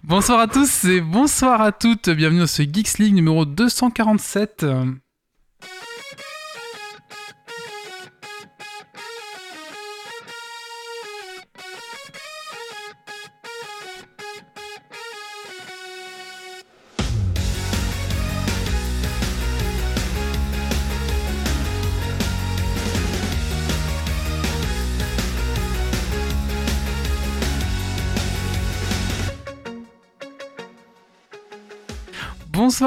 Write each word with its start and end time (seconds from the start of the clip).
Bonsoir 0.00 0.40
à 0.40 0.48
tous 0.48 0.84
et 0.84 1.00
bonsoir 1.00 1.60
à 1.60 1.70
toutes. 1.70 2.08
Bienvenue 2.08 2.40
dans 2.40 2.46
ce 2.46 2.62
Geeks 2.62 2.98
League 2.98 3.14
numéro 3.14 3.44
247. 3.44 4.64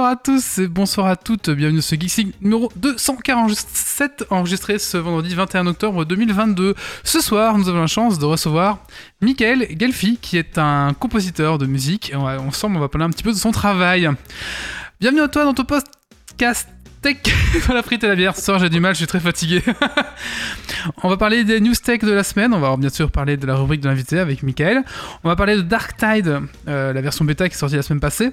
Bonsoir 0.06 0.20
à 0.20 0.24
tous 0.24 0.58
et 0.60 0.68
bonsoir 0.68 1.08
à 1.08 1.16
toutes, 1.16 1.50
bienvenue 1.50 1.82
sur 1.82 2.00
Geeksing 2.00 2.32
numéro 2.40 2.72
247 2.76 4.28
enregistré 4.30 4.78
ce 4.78 4.98
vendredi 4.98 5.34
21 5.34 5.66
octobre 5.66 6.06
2022. 6.06 6.76
Ce 7.04 7.22
soir, 7.22 7.58
nous 7.58 7.70
avons 7.70 7.82
la 7.82 7.88
chance 7.88 8.20
de 8.20 8.26
recevoir 8.26 8.86
Michael 9.22 9.66
Gelfi 9.80 10.20
qui 10.22 10.38
est 10.38 10.60
un 10.60 10.94
compositeur 10.94 11.58
de 11.58 11.66
musique 11.66 12.12
on 12.14 12.22
va, 12.22 12.40
ensemble 12.40 12.78
on 12.78 12.82
va 12.82 12.88
parler 12.88 13.06
un 13.06 13.10
petit 13.10 13.24
peu 13.24 13.32
de 13.32 13.38
son 13.38 13.50
travail. 13.50 14.08
Bienvenue 15.00 15.22
à 15.22 15.28
toi 15.28 15.44
dans 15.44 15.56
ton 15.56 15.64
podcast 15.64 16.70
tech 17.02 17.18
la 17.74 17.82
frite 17.82 18.04
et 18.04 18.08
la 18.08 18.16
bière. 18.16 18.36
Ce 18.36 18.44
soir, 18.44 18.60
j'ai 18.60 18.70
du 18.70 18.80
mal, 18.80 18.94
je 18.94 18.98
suis 18.98 19.08
très 19.08 19.20
fatigué. 19.20 19.64
on 21.02 21.10
va 21.10 21.18
parler 21.18 21.44
des 21.44 21.60
news 21.60 21.74
tech 21.84 22.02
de 22.02 22.12
la 22.12 22.24
semaine. 22.24 22.54
On 22.54 22.60
va 22.60 22.78
bien 22.78 22.90
sûr 22.90 23.10
parler 23.10 23.38
de 23.38 23.48
la 23.48 23.56
rubrique 23.56 23.82
de 23.82 23.90
l'invité 23.90 24.20
avec 24.20 24.44
Michael. 24.44 24.84
On 25.24 25.30
va 25.30 25.36
parler 25.36 25.56
de 25.56 25.62
Dark 25.62 25.98
Tide, 25.98 26.42
euh, 26.68 26.94
la 26.94 27.02
version 27.02 27.26
bêta 27.26 27.50
qui 27.50 27.56
est 27.56 27.58
sortie 27.58 27.76
la 27.76 27.82
semaine 27.82 28.00
passée. 28.00 28.32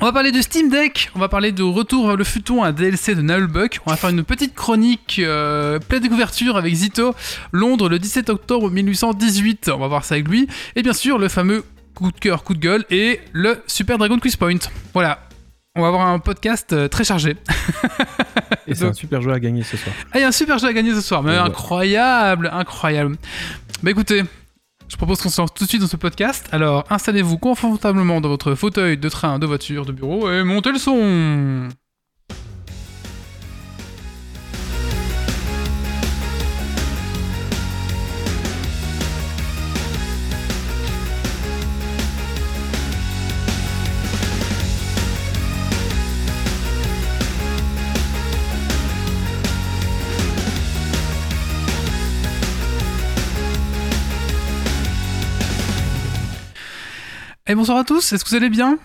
On 0.00 0.06
va 0.06 0.12
parler 0.12 0.32
de 0.32 0.42
Steam 0.42 0.70
Deck, 0.70 1.10
on 1.14 1.20
va 1.20 1.28
parler 1.28 1.52
de 1.52 1.62
Retour 1.62 2.08
vers 2.08 2.16
le 2.16 2.24
futon, 2.24 2.64
un 2.64 2.72
DLC 2.72 3.14
de 3.14 3.22
Nullbuck, 3.22 3.78
on 3.86 3.90
va 3.90 3.96
faire 3.96 4.10
une 4.10 4.24
petite 4.24 4.54
chronique 4.54 5.20
euh, 5.20 5.78
pleine 5.78 6.02
de 6.02 6.08
couverture 6.08 6.56
avec 6.56 6.74
Zito, 6.74 7.14
Londres 7.52 7.88
le 7.88 8.00
17 8.00 8.28
octobre 8.28 8.70
1818, 8.70 9.70
on 9.72 9.78
va 9.78 9.86
voir 9.86 10.04
ça 10.04 10.16
avec 10.16 10.28
lui, 10.28 10.48
et 10.74 10.82
bien 10.82 10.92
sûr 10.92 11.16
le 11.16 11.28
fameux 11.28 11.64
coup 11.94 12.10
de 12.10 12.18
cœur, 12.18 12.42
coup 12.42 12.54
de 12.54 12.58
gueule, 12.58 12.84
et 12.90 13.20
le 13.32 13.62
Super 13.68 13.96
Dragon 13.96 14.18
Quiz 14.18 14.34
Point. 14.34 14.58
Voilà, 14.92 15.20
on 15.76 15.82
va 15.82 15.88
avoir 15.88 16.08
un 16.08 16.18
podcast 16.18 16.72
euh, 16.72 16.88
très 16.88 17.04
chargé. 17.04 17.36
et 18.66 18.74
c'est 18.74 18.86
un 18.86 18.92
super 18.92 19.22
jeu 19.22 19.32
à 19.32 19.38
gagner 19.38 19.62
ce 19.62 19.76
soir. 19.76 19.94
Ah, 20.12 20.18
il 20.18 20.22
y 20.22 20.24
a 20.24 20.28
un 20.28 20.32
super 20.32 20.58
jeu 20.58 20.66
à 20.66 20.72
gagner 20.72 20.92
ce 20.92 21.00
soir, 21.02 21.22
mais 21.22 21.36
incroyable, 21.36 22.50
incroyable. 22.52 23.16
Bah 23.82 23.92
écoutez, 23.92 24.24
je 24.88 24.96
propose 24.96 25.20
qu'on 25.20 25.28
se 25.28 25.40
lance 25.40 25.52
tout 25.54 25.64
de 25.64 25.68
suite 25.68 25.80
dans 25.80 25.88
ce 25.88 25.96
podcast. 25.96 26.48
Alors, 26.52 26.84
installez-vous 26.90 27.38
confortablement 27.38 28.20
dans 28.20 28.28
votre 28.28 28.54
fauteuil 28.54 28.96
de 28.96 29.08
train, 29.08 29.38
de 29.38 29.46
voiture, 29.46 29.86
de 29.86 29.92
bureau 29.92 30.30
et 30.30 30.44
montez 30.44 30.72
le 30.72 30.78
son 30.78 31.68
Et 57.46 57.54
bonsoir 57.54 57.76
à 57.76 57.84
tous, 57.84 58.10
est-ce 58.10 58.24
que 58.24 58.30
vous 58.30 58.36
allez 58.36 58.48
bien? 58.48 58.78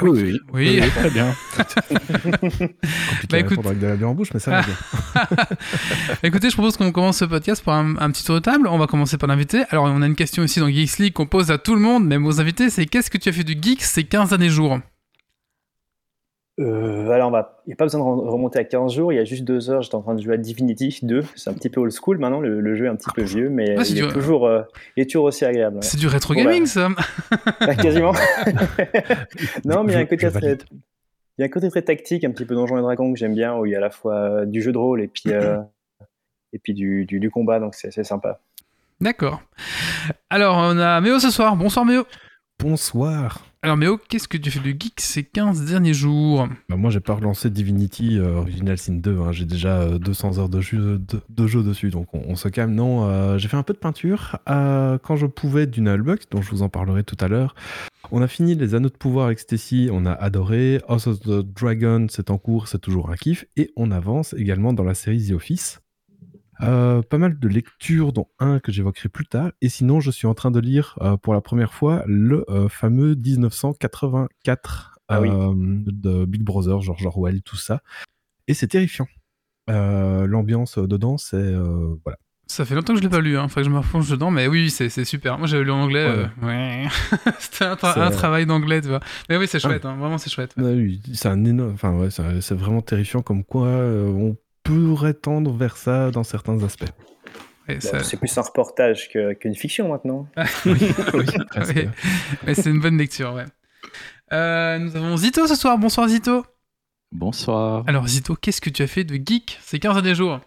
Oui, 0.00 0.10
oui, 0.10 0.40
oui. 0.54 0.80
oui, 0.82 0.90
très 0.90 1.10
bien. 1.10 1.34
bah, 3.28 3.38
écoute... 3.38 3.58
avec 3.66 3.78
de 3.80 3.86
la 3.86 3.96
bière 3.96 4.08
en 4.08 4.14
bouche, 4.14 4.30
mais 4.32 4.40
ça 4.40 4.50
va 4.50 4.62
bien. 4.62 4.74
Écoutez, 6.22 6.48
je 6.48 6.54
propose 6.54 6.78
qu'on 6.78 6.90
commence 6.90 7.18
ce 7.18 7.26
podcast 7.26 7.62
par 7.62 7.76
un, 7.76 8.10
petit 8.10 8.24
tour 8.24 8.36
de 8.36 8.40
table. 8.40 8.66
On 8.66 8.78
va 8.78 8.86
commencer 8.86 9.18
par 9.18 9.28
l'invité. 9.28 9.64
Alors, 9.68 9.84
on 9.84 10.00
a 10.00 10.06
une 10.06 10.16
question 10.16 10.42
ici 10.42 10.58
dans 10.58 10.68
Geeks 10.68 10.98
League 10.98 11.12
qu'on 11.12 11.26
pose 11.26 11.50
à 11.50 11.58
tout 11.58 11.74
le 11.74 11.82
monde, 11.82 12.06
même 12.06 12.24
aux 12.24 12.40
invités. 12.40 12.70
C'est 12.70 12.86
qu'est-ce 12.86 13.10
que 13.10 13.18
tu 13.18 13.28
as 13.28 13.32
fait 13.32 13.44
de 13.44 13.52
geek 13.62 13.82
ces 13.82 14.04
15 14.04 14.32
années 14.32 14.48
jours 14.48 14.80
euh, 16.60 17.10
alors, 17.10 17.30
il 17.66 17.70
n'y 17.70 17.72
a 17.72 17.76
pas 17.76 17.84
besoin 17.84 18.00
de 18.00 18.28
remonter 18.28 18.60
à 18.60 18.64
15 18.64 18.92
jours. 18.92 19.12
Il 19.12 19.16
y 19.16 19.18
a 19.18 19.24
juste 19.24 19.44
deux 19.44 19.70
heures, 19.70 19.82
j'étais 19.82 19.96
en 19.96 20.02
train 20.02 20.14
de 20.14 20.22
jouer 20.22 20.34
à 20.34 20.36
Divinity 20.36 21.00
2. 21.02 21.24
C'est 21.34 21.50
un 21.50 21.54
petit 21.54 21.68
peu 21.68 21.80
old 21.80 21.92
school 21.92 22.18
maintenant. 22.18 22.40
Le, 22.40 22.74
jeu 22.76 22.86
est 22.86 22.88
un 22.88 22.96
petit 22.96 23.10
peu 23.14 23.22
vieux, 23.22 23.48
mais 23.48 23.74
il, 23.88 23.98
est 23.98 24.12
toujours, 24.12 24.46
euh, 24.46 24.62
toujours 25.10 25.24
aussi 25.24 25.44
agréable. 25.44 25.78
C'est 25.82 25.98
du 25.98 26.06
rétro 26.06 26.34
gaming, 26.34 26.66
ça 26.66 26.88
bah, 27.60 27.74
Quasiment. 27.74 28.12
non, 29.64 29.82
mais 29.82 29.92
il 29.92 29.96
y 29.96 29.98
a 29.98 30.00
un 30.00 30.06
côté 30.06 30.30
très. 30.30 30.58
Il 31.36 31.40
y 31.40 31.42
a 31.42 31.46
un 31.46 31.50
côté 31.50 31.68
très 31.68 31.82
tactique, 31.82 32.22
un 32.22 32.30
petit 32.30 32.44
peu 32.44 32.54
Donjons 32.54 32.78
et 32.78 32.82
Dragons 32.82 33.12
que 33.12 33.18
j'aime 33.18 33.34
bien, 33.34 33.56
où 33.56 33.66
il 33.66 33.72
y 33.72 33.74
a 33.74 33.78
à 33.78 33.80
la 33.80 33.90
fois 33.90 34.46
du 34.46 34.62
jeu 34.62 34.70
de 34.70 34.78
rôle 34.78 35.02
et 35.02 35.08
puis, 35.08 35.32
euh, 35.32 35.58
et 36.52 36.60
puis 36.60 36.74
du, 36.74 37.04
du, 37.06 37.18
du 37.18 37.30
combat, 37.30 37.58
donc 37.58 37.74
c'est 37.74 38.04
sympa. 38.04 38.38
D'accord. 39.00 39.42
Alors, 40.30 40.56
on 40.56 40.78
a 40.78 41.00
Méo 41.00 41.18
ce 41.18 41.30
soir. 41.30 41.56
Bonsoir 41.56 41.84
Méo. 41.84 42.04
Bonsoir. 42.60 43.44
Alors 43.64 43.78
Méo, 43.78 43.98
qu'est-ce 44.10 44.28
que 44.28 44.36
tu 44.36 44.50
fais 44.50 44.60
de 44.60 44.78
geek 44.78 45.00
ces 45.00 45.24
15 45.24 45.64
derniers 45.64 45.94
jours 45.94 46.46
bah 46.68 46.76
Moi, 46.76 46.90
j'ai 46.90 47.00
pas 47.00 47.14
relancé 47.14 47.48
Divinity 47.48 48.18
euh, 48.18 48.34
Original 48.34 48.76
Sin 48.76 48.96
2. 48.96 49.18
Hein. 49.20 49.32
J'ai 49.32 49.46
déjà 49.46 49.88
200 49.98 50.36
euh, 50.36 50.40
heures 50.42 50.48
de 50.50 50.60
jeu, 50.60 51.00
de, 51.30 51.46
jeu 51.46 51.62
dessus, 51.62 51.88
donc 51.88 52.08
on, 52.12 52.36
se 52.36 52.48
calme. 52.48 52.74
Non, 52.74 53.08
euh, 53.08 53.38
j'ai 53.38 53.48
fait 53.48 53.56
un 53.56 53.62
peu 53.62 53.72
de 53.72 53.78
peinture 53.78 54.38
quand 54.46 55.16
je 55.16 55.24
pouvais 55.24 55.66
du 55.66 55.80
Nullbuck, 55.80 56.30
dont 56.30 56.42
je 56.42 56.50
vous 56.50 56.60
en 56.60 56.68
parlerai 56.68 57.04
tout 57.04 57.16
à 57.20 57.28
l'heure. 57.28 57.54
On 58.10 58.20
a 58.20 58.28
fini 58.28 58.54
les 58.54 58.74
Anneaux 58.74 58.90
de 58.90 58.96
pouvoir 58.96 59.24
avec 59.24 59.38
Stacy, 59.38 59.88
on 59.90 60.04
a 60.04 60.12
adoré. 60.12 60.82
House 60.86 61.06
of 61.06 61.20
the 61.20 61.40
Dragon, 61.40 62.04
c'est 62.10 62.30
en 62.30 62.36
cours, 62.36 62.68
c'est 62.68 62.82
toujours 62.82 63.08
un 63.08 63.16
kiff. 63.16 63.46
Et 63.56 63.70
on 63.76 63.90
avance 63.92 64.34
également 64.34 64.74
dans 64.74 64.84
la 64.84 64.92
série 64.92 65.26
The 65.26 65.32
Office. 65.32 65.80
Euh, 66.62 67.02
pas 67.02 67.18
mal 67.18 67.38
de 67.38 67.48
lectures, 67.48 68.12
dont 68.12 68.28
un 68.38 68.60
que 68.60 68.70
j'évoquerai 68.72 69.08
plus 69.08 69.26
tard. 69.26 69.50
Et 69.60 69.68
sinon, 69.68 70.00
je 70.00 70.10
suis 70.10 70.26
en 70.26 70.34
train 70.34 70.50
de 70.50 70.60
lire 70.60 70.98
euh, 71.00 71.16
pour 71.16 71.34
la 71.34 71.40
première 71.40 71.72
fois 71.72 72.04
le 72.06 72.44
euh, 72.48 72.68
fameux 72.68 73.14
1984 73.14 74.98
ah 75.08 75.20
de 75.20 76.24
Big 76.24 76.42
Brother, 76.42 76.80
George 76.80 77.04
Orwell, 77.04 77.42
tout 77.42 77.56
ça. 77.56 77.82
Et 78.48 78.54
c'est 78.54 78.68
terrifiant. 78.68 79.06
L'ambiance 79.68 80.78
dedans, 80.78 81.18
c'est. 81.18 81.54
voilà. 82.04 82.18
Ça 82.46 82.66
fait 82.66 82.74
longtemps 82.74 82.92
que 82.92 82.98
je 82.98 83.04
l'ai 83.04 83.10
pas 83.10 83.20
lu, 83.20 83.38
hein. 83.38 83.48
faut 83.48 83.60
que 83.60 83.64
je 83.64 83.70
me 83.70 83.78
replonge 83.78 84.08
dedans, 84.10 84.30
mais 84.30 84.46
oui, 84.48 84.68
c'est 84.70 85.04
super. 85.04 85.38
Moi 85.38 85.46
j'avais 85.46 85.64
lu 85.64 85.70
en 85.70 85.80
anglais, 85.80 86.28
ouais. 86.42 86.84
c'était 87.38 87.64
un, 87.64 87.76
travail 87.76 88.44
d'anglais, 88.44 88.82
tu 88.82 88.88
vois. 88.88 89.00
Mais 89.30 89.38
oui, 89.38 89.46
c'est 89.48 89.58
chouette, 89.58 89.86
hein. 89.86 89.96
vraiment 89.96 90.18
c'est 90.18 90.30
chouette. 90.30 90.52
oui, 90.58 91.00
c'est 91.14 91.28
un 91.28 91.42
énorme, 91.44 91.72
enfin 91.72 91.94
ouais, 91.96 92.08
c'est 92.10 92.54
vraiment 92.54 92.82
terrifiant 92.82 93.22
comme 93.22 93.44
quoi 93.44 93.68
on 93.68 94.36
pourrait 94.64 95.14
tendre 95.14 95.52
vers 95.52 95.76
ça 95.76 96.10
dans 96.10 96.24
certains 96.24 96.62
aspects. 96.64 96.90
C'est 97.78 98.16
plus 98.16 98.36
un 98.36 98.42
reportage 98.42 99.08
qu'une 99.08 99.54
fiction 99.54 99.88
maintenant. 99.88 100.26
oui, 100.66 100.78
Mais 102.44 102.54
c'est 102.54 102.70
une 102.70 102.80
bonne 102.80 102.98
lecture, 102.98 103.34
ouais. 103.34 103.46
Euh, 104.32 104.78
nous 104.78 104.96
avons 104.96 105.16
Zito 105.16 105.46
ce 105.46 105.54
soir. 105.54 105.78
Bonsoir 105.78 106.08
Zito. 106.08 106.44
Bonsoir. 107.12 107.84
Alors 107.86 108.08
Zito, 108.08 108.34
qu'est-ce 108.34 108.60
que 108.60 108.70
tu 108.70 108.82
as 108.82 108.86
fait 108.86 109.04
de 109.04 109.14
geek 109.14 109.58
ces 109.62 109.78
15 109.78 109.94
derniers 109.94 110.14
jours? 110.14 110.40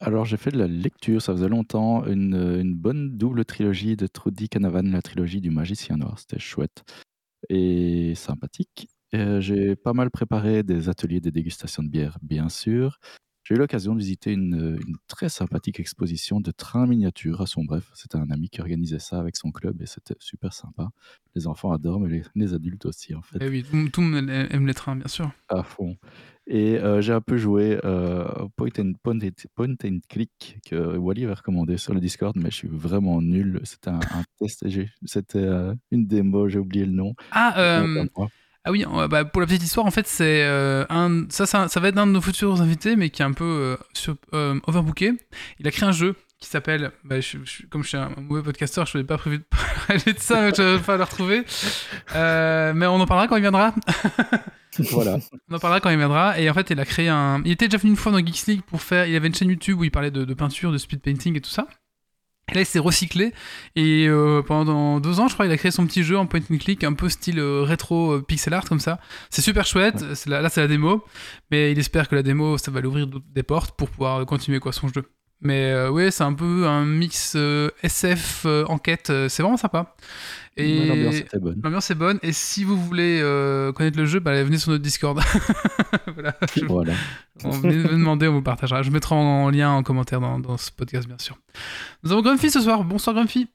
Alors 0.00 0.24
j'ai 0.24 0.36
fait 0.36 0.52
de 0.52 0.58
la 0.58 0.68
lecture, 0.68 1.20
ça 1.20 1.32
faisait 1.32 1.48
longtemps, 1.48 2.06
une, 2.06 2.34
une 2.60 2.74
bonne 2.74 3.16
double 3.16 3.44
trilogie 3.44 3.96
de 3.96 4.06
Trudy 4.06 4.48
Canavan, 4.48 4.82
la 4.82 5.02
trilogie 5.02 5.40
du 5.40 5.50
Magicien 5.50 5.96
Noir. 5.96 6.18
C'était 6.18 6.38
chouette 6.38 6.84
et 7.48 8.14
sympathique. 8.14 8.88
Euh, 9.14 9.40
j'ai 9.40 9.74
pas 9.74 9.92
mal 9.92 10.10
préparé 10.10 10.62
des 10.62 10.88
ateliers 10.88 11.20
de 11.20 11.30
dégustation 11.30 11.82
de 11.82 11.88
bière, 11.88 12.18
bien 12.22 12.48
sûr. 12.48 12.98
J'ai 13.48 13.54
eu 13.54 13.58
l'occasion 13.58 13.94
de 13.94 14.00
visiter 14.00 14.32
une, 14.32 14.78
très 15.06 15.30
sympathique 15.30 15.80
exposition 15.80 16.38
de 16.38 16.50
trains 16.50 16.86
miniatures 16.86 17.40
à 17.40 17.46
son 17.46 17.64
bref. 17.64 17.90
C'était 17.94 18.18
un 18.18 18.30
ami 18.30 18.50
qui 18.50 18.60
organisait 18.60 18.98
ça 18.98 19.18
avec 19.18 19.36
son 19.36 19.52
club 19.52 19.80
et 19.80 19.86
c'était 19.86 20.16
super 20.18 20.52
sympa. 20.52 20.90
Les 21.34 21.46
enfants 21.46 21.72
adorent, 21.72 21.98
mais 21.98 22.20
les, 22.34 22.52
adultes 22.52 22.84
aussi, 22.84 23.14
en 23.14 23.22
fait. 23.22 23.38
Eh 23.40 23.48
oui, 23.48 23.64
tout, 23.90 24.02
le 24.02 24.06
monde 24.06 24.28
aime 24.28 24.66
les 24.66 24.74
trains, 24.74 24.96
bien 24.96 25.08
sûr. 25.08 25.30
À 25.48 25.62
fond. 25.62 25.96
Et 26.46 26.78
euh, 26.78 27.00
j'ai 27.00 27.14
un 27.14 27.22
peu 27.22 27.38
joué 27.38 27.80
euh, 27.86 28.26
point, 28.56 28.68
and, 28.78 28.92
point, 29.02 29.18
and, 29.18 29.98
Click 30.10 30.58
que 30.66 30.98
Wally 30.98 31.24
avait 31.24 31.32
recommandé 31.32 31.78
sur 31.78 31.94
le 31.94 32.00
Discord, 32.00 32.36
mais 32.36 32.50
je 32.50 32.56
suis 32.56 32.68
vraiment 32.68 33.22
nul. 33.22 33.62
C'était 33.64 33.88
un, 33.88 34.00
test, 34.38 34.66
c'était 35.06 35.38
euh, 35.38 35.74
une 35.90 36.06
démo, 36.06 36.50
j'ai 36.50 36.58
oublié 36.58 36.84
le 36.84 36.92
nom. 36.92 37.14
Ah, 37.30 37.58
euh, 37.58 38.06
ah 38.68 38.70
oui, 38.70 38.84
bah, 39.08 39.24
pour 39.24 39.40
la 39.40 39.46
petite 39.46 39.62
histoire, 39.62 39.86
en 39.86 39.90
fait, 39.90 40.06
c'est 40.06 40.42
euh, 40.42 40.84
un, 40.90 41.24
ça, 41.30 41.46
ça, 41.46 41.80
va 41.80 41.88
être 41.88 41.96
un 41.96 42.06
de 42.06 42.12
nos 42.12 42.20
futurs 42.20 42.60
invités, 42.60 42.96
mais 42.96 43.08
qui 43.08 43.22
est 43.22 43.24
un 43.24 43.32
peu 43.32 43.44
euh, 43.44 43.76
sur, 43.94 44.16
euh, 44.34 44.60
overbooké. 44.66 45.12
Il 45.58 45.66
a 45.66 45.70
créé 45.70 45.88
un 45.88 45.92
jeu 45.92 46.16
qui 46.38 46.50
s'appelle, 46.50 46.90
bah, 47.02 47.18
je, 47.18 47.38
comme 47.70 47.82
je 47.82 47.88
suis 47.88 47.96
un 47.96 48.10
mauvais 48.18 48.42
podcaster, 48.42 48.82
je 48.84 48.98
n'avais 48.98 49.06
pas 49.06 49.16
prévu 49.16 49.38
de 49.38 49.44
parler 49.86 50.12
de 50.12 50.18
ça, 50.18 50.50
je 50.50 50.76
vais 50.76 50.82
pas 50.82 50.98
le 50.98 51.04
retrouver. 51.04 51.44
mais 52.14 52.86
on 52.86 53.00
en 53.00 53.06
parlera 53.06 53.26
quand 53.26 53.36
il 53.36 53.40
viendra. 53.40 53.74
voilà. 54.90 55.16
On 55.48 55.54
en 55.54 55.58
parlera 55.58 55.80
quand 55.80 55.88
il 55.88 55.96
viendra. 55.96 56.38
Et 56.38 56.50
en 56.50 56.52
fait, 56.52 56.68
il 56.68 56.78
a 56.78 56.84
créé 56.84 57.08
un. 57.08 57.40
Il 57.46 57.52
était 57.52 57.68
déjà 57.68 57.78
venu 57.78 57.92
une 57.92 57.96
fois 57.96 58.12
dans 58.12 58.18
Geeks 58.18 58.48
League 58.48 58.62
pour 58.66 58.82
faire. 58.82 59.06
Il 59.06 59.16
avait 59.16 59.28
une 59.28 59.34
chaîne 59.34 59.48
YouTube 59.48 59.78
où 59.80 59.84
il 59.84 59.90
parlait 59.90 60.10
de, 60.10 60.26
de 60.26 60.34
peinture, 60.34 60.72
de 60.72 60.76
speed 60.76 61.00
painting 61.00 61.34
et 61.38 61.40
tout 61.40 61.48
ça. 61.48 61.66
Là, 62.54 62.60
il 62.62 62.66
s'est 62.66 62.78
recyclé 62.78 63.32
et 63.76 64.06
euh, 64.08 64.42
pendant 64.42 65.00
deux 65.00 65.20
ans, 65.20 65.28
je 65.28 65.34
crois, 65.34 65.46
il 65.46 65.52
a 65.52 65.56
créé 65.56 65.70
son 65.70 65.86
petit 65.86 66.02
jeu 66.02 66.16
en 66.16 66.26
point 66.26 66.40
and 66.50 66.56
click, 66.58 66.82
un 66.84 66.94
peu 66.94 67.08
style 67.08 67.38
euh, 67.38 67.62
rétro 67.62 68.12
euh, 68.12 68.22
pixel 68.22 68.54
art 68.54 68.64
comme 68.64 68.80
ça. 68.80 68.98
C'est 69.30 69.42
super 69.42 69.66
chouette. 69.66 70.02
La- 70.26 70.40
là, 70.40 70.48
c'est 70.48 70.60
la 70.62 70.66
démo, 70.68 71.04
mais 71.50 71.72
il 71.72 71.78
espère 71.78 72.08
que 72.08 72.14
la 72.14 72.22
démo, 72.22 72.56
ça 72.58 72.70
va 72.70 72.80
lui 72.80 72.86
ouvrir 72.88 73.06
d'autres- 73.06 73.26
des 73.34 73.42
portes 73.42 73.76
pour 73.76 73.90
pouvoir 73.90 74.24
continuer 74.26 74.60
quoi 74.60 74.72
son 74.72 74.88
jeu. 74.88 75.04
Mais 75.40 75.70
euh, 75.72 75.90
ouais, 75.90 76.10
c'est 76.10 76.24
un 76.24 76.32
peu 76.34 76.66
un 76.66 76.84
mix 76.84 77.34
euh, 77.36 77.70
SF 77.82 78.42
euh, 78.46 78.64
enquête. 78.66 79.10
euh, 79.10 79.28
c'est 79.28 79.42
vraiment 79.42 79.56
sympa. 79.56 79.94
Et 80.56 80.86
L'ambiance 80.88 81.14
était 81.14 81.38
bonne. 81.38 81.60
l'ambiance 81.62 81.90
est 81.92 81.94
bonne. 81.94 82.18
Et 82.22 82.32
si 82.32 82.64
vous 82.64 82.76
voulez 82.76 83.20
euh, 83.22 83.70
connaître 83.72 83.96
le 83.96 84.06
jeu, 84.06 84.18
bah, 84.18 84.42
venez 84.42 84.58
sur 84.58 84.72
notre 84.72 84.82
Discord. 84.82 85.20
voilà. 86.14 86.34
Je- 86.56 86.64
Voilà. 86.64 86.92
on 87.44 87.50
venez 87.50 87.76
me 87.76 87.88
demander, 87.90 88.26
on 88.26 88.32
vous 88.32 88.42
partagera. 88.42 88.82
Je 88.82 88.90
mettrai 88.90 89.14
en, 89.14 89.18
en 89.18 89.50
lien 89.50 89.70
en 89.70 89.84
commentaire 89.84 90.20
dans, 90.20 90.40
dans 90.40 90.56
ce 90.56 90.72
podcast, 90.72 91.06
bien 91.06 91.18
sûr. 91.18 91.38
Nous 92.02 92.10
avons 92.10 92.22
Grumpy 92.22 92.50
ce 92.50 92.60
soir. 92.60 92.82
Bonsoir 92.82 93.14
Grumpy. 93.14 93.46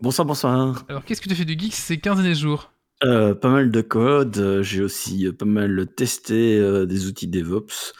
Bonsoir, 0.00 0.24
bonsoir. 0.24 0.84
Alors, 0.88 1.04
qu'est-ce 1.04 1.20
que 1.20 1.28
tu 1.28 1.34
fais 1.34 1.44
du 1.44 1.58
geek 1.58 1.74
ces 1.74 1.98
15 1.98 2.18
derniers 2.18 2.34
jours? 2.36 2.70
Euh, 3.02 3.34
pas 3.34 3.48
mal 3.50 3.72
de 3.72 3.80
code. 3.80 4.60
J'ai 4.62 4.82
aussi 4.82 5.28
pas 5.32 5.44
mal 5.44 5.88
testé 5.96 6.56
euh, 6.58 6.86
des 6.86 7.08
outils 7.08 7.26
DevOps. 7.26 7.92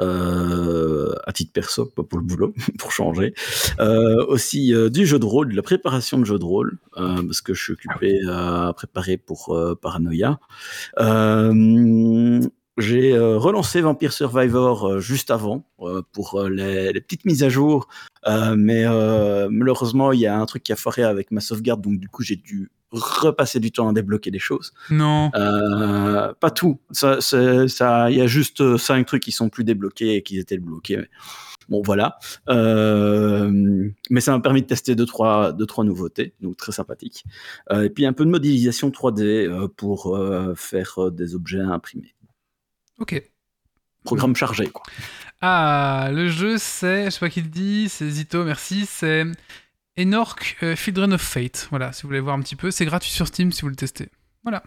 Euh, 0.00 1.14
à 1.24 1.32
titre 1.32 1.52
perso, 1.52 1.86
pas 1.86 2.02
pour 2.02 2.18
le 2.18 2.24
boulot, 2.24 2.54
pour 2.78 2.92
changer. 2.92 3.34
Euh, 3.80 4.24
aussi 4.26 4.74
euh, 4.74 4.90
du 4.90 5.06
jeu 5.06 5.18
de 5.18 5.24
rôle, 5.24 5.50
de 5.50 5.56
la 5.56 5.62
préparation 5.62 6.18
de 6.18 6.24
jeu 6.24 6.38
de 6.38 6.44
rôle, 6.44 6.78
parce 6.94 7.40
que 7.40 7.54
je 7.54 7.62
suis 7.62 7.72
occupé 7.72 8.20
à 8.28 8.72
préparer 8.74 9.16
pour 9.16 9.58
Paranoia. 9.80 10.38
J'ai 12.78 13.18
relancé 13.18 13.80
Vampire 13.80 14.12
Survivor 14.12 15.00
juste 15.00 15.30
avant 15.30 15.64
pour 16.12 16.42
les, 16.42 16.92
les 16.92 17.00
petites 17.00 17.24
mises 17.24 17.42
à 17.42 17.48
jour, 17.48 17.88
mais 18.26 18.84
malheureusement 19.48 20.12
il 20.12 20.20
y 20.20 20.26
a 20.26 20.38
un 20.38 20.46
truc 20.46 20.62
qui 20.62 20.72
a 20.72 20.76
foiré 20.76 21.02
avec 21.02 21.30
ma 21.30 21.40
sauvegarde, 21.40 21.80
donc 21.80 21.98
du 21.98 22.08
coup 22.08 22.22
j'ai 22.22 22.36
dû 22.36 22.70
repasser 22.96 23.60
du 23.60 23.72
temps 23.72 23.88
à 23.88 23.92
débloquer 23.92 24.30
des 24.30 24.38
choses. 24.38 24.72
Non. 24.90 25.30
Euh, 25.34 26.32
pas 26.40 26.50
tout. 26.50 26.78
Ça, 26.90 27.18
il 28.10 28.16
y 28.16 28.20
a 28.20 28.26
juste 28.26 28.60
euh, 28.60 28.78
cinq 28.78 29.06
trucs 29.06 29.22
qui 29.22 29.32
sont 29.32 29.48
plus 29.48 29.64
débloqués 29.64 30.16
et 30.16 30.22
qui 30.22 30.38
étaient 30.38 30.58
bloqués. 30.58 30.96
mais 30.96 31.08
Bon, 31.68 31.82
voilà. 31.82 32.18
Euh, 32.48 33.90
mais 34.10 34.20
ça 34.20 34.32
m'a 34.32 34.40
permis 34.40 34.62
de 34.62 34.66
tester 34.66 34.94
deux 34.94 35.06
trois, 35.06 35.52
deux, 35.52 35.66
trois 35.66 35.84
nouveautés, 35.84 36.34
donc 36.40 36.56
très 36.56 36.72
sympathique. 36.72 37.24
Euh, 37.72 37.84
et 37.84 37.90
puis 37.90 38.06
un 38.06 38.12
peu 38.12 38.24
de 38.24 38.30
modélisation 38.30 38.90
3D 38.90 39.22
euh, 39.22 39.68
pour 39.68 40.16
faire 40.56 41.10
des 41.10 41.34
objets 41.34 41.60
imprimés. 41.60 42.14
Ok. 42.98 43.22
Programme 44.04 44.36
chargé, 44.36 44.68
quoi. 44.68 44.84
Ah, 45.40 46.10
le 46.12 46.28
jeu, 46.28 46.56
c'est, 46.58 47.06
je 47.06 47.10
sais 47.10 47.20
pas 47.20 47.28
qui 47.28 47.42
le 47.42 47.48
dit, 47.48 47.88
c'est 47.88 48.08
Zito, 48.08 48.44
merci, 48.44 48.86
c'est 48.86 49.24
Enorc 49.98 50.56
euh, 50.62 50.76
Children 50.76 51.14
of 51.14 51.22
Fate. 51.22 51.68
Voilà, 51.70 51.92
si 51.92 52.02
vous 52.02 52.08
voulez 52.08 52.20
voir 52.20 52.36
un 52.36 52.40
petit 52.40 52.56
peu, 52.56 52.70
c'est 52.70 52.84
gratuit 52.84 53.10
sur 53.10 53.26
Steam 53.26 53.50
si 53.50 53.62
vous 53.62 53.68
le 53.68 53.76
testez. 53.76 54.10
Voilà. 54.42 54.62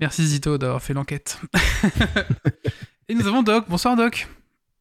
Merci 0.00 0.24
Zito 0.24 0.56
d'avoir 0.56 0.82
fait 0.82 0.94
l'enquête. 0.94 1.40
Et 3.08 3.14
nous 3.14 3.26
avons 3.26 3.42
Doc. 3.42 3.66
Bonsoir 3.68 3.96
Doc. 3.96 4.28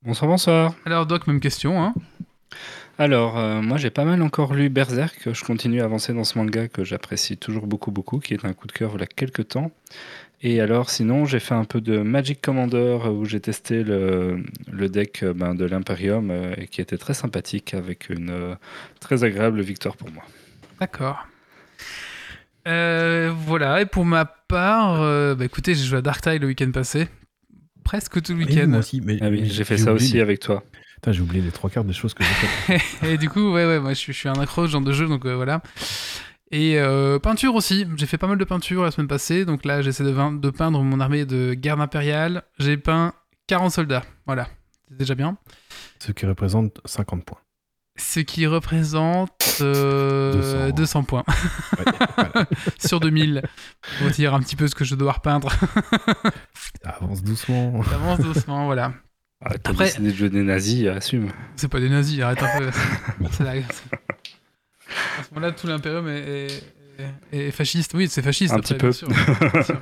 Bonsoir, 0.03 0.29
bonsoir. 0.29 0.75
Alors 0.85 1.05
Doc, 1.05 1.25
même 1.27 1.39
question. 1.39 1.83
Hein. 1.83 1.93
Alors, 2.99 3.39
euh, 3.39 3.61
moi 3.61 3.77
j'ai 3.77 3.89
pas 3.89 4.05
mal 4.05 4.21
encore 4.21 4.53
lu 4.53 4.69
Berserk. 4.69 5.33
Je 5.33 5.43
continue 5.43 5.81
à 5.81 5.85
avancer 5.85 6.13
dans 6.13 6.23
ce 6.23 6.37
manga 6.37 6.67
que 6.67 6.83
j'apprécie 6.83 7.37
toujours 7.37 7.65
beaucoup, 7.65 7.91
beaucoup, 7.91 8.19
qui 8.19 8.35
est 8.35 8.45
un 8.45 8.53
coup 8.53 8.67
de 8.67 8.71
cœur 8.71 8.91
il 8.95 8.99
y 8.99 9.03
a 9.03 9.07
quelques 9.07 9.47
temps. 9.47 9.71
Et 10.45 10.59
alors, 10.59 10.89
sinon, 10.89 11.23
j'ai 11.25 11.39
fait 11.39 11.53
un 11.53 11.63
peu 11.63 11.79
de 11.79 11.99
Magic 11.99 12.41
Commander 12.41 12.77
euh, 13.05 13.09
où 13.09 13.23
j'ai 13.25 13.39
testé 13.39 13.81
le, 13.83 14.43
le 14.69 14.89
deck 14.89 15.23
euh, 15.23 15.33
ben, 15.33 15.55
de 15.55 15.63
l'Imperium 15.63 16.29
euh, 16.31 16.53
et 16.57 16.67
qui 16.67 16.81
était 16.81 16.97
très 16.97 17.13
sympathique 17.13 17.73
avec 17.73 18.09
une 18.09 18.29
euh, 18.29 18.55
très 18.99 19.23
agréable 19.23 19.61
victoire 19.61 19.95
pour 19.95 20.11
moi. 20.11 20.23
D'accord. 20.81 21.25
Euh, 22.67 23.31
voilà, 23.45 23.81
et 23.81 23.85
pour 23.85 24.05
ma 24.05 24.25
part, 24.25 25.01
euh, 25.01 25.35
bah 25.35 25.45
écoutez, 25.45 25.75
j'ai 25.75 25.83
joué 25.85 25.97
à 25.99 26.01
Dark 26.01 26.21
Tide 26.21 26.41
le 26.41 26.47
week-end 26.47 26.71
passé. 26.71 27.07
Presque 27.83 28.21
tout 28.21 28.33
le 28.33 28.39
week-end. 28.39 28.67
moi 28.67 28.79
aussi, 28.79 29.01
mais, 29.01 29.17
Ah 29.21 29.29
oui, 29.29 29.41
mais 29.41 29.49
j'ai 29.49 29.63
fait 29.65 29.77
ça 29.77 29.91
oublié 29.91 30.05
aussi 30.07 30.13
les- 30.15 30.21
avec 30.21 30.39
toi. 30.39 30.63
Putain, 30.95 31.11
j'ai 31.11 31.21
oublié 31.21 31.41
les 31.43 31.51
trois 31.51 31.69
quarts 31.69 31.83
des 31.83 31.91
choses 31.93 32.13
que 32.13 32.23
j'ai 32.23 32.29
faites. 32.77 33.03
Et 33.09 33.17
du 33.17 33.29
coup, 33.29 33.51
ouais, 33.53 33.65
ouais, 33.65 33.79
moi 33.79 33.89
je 33.91 33.97
suis, 33.99 34.13
je 34.13 34.17
suis 34.19 34.29
un 34.29 34.33
accro 34.39 34.65
ce 34.67 34.71
genre 34.71 34.81
de 34.81 34.93
jeu, 34.93 35.07
donc 35.07 35.25
euh, 35.25 35.35
voilà. 35.35 35.61
Et 36.53 36.77
euh, 36.77 37.17
peinture 37.17 37.55
aussi, 37.55 37.87
j'ai 37.95 38.05
fait 38.05 38.19
pas 38.19 38.27
mal 38.27 38.37
de 38.37 38.43
peinture 38.43 38.83
la 38.83 38.91
semaine 38.91 39.07
passée, 39.07 39.43
donc 39.43 39.65
là 39.65 39.81
j'essaie 39.81 40.03
de, 40.03 40.49
peindre 40.51 40.83
mon 40.83 40.99
armée 40.99 41.25
de 41.25 41.55
garde 41.55 41.81
impériale. 41.81 42.43
J'ai 42.59 42.77
peint 42.77 43.13
40 43.47 43.71
soldats, 43.71 44.03
voilà, 44.27 44.47
c'est 44.87 44.95
déjà 44.95 45.15
bien. 45.15 45.35
Ce 45.97 46.11
qui 46.11 46.27
représente 46.27 46.79
50 46.85 47.25
points. 47.25 47.39
Ce 47.97 48.19
qui 48.19 48.45
représente 48.45 49.61
euh, 49.61 50.67
200. 50.67 50.75
200 50.75 51.03
points 51.05 51.23
Ouais, 51.79 51.91
voilà. 52.15 52.45
sur 52.77 52.99
2000. 52.99 53.41
Pour 53.97 54.11
dire 54.11 54.35
un 54.35 54.39
petit 54.39 54.55
peu 54.55 54.67
ce 54.67 54.75
que 54.75 54.85
je 54.85 54.93
dois 54.93 55.13
repeindre. 55.13 55.51
Avance 56.83 57.23
doucement. 57.23 57.81
Avance 57.95 58.19
doucement, 58.19 58.65
voilà. 58.67 58.93
Ah, 59.43 59.57
t'as 59.57 59.71
Après- 59.71 59.85
décidé 59.85 60.11
de 60.11 60.15
jouer 60.15 60.29
des 60.29 60.43
nazis, 60.43 60.87
assume. 60.87 61.31
C'est 61.55 61.67
pas 61.67 61.79
des 61.79 61.89
nazis, 61.89 62.21
arrête 62.21 62.43
un 62.43 62.59
peu. 62.59 62.69
À 65.19 65.23
ce 65.23 65.33
moment-là, 65.33 65.51
tout 65.51 65.67
l'impérium 65.67 66.07
est, 66.07 66.19
est- 66.47 66.63
est- 67.33 67.47
est 67.47 67.51
fasciste. 67.51 67.93
Oui, 67.95 68.07
c'est 68.09 68.21
fasciste. 68.21 68.53
Un 68.53 68.57
après, 68.57 68.75
petit 68.77 69.05
peu. 69.05 69.07
bien 69.07 69.23
sûr. 69.23 69.49
Bien 69.51 69.63
sûr. 69.63 69.79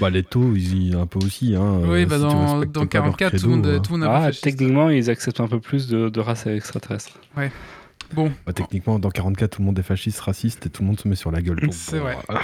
Bah, 0.00 0.10
les 0.10 0.22
taux, 0.22 0.54
ils 0.56 0.88
y 0.90 0.94
un 0.94 1.06
peu 1.06 1.18
aussi. 1.24 1.54
Hein, 1.54 1.80
oui, 1.84 2.02
euh, 2.02 2.06
bah 2.06 2.16
si 2.16 2.22
dans, 2.22 2.52
respectes 2.58 2.72
dans 2.74 2.86
pas 2.86 2.98
leur 3.00 3.16
44, 3.16 3.36
tout 3.40 3.46
le 3.48 3.56
monde, 3.56 3.82
tout 3.82 3.92
monde 3.92 4.02
est 4.02 4.06
un 4.06 4.08
peu 4.10 4.14
Ah, 4.16 4.22
fasciste. 4.26 4.44
techniquement, 4.44 4.90
ils 4.90 5.10
acceptent 5.10 5.40
un 5.40 5.48
peu 5.48 5.60
plus 5.60 5.88
de, 5.88 6.08
de 6.08 6.20
races 6.20 6.46
extraterrestres. 6.46 7.18
Bon, 8.12 8.30
bah, 8.46 8.52
techniquement, 8.52 8.98
dans 8.98 9.10
44, 9.10 9.56
tout 9.56 9.62
le 9.62 9.66
monde 9.66 9.78
est 9.78 9.82
fasciste, 9.82 10.20
raciste 10.20 10.66
et 10.66 10.70
tout 10.70 10.82
le 10.82 10.88
monde 10.88 11.00
se 11.00 11.08
met 11.08 11.14
sur 11.16 11.30
la 11.30 11.40
gueule. 11.42 11.60
C'est 11.72 11.98
bon, 11.98 12.04
vrai. 12.04 12.16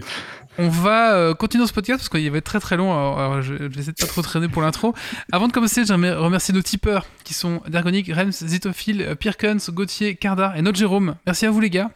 on 0.58 0.68
va 0.68 1.14
euh, 1.14 1.34
continuer 1.34 1.66
ce 1.66 1.72
podcast 1.72 2.00
parce 2.00 2.08
qu'il 2.08 2.30
va 2.30 2.38
être 2.38 2.44
très 2.44 2.60
très 2.60 2.76
long. 2.76 2.92
Alors, 2.92 3.42
je, 3.42 3.54
vais 3.54 3.66
essayer 3.66 3.92
de 3.92 4.00
pas 4.00 4.06
trop 4.06 4.22
traîner 4.22 4.48
pour 4.48 4.62
l'intro. 4.62 4.94
Avant 5.32 5.48
de 5.48 5.52
commencer, 5.52 5.84
j'aimerais 5.84 6.14
remercier 6.14 6.54
nos 6.54 6.62
tipeurs 6.62 7.06
qui 7.24 7.34
sont 7.34 7.62
Dergonic, 7.68 8.10
Rems, 8.12 8.32
Zitophile, 8.32 9.02
euh, 9.02 9.14
Pirkens, 9.14 9.70
Gauthier, 9.70 10.16
Cardar 10.16 10.56
et 10.56 10.62
notre 10.62 10.78
Jérôme. 10.78 11.16
Merci 11.26 11.46
à 11.46 11.50
vous 11.50 11.60
les 11.60 11.70
gars. 11.70 11.90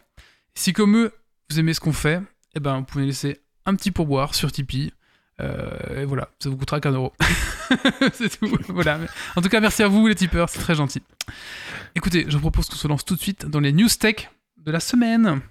Si 0.55 0.73
comme 0.73 0.97
eux, 0.97 1.11
vous 1.49 1.59
aimez 1.59 1.73
ce 1.73 1.79
qu'on 1.79 1.93
fait, 1.93 2.21
eh 2.55 2.59
ben, 2.59 2.79
vous 2.79 2.83
pouvez 2.83 3.05
laisser 3.05 3.39
un 3.65 3.75
petit 3.75 3.91
pourboire 3.91 4.35
sur 4.35 4.51
Tipeee. 4.51 4.93
Euh, 5.39 6.01
et 6.01 6.05
voilà, 6.05 6.29
ça 6.39 6.49
vous 6.49 6.57
coûtera 6.57 6.79
qu'un 6.79 6.91
euro. 6.91 7.13
c'est 8.13 8.39
tout. 8.39 8.57
Voilà. 8.67 8.99
En 9.35 9.41
tout 9.41 9.49
cas, 9.49 9.59
merci 9.59 9.81
à 9.81 9.87
vous 9.87 10.07
les 10.07 10.15
tipeurs, 10.15 10.49
c'est 10.49 10.59
très 10.59 10.75
gentil. 10.75 11.01
Écoutez, 11.95 12.25
je 12.27 12.33
vous 12.33 12.41
propose 12.41 12.69
qu'on 12.69 12.75
se 12.75 12.87
lance 12.87 13.05
tout 13.05 13.15
de 13.15 13.21
suite 13.21 13.45
dans 13.45 13.59
les 13.59 13.71
news 13.71 13.89
tech 13.89 14.29
de 14.57 14.71
la 14.71 14.79
semaine. 14.79 15.41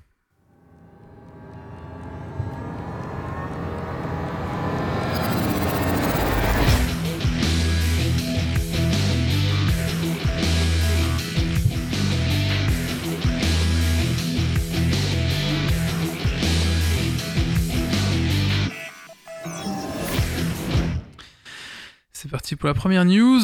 Pour 22.57 22.69
la 22.69 22.75
première 22.75 23.05
news. 23.05 23.41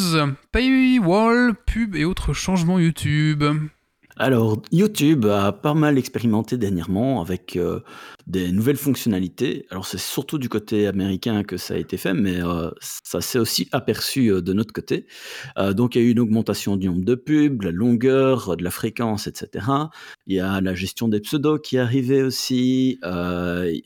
Paywall, 0.53 1.55
pub 1.67 1.95
et 1.95 2.05
autres 2.05 2.33
changements 2.33 2.79
YouTube. 2.79 3.45
Alors, 4.19 4.63
YouTube 4.73 5.27
a 5.27 5.53
pas 5.53 5.75
mal 5.75 5.99
expérimenté 5.99 6.57
dernièrement 6.57 7.21
avec 7.21 7.55
euh, 7.57 7.81
des 8.27 8.51
nouvelles 8.51 8.79
fonctionnalités. 8.79 9.67
Alors, 9.71 9.87
c'est 9.87 9.99
surtout 9.99 10.39
du 10.39 10.49
côté 10.49 10.87
américain 10.87 11.43
que 11.43 11.59
ça 11.59 11.75
a 11.75 11.77
été 11.77 11.99
fait, 11.99 12.15
mais 12.15 12.43
euh, 12.43 12.71
ça 12.81 13.21
s'est 13.21 13.39
aussi 13.39 13.69
aperçu 13.73 14.33
euh, 14.33 14.41
de 14.41 14.55
notre 14.55 14.73
côté. 14.73 15.07
Donc, 15.75 15.95
il 15.95 16.03
y 16.03 16.05
a 16.05 16.09
eu 16.09 16.13
une 16.13 16.21
augmentation 16.21 16.77
du 16.77 16.87
nombre 16.87 17.05
de 17.05 17.15
pubs, 17.15 17.61
la 17.61 17.73
longueur, 17.73 18.57
de 18.57 18.65
la 18.65 18.71
fréquence, 18.71 19.27
etc. 19.27 19.67
Il 20.27 20.37
y 20.37 20.41
a 20.41 20.63
la 20.63 20.75
gestion 20.75 21.09
des 21.09 21.21
pseudos 21.21 21.59
qui 21.59 21.77
est 21.77 21.81
arrivée 21.81 22.23
aussi. 22.23 22.99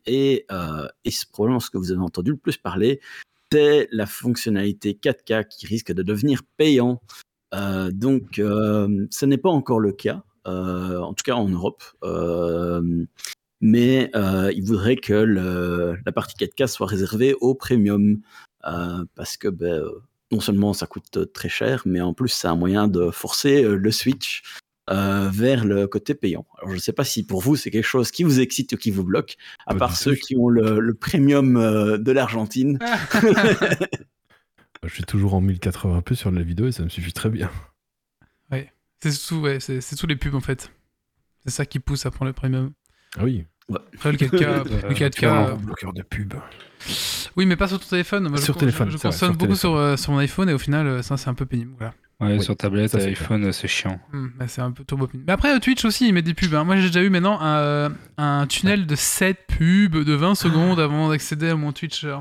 et, 0.06 0.46
et 0.46 1.10
c'est 1.10 1.30
probablement 1.30 1.60
ce 1.60 1.70
que 1.70 1.78
vous 1.78 1.90
avez 1.90 2.00
entendu 2.00 2.30
le 2.30 2.36
plus 2.36 2.56
parler, 2.56 3.00
c'est 3.52 3.88
la 3.90 4.06
fonctionnalité 4.06 4.98
4K 5.00 5.48
qui 5.48 5.66
risque 5.66 5.92
de 5.92 6.02
devenir 6.02 6.42
payant. 6.56 7.00
Euh, 7.54 7.90
donc, 7.90 8.38
euh, 8.38 9.06
ce 9.10 9.26
n'est 9.26 9.38
pas 9.38 9.48
encore 9.48 9.80
le 9.80 9.92
cas, 9.92 10.22
euh, 10.46 10.98
en 11.00 11.14
tout 11.14 11.24
cas 11.24 11.34
en 11.34 11.48
Europe. 11.48 11.82
Mais 13.60 14.10
il 14.14 14.62
voudrait 14.64 14.96
que 14.96 15.14
la 15.14 16.12
partie 16.12 16.36
4K 16.36 16.66
soit 16.68 16.86
réservée 16.86 17.34
au 17.40 17.54
premium, 17.54 18.20
parce 18.62 19.36
que 19.36 19.48
ben, 19.48 19.84
non 20.32 20.40
seulement 20.40 20.72
ça 20.72 20.86
coûte 20.86 21.32
très 21.32 21.48
cher, 21.48 21.82
mais 21.86 22.00
en 22.00 22.14
plus 22.14 22.28
c'est 22.28 22.48
un 22.48 22.56
moyen 22.56 22.88
de 22.88 23.10
forcer 23.10 23.62
le 23.62 23.90
switch 23.90 24.42
vers 24.90 25.64
le 25.64 25.86
côté 25.86 26.14
payant. 26.14 26.46
Alors 26.58 26.70
je 26.70 26.74
ne 26.74 26.80
sais 26.80 26.92
pas 26.92 27.04
si 27.04 27.24
pour 27.24 27.40
vous 27.40 27.56
c'est 27.56 27.70
quelque 27.70 27.86
chose 27.86 28.10
qui 28.10 28.24
vous 28.24 28.40
excite 28.40 28.72
ou 28.72 28.76
qui 28.76 28.90
vous 28.90 29.04
bloque, 29.04 29.36
à 29.66 29.72
Pas 29.74 29.78
part 29.78 29.96
ceux 29.96 30.14
qui 30.14 30.36
ont 30.36 30.48
le, 30.48 30.80
le 30.80 30.94
premium 30.94 31.56
euh, 31.56 31.96
de 31.98 32.12
l'Argentine. 32.12 32.78
Je 34.82 34.88
suis 34.94 35.04
toujours 35.04 35.34
en 35.34 35.42
1080p 35.42 36.14
sur 36.14 36.30
la 36.30 36.42
vidéo 36.42 36.66
et 36.66 36.72
ça 36.72 36.82
me 36.82 36.88
suffit 36.88 37.12
très 37.12 37.28
bien. 37.30 37.50
C'est 39.02 39.16
tout, 39.28 39.36
ouais, 39.36 39.60
c'est 39.60 39.80
c'est 39.80 39.96
tous 39.96 40.06
les 40.06 40.16
pubs 40.16 40.34
en 40.34 40.40
fait. 40.40 40.70
C'est 41.44 41.50
ça 41.50 41.64
qui 41.64 41.78
pousse 41.78 42.04
à 42.04 42.10
prendre 42.10 42.28
le 42.28 42.34
premium. 42.34 42.72
Ah 43.16 43.24
oui. 43.24 43.46
Après, 43.94 44.12
le 44.12 44.18
4K, 44.18 44.64
le 44.88 44.94
4K, 44.94 45.24
euh, 45.24 45.54
bloqueur 45.54 45.94
de 45.94 46.02
pub. 46.02 46.34
oui, 47.34 47.46
mais 47.46 47.56
pas 47.56 47.66
sur 47.66 47.80
ton 47.80 47.86
téléphone. 47.86 48.28
Moi, 48.28 48.36
je 48.38 48.44
Sur 48.44 48.52
con- 48.54 48.60
téléphone, 48.60 48.90
Je, 48.90 48.98
vrai, 48.98 49.08
consomme 49.08 49.36
beaucoup 49.36 49.54
sur, 49.54 49.74
euh, 49.74 49.96
mon 50.08 50.18
iPhone 50.18 50.50
et 50.50 50.52
au 50.52 50.58
final, 50.58 50.86
euh, 50.86 51.02
ça, 51.02 51.16
c'est 51.16 51.28
un 51.30 51.34
peu 51.34 51.46
pénible. 51.46 51.72
Voilà. 51.78 51.94
Ouais, 52.20 52.36
Oui, 52.36 52.42
sur 52.42 52.56
tablette, 52.56 52.90
ça, 52.90 52.98
iPhone, 52.98 53.46
euh, 53.46 53.52
c'est 53.52 53.66
chiant. 53.68 53.98
Hmm, 54.12 54.26
bah, 54.38 54.46
c'est 54.46 54.60
un 54.60 54.70
peu 54.72 54.84
turbo 54.84 55.06
pénible. 55.06 55.24
Mais 55.26 55.32
après, 55.32 55.54
euh, 55.54 55.58
Twitch 55.58 55.84
aussi, 55.84 56.06
il 56.08 56.12
met 56.14 56.22
des 56.22 56.34
pubs. 56.34 56.54
hein. 56.54 56.64
Moi, 56.64 56.76
j'ai 56.76 56.88
déjà 56.88 57.02
eu 57.02 57.08
maintenant 57.10 57.40
un, 57.40 57.56
euh, 57.58 57.88
un 58.18 58.46
tunnel 58.46 58.86
de 58.86 58.94
7 58.94 59.38
pubs 59.48 60.04
de 60.04 60.12
20 60.14 60.34
secondes 60.36 60.78
avant 60.80 61.08
d'accéder 61.08 61.48
à 61.48 61.54
mon 61.56 61.72
Twitch. 61.72 62.04
euh. 62.04 62.16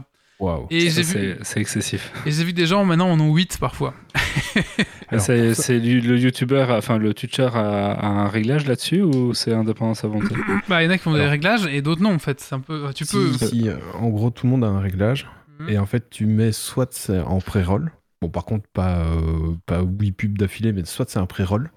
Et 0.70 0.89
j'ai 0.89 1.01
vu, 1.01 1.36
c'est 1.41 1.60
excessif. 1.60 2.13
et 2.25 2.32
j'ai 2.32 2.46
vu 2.46 2.53
des 2.53 2.65
gens 2.65 2.86
maintenant 2.86 3.12
en 3.12 3.20
ont 3.20 3.34
8 3.36 3.58
parfois. 3.60 3.94
C'est 5.18 5.53
ça- 5.53 5.74
le 5.74 6.18
youtubeur, 6.18 6.70
enfin 6.70 6.98
le 6.98 7.13
Twitcher 7.13 7.50
a, 7.53 7.91
a 7.91 8.08
un 8.08 8.27
réglage 8.29 8.65
là-dessus 8.65 9.01
ou 9.01 9.34
c'est 9.34 9.51
indépendant 9.53 9.91
à 9.91 9.96
sa 9.96 10.08
volonté? 10.08 10.36
Bah, 10.70 10.82
il 10.82 10.86
y 10.86 10.88
en 10.88 10.91
a 10.91 10.98
qui 10.98 11.03
font 11.03 11.13
des 11.13 11.25
réglages 11.25 11.65
et 11.65 11.82
d'autres 11.82 12.01
non, 12.01 12.13
en 12.13 12.20
fait. 12.20 12.39
C'est 12.39 12.56
un 12.56 12.60
peu. 12.60 12.86
Tu 12.96 13.06
peux. 13.06 13.34
Si, 13.34 13.68
euh, 13.68 13.75
en 14.00 14.08
gros, 14.10 14.29
tout 14.29 14.46
le 14.46 14.51
monde 14.51 14.63
a 14.63 14.68
un 14.68 14.79
réglage. 14.79 15.27
Mhm. 15.60 15.70
Et 15.70 15.77
en 15.77 15.86
fait, 15.86 16.10
tu 16.10 16.25
mets 16.25 16.51
soit 16.53 17.10
en 17.27 17.39
pré-roll. 17.41 17.91
Bon, 18.22 18.30
par 18.30 18.46
contre, 18.46 18.68
pas, 18.74 19.06
euh, 19.06 19.56
pas 19.66 19.82
8 19.82 20.12
pubs 20.12 20.38
d'affilée, 20.38 20.74
mais 20.74 20.84
soit 20.86 21.10
c'est 21.10 21.20
un 21.20 21.26
pré-roll 21.26 21.72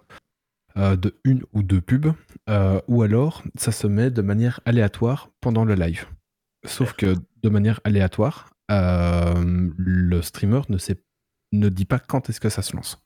euh, 0.77 0.97
de 0.97 1.15
une 1.25 1.43
ou 1.53 1.63
deux 1.63 1.81
pubs. 1.81 2.13
euh, 2.49 2.81
ou 2.89 3.03
alors, 3.03 3.43
ça 3.57 3.73
se 3.73 3.87
met 3.87 4.11
de 4.11 4.23
manière 4.23 4.61
aléatoire 4.65 5.29
pendant 5.41 5.65
le 5.65 5.75
live. 5.75 6.07
Sauf 6.67 6.95
que 6.95 7.15
de 7.43 7.49
manière 7.49 7.81
aléatoire, 7.85 8.51
euh, 8.71 9.71
le 9.77 10.23
streamer 10.23 10.63
ne, 10.69 10.79
sait, 10.79 11.03
ne 11.53 11.69
dit 11.69 11.85
pas 11.85 11.99
quand 11.99 12.31
est-ce 12.31 12.41
que 12.41 12.49
ça 12.49 12.63
se 12.63 12.75
lance. 12.75 13.03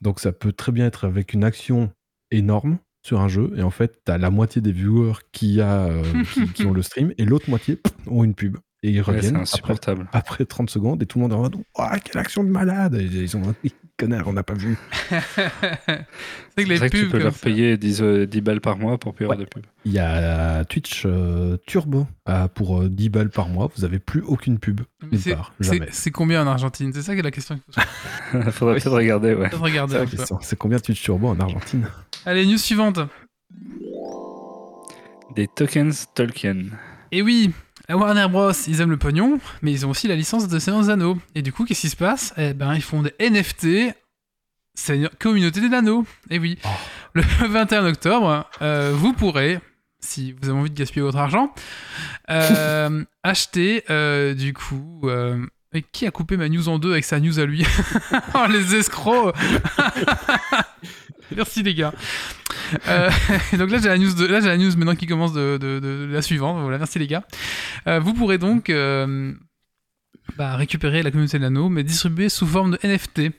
Donc, 0.00 0.20
ça 0.20 0.32
peut 0.32 0.52
très 0.52 0.72
bien 0.72 0.86
être 0.86 1.04
avec 1.06 1.34
une 1.34 1.44
action 1.44 1.92
énorme 2.30 2.78
sur 3.06 3.20
un 3.20 3.28
jeu, 3.28 3.52
et 3.56 3.62
en 3.62 3.70
fait, 3.70 4.02
tu 4.04 4.12
as 4.12 4.18
la 4.18 4.30
moitié 4.30 4.60
des 4.60 4.72
viewers 4.72 5.14
qui, 5.32 5.60
a, 5.60 5.88
qui, 6.34 6.46
qui 6.52 6.66
ont 6.66 6.72
le 6.72 6.82
stream, 6.82 7.12
et 7.18 7.24
l'autre 7.24 7.48
moitié 7.50 7.76
pff, 7.76 7.94
ont 8.08 8.24
une 8.24 8.34
pub. 8.34 8.58
Et 8.82 8.90
ils 8.90 8.98
Ouais, 8.98 9.04
C'est 9.04 9.10
reviennent 9.10 9.30
après, 9.36 9.42
insupportable. 9.42 10.08
après 10.12 10.44
30 10.46 10.70
secondes, 10.70 11.02
et 11.02 11.06
tout 11.06 11.18
le 11.18 11.24
monde 11.24 11.32
est 11.32 11.36
en 11.36 11.40
mode 11.42 11.56
Ouah, 11.76 11.98
quelle 11.98 12.18
action 12.20 12.42
de 12.44 12.48
malade 12.48 12.94
Et 12.94 13.04
Ils 13.04 13.28
sont 13.28 13.42
connard, 13.98 14.26
on 14.28 14.32
n'a 14.32 14.42
pas 14.42 14.54
vu. 14.54 14.78
c'est 15.10 16.64
que 16.64 16.68
les 16.68 16.76
vrai 16.76 16.88
que 16.88 16.96
tu 16.96 17.02
pubs. 17.02 17.10
peux 17.10 17.18
comme 17.18 17.24
leur 17.24 17.34
ça- 17.34 17.44
payer 17.44 17.76
10, 17.76 18.00
euh, 18.00 18.26
10 18.26 18.40
balles 18.40 18.62
par 18.62 18.78
mois 18.78 18.96
pour 18.96 19.12
avoir 19.20 19.36
Ouais. 19.38 19.44
de 19.44 19.48
pub. 19.48 19.64
Il 19.84 19.92
y 19.92 19.98
a 19.98 20.64
Twitch 20.64 21.02
euh, 21.04 21.58
Turbo 21.66 22.06
euh, 22.30 22.48
pour 22.48 22.80
euh, 22.80 22.88
10 22.88 23.10
balles 23.10 23.28
par 23.28 23.48
mois, 23.50 23.70
vous 23.76 23.84
avez 23.84 23.98
plus 23.98 24.22
aucune 24.22 24.58
pub. 24.58 24.80
C'est- 25.12 25.34
part, 25.34 25.52
c'est- 25.60 25.74
jamais. 25.74 25.88
C'est 25.92 26.10
combien 26.10 26.42
en 26.42 26.46
Argentine? 26.46 26.90
C'est 26.94 27.02
ça 27.02 27.12
qui 27.12 27.20
est 27.20 27.22
la 27.22 27.30
question 27.30 27.60
se 27.68 27.80
Faudrait 28.52 28.76
Oui. 28.76 28.80
peut-être 28.80 28.92
regarder, 28.96 29.34
ouais. 29.34 29.48
peut-être 29.50 29.60
regarder. 29.60 29.98
C'est 30.08 30.16
question. 30.16 30.38
C'est 30.40 30.56
combien 30.58 30.78
Twitch 30.78 31.02
Turbo 31.02 31.28
en 31.28 31.38
Argentine? 31.38 31.86
Allez, 32.24 32.46
news 32.46 32.56
suivante. 32.56 33.00
Des 35.36 35.46
tokens 35.46 36.06
Tolkien. 36.14 36.64
Et 37.12 37.22
oui, 37.22 37.50
la 37.90 37.96
Warner 37.96 38.28
Bros, 38.28 38.52
ils 38.68 38.80
aiment 38.80 38.90
le 38.90 38.96
pognon, 38.96 39.40
mais 39.62 39.72
ils 39.72 39.84
ont 39.84 39.90
aussi 39.90 40.06
la 40.06 40.14
licence 40.14 40.46
de 40.46 40.58
Seigneur 40.60 40.80
des 40.82 40.90
Anneaux. 40.90 41.18
Et 41.34 41.42
du 41.42 41.52
coup, 41.52 41.64
qu'est-ce 41.64 41.80
qui 41.80 41.88
se 41.88 41.96
passe? 41.96 42.32
Eh 42.36 42.54
ben, 42.54 42.72
ils 42.76 42.82
font 42.82 43.02
des 43.02 43.12
NFT, 43.18 43.92
Seigneur- 44.74 45.10
Communauté 45.18 45.60
des 45.60 45.74
Anneaux. 45.74 46.06
Et 46.30 46.38
oui, 46.38 46.56
Oh. 46.64 46.68
le 47.14 47.22
21 47.48 47.86
octobre, 47.86 48.48
euh, 48.62 48.92
vous 48.94 49.12
pourrez, 49.12 49.58
si 49.98 50.30
vous 50.40 50.48
avez 50.48 50.56
envie 50.60 50.70
de 50.70 50.76
gaspiller 50.78 51.02
votre 51.02 51.18
argent, 51.18 51.52
euh, 52.30 53.04
acheter, 53.24 53.82
euh, 53.90 54.34
du 54.34 54.52
coup... 54.54 55.02
qui 55.90 56.06
a 56.06 56.12
coupé 56.12 56.36
ma 56.36 56.48
news 56.48 56.68
en 56.68 56.78
deux 56.78 56.92
avec 56.92 57.04
sa 57.04 57.18
news 57.18 57.40
à 57.40 57.44
lui? 57.44 57.66
Oh, 58.34 58.46
les 58.48 58.76
escrocs 58.76 59.34
Merci 61.36 61.62
les 61.62 61.74
gars. 61.74 61.92
Euh, 62.88 63.10
donc 63.58 63.70
là 63.70 63.78
j'ai 63.78 63.88
la 63.88 63.98
news 63.98 64.12
de, 64.12 64.26
là 64.26 64.40
j'ai 64.40 64.48
la 64.48 64.56
news 64.56 64.70
maintenant 64.76 64.94
qui 64.94 65.06
commence 65.06 65.32
de, 65.32 66.08
la 66.10 66.22
suivante. 66.22 66.60
Voilà, 66.60 66.78
merci 66.78 66.98
les 66.98 67.06
gars. 67.06 67.24
Euh, 67.86 68.00
vous 68.00 68.14
pourrez 68.14 68.38
donc 68.38 68.70
euh, 68.70 69.32
bah, 70.36 70.56
récupérer 70.56 71.02
la 71.02 71.10
communauté 71.10 71.38
de 71.38 71.42
l'anneau, 71.42 71.68
mais 71.68 71.82
distribuer 71.82 72.28
sous 72.28 72.46
forme 72.46 72.72
de 72.72 72.78
NFT. 72.82 73.32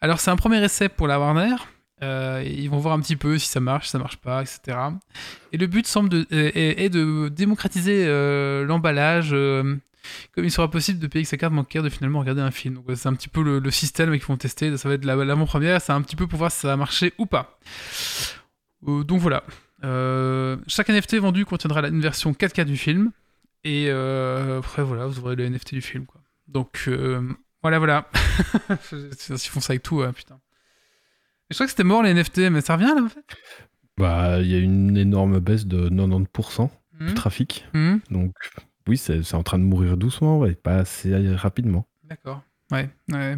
Alors 0.00 0.20
c'est 0.20 0.30
un 0.30 0.36
premier 0.36 0.62
essai 0.62 0.88
pour 0.88 1.06
la 1.06 1.18
Warner. 1.18 1.56
Ils 2.00 2.68
vont 2.68 2.78
voir 2.78 2.94
un 2.94 3.00
petit 3.00 3.16
peu 3.16 3.38
si 3.38 3.48
ça 3.48 3.60
marche, 3.60 3.86
si 3.86 3.90
ça 3.92 3.98
marche 3.98 4.18
pas, 4.18 4.42
etc. 4.42 4.78
Et 5.52 5.58
le 5.58 5.66
but 5.66 5.86
semble 5.86 6.08
de, 6.08 6.26
est, 6.30 6.88
de 6.90 7.28
démocratiser 7.28 8.06
l'emballage, 8.64 9.34
comme 10.32 10.44
il 10.44 10.50
sera 10.50 10.70
possible 10.70 10.98
de 10.98 11.06
payer 11.06 11.20
avec 11.20 11.28
sa 11.28 11.36
carte 11.36 11.52
bancaire 11.54 11.82
de 11.82 11.88
finalement 11.88 12.20
regarder 12.20 12.40
un 12.40 12.50
film. 12.50 12.74
Donc 12.74 12.84
c'est 12.94 13.08
un 13.08 13.14
petit 13.14 13.28
peu 13.28 13.42
le, 13.42 13.58
le 13.58 13.70
système 13.70 14.10
qu'ils 14.12 14.22
vont 14.22 14.36
tester. 14.36 14.76
Ça 14.76 14.88
va 14.88 14.94
être 14.94 15.04
la- 15.04 15.16
l'avant-première, 15.16 15.80
c'est 15.80 15.92
un 15.92 16.02
petit 16.02 16.16
peu 16.16 16.26
pour 16.26 16.38
voir 16.38 16.50
si 16.52 16.60
ça 16.60 16.68
va 16.68 16.76
marcher 16.76 17.12
ou 17.18 17.26
pas. 17.26 17.58
Euh, 18.86 19.04
donc 19.04 19.20
voilà. 19.20 19.44
Euh, 19.84 20.56
chaque 20.66 20.88
NFT 20.88 21.16
vendu 21.16 21.44
contiendra 21.44 21.86
une 21.88 22.00
version 22.00 22.32
4K 22.32 22.64
du 22.64 22.76
film. 22.76 23.10
Et 23.64 23.86
euh, 23.88 24.58
après, 24.58 24.82
voilà, 24.82 25.06
vous 25.06 25.18
aurez 25.20 25.36
le 25.36 25.48
NFT 25.48 25.74
du 25.74 25.82
film. 25.82 26.06
Quoi. 26.06 26.20
Donc 26.46 26.88
voilà, 27.62 27.78
voilà. 27.78 28.08
Ils 28.92 29.38
font 29.38 29.60
ça 29.60 29.72
avec 29.72 29.82
tout, 29.82 29.96
ouais, 29.96 30.12
putain. 30.12 30.38
Je 31.50 31.54
crois 31.56 31.66
que 31.66 31.70
c'était 31.70 31.84
mort 31.84 32.02
les 32.02 32.12
NFT, 32.14 32.50
mais 32.50 32.60
ça 32.60 32.76
revient 32.76 32.92
là 32.94 33.02
en 33.02 33.08
fait? 33.08 33.24
Bah, 33.96 34.38
il 34.40 34.46
y 34.48 34.54
a 34.54 34.58
une 34.58 34.96
énorme 34.96 35.40
baisse 35.40 35.66
de 35.66 35.88
90% 35.88 36.70
du 37.00 37.04
Mhm. 37.06 37.14
trafic. 37.14 37.64
Mhm. 37.74 38.00
Donc, 38.10 38.34
oui, 38.88 38.96
c'est 38.96 39.34
en 39.34 39.42
train 39.42 39.58
de 39.58 39.64
mourir 39.64 39.96
doucement, 39.96 40.38
ouais, 40.38 40.54
pas 40.54 40.78
assez 40.78 41.14
rapidement. 41.36 41.86
D'accord. 42.04 42.42
Ouais, 42.72 42.88
ouais. 43.12 43.36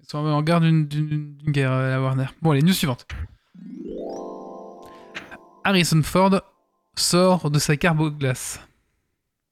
Ils 0.00 0.06
sont 0.08 0.18
en 0.18 0.42
garde 0.42 0.64
d'une- 0.64 1.36
guerre, 1.46 1.72
euh, 1.72 1.90
la 1.90 2.00
Warner? 2.02 2.26
Bon, 2.42 2.50
allez, 2.50 2.62
news 2.62 2.72
suivante. 2.72 3.06
Harrison 5.64 6.02
Ford 6.02 6.40
sort 6.96 7.50
de 7.50 7.58
sa 7.58 7.76
carbo-glace. 7.76 8.60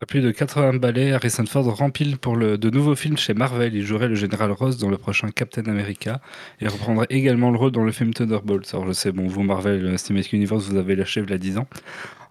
À 0.01 0.07
plus 0.07 0.21
de 0.21 0.31
80 0.31 0.75
balais, 0.75 1.13
Harrison 1.13 1.45
Ford 1.45 1.65
rempile 1.75 2.19
pour 2.19 2.37
le, 2.37 2.57
de 2.57 2.71
nouveaux 2.71 2.95
films 2.95 3.17
chez 3.17 3.35
Marvel. 3.35 3.75
Il 3.75 3.85
jouerait 3.85 4.07
le 4.07 4.15
général 4.15 4.53
Ross 4.53 4.79
dans 4.79 4.91
le 4.91 4.97
prochain 4.97 5.31
Captain 5.31 5.65
America 5.65 6.21
et 6.61 6.69
reprendrait 6.69 7.09
également 7.11 7.51
le 7.51 7.59
rôle 7.59 7.73
dans 7.73 7.83
le 7.83 7.91
film 7.91 8.15
Thunderbolts. 8.15 8.73
Alors 8.73 8.87
je 8.87 8.93
sais, 8.93 9.11
bon, 9.11 9.27
vous 9.27 9.43
Marvel 9.43 9.85
euh, 9.85 9.97
Cinematic 9.97 10.35
Universe, 10.35 10.69
vous 10.69 10.77
avez 10.77 10.95
lâché 10.95 11.21
il 11.21 11.29
y 11.29 11.33
a 11.33 11.39
10 11.39 11.59
ans. 11.59 11.67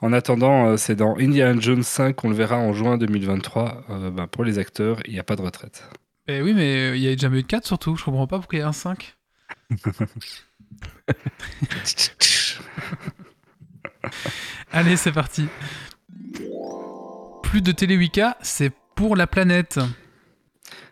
En 0.01 0.13
attendant, 0.13 0.67
euh, 0.67 0.77
c'est 0.77 0.95
dans 0.95 1.17
Indiana 1.17 1.59
Jones 1.59 1.81
5 1.83 2.15
qu'on 2.15 2.29
le 2.29 2.35
verra 2.35 2.57
en 2.57 2.71
juin 2.71 2.97
2023. 2.97 3.83
Euh, 3.89 4.11
ben, 4.11 4.27
pour 4.27 4.43
les 4.43 4.59
acteurs, 4.59 4.99
il 5.05 5.13
n'y 5.13 5.19
a 5.19 5.23
pas 5.23 5.35
de 5.35 5.41
retraite. 5.41 5.83
Eh 6.27 6.41
oui, 6.41 6.53
mais 6.53 6.91
euh, 6.91 6.95
il 6.95 7.01
y 7.01 7.07
a 7.07 7.15
jamais 7.17 7.39
eu 7.39 7.43
de 7.43 7.47
4 7.47 7.65
surtout. 7.65 7.95
Je 7.95 8.03
comprends 8.03 8.27
pas 8.27 8.37
pourquoi 8.37 8.59
il 8.59 8.61
y 8.61 8.65
a 8.65 8.67
un 8.67 8.73
5. 8.73 9.15
Allez, 14.71 14.97
c'est 14.97 15.11
parti. 15.11 15.47
Plus 17.49 17.61
de 17.61 17.71
télé 17.71 17.97
8K, 17.97 18.33
c'est 18.41 18.73
pour 18.93 19.15
la 19.15 19.25
planète. 19.25 19.79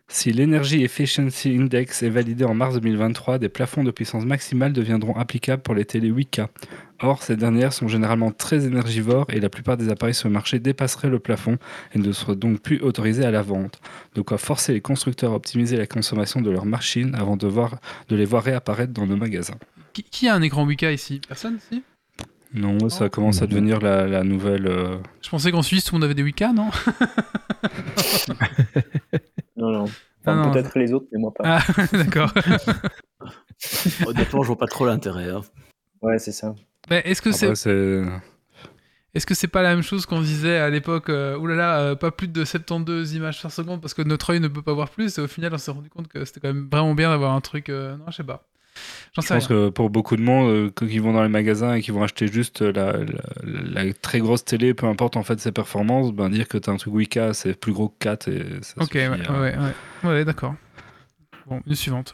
Si 0.08 0.32
l'Energy 0.32 0.86
Efficiency 0.86 1.50
Index 1.50 2.02
est 2.02 2.10
validé 2.10 2.46
en 2.46 2.54
mars 2.54 2.76
2023, 2.76 3.40
des 3.40 3.50
plafonds 3.50 3.84
de 3.84 3.92
puissance 3.92 4.24
maximale 4.24 4.72
deviendront 4.72 5.18
applicables 5.18 5.62
pour 5.62 5.76
les 5.76 5.84
télé 5.84 6.10
8K. 6.10 6.48
Or, 7.02 7.24
ces 7.24 7.36
dernières 7.36 7.74
sont 7.74 7.90
généralement 7.90 8.32
très 8.32 8.66
énergivores 8.66 9.26
et 9.32 9.42
la 9.42 9.50
plupart 9.50 9.76
des 9.76 9.90
appareils 9.90 10.14
sur 10.14 10.30
le 10.30 10.34
marché 10.34 10.60
dépasseraient 10.60 11.10
le 11.10 11.20
plafond 11.20 11.58
et 11.94 12.00
ne 12.00 12.12
seraient 12.14 12.38
donc 12.38 12.62
plus 12.62 12.80
autorisés 12.80 13.26
à 13.26 13.32
la 13.32 13.42
vente. 13.42 13.82
De 14.14 14.22
quoi 14.22 14.38
forcer 14.38 14.72
les 14.72 14.82
constructeurs 14.82 15.34
à 15.34 15.36
optimiser 15.36 15.76
la 15.76 15.88
consommation 15.88 16.42
de 16.42 16.52
leurs 16.52 16.66
machines 16.66 17.16
avant 17.16 17.36
de, 17.36 17.48
voir, 17.48 17.80
de 18.08 18.16
les 18.16 18.26
voir 18.26 18.44
réapparaître 18.44 18.94
dans 18.94 19.06
nos 19.06 19.18
magasins. 19.18 19.58
Qui, 19.92 20.04
qui 20.04 20.30
a 20.30 20.36
un 20.36 20.42
écran 20.42 20.66
8K 20.66 20.94
ici? 20.94 21.20
Personne 21.28 21.58
ici 21.58 21.84
Non, 22.56 22.90
ça 22.90 23.10
commence 23.10 23.42
à 23.42 23.48
devenir 23.48 23.80
la, 23.82 24.08
la 24.08 24.24
nouvelle... 24.24 24.68
euh, 24.68 24.98
Je 25.22 25.30
pensais 25.30 25.52
qu'en 25.52 25.62
Suisse, 25.62 25.84
tout 25.84 25.94
le 25.96 26.00
monde 26.00 26.06
avait 26.06 26.14
des 26.16 26.24
8K, 26.24 26.54
non 26.56 26.70
Non, 29.58 29.72
non. 29.72 29.86
Ah, 29.88 30.32
Enfin, 30.32 30.36
non. 30.44 30.52
Peut-être 30.52 30.80
les 30.80 30.92
autres, 30.92 31.06
mais 31.12 31.20
moi 31.20 31.32
pas. 31.34 31.44
Ah, 31.60 31.84
d'accord. 31.94 32.32
Honnêtement, 34.08 34.42
je 34.42 34.48
vois 34.48 34.58
pas 34.58 34.66
trop 34.68 34.86
l'intérêt. 34.86 35.30
hein. 35.30 35.42
Ouais, 36.02 36.18
c'est 36.18 36.32
ça. 36.32 36.56
Mais 36.90 37.02
est-ce 37.06 37.22
que 37.22 37.32
c'est 37.32 37.46
après, 37.46 37.56
c'est... 37.56 38.02
Est-ce 39.14 39.26
que 39.26 39.34
c'est 39.34 39.48
pas 39.48 39.62
la 39.62 39.70
même 39.76 39.84
chose 39.84 40.06
qu'on 40.06 40.20
disait 40.22 40.58
à 40.58 40.70
l'époque 40.70 41.10
euh, 41.10 41.38
Oulala, 41.38 41.80
euh, 41.80 41.96
pas 41.96 42.12
plus 42.12 42.28
de 42.28 42.44
72 42.44 43.14
images 43.14 43.42
par 43.42 43.50
seconde 43.52 43.80
parce 43.80 43.94
que 43.94 44.02
notre 44.02 44.32
œil 44.32 44.42
ne 44.42 44.50
peut 44.50 44.62
pas 44.62 44.74
voir 44.74 44.90
plus 44.90 45.18
et 45.18 45.22
au 45.22 45.28
final 45.28 45.54
on 45.54 45.58
s'est 45.58 45.72
rendu 45.72 45.90
compte 45.90 46.10
que 46.10 46.26
c'était 46.26 46.42
quand 46.42 46.50
même 46.54 46.68
vraiment 46.70 46.94
bien 46.96 47.10
d'avoir 47.10 47.32
un 47.34 47.40
truc. 47.40 47.70
euh, 47.70 47.96
Non, 47.96 48.06
je 48.10 48.16
sais 48.18 48.24
pas. 48.26 48.46
J'en 49.14 49.22
Je 49.22 49.28
sais 49.28 49.34
pense 49.36 49.48
rien. 49.48 49.58
que 49.66 49.70
pour 49.70 49.90
beaucoup 49.90 50.16
de 50.16 50.22
monde 50.22 50.50
euh, 50.50 50.70
que- 50.70 50.86
qui 50.86 51.00
vont 51.00 51.14
dans 51.14 51.24
les 51.24 51.30
magasins 51.30 51.74
et 51.76 51.82
qui 51.82 51.92
vont 51.92 52.04
acheter 52.04 52.28
juste 52.28 52.62
la, 52.62 52.94
la- 52.98 53.84
la 53.84 53.94
très 53.94 54.20
grosse 54.20 54.44
télé, 54.46 54.74
peu 54.74 54.86
importe 54.88 55.16
en 55.18 55.24
fait 55.24 55.40
ses 55.40 55.52
performances, 55.52 56.12
ben 56.12 56.30
dire 56.30 56.48
que 56.48 56.58
tu 56.58 56.70
as 56.70 56.74
un 56.74 56.78
truc 56.78 56.94
8K, 56.94 57.34
c'est 57.34 57.60
plus 57.60 57.72
gros 57.74 57.90
que 57.90 57.96
4 58.00 58.28
et 58.28 58.44
ça 58.62 58.74
Ok, 58.82 58.88
suffit, 58.94 58.98
ouais, 59.08 59.30
ouais, 59.30 59.56
ouais. 59.58 60.10
Ouais, 60.10 60.26
d'accord. 60.26 60.56
Bon, 61.48 61.62
une 61.68 61.76
suivante. 61.76 62.14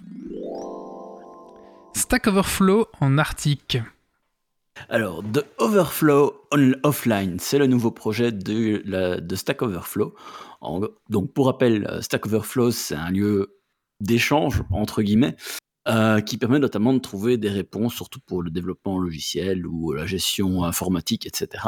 Stack 1.96 2.28
Overflow 2.28 2.88
en 3.00 3.18
Arctique. 3.18 3.78
Alors, 4.90 5.22
The 5.34 5.46
Overflow 5.58 6.34
on 6.52 6.72
Offline, 6.84 7.38
c'est 7.40 7.58
le 7.58 7.68
nouveau 7.68 7.92
projet 7.92 8.32
de, 8.32 8.82
la- 8.86 9.20
de 9.20 9.36
Stack 9.36 9.62
Overflow. 9.62 10.16
En- 10.62 10.82
donc, 11.10 11.34
pour 11.34 11.48
rappel, 11.48 11.86
euh, 11.90 12.02
Stack 12.02 12.26
Overflow, 12.26 12.72
c'est 12.72 12.96
un 12.96 13.10
lieu 13.12 13.58
d'échange, 14.00 14.64
entre 14.72 15.02
guillemets, 15.02 15.36
euh, 15.88 16.22
qui 16.22 16.38
permet 16.38 16.60
notamment 16.60 16.94
de 16.94 17.00
trouver 17.00 17.38
des 17.38 17.50
réponses, 17.50 17.96
surtout 17.96 18.20
pour 18.20 18.44
le 18.44 18.52
développement 18.52 19.00
logiciel 19.00 19.66
ou 19.66 19.94
la 19.94 20.06
gestion 20.06 20.64
informatique, 20.64 21.26
etc. 21.26 21.64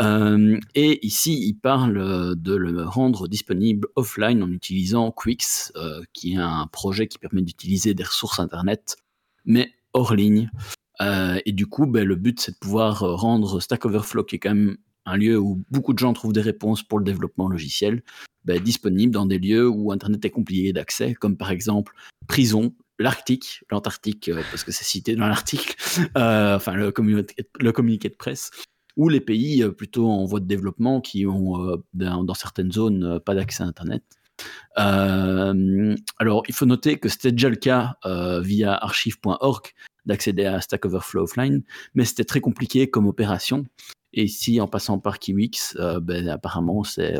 Euh, 0.00 0.56
et 0.76 1.04
ici, 1.04 1.36
il 1.48 1.54
parle 1.54 2.36
de 2.36 2.54
le 2.54 2.84
rendre 2.84 3.26
disponible 3.26 3.88
offline 3.96 4.44
en 4.44 4.52
utilisant 4.52 5.10
Quix, 5.10 5.72
euh, 5.74 6.00
qui 6.12 6.34
est 6.34 6.36
un 6.36 6.68
projet 6.70 7.08
qui 7.08 7.18
permet 7.18 7.42
d'utiliser 7.42 7.92
des 7.92 8.04
ressources 8.04 8.38
Internet, 8.38 8.96
mais 9.44 9.72
hors 9.94 10.14
ligne. 10.14 10.48
et 11.00 11.52
du 11.52 11.66
coup, 11.66 11.86
ben, 11.86 12.06
le 12.06 12.14
but, 12.14 12.38
c'est 12.38 12.52
de 12.52 12.58
pouvoir 12.58 13.00
rendre 13.00 13.58
Stack 13.58 13.84
Overflow, 13.84 14.22
qui 14.22 14.36
est 14.36 14.38
quand 14.38 14.54
même 14.54 14.76
un 15.06 15.16
lieu 15.16 15.36
où 15.38 15.60
beaucoup 15.72 15.92
de 15.92 15.98
gens 15.98 16.12
trouvent 16.12 16.32
des 16.32 16.40
réponses 16.40 16.84
pour 16.84 17.00
le 17.00 17.04
développement 17.04 17.48
logiciel, 17.48 18.04
ben, 18.44 18.62
disponible 18.62 19.12
dans 19.12 19.26
des 19.26 19.38
lieux 19.38 19.68
où 19.68 19.90
Internet 19.90 20.24
est 20.24 20.30
compliqué 20.30 20.72
d'accès, 20.72 21.14
comme 21.14 21.36
par 21.36 21.50
exemple 21.50 21.94
prison, 22.28 22.74
l'Arctique, 23.00 23.64
l'Antarctique, 23.70 24.28
euh, 24.28 24.42
parce 24.50 24.62
que 24.62 24.72
c'est 24.72 24.84
cité 24.84 25.16
dans 25.16 25.26
l'article, 25.26 25.74
euh, 26.16 26.56
enfin 26.56 26.74
le, 26.74 26.90
communiqué 26.92 28.08
de 28.08 28.14
presse, 28.14 28.50
ou 28.96 29.08
les 29.08 29.20
pays 29.20 29.62
euh, 29.62 29.70
plutôt 29.70 30.08
en 30.08 30.24
voie 30.24 30.40
de 30.40 30.46
développement 30.46 31.00
qui 31.00 31.26
ont 31.26 31.82
dans, 31.94 32.34
certaines 32.34 32.70
zones 32.70 33.20
pas 33.20 33.34
d'accès 33.34 33.62
à 33.62 33.66
Internet. 33.66 34.04
alors, 34.76 36.42
il 36.48 36.54
faut 36.54 36.66
noter 36.66 36.98
que 36.98 37.08
c'était 37.08 37.32
déjà 37.32 37.48
le 37.48 37.56
cas 37.56 37.96
via 38.40 38.74
archive.org 38.74 39.62
d'accéder 40.06 40.46
à 40.46 40.60
Stack 40.60 40.86
Overflow 40.86 41.24
offline, 41.24 41.62
mais 41.94 42.04
c'était 42.04 42.24
très 42.24 42.40
compliqué 42.40 42.88
comme 42.88 43.06
opération. 43.06 43.64
Et 44.12 44.24
ici, 44.24 44.60
en 44.60 44.66
passant 44.66 44.98
par 44.98 45.18
Kiwix, 45.18 45.76
ben, 46.02 46.28
apparemment, 46.28 46.84
c'est 46.84 47.16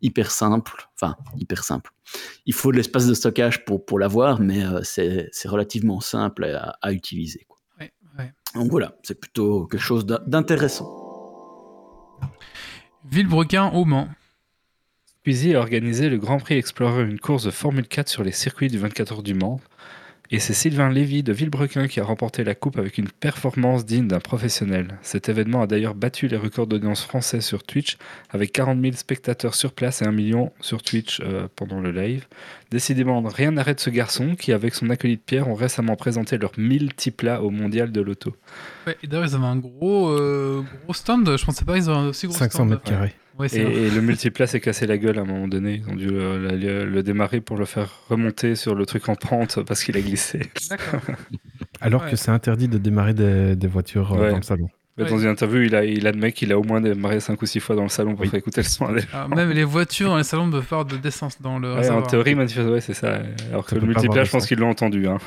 hyper 0.00 0.30
simple, 0.30 0.88
enfin 0.94 1.16
hyper 1.36 1.64
simple. 1.64 1.90
Il 2.44 2.54
faut 2.54 2.72
de 2.72 2.76
l'espace 2.76 3.06
de 3.06 3.14
stockage 3.14 3.64
pour, 3.64 3.84
pour 3.84 3.98
l'avoir, 3.98 4.40
mais 4.40 4.64
euh, 4.64 4.80
c'est 4.82 5.48
relativement 5.48 6.00
simple 6.00 6.44
à, 6.44 6.92
utiliser. 6.92 7.46
Quoi. 7.48 7.58
Donc 8.54 8.70
voilà, 8.70 8.96
c'est 9.02 9.20
plutôt 9.20 9.66
quelque 9.66 9.80
chose 9.80 10.06
d'intéressant. 10.06 10.88
Villebrequin 13.04 13.70
au 13.70 13.84
Mans. 13.84 14.08
Squeezie 15.20 15.54
a 15.54 15.58
organisé 15.58 16.08
le 16.08 16.18
Grand 16.18 16.38
Prix 16.38 16.54
Explorer, 16.54 17.02
une 17.02 17.18
course 17.18 17.44
de 17.44 17.50
Formule 17.50 17.86
4 17.86 18.08
sur 18.08 18.22
les 18.22 18.32
circuits 18.32 18.68
du 18.68 18.78
24 18.78 19.12
heures 19.12 19.22
du 19.22 19.34
Mans. 19.34 19.60
Et 20.30 20.40
c'est 20.40 20.54
Sylvain 20.54 20.90
Lévy 20.90 21.22
de 21.22 21.32
Villebrequin 21.32 21.86
qui 21.86 22.00
a 22.00 22.04
remporté 22.04 22.42
la 22.42 22.54
coupe 22.54 22.78
avec 22.78 22.98
une 22.98 23.08
performance 23.08 23.86
digne 23.86 24.08
d'un 24.08 24.18
professionnel. 24.18 24.98
Cet 25.02 25.28
événement 25.28 25.62
a 25.62 25.66
d'ailleurs 25.66 25.94
battu 25.94 26.26
les 26.26 26.36
records 26.36 26.66
d'audience 26.66 27.02
français 27.02 27.40
sur 27.40 27.62
Twitch, 27.62 27.96
avec 28.30 28.52
40 28.52 28.80
000 28.80 28.94
spectateurs 28.96 29.54
sur 29.54 29.72
place 29.72 30.02
et 30.02 30.06
1 30.06 30.12
million 30.12 30.52
sur 30.60 30.82
Twitch 30.82 31.20
euh, 31.20 31.46
pendant 31.54 31.80
le 31.80 31.92
live. 31.92 32.26
Décidément, 32.70 33.20
rien 33.22 33.52
n'arrête 33.52 33.78
ce 33.78 33.90
garçon 33.90 34.34
qui, 34.34 34.52
avec 34.52 34.74
son 34.74 34.90
acolyte 34.90 35.22
Pierre, 35.24 35.48
ont 35.48 35.54
récemment 35.54 35.94
présenté 35.94 36.38
leur 36.38 36.52
multiplat 36.56 37.42
au 37.42 37.50
mondial 37.50 37.92
de 37.92 38.00
l'auto. 38.00 38.34
Ouais, 38.86 38.96
et 39.02 39.06
d'ailleurs, 39.06 39.26
ils 39.26 39.34
avaient 39.36 39.44
un 39.44 39.56
gros, 39.56 40.08
euh, 40.08 40.62
gros 40.82 40.94
stand, 40.94 41.36
je 41.36 41.44
pensais 41.44 41.64
pas 41.64 41.74
qu'ils 41.74 41.88
avaient 41.88 41.98
un 41.98 42.08
aussi 42.08 42.26
gros 42.26 42.36
500 42.36 42.50
stand. 42.50 42.70
mètres 42.70 42.82
carrés 42.82 43.14
et, 43.44 43.90
le 43.90 44.00
multiplat 44.00 44.46
s'est 44.46 44.60
cassé 44.60 44.86
la 44.86 44.98
gueule 44.98 45.18
à 45.18 45.22
un 45.22 45.24
moment 45.24 45.48
donné. 45.48 45.82
Ils 45.86 45.92
ont 45.92 45.96
dû 45.96 46.08
le, 46.10 47.02
démarrer 47.02 47.40
pour 47.40 47.56
le 47.56 47.64
faire 47.64 48.00
remonter 48.08 48.54
sur 48.54 48.74
le 48.74 48.86
truc 48.86 49.08
en 49.08 49.14
pente 49.14 49.62
parce 49.62 49.84
qu'il 49.84 49.96
a 49.96 50.00
glissé. 50.00 50.40
Alors 51.80 52.08
que 52.08 52.16
c'est 52.16 52.30
interdit 52.30 52.68
de 52.68 52.78
démarrer 52.78 53.14
des, 53.14 53.66
voitures 53.66 54.14
euh, 54.14 54.30
dans 54.30 54.36
le 54.36 54.42
salon. 54.42 54.68
Dans 54.98 55.18
une 55.18 55.28
interview, 55.28 55.60
il, 55.60 55.74
a, 55.74 55.84
il 55.84 56.06
admet 56.06 56.32
qu'il 56.32 56.52
a 56.52 56.58
au 56.58 56.62
moins 56.62 56.80
démarré 56.80 57.20
5 57.20 57.40
ou 57.40 57.46
6 57.46 57.60
fois 57.60 57.76
dans 57.76 57.82
le 57.82 57.90
salon 57.90 58.14
pour 58.14 58.24
faire 58.24 58.36
écouter 58.36 58.62
le 58.62 58.66
son. 58.66 58.88
Ah, 59.12 59.28
même 59.28 59.50
les 59.50 59.64
voitures 59.64 60.08
dans 60.08 60.16
les 60.16 60.24
salons 60.24 60.50
peuvent 60.50 60.64
faire 60.64 60.86
de 60.86 60.96
descente 60.96 61.36
dans 61.40 61.58
le. 61.58 61.74
en 61.90 62.02
théorie, 62.02 62.34
ouais, 62.34 62.80
c'est 62.80 62.94
ça. 62.94 63.20
Alors 63.50 63.66
que 63.66 63.74
le 63.74 63.82
multiplat, 63.82 64.24
je 64.24 64.30
pense 64.30 64.46
qu'ils 64.46 64.58
l'ont 64.58 64.70
entendu. 64.70 65.06
Hein. 65.06 65.18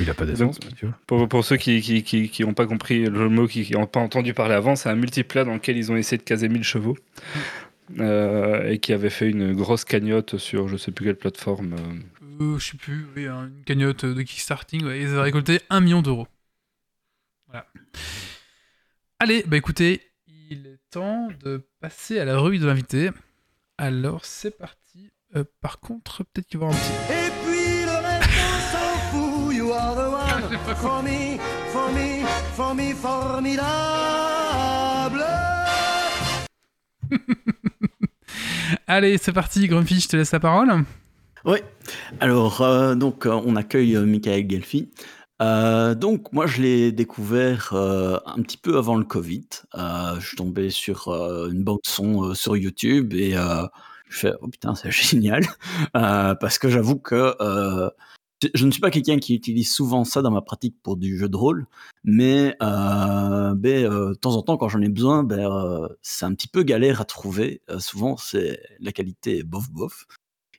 Il 0.00 0.06
n'a 0.06 0.14
pas 0.14 0.24
d'essence, 0.24 0.58
Pour, 1.06 1.28
pour, 1.28 1.44
ceux 1.44 1.56
qui 1.56 1.76
n'ont 1.76 2.02
qui, 2.02 2.28
qui, 2.28 2.44
pas 2.44 2.66
compris 2.66 3.04
le 3.04 3.28
mot, 3.28 3.46
qui 3.46 3.70
n'ont 3.72 3.86
pas 3.86 4.00
entendu 4.00 4.32
parler 4.34 4.54
avant, 4.54 4.74
c'est 4.74 4.88
un 4.88 4.94
multiplat 4.94 5.44
dans 5.44 5.54
lequel 5.54 5.76
ils 5.76 5.92
ont 5.92 5.96
essayé 5.96 6.18
de 6.18 6.22
caser 6.22 6.48
1000 6.48 6.64
chevaux. 6.64 6.96
Euh, 7.98 8.70
et 8.70 8.78
qui 8.78 8.92
avait 8.92 9.10
fait 9.10 9.28
une 9.28 9.52
grosse 9.52 9.84
cagnotte 9.84 10.38
sur 10.38 10.66
je 10.66 10.76
sais 10.76 10.92
plus 10.92 11.04
quelle 11.04 11.16
plateforme. 11.16 11.74
Euh. 11.74 12.44
Euh, 12.44 12.58
je 12.58 12.70
sais 12.70 12.76
plus, 12.76 13.06
oui, 13.14 13.26
une 13.26 13.64
cagnotte 13.66 14.06
de 14.06 14.22
kickstarting, 14.22 14.80
ils 14.80 15.08
avaient 15.08 15.20
récolté 15.20 15.60
1 15.68 15.80
million 15.80 16.00
d'euros. 16.00 16.26
Voilà. 17.52 17.66
Allez, 19.18 19.44
bah 19.46 19.58
écoutez, 19.58 20.00
il 20.26 20.66
est 20.66 20.80
temps 20.90 21.28
de 21.44 21.68
passer 21.80 22.18
à 22.18 22.24
la 22.24 22.38
revue 22.38 22.58
de 22.58 22.66
l'invité. 22.66 23.10
Alors 23.76 24.24
c'est 24.24 24.56
parti. 24.56 25.10
par 25.60 25.78
contre, 25.80 26.24
peut-être 26.24 26.46
qu'il 26.46 26.60
va 26.60 26.68
y 26.68 26.70
avoir 26.70 26.80
un 26.80 26.86
petit. 26.86 27.12
Et 27.12 27.30
puis 27.44 27.84
le 27.84 27.92
reste, 28.06 28.30
s'en 28.72 28.96
fout, 29.10 29.54
you 29.54 29.70
are 29.70 29.94
the 29.94 29.98
one 29.98 30.58
for 30.76 31.02
me, 31.02 31.38
for 31.68 31.92
me, 31.92 32.24
for 32.54 32.74
me, 32.74 32.94
formidable. 32.94 33.62
Allez, 38.86 39.18
c'est 39.18 39.32
parti, 39.32 39.68
Grumpy, 39.68 40.00
je 40.00 40.08
te 40.08 40.16
laisse 40.16 40.32
la 40.32 40.40
parole. 40.40 40.84
Oui, 41.44 41.58
alors 42.20 42.62
euh, 42.62 42.94
donc 42.94 43.26
euh, 43.26 43.32
on 43.44 43.56
accueille 43.56 43.96
euh, 43.96 44.06
Michael 44.06 44.48
Gelfi. 44.48 44.90
Euh, 45.42 45.94
donc 45.94 46.32
moi 46.32 46.46
je 46.46 46.62
l'ai 46.62 46.92
découvert, 46.92 47.72
euh, 47.72 48.18
un 48.26 48.40
petit 48.42 48.56
peu 48.56 48.78
avant 48.78 48.96
le 48.96 49.04
covid. 49.04 49.46
Euh, 49.74 50.20
je 50.20 50.28
suis 50.28 50.36
tombé 50.36 50.70
sur, 50.70 51.08
une 51.08 51.64
bande 51.64 51.80
son, 51.84 52.34
sur 52.34 52.56
YouTube 52.56 53.12
et 53.14 53.32
je 53.32 54.18
fais: 54.18 54.32
«Oh 54.40 54.48
putain, 54.48 54.74
c'est 54.74 54.90
génial!» 54.92 55.44
parce 55.92 56.58
que 56.58 56.68
j'avoue 56.68 56.98
que, 56.98 57.34
je 58.54 58.66
ne 58.66 58.72
suis 58.72 58.80
pas 58.80 58.90
quelqu'un 58.90 59.18
qui 59.18 59.34
utilise 59.34 59.72
souvent 59.72 60.04
ça 60.04 60.20
dans 60.20 60.30
ma 60.30 60.42
pratique 60.42 60.76
pour 60.82 60.96
du 60.96 61.16
jeu 61.16 61.28
de 61.28 61.36
rôle, 61.36 61.66
mais 62.04 62.56
ben, 62.60 63.54
de 63.54 64.14
temps 64.14 64.36
en 64.36 64.42
temps 64.42 64.56
quand 64.56 64.68
j'en 64.68 64.80
ai 64.80 64.88
besoin, 64.88 65.24
ben, 65.24 65.88
c'est 66.02 66.24
un 66.24 66.34
petit 66.34 66.48
peu 66.48 66.62
galère 66.62 67.00
à 67.00 67.04
trouver. 67.04 67.62
souvent 67.78 68.16
c'est 68.16 68.60
la 68.80 68.92
qualité 68.92 69.38
est 69.38 69.42
bof 69.44 69.70
bof. 69.70 70.06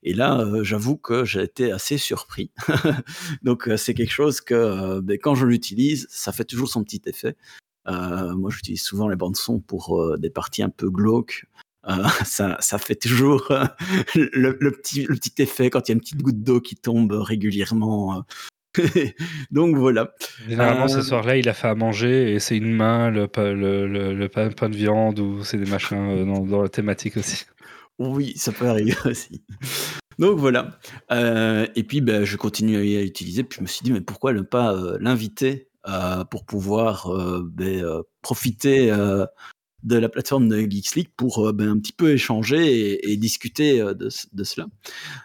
Et 0.04 0.14
là, 0.14 0.40
euh, 0.40 0.64
j'avoue 0.64 0.98
que 0.98 1.24
j'ai 1.24 1.42
été 1.44 1.72
assez 1.72 1.98
surpris. 1.98 2.52
Donc 3.44 3.68
euh, 3.68 3.78
c'est 3.78 3.94
quelque 3.94 4.12
chose 4.12 4.42
que 4.42 4.54
euh, 4.54 5.02
ben, 5.02 5.18
quand 5.18 5.34
je 5.34 5.46
l'utilise, 5.46 6.08
ça 6.10 6.32
fait 6.32 6.44
toujours 6.44 6.70
son 6.70 6.84
petit 6.84 7.02
effet. 7.06 7.36
moi, 7.88 8.52
j'utilise 8.52 8.84
souvent 8.84 9.08
les 9.08 9.16
bandes 9.16 9.38
son 9.38 9.60
pour 9.60 10.18
des 10.18 10.30
parties 10.30 10.64
un 10.64 10.70
peu 10.70 10.90
glauques. 10.90 11.46
ça, 12.26 12.56
ça, 12.62 12.78
fait 12.78 12.96
toujours 12.96 13.52
le, 14.16 14.70
petit, 14.72 15.04
le 15.04 15.16
petit 15.16 15.42
effet 15.42 15.70
quand 15.70 15.88
il 15.88 15.92
y 15.92 15.94
a 15.94 15.96
une 15.96 16.00
petite 16.00 16.22
goutte 16.22 16.42
d'eau 16.42 16.62
qui 16.62 16.76
tombe 16.76 17.12
régulièrement. 17.12 18.24
Donc 19.52 19.76
voilà. 19.76 20.14
Généralement, 20.48 20.88
ce 20.88 21.02
soir-là, 21.02 21.36
il 21.36 21.50
a 21.50 21.54
fait 21.54 21.68
à 21.68 21.76
manger 21.76 22.34
et 22.34 22.40
c'est 22.40 22.56
une 22.56 22.72
main, 22.72 23.10
le, 23.10 23.28
le, 23.36 24.14
le, 24.14 24.30
pain, 24.30 24.48
de 24.48 24.76
viande 24.76 25.20
ou 25.20 25.44
c'est 25.44 25.58
des 25.58 25.70
machins 25.70 26.26
dans, 26.26 26.46
dans, 26.46 26.62
la 26.62 26.70
thématique 26.70 27.18
aussi. 27.18 27.46
Oui, 28.00 28.34
ça 28.36 28.52
peut 28.52 28.68
arriver 28.68 28.96
aussi. 29.06 29.44
Donc 30.20 30.40
voilà. 30.40 30.80
Euh, 31.12 31.68
et 31.76 31.84
puis 31.84 32.02
ben, 32.02 32.24
je 32.24 32.38
continue 32.38 32.78
à 32.78 33.02
l'utiliser. 33.02 33.44
Puis 33.44 33.58
je 33.58 33.62
me 33.62 33.68
suis 33.68 33.84
dit, 33.84 33.92
mais 33.92 34.02
pourquoi 34.02 34.34
ne 34.34 34.42
pas 34.42 34.74
euh, 34.74 34.98
l'inviter 35.00 35.70
euh, 35.88 36.24
pour 36.26 36.46
pouvoir 36.46 37.10
ben, 37.44 37.86
profiter 38.22 38.92
de 39.84 39.98
la 39.98 40.08
plateforme 40.08 40.48
de 40.48 40.60
Geeks 40.60 41.10
pour 41.18 41.52
ben, 41.54 41.70
un 41.70 41.80
petit 41.80 41.92
peu 41.92 42.12
échanger 42.12 43.12
et, 43.12 43.18
discuter 43.18 43.80
de, 43.80 44.10
cela. 44.10 44.68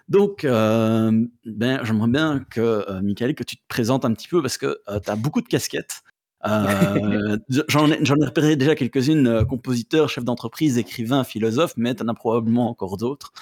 Donc, 0.09 0.40
j'aimerais 0.42 2.09
bien 2.09 2.44
que, 2.50 3.00
Michael, 3.00 3.35
que 3.35 3.44
tu 3.44 3.57
te 3.57 3.62
présentes 3.68 4.04
un 4.04 4.12
petit 4.14 4.28
peu 4.28 4.42
parce 4.42 4.59
que 4.59 4.81
tu 5.04 5.11
as 5.11 5.16
beaucoup 5.16 5.42
de 5.42 5.48
casquettes. 5.48 6.02
Euh, 6.46 7.37
j'en 7.68 7.90
ai, 7.90 7.94
ai, 7.94 8.24
repéré 8.24 8.57
déjà 8.57 8.74
quelques-unes, 8.74 9.27
euh, 9.27 9.44
compositeurs, 9.44 10.09
chefs 10.09 10.24
d'entreprise, 10.24 10.79
écrivains, 10.79 11.24
philosophes, 11.24 11.74
mais 11.77 11.94
tu 11.94 12.03
en 12.03 12.09
as 12.09 12.14
probablement 12.14 12.70
encore 12.70 12.96
d'autres. 12.96 13.33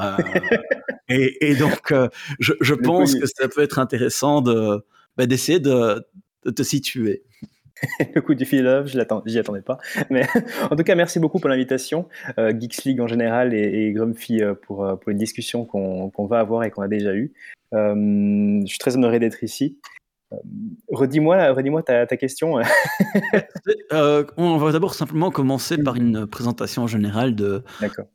Euh, 0.00 0.16
et, 1.08 1.50
et, 1.50 1.56
donc, 1.56 1.90
euh, 1.90 2.08
je, 2.38 2.52
je 2.60 2.74
pense 2.74 3.16
que 3.16 3.26
ça 3.26 3.48
peut 3.48 3.62
être 3.62 3.78
intéressant 3.78 4.40
de, 4.40 4.84
bah, 5.16 5.26
d'essayer 5.26 5.58
de, 5.58 6.06
de, 6.44 6.50
te 6.50 6.62
situer. 6.62 7.24
Le 8.14 8.20
coup 8.20 8.34
du 8.34 8.44
philosophe, 8.44 8.86
je 8.86 9.00
j'y 9.26 9.38
attendais 9.38 9.60
pas. 9.60 9.78
Mais 10.08 10.22
en 10.70 10.76
tout 10.76 10.84
cas, 10.84 10.94
merci 10.94 11.18
beaucoup 11.18 11.40
pour 11.40 11.50
l'invitation. 11.50 12.08
Geeks 12.38 12.84
League 12.84 13.00
en 13.00 13.08
général 13.08 13.52
et, 13.52 13.86
et 13.86 13.92
Grumpy 13.92 14.40
pour, 14.62 14.98
pour 14.98 15.08
une 15.08 15.18
discussion 15.18 15.64
qu'on 15.64 16.08
qu'on 16.08 16.26
va 16.26 16.38
avoir 16.38 16.62
et 16.62 16.70
qu'on 16.70 16.82
a 16.82 16.88
déjà 16.88 17.12
eue. 17.14 17.32
je 17.72 18.64
suis 18.66 18.78
très 18.78 18.96
honoré 18.96 19.18
d'être 19.18 19.42
ici. 19.42 19.76
Euh, 20.34 20.94
redis-moi, 20.96 21.52
redis-moi 21.52 21.82
ta, 21.82 22.06
question. 22.16 22.58
Euh, 23.92 24.24
on 24.36 24.56
va 24.56 24.72
d'abord 24.72 24.94
simplement 24.94 25.30
commencer 25.30 25.78
par 25.78 25.96
une 25.96 26.26
présentation 26.26 26.86
générale 26.86 27.34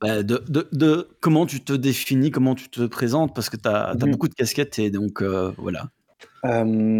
bah, 0.01 0.21
de, 0.21 0.43
de, 0.47 0.67
de, 0.71 1.08
comment 1.21 1.45
tu 1.45 1.62
te 1.62 1.73
définis, 1.73 2.32
comment 2.32 2.53
tu 2.53 2.69
te 2.69 2.86
présentes, 2.86 3.34
parce 3.34 3.49
que 3.49 3.58
tu 3.58 3.67
as, 3.67 3.93
mhm. 3.93 4.12
beaucoup 4.12 4.27
de 4.27 4.34
casquettes 4.34 4.77
et 4.79 4.91
donc 4.91 5.21
euh, 5.21 5.51
voilà. 5.58 5.89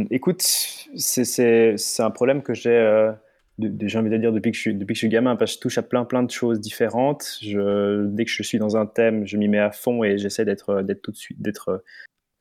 écoute, 0.10 0.42
c'est 0.42 2.00
un 2.00 2.12
problème 2.12 2.42
que 2.42 2.54
j'ai, 2.54 3.12
j'ai 3.60 3.98
envie 3.98 4.10
de 4.10 4.18
dire, 4.18 4.32
depuis 4.32 4.52
que, 4.52 4.58
je 4.58 4.62
suis, 4.62 4.76
depuis 4.76 4.94
que 4.94 4.98
je 4.98 5.02
suis 5.02 5.10
gamin, 5.10 5.36
parce 5.36 5.52
que 5.52 5.56
je 5.58 5.62
touche 5.62 5.78
à 5.78 5.84
plein 5.84 6.06
plein 6.06 6.24
de 6.24 6.32
choses 6.32 6.60
différentes. 6.60 7.38
Je, 7.42 8.06
dès 8.06 8.26
que 8.26 8.32
je 8.32 8.44
suis 8.44 8.58
dans 8.58 8.78
un 8.78 8.86
thème, 8.86 9.28
je 9.28 9.38
m'y 9.38 9.48
mets 9.48 9.60
à 9.60 9.72
fond 9.72 10.04
et 10.04 10.18
j'essaie 10.18 10.46
d'être 10.46 10.84
tout 11.04 11.12
de 11.12 11.18
suite, 11.18 11.42
d'être 11.42 11.84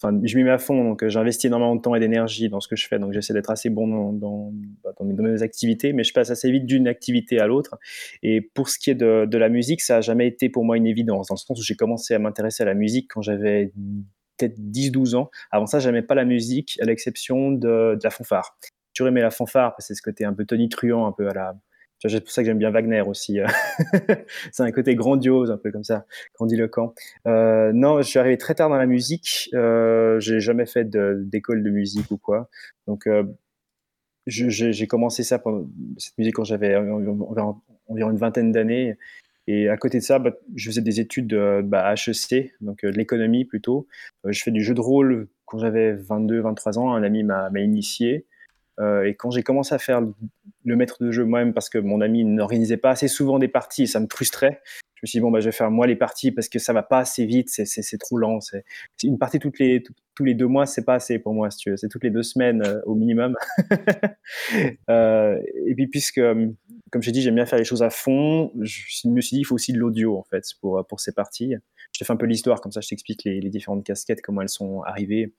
enfin, 0.01 0.19
je 0.25 0.37
m'y 0.37 0.45
mets 0.45 0.51
à 0.51 0.59
fond, 0.59 0.83
donc 0.85 1.07
j'investis 1.07 1.47
énormément 1.47 1.77
de 1.77 1.81
temps 1.81 1.95
et 1.95 2.01
d'énergie 2.01 2.49
dans 2.49 2.61
ce 2.61 2.69
que 2.69 2.77
je 2.77 2.87
fais, 2.87 2.99
donc 2.99 3.13
j'essaie 3.13 3.33
d'être 3.33 3.51
assez 3.51 3.71
bon 3.71 3.89
dans, 3.89 4.13
dans, 4.13 4.53
bah, 4.83 4.93
dans, 4.99 5.05
mes, 5.05 5.43
activités, 5.43 5.93
mais 5.93 6.05
je 6.05 6.13
passe 6.13 6.31
assez 6.31 6.51
vite 6.51 6.67
d'une 6.67 6.89
activité 6.89 7.41
à 7.41 7.47
l'autre. 7.47 7.79
Et 8.23 8.41
pour 8.41 8.69
ce 8.69 8.79
qui 8.79 8.91
est 8.91 8.95
de, 8.95 9.39
la 9.39 9.49
musique, 9.49 9.81
ça 9.81 9.99
a 9.99 10.01
jamais 10.01 10.27
été 10.27 10.49
pour 10.49 10.65
moi 10.65 10.77
une 10.77 10.87
évidence, 10.87 11.29
dans 11.29 11.35
le 11.35 11.39
sens 11.39 11.59
où 11.59 11.63
j'ai 11.63 11.77
commencé 11.77 12.15
à 12.15 12.19
m'intéresser 12.19 12.63
à 12.63 12.67
la 12.67 12.75
musique 12.75 13.11
quand 13.13 13.23
j'avais 13.23 13.73
peut-être 14.37 14.59
10-12 14.59 15.17
ans. 15.17 15.31
Avant 15.51 15.67
ça, 15.67 15.81
j'aimais 15.81 16.03
pas 16.03 16.15
la 16.15 16.25
musique, 16.25 16.79
à 16.81 16.85
l'exception 16.85 17.51
de, 17.51 17.95
de, 17.95 18.01
la 18.03 18.11
fanfare. 18.11 18.59
Toujours 18.95 19.09
aimé 19.09 19.21
la 19.21 19.31
fanfare, 19.31 19.73
parce 19.73 19.89
que 19.89 19.95
c'est 19.95 19.99
ce 19.99 20.03
côté 20.03 20.25
un 20.25 20.33
peu 20.33 20.45
Tony 20.45 20.69
Truant, 20.69 21.07
un 21.07 21.13
peu 21.13 21.29
à 21.29 21.35
la, 21.35 21.55
c'est 22.07 22.21
pour 22.21 22.31
ça 22.31 22.43
que 22.43 22.47
j'aime 22.47 22.59
bien 22.59 22.71
Wagner 22.71 23.03
aussi. 23.03 23.41
Euh. 23.41 23.47
c'est 24.53 24.63
un 24.63 24.71
côté 24.71 24.95
grandiose, 24.95 25.51
un 25.51 25.57
peu 25.57 25.73
comme 25.73 25.85
ça, 25.85 26.07
grandiloquent. 26.35 26.95
Euh, 27.27 27.73
non, 27.73 28.01
je 28.01 28.09
suis 28.09 28.19
arrivé 28.19 28.39
très 28.39 28.55
tard 28.55 28.69
dans 28.69 28.77
la 28.77 28.87
musique. 28.87 29.51
Euh, 29.55 30.21
j'ai 30.21 30.41
jamais 30.41 30.67
fait 30.67 30.89
d'école 30.89 31.63
de, 31.63 31.71
musique 31.71 32.11
ou 32.11 32.19
quoi. 32.19 32.49
Donc, 32.87 33.07
euh, 33.07 33.25
j'ai 34.27 34.87
commencé 34.87 35.23
ça, 35.25 35.43
cette 35.97 36.19
musique 36.19 36.35
quand 36.35 36.45
j'avais 36.45 36.77
environ, 36.77 37.61
une 37.89 38.17
vingtaine 38.17 38.53
d'années. 38.53 38.97
Et 39.47 39.69
à 39.71 39.79
côté 39.79 39.99
de 39.99 40.03
ça, 40.05 40.19
bah, 40.19 40.33
je 40.55 40.69
faisais 40.69 40.83
des 40.83 41.01
études 41.01 41.35
bah, 41.65 41.87
à 41.87 41.95
HEC, 41.95 42.53
donc 42.61 42.85
de 42.85 42.91
l'économie 42.91 43.47
plutôt. 43.47 43.89
je 44.25 44.41
fais 44.43 44.51
du 44.51 44.63
jeu 44.63 44.75
de 44.75 44.81
rôle 44.81 45.29
quand 45.47 45.59
j'avais 45.59 45.95
22-23 45.95 46.79
ans. 46.79 46.95
Un 46.95 47.03
ami 47.03 47.25
m'a 47.25 47.51
initié. 47.57 48.27
Euh, 48.79 49.05
et 49.05 49.15
quand 49.15 49.31
j'ai 49.31 49.43
commencé 49.43 49.75
à 49.75 49.79
faire 49.79 50.01
le 50.65 50.77
maître 50.77 51.03
de 51.03 51.11
jeu 51.11 51.25
moi-même, 51.25 51.53
parce 51.53 51.69
que 51.69 51.79
mon 51.79 52.01
ami 52.01 52.25
n'organisait 52.25 52.77
pas 52.77 52.91
assez 52.91 53.09
souvent 53.09 53.39
des 53.39 53.49
parties 53.49 53.87
ça 53.87 54.01
me 54.01 54.07
frustrait, 54.11 54.61
je 54.99 55.05
me 55.05 55.07
suis 55.07 55.19
dit, 55.19 55.21
bon, 55.21 55.31
bah, 55.31 55.39
je 55.39 55.45
vais 55.45 55.53
faire 55.53 55.71
moi 55.71 55.87
les 55.87 55.95
parties 55.95 56.33
parce 56.33 56.49
que 56.49 56.59
ça 56.59 56.73
va 56.73 56.83
pas 56.83 56.99
assez 56.99 57.25
vite, 57.25 57.49
c'est 57.51 57.99
trop 57.99 58.19
lent. 58.19 58.41
C'est 58.41 58.65
une 59.05 59.17
partie 59.17 59.39
toutes 59.39 59.61
les, 59.61 59.85
tous 60.17 60.25
les 60.25 60.35
deux 60.35 60.49
mois, 60.49 60.67
c'est 60.67 60.85
pas 60.85 60.95
assez 60.95 61.21
pour 61.21 61.35
moi, 61.35 61.53
si 61.53 61.59
tu 61.59 61.71
veux. 61.71 61.77
C'est 61.77 61.87
toutes 61.87 62.03
les 62.03 62.11
deux 62.11 62.25
semaines 62.25 62.63
euh, 62.67 62.81
au 62.85 62.97
minimum. 62.97 63.37
euh, 64.91 65.41
et 65.67 65.75
puis, 65.77 65.87
puisque, 65.87 66.21
comme 66.91 67.01
j'ai 67.01 67.13
dit, 67.13 67.23
j'aime 67.23 67.37
bien 67.37 67.47
faire 67.47 67.61
les 67.61 67.65
choses 67.65 67.85
à 67.85 67.91
fond, 67.91 68.51
je 68.61 69.09
me 69.09 69.21
suis 69.21 69.37
dit, 69.37 69.41
il 69.43 69.45
faut 69.45 69.55
aussi 69.55 69.73
de 69.73 69.79
l'audio, 69.79 70.19
en 70.19 70.25
fait, 70.25 70.43
pour, 70.61 70.85
pour 70.89 70.99
ces 70.99 71.13
parties. 71.13 71.55
Je 71.93 72.01
te 72.01 72.05
fais 72.05 72.13
un 72.13 72.17
peu 72.17 72.27
l'histoire, 72.27 72.61
comme 72.61 72.73
ça, 72.73 72.81
je 72.81 72.89
t'explique 72.89 73.23
les, 73.23 73.39
différentes 73.51 73.85
casquettes, 73.85 74.21
comment 74.21 74.43
elles 74.43 74.49
sont 74.49 74.83
arrivées. 74.83 75.33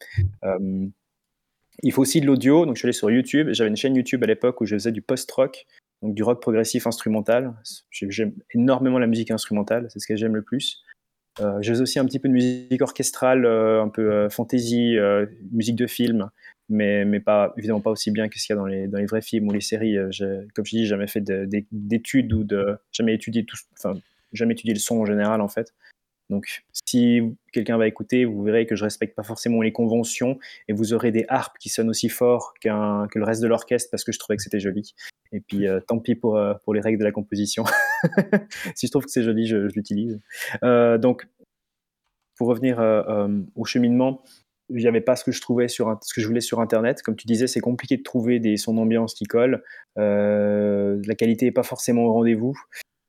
Il 1.84 1.92
faut 1.92 2.02
aussi 2.02 2.22
de 2.22 2.26
l'audio, 2.26 2.65
donc 2.65 2.76
je 2.76 2.80
suis 2.80 2.86
allé 2.88 2.94
sur 2.94 3.10
YouTube. 3.12 3.50
J'avais 3.52 3.70
une 3.70 3.78
chaîne 3.78 3.96
YouTube 3.96 4.24
à 4.24 4.28
l'époque 4.28 4.62
où 4.62 4.65
je 4.65 4.76
faisais 4.76 4.92
du 4.92 5.02
post-rock, 5.02 5.65
donc 6.02 6.15
du 6.15 6.24
rock 6.24 6.42
progressif 6.42 6.88
instrumental. 6.88 7.54
J'aime 7.92 8.34
énormément 8.54 9.00
la 9.00 9.08
musique 9.08 9.32
instrumentale, 9.32 9.88
c'est 9.89 10.00
ce 10.00 10.08
que 10.08 10.15
j'aime 10.15 10.36
le 10.36 10.42
plus. 10.42 10.84
Euh, 11.39 11.62
je 11.62 11.70
faisais 11.72 11.82
aussi 11.82 12.00
un 12.00 12.06
petit 12.06 12.20
peu 12.20 12.28
de 12.28 12.34
musique 12.34 12.82
orchestrale, 12.82 13.46
euh, 13.46 13.82
un 13.82 13.89
peu 13.89 14.12
euh, 14.12 14.30
fantasy, 14.30 14.98
euh, 14.98 15.26
musique 15.52 15.76
de 15.76 15.88
film, 15.88 16.30
mais, 16.68 17.06
mais 17.06 17.20
pas, 17.20 17.54
évidemment 17.58 17.82
pas 17.82 17.92
aussi 17.92 18.12
bien 18.12 18.28
que 18.28 18.38
ce 18.39 18.46
qu'il 18.46 18.56
y 18.56 18.58
a 18.58 18.62
dans 18.62 18.65
les, 18.65 18.88
dans 18.88 18.98
les 18.98 19.06
vrais 19.06 19.22
films 19.22 19.48
ou 19.48 19.54
les 19.54 19.62
séries. 19.62 19.96
comme 20.54 20.65
je 20.65 20.76
dis, 20.76 20.86
jamais 20.86 21.08
fait 21.08 21.24
d'études 21.72 22.34
ou 22.34 22.44
de, 22.44 22.78
jamais 22.92 23.13
étudié 23.13 23.46
tout, 23.46 23.58
jamais 24.34 24.54
étudié 24.54 24.74
le 24.74 24.80
son 24.80 25.00
en 25.00 25.06
général 25.06 25.42
en 25.42 25.48
fait. 25.48 25.74
Donc, 26.30 26.63
si 26.88 27.22
quelqu'un 27.52 27.78
va 27.78 27.88
écouter, 27.88 28.26
vous 28.26 28.44
verrez 28.44 28.65
que 28.68 28.76
je 28.76 28.84
respecte 28.84 29.15
pas 29.15 29.24
forcément 29.24 29.62
les 29.62 29.72
conventions 29.72 30.38
et 30.68 30.74
vous 30.74 30.94
aurez 30.94 31.12
des 31.12 31.26
harpes 31.28 31.58
qui 31.58 31.70
sonnent 31.70 31.89
aussi 31.89 32.08
fort 32.08 32.54
qu'un 32.62 33.08
que 33.08 33.18
le 33.18 33.26
reste 33.26 33.42
de 33.42 33.48
l'orchestre 33.48 33.89
parce 33.89 34.04
que 34.04 34.12
je 34.12 34.20
trouvais 34.20 34.38
que 34.38 34.44
c'était 34.44 34.60
joli. 34.60 34.94
Et 35.32 35.39
puis, 35.39 35.68
euh, 35.68 35.80
tant 35.80 36.00
pis 36.00 36.15
pour, 36.15 36.38
euh, 36.38 36.54
pour 36.63 36.74
les 36.74 36.82
règles 36.82 37.00
de 37.00 37.04
la 37.04 37.12
composition. 37.12 37.63
si 38.76 38.88
je 38.88 38.92
trouve 38.92 39.06
que 39.06 39.12
c'est 39.12 39.24
joli, 39.24 39.48
je, 39.48 39.58
l'utilise. 39.76 40.20
Euh, 40.63 40.98
donc, 40.98 41.28
pour 42.36 42.48
revenir 42.48 42.80
au 43.56 43.65
cheminement, 43.65 44.24
il 44.70 44.78
n'y 44.78 44.88
avait 44.88 45.02
pas 45.02 45.18
ce 45.18 45.26
que 45.26 45.32
je 45.34 45.42
trouvais 45.42 45.68
sur 45.68 46.00
ce 46.02 46.13
que 46.13 46.22
je 46.22 46.28
voulais 46.28 46.39
sur 46.39 46.62
Internet. 46.62 47.02
Comme 47.02 47.18
tu 47.18 47.28
disais, 47.28 47.48
c'est 47.48 47.60
compliqué 47.60 47.98
de 47.98 48.04
trouver 48.04 48.39
des 48.39 48.56
sons 48.56 48.74
d'ambiance 48.76 49.13
qui 49.13 49.26
collent. 49.26 49.62
la 49.98 51.15
qualité 51.18 51.48
n'est 51.48 51.52
pas 51.52 51.63
forcément 51.63 52.04
au 52.04 52.13
rendez-vous. 52.13 52.58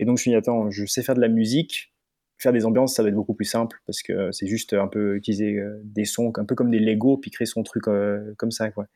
Et 0.00 0.04
donc, 0.04 0.18
je 0.18 0.28
me 0.30 0.34
dit, 0.34 0.36
attends, 0.36 0.68
je 0.70 0.84
sais 0.84 1.02
faire 1.02 1.14
de 1.14 1.20
la 1.20 1.28
musique, 1.28 1.92
faire 2.40 2.52
des 2.52 2.64
ambiances, 2.64 2.94
ça 2.94 3.02
va 3.02 3.08
être 3.08 3.14
beaucoup 3.14 3.34
plus 3.34 3.44
simple 3.44 3.78
parce 3.86 4.02
que 4.02 4.32
c'est 4.32 4.46
juste 4.46 4.72
un 4.72 4.88
peu 4.88 5.16
utiliser 5.16 5.58
euh, 5.58 5.80
des 5.84 6.04
sons 6.04 6.32
un 6.36 6.44
peu 6.44 6.54
comme 6.54 6.70
des 6.70 6.78
Lego 6.78 7.18
puis 7.18 7.30
créer 7.30 7.46
son 7.46 7.62
truc 7.62 7.86
euh, 7.88 8.34
comme 8.38 8.50
ça. 8.50 8.70
Quoi. 8.70 8.86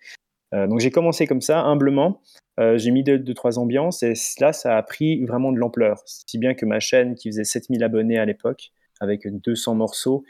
Euh, 0.54 0.66
donc 0.66 0.80
j'ai 0.80 0.90
commencé 0.90 1.26
comme 1.26 1.40
ça, 1.40 1.60
humblement. 1.60 2.22
j'ai 2.58 2.90
mis 2.90 3.02
2-3 3.02 3.18
deux, 3.18 3.34
trois 3.34 3.58
ambiances 3.58 4.02
et 4.02 4.14
là, 4.40 4.52
ça 4.52 4.76
a 4.76 4.82
pris 4.82 5.24
vraiment 5.24 5.52
de 5.52 5.58
l'ampleur. 5.58 6.02
Si 6.06 6.38
bien 6.38 6.54
que 6.54 6.64
ma 6.64 6.80
chaîne, 6.80 7.14
qui 7.14 7.28
faisait 7.28 7.44
7000 7.44 7.82
abonnés 7.84 8.18
à 8.18 8.24
l'époque, 8.24 8.70
avec 9.00 9.26
200 9.26 9.74
morceaux, 9.74 10.24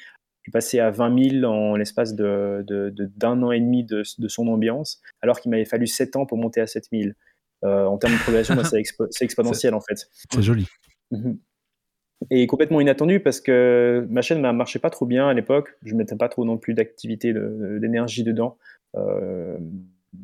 est 0.46 0.50
passée 0.50 0.79
à 0.81 0.90
20 0.90 1.40
000 1.40 1.44
en 1.44 1.77
l'espace 1.77 2.14
d'un 2.14 2.62
de, 2.62 2.90
de, 2.90 3.11
an 3.24 3.50
et 3.53 3.61
demi 3.61 3.85
de, 3.85 4.03
son 4.29 4.48
ambiance, 4.48 5.00
alors 5.22 5.40
qu'il 5.40 5.50
m'avait 5.50 5.64
fallu 5.64 5.87
7 5.87 6.16
ans 6.16 6.27
pour 6.27 6.38
monter 6.38 6.61
à 6.61 6.66
7000. 6.66 7.14
en 7.62 7.96
termes 7.98 8.14
de 8.14 8.22
progression, 8.22 8.57
c'est 9.11 9.24
exponentiel 9.24 9.74
en 9.74 9.81
fait. 9.81 10.09
C'est 10.33 10.42
joli. 10.42 10.66
Mhm 11.11 11.38
et 12.31 12.47
complètement 12.47 12.81
inattendu 12.81 13.21
parce 13.21 13.41
que 13.41 14.07
ma 14.11 14.23
chaîne 14.23 14.41
ne 14.41 14.51
marchait 14.53 14.79
pas 14.79 14.91
trop 14.91 15.07
bien 15.07 15.29
à 15.29 15.35
l'époque. 15.35 15.77
Je 15.83 15.93
ne 15.93 15.99
mettais 15.99 16.17
pas 16.17 16.29
trop 16.29 16.45
non 16.45 16.59
plus 16.59 16.75
d'activité, 16.75 17.33
d'énergie 17.33 18.25
dedans. 18.25 18.57
Euh, 18.97 19.57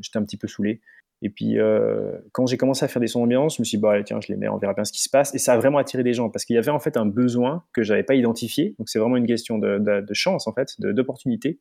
J'étais 0.01 0.19
un 0.19 0.25
petit 0.25 0.37
peu 0.37 0.47
saoulé. 0.47 0.81
Et 1.23 1.29
puis, 1.29 1.59
euh, 1.59 2.13
quand 2.33 2.47
j'ai 2.47 2.57
commencé 2.57 2.85
à 2.85 2.89
faire 2.89 3.01
des 3.01 3.09
sons 3.09 3.21
d'ambiance, 3.21 3.57
je 3.57 3.63
me 3.63 3.65
suis 3.65 3.77
dit, 3.77 3.83
bah, 3.83 4.03
tiens, 4.03 4.21
je 4.21 4.29
les 4.29 4.37
mets, 4.37 4.49
on 4.49 4.57
verra 4.57 4.73
bien 4.73 4.85
ce 4.85 4.93
qui 4.93 5.03
se 5.03 5.11
passe. 5.11 5.35
Et 5.35 5.39
ça 5.39 5.53
a 5.53 5.59
vraiment 5.59 5.79
attiré 5.79 6.03
des 6.03 6.15
gens 6.15 6.31
parce 6.31 6.45
qu'il 6.45 6.55
y 6.55 6.59
avait 6.59 6.71
en 6.71 6.79
fait 6.79 6.97
un 6.97 7.05
besoin 7.07 7.65
que 7.73 7.83
je 7.83 7.93
n'avais 7.93 8.05
pas 8.05 8.15
identifié. 8.15 8.75
Donc, 8.79 8.89
c'est 8.89 8.99
vraiment 8.99 9.17
une 9.17 9.27
question 9.27 9.59
de, 9.59 10.05
chance, 10.13 10.47
en 10.47 10.55
fait, 10.55 10.77
d'opportunité. 10.79 11.59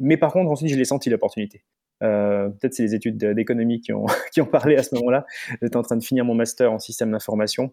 Mais 0.00 0.16
par 0.16 0.32
contre, 0.32 0.50
ensuite, 0.50 0.70
je 0.70 0.76
l'ai 0.76 0.84
senti 0.84 1.10
l'opportunité. 1.10 1.64
Euh, 2.04 2.48
Peut-être 2.50 2.74
c'est 2.74 2.84
les 2.84 2.94
études 2.94 3.16
d'économie 3.16 3.80
qui 3.80 3.92
ont, 3.92 4.06
qui 4.32 4.40
ont 4.40 4.46
parlé 4.46 4.76
à 4.76 4.82
ce 4.84 4.94
moment-là. 4.96 5.26
J'étais 5.60 5.76
en 5.76 5.82
train 5.82 5.96
de 5.96 6.04
finir 6.04 6.24
mon 6.24 6.34
master 6.34 6.70
en 6.70 6.78
système 6.78 7.10
d'information. 7.10 7.72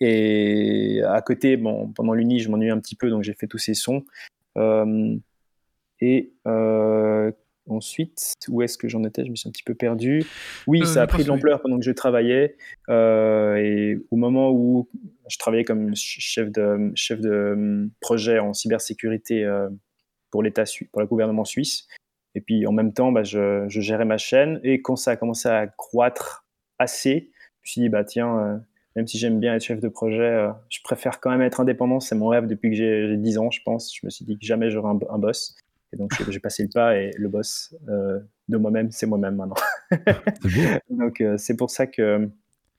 Et 0.00 1.02
à 1.06 1.20
côté, 1.20 1.56
bon, 1.56 1.88
pendant 1.88 2.14
l'uni, 2.14 2.40
je 2.40 2.50
m'ennuie 2.50 2.70
un 2.70 2.78
petit 2.78 2.96
peu, 2.96 3.10
donc 3.10 3.22
j'ai 3.22 3.34
fait 3.34 3.46
tous 3.46 3.58
ces 3.58 3.74
sons. 3.74 4.04
Euh, 4.56 5.14
et 6.00 6.32
euh, 6.46 7.30
ensuite, 7.68 8.34
où 8.48 8.62
est-ce 8.62 8.78
que 8.78 8.88
j'en 8.88 9.04
étais? 9.04 9.24
Je 9.26 9.30
me 9.30 9.36
suis 9.36 9.48
un 9.48 9.52
petit 9.52 9.62
peu 9.62 9.74
perdu. 9.74 10.24
Oui, 10.66 10.80
euh, 10.80 10.86
ça 10.86 11.02
a 11.02 11.06
pris 11.06 11.22
de 11.22 11.28
l'ampleur 11.28 11.60
pendant 11.60 11.78
que 11.78 11.84
je 11.84 11.90
travaillais. 11.90 12.56
et 12.88 13.98
au 14.10 14.16
moment 14.16 14.50
où 14.50 14.88
je 15.28 15.36
travaillais 15.36 15.64
comme 15.64 15.94
chef 15.94 16.50
de, 16.50 16.92
chef 16.94 17.20
de 17.20 17.90
projet 18.00 18.38
en 18.38 18.54
cybersécurité 18.54 19.46
pour 20.30 20.42
l'État, 20.42 20.64
pour 20.92 21.02
le 21.02 21.06
gouvernement 21.06 21.44
suisse. 21.44 21.86
Et 22.34 22.40
puis 22.40 22.66
en 22.66 22.72
même 22.72 22.94
temps, 22.94 23.12
bah, 23.12 23.24
je, 23.24 23.66
je, 23.68 23.80
gérais 23.80 24.04
ma 24.06 24.16
chaîne. 24.16 24.60
Et 24.62 24.80
quand 24.80 24.96
ça 24.96 25.10
a 25.10 25.16
commencé 25.16 25.48
à 25.48 25.66
croître 25.66 26.46
assez, 26.78 27.32
je 27.62 27.68
me 27.68 27.72
suis 27.72 27.80
dit, 27.82 27.88
bah 27.90 28.04
tiens, 28.04 28.62
même 28.96 29.06
si 29.06 29.18
j'aime 29.18 29.38
bien 29.38 29.54
être 29.54 29.62
chef 29.62 29.80
de 29.80 29.88
projet, 29.88 30.22
euh, 30.22 30.50
je 30.68 30.80
préfère 30.82 31.20
quand 31.20 31.30
même 31.30 31.42
être 31.42 31.60
indépendant. 31.60 32.00
C'est 32.00 32.16
mon 32.16 32.28
rêve 32.28 32.46
depuis 32.46 32.70
que 32.70 32.76
j'ai 32.76 33.16
10 33.16 33.38
ans, 33.38 33.50
je 33.50 33.60
pense. 33.64 33.94
Je 33.94 34.04
me 34.04 34.10
suis 34.10 34.24
dit 34.24 34.36
que 34.38 34.44
jamais 34.44 34.70
j'aurai 34.70 34.90
un, 34.90 35.18
boss. 35.18 35.54
Et 35.92 35.96
donc, 35.96 36.12
j'ai 36.28 36.40
passé 36.40 36.64
le 36.64 36.68
pas 36.68 36.96
et 36.96 37.10
le 37.16 37.28
boss 37.28 37.74
euh, 37.88 38.18
de 38.48 38.56
moi-même, 38.56 38.90
c'est 38.90 39.06
moi-même 39.06 39.36
maintenant. 39.36 39.56
donc, 40.90 41.20
euh, 41.20 41.36
c'est 41.36 41.56
pour 41.56 41.70
ça 41.70 41.86
que 41.86 42.28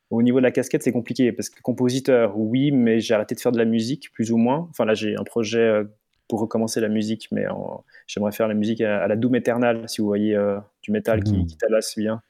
au 0.09 0.21
niveau 0.21 0.39
de 0.39 0.43
la 0.43 0.51
casquette, 0.51 0.83
c'est 0.83 0.91
compliqué 0.91 1.31
parce 1.31 1.49
que 1.49 1.61
compositeur, 1.61 2.37
oui, 2.37 2.71
mais 2.71 2.99
j'ai 2.99 3.13
arrêté 3.13 3.33
de 3.33 3.39
faire 3.39 3.53
de 3.53 3.57
la 3.57 3.65
musique, 3.65 4.11
plus 4.11 4.31
ou 4.33 4.37
moins. 4.37 4.67
Enfin, 4.69 4.83
là, 4.83 4.93
j'ai 4.93 5.15
un 5.15 5.23
projet 5.23 5.83
pour 6.27 6.41
recommencer 6.41 6.81
la 6.81 6.89
musique, 6.89 7.29
mais 7.31 7.45
j'aimerais 8.07 8.33
faire 8.33 8.49
la 8.49 8.53
musique 8.53 8.81
à, 8.81 9.07
la 9.07 9.15
Doom 9.15 9.35
Eternal, 9.35 9.87
si 9.87 10.01
vous 10.01 10.07
voyez 10.07 10.37
du 10.83 10.91
métal 10.91 11.23
qui, 11.23 11.45
qui 11.45 11.55
tabasse 11.55 11.97
bien. 11.97 12.21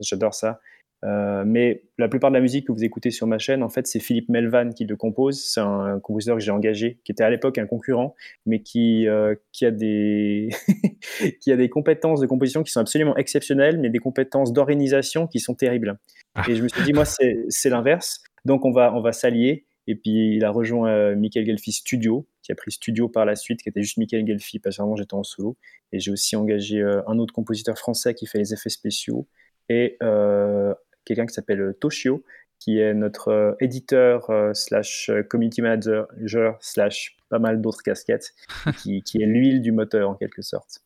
J'adore 0.00 0.34
ça. 0.34 0.60
Euh, 1.02 1.44
mais 1.46 1.82
la 1.98 2.08
plupart 2.08 2.30
de 2.30 2.36
la 2.36 2.42
musique 2.42 2.66
que 2.66 2.72
vous 2.72 2.84
écoutez 2.84 3.10
sur 3.10 3.26
ma 3.26 3.38
chaîne, 3.38 3.62
en 3.62 3.68
fait, 3.68 3.86
c'est 3.86 4.00
Philippe 4.00 4.28
Melvan 4.28 4.70
qui 4.70 4.84
le 4.84 4.96
compose. 4.96 5.42
C'est 5.42 5.60
un 5.60 5.98
compositeur 6.00 6.36
que 6.36 6.42
j'ai 6.42 6.50
engagé, 6.50 6.98
qui 7.04 7.12
était 7.12 7.24
à 7.24 7.30
l'époque 7.30 7.58
un 7.58 7.66
concurrent, 7.66 8.14
mais 8.46 8.60
qui, 8.60 9.08
euh, 9.08 9.34
qui, 9.52 9.64
a 9.64 9.70
des 9.70 10.50
qui 11.40 11.52
a 11.52 11.56
des 11.56 11.68
compétences 11.68 12.20
de 12.20 12.26
composition 12.26 12.62
qui 12.62 12.72
sont 12.72 12.80
absolument 12.80 13.16
exceptionnelles, 13.16 13.78
mais 13.78 13.88
des 13.88 13.98
compétences 13.98 14.52
d'organisation 14.52 15.26
qui 15.26 15.40
sont 15.40 15.54
terribles. 15.54 15.98
Ah. 16.34 16.44
Et 16.48 16.54
je 16.54 16.62
me 16.62 16.68
suis 16.68 16.82
dit, 16.82 16.92
moi, 16.92 17.04
c'est 17.04 17.70
l'inverse. 17.70 18.22
Donc, 18.44 18.64
on 18.64 18.70
va, 18.70 18.94
on 18.94 19.00
va 19.00 19.12
s'allier. 19.12 19.66
Et 19.86 19.94
puis, 19.94 20.36
il 20.36 20.44
a 20.44 20.50
rejoint 20.50 20.90
euh, 20.90 21.16
Michael 21.16 21.46
Gelfi 21.46 21.72
Studio, 21.72 22.28
qui 22.42 22.52
a 22.52 22.54
pris 22.54 22.72
Studio 22.72 23.08
par 23.08 23.24
la 23.24 23.36
suite, 23.36 23.62
qui 23.62 23.70
était 23.70 23.82
juste 23.82 23.96
Michael 23.96 24.26
Gelfi, 24.26 24.58
parce 24.58 24.76
que 24.76 24.82
j'étais 24.98 25.14
en 25.14 25.22
solo. 25.22 25.56
Et 25.92 25.98
j'ai 25.98 26.12
aussi 26.12 26.36
engagé 26.36 26.82
un 26.82 27.18
autre 27.18 27.32
compositeur 27.32 27.78
français 27.78 28.14
qui 28.14 28.26
fait 28.26 28.38
les 28.38 28.52
effets 28.52 28.68
spéciaux. 28.68 29.26
Et 29.68 29.96
quelqu'un 31.04 31.26
qui 31.26 31.34
s'appelle 31.34 31.60
euh, 31.60 31.72
Toshio, 31.72 32.24
qui 32.58 32.78
est 32.78 32.94
notre 32.94 33.28
euh, 33.28 33.52
éditeur 33.60 34.28
euh, 34.30 34.52
slash 34.54 35.10
community 35.28 35.62
manager 35.62 36.06
slash 36.60 37.16
pas 37.28 37.38
mal 37.38 37.60
d'autres 37.60 37.82
casquettes, 37.82 38.34
qui, 38.82 39.02
qui, 39.02 39.22
est 39.22 39.26
l'huile 39.26 39.62
du 39.62 39.72
moteur 39.72 40.10
en 40.10 40.14
quelque 40.14 40.42
sorte. 40.42 40.80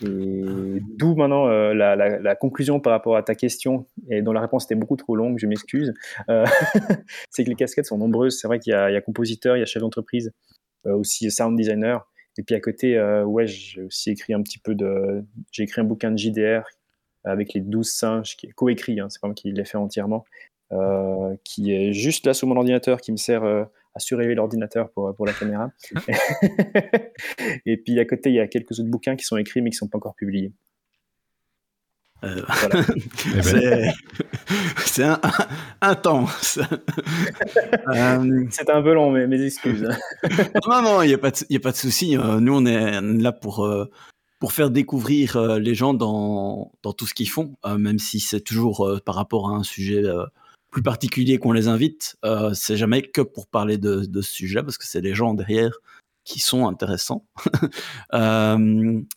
Et 0.00 0.80
d'où 0.96 1.16
maintenant 1.16 1.48
la, 1.48 1.96
la, 1.96 2.36
conclusion 2.36 2.78
par 2.78 2.92
rapport 2.92 3.16
à 3.16 3.24
ta 3.24 3.34
question, 3.34 3.84
et 4.08 4.22
dont 4.22 4.32
la 4.32 4.40
réponse 4.40 4.66
était 4.66 4.76
beaucoup 4.76 4.94
trop 4.94 5.16
longue, 5.16 5.38
je 5.40 5.48
m'excuse, 5.48 5.92
c'est 7.30 7.42
que 7.42 7.48
les 7.48 7.56
casquettes 7.56 7.86
sont 7.86 7.98
nombreuses. 7.98 8.38
C'est 8.38 8.46
vrai 8.46 8.60
qu'il 8.60 8.72
y, 8.72 8.76
y, 8.76 8.96
a 8.96 9.00
compositeur, 9.00 9.56
il 9.56 9.60
y 9.60 9.62
a 9.64 9.66
chef 9.66 9.80
d'entreprise, 9.82 10.30
aussi 10.84 11.28
sound 11.32 11.58
designer, 11.58 12.08
Et 12.36 12.44
puis 12.44 12.54
à 12.54 12.60
côté, 12.60 13.02
ouais, 13.24 13.48
j'ai 13.48 13.82
aussi 13.82 14.10
écrit 14.10 14.34
un 14.34 14.42
petit 14.42 14.60
peu 14.60 14.76
de. 14.76 15.24
J'ai 15.50 15.64
écrit 15.64 15.80
un 15.80 15.84
bouquin 15.84 16.12
de 16.12 16.16
JDR 16.16 16.62
avec 17.28 17.54
les 17.54 17.60
12 17.60 17.88
singes, 17.88 18.36
qui 18.36 18.46
est 18.46 18.52
coécrit, 18.52 19.00
hein, 19.00 19.08
c'est 19.10 19.20
pas 19.20 19.28
moi 19.28 19.34
qui 19.34 19.52
l'ai 19.52 19.64
fait 19.64 19.78
entièrement, 19.78 20.24
qui 21.44 21.72
est 21.72 21.92
juste 21.92 22.26
là 22.26 22.34
sous 22.34 22.46
mon 22.46 22.56
ordinateur, 22.56 23.00
qui 23.00 23.12
me 23.12 23.16
sert 23.16 23.44
à 23.44 24.00
surveiller 24.00 24.34
l'ordinateur 24.34 24.90
pour, 24.90 25.14
pour 25.14 25.26
la 25.26 25.32
caméra. 25.32 25.70
et 27.66 27.76
puis 27.76 27.98
à 27.98 28.04
côté, 28.04 28.30
il 28.30 28.34
y 28.34 28.40
a 28.40 28.46
quelques 28.46 28.78
autres 28.78 28.90
bouquins 28.90 29.16
qui 29.16 29.24
sont 29.24 29.36
écrits 29.36 29.62
mais 29.62 29.70
qui 29.70 29.76
ne 29.76 29.78
sont 29.78 29.88
pas 29.88 29.98
encore 29.98 30.14
publiés. 30.14 30.52
Euh, 32.24 32.42
ben. 33.52 33.92
c'est 34.78 35.04
un, 35.04 35.20
intense. 35.80 36.58
euh, 37.88 38.44
c'est 38.50 38.70
un 38.70 38.82
peu 38.82 38.92
long, 38.92 39.10
mais 39.12 39.26
mes 39.26 39.44
excuses. 39.44 39.88
non, 40.68 40.82
non, 40.82 41.02
il 41.02 41.08
n'y 41.08 41.14
a 41.14 41.18
pas 41.18 41.30
de, 41.30 41.76
souci. 41.76 42.16
Euh, 42.16 42.40
nous, 42.40 42.56
on 42.56 42.66
est 42.66 43.00
là 43.00 43.32
pour, 43.32 43.64
euh, 43.64 43.88
pour 44.38 44.52
faire 44.52 44.70
découvrir 44.70 45.58
les 45.58 45.74
gens 45.74 45.94
dans, 45.94 46.72
tout 46.96 47.06
ce 47.06 47.14
qu'ils 47.14 47.28
font, 47.28 47.56
même 47.66 47.98
si 47.98 48.20
c'est 48.20 48.40
toujours 48.40 48.88
par 49.04 49.14
rapport 49.14 49.50
à 49.50 49.54
un 49.54 49.64
sujet 49.64 50.02
plus 50.70 50.82
particulier 50.82 51.38
qu'on 51.38 51.52
les 51.52 51.68
invite. 51.68 52.16
c'est 52.54 52.76
jamais 52.76 53.02
que 53.02 53.20
pour 53.20 53.48
parler 53.48 53.78
de, 53.78 54.20
ce 54.20 54.32
sujet, 54.32 54.62
parce 54.62 54.78
que 54.78 54.86
c'est 54.86 55.00
les 55.00 55.14
gens 55.14 55.34
derrière 55.34 55.78
qui 56.28 56.40
sont 56.40 56.68
intéressants. 56.68 57.26
euh, 58.12 58.58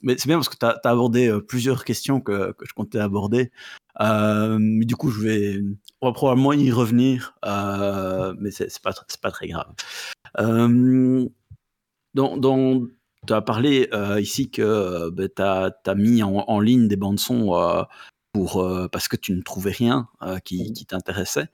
mais 0.01 0.17
c'est 0.17 0.27
bien 0.27 0.37
parce 0.37 0.47
que 0.47 0.55
tu 0.57 0.65
as, 0.65 0.79
abordé 0.85 1.27
euh, 1.27 1.41
plusieurs 1.41 1.83
questions 1.83 2.21
que, 2.21 2.55
je 2.63 2.73
comptais 2.73 2.99
aborder. 2.99 3.51
Euh, 3.99 4.57
du 4.85 4.95
coup, 4.95 5.11
je 5.11 5.19
vais, 5.19 5.59
on 5.99 6.07
va 6.07 6.13
probablement 6.13 6.53
y 6.53 6.71
revenir, 6.71 7.35
euh, 7.45 8.33
mais 8.39 8.49
c'est 8.51 8.81
pas, 8.81 8.93
pas 9.21 9.31
très 9.31 9.47
grave. 9.49 9.67
Euh, 10.39 11.27
dans 12.13 12.87
tu 13.27 13.33
as 13.33 13.41
parlé 13.41 13.89
euh, 13.93 14.19
ici 14.19 14.49
que 14.49 15.09
ben, 15.11 15.29
tu 15.35 15.41
as, 15.41 15.71
as, 15.85 15.95
mis 15.95 16.23
en, 16.23 16.35
en, 16.35 16.59
ligne 16.59 16.87
des 16.87 16.95
bandes 16.95 17.19
son 17.19 17.85
pour, 18.33 18.67
parce 18.91 19.07
que 19.07 19.15
tu 19.17 19.33
ne 19.33 19.41
trouvais 19.41 19.71
rien 19.71 20.07
qui, 20.43 20.73
qui 20.73 20.85
t'intéressait. 20.85 21.49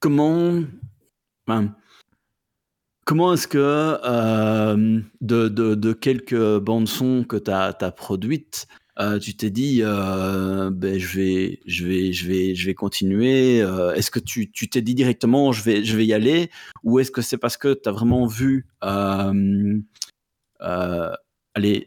comment. 0.00 0.62
Ben, 1.46 1.74
Comment 3.04 3.34
est-ce 3.34 3.46
que 3.46 3.58
euh, 3.58 5.00
de, 5.20 5.48
de, 5.48 5.74
de, 5.74 5.92
quelques 5.92 6.58
bandes 6.58 6.88
son 6.88 7.22
que 7.24 7.36
tu 7.36 7.50
as, 7.50 7.76
as, 7.78 7.90
produites, 7.92 8.66
euh, 9.00 9.18
tu 9.18 9.36
t'es 9.36 9.50
dit 9.50 9.80
euh, 9.82 10.70
ben, 10.70 10.98
je, 10.98 11.18
vais, 11.18 11.60
je, 11.66 11.84
vais, 11.84 12.12
je, 12.12 12.28
vais, 12.28 12.54
je 12.54 12.66
vais 12.66 12.74
continuer 12.74 13.60
euh, 13.60 13.92
Est-ce 13.94 14.12
que 14.12 14.20
tu 14.20 14.50
t'es 14.50 14.82
dit 14.82 14.94
directement 14.94 15.50
je 15.50 15.64
vais, 15.64 15.84
je 15.84 15.96
vais 15.96 16.06
y 16.06 16.12
aller 16.12 16.50
Ou 16.84 17.00
est-ce 17.00 17.10
que 17.10 17.20
c'est 17.20 17.38
parce 17.38 17.56
que 17.56 17.74
tu 17.74 17.88
as 17.88 17.92
vraiment 17.92 18.26
vu 18.26 18.68
allez, 18.80 19.82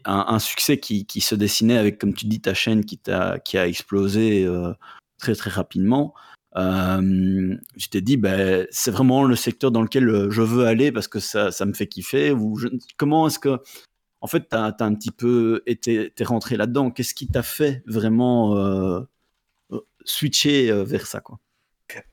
un, 0.04 0.38
succès 0.38 0.78
qui, 0.78 1.06
qui, 1.06 1.20
se 1.20 1.34
dessinait 1.34 1.78
avec, 1.78 1.98
comme 1.98 2.14
tu 2.14 2.26
dis, 2.26 2.40
ta 2.40 2.54
chaîne 2.54 2.84
qui, 2.84 3.00
a, 3.08 3.38
qui 3.38 3.56
a 3.56 3.66
explosé 3.66 4.46
très 5.18 5.34
très 5.34 5.50
rapidement 5.50 6.14
je 6.56 7.88
t'ai 7.88 8.00
dit, 8.00 8.16
ben, 8.16 8.66
c'est 8.70 8.90
vraiment 8.90 9.24
le 9.24 9.36
secteur 9.36 9.70
dans 9.70 9.82
lequel 9.82 10.30
je 10.30 10.42
veux 10.42 10.66
aller 10.66 10.92
parce 10.92 11.08
que 11.08 11.20
ça, 11.20 11.52
ça 11.52 11.66
me 11.66 11.72
fait 11.72 11.86
kiffer. 11.86 12.32
Ou 12.32 12.58
comment 12.96 13.28
est-ce 13.28 13.38
que, 13.38 13.58
en 14.20 14.26
fait, 14.26 14.48
tu 14.48 14.56
as, 14.56 14.74
un 14.80 14.94
petit 14.94 15.10
peu 15.10 15.62
été 15.66 16.12
es 16.16 16.24
rentré 16.24 16.56
là-dedans. 16.56 16.90
Qu'est-ce 16.90 17.14
qui 17.14 17.28
t'a 17.28 17.42
fait 17.42 17.82
vraiment 17.86 18.56
euh, 18.56 19.00
switcher 20.04 20.70
euh, 20.70 20.84
vers 20.84 21.06
ça 21.06 21.20
quoi? 21.20 21.38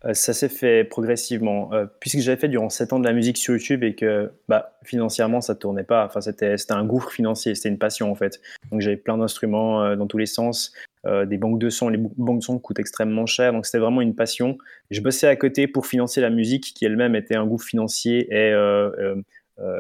Euh, 0.06 0.14
ça 0.14 0.34
s'est 0.34 0.50
fait 0.50 0.84
progressivement, 0.86 1.74
euh, 1.74 1.86
puisque 2.00 2.20
j'avais 2.20 2.40
fait 2.40 2.48
durant 2.48 2.70
7 2.70 2.94
ans 2.94 3.00
de 3.00 3.06
la 3.06 3.14
musique 3.14 3.38
sur 3.38 3.54
YouTube 3.54 3.84
et 3.84 3.96
que 3.96 4.32
bah, 4.48 4.78
financièrement 4.84 5.42
ça 5.42 5.56
tournait 5.56 5.84
pas, 5.84 6.06
enfin 6.06 6.22
c'était 6.22 6.56
un 6.70 6.86
gouffre 6.86 7.12
financier, 7.12 7.56
c'était 7.56 7.70
une 7.70 7.78
passion 7.78 8.10
en 8.10 8.16
fait. 8.16 8.40
Donc 8.72 8.82
j'avais 8.82 8.98
plein 8.98 9.18
d'instruments 9.18 9.84
euh, 9.84 9.96
dans 9.96 10.08
tous 10.08 10.18
les 10.18 10.26
sens, 10.26 10.74
euh, 11.06 11.26
des 11.26 11.38
banques 11.38 11.60
de 11.60 11.70
sons, 11.70 11.90
les 11.90 11.98
banques 11.98 12.40
de 12.40 12.44
sons 12.44 12.60
coûtent 12.60 12.80
extrêmement 12.80 13.26
cher, 13.26 13.52
donc 13.52 13.66
c'était 13.66 13.80
vraiment 13.80 14.02
une 14.02 14.16
passion. 14.16 14.58
Je 14.92 15.02
bossais 15.02 15.28
à 15.28 15.36
côté 15.36 15.68
pour 15.68 15.88
financer 15.88 16.22
la 16.22 16.30
musique 16.30 16.74
qui 16.74 16.86
elle-même 16.86 17.16
était 17.16 17.36
un 17.36 17.46
gouffre 17.46 17.68
financier 17.68 18.28
et 18.34 18.54
euh, 18.54 19.16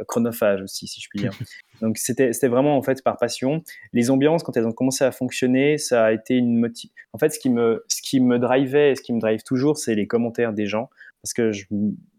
chronophage 0.08 0.62
aussi, 0.62 0.88
si 0.88 1.02
je 1.02 1.10
puis 1.10 1.20
dire. 1.20 1.32
Donc 1.82 1.98
c'était 1.98 2.48
vraiment 2.48 2.78
en 2.78 2.82
fait 2.82 3.04
par 3.04 3.18
passion. 3.18 3.64
Les 3.94 4.10
ambiances, 4.10 4.44
quand 4.44 4.56
elles 4.56 4.66
ont 4.66 4.72
commencé 4.72 5.04
à 5.04 5.12
fonctionner, 5.12 5.78
ça 5.78 6.06
a 6.06 6.12
été 6.12 6.36
une 6.36 6.58
motive. 6.58 6.92
En 7.14 7.18
fait, 7.18 7.30
ce 7.30 7.40
qui 7.40 7.50
me, 7.50 7.84
ce 7.88 8.02
qui 8.02 8.20
me 8.20 8.40
drivait 8.40 8.92
et 8.92 8.96
ce 8.96 9.02
qui 9.02 9.14
me 9.14 9.20
drive 9.20 9.44
toujours, 9.44 9.78
c'est 9.78 9.96
les 9.96 10.08
commentaires 10.08 10.54
des 10.54 10.68
gens. 10.68 10.90
Parce 11.22 11.34
que 11.34 11.52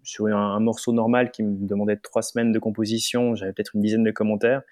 sur 0.02 0.26
un, 0.26 0.34
un, 0.34 0.60
morceau 0.60 0.92
normal 0.92 1.30
qui 1.30 1.42
me 1.42 1.66
demandait 1.66 1.96
trois 1.96 2.22
semaines 2.22 2.52
de 2.52 2.58
composition, 2.58 3.34
j'avais 3.34 3.52
peut-être 3.52 3.74
une 3.74 3.80
dizaine 3.80 4.04
de 4.04 4.10
commentaires. 4.10 4.62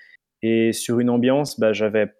Et 0.42 0.72
sur 0.72 1.00
une 1.00 1.08
ambiance, 1.08 1.58
bah, 1.58 1.72
j'avais 1.72 2.12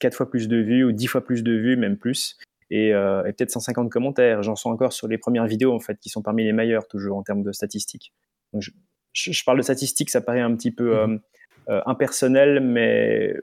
quatre 0.00 0.14
fois 0.14 0.28
plus 0.28 0.48
de 0.48 0.56
vues 0.56 0.84
ou 0.84 0.92
dix 0.92 1.06
fois 1.06 1.24
plus 1.24 1.42
de 1.42 1.52
vues, 1.52 1.76
même 1.76 1.96
plus. 1.96 2.36
Et, 2.70 2.92
euh, 2.92 3.24
et 3.24 3.32
peut-être 3.32 3.50
150 3.50 3.90
commentaires. 3.90 4.42
J'en 4.42 4.56
sens 4.56 4.72
encore 4.72 4.92
sur 4.92 5.08
les 5.08 5.16
premières 5.16 5.46
vidéos, 5.46 5.72
en 5.72 5.78
fait, 5.78 5.98
qui 5.98 6.08
sont 6.08 6.22
parmi 6.22 6.44
les 6.44 6.52
meilleures, 6.52 6.88
toujours 6.88 7.16
en 7.16 7.22
termes 7.22 7.42
de 7.42 7.52
statistiques. 7.52 8.12
Donc, 8.52 8.62
je, 8.62 8.72
je, 9.18 9.44
parle 9.44 9.58
de 9.58 9.62
statistiques, 9.62 10.10
ça 10.10 10.20
paraît 10.20 10.40
un 10.40 10.54
petit 10.54 10.70
peu 10.70 10.94
mmh 10.94 11.12
euh, 11.12 11.18
euh, 11.70 11.82
impersonnel, 11.84 12.60
mais 12.60 13.34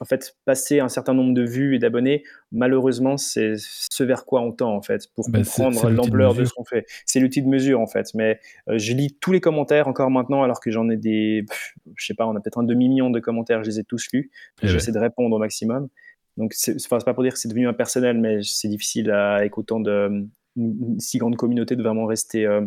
en 0.00 0.04
fait, 0.04 0.36
passer 0.44 0.80
un 0.80 0.88
certain 0.88 1.14
nombre 1.14 1.34
de 1.34 1.42
vues 1.42 1.76
et 1.76 1.78
d'abonnés, 1.78 2.24
malheureusement, 2.52 3.16
c'est 3.16 3.54
ce 3.56 4.02
vers 4.04 4.24
quoi 4.24 4.40
on 4.40 4.52
tend, 4.52 4.74
en 4.74 4.82
fait, 4.82 5.08
pour 5.14 5.28
bah, 5.30 5.38
comprendre 5.38 5.90
l'ampleur 5.90 6.34
de, 6.34 6.40
de, 6.40 6.44
ce 6.44 6.52
qu'on 6.52 6.64
fait. 6.64 6.86
C'est 7.06 7.20
l'outil 7.20 7.42
de 7.42 7.48
mesure, 7.48 7.80
en 7.80 7.86
fait. 7.86 8.12
Mais 8.14 8.40
euh, 8.68 8.78
je 8.78 8.92
lis 8.92 9.16
tous 9.20 9.32
les 9.32 9.40
commentaires 9.40 9.88
encore 9.88 10.10
maintenant, 10.10 10.42
alors 10.42 10.60
que 10.60 10.70
j'en 10.70 10.88
ai 10.90 10.96
des. 10.96 11.44
Pff, 11.48 11.74
je 11.96 12.06
sais 12.06 12.14
pas, 12.14 12.26
on 12.26 12.36
a 12.36 12.40
peut-être 12.40 12.58
un 12.58 12.64
demi-million 12.64 13.10
de 13.10 13.20
commentaires, 13.20 13.62
je 13.62 13.70
les 13.70 13.80
ai 13.80 13.84
tous 13.84 14.08
lus. 14.12 14.30
J'essaie 14.62 14.88
ouais. 14.88 14.94
de 14.94 14.98
répondre 14.98 15.34
au 15.34 15.38
maximum. 15.38 15.88
Donc, 16.36 16.52
c'est 16.52 16.74
enfin, 16.84 16.98
pas 16.98 17.14
pour 17.14 17.22
dire 17.22 17.32
que 17.32 17.38
c'est 17.38 17.48
devenu 17.48 17.68
impersonnel, 17.68 18.18
mais 18.18 18.40
c'est 18.42 18.68
difficile 18.68 19.10
à, 19.10 19.34
avec 19.36 19.56
autant 19.58 19.80
de. 19.80 20.08
Une, 20.08 20.30
une, 20.56 21.00
si 21.00 21.18
grande 21.18 21.36
communauté 21.36 21.76
de 21.76 21.82
vraiment 21.82 22.06
rester. 22.06 22.46
Euh, 22.46 22.62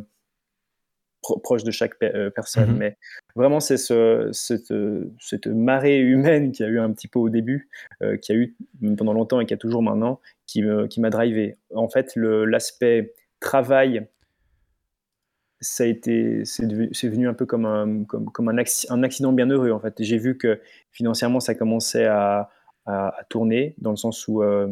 pro 1.22 1.40
proche 1.40 1.64
de 1.64 1.72
chaque 1.72 1.98
pe 2.00 2.06
euh, 2.06 2.30
personne. 2.30 2.74
Mmh. 2.74 2.78
Mais 2.78 2.98
vraiment, 3.36 3.60
c'est 3.60 3.78
ce, 3.78 4.30
cette, 4.32 4.74
cette, 5.20 5.48
marée 5.48 6.00
humaine 6.00 6.52
qui 6.52 6.64
a 6.64 6.68
eu 6.68 6.80
un 6.80 6.92
petit 6.92 7.08
peu 7.08 7.20
au 7.20 7.30
début, 7.30 7.70
euh, 8.02 8.18
qui 8.18 8.32
a 8.32 8.36
eu 8.36 8.56
pendant 8.98 9.14
longtemps 9.14 9.40
et 9.40 9.46
qui 9.46 9.54
a 9.54 9.58
toujours 9.58 9.84
maintenant, 9.84 10.20
qui 10.46 10.62
m'a 10.64 11.10
drivé. 11.10 11.58
En 11.74 11.90
fait, 11.90 12.14
l'aspect 12.16 13.14
travail, 13.40 14.08
ça 15.60 15.84
a 15.84 15.88
été, 15.88 16.44
c'est 16.46 17.10
venu 17.10 17.28
un 17.28 17.34
peu 17.34 17.46
comme 17.46 17.66
un, 17.66 18.04
comme, 18.04 18.30
comme 18.32 18.50
un, 18.50 18.58
acc 18.58 18.86
un 18.90 19.04
accident 19.04 19.34
bien 19.34 19.48
heureux. 19.48 19.72
En 19.72 19.80
fait, 19.80 19.96
j'ai 20.00 20.18
vu 20.18 20.38
que 20.38 20.60
financièrement, 20.92 21.40
ça 21.40 21.56
commençait 21.56 22.06
à, 22.06 22.50
à, 22.86 23.08
à, 23.10 23.24
tourner, 23.30 23.76
dans 23.80 23.92
le 23.92 23.98
sens 23.98 24.28
où, 24.28 24.44
euh, 24.44 24.68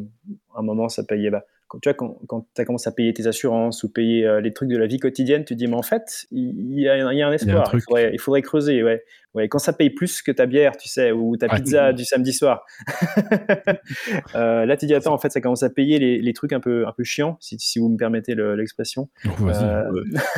à 0.55 0.60
un 0.60 0.63
moment, 0.63 0.89
ça 0.89 1.03
payait. 1.03 1.29
Bah, 1.29 1.45
quand, 1.75 1.79
tu 1.81 1.89
vois, 1.89 1.93
quand, 1.93 2.19
quand 2.27 2.47
tu 2.53 2.61
as 2.61 2.65
commencé 2.65 2.88
à 2.88 2.91
payer 2.91 3.13
tes 3.13 3.27
assurances 3.27 3.83
ou 3.83 3.91
payer 3.91 4.25
euh, 4.25 4.41
les 4.41 4.53
trucs 4.53 4.69
de 4.69 4.77
la 4.77 4.88
vie 4.88 4.99
quotidienne, 4.99 5.43
tu 5.43 5.53
te 5.53 5.59
dis, 5.59 5.67
mais 5.67 5.75
en 5.75 5.81
fait, 5.81 6.25
il 6.31 6.79
y, 6.79 6.88
a, 6.88 7.11
il 7.11 7.17
y 7.17 7.21
a 7.21 7.27
un 7.27 7.31
espoir, 7.31 7.69
il, 7.71 7.75
un 7.75 7.77
il, 7.77 7.81
faudrait, 7.81 8.11
il, 8.13 8.19
faudrait, 8.19 8.41
creuser. 8.41 8.83
Ouais. 8.83 9.03
Ouais, 9.33 9.49
quand 9.49 9.59
ça 9.59 9.73
paye 9.73 9.89
plus 9.89 10.21
que 10.21 10.31
ta 10.31 10.45
bière, 10.45 10.77
tu 10.77 10.88
sais, 10.88 11.11
ou 11.11 11.35
ta 11.35 11.49
pizza 11.49 11.91
du 11.91 12.05
samedi 12.05 12.31
soir, 12.31 12.65
euh, 14.35 14.65
là, 14.65 14.77
tu 14.77 14.85
dis, 14.85 14.93
attends, 14.93 15.13
en 15.13 15.17
fait, 15.17 15.29
ça 15.29 15.41
commence 15.41 15.63
à 15.63 15.69
payer 15.69 15.99
les, 15.99 16.21
les 16.21 16.33
trucs 16.33 16.53
un 16.53 16.61
peu, 16.61 16.88
un 16.88 16.93
peu 16.93 17.03
chiants, 17.03 17.35
si, 17.41 17.57
si 17.59 17.79
vous 17.79 17.89
me 17.89 17.97
permettez 17.97 18.33
l'expression. 18.33 19.09
Euh, 19.25 19.83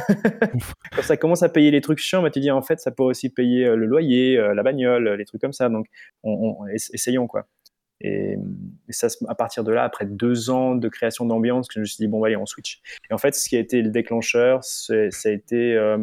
quand 0.96 1.04
ça 1.04 1.16
commence 1.16 1.44
à 1.44 1.50
payer 1.50 1.70
les 1.70 1.82
trucs 1.82 2.00
chiants, 2.00 2.24
bah, 2.24 2.32
tu 2.32 2.40
dis, 2.40 2.50
en 2.50 2.64
fait, 2.64 2.80
ça 2.80 2.90
pourrait 2.90 3.12
aussi 3.12 3.30
payer 3.30 3.66
le 3.76 3.86
loyer, 3.86 4.36
la 4.56 4.64
bagnole, 4.64 5.10
les 5.10 5.26
trucs 5.26 5.42
comme 5.42 5.54
ça. 5.54 5.70
Donc, 5.70 5.86
on, 6.24 6.58
on, 6.62 6.68
essayons, 6.68 7.28
quoi. 7.28 7.46
Et, 8.02 8.38
et, 8.88 8.94
ça, 8.94 9.08
à 9.28 9.36
partir 9.36 9.64
de 9.64 9.72
là, 9.72 9.84
après 9.84 10.06
deux 10.06 10.50
ans 10.50 10.76
de 10.76 10.88
création 10.88 11.26
d'ambiance, 11.26 11.68
que 11.68 11.76
je 11.76 11.80
me 11.80 11.86
suis 11.86 11.98
dit, 11.98 12.08
bon, 12.08 12.24
allez, 12.24 12.38
on 12.38 12.46
switch. 12.46 12.82
Et 13.10 13.14
en 13.14 13.18
fait, 13.18 13.36
ce 13.36 13.50
qui 13.50 13.56
a 13.56 13.60
été 13.60 13.82
le 13.82 13.90
déclencheur, 13.90 14.64
ça 14.64 14.94
a 14.94 15.30
été. 15.30 15.74
Euh, 15.76 15.98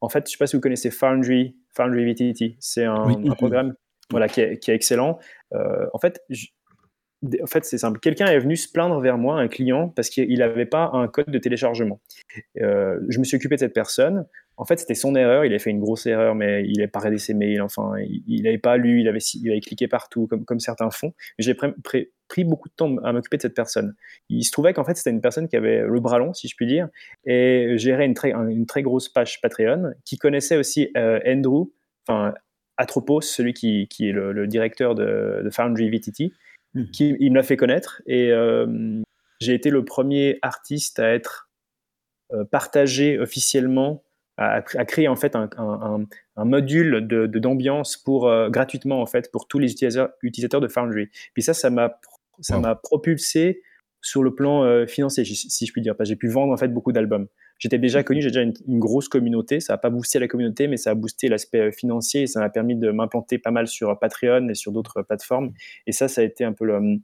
en 0.00 0.08
fait, 0.08 0.26
je 0.26 0.30
ne 0.30 0.30
sais 0.32 0.38
pas 0.38 0.46
si 0.46 0.56
vous 0.56 0.60
connaissez 0.60 0.90
Foundry, 0.90 1.56
Foundry 1.74 2.04
VTT. 2.04 2.56
C'est 2.60 2.84
un, 2.84 3.06
oui. 3.06 3.28
un, 3.28 3.34
programme 3.34 3.74
voilà, 4.10 4.28
qui, 4.28 4.40
est, 4.42 4.58
qui 4.58 4.70
est 4.70 4.74
excellent. 4.74 5.18
Euh, 5.54 5.86
en 5.94 5.98
fait, 5.98 6.22
en 7.42 7.46
fait, 7.46 7.64
c'est 7.64 7.78
simple. 7.78 8.00
Quelqu'un 8.00 8.26
est 8.26 8.38
venu 8.38 8.56
se 8.56 8.70
plaindre 8.70 9.00
vers 9.00 9.18
moi, 9.18 9.38
un 9.38 9.48
client, 9.48 9.88
parce 9.88 10.08
qu'il 10.08 10.38
n'avait 10.38 10.66
pas 10.66 10.90
un 10.92 11.08
code 11.08 11.30
de 11.30 11.38
téléchargement. 11.38 12.00
Euh, 12.60 12.98
je 13.08 13.18
me 13.18 13.24
suis 13.24 13.36
occupé 13.36 13.56
de 13.56 13.60
cette 13.60 13.74
personne. 13.74 14.26
En 14.56 14.64
fait, 14.64 14.78
c'était 14.78 14.94
son 14.94 15.14
erreur. 15.16 15.44
Il 15.44 15.54
a 15.54 15.58
fait 15.58 15.70
une 15.70 15.80
grosse 15.80 16.06
erreur, 16.06 16.34
mais 16.34 16.64
il 16.64 16.76
n'avait 16.76 16.88
pas 16.88 17.00
regardé 17.00 17.18
ses 17.18 17.34
mails. 17.34 17.62
Enfin, 17.62 17.94
il 17.98 18.42
n'avait 18.42 18.58
pas 18.58 18.76
lu. 18.76 19.00
Il 19.00 19.08
avait, 19.08 19.60
cliqué 19.60 19.88
partout, 19.88 20.28
comme, 20.46 20.60
certains 20.60 20.90
font. 20.90 21.12
J'ai 21.38 21.54
pris 21.54 22.44
beaucoup 22.44 22.68
de 22.68 22.74
temps 22.74 22.96
à 22.98 23.12
m'occuper 23.12 23.36
de 23.36 23.42
cette 23.42 23.54
personne. 23.54 23.94
Il 24.28 24.44
se 24.44 24.52
trouvait 24.52 24.72
qu'en 24.72 24.84
fait, 24.84 24.96
c'était 24.96 25.10
une 25.10 25.20
personne 25.20 25.48
qui 25.48 25.56
avait 25.56 25.82
le 25.82 26.00
bras 26.00 26.18
long, 26.18 26.32
si 26.34 26.48
je 26.48 26.56
puis 26.56 26.66
dire, 26.66 26.88
et 27.24 27.74
gérait 27.76 28.06
une 28.06 28.66
très, 28.66 28.82
grosse 28.82 29.08
page 29.08 29.40
Patreon, 29.40 29.92
qui 30.04 30.18
connaissait 30.18 30.56
aussi 30.56 30.90
euh, 30.96 31.18
Andrew, 31.26 31.70
enfin 32.06 32.34
Atropos, 32.76 33.20
celui 33.20 33.54
qui, 33.54 33.88
est 34.00 34.12
le, 34.12 34.46
directeur 34.46 34.94
de, 34.94 35.42
de 35.44 35.50
Foundry 35.50 35.90
VTT. 35.90 36.32
Qui, 36.92 37.14
il 37.20 37.30
me 37.30 37.36
l'a 37.36 37.42
fait 37.44 37.56
connaître 37.56 38.02
et 38.06 38.32
euh, 38.32 39.00
j'ai 39.40 39.54
été 39.54 39.70
le 39.70 39.84
premier 39.84 40.38
artiste 40.42 40.98
à 40.98 41.14
être 41.14 41.48
euh, 42.32 42.44
partagé 42.44 43.18
officiellement 43.18 44.02
a, 44.36 44.62
créé 44.62 45.06
en 45.06 45.14
fait 45.14 45.36
un, 45.36 46.06
module 46.44 47.06
de, 47.06 47.26
d'ambiance 47.26 47.96
pour 47.96 48.28
gratuitement 48.50 49.00
en 49.00 49.06
fait 49.06 49.30
pour 49.30 49.46
tous 49.46 49.60
les 49.60 49.70
utilisateurs, 49.70 50.10
utilisateurs 50.22 50.60
de 50.60 50.66
Foundry. 50.66 51.08
Puis 51.34 51.44
ça, 51.44 51.54
ça 51.54 51.70
m'a 51.70 52.00
ça 52.40 52.58
m'a 52.58 52.74
propulsé 52.74 53.62
sur 54.00 54.24
le 54.24 54.34
plan 54.34 54.84
financier, 54.88 55.24
si 55.24 55.66
je 55.66 55.72
puis 55.72 55.82
dire. 55.82 55.94
J'ai 56.00 56.16
pu 56.16 56.26
vendre 56.26 56.52
en 56.52 56.56
fait 56.56 56.66
beaucoup 56.66 56.90
d'albums. 56.90 57.28
J'étais 57.64 57.78
déjà 57.78 58.02
connu, 58.02 58.20
j'ai 58.20 58.28
déjà 58.28 58.42
une, 58.42 58.78
grosse 58.78 59.08
communauté. 59.08 59.58
Ça 59.60 59.72
n'a 59.72 59.78
pas 59.78 59.88
boosté 59.88 60.18
la 60.18 60.28
communauté, 60.28 60.68
mais 60.68 60.76
ça 60.76 60.90
a 60.90 60.94
boosté 60.94 61.30
l'aspect 61.30 61.72
financier 61.72 62.24
et 62.24 62.26
ça 62.26 62.40
m'a 62.40 62.50
permis 62.50 62.76
de 62.76 62.90
m'implanter 62.90 63.38
pas 63.38 63.50
mal 63.50 63.66
sur 63.66 63.98
Patreon 63.98 64.50
et 64.50 64.54
sur 64.54 64.70
d'autres 64.70 65.00
plateformes. 65.00 65.52
Et 65.86 65.92
ça, 65.92 66.08
ça 66.08 66.20
a 66.20 66.24
été 66.24 66.44
un 66.44 66.52
peu 66.52 66.66
le, 66.66 67.00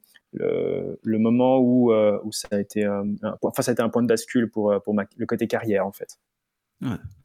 le, 1.02 1.18
moment 1.18 1.60
où, 1.60 1.94
où 1.94 2.30
ça 2.30 2.48
a 2.50 2.60
été, 2.60 2.84
un, 2.84 3.04
enfin, 3.40 3.62
ça 3.62 3.70
a 3.70 3.72
été 3.72 3.82
un 3.82 3.88
point 3.88 4.02
de 4.02 4.08
bascule 4.08 4.50
pour, 4.50 4.74
pour 4.84 4.94
le 4.94 5.26
côté 5.26 5.46
carrière 5.46 5.86
en 5.86 5.92
fait. 5.92 6.18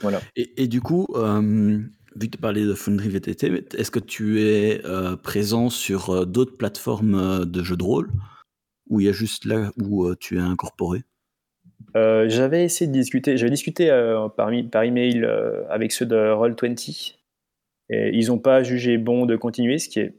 Voilà. 0.02 0.21
Et, 0.36 0.67
du 0.67 0.82
coup, 0.82 1.08
euh, 1.15 1.82
vu 2.15 2.28
que 2.28 2.36
tu 2.36 2.38
parlais 2.38 2.65
de 2.65 2.74
Foundry 2.74 3.10
VTT, 3.10 3.65
est-ce 3.78 3.91
que 3.91 4.00
tu 4.00 4.41
es 4.41 4.86
euh, 4.86 5.15
présent 5.15 5.69
sur 5.69 6.10
euh, 6.10 6.26
d'autres 6.26 6.58
plateformes 6.58 7.45
de 7.45 7.63
jeux 7.63 7.78
de 7.78 7.84
rôle? 7.84 8.12
Ou 8.89 9.02
il 9.02 9.08
y 9.08 9.10
a 9.10 9.13
juste 9.13 9.45
là 9.45 9.71
où 9.78 10.13
tu 10.15 10.38
es 10.38 10.41
incorporé? 10.41 11.04
J'avais 11.94 12.66
essayé 12.66 12.88
de 12.88 12.94
discuter, 12.94 13.38
j'avais 13.38 13.52
discuté 13.52 13.88
par, 14.36 14.52
par 14.72 14.84
email 14.84 15.26
avec 15.70 15.92
ceux 15.92 16.06
de 16.06 16.16
Roll20 16.16 17.16
et 17.90 18.10
ils 18.14 18.28
n'ont 18.28 18.40
pas 18.40 18.64
jugé 18.64 18.98
bon 18.98 19.26
de 19.26 19.36
continuer, 19.36 19.78
ce 19.78 19.90
qui 19.90 20.00
est, 20.00 20.14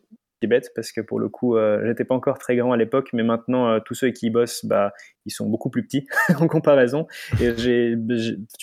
bête 0.47 0.71
parce 0.77 0.93
que 0.93 1.01
pour 1.01 1.19
le 1.19 1.29
coup, 1.29 1.57
j'étais 1.85 2.05
pas 2.05 2.15
encore 2.15 2.39
très 2.39 2.55
grand 2.55 2.71
à 2.73 2.77
l'époque, 2.77 3.11
mais 3.13 3.25
maintenant 3.25 3.81
tous 3.81 3.95
ceux 3.95 4.11
qui 4.11 4.31
bossent, 4.31 4.65
bah, 4.65 4.93
ils 5.25 5.33
sont 5.33 5.47
beaucoup 5.47 5.71
plus 5.71 5.83
petits 5.83 6.07
en 6.39 6.47
comparaison. 6.47 7.09
Tu 7.39 7.99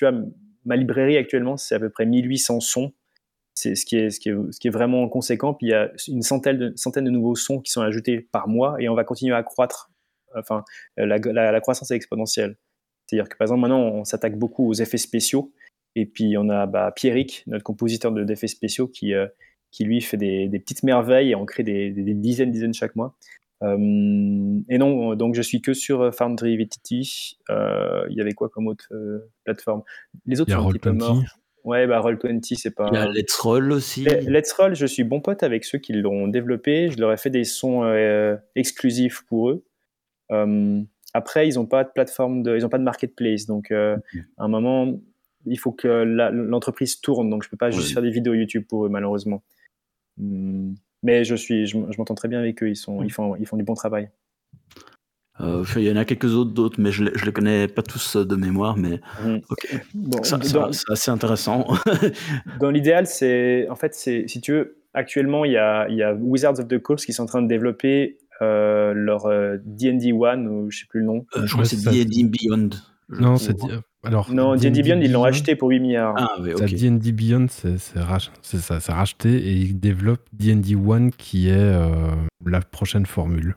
vois, 0.01 0.13
ma 0.65 0.75
librairie 0.75 1.17
actuellement, 1.17 1.57
c'est 1.57 1.75
à 1.75 1.79
peu 1.79 1.89
près 1.89 2.05
1800 2.05 2.59
sons. 2.59 2.93
C'est 3.55 3.75
ce 3.75 3.85
qui 3.85 3.97
est, 3.97 4.69
vraiment 4.69 5.07
conséquent. 5.09 5.53
Puis 5.53 5.67
il 5.67 5.69
y 5.71 5.73
a 5.73 5.91
une 6.07 6.23
centaine 6.23 6.57
de, 6.57 6.73
centaine 6.75 7.03
de 7.03 7.11
nouveaux 7.11 7.35
sons 7.35 7.61
qui 7.61 7.71
sont 7.71 7.81
ajoutés 7.81 8.21
par 8.31 8.47
mois 8.47 8.75
et 8.79 8.89
on 8.89 8.95
va 8.95 9.03
continuer 9.03 9.35
à 9.35 9.43
croître. 9.43 9.91
Enfin, 10.35 10.63
la, 10.97 11.19
la, 11.19 11.61
croissance 11.61 11.91
est 11.91 11.95
exponentielle. 11.95 12.57
C'est-à-dire 13.05 13.29
que 13.29 13.37
par 13.37 13.45
exemple, 13.45 13.61
maintenant, 13.61 13.81
on 13.81 14.03
s'attaque 14.03 14.37
beaucoup 14.37 14.67
aux 14.67 14.73
effets 14.73 14.97
spéciaux. 14.97 15.51
Et 15.95 16.05
puis 16.05 16.35
on 16.37 16.49
a 16.49 16.65
bah, 16.65 16.91
Pierrick, 16.95 17.43
notre 17.47 17.63
compositeur 17.63 18.11
d'effets 18.11 18.47
spéciaux, 18.47 18.87
qui, 18.87 19.13
euh, 19.13 19.27
qui 19.71 19.83
lui 19.83 20.01
fait 20.01 20.17
des, 20.17 20.47
des, 20.47 20.59
petites 20.59 20.83
merveilles 20.83 21.31
et 21.31 21.35
on 21.35 21.45
crée 21.45 21.63
des, 21.63 21.91
des, 21.91 22.13
dizaines, 22.13 22.51
dizaines 22.51 22.73
chaque 22.73 22.95
mois. 22.95 23.15
Euh, 23.63 24.59
et 24.69 24.77
non, 24.77 25.15
donc 25.15 25.35
je 25.35 25.41
suis 25.41 25.61
que 25.61 25.73
sur 25.73 26.01
euh, 26.01 26.11
Foundry 26.11 26.57
VTT. 26.57 27.01
Euh, 27.49 28.05
il 28.09 28.17
y 28.17 28.21
avait 28.21 28.33
quoi 28.33 28.49
comme 28.49 28.67
autre 28.67 28.87
plateforme? 29.43 29.83
Les 30.25 30.41
autres 30.41 30.51
sont 30.51 30.67
un 30.67 30.71
petit 30.71 30.79
peu 30.79 30.91
morts. 30.91 31.21
Ouais, 31.63 31.87
bah 31.87 32.01
Roll20, 32.01 32.55
c'est 32.57 32.75
pas. 32.75 32.89
Il 32.91 32.95
y 32.95 32.97
a 32.97 33.07
Let's 33.07 33.33
Roll 33.35 33.71
aussi. 33.71 34.03
Let's 34.03 34.51
Roll, 34.51 34.75
je 34.75 34.85
suis 34.85 35.05
bon 35.05 35.21
pote 35.21 35.43
avec 35.43 35.63
ceux 35.63 35.77
qui 35.77 35.93
l'ont 35.93 36.27
développé. 36.27 36.89
Je 36.89 36.97
leur 36.99 37.13
ai 37.13 37.17
fait 37.17 37.29
des 37.29 37.45
sons 37.45 37.83
exclusifs 38.55 39.23
pour 39.27 39.49
eux. 39.49 39.65
Après, 41.13 41.47
ils 41.47 41.55
n'ont 41.55 41.65
pas 41.65 41.83
de 41.83 41.89
plateforme, 41.93 42.43
de, 42.43 42.57
ils 42.57 42.63
n'ont 42.63 42.69
pas 42.69 42.79
de 42.79 42.83
marketplace. 42.83 43.45
Donc, 43.45 43.71
à 43.71 43.97
un 44.37 44.47
moment, 44.47 44.99
il 45.45 45.59
faut 45.59 45.71
que 45.71 45.87
l'entreprise 45.87 47.01
tourne. 47.01 47.29
Donc, 47.29 47.43
je 47.43 47.49
peux 47.49 47.57
pas 47.57 47.71
juste 47.71 47.93
faire 47.93 48.01
des 48.01 48.11
vidéos 48.11 48.33
YouTube 48.33 48.65
pour 48.67 48.85
eux, 48.85 48.89
malheureusement. 48.89 49.43
Hmm. 50.17 50.73
Mais 51.01 51.23
je, 51.25 51.35
suis, 51.35 51.67
je, 51.67 51.77
m'entends 51.77 52.15
très 52.15 52.29
bien 52.29 52.39
avec 52.39 52.63
eux, 52.63 52.69
ils, 52.69 52.77
sont, 52.77 53.03
ils, 53.03 53.11
font, 53.11 53.35
ils 53.35 53.45
font 53.45 53.57
du 53.57 53.63
bon 53.63 53.73
travail. 53.73 54.09
Euh, 55.41 55.65
il 55.75 55.83
y 55.83 55.91
en 55.91 55.97
a 55.97 56.05
quelques 56.05 56.33
autres 56.33 56.51
d'autres, 56.51 56.79
mais 56.79 56.91
je 56.91 57.03
ne 57.03 57.09
les 57.09 57.31
connais 57.33 57.67
pas 57.67 57.81
tous 57.81 58.15
de 58.15 58.35
mémoire. 58.35 58.77
Mais 58.77 59.01
mmh. 59.21 59.39
c'est 60.23 60.91
assez 60.91 61.11
intéressant. 61.11 61.67
dans 62.59 62.69
l'idéal, 62.69 63.05
c'est 63.07 63.67
en 63.69 63.75
fait, 63.75 63.95
si 63.95 64.41
tu 64.41 64.53
veux, 64.53 64.77
actuellement, 64.93 65.43
il 65.43 65.53
y 65.53 65.57
a, 65.57 65.89
il 65.89 65.97
y 65.97 66.03
a 66.03 66.13
Wizards 66.13 66.59
of 66.59 66.67
the 66.67 66.79
Coast 66.79 67.05
qui 67.05 67.13
sont 67.13 67.23
en 67.23 67.27
train 67.27 67.41
de 67.41 67.47
développer 67.47 68.17
euh, 68.17 68.22
leur 68.41 69.27
D&D 69.63 70.11
euh, 70.11 70.15
One 70.15 70.47
ou 70.47 70.71
je 70.71 70.79
sais 70.79 70.85
plus 70.87 70.99
le 70.99 71.05
nom. 71.05 71.25
je 71.35 71.51
crois 71.51 71.63
que 71.63 71.69
c'est 71.69 71.89
D&D 71.89 72.29
Beyond. 72.29 72.69
Non, 73.09 73.37
c'est 73.37 73.55
alors, 74.05 74.31
non, 74.31 74.55
D&D 74.55 74.81
Beyond, 74.81 74.99
ils 75.01 75.11
l'ont 75.11 75.23
acheté 75.23 75.55
pour 75.55 75.69
8 75.69 75.79
milliards. 75.79 76.15
Ah 76.17 76.35
oui, 76.41 76.53
ok. 76.53 76.65
D&D 76.65 77.11
Beyond, 77.13 77.47
c'est 77.49 77.99
racheté 78.91 79.29
et 79.29 79.53
ils 79.53 79.79
développent 79.79 80.27
D&D 80.33 80.75
One 80.75 81.11
qui 81.11 81.49
est 81.49 81.53
euh, 81.53 82.11
la 82.45 82.59
prochaine 82.59 83.05
formule. 83.05 83.55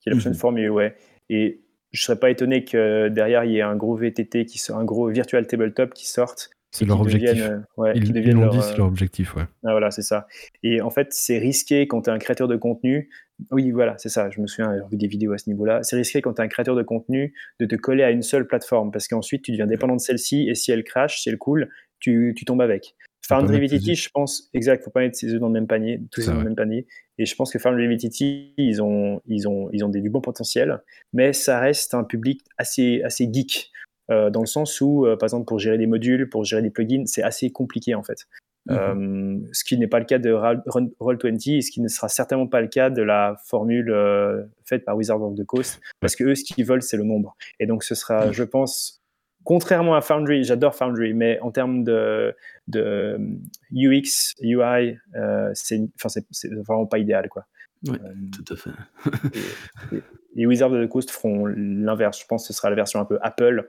Qui 0.00 0.08
est 0.08 0.12
la 0.12 0.16
prochaine 0.16 0.32
mhm. 0.32 0.38
formule, 0.38 0.70
ouais. 0.70 0.96
Et 1.28 1.60
je 1.92 2.02
serais 2.02 2.18
pas 2.18 2.30
étonné 2.30 2.64
que 2.64 3.08
derrière 3.08 3.44
il 3.44 3.52
y 3.52 3.58
ait 3.58 3.62
un 3.62 3.76
gros 3.76 3.94
VTT 3.94 4.46
qui 4.46 4.58
soit 4.58 4.76
un 4.76 4.84
gros 4.84 5.08
virtual 5.08 5.46
tabletop 5.46 5.92
qui 5.92 6.08
sorte. 6.08 6.50
C'est 6.70 6.86
leur 6.86 7.00
objectif. 7.00 7.40
Euh, 7.40 7.58
ouais, 7.76 7.92
ils 7.94 8.32
l'ont 8.32 8.48
dit, 8.48 8.58
c'est 8.60 8.76
leur 8.76 8.88
objectif, 8.88 9.36
ouais. 9.36 9.44
Ah, 9.64 9.70
voilà, 9.70 9.92
c'est 9.92 10.02
ça. 10.02 10.26
Et 10.64 10.80
en 10.80 10.90
fait, 10.90 11.12
c'est 11.12 11.38
risqué 11.38 11.86
quand 11.86 12.02
tu 12.02 12.10
es 12.10 12.12
un 12.12 12.18
créateur 12.18 12.48
de 12.48 12.56
contenu 12.56 13.10
oui, 13.50 13.70
voilà, 13.70 13.96
c'est 13.98 14.08
ça. 14.08 14.30
Je 14.30 14.40
me 14.40 14.46
souviens, 14.46 14.74
j'ai 14.74 14.88
vu 14.90 14.96
des 14.96 15.06
vidéos 15.06 15.32
à 15.32 15.38
ce 15.38 15.48
niveau-là. 15.50 15.82
C'est 15.82 15.96
risqué 15.96 16.22
quand 16.22 16.34
tu 16.34 16.40
es 16.40 16.44
un 16.44 16.48
créateur 16.48 16.76
de 16.76 16.82
contenu 16.82 17.34
de 17.60 17.66
te 17.66 17.74
coller 17.74 18.02
à 18.02 18.10
une 18.10 18.22
seule 18.22 18.46
plateforme 18.46 18.90
parce 18.92 19.08
qu'ensuite 19.08 19.42
tu 19.42 19.52
deviens 19.52 19.66
dépendant 19.66 19.96
de 19.96 20.00
celle-ci 20.00 20.48
et 20.48 20.54
si 20.54 20.70
elle 20.70 20.84
crash, 20.84 21.20
si 21.20 21.28
elle 21.28 21.38
coule, 21.38 21.68
tu, 21.98 22.34
tu 22.36 22.44
tombes 22.44 22.62
avec. 22.62 22.94
Foundry 23.26 23.58
VTT, 23.58 23.94
je 23.94 24.10
pense, 24.10 24.50
exact, 24.52 24.84
faut 24.84 24.90
pas 24.90 25.00
mettre 25.00 25.16
ses 25.16 25.32
œufs 25.32 25.40
dans 25.40 25.46
le 25.46 25.54
même 25.54 25.66
panier, 25.66 26.02
tous 26.10 26.26
dans 26.26 26.34
le 26.34 26.44
même 26.44 26.54
panier. 26.54 26.86
Et 27.16 27.24
je 27.24 27.34
pense 27.34 27.50
que 27.50 27.58
ils 28.58 28.82
ont, 28.82 29.20
ils 29.26 29.48
ont, 29.48 29.70
ils 29.72 29.84
ont 29.84 29.88
des, 29.88 30.02
du 30.02 30.10
bon 30.10 30.20
potentiel, 30.20 30.82
mais 31.14 31.32
ça 31.32 31.58
reste 31.58 31.94
un 31.94 32.04
public 32.04 32.42
assez, 32.58 33.02
assez 33.02 33.28
geek. 33.32 33.70
Euh, 34.10 34.28
dans 34.28 34.40
le 34.40 34.46
sens 34.46 34.82
où, 34.82 35.06
euh, 35.06 35.16
par 35.16 35.26
exemple, 35.26 35.46
pour 35.46 35.58
gérer 35.58 35.78
des 35.78 35.86
modules, 35.86 36.28
pour 36.28 36.44
gérer 36.44 36.60
des 36.60 36.68
plugins, 36.68 37.04
c'est 37.06 37.22
assez 37.22 37.50
compliqué 37.50 37.94
en 37.94 38.02
fait. 38.02 38.26
Euh, 38.70 39.38
ce 39.52 39.62
qui 39.62 39.76
n'est 39.76 39.88
pas 39.88 39.98
le 39.98 40.06
cas 40.06 40.18
de 40.18 40.32
Roll20 40.32 41.58
et 41.58 41.60
ce 41.60 41.70
qui 41.70 41.80
ne 41.80 41.88
sera 41.88 42.08
certainement 42.08 42.46
pas 42.46 42.60
le 42.60 42.68
cas 42.68 42.88
de 42.90 43.02
la 43.02 43.36
formule 43.44 43.90
euh, 43.90 44.42
faite 44.64 44.84
par 44.84 44.96
Wizard 44.96 45.22
of 45.22 45.34
the 45.34 45.44
Coast, 45.44 45.80
parce 46.00 46.16
que 46.16 46.24
eux, 46.24 46.34
ce 46.34 46.44
qu'ils 46.44 46.64
veulent, 46.64 46.82
c'est 46.82 46.96
le 46.96 47.04
nombre. 47.04 47.36
Et 47.60 47.66
donc, 47.66 47.84
ce 47.84 47.94
sera, 47.94 48.32
je 48.32 48.42
pense, 48.42 49.02
contrairement 49.44 49.94
à 49.94 50.00
Foundry, 50.00 50.44
j'adore 50.44 50.74
Foundry, 50.74 51.12
mais 51.12 51.38
en 51.40 51.50
termes 51.50 51.84
de, 51.84 52.34
de 52.66 53.18
UX, 53.70 54.32
UI, 54.40 54.96
euh, 55.14 55.50
c'est 55.52 55.82
vraiment 56.66 56.86
pas 56.86 56.98
idéal. 56.98 57.28
Quoi. 57.28 57.44
Oui, 57.86 57.98
tout 58.32 58.54
à 58.54 58.56
fait. 58.56 58.70
et, 60.36 60.46
Wizard 60.46 60.72
of 60.72 60.86
the 60.86 60.88
Coast 60.88 61.10
feront 61.10 61.44
l'inverse. 61.44 62.18
Je 62.18 62.26
pense 62.26 62.44
que 62.44 62.54
ce 62.54 62.56
sera 62.56 62.70
la 62.70 62.76
version 62.76 62.98
un 62.98 63.04
peu 63.04 63.18
Apple, 63.20 63.68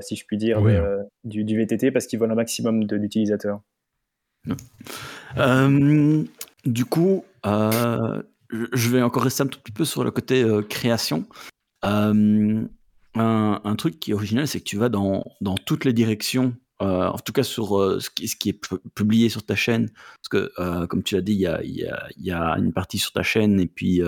si 0.00 0.16
je 0.16 0.24
puis 0.24 0.38
dire, 0.38 0.62
du, 1.24 1.44
du, 1.44 1.58
VTT, 1.58 1.90
parce 1.90 2.06
qu'ils 2.06 2.18
veulent 2.18 2.32
un 2.32 2.36
maximum 2.36 2.84
d'utilisateurs. 2.84 3.60
Euh, 5.36 6.24
du 6.64 6.84
coup, 6.84 7.24
euh, 7.46 8.22
je 8.50 8.88
vais 8.90 9.02
encore 9.02 9.22
rester 9.22 9.42
un 9.42 9.46
tout 9.46 9.60
petit 9.60 9.72
peu 9.72 9.84
sur 9.84 10.04
le 10.04 10.10
côté 10.10 10.42
euh, 10.42 10.62
création. 10.62 11.26
Un, 11.82 12.68
truc 13.76 13.98
qui 13.98 14.10
est 14.10 14.14
original, 14.14 14.46
c'est 14.46 14.60
que 14.60 14.64
tu 14.64 14.76
vas 14.76 14.88
dans, 14.88 15.24
dans 15.40 15.54
toutes 15.54 15.84
les 15.84 15.92
directions, 15.94 16.54
en 16.80 17.16
tout 17.18 17.32
cas 17.32 17.42
sur 17.42 17.68
ce, 18.00 18.10
qui, 18.10 18.48
est 18.48 18.60
publié 18.94 19.28
sur 19.28 19.44
ta 19.44 19.54
chaîne. 19.54 19.88
Parce 19.88 20.28
que, 20.30 20.86
comme 20.86 21.02
tu 21.02 21.14
l'as 21.14 21.22
dit, 21.22 21.32
il 21.32 21.40
y 21.40 21.46
a, 21.46 21.62
y, 21.62 21.88
y 22.18 22.30
a, 22.30 22.56
une 22.58 22.72
partie 22.72 22.98
sur 22.98 23.12
ta 23.12 23.22
chaîne 23.22 23.58
et 23.58 23.66
puis 23.66 24.02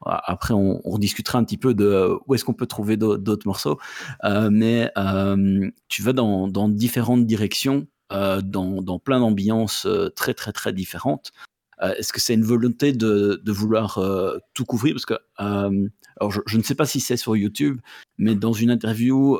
après, 0.00 0.54
on, 0.54 0.80
on, 0.84 0.98
discutera 0.98 1.38
un 1.38 1.44
petit 1.44 1.58
peu 1.58 1.74
de 1.74 2.16
où 2.26 2.34
est-ce 2.34 2.44
qu'on 2.44 2.54
peut 2.54 2.66
trouver 2.66 2.96
d'autres 2.96 3.46
morceaux. 3.46 3.78
mais 4.50 4.90
tu 5.88 6.02
vas 6.02 6.12
dans 6.14 6.68
différentes 6.68 7.26
directions 7.26 7.86
euh, 8.12 8.42
dans, 8.42 8.98
plein 8.98 9.20
d'ambiances 9.20 9.86
euh, 9.86 10.10
très 10.10 10.34
très 10.34 10.52
très 10.52 10.72
différentes. 10.72 11.32
Euh, 11.82 11.94
est-ce 11.94 12.12
que 12.12 12.20
c'est 12.20 12.34
une 12.34 12.44
volonté 12.44 12.92
de, 12.92 13.40
vouloir 13.46 13.98
tout 14.52 14.64
couvrir? 14.64 14.94
Parce 14.94 15.06
que 15.06 15.14
alors 15.36 16.30
je, 16.30 16.56
ne 16.56 16.62
sais 16.62 16.74
pas 16.74 16.86
si 16.86 17.00
c'est 17.00 17.16
sur 17.16 17.36
YouTube, 17.36 17.80
mais 18.18 18.34
dans 18.34 18.52
une 18.52 18.70
interview 18.70 19.38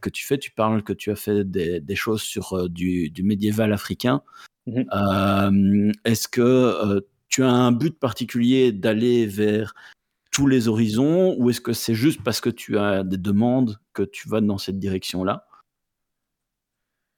que 0.00 0.10
tu 0.10 0.26
fais, 0.26 0.38
tu 0.38 0.50
parles 0.50 0.82
que 0.82 0.92
tu 0.92 1.10
as 1.10 1.16
fait 1.16 1.44
des, 1.44 1.96
choses 1.96 2.22
sur 2.22 2.68
du, 2.68 3.12
médiéval 3.22 3.72
africain. 3.72 4.22
Mmh 4.66 5.92
est-ce 6.04 6.28
que 6.28 7.04
tu 7.28 7.42
as 7.44 7.50
un 7.50 7.72
but 7.72 7.98
particulier 7.98 8.72
d'aller 8.72 9.26
vers 9.26 9.74
tous 10.32 10.46
les 10.46 10.66
horizons 10.66 11.36
ou 11.38 11.50
est-ce 11.50 11.60
que 11.60 11.72
c'est 11.72 11.94
juste 11.94 12.22
parce 12.22 12.40
que 12.40 12.50
tu 12.50 12.78
as 12.78 13.04
des 13.04 13.18
demandes 13.18 13.78
que 13.92 14.02
tu 14.02 14.28
vas 14.28 14.40
dans 14.40 14.58
cette 14.58 14.78
direction-là? 14.78 15.46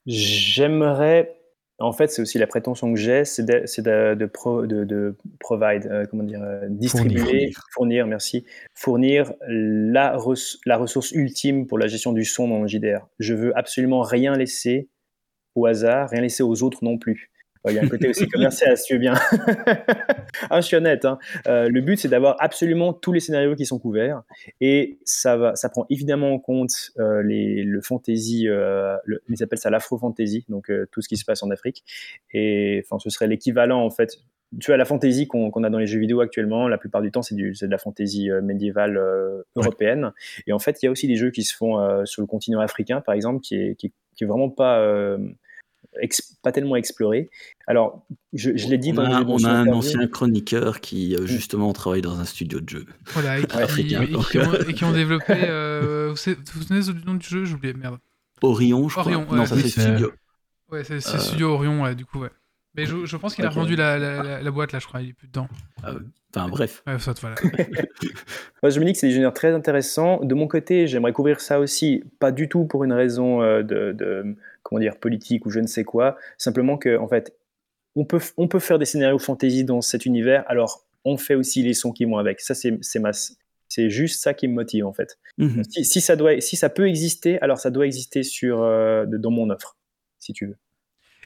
J'aimerais, 0.07 1.35
en 1.79 1.93
fait, 1.93 2.11
c'est 2.11 2.23
aussi 2.23 2.39
la 2.39 2.47
prétention 2.47 2.93
que 2.93 2.99
j'ai, 2.99 3.25
c'est 3.25 3.43
de, 3.45 4.15
de, 4.15 4.67
de, 4.67 4.85
de, 4.85 5.17
provide, 5.41 5.87
euh, 5.87 6.05
comment 6.11 6.23
dire, 6.23 6.43
euh, 6.43 6.67
distribuer, 6.69 7.53
fournir. 7.73 8.07
merci, 8.07 8.45
fournir 8.75 9.33
la, 9.49 10.17
la 10.67 10.77
ressource 10.77 11.13
ultime 11.13 11.67
pour 11.67 11.79
la 11.79 11.87
gestion 11.87 12.13
du 12.13 12.25
son 12.25 12.49
dans 12.49 12.61
le 12.61 12.69
JDR. 12.69 13.07
Je 13.19 13.35
veux 13.35 13.57
absolument 13.57 14.03
rien 14.03 14.37
laisser 14.37 14.89
au 15.55 15.67
hasard, 15.67 16.11
rien 16.11 16.21
laisser 16.21 16.43
aux 16.43 16.63
autres 16.63 16.85
non 16.85 16.99
plus. 16.99 17.31
Il 17.71 17.75
y 17.75 17.79
a 17.79 17.83
un 17.83 17.89
côté 17.89 18.09
aussi 18.09 18.29
commercial, 18.29 18.77
si 18.77 18.85
tu 18.85 18.93
veux 18.95 18.99
bien. 18.99 19.15
ah, 20.51 20.61
je 20.61 20.67
suis 20.67 20.77
honnête. 20.77 21.05
Hein. 21.07 21.19
Euh, 21.47 21.69
le 21.71 21.81
but, 21.81 21.99
c'est 21.99 22.09
d'avoir 22.09 22.37
absolument 22.39 22.93
tous 22.93 23.12
les 23.12 23.21
scénarios 23.21 23.55
qui 23.55 23.65
sont 23.65 23.79
couverts. 23.79 24.23
Et 24.61 24.99
ça, 25.05 25.37
va, 25.37 25.57
ça 25.57 25.71
prend 25.71 25.87
évidemment 25.89 26.33
en 26.33 26.39
compte 26.39 26.93
euh, 26.99 27.23
les, 27.23 27.62
le 27.62 27.81
fantasy, 27.81 28.49
euh, 28.49 28.97
ils 29.31 29.43
appellent 29.43 29.59
ça 29.59 29.71
l'afro-fantasy, 29.71 30.45
donc 30.49 30.71
tout 30.91 31.01
ce 31.01 31.09
qui 31.09 31.17
se 31.17 31.25
passe 31.25 31.43
en 31.43 31.51
Afrique. 31.51 31.85
Et 32.35 32.83
enfin, 32.85 32.99
ce 32.99 33.09
serait 33.09 33.29
l'équivalent, 33.29 33.83
en 33.83 33.91
fait. 33.91 34.19
Tu 34.61 34.67
vois, 34.67 34.77
la 34.77 34.85
fantasy 34.85 35.27
qu'on 35.27 35.51
a 35.65 35.71
dans 35.71 35.79
les 35.79 35.87
jeux 35.87 35.99
vidéo 35.99 36.21
actuellement, 36.21 36.69
la 36.69 36.79
plupart 36.79 37.01
du 37.01 37.11
temps, 37.11 37.23
c'est 37.23 37.35
de 37.35 37.67
la 37.67 37.79
fantasy 37.79 38.29
médiévale 38.43 39.01
européenne. 39.57 40.12
Et 40.47 40.53
en 40.53 40.59
fait, 40.59 40.81
il 40.83 40.87
y 40.87 40.89
a 40.89 40.93
aussi 40.93 41.09
des 41.09 41.17
jeux 41.17 41.31
qui 41.31 41.43
se 41.43 41.57
font 41.57 42.05
sur 42.05 42.23
le 42.23 42.27
continent 42.27 42.61
africain, 42.61 43.01
par 43.01 43.15
exemple, 43.15 43.41
qui 43.41 43.57
est, 43.57 43.75
qui, 43.75 43.93
qui 44.15 44.25
est 44.25 44.27
vraiment 44.27 44.51
pas 44.51 45.17
pas 46.42 46.53
tellement 46.53 46.76
exploré. 46.76 47.30
Alors, 47.66 48.07
je, 48.32 48.51
l'ai 48.51 48.78
dit 48.78 48.92
on 48.92 48.97
dans 48.97 49.05
a, 49.05 49.22
On 49.22 49.45
a 49.45 49.51
un 49.51 49.68
ancien 49.68 50.07
chroniqueur 50.07 50.80
qui, 50.80 51.14
euh, 51.14 51.26
justement, 51.26 51.72
travaille 51.72 52.03
dans 52.03 52.18
un 52.18 52.24
studio 52.24 52.61
de 52.61 52.68
jeu. 52.68 52.86
Voilà, 53.07 53.38
et 53.38 53.47
qui, 53.47 54.84
ont, 54.84 54.92
développé. 54.92 55.34
Euh, 55.45 56.14
vous, 56.14 56.32
vous 56.55 56.62
souvenez 56.62 57.01
du 57.01 57.07
nom 57.07 57.14
du 57.14 57.26
jeu? 57.26 57.45
J'ai 57.45 57.55
oublié, 57.55 57.74
merde. 57.74 57.99
Orion, 58.42 58.88
je 58.88 58.97
crois. 58.99 59.12
non, 59.12 59.47
ça 59.47 59.57
c'est 59.57 59.68
Studio. 59.68 60.12
Ouais, 60.70 60.84
c'est 60.84 60.95
euh... 60.95 61.18
Studio 61.18 61.51
Orion, 61.53 61.92
du 61.95 62.05
coup, 62.05 62.20
ouais. 62.20 62.30
Mais 62.76 62.86
je, 62.86 63.07
je 63.07 63.16
pense 63.16 63.34
qu'il 63.34 63.47
a 63.47 63.51
rendu 63.51 63.76
la, 63.76 63.99
la, 63.99 64.42
la, 64.42 64.51
boîte, 64.51 64.72
là, 64.72 64.80
je 64.80 64.86
crois, 64.86 65.01
il 65.01 65.11
est 65.11 65.12
plus 65.12 65.28
dedans. 65.28 65.49
Ah 65.82 65.92
enfin, 66.37 66.49
bref. 66.49 66.82
Ouais, 66.87 66.99
ça, 66.99 67.14
voilà. 67.20 67.37
Moi, 68.62 68.70
je 68.70 68.80
me 68.80 68.85
dis 68.85 68.93
que 68.93 68.99
c'est 68.99 69.09
des 69.09 69.14
génères 69.14 69.35
très 69.35 69.53
intéressants. 69.53 70.20
De 70.22 70.35
mon 70.35 70.47
côté, 70.47 70.87
j'aimerais 70.87 71.12
couvrir 71.12 71.41
ça 71.41 71.61
aussi, 71.61 72.03
pas 72.18 72.32
du 72.32 72.49
tout 72.49 72.64
pour 72.64 72.85
une 72.85 72.93
raison 72.93 73.43
euh, 73.43 73.62
de, 73.62 73.93
de 73.93 74.37
comment 74.62 74.80
dire, 74.80 74.97
politique 74.97 75.47
ou 75.47 75.51
je 75.51 75.61
ne 75.61 75.66
sais 75.66 75.85
quoi. 75.85 76.16
Simplement 76.39 76.78
que, 76.78 76.99
en 76.99 77.09
fait, 77.09 77.37
on 77.97 78.05
peut, 78.05 78.20
on 78.37 78.49
peut 78.49 78.59
faire 78.59 78.78
des 78.78 78.85
scénarios 78.85 79.18
fantasy 79.18 79.64
dans 79.64 79.80
cet 79.80 80.07
univers, 80.07 80.45
alors 80.49 80.85
on 81.05 81.16
fait 81.16 81.35
aussi 81.35 81.62
les 81.62 81.74
sons 81.74 81.93
qui 81.93 82.05
vont 82.05 82.18
avec. 82.18 82.41
Ça, 82.41 82.55
c'est 82.55 82.99
ma, 82.99 83.12
c'est 83.68 83.91
juste 83.91 84.22
ça 84.22 84.35
qui 84.35 84.49
me 84.49 84.55
motive 84.55 84.87
en 84.87 84.93
fait. 84.93 85.18
Mhm. 85.39 85.62
Si, 85.64 86.01
ça 86.01 86.16
doit, 86.16 86.41
si 86.41 86.57
ça 86.57 86.68
peut 86.68 86.89
exister, 86.89 87.41
alors 87.41 87.59
ça 87.59 87.70
doit 87.70 87.87
exister 87.87 88.22
sur, 88.22 88.62
euh, 88.62 89.05
dans 89.07 89.30
mon 89.30 89.51
offre, 89.51 89.76
si 90.18 90.32
tu 90.32 90.47
veux. 90.47 90.57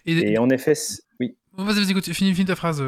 Et, 0.06 0.38
en 0.38 0.48
effet, 0.48 0.72
oui. 1.20 1.36
Vas-y, 1.56 1.92
vas-y, 1.92 2.14
finis, 2.14 2.44
ta 2.44 2.56
phrase. 2.56 2.82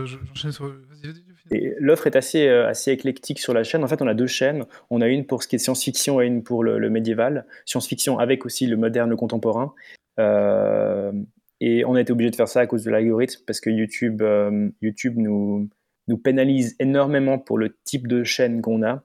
L'offre 1.51 2.07
est 2.07 2.16
assez, 2.16 2.46
euh, 2.46 2.68
assez 2.68 2.92
éclectique 2.92 3.38
sur 3.38 3.53
la 3.53 3.64
chaîne. 3.64 3.82
En 3.82 3.88
fait, 3.88 4.03
on 4.03 4.07
a 4.07 4.14
deux 4.14 4.26
chaînes. 4.26 4.64
On 4.90 5.01
a 5.01 5.09
une 5.09 5.26
pour 5.26 5.42
ce 5.42 5.48
qui 5.48 5.57
est 5.57 5.59
science-fiction 5.59 6.20
et 6.20 6.26
une 6.26 6.42
pour 6.42 6.62
le, 6.62 6.90
médiéval. 6.90 7.46
Science-fiction 7.66 8.18
avec 8.18 8.46
aussi 8.46 8.66
le 8.66 8.76
moderne, 8.76 9.11
le 9.11 9.16
contemporain. 9.16 9.74
Euh, 10.18 11.12
et 11.61 11.84
on 11.84 11.94
a 11.94 12.01
été 12.01 12.12
obligé 12.12 12.30
de 12.30 12.36
faire 12.36 12.48
ça 12.48 12.61
à 12.61 12.66
cause 12.66 12.84
de 12.84 12.90
l'algorithme 12.90 13.42
parce 13.46 13.61
que 13.61 13.70
YouTube, 13.70 14.22
euh, 14.22 14.70
YouTube 14.80 15.14
nous, 15.16 15.68
nous 16.09 16.18
pénalise 16.18 16.76
énormément 16.78 17.38
pour 17.38 17.59
le 17.59 17.76
type 17.84 18.07
de 18.07 18.22
chaîne 18.24 18.62
qu'on 18.62 18.82
a. 18.82 19.03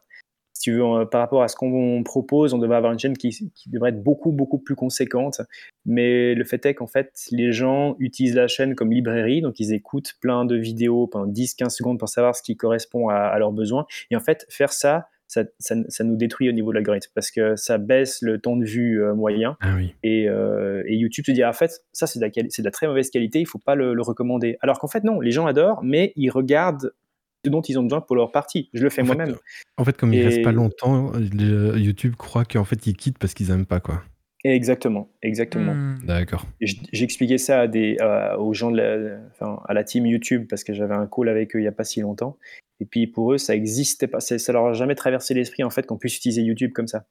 Si 0.55 0.61
tu 0.61 0.71
veux, 0.71 1.05
par 1.11 1.19
rapport 1.19 1.43
à 1.43 1.49
ce 1.49 1.55
qu'on 1.55 2.01
propose, 2.03 2.53
on 2.53 2.57
devrait 2.57 2.77
avoir 2.77 2.93
une 2.93 2.97
chaîne 2.99 3.17
qui, 3.17 3.29
qui, 3.29 3.69
devrait 3.69 3.89
être 3.89 4.01
beaucoup, 4.01 4.31
beaucoup 4.31 4.57
plus 4.57 4.75
conséquente. 4.75 5.41
Mais 5.85 6.33
le 6.33 6.43
fait 6.45 6.65
est 6.65 6.73
qu'en 6.73 6.87
fait, 6.87 7.11
les 7.31 7.51
gens 7.51 7.97
utilisent 7.99 8.35
la 8.35 8.47
chaîne 8.47 8.73
comme 8.73 8.91
librairie, 8.91 9.41
donc 9.41 9.59
ils 9.59 9.73
écoutent 9.73 10.13
plein 10.21 10.45
de 10.45 10.55
vidéos 10.55 11.07
pendant 11.07 11.29
10-15 11.29 11.69
secondes 11.69 11.99
pour 11.99 12.07
savoir 12.07 12.37
ce 12.37 12.41
qui 12.41 12.55
correspond 12.55 13.09
à, 13.09 13.15
à 13.15 13.37
leurs 13.37 13.51
besoins. 13.51 13.85
Et 14.11 14.15
en 14.15 14.21
fait, 14.21 14.45
faire 14.49 14.71
ça, 14.71 15.09
ça, 15.27 15.43
ça, 15.59 16.03
nous 16.03 16.15
détruit 16.15 16.49
au 16.49 16.51
niveau 16.51 16.71
de 16.71 16.75
l'algorithme 16.75 17.11
parce 17.13 17.31
que 17.31 17.55
ça 17.55 17.77
baisse 17.77 18.21
le 18.21 18.39
temps 18.39 18.55
de 18.55 18.65
vue 18.65 19.03
euh, 19.03 19.13
moyen. 19.13 19.57
Ah 19.61 19.73
oui. 19.75 19.93
et, 20.03 20.29
euh, 20.29 20.83
et, 20.87 20.95
YouTube 20.95 21.25
te 21.25 21.31
dit, 21.31 21.43
en 21.43 21.53
fait, 21.53 21.83
ça, 21.91 22.07
c'est 22.07 22.19
de, 22.19 22.27
de, 22.27 22.63
la 22.63 22.71
très 22.71 22.87
mauvaise 22.87 23.09
qualité, 23.09 23.39
il 23.39 23.43
ne 23.43 23.47
faut 23.47 23.59
pas 23.59 23.75
le, 23.75 23.93
le 23.93 24.01
recommander. 24.01 24.57
Alors 24.61 24.79
qu'en 24.79 24.87
fait, 24.87 25.03
non, 25.03 25.19
les 25.19 25.31
gens 25.31 25.45
adorent, 25.45 25.83
mais 25.83 26.13
ils 26.15 26.29
regardent 26.29 26.93
dont 27.49 27.61
ils 27.61 27.79
ont 27.79 27.83
besoin 27.83 28.01
pour 28.01 28.15
leur 28.15 28.31
partie. 28.31 28.69
Je 28.73 28.83
le 28.83 28.89
fais 28.89 29.03
moi-même. 29.03 29.35
En 29.77 29.83
fait, 29.83 29.97
comme 29.97 30.13
ils 30.13 30.19
ne 30.19 30.25
restent 30.25 30.43
pas 30.43 30.51
longtemps, 30.51 31.11
YouTube 31.19 32.15
croit 32.15 32.45
qu'en 32.45 32.63
fait, 32.63 32.87
ils 32.87 32.95
quittent 32.95 33.17
parce 33.17 33.33
qu'ils 33.33 33.49
n'aiment 33.49 33.65
pas, 33.65 33.79
quoi. 33.79 34.01
Exactement, 34.45 35.09
exactement. 35.23 35.73
Hmm. 35.73 35.97
D'accord. 36.03 36.45
J'expliquais 36.61 37.39
ça 37.39 37.61
à 37.61 37.67
des, 37.67 37.97
aux 38.37 38.53
gens 38.53 38.69
de 38.69 38.77
la, 38.77 39.17
enfin, 39.31 39.59
à 39.65 39.73
la 39.73 39.83
team 39.83 40.05
YouTube 40.05 40.45
parce 40.47 40.63
que 40.63 40.71
j'avais 40.71 40.93
un 40.93 41.07
call 41.07 41.29
avec 41.29 41.55
eux 41.55 41.59
il 41.59 41.63
n'y 41.63 41.67
a 41.67 41.71
pas 41.71 41.83
si 41.83 41.99
longtemps. 41.99 42.37
Et 42.79 42.85
puis 42.85 43.07
pour 43.07 43.33
eux, 43.33 43.39
ça 43.39 43.55
existait 43.55 44.07
pas, 44.07 44.19
ça 44.19 44.53
leur 44.53 44.67
a 44.67 44.73
jamais 44.73 44.93
traversé 44.93 45.33
l'esprit 45.33 45.63
en 45.63 45.71
fait 45.71 45.87
qu'on 45.87 45.97
puisse 45.97 46.17
utiliser 46.17 46.43
YouTube 46.43 46.73
comme 46.73 46.87
ça. 46.87 47.05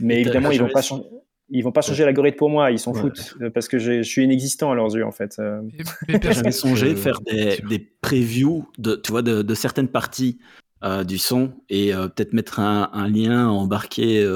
Mais 0.00 0.22
évidemment, 0.22 0.50
ils 0.50 0.60
vont 0.60 0.68
pas 0.68 0.82
changer. 0.82 1.04
Ils 1.50 1.62
vont 1.62 1.72
pas 1.72 1.82
changer 1.82 2.04
l'algorithme 2.04 2.38
pour 2.38 2.48
moi, 2.48 2.70
ils 2.70 2.78
s'en 2.78 2.94
foutent 2.94 3.36
euh, 3.42 3.50
parce 3.50 3.68
que 3.68 3.78
je 3.78 4.02
suis 4.02 4.24
inexistant 4.24 4.70
à 4.70 4.74
leurs 4.74 4.94
yeux 4.94 5.04
en 5.04 5.12
fait. 5.12 5.36
Euh. 5.38 5.60
J'avais 6.08 6.52
songé 6.52 6.96
faire 6.96 7.20
des, 7.20 7.58
des, 7.68 7.78
previews 7.78 8.66
de, 8.78 8.96
tu 8.96 9.10
vois, 9.12 9.22
de, 9.22 9.42
de 9.42 9.54
certaines 9.54 9.88
parties 9.88 10.38
euh, 10.84 11.04
du 11.04 11.18
son 11.18 11.52
et 11.68 11.92
peut-être 11.92 12.32
mettre 12.32 12.60
un, 12.60 12.90
un, 12.92 13.08
lien 13.08 13.48
embarqué 13.48 14.26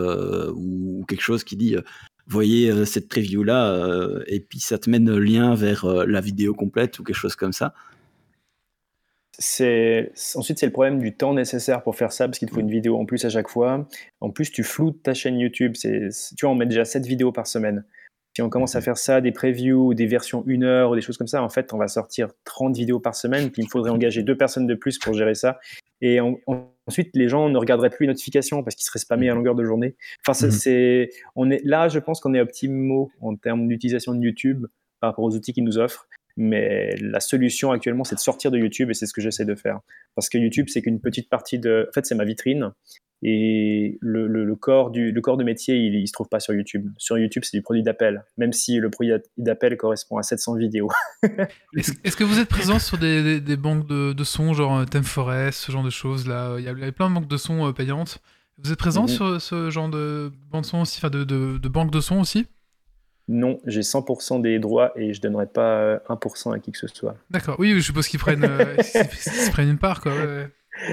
ou, 0.55 1.05
quelque 1.09 1.23
chose 1.23 1.45
qui 1.45 1.57
dit 1.57 1.77
voyez 2.27 2.85
cette 2.85 3.09
preview 3.09 3.43
là 3.43 4.21
et 4.27 4.41
puis 4.41 4.61
ça 4.61 4.79
te 4.79 4.91
mène 4.91 5.09
le 5.09 5.19
lien 5.19 5.55
vers 5.55 5.87
la 6.07 6.21
vidéo 6.21 6.53
complète 6.53 6.99
ou 6.99 7.05
quelque 7.05 7.17
chose 7.17 7.37
comme 7.37 7.53
ça 7.53 7.73
c'est 9.39 10.11
ensuite 10.35 10.59
c'est 10.59 10.67
le 10.67 10.73
problème 10.73 10.99
du 10.99 11.15
temps 11.17 11.33
nécessaire 11.33 11.83
pour 11.83 11.95
faire 11.95 12.11
ça 12.11 12.27
parce 12.27 12.41
qu'il 12.41 12.49
te 12.49 12.55
faut 12.55 12.61
une 12.61 12.71
vidéo 12.71 12.99
en 12.99 13.07
plus 13.07 13.25
à 13.25 13.31
chaque 13.31 13.49
fois. 13.49 13.87
En 14.21 14.31
plus, 14.31 14.51
tu 14.51 14.65
floutes 14.65 15.03
ta 15.03 15.15
chaîne 15.15 15.39
YouTube. 15.39 15.73
C'est 15.77 16.09
tu 16.37 16.45
vois, 16.45 16.53
on 16.53 16.57
met 16.57 16.67
déjà 16.67 16.85
7 16.85 17.07
vidéos 17.07 17.31
par 17.31 17.47
semaine. 17.47 17.85
Si 18.35 18.43
on 18.43 18.51
commence 18.51 18.75
à 18.77 18.81
faire 18.81 18.99
ça, 18.99 19.21
des 19.21 19.33
previews, 19.33 19.95
des 19.95 20.07
versions 20.07 20.45
1 20.47 20.63
heure 20.63 20.91
ou 20.91 20.95
des 20.95 21.01
choses 21.01 21.17
comme 21.17 21.27
ça, 21.27 21.43
en 21.43 21.49
fait, 21.49 21.73
on 21.73 21.79
va 21.79 21.89
sortir 21.89 22.29
30 22.45 22.77
vidéos 22.77 23.01
par 23.01 23.15
semaine. 23.15 23.51
Puis 23.51 23.63
il 23.63 23.69
faudrait 23.69 23.91
engager 23.91 24.23
deux 24.23 24.37
personnes 24.37 24.67
de 24.67 24.75
plus 24.75 24.99
pour 24.99 25.15
gérer 25.15 25.35
ça. 25.35 25.59
Et 26.01 26.19
ensuite, 26.87 27.11
les 27.15 27.29
gens 27.29 27.49
ne 27.49 27.59
regarderaient 27.59 27.91
plus 27.91 28.05
les 28.05 28.13
notifications 28.13 28.63
parce 28.65 28.75
qu'ils 28.75 28.87
seraient 28.87 28.99
spammés 28.99 29.31
à 29.31 29.35
longueur 29.35 29.55
de 29.55 29.65
journée. 29.65 29.97
Enfin, 30.27 30.47
mhm. 30.47 30.53
c'est, 30.53 31.11
on 31.37 31.51
est 31.51 31.61
là, 31.65 31.89
je 31.89 31.99
pense 32.01 32.21
qu'on 32.21 32.35
est 32.35 32.41
optimaux 32.41 33.11
en 33.21 33.37
termes 33.37 33.69
d'utilisation 33.69 34.15
de 34.15 34.21
YouTube 34.21 34.67
par 35.01 35.11
rapport 35.11 35.25
aux 35.25 35.35
outils 35.35 35.53
qu'ils 35.53 35.65
nous 35.65 35.79
offrent. 35.79 36.09
Mais 36.41 36.95
la 37.01 37.19
solution 37.19 37.73
actuellement, 37.73 38.05
c'est 38.05 38.15
de 38.15 38.21
sortir 38.21 38.53
de 38.53 38.59
YouTube 38.59 38.91
et 38.91 38.95
c'est 38.95 39.07
ce 39.07 39.13
que 39.13 39.21
j'essaie 39.21 39.45
de 39.45 39.57
faire. 39.57 39.81
Parce 40.15 40.29
que 40.29 40.39
YouTube, 40.39 40.67
c'est 40.69 40.83
qu'une 40.83 41.01
petite 41.01 41.29
partie 41.29 41.59
de. 41.59 41.87
En 41.89 41.93
fait, 41.93 42.07
c'est 42.07 42.15
ma 42.15 42.25
vitrine. 42.25 42.71
Et 43.23 43.99
le, 44.01 44.29
le, 44.29 44.55
corps 44.55 44.93
du, 44.93 45.11
le 45.11 45.21
corps 45.21 45.37
de 45.37 45.43
métier, 45.43 45.75
il 45.75 46.01
ne 46.01 46.07
se 46.07 46.13
trouve 46.13 46.29
pas 46.29 46.39
sur 46.39 46.55
YouTube. 46.55 46.93
Sur 46.97 47.19
YouTube, 47.19 47.43
c'est 47.45 47.57
du 47.57 47.63
produit 47.63 47.83
d'appel, 47.83 48.25
même 48.37 48.53
si 48.53 48.77
le 48.77 48.89
produit 48.89 49.13
d'appel 49.37 49.77
correspond 49.77 50.19
à 50.19 50.23
700 50.23 50.55
vidéos. 50.55 50.89
Est-ce 51.77 52.17
que 52.17 52.23
vous 52.23 52.39
êtes 52.39 52.49
présent 52.49 52.79
sur 52.79 52.99
des, 52.99 53.41
des, 53.41 53.57
banques 53.57 53.89
de, 53.89 54.13
de, 54.13 54.25
sons, 54.25 54.55
genre 54.55 54.87
Theme 54.87 55.03
Forest, 55.03 55.59
ce 55.59 55.73
genre 55.73 55.83
de 55.83 55.91
choses 55.91 56.29
là? 56.29 56.55
Il 56.61 56.65
y 56.65 56.69
a 56.69 56.93
plein 56.93 57.09
de 57.09 57.15
banques 57.17 57.27
de 57.27 57.37
sons 57.37 57.67
euh, 57.67 57.73
payantes. 57.73 58.21
Vous 58.59 58.71
êtes 58.71 58.79
présent 58.79 59.03
mhm. 59.03 59.09
sur 59.09 59.41
ce 59.41 59.71
genre 59.71 59.89
de 59.89 60.31
banque 60.53 60.63
de 60.63 60.69
sons 60.69 60.83
aussi, 60.83 60.99
enfin 60.99 61.11
de, 61.11 61.25
de, 61.25 61.59
de 61.59 61.69
banques 61.69 61.91
de 61.91 62.01
sons 62.01 62.21
aussi? 62.21 62.47
Non, 63.29 63.61
j'ai 63.67 63.83
100% 63.83 64.41
des 64.41 64.59
droits 64.59 64.93
et 64.97 65.13
je 65.13 65.21
donnerai 65.21 65.47
pas 65.47 65.97
1% 66.09 66.55
à 66.55 66.59
qui 66.59 66.73
que 66.73 66.79
ce 66.79 66.87
soit. 66.89 67.17
D'accord, 67.31 67.57
oui, 67.59 67.75
je 67.75 67.81
suppose 67.81 68.09
qu'ils 68.09 68.19
prennent, 68.19 68.45
euh, 68.45 68.77
prennent 69.53 69.71
une 69.71 69.79
part, 69.79 70.01
quoi. 70.01 70.13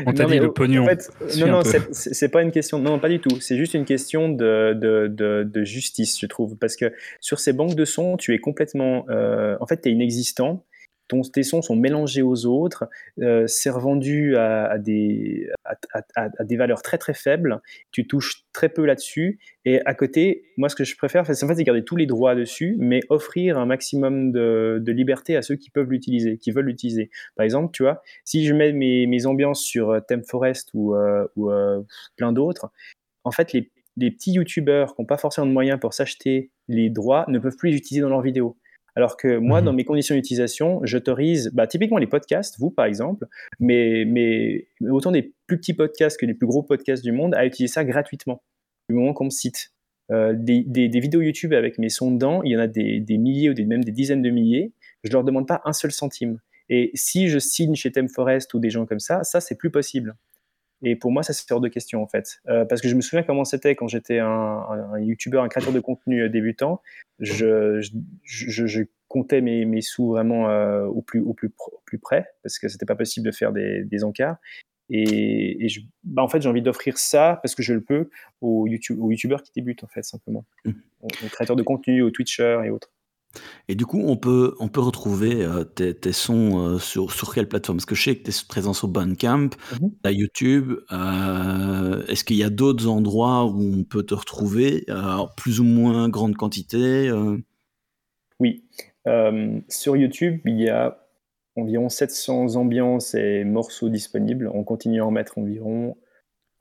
On 0.05 0.13
t'a 0.13 0.25
dit 0.25 0.39
le 0.39 0.51
pognon. 0.51 0.83
En 0.83 0.87
fait, 0.87 1.09
non, 1.37 1.47
non, 1.47 1.61
c'est 1.91 2.29
pas 2.29 2.41
une 2.41 2.51
question. 2.51 2.79
Non, 2.79 2.99
pas 2.99 3.09
du 3.09 3.19
tout. 3.19 3.39
C'est 3.39 3.55
juste 3.55 3.73
une 3.73 3.85
question 3.85 4.29
de, 4.29 4.73
de, 4.73 5.43
de, 5.43 5.63
justice, 5.63 6.19
je 6.19 6.25
trouve. 6.25 6.57
Parce 6.57 6.75
que 6.75 6.91
sur 7.21 7.39
ces 7.39 7.53
banques 7.53 7.75
de 7.75 7.85
sons, 7.85 8.17
tu 8.17 8.33
es 8.33 8.39
complètement. 8.39 9.05
Euh, 9.09 9.55
en 9.59 9.67
fait, 9.67 9.81
tu 9.81 9.89
es 9.89 9.91
inexistant 9.91 10.65
ton, 11.07 11.21
tes 11.21 11.43
sons 11.43 11.61
sont 11.61 11.75
mélangés 11.75 12.21
aux 12.21 12.45
autres, 12.45 12.89
euh, 13.21 13.45
c'est 13.47 13.69
revendu 13.69 14.35
à, 14.37 14.77
des, 14.77 15.49
à, 15.63 16.43
des 16.43 16.57
valeurs 16.57 16.81
très 16.81 16.97
très 16.97 17.13
faibles, 17.13 17.61
tu 17.91 18.07
touches 18.07 18.43
très 18.53 18.69
peu 18.69 18.85
là-dessus, 18.85 19.39
et 19.65 19.81
à 19.85 19.93
côté, 19.93 20.45
moi 20.57 20.69
ce 20.69 20.75
que 20.75 20.83
je 20.83 20.95
préfère, 20.95 21.25
c'est 21.25 21.43
en 21.43 21.47
fait 21.47 21.63
garder 21.63 21.83
tous 21.83 21.95
les 21.95 22.05
droits 22.05 22.35
dessus, 22.35 22.75
mais 22.79 23.01
offrir 23.09 23.57
un 23.57 23.65
maximum 23.65 24.31
de, 24.31 24.83
liberté 24.87 25.35
à 25.35 25.41
ceux 25.41 25.55
qui 25.55 25.69
peuvent 25.69 25.89
l'utiliser, 25.89 26.37
qui 26.37 26.51
veulent 26.51 26.65
l'utiliser. 26.65 27.09
Par 27.35 27.43
exemple, 27.43 27.71
tu 27.73 27.83
vois, 27.83 28.01
si 28.23 28.45
je 28.45 28.53
mets 28.53 28.71
mes, 28.71 29.07
mes 29.07 29.25
ambiances 29.25 29.61
sur 29.61 29.89
euh, 29.89 29.99
Theme 29.99 30.23
Forest 30.23 30.69
ou, 30.73 30.95
euh, 30.95 31.81
plein 32.15 32.31
d'autres, 32.31 32.71
en 33.23 33.31
fait 33.31 33.53
les, 33.53 33.71
les 33.97 34.11
petits 34.11 34.33
youtubeurs 34.33 34.95
qui 34.95 35.01
n'ont 35.01 35.05
pas 35.05 35.17
forcément 35.17 35.47
de 35.47 35.51
moyens 35.51 35.79
pour 35.79 35.93
s'acheter 35.93 36.51
les 36.67 36.89
droits 36.89 37.25
ne 37.27 37.39
peuvent 37.39 37.55
plus 37.55 37.71
les 37.71 37.77
utiliser 37.77 38.01
dans 38.01 38.09
leurs 38.09 38.21
vidéos. 38.21 38.57
Alors 38.95 39.17
que 39.17 39.37
moi, 39.37 39.59
mhm. 39.59 39.65
dans 39.65 39.73
mes 39.73 39.83
conditions 39.83 40.15
d'utilisation, 40.15 40.79
j'autorise 40.83 41.51
bah, 41.53 41.67
typiquement 41.67 41.97
les 41.97 42.07
podcasts, 42.07 42.57
vous 42.59 42.71
par 42.71 42.85
exemple, 42.85 43.27
mais, 43.59 44.05
mais 44.07 44.67
autant 44.89 45.11
des 45.11 45.33
plus 45.47 45.57
petits 45.57 45.73
podcasts 45.73 46.19
que 46.19 46.25
les 46.25 46.33
plus 46.33 46.47
gros 46.47 46.63
podcasts 46.63 47.03
du 47.03 47.11
monde, 47.11 47.35
à 47.35 47.45
utiliser 47.45 47.73
ça 47.73 47.83
gratuitement, 47.83 48.41
du 48.89 48.95
moment 48.95 49.13
qu'on 49.13 49.25
me 49.25 49.29
cite. 49.29 49.71
Euh, 50.11 50.33
des, 50.37 50.63
des, 50.63 50.99
vidéos 50.99 51.21
YouTube 51.21 51.51
avec 51.51 51.79
mes 51.79 51.89
sons 51.89 52.11
dedans, 52.11 52.43
il 52.43 52.51
y 52.51 52.55
en 52.55 52.59
a 52.59 52.67
des, 52.67 52.99
des 52.99 53.17
milliers 53.17 53.49
ou 53.49 53.53
des, 53.55 53.65
même 53.65 53.83
des 53.83 53.91
dizaines 53.91 54.21
de 54.21 54.29
milliers, 54.29 54.71
je 55.03 55.09
ne 55.09 55.13
leur 55.13 55.23
demande 55.23 55.47
pas 55.47 55.61
un 55.65 55.73
seul 55.73 55.91
centime. 55.91 56.39
Et 56.69 56.91
si 56.93 57.27
je 57.27 57.39
signe 57.39 57.75
chez 57.75 57.91
Theme 57.91 58.09
Forest 58.09 58.53
ou 58.53 58.59
des 58.59 58.69
gens 58.69 58.85
comme 58.85 58.99
ça, 58.99 59.23
ça, 59.23 59.41
c'est 59.41 59.55
plus 59.55 59.71
possible. 59.71 60.15
Et 60.81 60.95
pour 60.95 61.11
moi, 61.11 61.23
ça 61.23 61.33
c'est 61.33 61.51
hors 61.51 61.61
de 61.61 61.67
question 61.67 62.03
en 62.03 62.07
fait. 62.07 62.41
Euh, 62.47 62.65
parce 62.65 62.81
que 62.81 62.87
je 62.87 62.95
me 62.95 63.01
souviens 63.01 63.23
comment 63.23 63.45
c'était 63.45 63.75
quand 63.75 63.87
j'étais 63.87 64.19
un, 64.19 64.27
un, 64.27 64.99
YouTuber, 64.99 65.39
un 65.39 65.47
créateur 65.47 65.73
de 65.73 65.79
contenu 65.79 66.21
euh, 66.21 66.29
débutant. 66.29 66.81
Je, 67.19 67.81
je, 68.23 68.65
je, 68.67 68.83
comptais 69.07 69.39
mes, 69.39 69.63
mes 69.65 69.81
sous 69.81 70.09
vraiment 70.09 70.47
au 70.87 71.01
plus, 71.01 71.21
au 71.21 71.33
plus, 71.33 71.49
plus 71.85 71.99
près, 71.99 72.27
parce 72.43 72.59
que 72.59 72.67
c'était 72.67 72.87
pas 72.87 72.95
possible 72.95 73.25
de 73.25 73.31
faire 73.31 73.53
des, 73.53 73.83
des 73.85 74.03
encarts. 74.03 74.37
Et, 74.89 75.67
je, 75.67 75.81
bah 76.03 76.21
en 76.21 76.27
fait, 76.27 76.41
j'ai 76.41 76.49
envie 76.49 76.61
d'offrir 76.61 76.97
ça 76.97 77.39
parce 77.41 77.55
que 77.55 77.63
je 77.63 77.73
le 77.73 77.81
peux 77.81 78.09
aux, 78.41 78.67
YouTube, 78.67 78.99
aux 78.99 79.11
youtubeurs 79.11 79.41
qui 79.41 79.51
débutent, 79.55 79.83
en 79.83 79.87
fait, 79.87 80.03
simplement. 80.03 80.45
Mmh. 80.65 80.71
Aux, 81.01 81.07
créateurs 81.31 81.55
de 81.55 81.63
contenu, 81.63 82.01
aux 82.01 82.11
Twitchers 82.11 82.61
et 82.65 82.69
autres. 82.69 82.91
Et 83.67 83.75
du 83.75 83.85
coup, 83.85 84.01
on 84.05 84.17
peut, 84.17 84.55
on 84.59 84.67
peut 84.67 84.81
retrouver 84.81 85.43
euh, 85.43 85.63
tes, 85.63 85.93
tes, 85.93 86.11
sons 86.11 86.59
euh, 86.59 86.79
sur, 86.79 87.11
sur 87.11 87.33
quelle 87.33 87.47
plateforme? 87.47 87.77
Parce 87.77 87.85
que 87.85 87.95
je 87.95 88.03
sais 88.03 88.15
que 88.15 88.23
tu 88.23 88.31
es 88.31 88.47
présent 88.47 88.73
sur 88.73 88.87
Bandcamp, 88.87 89.49
mmh 89.79 89.87
à 90.03 90.11
YouTube. 90.11 90.73
Euh, 90.91 92.05
Est-ce 92.07 92.23
qu'il 92.23 92.37
y 92.37 92.43
a 92.43 92.49
d'autres 92.49 92.87
endroits 92.87 93.45
où 93.45 93.61
on 93.61 93.83
peut 93.83 94.03
te 94.03 94.13
retrouver, 94.13 94.85
plus 95.35 95.59
ou 95.59 95.63
moins 95.63 96.09
grande 96.09 96.35
quantité 96.35 97.11
Oui. 98.39 98.63
sur 99.69 99.97
YouTube, 99.97 100.41
il 100.45 100.61
y 100.61 100.69
a 100.69 100.99
environ 101.55 101.89
700 101.89 102.55
ambiances 102.55 103.15
et 103.15 103.43
morceaux 103.43 103.89
disponibles. 103.89 104.51
On 104.53 104.63
continue 104.63 105.01
à 105.01 105.05
en 105.05 105.11
mettre 105.11 105.37
environ. 105.37 105.97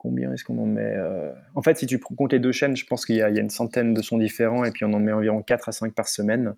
Combien 0.05 0.31
est-ce 0.31 0.43
qu'on 0.43 0.59
en 0.59 0.67
met 0.67 0.93
euh, 0.95 1.33
En 1.55 1.63
fait, 1.63 1.79
si 1.79 1.87
tu 1.87 1.97
comptes 1.97 2.31
les 2.31 2.37
deux 2.37 2.51
chaînes, 2.51 2.75
je 2.75 2.85
pense 2.85 3.07
qu'il 3.07 3.15
y, 3.15 3.23
a 3.23 3.29
une 3.29 3.49
centaine 3.49 3.95
de 3.95 4.03
sons 4.03 4.19
différents 4.19 4.63
et 4.63 4.69
puis 4.69 4.85
on 4.85 4.93
en 4.93 4.99
met 4.99 5.11
environ 5.11 5.41
4 5.41 5.69
à 5.69 5.71
5 5.71 5.95
par 5.95 6.07
semaine. 6.07 6.53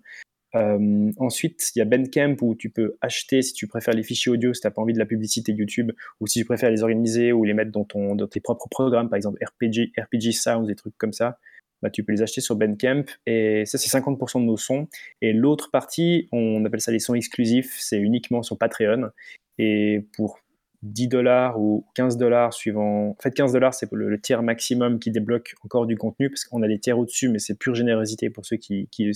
Euh, 0.54 1.10
ensuite, 1.16 1.70
il 1.74 1.78
y 1.78 1.82
a 1.82 1.86
Bandcamp 1.86 2.36
où 2.42 2.54
tu 2.54 2.68
peux 2.68 2.98
acheter 3.00 3.40
si 3.40 3.54
tu 3.54 3.66
préfères 3.66 3.94
les 3.94 4.02
fichiers 4.02 4.30
audio, 4.30 4.52
si 4.52 4.60
tu 4.60 4.66
n'as 4.66 4.70
pas 4.70 4.82
envie 4.82 4.92
de 4.92 4.98
la 4.98 5.06
publicité 5.06 5.52
YouTube, 5.52 5.92
ou 6.20 6.26
si 6.26 6.40
tu 6.40 6.44
préfères 6.44 6.70
les 6.70 6.82
organiser 6.82 7.32
ou 7.32 7.42
les 7.44 7.54
mettre 7.54 7.72
dans, 7.72 7.84
ton, 7.84 8.14
dans 8.14 8.26
tes 8.26 8.40
propres 8.40 8.68
programmes, 8.68 9.08
par 9.08 9.16
exemple 9.16 9.42
RPG, 9.42 9.92
RPG 9.98 10.32
Sounds, 10.32 10.66
des 10.66 10.76
trucs 10.76 10.98
comme 10.98 11.14
ça 11.14 11.38
bah, 11.80 11.90
tu 11.90 12.04
peux 12.04 12.12
les 12.12 12.20
acheter 12.20 12.42
sur 12.42 12.56
Bandcamp. 12.56 13.04
Et 13.24 13.64
ça, 13.64 13.78
c'est 13.78 13.88
50% 13.98 14.40
de 14.40 14.44
nos 14.44 14.56
sons. 14.58 14.88
Et 15.22 15.32
l'autre 15.32 15.70
partie, 15.70 16.28
on 16.32 16.64
appelle 16.66 16.80
ça 16.82 16.92
les 16.92 16.98
sons 16.98 17.14
exclusifs, 17.14 17.76
c'est 17.78 17.98
uniquement 17.98 18.42
sur 18.42 18.58
Patreon. 18.58 19.10
Et 19.58 20.04
pour 20.12 20.40
10 20.82 21.08
dollars 21.08 21.60
ou 21.60 21.86
15 21.94 22.16
dollars 22.16 22.52
suivant. 22.52 23.10
En 23.10 23.16
fait, 23.20 23.32
15 23.32 23.52
dollars, 23.52 23.74
c'est 23.74 23.90
le, 23.92 24.20
tiers 24.20 24.42
maximum 24.42 24.98
qui 24.98 25.10
débloque 25.10 25.54
encore 25.64 25.86
du 25.86 25.96
contenu, 25.96 26.30
parce 26.30 26.44
qu'on 26.44 26.62
a 26.62 26.68
des 26.68 26.78
tiers 26.78 26.98
au-dessus, 26.98 27.28
mais 27.28 27.38
c'est 27.38 27.58
pure 27.58 27.74
générosité 27.74 28.30
pour 28.30 28.46
ceux 28.46 28.56
qui, 28.56 28.88
qui, 28.90 29.10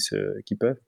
qui 0.44 0.56
peuvent. 0.56 0.80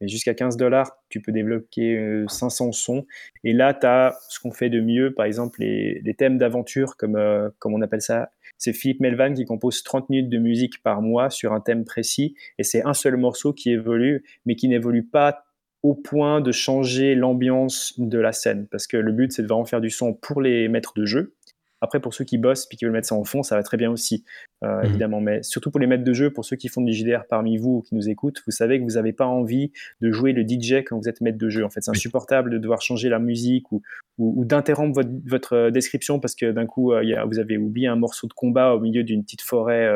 Mais 0.00 0.08
jusqu'à 0.08 0.34
15 0.34 0.56
dollars, 0.56 0.92
tu 1.08 1.20
peux 1.20 1.32
débloquer 1.32 2.24
500 2.28 2.68
euh, 2.68 2.72
sons. 2.72 3.06
Et 3.42 3.52
là, 3.52 3.74
tu 3.74 3.86
as 3.86 4.16
ce 4.28 4.38
qu'on 4.38 4.52
fait 4.52 4.70
de 4.70 4.80
mieux, 4.80 5.12
par 5.12 5.26
exemple, 5.26 5.60
les, 5.60 6.00
les 6.04 6.14
thèmes 6.14 6.38
d'aventure, 6.38 6.96
comme, 6.96 7.16
euh, 7.16 7.50
comme 7.58 7.74
on 7.74 7.80
appelle 7.80 8.02
ça, 8.02 8.30
c'est 8.58 8.72
Philippe 8.72 9.00
Melvan 9.00 9.34
qui 9.34 9.44
compose 9.44 9.82
30 9.82 10.08
minutes 10.10 10.28
de 10.28 10.38
musique 10.38 10.82
par 10.82 11.02
mois 11.02 11.30
sur 11.30 11.52
un 11.52 11.60
thème 11.60 11.84
précis, 11.84 12.36
et 12.58 12.62
c'est 12.62 12.84
un 12.84 12.94
seul 12.94 13.16
morceau 13.16 13.52
qui 13.52 13.70
évolue, 13.70 14.24
mais 14.46 14.54
qui 14.54 14.68
n'évolue 14.68 15.04
pas 15.04 15.47
au 15.82 15.94
point 15.94 16.40
de 16.40 16.52
changer 16.52 17.14
l'ambiance 17.14 17.94
de 17.98 18.18
la 18.18 18.32
scène, 18.32 18.66
parce 18.70 18.86
que 18.86 18.96
le 18.96 19.12
but 19.12 19.32
c'est 19.32 19.42
de 19.42 19.48
vraiment 19.48 19.64
faire 19.64 19.80
du 19.80 19.90
son 19.90 20.12
pour 20.12 20.40
les 20.40 20.68
maîtres 20.68 20.92
de 20.96 21.04
jeu, 21.04 21.34
après, 21.80 22.00
pour 22.00 22.14
ceux 22.14 22.24
qui 22.24 22.38
bossent 22.38 22.66
et 22.72 22.76
qui 22.76 22.84
veulent 22.84 22.92
mettre 22.92 23.08
ça 23.08 23.14
en 23.14 23.24
fond, 23.24 23.42
ça 23.42 23.56
va 23.56 23.62
très 23.62 23.76
bien 23.76 23.90
aussi, 23.90 24.24
euh, 24.64 24.78
mhm. 24.78 24.86
évidemment. 24.86 25.20
Mais 25.20 25.42
surtout 25.42 25.70
pour 25.70 25.80
les 25.80 25.86
maîtres 25.86 26.04
de 26.04 26.12
jeu, 26.12 26.30
pour 26.30 26.44
ceux 26.44 26.56
qui 26.56 26.68
font 26.68 26.80
du 26.80 26.92
JDR 26.92 27.24
parmi 27.28 27.56
vous 27.56 27.76
ou 27.76 27.82
qui 27.82 27.94
nous 27.94 28.08
écoutent, 28.08 28.42
vous 28.46 28.52
savez 28.52 28.78
que 28.78 28.84
vous 28.84 28.96
n'avez 28.96 29.12
pas 29.12 29.26
envie 29.26 29.72
de 30.00 30.10
jouer 30.10 30.32
le 30.32 30.42
DJ 30.42 30.84
quand 30.84 30.98
vous 30.98 31.08
êtes 31.08 31.20
maître 31.20 31.38
de 31.38 31.48
jeu. 31.48 31.64
En 31.64 31.70
fait, 31.70 31.80
c'est 31.82 31.90
insupportable 31.90 32.50
de 32.50 32.58
devoir 32.58 32.82
changer 32.82 33.08
la 33.08 33.18
musique 33.18 33.70
ou, 33.70 33.82
ou, 34.18 34.44
d'interrompre 34.44 34.94
votre, 34.94 35.10
votre, 35.26 35.52
euh, 35.54 35.70
description 35.70 36.18
parce 36.18 36.34
que 36.34 36.50
d'un 36.50 36.66
coup, 36.66 36.92
euh, 36.92 37.04
y 37.04 37.14
a, 37.14 37.24
vous 37.24 37.38
avez 37.38 37.58
oublié 37.58 37.86
un 37.86 37.96
morceau 37.96 38.26
de 38.26 38.32
combat 38.32 38.74
au 38.74 38.80
milieu 38.80 39.04
d'une 39.04 39.22
petite 39.22 39.42
forêt. 39.42 39.88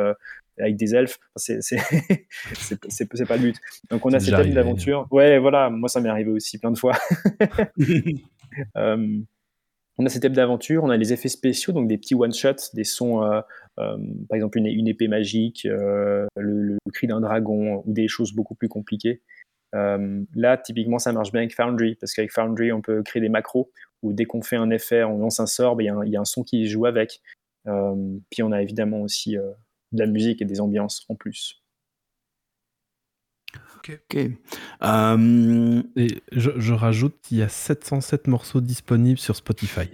avec 0.59 0.76
des 0.76 0.95
elfes, 0.95 1.18
c'est 1.37 3.26
pas 3.26 3.37
le 3.37 3.43
but. 3.43 3.57
Donc 3.91 4.07
on 4.07 4.12
a 4.12 4.20
ces 4.20 4.30
thèmes 4.30 4.55
d'aventure. 4.55 5.09
Ouais, 5.11 5.39
voilà, 5.39 5.70
moi 5.70 5.89
ça 5.89 6.01
m'est 6.01 6.11
arrivé 6.11 6.30
aussi 6.30 6.59
plein 6.59 6.70
de 6.70 6.78
fois. 6.78 6.93
On 9.99 10.07
a 10.07 10.09
ces 10.09 10.20
thèmes 10.20 10.32
d'aventure, 10.32 10.84
on 10.84 10.90
a 10.90 10.97
les 10.97 11.12
effets 11.12 11.28
spéciaux, 11.28 11.72
donc 11.72 11.86
des 11.86 11.99
petits 11.99 12.14
one-shots, 12.14 12.74
des 12.74 12.84
sons, 12.84 13.22
euh, 13.22 13.40
euh, 13.78 13.97
par 14.28 14.36
exemple 14.36 14.59
une, 14.59 14.88
épée 14.88 15.09
magique, 15.09 15.66
euh, 15.66 16.26
le, 16.36 16.78
cri 16.93 17.07
d'un 17.07 17.20
dragon 17.20 17.82
ou 17.84 17.93
des 17.93 18.09
choses 18.09 18.32
beaucoup 18.32 18.55
plus 18.55 18.68
compliquées. 18.68 19.22
là, 19.72 20.57
typiquement, 20.57 20.99
ça 20.99 21.12
marche 21.12 21.32
bien 21.32 21.43
avec 21.43 21.55
Foundry, 21.55 21.97
parce 21.97 22.14
qu'avec 22.14 22.32
Foundry, 22.32 22.72
on 22.72 22.80
peut 22.80 23.03
créer 23.03 23.20
des 23.20 23.28
macros 23.28 23.70
où 24.03 24.12
dès 24.12 24.24
qu'on 24.24 24.43
fait 24.43 24.57
un 24.57 24.70
effet, 24.70 25.05
on 25.05 25.18
lance 25.18 25.40
un 25.40 25.47
sort, 25.47 25.76
ben, 25.76 26.03
il 26.05 26.12
y, 26.12 26.16
a 26.16 26.20
un 26.20 26.24
son 26.24 26.43
qui 26.43 26.66
joue 26.66 26.86
avec. 26.86 27.20
puis 27.64 28.43
on 28.43 28.53
a 28.53 28.62
évidemment 28.62 29.03
aussi 29.03 29.36
de 29.36 29.99
la 29.99 30.07
musique 30.07 30.40
et 30.43 30.47
des 30.47 30.61
ambiances 30.61 31.05
en 31.09 31.14
plus. 31.14 31.61
Ok. 33.88 34.16
Euh, 34.82 35.82
et 35.96 36.09
je, 36.30 36.72
rajoute 36.72 37.16
qu'il 37.22 37.38
y 37.38 37.42
a 37.42 37.48
707 37.48 38.28
morceaux 38.28 38.61
disponibles 38.61 39.18
sur 39.18 39.34
Spotify. 39.34 39.88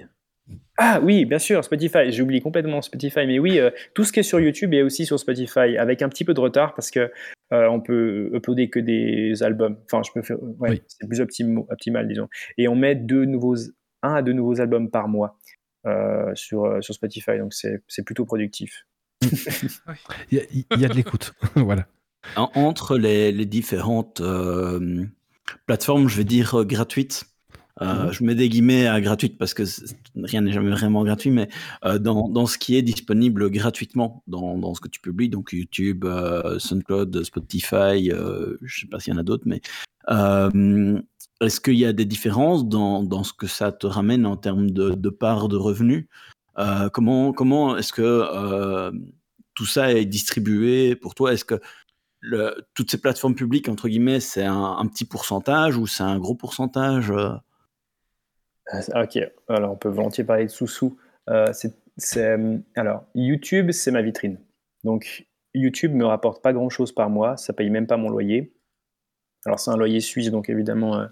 Ah 0.76 1.00
oui, 1.02 1.24
bien 1.24 1.38
sûr, 1.38 1.64
Spotify. 1.64 2.10
J'ai 2.10 2.22
oublié 2.22 2.40
complètement 2.40 2.82
Spotify, 2.82 3.26
mais 3.26 3.38
oui, 3.38 3.58
euh, 3.58 3.70
tout 3.94 4.04
ce 4.04 4.12
qui 4.12 4.20
est 4.20 4.24
sur 4.24 4.40
YouTube 4.40 4.74
est 4.74 4.82
aussi 4.82 5.06
sur 5.06 5.18
Spotify, 5.18 5.76
avec 5.78 6.02
un 6.02 6.08
petit 6.08 6.24
peu 6.24 6.34
de 6.34 6.40
retard 6.40 6.74
parce 6.74 6.90
que 6.90 7.10
euh, 7.52 7.66
on 7.68 7.80
peut 7.80 8.30
uploader 8.34 8.68
que 8.68 8.78
des 8.78 9.42
albums. 9.42 9.78
Enfin, 9.86 10.02
je 10.06 10.12
peux 10.12 10.22
faire, 10.22 10.36
ouais, 10.42 10.82
c'est 10.86 11.06
plus 11.08 11.20
optimal, 11.20 12.08
disons. 12.08 12.28
Et 12.58 12.68
on 12.68 12.76
met 12.76 12.94
deux 12.94 13.24
nouveaux, 13.24 13.56
un 14.02 14.14
à 14.14 14.22
deux 14.22 14.34
nouveaux 14.34 14.60
albums 14.60 14.90
par 14.90 15.08
mois 15.08 15.38
sur, 16.34 16.84
sur 16.84 16.94
Spotify, 16.94 17.38
donc 17.38 17.54
c'est 17.54 18.04
plutôt 18.04 18.26
productif. 18.26 18.86
il, 20.30 20.64
y 20.76 20.84
a, 20.84 20.88
de 20.88 20.94
l'écoute, 20.94 21.32
voilà 21.56 21.86
entre 22.36 22.96
les, 22.96 23.32
différentes 23.46 24.20
euh, 24.20 25.04
plateformes, 25.66 26.08
je 26.08 26.16
vais 26.16 26.24
dire 26.24 26.60
euh, 26.60 26.64
gratuites. 26.64 27.24
Euh, 27.80 28.06
mhm. 28.06 28.12
Je 28.12 28.24
mets 28.24 28.34
des 28.34 28.48
guillemets 28.48 28.88
à 28.88 29.00
gratuite 29.00 29.38
parce 29.38 29.54
que 29.54 29.62
rien 30.16 30.40
n'est 30.40 30.52
jamais 30.52 30.70
vraiment 30.70 31.04
gratuit, 31.04 31.30
mais 31.30 31.48
dans, 32.00 32.46
ce 32.46 32.58
qui 32.58 32.76
est 32.76 32.82
disponible 32.82 33.50
gratuitement 33.50 34.24
dans, 34.26 34.74
ce 34.74 34.80
que 34.80 34.88
tu 34.88 35.00
publies, 35.00 35.28
donc 35.28 35.52
YouTube, 35.52 36.04
SoundCloud, 36.58 37.22
Spotify, 37.22 38.10
je 38.10 38.56
ne 38.62 38.68
sais 38.68 38.88
pas 38.88 38.98
s'il 38.98 39.12
y 39.12 39.16
en 39.16 39.20
a 39.20 39.22
d'autres, 39.22 39.46
mais 39.46 39.60
est-ce 41.40 41.60
qu'il 41.60 41.78
y 41.78 41.84
a 41.84 41.92
des 41.92 42.04
différences 42.04 42.66
dans, 42.66 43.22
ce 43.22 43.32
que 43.32 43.46
ça 43.46 43.70
te 43.70 43.86
ramène 43.86 44.26
en 44.26 44.36
termes 44.36 44.72
de, 44.72 44.90
de 44.90 45.08
part 45.08 45.46
de 45.46 45.56
revenus? 45.56 46.08
Comment, 46.92 47.32
comment 47.32 47.76
est-ce 47.76 47.92
que 47.92 48.90
tout 49.54 49.66
ça 49.66 49.92
est 49.92 50.04
distribué 50.04 50.96
pour 50.96 51.14
toi? 51.14 51.32
Est-ce 51.32 51.44
que 51.44 51.60
toutes 52.74 52.90
ces 52.90 53.00
plateformes 53.00 53.34
publiques, 53.34 53.68
entre 53.68 53.88
guillemets, 53.88 54.20
c'est 54.20 54.44
un, 54.44 54.84
petit 54.86 55.04
pourcentage 55.04 55.76
ou 55.76 55.86
c'est 55.86 56.02
un 56.02 56.18
gros 56.18 56.34
pourcentage 56.34 57.10
euh? 57.10 57.30
Ah, 58.70 59.02
Ok, 59.02 59.18
alors 59.48 59.72
on 59.72 59.76
peut 59.76 59.88
volontiers 59.88 60.24
parler 60.24 60.44
de 60.44 60.50
sous-sous. 60.50 60.98
Euh, 61.30 61.52
alors, 62.76 63.04
YouTube, 63.14 63.70
c'est 63.72 63.90
ma 63.90 64.02
vitrine. 64.02 64.38
Donc, 64.84 65.26
YouTube 65.54 65.94
me 65.94 66.04
rapporte 66.04 66.42
pas 66.42 66.52
grand-chose 66.52 66.92
par 66.92 67.10
mois, 67.10 67.36
ça 67.36 67.52
paye 67.52 67.70
même 67.70 67.86
pas 67.86 67.96
mon 67.96 68.10
loyer. 68.10 68.52
Alors, 69.46 69.58
c'est 69.58 69.70
un 69.70 69.76
loyer 69.76 70.00
suisse, 70.00 70.30
donc 70.30 70.50
évidemment, 70.50 70.98
euh, 70.98 71.06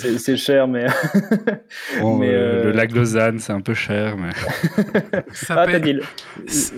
c'est 0.18 0.36
cher, 0.36 0.66
mais. 0.66 0.86
Le 2.00 2.72
lac 2.72 2.90
de 2.90 2.96
Lausanne, 2.96 3.38
c'est 3.38 3.52
un 3.52 3.60
peu 3.60 3.74
cher, 3.74 4.16
mais. 4.16 4.30
ah, 5.50 5.66
t'as 5.70 5.78
dit 5.78 5.92
le... 5.92 6.02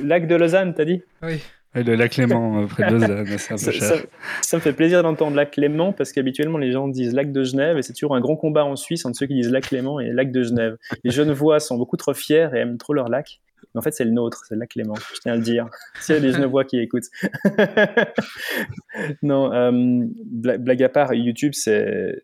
lac 0.04 0.26
de 0.26 0.34
Lausanne, 0.34 0.74
t'as 0.74 0.84
dit? 0.84 1.02
Oui 1.22 1.40
le 1.74 1.94
lac 1.94 2.16
Léman, 2.16 2.66
près 2.66 2.88
de 2.88 2.94
Lausanne, 2.94 3.26
c'est 3.38 3.52
un 3.52 3.56
peu 3.56 3.62
ça, 3.62 3.72
cher. 3.72 4.06
Ça, 4.42 4.56
me 4.56 4.62
fait 4.62 4.72
plaisir 4.72 5.02
d'entendre 5.02 5.36
lac 5.36 5.56
Léman 5.56 5.92
parce 5.92 6.12
qu'habituellement 6.12 6.58
les 6.58 6.72
gens 6.72 6.88
disent 6.88 7.14
lac 7.14 7.30
de 7.30 7.42
Genève 7.44 7.76
et 7.76 7.82
c'est 7.82 7.92
toujours 7.92 8.14
un 8.14 8.20
grand 8.20 8.36
combat 8.36 8.64
en 8.64 8.76
Suisse 8.76 9.04
entre 9.04 9.18
ceux 9.18 9.26
qui 9.26 9.34
disent 9.34 9.50
lac 9.50 9.70
Léman 9.70 10.00
et 10.00 10.10
lac 10.12 10.32
de 10.32 10.42
Genève. 10.42 10.76
Les 11.04 11.10
Genevois 11.10 11.60
sont 11.60 11.76
beaucoup 11.76 11.96
trop 11.96 12.14
fiers 12.14 12.48
et 12.54 12.58
aiment 12.58 12.78
trop 12.78 12.94
leur 12.94 13.08
lac. 13.08 13.40
Mais 13.74 13.78
en 13.80 13.82
fait, 13.82 13.90
c'est 13.90 14.04
le 14.04 14.12
nôtre, 14.12 14.44
c'est 14.48 14.54
le 14.54 14.60
lac 14.60 14.74
Léman, 14.76 14.94
je 15.14 15.20
tiens 15.20 15.32
à 15.32 15.36
le 15.36 15.42
dire. 15.42 15.68
S'il 16.00 16.14
y 16.14 16.18
a 16.18 16.20
des 16.20 16.32
Genevois 16.32 16.64
qui 16.64 16.78
écoutent. 16.78 17.08
non, 19.22 19.52
euh, 19.52 20.04
blague 20.24 20.82
à 20.82 20.88
part, 20.88 21.12
YouTube, 21.12 21.52
c'est 21.54 22.22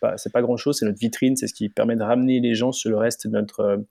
pas, 0.00 0.16
pas 0.32 0.42
grand 0.42 0.56
chose, 0.56 0.78
c'est 0.78 0.84
notre 0.86 0.98
vitrine, 0.98 1.36
c'est 1.36 1.46
ce 1.46 1.54
qui 1.54 1.68
permet 1.68 1.96
de 1.96 2.02
ramener 2.02 2.40
les 2.40 2.54
gens 2.54 2.72
sur 2.72 2.90
le 2.90 2.98
reste 2.98 3.26
de 3.26 3.32
notre, 3.32 3.82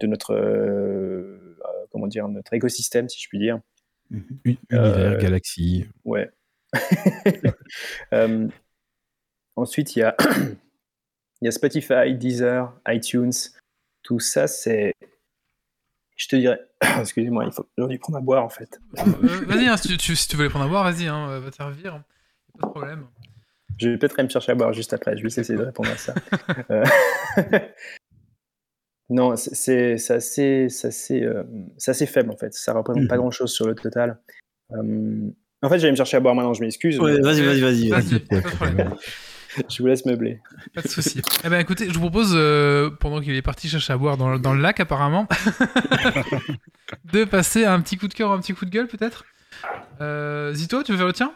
de 0.00 0.06
notre 0.06 0.34
euh, 0.34 1.47
comment 1.90 2.06
dire, 2.06 2.28
notre 2.28 2.52
écosystème, 2.54 3.08
si 3.08 3.20
je 3.20 3.28
puis 3.28 3.38
dire. 3.38 3.60
Mhm. 4.10 4.40
Univers, 4.44 4.60
euh, 4.72 5.18
galaxie. 5.18 5.86
Ouais. 6.04 6.30
Euh, 8.12 8.48
ensuite, 9.56 9.96
il 9.96 10.00
y 10.00 10.02
a, 10.02 10.16
il 11.40 11.44
y 11.44 11.48
a 11.48 11.50
Spotify, 11.50 12.14
Deezer, 12.14 12.72
iTunes. 12.88 13.32
Tout 14.02 14.20
ça, 14.20 14.46
c'est. 14.46 14.94
Je 16.16 16.28
te 16.28 16.36
dirais. 16.36 16.60
Excusez-moi, 17.00 17.44
il 17.44 17.52
faut 17.52 17.68
je 17.76 17.96
prendre 17.98 18.18
à 18.18 18.20
boire 18.20 18.44
en 18.44 18.48
fait. 18.48 18.80
Euh, 18.98 19.04
vas-y, 19.46 19.68
hein, 19.68 19.76
si, 19.76 19.96
tu, 19.96 20.16
si, 20.16 20.28
tu, 20.28 20.36
veux 20.36 20.44
les 20.44 20.50
prendre 20.50 20.64
à 20.64 20.68
boire, 20.68 20.84
vas-y, 20.84 21.06
hein, 21.06 21.38
va 21.40 21.50
te 21.50 21.56
servir. 21.56 22.02
Pas 22.58 22.66
de 22.66 22.72
problème. 22.72 23.06
Je 23.78 23.90
vais 23.90 23.98
peut-être 23.98 24.20
me 24.22 24.28
chercher 24.28 24.52
à 24.52 24.54
boire 24.54 24.72
juste 24.72 24.92
après. 24.92 25.16
Je 25.16 25.22
vais 25.22 25.28
essayer 25.28 25.56
de 25.56 25.64
répondre 25.64 25.90
à 25.90 25.96
ça. 25.96 26.14
Non, 29.10 29.36
c'est 29.36 29.94
assez, 30.10 30.66
assez, 30.84 31.22
euh, 31.22 31.44
assez, 31.86 32.06
faible 32.06 32.30
en 32.30 32.36
fait. 32.36 32.52
Ça 32.52 32.72
représente 32.74 33.08
pas 33.08 33.16
mmh 33.16 33.18
grand-chose 33.18 33.52
sur 33.52 33.66
le 33.66 33.74
total. 33.74 34.18
En 34.70 35.68
fait, 35.68 35.78
j'allais 35.78 35.92
me 35.92 35.96
chercher 35.96 36.18
à 36.18 36.20
boire 36.20 36.34
maintenant, 36.34 36.54
je 36.54 36.60
m'excuse. 36.60 37.00
Ouais, 37.00 37.20
vas-y, 37.20 37.42
vas-y, 37.42 37.60
vas-y. 37.60 37.88
Vas-y, 37.88 38.18
pas 38.20 38.40
de 38.40 38.46
problème. 38.54 38.94
Je 39.68 39.82
vous 39.82 39.88
laisse 39.88 40.04
meubler. 40.04 40.40
Pas 40.74 40.82
de 40.82 40.88
souci. 40.88 41.20
Eh 41.44 41.48
ben 41.48 41.58
écoutez, 41.58 41.88
je 41.88 41.94
vous 41.94 42.00
propose, 42.00 42.32
euh, 42.34 42.90
pendant 42.90 43.20
qu'il 43.20 43.34
est 43.34 43.42
parti 43.42 43.68
chercher 43.68 43.94
à 43.94 43.96
boire 43.96 44.16
dans, 44.16 44.30
le- 44.30 44.38
dans 44.38 44.52
le 44.54 44.60
lac 44.60 44.78
apparemment, 44.78 45.26
de 47.12 47.24
passer 47.24 47.64
à 47.64 47.72
un 47.72 47.80
petit 47.80 47.96
coup 47.96 48.08
de 48.08 48.14
cœur, 48.14 48.30
un 48.30 48.38
petit 48.40 48.52
coup 48.52 48.66
de 48.66 48.70
gueule 48.70 48.86
peut-être. 48.88 49.24
Euh, 50.00 50.52
Zito, 50.52 50.82
tu 50.82 50.92
veux 50.92 50.98
faire 50.98 51.06
le 51.06 51.12
tien? 51.12 51.32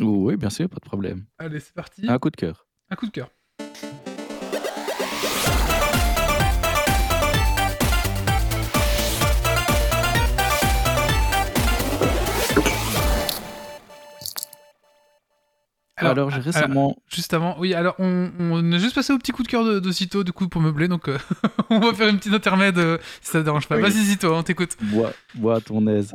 Oui, 0.00 0.36
bien 0.36 0.50
sûr, 0.50 0.68
pas 0.68 0.76
de 0.76 0.84
problème. 0.84 1.24
Allez, 1.38 1.60
c'est 1.60 1.72
parti. 1.74 2.06
Un 2.08 2.18
coup 2.18 2.30
de 2.30 2.36
cœur. 2.36 2.66
Un 2.90 2.96
coup 2.96 3.06
de 3.06 3.12
cœur. 3.12 3.30
Alors, 15.98 16.30
j'ai 16.30 16.40
récemment. 16.40 16.96
Juste 17.08 17.34
avant, 17.34 17.56
oui, 17.58 17.74
alors 17.74 17.94
on, 17.98 18.30
on 18.38 18.72
est 18.72 18.78
juste 18.78 18.94
passé 18.94 19.12
au 19.12 19.18
petit 19.18 19.32
coup 19.32 19.42
de 19.42 19.48
cœur 19.48 19.64
de, 19.64 19.78
de 19.80 19.90
Zito, 19.90 20.24
du 20.24 20.32
coup, 20.32 20.48
pour 20.48 20.60
meubler, 20.60 20.88
donc 20.88 21.08
euh, 21.08 21.18
on 21.70 21.80
va 21.80 21.92
faire 21.94 22.08
une 22.08 22.18
petite 22.18 22.34
intermède 22.34 22.78
euh, 22.78 22.98
si 23.20 23.32
ça 23.32 23.40
te 23.40 23.44
dérange 23.44 23.66
pas. 23.68 23.76
Oui. 23.76 23.82
Vas-y, 23.82 24.04
Zito, 24.04 24.32
on 24.34 24.42
t'écoute. 24.42 24.76
Bois, 24.82 25.12
bois 25.34 25.56
à 25.56 25.60
ton 25.60 25.86
aise. 25.86 26.14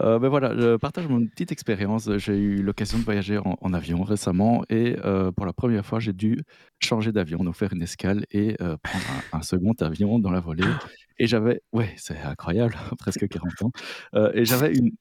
Euh, 0.00 0.18
ben 0.18 0.28
voilà, 0.28 0.56
je 0.58 0.76
partage 0.76 1.06
mon 1.06 1.24
petite 1.24 1.52
expérience. 1.52 2.10
J'ai 2.16 2.36
eu 2.36 2.62
l'occasion 2.62 2.98
de 2.98 3.04
voyager 3.04 3.38
en, 3.38 3.56
en 3.60 3.72
avion 3.72 4.02
récemment 4.02 4.64
et 4.68 4.96
euh, 5.04 5.30
pour 5.30 5.46
la 5.46 5.52
première 5.52 5.86
fois, 5.86 6.00
j'ai 6.00 6.12
dû 6.12 6.40
changer 6.80 7.12
d'avion, 7.12 7.44
donc 7.44 7.54
faire 7.54 7.72
une 7.72 7.82
escale 7.82 8.24
et 8.32 8.56
euh, 8.60 8.76
prendre 8.82 9.04
un, 9.32 9.38
un 9.38 9.42
second 9.42 9.72
avion 9.80 10.18
dans 10.18 10.32
la 10.32 10.40
volée. 10.40 10.64
Et 11.18 11.26
j'avais, 11.26 11.60
ouais, 11.72 11.94
c'est 11.96 12.18
incroyable, 12.18 12.74
presque 12.98 13.28
40 13.28 13.62
ans. 13.62 13.72
Euh, 14.14 14.32
et 14.34 14.44
j'avais 14.44 14.74
une, 14.74 14.92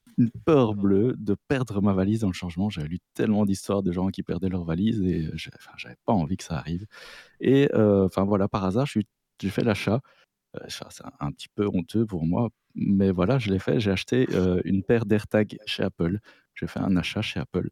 peur 0.45 0.75
bleue 0.75 1.15
de 1.17 1.35
perdre 1.47 1.81
ma 1.81 1.93
valise 1.93 2.19
dans 2.19 2.27
le 2.27 2.33
changement. 2.33 2.69
J'avais 2.69 2.87
lu 2.87 2.99
tellement 3.15 3.45
d'histoires 3.45 3.81
de 3.81 3.91
gens 3.91 4.09
qui 4.09 4.21
perdaient 4.21 4.49
leur 4.49 4.63
valise 4.63 5.01
et 5.01 5.27
j'avais 5.33 5.95
pas 6.05 6.13
envie 6.13 6.37
que 6.37 6.43
ça 6.43 6.55
arrive. 6.55 6.85
Et 7.39 7.67
euh, 7.73 8.05
enfin 8.05 8.23
voilà, 8.23 8.47
par 8.47 8.63
hasard, 8.63 8.85
j'ai 8.85 9.49
fait 9.49 9.63
l'achat. 9.63 10.01
Euh, 10.55 10.59
enfin, 10.65 10.87
c'est 10.89 11.03
un, 11.19 11.31
petit 11.31 11.49
peu 11.49 11.67
honteux 11.67 12.05
pour 12.05 12.25
moi, 12.25 12.49
mais 12.75 13.11
voilà, 13.11 13.39
je 13.39 13.51
l'ai 13.51 13.59
fait. 13.59 13.79
J'ai 13.79 13.91
acheté 13.91 14.27
euh, 14.33 14.61
une 14.65 14.83
paire 14.83 15.05
d'AirTags 15.05 15.57
chez 15.65 15.83
Apple. 15.83 16.19
J'ai 16.55 16.67
fait 16.67 16.79
un 16.79 16.95
achat 16.95 17.21
chez 17.21 17.39
Apple. 17.39 17.69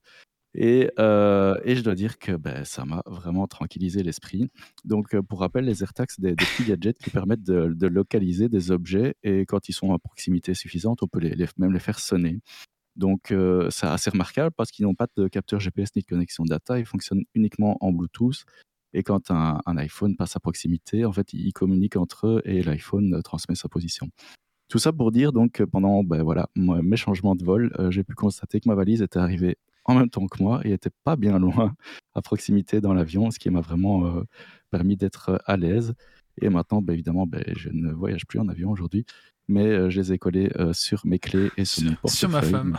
Et, 0.54 0.90
je 0.98 1.82
dois 1.82 1.96
dire 1.96 2.20
que 2.20 2.34
ben, 2.34 2.66
ça 2.66 2.86
m'a 2.86 3.04
vraiment 3.06 3.48
tranquillisé 3.48 4.04
l'esprit. 4.04 4.50
Donc, 4.84 5.20
pour 5.22 5.40
rappel, 5.40 5.66
les 5.66 5.84
AirTags, 5.84 6.10
c'est 6.10 6.22
des, 6.22 6.36
petits 6.36 6.66
gadgets 6.66 6.98
qui 6.98 7.10
permettent 7.10 7.44
de, 7.44 7.88
localiser 7.88 8.50
des 8.50 8.72
objets 8.72 9.16
et 9.24 9.46
quand 9.46 9.70
ils 9.70 9.74
sont 9.74 9.94
à 9.94 10.00
proximité 10.00 10.54
suffisante, 10.54 11.04
on 11.04 11.08
peut 11.08 11.22
même 11.58 11.74
les 11.74 11.80
faire 11.80 12.00
sonner. 12.00 12.40
Donc, 12.96 13.34
c'est 13.70 13.88
assez 13.88 14.10
remarquable 14.10 14.54
parce 14.56 14.72
qu'ils 14.72 14.86
n'ont 14.86 14.96
pas 14.96 15.08
de 15.16 15.28
capteur 15.28 15.60
GPS 15.60 15.90
ni 15.96 16.02
de 16.02 16.08
connexion 16.08 16.44
data. 16.44 16.80
Ils 16.80 16.86
fonctionnent 16.86 17.24
uniquement 17.34 17.78
en 17.82 17.92
Bluetooth. 17.92 18.44
Et 18.94 19.04
quand 19.04 19.32
un, 19.32 19.62
iPhone 19.78 20.18
passe 20.18 20.36
à 20.36 20.42
proximité, 20.42 21.06
en 21.06 21.14
fait, 21.14 21.32
ils 21.34 21.54
communiquent 21.54 21.96
entre 21.96 22.28
eux 22.28 22.42
et 22.44 22.62
l'iPhone 22.62 23.22
transmet 23.24 23.56
sa 23.56 23.70
position. 23.70 24.10
Tout 24.68 24.80
ça 24.80 24.94
pour 24.94 25.12
dire 25.12 25.34
donc 25.34 25.54
que 25.54 25.64
pendant 25.64 26.04
moi, 26.56 26.82
mes 26.82 26.98
changements 26.98 27.36
de 27.36 27.44
vol, 27.44 27.74
j'ai 27.90 28.04
pu 28.04 28.16
constater 28.16 28.60
que 28.60 28.68
ma 28.68 28.76
valise 28.76 29.02
était 29.02 29.20
arrivée 29.20 29.58
en 29.92 29.96
même 30.00 30.10
temps 30.10 30.28
que 30.28 30.42
moi 30.42 30.62
et 30.64 30.72
était 30.72 30.90
pas 31.04 31.16
bien 31.16 31.40
loin 31.40 31.74
à 32.16 32.22
proximité 32.22 32.82
dans 32.82 32.94
l'avion, 32.94 33.32
ce 33.32 33.40
qui 33.40 33.50
m'a 33.50 33.62
vraiment 33.62 34.06
euh, 34.08 34.24
permis 34.72 34.98
d'être 34.98 35.30
euh, 35.30 35.38
à 35.46 35.58
l'aise. 35.58 35.94
Et 36.42 36.50
maintenant, 36.50 36.82
ben, 36.82 36.94
évidemment, 36.94 37.28
ben, 37.28 37.44
je 37.56 37.70
ne 37.72 37.92
voyage 37.92 38.26
plus 38.26 38.40
en 38.40 38.48
avion 38.48 38.72
aujourd'hui, 38.72 39.06
mais 39.48 39.66
euh, 39.68 39.90
je 39.90 40.00
les 40.02 40.14
ai 40.14 40.18
collés 40.18 40.50
euh, 40.58 40.74
sur 40.74 41.06
mes 41.06 41.20
clés 41.20 41.52
et 41.58 41.66
sur, 41.66 41.84
mon 41.84 41.96
Sur, 42.06 42.10
sur 42.12 42.30
ma 42.30 42.42
femme. 42.42 42.78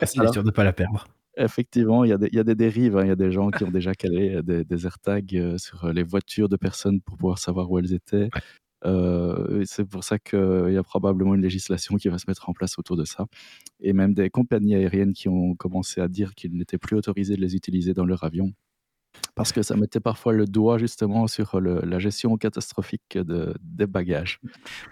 Parce 0.00 0.12
qu'il 0.12 0.22
est 0.22 0.32
sûr 0.32 0.44
de 0.44 0.50
pas 0.50 0.64
la 0.64 0.72
perdre. 0.72 1.06
Effectivement, 1.36 2.04
il 2.04 2.10
y, 2.10 2.12
a 2.12 2.18
des- 2.18 2.28
il 2.30 2.36
y 2.36 2.40
a 2.40 2.44
des 2.44 2.54
dérives. 2.54 2.98
hein. 2.98 3.04
Il 3.04 3.08
y 3.08 3.12
a 3.12 3.16
des 3.16 3.32
gens 3.32 3.50
qui 3.50 3.64
ont 3.64 3.70
déjà 3.70 3.94
calé 3.94 4.42
des, 4.42 4.64
des 4.64 4.84
AirTags 4.86 5.56
sur 5.56 5.90
les 5.90 6.02
voitures 6.02 6.48
de 6.48 6.56
personnes 6.56 7.00
pour 7.00 7.16
pouvoir 7.16 7.38
savoir 7.38 7.70
où 7.70 7.78
elles 7.78 7.94
étaient. 7.94 8.28
Euh, 8.84 9.62
c'est 9.64 9.84
pour 9.84 10.02
ça 10.04 10.18
qu'il 10.18 10.70
y 10.72 10.76
a 10.76 10.82
probablement 10.82 11.34
une 11.34 11.42
législation 11.42 11.96
qui 11.96 12.08
va 12.08 12.18
se 12.18 12.24
mettre 12.28 12.48
en 12.48 12.52
place 12.52 12.78
autour 12.78 12.96
de 12.96 13.04
ça. 13.04 13.26
Et 13.80 13.92
même 13.92 14.12
des 14.14 14.28
compagnies 14.30 14.74
aériennes 14.74 15.12
qui 15.12 15.28
ont 15.28 15.54
commencé 15.54 16.00
à 16.00 16.08
dire 16.08 16.34
qu'il 16.34 16.56
n'était 16.56 16.78
plus 16.78 16.96
autorisé 16.96 17.36
de 17.36 17.40
les 17.40 17.54
utiliser 17.54 17.94
dans 17.94 18.04
leur 18.04 18.24
avion. 18.24 18.52
Parce 19.34 19.52
que 19.52 19.62
ça 19.62 19.76
mettait 19.76 20.00
parfois 20.00 20.32
le 20.32 20.46
doigt 20.46 20.78
justement 20.78 21.26
sur 21.26 21.60
le- 21.60 21.80
la 21.84 21.98
gestion 21.98 22.36
catastrophique 22.38 23.16
de, 23.18 23.54
des 23.62 23.86
bagages. 23.86 24.40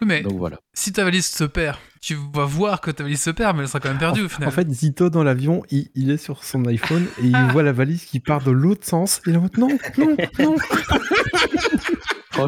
Oui, 0.00 0.06
mais 0.06 0.22
Donc 0.22 0.34
voilà. 0.34 0.58
si 0.74 0.92
ta 0.92 1.04
valise 1.04 1.26
se 1.26 1.44
perd, 1.44 1.78
tu 2.02 2.16
vas 2.34 2.44
voir 2.44 2.80
que 2.82 2.90
ta 2.90 3.02
valise 3.02 3.20
se 3.22 3.30
perd, 3.30 3.56
mais 3.56 3.62
elle 3.62 3.68
sera 3.68 3.80
quand 3.80 3.88
même 3.88 3.98
perdue 3.98 4.22
au 4.22 4.28
final. 4.28 4.48
En 4.48 4.52
fait, 4.52 4.70
Zito 4.70 5.08
dans 5.08 5.24
l'avion, 5.24 5.62
il, 5.70 5.88
il 5.94 6.10
est 6.10 6.16
sur 6.18 6.44
son 6.44 6.64
iPhone 6.66 7.06
et 7.22 7.26
il 7.26 7.46
voit 7.52 7.62
la 7.62 7.72
valise 7.72 8.04
qui 8.04 8.20
part 8.20 8.42
de 8.44 8.50
l'autre 8.50 8.86
sens. 8.86 9.20
Il 9.26 9.32
est 9.32 9.36
en 9.36 9.42
mode 9.42 9.56
non, 9.58 9.68
non, 9.98 10.16
non, 10.38 10.56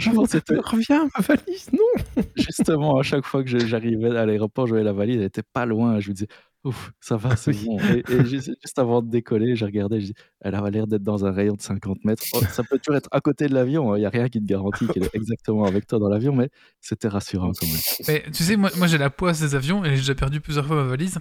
Franchement, 0.01 0.25
c'était 0.27 0.55
reviens, 0.65 1.09
ma 1.17 1.23
valise, 1.25 1.71
non. 1.73 2.25
Justement, 2.37 2.99
à 2.99 3.03
chaque 3.03 3.25
fois 3.25 3.43
que 3.45 3.59
j'arrivais 3.67 4.17
à 4.17 4.27
l'aéroport, 4.27 4.67
je 4.67 4.73
voyais 4.73 4.85
la 4.85 4.93
valise, 4.93 5.17
elle 5.17 5.25
était 5.25 5.43
pas 5.43 5.67
loin. 5.67 6.01
Je 6.01 6.09
me 6.11 6.15
disais, 6.15 6.29
ouf, 6.65 6.93
ça 7.01 7.17
va, 7.17 7.37
c'est 7.37 7.51
Oui. 7.53 7.65
bon. 7.67 7.79
Et, 7.81 8.05
et 8.13 8.25
juste, 8.25 8.53
juste 8.63 8.79
avant 8.79 9.03
de 9.03 9.11
décoller, 9.11 9.57
je 9.57 9.65
regardais, 9.65 10.01
je 10.01 10.07
dis, 10.07 10.15
elle 10.41 10.55
avait 10.55 10.71
l'air 10.71 10.87
d'être 10.87 11.03
dans 11.03 11.25
un 11.25 11.33
rayon 11.33 11.55
de 11.55 11.61
50 11.63 12.05
mètres. 12.05 12.23
Oh, 12.35 12.41
ça 12.51 12.63
peut 12.63 12.79
toujours 12.79 12.97
être 12.97 13.09
à 13.13 13.21
côté 13.21 13.47
de 13.49 13.55
l'avion, 13.55 13.95
il 13.97 14.01
n'y 14.01 14.07
a 14.07 14.11
rien 14.11 14.29
qui 14.29 14.41
te 14.41 14.47
garantit 14.47 14.87
qu'elle 14.89 15.05
est 15.05 15.15
exactement 15.15 15.65
avec 15.65 15.87
toi 15.87 15.99
dans 15.99 16.09
l'avion, 16.09 16.35
mais 16.35 16.49
c'était 16.81 17.09
rassurant 17.09 17.53
quand 17.59 17.67
même. 17.67 17.81
Mais 18.09 18.25
tu 18.33 18.43
sais, 18.43 18.57
moi, 18.57 18.71
moi 18.77 18.87
j'ai 18.87 18.99
la 18.99 19.11
poisse 19.11 19.41
des 19.41 19.55
avions 19.55 19.85
et 19.85 19.91
j'ai 19.91 19.97
déjà 19.97 20.15
perdu 20.15 20.41
plusieurs 20.41 20.67
fois 20.67 20.77
ma 20.77 20.85
valise. 20.85 21.19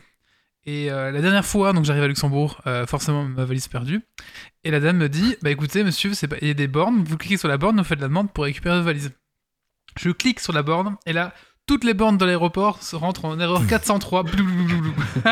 Et 0.66 0.92
euh, 0.92 1.12
la 1.12 1.22
dernière 1.22 1.46
fois, 1.46 1.74
donc 1.74 1.86
j'arrive 1.86 2.04
à 2.04 2.08
Luxembourg, 2.08 2.62
euh, 2.68 2.86
forcément 2.86 3.24
ma 3.24 3.46
valise 3.46 3.68
perdue. 3.68 4.02
Et 4.64 4.72
la 4.72 4.80
dame 4.80 4.98
me 4.98 5.10
dit 5.10 5.36
Bah 5.42 5.50
écoutez, 5.50 5.84
monsieur, 5.84 6.12
il 6.42 6.48
y 6.48 6.52
a 6.52 6.54
des 6.54 6.68
bornes, 6.68 7.04
vous 7.04 7.18
cliquez 7.18 7.38
sur 7.38 7.48
la 7.48 7.58
borne, 7.58 7.78
vous 7.78 7.84
faites 7.84 8.00
la 8.00 8.08
demande 8.08 8.32
pour 8.32 8.44
récupérer 8.44 8.76
votre 8.76 8.86
valise. 8.86 9.12
Je 10.00 10.12
clique 10.12 10.40
sur 10.40 10.54
la 10.54 10.62
borne 10.62 10.98
et 11.06 11.14
là, 11.14 11.34
toutes 11.66 11.84
les 11.84 11.94
bornes 11.94 12.18
de 12.18 12.26
l'aéroport 12.26 12.82
se 12.84 12.96
rentrent 12.96 13.26
en 13.26 13.40
erreur 13.40 13.66
403. 13.66 14.24
Blouloulouloulou. 14.24 14.94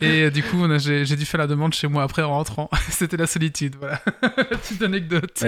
et 0.00 0.22
euh, 0.24 0.30
du 0.30 0.42
coup, 0.42 0.66
j'ai 0.78 1.16
dû 1.16 1.24
faire 1.24 1.38
la 1.38 1.46
demande 1.46 1.74
chez 1.74 1.86
moi 1.86 2.02
après 2.02 2.22
en 2.22 2.30
rentrant. 2.30 2.70
C'était 2.90 3.16
la 3.16 3.26
solitude, 3.26 3.76
voilà. 3.78 3.98
Petite 4.50 4.82
anecdote. 4.82 5.44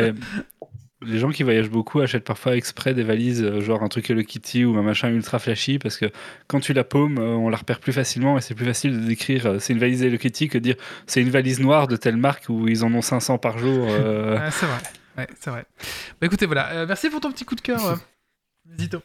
Les 1.05 1.19
gens 1.19 1.31
qui 1.31 1.43
voyagent 1.43 1.71
beaucoup 1.71 2.01
achètent 2.01 2.25
parfois 2.25 2.57
exprès 2.57 2.95
des 2.95 3.03
valises, 3.03 3.43
euh, 3.43 3.61
genre 3.61 3.83
un 3.83 3.89
truc 3.89 4.09
Hello 4.11 4.23
Kitty 4.23 4.65
ou 4.65 4.77
un 4.79 4.83
machin 4.83 5.09
ultra 5.11 5.39
flashy, 5.39 5.79
parce 5.79 5.97
que 5.97 6.07
quand 6.47 6.61
tu 6.61 6.73
la 6.73 6.85
paumes, 6.85 7.19
euh, 7.19 7.35
on 7.37 7.49
la 7.49 7.57
repère 7.57 7.81
plus 7.81 7.93
facilement 7.93 8.39
et 8.39 8.41
c'est 8.41 8.55
plus 8.55 8.65
facile 8.67 9.01
de 9.01 9.07
décrire 9.07 9.47
euh, 9.47 9.59
c'est 9.59 9.73
une 9.73 9.79
valise 9.79 10.03
Hello 10.03 10.19
Kitty 10.19 10.49
que 10.49 10.59
de 10.59 10.63
dire 10.63 10.77
c'est 11.07 11.21
une 11.21 11.31
valise 11.31 11.61
noire 11.61 11.89
de 11.89 11.97
telle 11.97 12.17
marque 12.17 12.47
où 12.49 12.69
ils 12.69 12.85
en 12.85 12.93
ont 12.95 13.03
500 13.03 13.39
par 13.39 13.59
jour. 13.59 13.87
euh. 13.91 14.39
C'est 14.51 14.67
vrai. 14.67 14.79
Ouais, 15.19 15.27
c'est 15.39 15.51
vrai. 15.51 15.67
Bah 16.21 16.27
écoutez, 16.27 16.47
voilà. 16.47 16.71
Euh, 16.71 16.87
merci 16.89 17.11
pour 17.11 17.21
ton 17.21 17.31
petit 17.31 17.45
coup 17.45 17.55
de 17.55 17.61
cœur, 17.61 17.85
euh, 17.87 17.97
Zito. 18.79 19.01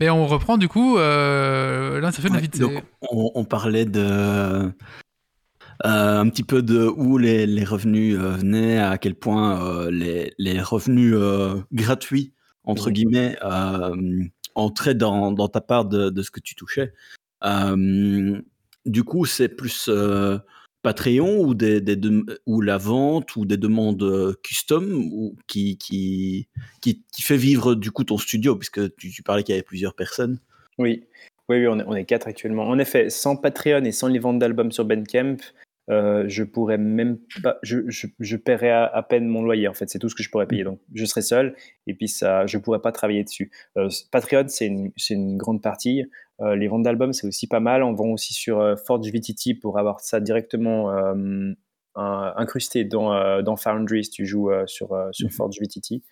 Mais 0.00 0.10
on 0.10 0.26
reprend 0.26 0.58
du 0.58 0.66
coup. 0.66 0.98
Euh... 0.98 2.00
Là, 2.00 2.10
ça 2.10 2.20
fait 2.20 2.28
de 2.28 2.34
la 2.34 2.40
Ouais, 2.40 2.42
vite. 2.42 2.58
donc, 2.58 2.82
on, 3.10 3.30
on 3.36 3.44
parlait 3.44 3.84
de 3.84 4.72
euh, 5.84 6.20
un 6.20 6.28
petit 6.28 6.44
peu 6.44 6.62
de 6.62 6.86
où 6.86 7.18
les, 7.18 7.46
les 7.46 7.64
revenus 7.64 8.16
euh, 8.16 8.32
venaient, 8.36 8.78
à 8.78 8.98
quel 8.98 9.14
point 9.14 9.66
euh, 9.66 9.90
les, 9.90 10.32
les 10.38 10.60
revenus 10.60 11.14
gratuits 11.72 12.32
entre 12.64 12.88
Mhm. 12.88 12.92
guillemets 12.92 13.36
entraient 14.54 14.94
dans, 14.94 15.32
dans 15.32 15.48
ta 15.48 15.60
part 15.60 15.86
de, 15.86 16.10
de 16.10 16.22
ce 16.22 16.30
que 16.30 16.40
tu 16.40 16.54
touchais. 16.54 16.92
Du 18.84 19.04
coup, 19.04 19.24
c'est 19.24 19.48
plus 19.48 19.90
Patreon 20.82 21.40
ou 21.40 21.54
des, 21.54 21.80
des 21.80 21.96
ou 22.46 22.60
la 22.60 22.76
vente 22.76 23.36
ou 23.36 23.46
des 23.46 23.56
demandes 23.56 24.36
custom 24.42 24.92
ou 25.12 25.36
qui, 25.46 25.78
qui, 25.78 26.48
qui, 26.80 27.02
qui 27.12 27.22
fait 27.22 27.36
vivre 27.36 27.74
du 27.74 27.90
coup 27.92 28.04
ton 28.04 28.18
studio 28.18 28.56
puisque 28.56 28.94
tu, 28.96 29.10
tu 29.10 29.22
parlais 29.22 29.44
qu'il 29.44 29.54
y 29.54 29.56
avait 29.56 29.62
plusieurs 29.62 29.94
personnes. 29.94 30.40
Oui, 30.78 31.04
oui, 31.48 31.58
oui 31.58 31.68
on, 31.68 31.78
est, 31.78 31.84
on 31.86 31.94
est 31.94 32.04
quatre 32.04 32.26
actuellement. 32.26 32.68
En 32.68 32.78
effet, 32.78 33.10
sans 33.10 33.36
Patreon 33.36 33.84
et 33.84 33.92
sans 33.92 34.08
les 34.08 34.18
ventes 34.18 34.40
d'albums 34.40 34.72
sur 34.72 34.84
Bandcamp, 34.84 35.36
euh, 35.92 36.24
je 36.28 36.42
pourrais 36.42 36.78
même 36.78 37.18
pas, 37.42 37.58
je, 37.62 37.88
je, 37.88 38.06
je 38.18 38.36
paierais 38.36 38.70
à, 38.70 38.84
à 38.86 39.02
peine 39.02 39.26
mon 39.26 39.42
loyer. 39.42 39.68
En 39.68 39.74
fait, 39.74 39.88
c'est 39.88 39.98
tout 39.98 40.08
ce 40.08 40.14
que 40.14 40.22
je 40.22 40.30
pourrais 40.30 40.46
payer. 40.46 40.64
Donc, 40.64 40.80
je 40.94 41.04
serais 41.04 41.22
seul 41.22 41.54
et 41.86 41.94
puis 41.94 42.08
ça, 42.08 42.46
je 42.46 42.58
pourrais 42.58 42.80
pas 42.80 42.92
travailler 42.92 43.22
dessus. 43.24 43.50
Euh, 43.76 43.88
Patreon, 44.10 44.44
c'est 44.48 44.66
une, 44.66 44.90
une 45.10 45.36
grande 45.36 45.62
partie. 45.62 46.04
Euh, 46.40 46.56
les 46.56 46.68
ventes 46.68 46.82
d'albums, 46.82 47.12
c'est 47.12 47.26
aussi 47.26 47.46
pas 47.46 47.60
mal. 47.60 47.82
On 47.82 47.92
vend 47.92 48.08
aussi 48.08 48.34
sur 48.34 48.60
euh, 48.60 48.76
Forge 48.76 49.08
VTT 49.10 49.54
pour 49.54 49.78
avoir 49.78 50.00
ça 50.00 50.18
directement 50.20 50.90
un- 50.90 51.54
incrusté 51.94 52.84
dans, 52.84 53.42
dans 53.42 53.56
Foundry 53.56 54.04
si 54.04 54.10
tu 54.10 54.26
joues 54.26 54.50
sur, 54.66 54.96
sur 55.12 55.30
Forge 55.30 55.60
VTT. 55.60 56.02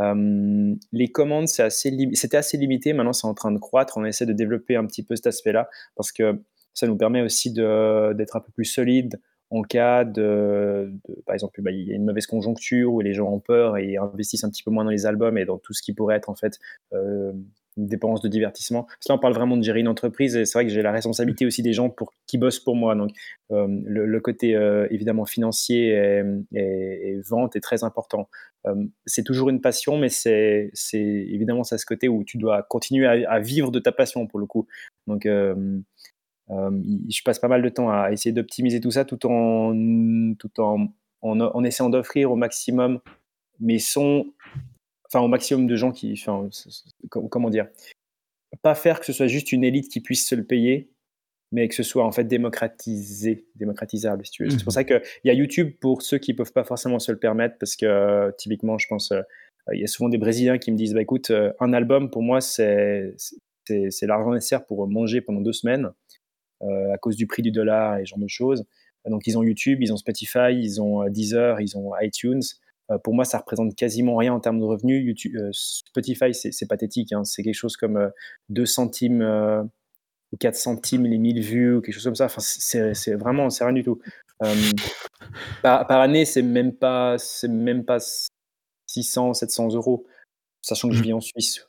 Euh, 0.00 0.74
les 0.92 1.08
commandes, 1.08 1.48
c'est 1.48 1.62
assez 1.62 1.94
c'était 2.14 2.36
assez 2.36 2.56
limité. 2.56 2.92
Maintenant, 2.92 3.12
c'est 3.12 3.26
en 3.26 3.34
train 3.34 3.52
de 3.52 3.58
croître. 3.58 3.96
On 3.96 4.04
essaie 4.04 4.26
de 4.26 4.32
développer 4.32 4.76
un 4.76 4.86
petit 4.86 5.02
peu 5.02 5.16
cet 5.16 5.26
aspect-là 5.26 5.68
parce 5.96 6.12
que 6.12 6.42
ça 6.74 6.86
nous 6.86 6.96
permet 6.96 7.22
aussi 7.22 7.52
d'être 7.52 8.36
un 8.36 8.40
peu 8.40 8.52
plus 8.52 8.64
solide 8.64 9.20
en 9.52 9.62
cas 9.62 10.04
de, 10.04 10.90
par 11.26 11.34
exemple, 11.34 11.60
bah, 11.60 11.70
il 11.70 11.86
y 11.86 11.92
a 11.92 11.94
une 11.94 12.06
mauvaise 12.06 12.26
conjoncture 12.26 12.90
où 12.90 13.00
les 13.02 13.12
gens 13.12 13.30
ont 13.30 13.38
peur 13.38 13.76
et 13.76 13.98
investissent 13.98 14.44
un 14.44 14.50
petit 14.50 14.62
peu 14.62 14.70
moins 14.70 14.84
dans 14.84 14.90
les 14.90 15.04
albums 15.04 15.36
et 15.36 15.44
dans 15.44 15.58
tout 15.58 15.74
ce 15.74 15.82
qui 15.82 15.92
pourrait 15.92 16.16
être 16.16 16.30
en 16.30 16.34
fait 16.34 16.58
euh, 16.94 17.32
une 17.76 17.86
dépense 17.86 18.22
de 18.22 18.28
divertissement. 18.28 18.86
Là, 19.06 19.14
on 19.14 19.18
parle 19.18 19.34
vraiment 19.34 19.58
de 19.58 19.62
gérer 19.62 19.80
une 19.80 19.88
entreprise 19.88 20.36
et 20.36 20.46
c'est 20.46 20.58
vrai 20.58 20.64
que 20.64 20.72
j'ai 20.72 20.80
la 20.80 20.90
responsabilité 20.90 21.44
aussi 21.44 21.62
des 21.62 21.74
gens 21.74 21.94
qui 22.26 22.38
bossent 22.38 22.60
pour 22.60 22.76
moi. 22.76 22.94
Donc, 22.94 23.10
euh, 23.50 23.66
le, 23.84 24.20
côté 24.20 24.56
euh, 24.56 24.86
évidemment 24.90 25.26
financier 25.26 25.90
et, 26.54 27.20
vente 27.28 27.54
est 27.54 27.60
très 27.60 27.84
important. 27.84 28.30
C'est 29.04 29.24
toujours 29.24 29.50
une 29.50 29.60
passion, 29.60 29.98
mais 29.98 30.08
c'est 30.08 30.70
évidemment 30.94 31.64
ça 31.64 31.76
ce 31.76 31.84
côté 31.84 32.08
où 32.08 32.24
tu 32.24 32.38
dois 32.38 32.62
continuer 32.62 33.06
à, 33.06 33.40
vivre 33.40 33.70
de 33.70 33.80
ta 33.80 33.92
passion 33.92 34.26
pour 34.26 34.38
le 34.38 34.46
coup. 34.46 34.66
Donc, 35.06 35.26
je 37.08 37.22
passe 37.22 37.38
pas 37.38 37.48
mal 37.48 37.62
de 37.62 37.68
temps 37.68 37.90
à 37.90 38.12
essayer 38.12 38.32
d'optimiser 38.32 38.80
tout 38.80 38.90
ça 38.90 39.04
tout 39.04 39.26
en, 39.26 39.72
tout 40.38 40.60
en, 40.60 40.88
en, 41.22 41.40
en 41.40 41.64
essayant 41.64 41.90
d'offrir 41.90 42.30
au 42.30 42.36
maximum 42.36 43.00
mes 43.60 43.78
sons 43.78 44.26
enfin 45.12 45.24
au 45.24 45.28
maximum 45.28 45.66
de 45.66 45.76
gens 45.76 45.92
qui, 45.92 46.12
enfin, 46.12 46.48
comment 47.08 47.50
dire, 47.50 47.68
pas 48.62 48.74
faire 48.74 49.00
que 49.00 49.06
ce 49.06 49.12
soit 49.12 49.26
juste 49.26 49.52
une 49.52 49.64
élite 49.64 49.90
qui 49.90 50.00
puisse 50.00 50.26
se 50.26 50.34
le 50.34 50.44
payer, 50.44 50.90
mais 51.52 51.68
que 51.68 51.74
ce 51.74 51.82
soit 51.82 52.04
en 52.04 52.12
fait 52.12 52.24
démocratisé, 52.24 53.46
démocratisable. 53.54 54.24
C'est 54.24 54.46
pour 54.64 54.68
mmh 54.68 54.70
ça 54.70 54.84
qu'il 54.84 55.02
y 55.24 55.30
a 55.30 55.34
YouTube 55.34 55.72
pour 55.80 56.02
ceux 56.02 56.18
qui 56.18 56.34
peuvent 56.34 56.52
pas 56.52 56.64
forcément 56.64 56.98
se 56.98 57.12
le 57.12 57.18
permettre, 57.18 57.56
parce 57.58 57.76
que 57.76 57.86
euh, 57.86 58.30
typiquement, 58.38 58.78
je 58.78 58.86
pense, 58.88 59.12
euh, 59.12 59.20
il 59.72 59.80
y 59.80 59.84
a 59.84 59.86
souvent 59.86 60.08
des 60.08 60.18
Brésiliens 60.18 60.58
qui 60.58 60.72
me 60.72 60.76
disent, 60.76 60.94
bah 60.94 61.02
écoute, 61.02 61.30
euh, 61.30 61.52
un 61.60 61.72
album 61.72 62.10
pour 62.10 62.22
moi 62.22 62.40
c'est 62.40 63.14
c'est 63.64 64.06
l'argent 64.06 64.32
nécessaire 64.32 64.66
pour 64.66 64.88
manger 64.88 65.20
pendant 65.20 65.40
deux 65.40 65.52
semaines 65.52 65.92
à 66.62 66.98
cause 66.98 67.16
du 67.16 67.26
prix 67.26 67.42
du 67.42 67.50
dollar 67.50 67.98
et 67.98 68.04
ce 68.04 68.10
genre 68.10 68.18
de 68.18 68.28
choses. 68.28 68.64
Donc 69.04 69.26
ils 69.26 69.36
ont 69.36 69.42
YouTube, 69.42 69.82
ils 69.82 69.92
ont 69.92 69.96
Spotify, 69.96 70.52
ils 70.52 70.80
ont 70.80 71.08
Deezer, 71.08 71.60
ils 71.60 71.76
ont 71.76 71.92
iTunes. 72.00 72.42
Euh, 72.92 72.98
pour 72.98 73.14
moi, 73.14 73.24
ça 73.24 73.38
représente 73.38 73.74
quasiment 73.74 74.16
rien 74.16 74.32
en 74.32 74.40
termes 74.40 74.58
de 74.58 74.64
revenus. 74.64 75.04
YouTube, 75.04 75.36
euh, 75.36 75.50
Spotify, 75.52 76.34
c'est 76.34 76.66
pathétique. 76.66 77.12
Hein. 77.12 77.24
C'est 77.24 77.42
quelque 77.42 77.54
chose 77.54 77.76
comme 77.76 78.10
2 78.48 78.62
euh, 78.62 78.66
centimes 78.66 79.70
ou 80.32 80.36
4 80.36 80.56
centimes 80.56 81.06
les 81.06 81.18
1000 81.18 81.40
vues 81.40 81.76
ou 81.76 81.80
quelque 81.80 81.94
chose 81.94 82.04
comme 82.04 82.14
ça. 82.14 82.26
Enfin, 82.26 82.40
c'est 82.40 83.14
vraiment, 83.14 83.50
c'est 83.50 83.64
rien 83.64 83.72
du 83.72 83.82
tout. 83.82 84.00
par, 85.62 85.90
année, 85.90 86.24
c'est 86.24 86.42
même 86.42 86.74
pas, 86.74 87.16
c'est 87.18 87.48
même 87.48 87.84
pas 87.84 87.98
600, 88.86 89.34
700 89.34 89.74
euros, 89.74 90.04
sachant 90.60 90.88
que 90.88 90.94
je 90.94 91.00
mmh. 91.00 91.04
vis 91.04 91.12
en 91.12 91.20
Suisse. 91.20 91.66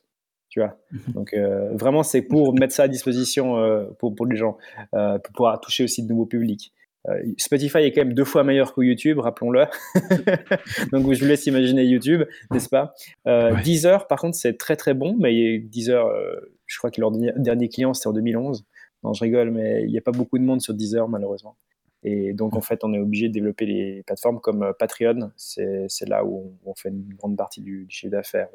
Tu 0.54 0.60
vois. 0.60 0.78
Mmh. 0.92 1.12
Donc 1.14 1.36
vraiment, 1.74 2.04
c'est 2.04 2.22
pour 2.22 2.54
mettre 2.60 2.76
ça 2.76 2.84
à 2.84 2.88
disposition 2.88 3.56
pour, 3.98 4.14
pour 4.14 4.28
les 4.28 4.36
gens, 4.36 4.58
pour 4.92 5.34
pouvoir 5.34 5.60
toucher 5.60 5.84
aussi 5.84 6.04
de 6.04 6.10
nouveaux 6.10 6.28
publics. 6.28 6.72
Euh, 7.10 7.22
Spotify 7.38 7.80
est 7.80 7.92
quand 7.92 8.02
même 8.02 8.14
deux 8.14 8.26
fois 8.26 8.44
meilleur 8.44 8.74
que 8.74 8.82
YouTube, 8.82 9.20
rappelons-le. 9.20 9.66
Donc 10.92 11.12
je 11.12 11.20
vous 11.20 11.26
laisse 11.26 11.46
imaginer 11.48 11.84
YouTube, 11.84 12.24
n'est-ce 12.52 12.70
pas? 12.70 12.94
Euh, 13.28 13.60
Deezer, 13.62 14.08
par 14.08 14.20
contre, 14.20 14.38
c'est 14.38 14.58
très 14.58 14.76
très 14.76 14.94
bon, 14.94 15.16
mais 15.20 15.60
Deezer, 15.60 16.06
euh, 16.06 16.36
je 16.66 16.78
crois 16.78 16.92
que 16.92 17.02
leur 17.02 17.12
dernier 17.12 17.68
client 17.68 17.94
c'était 17.94 18.08
en 18.08 18.14
2011. 18.14 18.66
Non, 19.04 19.14
je 19.14 19.24
rigole, 19.24 19.52
mais 19.52 19.84
il 19.84 19.92
n'y 19.92 19.98
a 19.98 20.02
pas 20.02 20.12
beaucoup 20.12 20.38
de 20.38 20.44
monde 20.44 20.62
sur 20.62 20.74
Deezer 20.74 21.08
malheureusement. 21.10 21.58
Et 22.06 22.34
donc 22.34 22.56
en 22.56 22.62
fait, 22.62 22.84
on 22.84 22.94
est 22.94 23.00
obligé 23.00 23.28
de 23.28 23.34
développer 23.34 23.66
les 23.66 24.04
plateformes 24.04 24.40
comme 24.40 24.74
Patreon. 24.78 25.32
C'est 25.36 26.08
là 26.08 26.26
où 26.26 26.54
on, 26.66 26.74
fait 26.74 26.90
une 26.90 27.14
grande 27.18 27.38
partie 27.38 27.62
du, 27.62 27.86
chiffre 27.90 28.12
d'affaires. 28.12 28.50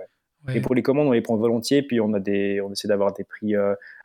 Et 0.54 0.60
pour 0.60 0.74
les 0.74 0.82
commandes, 0.82 1.08
on 1.08 1.12
les 1.12 1.20
prend 1.20 1.36
volontiers, 1.36 1.82
puis 1.82 2.00
on, 2.00 2.12
a 2.14 2.20
des, 2.20 2.60
on 2.60 2.72
essaie 2.72 2.88
d'avoir 2.88 3.12
des 3.12 3.24
prix 3.24 3.54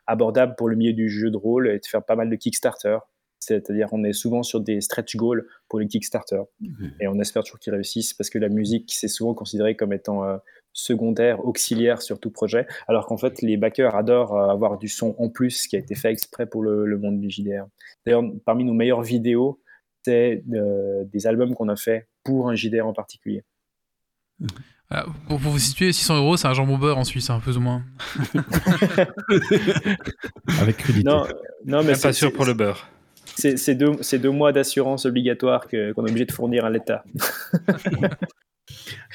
abordables 0.06 0.54
pour 0.56 0.68
le 0.68 0.76
milieu 0.76 0.92
du 0.92 1.08
jeu 1.08 1.30
de 1.30 1.36
rôle 1.36 1.68
et 1.68 1.78
de 1.78 1.86
faire 1.86 2.04
pas 2.04 2.16
mal 2.16 2.28
de 2.28 2.36
Kickstarter. 2.36 2.98
C'est-à-dire 3.44 3.88
on 3.92 4.04
est 4.04 4.12
souvent 4.12 4.42
sur 4.42 4.60
des 4.60 4.80
stretch 4.80 5.16
goals 5.16 5.46
pour 5.68 5.78
les 5.78 5.86
Kickstarter. 5.86 6.42
Mhm. 6.60 6.92
Et 7.00 7.08
on 7.08 7.18
espère 7.20 7.42
toujours 7.42 7.58
qu'ils 7.58 7.74
réussissent 7.74 8.14
parce 8.14 8.30
que 8.30 8.38
la 8.38 8.48
musique, 8.48 8.92
c'est 8.94 9.08
souvent 9.08 9.34
considéré 9.34 9.76
comme 9.76 9.92
étant 9.92 10.24
euh, 10.24 10.36
secondaire, 10.72 11.44
auxiliaire 11.44 12.02
sur 12.02 12.18
tout 12.18 12.30
projet. 12.30 12.66
Alors 12.88 13.06
qu'en 13.06 13.16
fait, 13.16 13.42
les 13.42 13.56
backers 13.56 13.94
adorent 13.94 14.36
euh, 14.36 14.48
avoir 14.48 14.78
du 14.78 14.88
son 14.88 15.14
en 15.18 15.28
plus 15.28 15.66
qui 15.66 15.76
a 15.76 15.78
été 15.78 15.94
fait 15.94 16.10
exprès 16.10 16.46
pour 16.46 16.62
le, 16.62 16.98
monde 16.98 17.20
du 17.20 17.30
JDR. 17.30 17.66
D'ailleurs, 18.06 18.24
parmi 18.44 18.64
nos 18.64 18.74
meilleures 18.74 19.02
vidéos, 19.02 19.60
c'est 20.04 20.42
euh, 20.52 21.04
des 21.04 21.26
albums 21.26 21.54
qu'on 21.54 21.68
a 21.68 21.76
fait 21.76 22.08
pour 22.24 22.48
un 22.48 22.54
JDR 22.54 22.86
en 22.86 22.92
particulier. 22.92 23.44
Mhm. 24.40 24.48
Pour, 25.28 25.38
vous 25.38 25.58
situer, 25.58 25.92
600 25.92 26.18
euros, 26.18 26.36
c'est 26.36 26.46
un 26.46 26.54
jambon 26.54 26.78
beurre 26.78 26.98
en 26.98 27.04
Suisse, 27.04 27.30
un 27.30 27.36
hein, 27.36 27.42
peu 27.44 27.52
ou 27.52 27.60
moins. 27.60 27.82
Avec 30.60 30.76
crudité. 30.76 31.04
Non, 31.04 31.26
non 31.64 31.82
mais 31.82 31.94
c'est 31.94 32.08
pas 32.08 32.12
sûr 32.12 32.32
pour 32.32 32.44
le 32.44 32.54
beurre 32.54 32.88
c'est 33.36 33.74
deux, 33.74 33.96
deux, 34.18 34.30
mois 34.30 34.52
d'assurance 34.52 35.06
obligatoire 35.06 35.66
qu'on 35.68 35.76
est 35.76 36.10
obligé 36.10 36.24
de 36.24 36.32
fournir 36.32 36.64
à 36.64 36.70
l'État. 36.70 37.04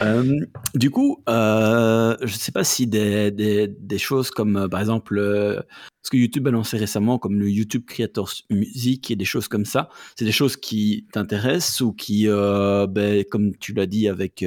Euh, 0.01 0.39
du 0.75 0.91
coup, 0.91 1.23
euh, 1.27 2.15
je 2.21 2.33
ne 2.33 2.37
sais 2.37 2.51
pas 2.51 2.63
si 2.63 2.85
des, 2.85 3.31
des, 3.31 3.97
choses 3.97 4.29
comme, 4.29 4.55
euh, 4.55 4.67
par 4.67 4.79
exemple, 4.79 5.19
ce 5.19 6.09
que 6.09 6.17
YouTube 6.17 6.47
a 6.47 6.51
lancé 6.51 6.77
récemment, 6.77 7.17
comme 7.17 7.39
le 7.39 7.49
YouTube 7.49 7.83
Creators 7.85 8.31
Music 8.51 9.09
et 9.09 9.15
des 9.15 9.25
choses 9.25 9.47
comme 9.47 9.65
ça, 9.65 9.89
c'est 10.15 10.23
des 10.23 10.31
choses 10.31 10.55
qui 10.55 11.07
t'intéressent 11.11 11.81
ou 11.81 11.93
qui, 11.93 12.27
ben, 12.27 13.25
comme 13.29 13.55
tu 13.57 13.73
l'as 13.73 13.87
dit 13.87 14.07
avec 14.07 14.45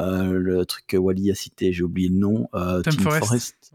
le 0.00 0.64
truc 0.64 0.86
que 0.86 0.96
Wally 0.96 1.30
a 1.30 1.34
cité, 1.34 1.72
j'ai 1.72 1.82
oublié 1.82 2.08
le 2.08 2.16
nom, 2.16 2.48
Team, 2.82 3.00
Forest. 3.00 3.72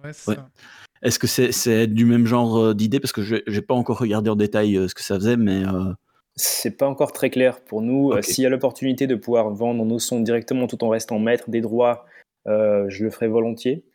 Est-ce 1.05 1.19
que 1.19 1.27
c'est 1.27 1.87
du 1.87 2.05
même 2.05 2.25
genre 2.25 2.57
euh, 2.57 2.73
d'idée? 2.73 2.99
Parce 2.99 3.11
que 3.11 3.21
je 3.21 3.35
n'ai 3.47 3.61
pas 3.61 3.75
encore 3.75 3.99
regardé 3.99 4.29
en 4.31 4.35
détail 4.35 4.75
euh, 4.75 4.87
ce 4.87 4.95
que 4.95 5.03
ça 5.03 5.15
faisait, 5.15 5.37
mais. 5.37 5.63
Euh, 5.63 5.93
c'est 6.35 6.71
pas 6.71 6.87
encore 6.87 7.11
très 7.11 7.29
clair 7.29 7.61
pour 7.61 7.81
nous. 7.81 8.11
S'il 8.21 8.43
y 8.43 8.47
a 8.47 8.49
l'opportunité 8.49 9.07
de 9.07 9.15
pouvoir 9.15 9.51
vendre 9.51 9.85
nos 9.85 9.99
sons 9.99 10.19
directement 10.19 10.67
tout 10.67 10.83
en 10.83 10.89
restant 10.89 11.17
maître 11.17 11.49
des 11.49 11.61
droits, 11.61 12.05
je 12.45 13.03
le 13.03 13.09
ferai 13.09 13.29
volontiers. 13.29 13.85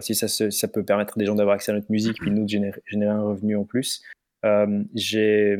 si 0.00 0.16
ça, 0.16 0.26
ça, 0.26 0.66
peut 0.66 0.82
permettre 0.82 1.16
à 1.16 1.20
des 1.20 1.26
gens 1.26 1.36
d'avoir 1.36 1.54
accès 1.54 1.70
à 1.70 1.76
notre 1.76 1.92
musique, 1.92 2.18
puis 2.18 2.32
nous 2.32 2.42
de 2.42 2.48
générer, 2.48 2.82
un 3.02 3.22
revenu 3.22 3.54
en 3.54 3.62
plus. 3.62 4.02
j'ai 4.94 5.56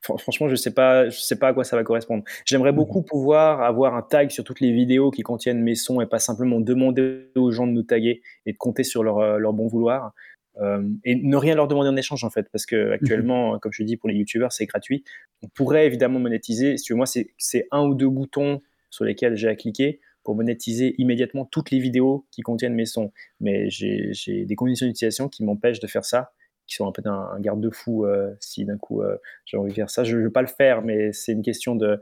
Franchement, 0.00 0.46
je 0.46 0.52
ne 0.52 0.56
sais, 0.56 0.72
pas, 0.72 1.08
je 1.08 1.18
sais 1.18 1.38
pas 1.38 1.48
à 1.48 1.52
quoi 1.52 1.64
ça 1.64 1.76
va 1.76 1.82
correspondre. 1.82 2.22
J'aimerais 2.44 2.72
mmh 2.72 2.76
beaucoup 2.76 3.02
pouvoir 3.02 3.62
avoir 3.62 3.96
un 3.96 4.02
tag 4.02 4.30
sur 4.30 4.44
toutes 4.44 4.60
les 4.60 4.70
vidéos 4.70 5.10
qui 5.10 5.22
contiennent 5.22 5.60
mes 5.60 5.74
sons 5.74 6.00
et 6.00 6.06
pas 6.06 6.20
simplement 6.20 6.60
demander 6.60 7.30
aux 7.34 7.50
gens 7.50 7.66
de 7.66 7.72
nous 7.72 7.82
taguer 7.82 8.22
et 8.46 8.52
de 8.52 8.56
compter 8.56 8.84
sur 8.84 9.02
leur, 9.02 9.18
euh, 9.18 9.38
leur 9.38 9.52
bon 9.52 9.66
vouloir. 9.66 10.12
Euh, 10.60 10.82
et 11.04 11.16
ne 11.16 11.36
rien 11.36 11.54
leur 11.54 11.68
demander 11.68 11.88
en 11.88 11.96
échange 11.96 12.24
en 12.24 12.30
fait, 12.30 12.48
parce 12.50 12.64
que 12.64 12.90
mmh 12.90 12.92
actuellement, 12.92 13.58
comme 13.58 13.72
je 13.72 13.82
dis 13.82 13.96
pour 13.96 14.08
les 14.08 14.14
youtubeurs, 14.14 14.52
c'est 14.52 14.66
gratuit. 14.66 15.04
On 15.42 15.48
pourrait 15.48 15.86
évidemment 15.86 16.20
monétiser. 16.20 16.76
Si 16.76 16.84
tu 16.84 16.92
veux, 16.92 16.96
moi, 16.96 17.06
c'est 17.06 17.66
un 17.70 17.84
ou 17.84 17.94
deux 17.94 18.08
boutons 18.08 18.62
sur 18.90 19.04
lesquels 19.04 19.36
j'ai 19.36 19.48
à 19.48 19.56
cliquer 19.56 20.00
pour 20.22 20.34
monétiser 20.34 20.94
immédiatement 20.98 21.44
toutes 21.44 21.70
les 21.70 21.78
vidéos 21.78 22.26
qui 22.30 22.42
contiennent 22.42 22.74
mes 22.74 22.86
sons. 22.86 23.12
Mais 23.40 23.68
j'ai 23.70 24.44
des 24.44 24.54
conditions 24.56 24.86
d'utilisation 24.86 25.28
qui 25.28 25.42
m'empêchent 25.42 25.80
de 25.80 25.86
faire 25.86 26.04
ça 26.04 26.32
qui 26.68 26.76
sont 26.76 26.86
un 26.86 26.92
peu 26.92 27.02
un, 27.08 27.40
garde-fou 27.40 28.04
euh, 28.04 28.32
si 28.38 28.64
d'un 28.64 28.78
coup 28.78 29.02
euh, 29.02 29.16
j'ai 29.46 29.56
envie 29.56 29.70
de 29.70 29.74
faire 29.74 29.90
ça. 29.90 30.04
Je 30.04 30.16
ne 30.16 30.24
veux 30.24 30.30
pas 30.30 30.42
le 30.42 30.48
faire, 30.48 30.82
mais 30.82 31.12
c'est 31.12 31.32
une 31.32 31.42
question 31.42 31.74
de, 31.74 32.00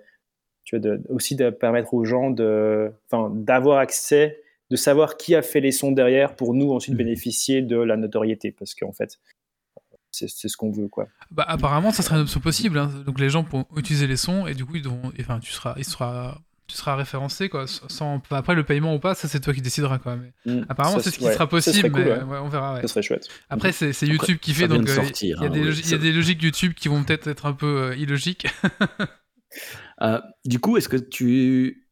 tu 0.64 0.76
vois, 0.76 0.80
de, 0.80 1.02
aussi 1.08 1.36
de 1.36 1.48
permettre 1.50 1.94
aux 1.94 2.04
gens 2.04 2.30
d'avoir 2.30 3.78
accès, 3.78 4.42
de 4.70 4.76
savoir 4.76 5.16
qui 5.16 5.34
a 5.34 5.42
fait 5.42 5.60
les 5.60 5.72
sons 5.72 5.92
derrière 5.92 6.34
pour 6.34 6.52
nous 6.52 6.72
ensuite 6.72 6.94
mmh. 6.94 6.98
bénéficier 6.98 7.62
de 7.62 7.78
la 7.78 7.96
notoriété, 7.96 8.50
parce 8.50 8.74
qu'en 8.74 8.92
fait, 8.92 9.18
c'est, 10.10 10.28
ce 10.28 10.56
qu'on 10.56 10.70
veut, 10.70 10.88
quoi. 10.88 11.08
Bah, 11.30 11.44
apparemment, 11.46 11.92
ça 11.92 12.02
serait 12.02 12.16
une 12.16 12.22
option 12.22 12.40
possible. 12.40 12.78
Hein. 12.78 12.90
Donc 13.04 13.20
les 13.20 13.30
gens 13.30 13.44
pourront 13.44 13.66
utiliser 13.76 14.06
les 14.06 14.16
sons 14.16 14.46
et 14.46 14.54
du 14.54 14.64
coup, 14.64 14.76
ils 14.76 14.88
enfin, 15.20 15.40
tu 15.40 15.52
seras, 15.52 15.74
il 15.76 15.84
sera 15.84 16.40
tu 16.66 16.76
seras 16.76 16.96
référencé 16.96 17.48
quoi 17.48 17.66
sans 17.66 18.20
après 18.30 18.54
le 18.54 18.64
paiement 18.64 18.94
ou 18.94 18.98
pas 18.98 19.14
ça 19.14 19.28
c'est 19.28 19.40
toi 19.40 19.54
qui 19.54 19.62
décideras 19.62 19.98
quoi 19.98 20.16
mais 20.16 20.32
mm. 20.52 20.66
apparemment 20.68 20.98
c'est 20.98 21.10
ce 21.10 21.18
qui 21.18 21.24
sera 21.24 21.48
possible 21.48 21.90
mais 21.94 22.36
on 22.38 22.48
verra 22.48 22.80
ça 22.82 22.88
serait 22.88 23.02
chouette. 23.02 23.28
Après 23.48 23.72
c'est 23.72 24.06
YouTube 24.06 24.38
qui 24.40 24.52
fait 24.52 24.68
donc 24.68 24.88
euh, 24.88 25.02
il 25.22 25.28
y, 25.28 25.34
a, 25.34 25.42
hein, 25.42 25.48
des, 25.48 26.12
logiques 26.12 26.42
YouTube 26.42 26.72
qui 26.74 26.88
vont 26.88 27.04
peut-être 27.04 27.28
être 27.28 27.46
un 27.46 27.52
peu 27.52 27.90
euh, 27.90 27.96
illogiques. 27.96 28.46
Euh, 30.02 30.20
du 30.44 30.58
coup 30.58 30.76
est-ce 30.76 30.90
que 30.90 30.98
tu 30.98 31.88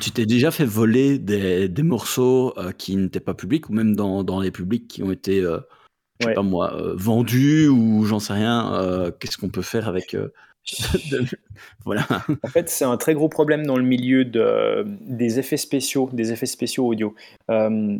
tu 0.00 0.10
t'es 0.12 0.24
déjà 0.24 0.52
fait 0.52 0.64
voler 0.64 1.18
des, 1.18 1.68
des 1.68 1.82
morceaux 1.82 2.54
qui 2.78 2.94
n'étaient 2.94 3.18
pas 3.18 3.34
publics 3.34 3.68
ou 3.68 3.72
même 3.72 3.96
dans, 3.96 4.22
dans, 4.22 4.38
les 4.38 4.52
publics 4.52 4.86
qui 4.86 5.02
ont 5.02 5.10
été 5.10 5.40
je 5.40 6.26
sais 6.28 6.34
pas 6.34 6.42
moi 6.42 6.80
vendus 6.94 7.66
ou 7.66 8.04
j'en 8.04 8.20
sais 8.20 8.34
rien 8.34 9.10
qu'est-ce 9.18 9.36
qu'on 9.36 9.48
peut 9.48 9.62
faire 9.62 9.88
avec 9.88 10.16
voilà. 11.84 12.06
En 12.42 12.48
fait, 12.48 12.68
c'est 12.68 12.84
un 12.84 12.96
très 12.96 13.14
gros 13.14 13.28
problème 13.28 13.66
dans 13.66 13.76
le 13.76 13.84
milieu 13.84 14.24
de, 14.24 14.84
des 15.00 15.38
effets 15.38 15.56
spéciaux, 15.56 16.10
des 16.12 16.32
effets 16.32 16.46
spéciaux 16.46 16.86
audio. 16.86 17.14
Euh, 17.50 17.98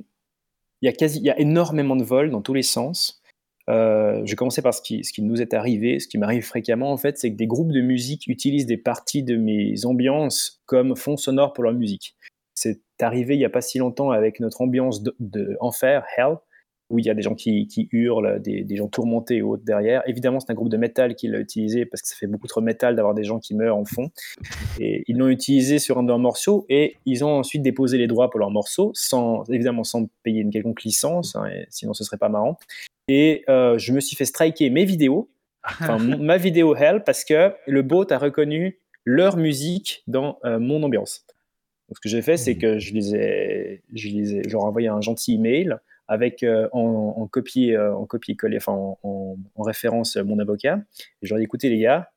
il 0.82 0.86
y, 0.86 0.88
a 0.88 0.92
quasi, 0.92 1.20
y 1.20 1.30
a 1.30 1.38
énormément 1.38 1.96
de 1.96 2.04
vols 2.04 2.30
dans 2.30 2.42
tous 2.42 2.54
les 2.54 2.62
sens. 2.62 3.22
Euh, 3.68 4.22
je 4.24 4.30
vais 4.30 4.36
commencer 4.36 4.62
par 4.62 4.74
ce 4.74 4.80
qui, 4.80 5.22
nous 5.22 5.42
est 5.42 5.54
arrivé, 5.54 5.98
ce 5.98 6.06
qui 6.06 6.18
m'arrive 6.18 6.44
fréquemment 6.44 6.92
en 6.92 6.96
fait, 6.96 7.18
c'est 7.18 7.32
que 7.32 7.36
des 7.36 7.48
groupes 7.48 7.72
de 7.72 7.80
musique 7.80 8.28
utilisent 8.28 8.66
des 8.66 8.76
parties 8.76 9.24
de 9.24 9.36
mes 9.36 9.84
ambiances 9.84 10.62
comme 10.66 10.94
fond 10.94 11.16
sonore 11.16 11.52
pour 11.52 11.64
leur 11.64 11.72
musique. 11.72 12.14
C'est 12.54 12.80
arrivé 13.00 13.34
il 13.34 13.38
n'y 13.38 13.44
a 13.44 13.50
pas 13.50 13.60
si 13.60 13.78
longtemps 13.78 14.10
avec 14.10 14.38
notre 14.38 14.60
ambiance 14.60 15.02
de, 15.02 15.58
Hell. 16.16 16.36
Où 16.88 16.98
il 16.98 17.04
y 17.04 17.10
a 17.10 17.14
des 17.14 17.22
gens 17.22 17.34
qui, 17.34 17.66
qui 17.66 17.88
hurlent, 17.90 18.40
des, 18.40 18.62
des, 18.62 18.76
gens 18.76 18.86
tourmentés 18.86 19.36
et 19.36 19.42
autres 19.42 19.64
derrière. 19.64 20.02
Évidemment, 20.06 20.38
c'est 20.38 20.50
un 20.50 20.54
groupe 20.54 20.68
de 20.68 20.76
métal 20.76 21.14
qui 21.16 21.26
l'a 21.26 21.40
utilisé 21.40 21.84
parce 21.84 22.02
que 22.02 22.08
ça 22.08 22.14
fait 22.14 22.28
beaucoup 22.28 22.46
trop 22.46 22.60
métal 22.60 22.94
d'avoir 22.94 23.14
des 23.14 23.24
gens 23.24 23.40
qui 23.40 23.54
meurent 23.54 23.76
en 23.76 23.84
fond. 23.84 24.10
Et 24.78 25.02
ils 25.08 25.16
l'ont 25.16 25.28
utilisé 25.28 25.78
sur 25.78 25.98
un 25.98 26.02
de 26.02 26.08
leurs 26.08 26.18
morceaux 26.18 26.64
et 26.68 26.96
ils 27.04 27.24
ont 27.24 27.38
ensuite 27.38 27.62
déposé 27.62 27.98
les 27.98 28.06
droits 28.06 28.30
pour 28.30 28.38
leurs 28.38 28.50
morceaux, 28.50 28.92
sans, 28.94 29.44
évidemment 29.50 29.84
sans 29.84 30.08
payer 30.22 30.40
une 30.40 30.50
quelconque 30.50 30.84
licence, 30.84 31.34
hein, 31.34 31.50
sinon 31.70 31.92
ce 31.92 32.04
serait 32.04 32.18
pas 32.18 32.28
marrant. 32.28 32.56
Et 33.08 33.44
euh, 33.48 33.78
je 33.78 33.92
me 33.92 34.00
suis 34.00 34.16
fait 34.16 34.24
striker 34.24 34.70
mes 34.70 34.84
vidéos, 34.84 35.28
enfin 35.64 35.98
ma 36.20 36.36
vidéo 36.36 36.76
Hell, 36.76 37.02
parce 37.04 37.24
que 37.24 37.52
le 37.66 37.82
bot 37.82 38.06
a 38.10 38.18
reconnu 38.18 38.78
leur 39.04 39.36
musique 39.36 40.02
dans 40.06 40.38
euh, 40.44 40.58
mon 40.58 40.82
ambiance. 40.82 41.24
Donc, 41.88 41.96
ce 41.96 42.00
que 42.00 42.08
j'ai 42.08 42.22
fait, 42.22 42.36
c'est 42.36 42.54
mmh. 42.54 42.58
que 42.58 42.78
je 42.78 42.94
les 42.94 43.14
ai, 43.14 43.82
je 43.94 44.08
les 44.08 44.34
ai, 44.34 44.42
je 44.44 44.50
leur 44.50 44.62
ai 44.62 44.66
envoyé 44.66 44.88
un 44.88 45.00
gentil 45.00 45.34
email 45.34 45.76
avec 46.08 46.42
euh, 46.42 46.68
en, 46.72 47.14
en, 47.16 47.26
copier, 47.26 47.76
euh, 47.76 47.94
en 47.94 48.06
copier-coller, 48.06 48.58
enfin 48.58 48.72
en, 48.72 49.36
en, 49.54 49.62
référence 49.62 50.16
mon 50.16 50.38
avocat. 50.38 50.80
Et 51.22 51.26
je 51.26 51.30
leur 51.30 51.38
ai 51.38 51.40
dit, 51.40 51.44
écoutez 51.44 51.68
les 51.68 51.78
gars, 51.78 52.10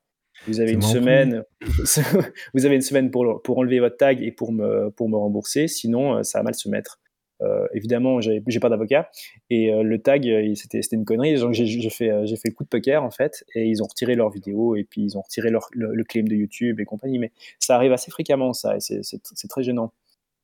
vous 0.48 0.60
avez 0.62 0.72
une 0.72 0.82
semaine, 0.82 1.44
vous 2.54 2.66
avez 2.66 2.76
une 2.76 2.82
semaine 2.82 3.12
pour, 3.12 3.42
pour 3.42 3.58
enlever 3.58 3.80
votre 3.80 3.98
tag 3.98 4.22
et 4.22 4.32
pour 4.32 4.52
me, 4.52 4.90
pour 4.92 5.10
me 5.10 5.18
rembourser, 5.18 5.68
sinon 5.68 6.18
euh, 6.18 6.24
ça 6.24 6.40
va 6.40 6.44
mal 6.44 6.56
se 6.56 6.70
mettre. 6.70 7.00
Euh, 7.42 7.68
évidemment, 7.74 8.20
j'ai 8.20 8.42
pas 8.60 8.68
d'avocat 8.68 9.10
et 9.50 9.72
euh, 9.72 9.82
le 9.82 10.02
tag, 10.02 10.24
c'était 10.56 10.82
une 10.92 11.06
connerie. 11.06 11.38
Donc 11.40 11.54
j'ai 11.54 11.90
fait, 11.90 12.12
j'ai 12.26 12.36
fait 12.36 12.50
le 12.50 12.54
coup 12.54 12.64
de 12.64 12.70
poker 12.70 13.04
en 13.04 13.12
fait, 13.12 13.46
et 13.56 13.66
ils 13.66 13.82
ont 13.82 13.88
retiré 13.88 14.16
leur 14.16 14.30
vidéo 14.30 14.76
et 14.76 14.84
puis 14.84 15.02
ils 15.04 15.18
ont 15.18 15.22
retiré 15.22 15.50
leur, 15.50 15.68
le, 15.72 16.04
claim 16.04 16.24
de 16.24 16.36
YouTube 16.36 16.80
et 16.80 16.86
compagnie. 16.86 17.20
Mais 17.20 17.32
ça 17.60 17.76
arrive 17.76 17.94
assez 17.94 18.12
fréquemment, 18.12 18.54
ça, 18.54 18.78
et 18.78 18.80
c'est 18.80 19.48
très 19.50 19.64
gênant. 19.64 19.94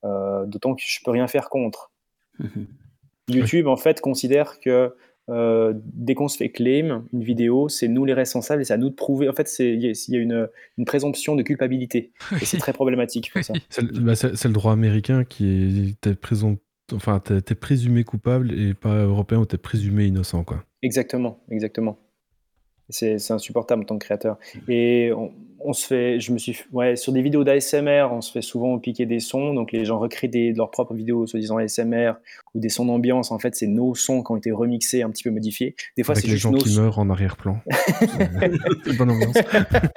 D'autant 0.03 0.75
que 0.75 0.83
je 0.85 0.99
peux 1.03 1.11
rien 1.11 1.27
faire 1.27 1.49
contre. 1.49 1.91
YouTube, 3.29 3.67
en 3.67 3.77
fait, 3.77 4.01
considère 4.01 4.59
que 4.59 4.93
euh, 5.27 5.73
dès 5.75 6.13
qu'on 6.13 6.27
se 6.27 6.37
fait 6.37 6.49
claim 6.49 7.03
une 7.11 7.23
vidéo, 7.23 7.67
c'est 7.67 7.87
nous 7.87 8.05
les 8.05 8.13
responsables 8.13 8.61
et 8.61 8.65
c'est 8.65 8.73
à 8.73 8.77
nous 8.77 8.89
de 8.89 8.95
prouver. 8.95 9.27
En 9.27 9.33
fait, 9.33 9.51
il 9.59 9.81
y 9.81 10.15
a, 10.15 10.19
une, 10.19 10.47
une, 10.77 10.85
présomption 10.85 11.35
de 11.35 11.41
culpabilité. 11.41 12.11
Et 12.39 12.45
c'est 12.45 12.57
très 12.57 12.73
problématique 12.73 13.31
pour 13.33 13.43
ça. 13.43 13.53
Bah, 14.01 14.15
c'est 14.15 14.45
le 14.45 14.53
droit 14.53 14.73
américain 14.73 15.23
qui 15.23 15.95
est 16.05 16.15
présent. 16.15 16.57
Enfin, 16.93 17.19
t'es 17.19 17.55
présumé 17.55 18.03
coupable 18.03 18.51
et 18.53 18.75
pas 18.75 19.03
européen 19.03 19.39
où 19.39 19.45
t'es 19.45 19.57
présumé 19.57 20.05
innocent, 20.05 20.43
quoi. 20.43 20.63
Exactement, 20.83 21.43
exactement. 21.49 21.97
C'est 22.89 23.31
insupportable 23.31 23.81
en 23.81 23.85
tant 23.85 23.97
que 23.97 24.05
créateur. 24.05 24.37
Et 24.67 25.11
on, 25.11 25.33
se 25.73 25.85
fait, 25.85 26.19
je 26.19 26.31
me 26.31 26.37
suis, 26.37 26.57
ouais, 26.71 26.95
sur 26.95 27.11
des 27.11 27.21
vidéos 27.21 27.43
d'ASMR, 27.43 28.07
on 28.11 28.21
se 28.21 28.31
fait 28.31 28.41
souvent 28.41 28.77
piquer 28.79 29.05
des 29.05 29.19
sons. 29.19 29.53
Donc 29.53 29.71
les 29.71 29.85
gens 29.85 29.99
recréent 29.99 30.29
des, 30.29 30.53
leurs 30.53 30.71
propres 30.71 30.93
vidéos, 30.93 31.27
soi-disant 31.27 31.57
ASMR, 31.57 32.13
ou 32.53 32.59
des 32.59 32.69
sons 32.69 32.85
d'ambiance. 32.85 33.31
En 33.31 33.39
fait, 33.39 33.55
c'est 33.55 33.67
nos 33.67 33.95
sons 33.95 34.23
qui 34.23 34.31
ont 34.31 34.37
été 34.37 34.51
remixés, 34.51 35.03
un 35.03 35.09
petit 35.09 35.23
peu 35.23 35.31
modifiés. 35.31 35.75
Des 35.97 36.03
fois, 36.03 36.15
c'est 36.15 36.27
juste 36.27 36.43
gens 36.43 36.51
nos 36.51 36.57
qui 36.57 36.77
meurent 36.77 36.99
en 36.99 37.09
arrière-plan. 37.09 37.59
bonne 38.97 39.11
ambiance. 39.11 39.35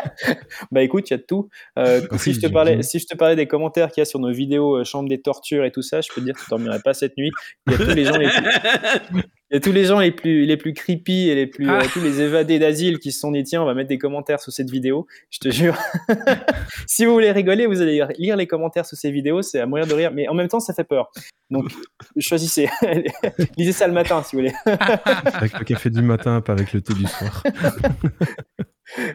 bah 0.73 0.83
écoute, 0.83 1.11
il 1.11 1.13
y 1.13 1.15
a 1.15 1.19
de 1.19 1.23
tout. 1.23 1.49
Euh, 1.79 2.01
si, 2.19 2.33
je 2.33 2.41
te 2.41 2.47
parlais, 2.47 2.83
si 2.83 2.99
je 2.99 3.07
te 3.07 3.17
parlais 3.17 3.37
des 3.37 3.47
commentaires 3.47 3.91
qu'il 3.91 4.01
y 4.01 4.03
a 4.03 4.07
sur 4.07 4.19
nos 4.21 4.33
vidéos 4.33 4.77
euh, 4.77 4.85
Chambre 4.85 5.09
des 5.09 5.21
tortures 5.21 5.65
et 5.65 5.71
tout 5.71 5.83
ça, 5.83 6.01
je 6.01 6.09
peux 6.15 6.21
te 6.21 6.25
dire 6.25 6.35
que 6.35 6.41
tu 6.41 6.51
dormirais 6.51 6.81
pas 6.83 6.95
cette 6.95 7.17
nuit. 7.17 7.31
Il 7.67 7.73
y 7.73 7.77
a 7.77 7.79
tous 7.79 7.95
les 7.95 8.05
gens 8.05 8.17
les 8.17 8.29
il 9.51 9.55
y 9.55 9.57
a 9.57 9.61
tous 9.61 9.73
les 9.73 9.85
gens 9.85 9.99
les 9.99 10.11
plus, 10.11 10.45
les 10.45 10.57
plus 10.59 10.75
creepy 10.75 11.31
et 11.31 11.35
les 11.35 11.47
plus, 11.47 11.69
ah. 11.69 11.81
euh, 11.81 11.87
tous 11.93 12.01
les 12.01 12.21
évadés 12.21 12.59
d'asile 12.59 12.99
qui 12.99 13.13
se 13.13 13.21
sont 13.21 13.33
dit 13.33 13.43
tiens, 13.45 13.63
on 13.63 13.65
va 13.65 13.73
mettre 13.73 13.89
des 13.89 13.97
commentaires 13.97 14.41
sous 14.41 14.51
cette 14.51 14.71
vidéo. 14.71 15.07
Je 15.31 15.39
te 15.39 15.51
jure. 15.51 15.77
si 16.87 17.07
vous 17.07 17.13
voulez 17.13 17.33
rigoler, 17.33 17.67
vous 17.67 17.81
allez 17.81 18.05
lire 18.19 18.37
les 18.37 18.47
commentaires 18.47 18.85
sous 18.85 18.97
ces 18.97 19.11
vidéos, 19.11 19.41
c'est 19.41 19.61
à 19.61 19.67
mourir 19.67 19.87
de 19.87 19.95
rire, 19.95 20.13
mais 20.13 20.29
en 20.29 20.35
même 20.35 20.49
temps, 20.49 20.61
ça 20.61 20.75
fait 20.75 20.85
peur. 20.85 21.11
Donc, 21.51 21.71
choisissez. 22.19 22.69
Lisez 23.57 23.73
ça 23.73 23.87
le 23.87 23.95
matin 23.95 24.23
si 24.23 24.37
vous 24.37 24.43
voulez. 24.43 24.55
avec 24.67 25.59
le 25.59 25.65
café 25.65 25.89
du 25.89 26.03
matin, 26.03 26.43
pas 26.43 26.53
avec 26.53 26.75
le 26.75 26.83
thé 26.83 26.93
du 26.93 27.07
soir. 27.07 27.43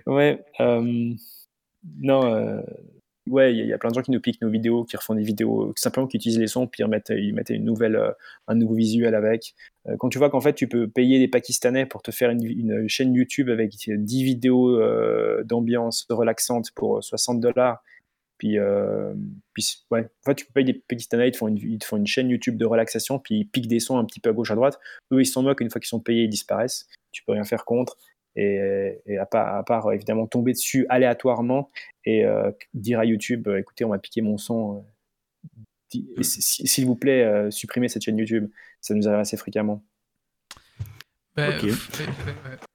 ouais. 0.08 0.44
Euh, 0.60 1.14
non. 2.02 2.34
Euh, 2.34 2.62
ouais, 3.28 3.54
il 3.56 3.66
y, 3.66 3.74
a 3.74 3.78
plein 3.78 3.90
de 3.90 3.96
gens 3.96 4.02
qui 4.02 4.12
nous 4.12 4.20
piquent 4.20 4.42
nos 4.42 4.50
vidéos, 4.50 4.84
qui 4.84 4.98
refont 4.98 5.16
des 5.16 5.24
vidéos 5.24 5.70
euh, 5.70 5.74
simplement 5.76 6.08
qui 6.08 6.18
utilisent 6.18 6.40
les 6.40 6.48
sons, 6.48 6.68
puis 6.68 6.84
ils 6.84 6.88
mettent, 6.88 7.12
ils 7.16 7.34
mettent 7.34 7.50
une 7.50 7.64
nouvelle, 7.64 7.96
euh, 7.96 8.12
un 8.48 8.56
nouveau 8.56 8.76
visuel 8.76 9.16
avec. 9.16 9.56
Euh, 9.88 9.96
quand 9.98 10.10
tu 10.10 10.18
vois 10.18 10.30
qu'en 10.30 10.42
fait, 10.42 10.54
tu 10.54 10.68
peux 10.68 10.88
payer 10.88 11.20
des 11.20 11.28
Pakistanais 11.28 11.86
pour 11.86 12.02
te 12.02 12.12
faire 12.12 12.30
une, 12.32 12.88
chaîne 12.88 13.14
YouTube 13.14 13.50
avec 13.50 13.72
10 13.72 14.24
vidéos 14.24 14.80
d'ambiance 15.44 16.06
relaxante 16.10 16.72
pour 16.76 17.04
60 17.04 17.40
dollars, 17.40 17.84
puis, 18.38 18.58
puis 19.54 19.86
ouais, 19.92 20.02
en 20.02 20.26
fait, 20.26 20.36
tu 20.36 20.46
peux 20.46 20.54
payer 20.54 20.74
des 20.74 20.80
Pakistanais, 20.80 21.30
ils 21.30 21.32
te, 21.32 21.38
font 21.38 21.48
une, 21.48 21.58
ils 21.58 21.80
te 21.80 21.86
font 21.86 21.98
une 21.98 22.08
chaîne 22.08 22.30
YouTube 22.30 22.58
de 22.58 22.66
relaxation, 22.66 23.20
puis 23.20 23.40
ils 23.40 23.46
piquent 23.46 23.68
des 23.68 23.80
sons 23.80 23.98
un 23.98 24.06
petit 24.06 24.20
peu 24.20 24.30
à 24.30 24.34
gauche, 24.34 24.52
à 24.52 24.56
droite. 24.56 24.80
Eux, 25.12 25.22
ils 25.22 25.26
s'en 25.26 25.44
moquent, 25.44 25.62
une 25.62 25.70
fois 25.70 25.80
qu'ils 25.80 25.88
sont 25.88 26.02
payés, 26.02 26.24
ils 26.24 26.30
disparaissent. 26.30 26.88
Tu 27.12 27.24
peux 27.24 27.34
rien 27.34 27.46
faire 27.46 27.64
contre. 27.64 27.98
Et, 28.36 29.18
à, 29.20 29.26
part, 29.28 29.56
à, 29.56 29.64
part, 29.64 29.94
évidemment 29.94 30.26
tomber 30.26 30.54
dessus 30.54 30.88
aléatoirement 30.90 31.70
et 32.04 32.26
euh, 32.26 32.52
dire 32.74 33.00
à 33.00 33.06
YouTube 33.06 33.48
euh, 33.48 33.60
écoutez 33.60 33.86
on 33.86 33.90
va 33.90 34.00
piquer 34.00 34.22
mon 34.22 34.40
son 34.40 34.84
euh, 35.96 36.00
mm. 36.18 36.24
s'il 36.24 36.86
vous 36.88 36.96
plaît 36.96 37.52
supprimez 37.52 37.90
cette 37.90 38.04
chaîne 38.04 38.18
YouTube. 38.18 38.50
Ça 38.82 38.96
nous 38.96 39.08
arrive 39.08 39.20
assez 39.20 39.38
fréquemment. 39.38 39.84
Bah, 41.36 41.58
Je 41.60 41.72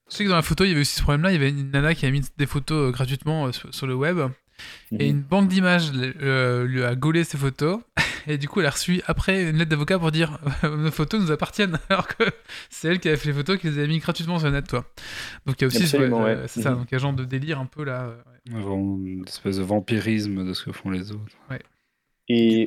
sais 0.09 0.25
que 0.25 0.29
dans 0.29 0.37
la 0.37 0.43
photo 0.43 0.65
il 0.65 0.69
y 0.69 0.73
avait 0.73 0.81
aussi 0.81 0.97
ce 0.97 1.03
problème 1.03 1.23
là 1.23 1.31
il 1.31 1.35
y 1.35 1.37
avait 1.37 1.51
une 1.51 1.71
nana 1.71 1.95
qui 1.95 2.07
a 2.07 2.11
mis 2.11 2.23
des 2.37 2.47
photos 2.47 2.93
gratuitement 2.93 3.51
sur, 3.53 3.87
le 3.87 3.95
web 3.95 4.19
et 4.93 5.11
mhm. 5.13 5.17
une 5.17 5.23
banque 5.23 5.49
d'images 5.49 5.93
lui 5.93 6.85
a 6.85 6.95
gaulé 6.95 7.25
ses 7.25 7.39
photos 7.39 7.81
et 8.29 8.37
du 8.37 8.47
coup, 8.47 8.61
elle 8.61 8.67
a 8.67 8.71
reçu 8.71 9.01
après 9.07 9.49
une 9.49 9.57
lettre 9.57 9.71
d'avocat 9.71 9.99
pour 9.99 10.13
dire 10.13 10.39
nos 10.63 10.91
photos 10.91 11.21
nous 11.21 11.31
appartiennent, 11.31 11.79
alors 11.89 12.07
que 12.07 12.25
c'est 12.69 12.89
elle 12.89 13.01
qui 13.01 13.09
avait 13.09 13.17
fait 13.17 13.29
les 13.29 13.35
photos 13.35 13.59
qui 13.59 13.69
les 13.69 13.79
avait 13.79 13.89
mis 13.89 13.99
gratuitement 13.99 14.39
sur 14.39 14.49
le 14.49 14.55
net, 14.55 14.69
toi. 14.69 14.85
Donc 15.47 15.57
il 15.59 15.63
y 15.63 15.65
a 15.65 15.69
aussi, 15.69 15.97
euh, 15.97 16.47
c'est 16.47 16.61
ça, 16.61 16.71
mhm. 16.73 16.79
donc 16.79 16.89
il 16.91 16.93
y 16.93 16.95
a 16.95 16.99
un 16.99 17.03
genre 17.03 17.13
de 17.15 17.25
délire 17.25 17.59
un 17.59 17.67
peu 17.67 17.85
là. 17.85 18.15
Une 18.47 19.25
espèce 19.27 19.57
de 19.57 19.63
vampirisme 19.63 20.47
de 20.47 20.53
ce 20.53 20.65
que 20.65 20.73
font 20.73 20.91
les 20.91 21.11
autres. 21.13 21.37
Ouais. 21.51 21.61
Et 22.29 22.67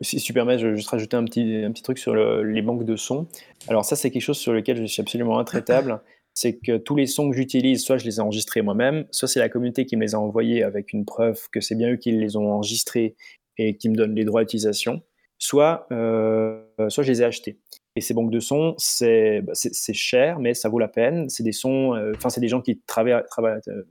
si 0.00 0.16
tu 0.16 0.32
permets, 0.32 0.58
je 0.58 0.68
vais 0.68 0.76
juste 0.76 0.88
rajouter 0.88 1.16
un 1.16 1.24
petit, 1.24 1.62
un 1.64 1.72
petit 1.72 1.82
truc 1.82 1.98
sur 1.98 2.14
les 2.14 2.62
banques 2.62 2.84
de 2.84 2.96
sons. 2.96 3.28
Alors 3.68 3.84
ça, 3.84 3.96
c'est 3.96 4.10
quelque 4.10 4.22
chose 4.22 4.38
sur 4.38 4.52
lequel 4.52 4.78
je 4.78 4.86
suis 4.86 5.02
absolument 5.02 5.38
intraitable. 5.38 6.00
C'est 6.34 6.58
que 6.58 6.78
tous 6.78 6.96
les 6.96 7.06
sons 7.06 7.30
que 7.30 7.36
j'utilise, 7.36 7.82
soit 7.82 7.98
je 7.98 8.04
les 8.04 8.16
ai 8.16 8.20
enregistrés 8.20 8.62
moi-même, 8.62 9.04
soit 9.10 9.28
c'est 9.28 9.40
la 9.40 9.48
communauté 9.48 9.84
qui 9.84 9.96
me 9.96 10.02
les 10.02 10.14
a 10.14 10.18
envoyés 10.18 10.62
avec 10.62 10.92
une 10.92 11.04
preuve 11.04 11.48
que 11.50 11.60
c'est 11.60 11.74
bien 11.74 11.92
eux 11.92 11.96
qui 11.96 12.12
les 12.12 12.36
ont 12.36 12.50
enregistrés 12.52 13.16
et 13.58 13.76
qui 13.76 13.88
me 13.88 13.94
donnent 13.94 14.14
les 14.14 14.24
droits 14.24 14.42
d'utilisation, 14.42 15.02
soit, 15.38 15.86
euh, 15.92 16.62
soit 16.88 17.04
je 17.04 17.12
les 17.12 17.22
ai 17.22 17.24
achetés. 17.24 17.58
Et 17.96 18.00
ces 18.00 18.14
banques 18.14 18.30
de 18.30 18.40
sons, 18.40 18.74
c'est 18.78 19.42
bah, 19.42 19.52
cher, 19.92 20.38
mais 20.38 20.54
ça 20.54 20.70
vaut 20.70 20.78
la 20.78 20.88
peine. 20.88 21.28
C'est 21.28 21.42
des 21.42 21.52
sons, 21.52 21.94
euh, 21.94 22.12
enfin, 22.16 22.30
c'est 22.30 22.40
des 22.40 22.48
gens 22.48 22.62
qui 22.62 22.80
travaillent, 22.80 23.22
travaillent 23.28 23.60
euh, 23.68 23.82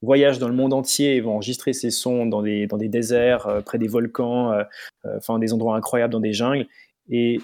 voyagent 0.00 0.38
dans 0.38 0.48
le 0.48 0.54
monde 0.54 0.72
entier 0.72 1.16
et 1.16 1.20
vont 1.20 1.32
enregistrer 1.32 1.72
ces 1.72 1.90
sons 1.90 2.26
dans 2.26 2.42
des, 2.42 2.68
dans 2.68 2.76
des 2.76 2.88
déserts, 2.88 3.62
près 3.64 3.78
des 3.78 3.88
volcans, 3.88 4.56
enfin, 5.04 5.40
des 5.40 5.52
endroits 5.52 5.74
incroyables, 5.74 6.12
dans 6.12 6.20
des 6.20 6.32
jungles. 6.32 6.68
Et 7.10 7.40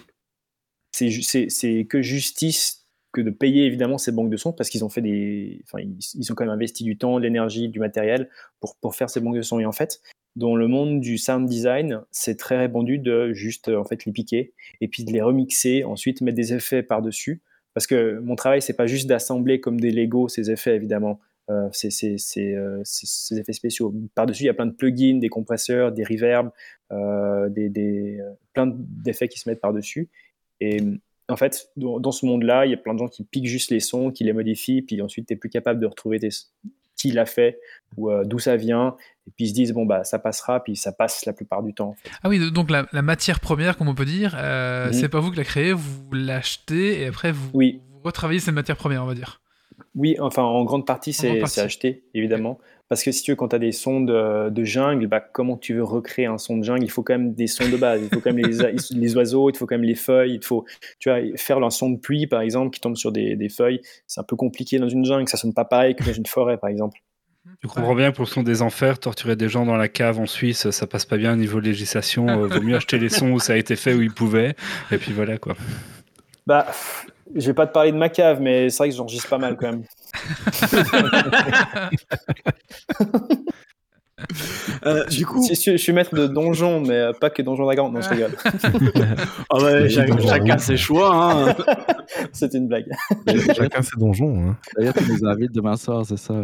c'est 0.92 1.84
que 1.90 2.00
justice 2.00 2.84
que 3.14 3.20
de 3.20 3.30
payer 3.30 3.64
évidemment 3.64 3.96
ces 3.96 4.12
banques 4.12 4.30
de 4.30 4.36
sons 4.36 4.52
parce 4.52 4.68
qu'ils 4.68 4.84
ont 4.84 4.88
fait 4.88 5.00
des, 5.00 5.62
enfin, 5.64 5.78
ils, 5.82 5.98
ils, 6.14 6.32
ont 6.32 6.34
quand 6.34 6.44
même 6.44 6.52
investi 6.52 6.84
du 6.84 6.98
temps, 6.98 7.18
de 7.18 7.24
l'énergie, 7.24 7.68
du 7.68 7.78
matériel 7.78 8.28
pour, 8.60 8.76
pour 8.76 8.94
faire 8.94 9.08
ces 9.08 9.20
banques 9.20 9.36
de 9.36 9.42
sons. 9.42 9.60
Et 9.60 9.66
en 9.66 9.72
fait, 9.72 10.00
dans 10.36 10.56
le 10.56 10.66
monde 10.66 11.00
du 11.00 11.16
sound 11.16 11.48
design, 11.48 12.00
c'est 12.10 12.36
très 12.36 12.58
répandu 12.58 12.98
de 12.98 13.32
juste 13.32 13.68
en 13.68 13.84
fait 13.84 14.04
les 14.04 14.12
piquer 14.12 14.52
et 14.80 14.88
puis 14.88 15.04
de 15.04 15.12
les 15.12 15.22
remixer, 15.22 15.84
ensuite 15.84 16.20
mettre 16.20 16.36
des 16.36 16.52
effets 16.52 16.82
par-dessus. 16.82 17.40
Parce 17.72 17.86
que 17.86 18.18
mon 18.20 18.36
travail, 18.36 18.62
c'est 18.62 18.76
pas 18.76 18.86
juste 18.86 19.08
d'assembler 19.08 19.60
comme 19.60 19.80
des 19.80 19.90
Lego 19.90 20.28
ces 20.28 20.50
effets, 20.50 20.76
évidemment. 20.76 21.20
Euh, 21.50 21.68
c'est 21.72 22.16
euh, 22.38 22.80
ces 22.84 23.38
effets 23.38 23.52
spéciaux. 23.52 23.94
Par-dessus, 24.14 24.44
il 24.44 24.46
y 24.46 24.50
a 24.50 24.54
plein 24.54 24.66
de 24.66 24.72
plugins, 24.72 25.18
des 25.18 25.28
compresseurs, 25.28 25.92
des 25.92 26.04
reverbs, 26.04 26.50
euh, 26.92 27.48
des, 27.48 27.68
des, 27.68 28.20
euh, 28.20 28.32
plein 28.54 28.72
d'effets 28.74 29.28
qui 29.28 29.38
se 29.38 29.48
mettent 29.48 29.60
par-dessus. 29.60 30.08
Et 30.60 30.78
en 31.28 31.36
fait, 31.36 31.70
dans, 31.76 32.00
dans 32.00 32.12
ce 32.12 32.26
monde-là, 32.26 32.66
il 32.66 32.70
y 32.70 32.74
a 32.74 32.76
plein 32.76 32.94
de 32.94 32.98
gens 32.98 33.08
qui 33.08 33.24
piquent 33.24 33.46
juste 33.46 33.70
les 33.70 33.80
sons, 33.80 34.10
qui 34.10 34.24
les 34.24 34.32
modifient, 34.32 34.82
puis 34.82 35.00
ensuite, 35.00 35.26
tu 35.26 35.34
es 35.34 35.36
plus 35.36 35.50
capable 35.50 35.80
de 35.80 35.86
retrouver 35.86 36.18
tes, 36.18 36.28
qui 36.96 37.10
l'a 37.10 37.26
fait 37.26 37.60
ou 37.96 38.10
euh, 38.10 38.24
d'où 38.24 38.38
ça 38.38 38.56
vient 38.56 38.96
et 39.26 39.30
puis 39.30 39.46
ils 39.46 39.48
se 39.48 39.54
disent 39.54 39.72
bon 39.72 39.84
bah 39.86 40.04
ça 40.04 40.18
passera 40.18 40.62
puis 40.62 40.76
ça 40.76 40.92
passe 40.92 41.26
la 41.26 41.32
plupart 41.32 41.62
du 41.62 41.74
temps 41.74 41.96
ah 42.22 42.28
oui 42.28 42.50
donc 42.50 42.70
la, 42.70 42.86
matière 43.02 43.40
première 43.40 43.76
comme 43.76 43.88
on 43.88 43.94
peut 43.94 44.04
dire 44.04 44.34
euh, 44.38 44.86
mhm. 44.86 44.92
c'est 44.92 45.08
pas 45.08 45.20
vous 45.20 45.30
qui 45.30 45.36
la 45.36 45.44
créez 45.44 45.72
vous 45.72 46.12
l'achetez 46.12 47.02
et 47.02 47.06
après 47.06 47.32
vous, 47.32 47.50
oui. 47.52 47.80
retravaillez 48.04 48.40
cette 48.40 48.54
matière 48.54 48.76
première 48.76 49.02
on 49.02 49.06
va 49.06 49.14
dire 49.14 49.40
oui 49.94 50.16
enfin 50.20 50.42
en 50.42 50.64
grande 50.64 50.86
partie 50.86 51.12
c'est 51.12 51.42
acheté 51.58 52.04
évidemment 52.14 52.58
parce 52.89 53.03
que 53.03 53.12
si 53.12 53.22
tu 53.22 53.32
veux 53.32 53.37
quand 53.37 53.49
tu 53.49 53.57
as 53.57 53.59
des 53.59 53.72
sons 53.72 54.01
de, 54.01 54.64
jungle 54.64 55.07
bah, 55.07 55.20
comment 55.20 55.57
tu 55.57 55.74
veux 55.74 55.85
recréer 55.85 56.26
un 56.26 56.39
son 56.39 56.59
de 56.59 56.64
jungle? 56.64 56.85
Il 56.85 56.91
faut 56.91 57.03
quand 57.03 57.14
même 57.14 57.35
des 57.35 57.47
sons 57.47 57.68
de 57.68 57.76
base 57.76 58.03
il 58.03 58.09
faut 58.09 58.20
quand 58.20 58.32
même 58.32 58.45
les, 58.45 58.72
les 58.91 59.16
oiseaux 59.16 59.51
il 59.51 59.57
faut 59.57 59.66
quand 59.66 59.76
même 59.76 59.85
les 59.85 59.95
feuilles 59.95 60.35
il 60.35 60.45
faut 60.45 60.64
tu 60.99 61.11
vois 61.11 61.20
faire 61.37 61.62
un 61.62 61.70
son 61.70 61.91
de 61.91 61.99
pluie 61.99 62.26
par 62.26 62.41
exemple 62.41 62.70
qui 62.70 62.80
tombe 62.80 62.97
sur 62.97 63.12
des, 63.12 63.37
des 63.37 63.49
feuilles 63.49 63.80
c'est 64.07 64.20
un 64.20 64.24
peu 64.24 64.37
compliqué 64.37 64.78
dans 64.78 64.89
une 64.89 65.05
jungle 65.05 65.28
ça 65.28 65.37
sonne 65.37 65.55
pas 65.55 65.64
pareil 65.64 65.95
que 65.95 66.05
dans 66.05 66.12
une 66.12 66.26
forêt 66.26 66.59
par 66.59 66.70
exemple 66.70 67.01
tu 67.61 67.68
comprends 67.68 67.95
bien 67.95 68.11
que 68.11 68.16
pour 68.16 68.24
le 68.24 68.30
son 68.30 68.43
des 68.43 68.62
enfers, 68.62 68.99
torturer 68.99 69.37
des 69.37 69.49
gens 69.49 69.66
dans 69.66 69.76
la 69.76 69.89
cave 69.89 70.18
en 70.18 70.26
Suisse, 70.26 70.70
ça 70.70 70.87
passe 70.87 71.05
pas 71.05 71.16
bien 71.16 71.35
au 71.35 71.37
niveau 71.37 71.61
de 71.61 71.66
législation. 71.66 72.26
Euh, 72.28 72.47
vaut 72.47 72.61
mieux 72.61 72.76
acheter 72.76 72.99
les 72.99 73.11
sons 73.11 73.32
où 73.32 73.39
ça 73.39 73.53
a 73.53 73.57
été 73.57 73.76
fait, 73.76 73.95
où 73.95 74.03
ils 74.03 74.12
pouvaient. 74.12 74.57
Et 74.91 74.99
puis 74.99 75.12
voilà 75.12 75.37
quoi. 75.39 75.55
Bah, 76.47 76.66
je 77.35 77.47
vais 77.47 77.55
pas 77.55 77.66
te 77.66 77.72
parler 77.72 77.93
de 77.93 77.97
ma 77.97 78.09
cave, 78.09 78.41
mais 78.41 78.70
c'est 78.70 78.78
vrai 78.78 78.91
que 78.91 78.97
j'enregistre 78.97 79.28
pas 79.28 79.39
mal 79.39 79.57
quand 79.57 79.70
même. 79.70 79.85
Euh, 84.87 85.05
du 85.07 85.26
coup, 85.26 85.45
je 85.47 85.76
suis 85.76 85.93
maître 85.93 86.14
de 86.14 86.26
donjon, 86.26 86.80
mais 86.80 86.95
euh, 86.95 87.12
pas 87.12 87.30
que 87.30 87.43
donjon 87.43 87.64
dragon. 87.64 87.91
Non, 87.91 88.01
je 88.01 88.09
rigole. 88.09 88.37
ah 89.51 89.62
ouais, 89.62 89.89
chacun, 89.89 90.18
chacun 90.18 90.59
ses 90.59 90.76
choix. 90.76 91.14
Hein. 91.14 91.57
C'était 92.32 92.59
une 92.59 92.68
blague. 92.68 92.87
Chacun 93.55 93.82
ses 93.82 93.97
donjons. 93.97 94.51
Hein. 94.51 94.57
D'ailleurs, 94.76 94.95
tu 94.95 95.11
nous 95.11 95.26
invites 95.26 95.53
demain 95.53 95.76
soir, 95.76 96.05
c'est 96.07 96.18
ça 96.18 96.35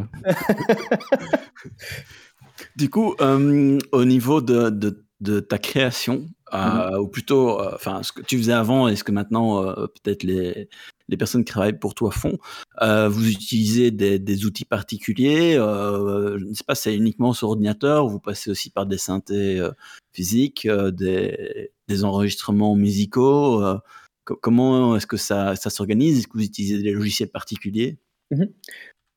Du 2.76 2.90
coup, 2.90 3.14
euh, 3.20 3.78
au 3.92 4.04
niveau 4.04 4.40
de, 4.40 4.70
de, 4.70 5.04
de 5.20 5.40
ta 5.40 5.58
création, 5.58 6.26
euh, 6.54 6.90
Mhm. 6.96 7.00
ou 7.00 7.08
plutôt, 7.08 7.60
euh, 7.60 7.72
enfin, 7.74 8.02
ce 8.02 8.12
que 8.12 8.22
tu 8.22 8.38
faisais 8.38 8.52
avant 8.52 8.88
et 8.88 8.96
ce 8.96 9.04
que 9.04 9.12
maintenant 9.12 9.64
euh, 9.64 9.86
peut-être 9.86 10.22
les, 10.22 10.68
les 11.08 11.16
personnes 11.16 11.44
qui 11.44 11.52
travaillent 11.52 11.78
pour 11.78 11.94
toi 11.94 12.10
font, 12.10 12.38
euh, 12.82 13.08
vous 13.08 13.28
utilisez 13.30 13.90
des, 13.90 14.18
des 14.18 14.44
outils 14.46 14.64
particuliers. 14.64 15.56
euh, 15.56 16.38
je 16.38 16.44
ne 16.44 16.54
sais 16.54 16.64
pas, 16.64 16.74
c'est 16.74 16.94
uniquement 16.94 17.32
sur 17.32 17.48
ordinateur. 17.48 18.06
Vous 18.08 18.20
passez 18.20 18.50
aussi 18.50 18.70
par 18.70 18.86
des 18.86 18.98
synthés 18.98 19.58
euh, 19.58 19.70
physiques, 20.12 20.66
euh, 20.66 20.90
des, 20.90 21.70
des 21.88 22.04
enregistrements 22.04 22.74
musicaux. 22.76 23.62
euh, 23.64 23.78
co- 24.24 24.36
comment 24.36 24.96
est-ce 24.96 25.06
que 25.06 25.16
ça, 25.16 25.56
ça 25.56 25.70
s'organise? 25.70 26.18
Est-ce 26.18 26.28
que 26.28 26.34
vous 26.38 26.44
utilisez 26.44 26.82
des 26.82 26.92
logiciels 26.92 27.30
particuliers? 27.30 27.98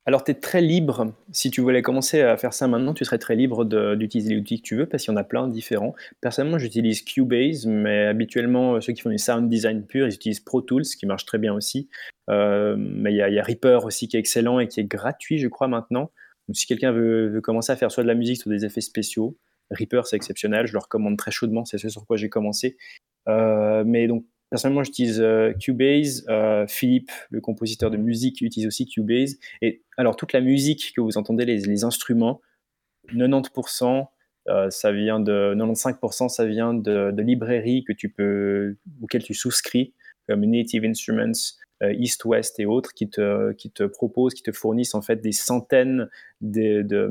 Alors, 0.06 0.26
tu 0.26 0.32
es 0.32 0.34
très 0.34 0.62
libre. 0.62 1.14
Si 1.32 1.50
tu 1.50 1.62
voulais 1.62 1.82
commencer 1.82 2.22
à 2.22 2.36
faire 2.36 2.54
ça 2.54 2.68
maintenant, 2.68 2.94
tu 2.94 3.06
serais 3.06 3.20
très 3.20 3.38
libre 3.38 3.64
d'utiliser 3.96 4.32
les 4.32 4.40
outils 4.42 4.62
que 4.62 4.68
tu 4.68 4.76
veux 4.76 4.86
parce 4.86 5.04
qu'il 5.04 5.14
y 5.14 5.16
en 5.16 5.20
a 5.20 5.24
plein 5.24 5.48
différents. 5.48 5.96
Personnellement, 6.20 6.58
j'utilise 6.58 7.04
Cubase, 7.04 7.66
mais 7.66 8.08
habituellement, 8.08 8.76
euh, 8.76 8.82
ceux 8.82 8.92
qui 8.92 9.02
font 9.02 9.10
du 9.10 9.18
sound 9.18 9.50
design 9.50 9.86
pur, 9.86 10.06
ils 10.06 10.14
utilisent 10.14 10.42
Pro 10.42 10.62
Tools, 10.62 10.84
qui 10.84 11.06
marche 11.06 11.26
très 11.26 11.38
bien 11.38 11.54
aussi. 11.54 11.88
Euh, 12.30 12.76
mais 12.78 13.14
il 13.14 13.16
y, 13.16 13.22
a- 13.22 13.44
Reaper 13.44 13.86
aussi 13.86 14.10
qui 14.10 14.18
est 14.18 14.20
excellent 14.20 14.60
et 14.60 14.68
qui 14.68 14.82
est 14.82 14.86
gratuit, 14.86 15.38
je 15.38 15.48
crois, 15.48 15.70
maintenant. 15.70 16.12
Donc, 16.50 16.58
si 16.58 16.66
quelqu'un 16.66 16.92
veut, 16.92 17.30
veut 17.30 17.42
commencer 17.42 17.72
à 17.72 17.78
faire 17.78 17.90
soit 17.90 18.04
de 18.04 18.10
la 18.10 18.16
musique, 18.16 18.42
soit 18.42 18.52
des 18.52 18.66
effets 18.66 18.82
spéciaux, 18.82 19.38
Reaper, 19.72 20.06
c'est 20.06 20.18
exceptionnel. 20.18 20.68
Je 20.68 20.74
le 20.74 20.80
recommande 20.80 21.18
très 21.18 21.32
chaudement. 21.32 21.64
C'est 21.64 21.78
ce 21.78 21.88
sur 21.88 22.06
quoi 22.06 22.18
j'ai 22.18 22.28
commencé. 22.30 22.76
Euh, 23.30 23.84
mais 23.86 24.08
donc, 24.08 24.26
personnellement, 24.54 24.84
j'utilise 24.84 25.20
euh, 25.20 25.52
Cubase. 25.54 26.28
Euh, 26.30 26.68
Philippe, 26.68 27.10
le 27.32 27.42
compositeur 27.42 27.90
de 27.90 27.98
musique, 27.98 28.40
utilise 28.42 28.68
aussi 28.68 28.86
Cubase. 28.86 29.40
Et 29.64 29.82
alors, 29.98 30.16
toute 30.16 30.32
la 30.32 30.42
musique 30.42 30.94
que 30.96 31.02
vous 31.02 31.18
entendez, 31.18 31.44
les, 31.44 31.84
instruments, 31.84 32.40
90%, 33.12 34.06
euh, 34.50 34.70
ça 34.70 34.92
vient 34.92 35.20
de 35.20 35.56
95%, 35.56 36.30
ça 36.30 36.46
vient 36.46 36.76
de, 36.76 37.20
librairies 37.20 37.84
que 37.84 37.94
tu 37.94 38.10
peux, 38.10 38.76
auxquelles 39.02 39.24
tu 39.24 39.34
souscris, 39.34 39.96
comme 40.30 40.46
Native 40.46 40.86
Instruments, 40.86 41.58
East 41.82 42.24
West 42.24 42.60
et 42.60 42.68
autres, 42.68 42.94
qui 42.94 43.10
te, 43.10 43.54
qui 43.54 43.72
te 43.72 43.84
proposent, 43.84 44.36
qui 44.36 44.44
te 44.44 44.52
fournissent 44.52 44.94
en 44.94 45.02
fait 45.02 45.20
des 45.20 45.32
centaines 45.32 46.10
de, 46.42 46.84
de, 46.84 47.10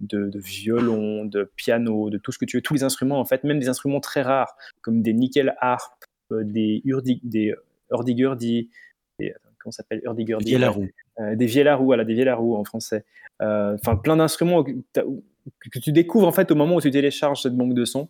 de, 0.00 0.28
de 0.28 0.38
violons, 0.40 1.24
de 1.24 1.50
pianos, 1.54 2.10
de 2.10 2.18
tout 2.18 2.32
ce 2.32 2.38
que 2.38 2.44
tu 2.44 2.56
veux, 2.56 2.62
tous 2.62 2.74
les 2.74 2.82
instruments 2.82 3.20
en 3.20 3.24
fait, 3.24 3.44
même 3.44 3.60
des 3.60 3.68
instruments 3.68 4.00
très 4.00 4.20
rares, 4.20 4.56
comme 4.82 5.00
des 5.00 5.14
nickel 5.14 5.54
harp, 5.60 5.94
euh, 5.94 6.06
des 6.44 6.82
urdi, 6.84 7.20
des 7.22 7.54
hurdy-gurdy, 7.90 8.70
des- 9.18 9.34
comment 9.58 9.72
s'appelle 9.72 10.00
hurdy-gurdy 10.04 10.56
ouais. 10.56 10.66
roue. 10.68 10.88
Euh, 11.20 11.36
des 11.36 11.46
voilà, 11.86 12.04
des 12.04 12.14
vielles-à-roue 12.14 12.56
en 12.56 12.64
français. 12.64 13.04
Euh, 13.42 13.74
Enfin, 13.74 13.96
plein 13.96 14.16
d'instruments 14.16 14.64
que, 14.64 14.72
que 14.94 15.78
tu 15.78 15.92
découvres 15.92 16.26
en 16.28 16.32
fait 16.32 16.50
au 16.50 16.54
moment 16.54 16.76
où 16.76 16.80
tu 16.80 16.90
télécharges 16.90 17.42
cette 17.42 17.54
banque 17.56 17.74
de 17.74 17.84
sons. 17.84 18.08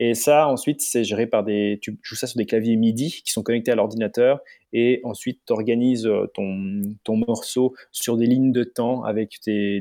Et 0.00 0.14
ça, 0.14 0.46
ensuite, 0.46 0.80
c'est 0.80 1.02
géré 1.02 1.26
par 1.26 1.42
des. 1.42 1.78
Tu 1.82 1.98
joues 2.02 2.14
ça 2.14 2.28
sur 2.28 2.38
des 2.38 2.46
claviers 2.46 2.76
MIDI 2.76 3.22
qui 3.24 3.32
sont 3.32 3.42
connectés 3.42 3.72
à 3.72 3.74
l'ordinateur. 3.74 4.40
Et 4.72 5.00
ensuite, 5.02 5.40
tu 5.46 5.52
organises 5.52 6.08
ton, 6.34 6.82
ton 7.02 7.16
morceau 7.16 7.74
sur 7.90 8.16
des 8.16 8.26
lignes 8.26 8.52
de 8.52 8.62
temps 8.64 9.02
avec 9.02 9.38
les 9.46 9.80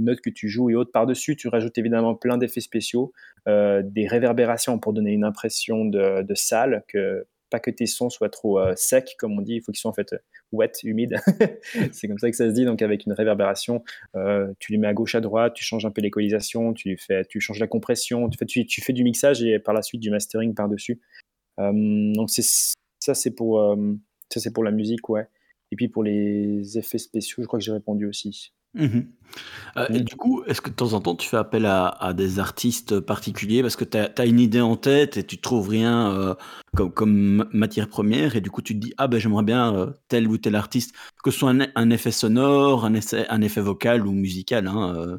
notes 0.00 0.20
que 0.20 0.30
tu 0.30 0.48
joues 0.48 0.70
et 0.70 0.74
autres. 0.74 0.92
Par-dessus, 0.92 1.36
tu 1.36 1.48
rajoutes 1.48 1.78
évidemment 1.78 2.14
plein 2.14 2.36
d'effets 2.36 2.60
spéciaux, 2.60 3.12
euh, 3.48 3.82
des 3.84 4.06
réverbérations 4.06 4.78
pour 4.78 4.92
donner 4.92 5.12
une 5.12 5.24
impression 5.24 5.84
de, 5.84 6.22
de 6.22 6.34
salle, 6.34 6.84
que 6.88 7.26
pas 7.56 7.60
que 7.60 7.70
tes 7.70 7.86
sons 7.86 8.10
soient 8.10 8.28
trop 8.28 8.58
euh, 8.58 8.74
secs, 8.76 9.16
comme 9.18 9.38
on 9.38 9.42
dit, 9.42 9.54
il 9.54 9.62
faut 9.62 9.72
qu'ils 9.72 9.80
soient 9.80 9.90
en 9.90 9.94
fait 9.94 10.14
wet, 10.52 10.72
humides. 10.84 11.16
c'est 11.92 12.08
comme 12.08 12.18
ça 12.18 12.30
que 12.30 12.36
ça 12.36 12.48
se 12.48 12.54
dit, 12.54 12.64
donc 12.64 12.82
avec 12.82 13.06
une 13.06 13.12
réverbération, 13.12 13.82
euh, 14.14 14.52
tu 14.58 14.72
les 14.72 14.78
mets 14.78 14.88
à 14.88 14.94
gauche, 14.94 15.14
à 15.14 15.20
droite, 15.20 15.54
tu 15.54 15.64
changes 15.64 15.86
un 15.86 15.90
peu 15.90 16.02
l'équalisation, 16.02 16.72
tu, 16.74 16.96
fais, 16.96 17.24
tu 17.24 17.40
changes 17.40 17.58
la 17.58 17.66
compression, 17.66 18.28
tu 18.28 18.38
fais, 18.38 18.46
tu, 18.46 18.66
tu 18.66 18.80
fais 18.80 18.92
du 18.92 19.04
mixage 19.04 19.42
et 19.42 19.58
par 19.58 19.74
la 19.74 19.82
suite 19.82 20.00
du 20.00 20.10
mastering 20.10 20.54
par-dessus. 20.54 21.00
Euh, 21.58 22.12
donc 22.14 22.30
c'est 22.30 22.44
ça, 23.00 23.14
c'est 23.14 23.34
pour, 23.34 23.60
euh, 23.60 23.94
ça, 24.30 24.40
c'est 24.40 24.52
pour 24.52 24.64
la 24.64 24.70
musique, 24.70 25.08
ouais. 25.08 25.26
Et 25.72 25.76
puis 25.76 25.88
pour 25.88 26.04
les 26.04 26.78
effets 26.78 26.98
spéciaux, 26.98 27.42
je 27.42 27.46
crois 27.46 27.58
que 27.58 27.64
j'ai 27.64 27.72
répondu 27.72 28.06
aussi. 28.06 28.52
Euh, 29.76 29.86
et 29.92 30.00
Mm. 30.00 30.04
du 30.04 30.16
coup, 30.16 30.42
est-ce 30.46 30.60
que 30.60 30.70
de 30.70 30.74
temps 30.74 30.94
en 30.94 31.00
temps 31.00 31.14
tu 31.14 31.28
fais 31.28 31.36
appel 31.36 31.66
à, 31.66 31.88
à 31.88 32.14
des 32.14 32.38
artistes 32.38 33.00
particuliers 33.00 33.62
parce 33.62 33.76
que 33.76 33.84
tu 33.84 33.98
as, 33.98 34.26
une 34.26 34.40
idée 34.40 34.60
en 34.60 34.76
tête 34.76 35.16
et 35.16 35.24
tu 35.24 35.38
trouves 35.38 35.68
rien 35.68 36.12
euh, 36.12 36.34
comme, 36.74 36.92
comme 36.92 37.48
matière 37.52 37.88
première 37.88 38.36
et 38.36 38.40
du 38.40 38.50
coup 38.50 38.62
tu 38.62 38.74
te 38.74 38.78
dis 38.78 38.94
ah 38.96 39.08
ben 39.08 39.18
j'aimerais 39.20 39.42
bien 39.42 39.74
euh, 39.74 39.90
tel 40.08 40.28
ou 40.28 40.38
tel 40.38 40.54
artiste 40.54 40.94
que 41.22 41.30
ce 41.30 41.38
soit 41.38 41.50
un, 41.50 41.66
un 41.74 41.90
effet 41.90 42.10
sonore, 42.10 42.84
un 42.86 42.94
effet, 42.94 43.26
un 43.28 43.42
effet 43.42 43.60
vocal 43.60 44.06
ou 44.06 44.12
musical. 44.12 44.66
Hein, 44.68 44.94
euh. 44.96 45.18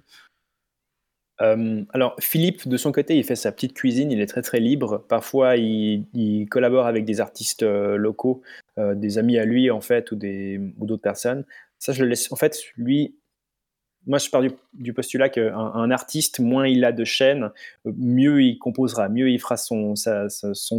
Euh, 1.41 1.83
alors, 1.93 2.15
Philippe, 2.19 2.67
de 2.67 2.77
son 2.77 2.91
côté, 2.91 3.15
il 3.15 3.23
fait 3.23 3.35
sa 3.35 3.51
petite 3.51 3.73
cuisine, 3.73 4.11
il 4.11 4.19
est 4.21 4.27
très 4.27 4.41
très 4.41 4.59
libre. 4.59 5.05
Parfois, 5.07 5.55
il, 5.57 6.05
il 6.13 6.47
collabore 6.49 6.87
avec 6.87 7.05
des 7.05 7.21
artistes 7.21 7.63
euh, 7.63 7.95
locaux, 7.95 8.41
euh, 8.79 8.95
des 8.95 9.17
amis 9.17 9.37
à 9.37 9.45
lui, 9.45 9.69
en 9.69 9.81
fait, 9.81 10.11
ou 10.11 10.15
d'autres 10.15 11.01
personnes. 11.01 11.45
Ça, 11.79 11.93
je 11.93 12.03
le 12.03 12.09
laisse. 12.09 12.31
En 12.31 12.35
fait, 12.35 12.57
lui, 12.75 13.15
moi, 14.07 14.17
je 14.19 14.29
pars 14.29 14.41
du, 14.73 14.93
postulat 14.93 15.29
qu'un 15.29 15.53
un 15.53 15.91
artiste, 15.91 16.39
moins 16.39 16.67
il 16.67 16.85
a 16.85 16.91
de 16.93 17.03
chaînes, 17.03 17.51
mieux 17.85 18.41
il 18.41 18.57
composera, 18.57 19.09
mieux 19.09 19.29
il 19.29 19.39
fera 19.39 19.57
son, 19.57 19.93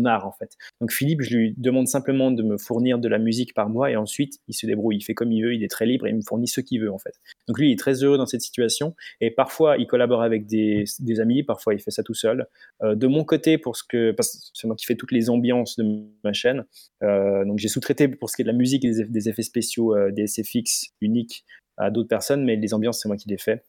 art, 0.06 0.26
en 0.26 0.32
fait. 0.32 0.56
Donc, 0.80 0.92
Philippe, 0.92 1.20
je 1.20 1.36
lui 1.36 1.54
demande 1.58 1.86
simplement 1.88 2.30
de 2.30 2.42
me 2.42 2.56
fournir 2.56 2.98
de 2.98 3.08
la 3.08 3.18
musique 3.18 3.54
par 3.54 3.68
mois 3.68 3.90
et 3.90 3.96
ensuite, 3.96 4.38
il 4.48 4.54
se 4.54 4.66
débrouille. 4.66 4.96
Il 4.96 5.02
fait 5.02 5.14
comme 5.14 5.30
il 5.30 5.42
veut, 5.42 5.54
il 5.54 5.62
est 5.62 5.68
très 5.68 5.84
libre 5.84 6.06
et 6.06 6.10
il 6.10 6.16
me 6.16 6.22
fournit 6.22 6.48
ce 6.48 6.60
qu'il 6.60 6.80
veut, 6.80 6.90
en 6.90 6.98
fait. 6.98 7.20
Donc, 7.46 7.58
lui, 7.58 7.68
il 7.68 7.72
est 7.72 7.78
très 7.78 8.02
heureux 8.02 8.16
dans 8.16 8.26
cette 8.26 8.42
situation. 8.42 8.94
Et 9.20 9.30
parfois, 9.30 9.76
il 9.76 9.86
collabore 9.86 10.22
avec 10.22 10.46
des, 10.46 10.84
amis, 11.20 11.42
parfois, 11.42 11.74
il 11.74 11.80
fait 11.80 11.90
ça 11.90 12.02
tout 12.02 12.14
seul. 12.14 12.46
Euh, 12.82 12.94
de 12.94 13.06
mon 13.06 13.24
côté, 13.24 13.58
pour 13.58 13.76
ce 13.76 13.84
que, 13.86 14.12
parce 14.12 14.32
que 14.32 14.38
c'est 14.54 14.66
moi 14.66 14.76
qui 14.76 14.86
fais 14.86 14.96
toutes 14.96 15.12
les 15.12 15.28
ambiances 15.28 15.76
de 15.76 15.84
ma 16.24 16.32
chaîne, 16.32 16.64
euh, 17.02 17.44
donc 17.44 17.58
j'ai 17.58 17.68
sous-traité 17.68 18.08
pour 18.08 18.30
ce 18.30 18.36
qui 18.36 18.42
est 18.42 18.44
de 18.44 18.50
la 18.50 18.56
musique 18.56 18.84
et 18.84 18.90
des, 18.90 19.02
eff- 19.02 19.10
des 19.10 19.28
effets 19.28 19.42
spéciaux, 19.42 19.94
euh, 19.94 20.10
des 20.10 20.26
SFX 20.26 20.94
uniques 21.00 21.44
à 21.78 21.90
d'autres 21.90 22.08
personnes, 22.08 22.44
mais 22.44 22.56
les 22.56 22.74
ambiances, 22.74 23.00
c'est 23.00 23.08
moi 23.08 23.16
qui 23.16 23.28
les 23.28 23.38
fais. 23.38 23.62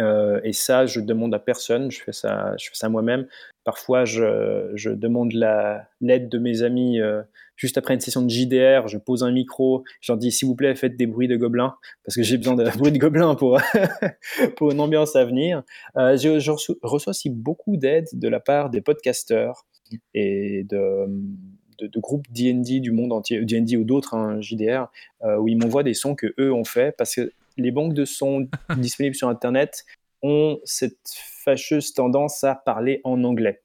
Euh, 0.00 0.40
et 0.42 0.52
ça, 0.52 0.86
je 0.86 1.00
demande 1.00 1.34
à 1.34 1.38
personne, 1.38 1.90
je 1.90 2.02
fais 2.02 2.12
ça, 2.12 2.54
je 2.58 2.66
fais 2.66 2.74
ça 2.74 2.88
moi-même. 2.88 3.26
Parfois, 3.64 4.04
je, 4.04 4.90
demande 4.90 5.32
la- 5.32 5.88
l'aide 6.00 6.28
de 6.28 6.38
mes 6.38 6.62
amis. 6.62 7.00
euh, 7.00 7.22
juste 7.56 7.78
après 7.78 7.94
une 7.94 8.00
session 8.00 8.22
de 8.22 8.28
JDR, 8.28 8.88
je 8.88 8.98
pose 8.98 9.22
un 9.22 9.30
micro, 9.30 9.84
je 10.00 10.10
leur 10.12 10.18
dis 10.18 10.32
s'il 10.32 10.48
vous 10.48 10.56
plaît, 10.56 10.74
faites 10.74 10.96
des 10.96 11.06
bruits 11.06 11.28
de 11.28 11.36
gobelins, 11.36 11.76
parce 12.04 12.16
que 12.16 12.22
j'ai 12.22 12.36
besoin 12.36 12.56
de 12.56 12.64
bruits 12.78 12.92
de 12.92 12.98
gobelins 12.98 13.36
pour, 13.36 13.60
pour 14.56 14.72
une 14.72 14.80
ambiance 14.80 15.14
à 15.14 15.24
venir. 15.24 15.62
Euh, 15.96 16.16
je, 16.16 16.50
reçois 16.82 17.10
aussi 17.10 17.30
beaucoup 17.30 17.76
d'aide 17.76 18.06
de 18.12 18.28
la 18.28 18.40
part 18.40 18.70
des 18.70 18.80
podcasteurs 18.80 19.66
et 20.14 20.64
de, 20.64 21.06
de, 21.78 21.86
de 21.86 22.00
groupes 22.00 22.26
D&D 22.30 22.80
du 22.80 22.90
monde 22.90 23.12
entier, 23.12 23.44
D&D 23.44 23.76
ou 23.76 23.84
d'autres, 23.84 24.14
hein, 24.14 24.40
JDR, 24.40 24.90
euh, 25.22 25.36
où 25.36 25.48
ils 25.48 25.56
m'envoient 25.56 25.82
des 25.82 25.94
sons 25.94 26.14
que 26.14 26.34
eux 26.38 26.52
ont 26.52 26.64
fait, 26.64 26.96
parce 26.96 27.14
que 27.14 27.32
les 27.56 27.70
banques 27.70 27.94
de 27.94 28.04
sons 28.04 28.48
disponibles 28.76 29.14
sur 29.14 29.28
Internet 29.28 29.84
ont 30.22 30.58
cette 30.64 30.98
fâcheuse 31.44 31.92
tendance 31.92 32.44
à 32.44 32.54
parler 32.54 33.00
en 33.04 33.22
anglais. 33.24 33.60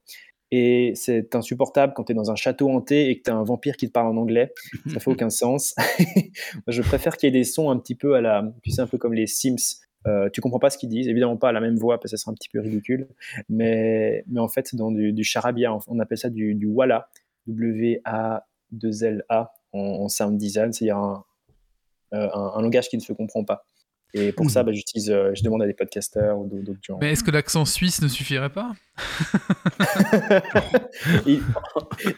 Et 0.52 0.94
c'est 0.96 1.36
insupportable 1.36 1.94
quand 1.96 2.06
tu 2.06 2.12
es 2.12 2.16
dans 2.16 2.32
un 2.32 2.36
château 2.36 2.70
hanté 2.70 3.10
et 3.10 3.20
que 3.20 3.24
tu 3.24 3.30
as 3.30 3.36
un 3.36 3.44
vampire 3.44 3.78
qui 3.78 3.88
te 3.88 3.92
parle 3.92 4.08
en 4.08 4.18
anglais. 4.18 4.52
Ça 4.92 5.00
fait 5.00 5.12
aucun 5.12 5.30
sens. 5.30 5.76
Je 6.68 6.82
préfère 6.82 7.18
qu'il 7.18 7.28
y 7.28 7.30
ait 7.30 7.40
des 7.40 7.44
sons 7.44 7.70
un 7.70 7.78
petit 7.78 7.96
peu 7.96 8.16
à 8.16 8.22
la. 8.22 8.52
Tu 8.64 8.72
sais, 8.72 8.82
un 8.82 8.88
peu 8.88 8.98
comme 8.98 9.14
les 9.14 9.28
Sims. 9.28 9.80
Euh, 10.08 10.30
tu 10.32 10.40
comprends 10.42 10.60
pas 10.60 10.70
ce 10.70 10.78
qu'ils 10.78 10.90
disent, 10.90 11.10
évidemment 11.10 11.36
pas 11.36 11.50
à 11.50 11.52
la 11.52 11.60
même 11.60 11.76
voix 11.76 12.00
parce 12.00 12.12
que 12.12 12.18
ça 12.18 12.24
serait 12.24 12.32
un 12.32 12.36
petit 12.36 12.50
peu 12.50 12.62
ridicule. 12.62 13.08
Mais, 13.48 14.24
mais 14.28 14.40
en 14.40 14.48
fait, 14.48 14.74
dans 14.74 14.92
du, 14.92 15.14
du 15.14 15.24
charabia, 15.24 15.74
on, 15.74 15.80
on 15.88 16.00
appelle 16.00 16.18
ça 16.18 16.30
du, 16.30 16.56
du 16.56 16.68
Walla, 16.68 17.10
W-A-2-L-A 17.50 19.52
en, 19.74 19.80
en 19.80 20.10
sound 20.10 20.38
design, 20.38 20.74
c'est-à-dire 20.74 20.98
un, 20.98 21.24
euh, 22.14 22.30
un, 22.34 22.52
un 22.56 22.62
langage 22.62 22.90
qui 22.90 22.98
ne 22.98 23.02
se 23.02 23.14
comprend 23.14 23.44
pas. 23.44 23.66
Et 24.14 24.32
pour 24.32 24.50
ça, 24.50 24.64
bah, 24.64 24.72
j'utilise, 24.72 25.12
euh, 25.12 25.32
je 25.36 25.44
demande 25.44 25.62
à 25.62 25.68
des 25.68 25.76
podcasteurs 25.76 26.40
ou 26.40 26.48
d'autres 26.48 26.80
gens. 26.82 26.98
Mais 27.00 27.12
est-ce 27.12 27.24
que 27.24 27.30
l'accent 27.30 27.66
suisse 27.66 28.02
ne 28.02 28.08
suffirait 28.08 28.50
pas? 28.50 28.72
il, 31.26 31.42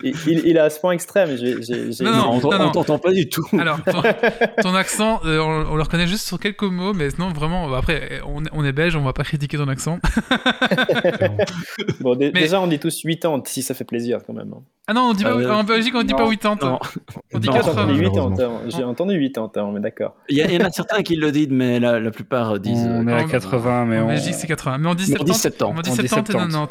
il, 0.04 0.42
il, 0.46 0.58
a 0.58 0.66
à 0.66 0.70
ce 0.70 0.80
point 0.80 0.92
extrême. 0.92 1.30
Non, 2.02 2.12
non, 2.12 2.40
on 2.44 2.50
non, 2.50 2.72
t'entend 2.72 3.00
pas 3.00 3.12
du 3.12 3.30
tout. 3.30 3.46
Alors, 3.58 3.80
ton, 3.84 4.02
ton 4.62 4.76
accent, 4.76 5.22
euh, 5.26 5.40
on, 5.40 5.72
on, 5.72 5.76
le 5.76 5.84
reconnaît 5.84 6.08
juste 6.08 6.28
sur 6.28 6.40
quelques 6.40 6.64
mots, 6.64 6.94
mais 6.94 7.10
sinon, 7.10 7.30
vraiment, 7.30 7.70
bah, 7.70 7.78
après, 7.80 8.22
on, 8.26 8.44
on 8.52 8.66
est 8.66 8.72
belge, 8.72 8.96
on 8.96 9.02
va 9.02 9.14
pas 9.14 9.24
critiquer 9.24 9.58
ton 9.58 9.68
accent. 9.68 10.00
bon, 12.00 12.16
mais... 12.20 12.32
déjà, 12.32 12.62
on 12.62 12.68
dit 12.68 12.80
tous 12.80 13.04
80, 13.04 13.44
si 13.46 13.62
ça 13.62 13.74
fait 13.74 13.86
plaisir 13.86 14.20
quand 14.26 14.34
même. 14.34 14.54
Hein. 14.54 14.62
Ah 14.88 14.94
non, 14.94 15.10
on 15.10 15.14
dit 15.14 15.24
pas, 15.24 15.32
euh, 15.32 15.52
en 15.52 15.64
Belgique, 15.64 15.94
on 15.96 16.04
dit 16.04 16.14
pas 16.14 16.28
80. 16.28 16.58
Non. 16.62 16.80
On 17.34 17.40
dit 17.40 17.48
80. 17.48 18.62
J'ai 18.68 18.84
entendu 18.84 19.32
80, 19.32 19.72
mais 19.74 19.80
d'accord. 19.80 20.16
Il 20.28 20.38
y, 20.38 20.58
en 20.58 20.66
a 20.66 20.72
certains 20.72 21.04
qui 21.04 21.16
le 21.16 21.32
disent, 21.32 21.50
mais 21.50 21.80
la, 21.80 22.00
la 22.00 22.12
plupart 22.12 22.60
disent. 22.60 22.88
On 22.90 23.08
est 23.08 23.14
à 23.14 23.24
80, 23.24 23.86
mais 23.86 24.00
en 24.00 24.06
on. 24.06 24.08
Belgique, 24.08 24.34
c'est 24.34 24.48
80. 24.48 24.80
Mais 24.80 24.88
on 24.90 24.96
dit 24.96 25.06
70. 25.06 25.48
On 25.62 25.82
dit 25.82 25.90
70 25.90 26.00
et 26.00 26.24
90, 26.24 26.71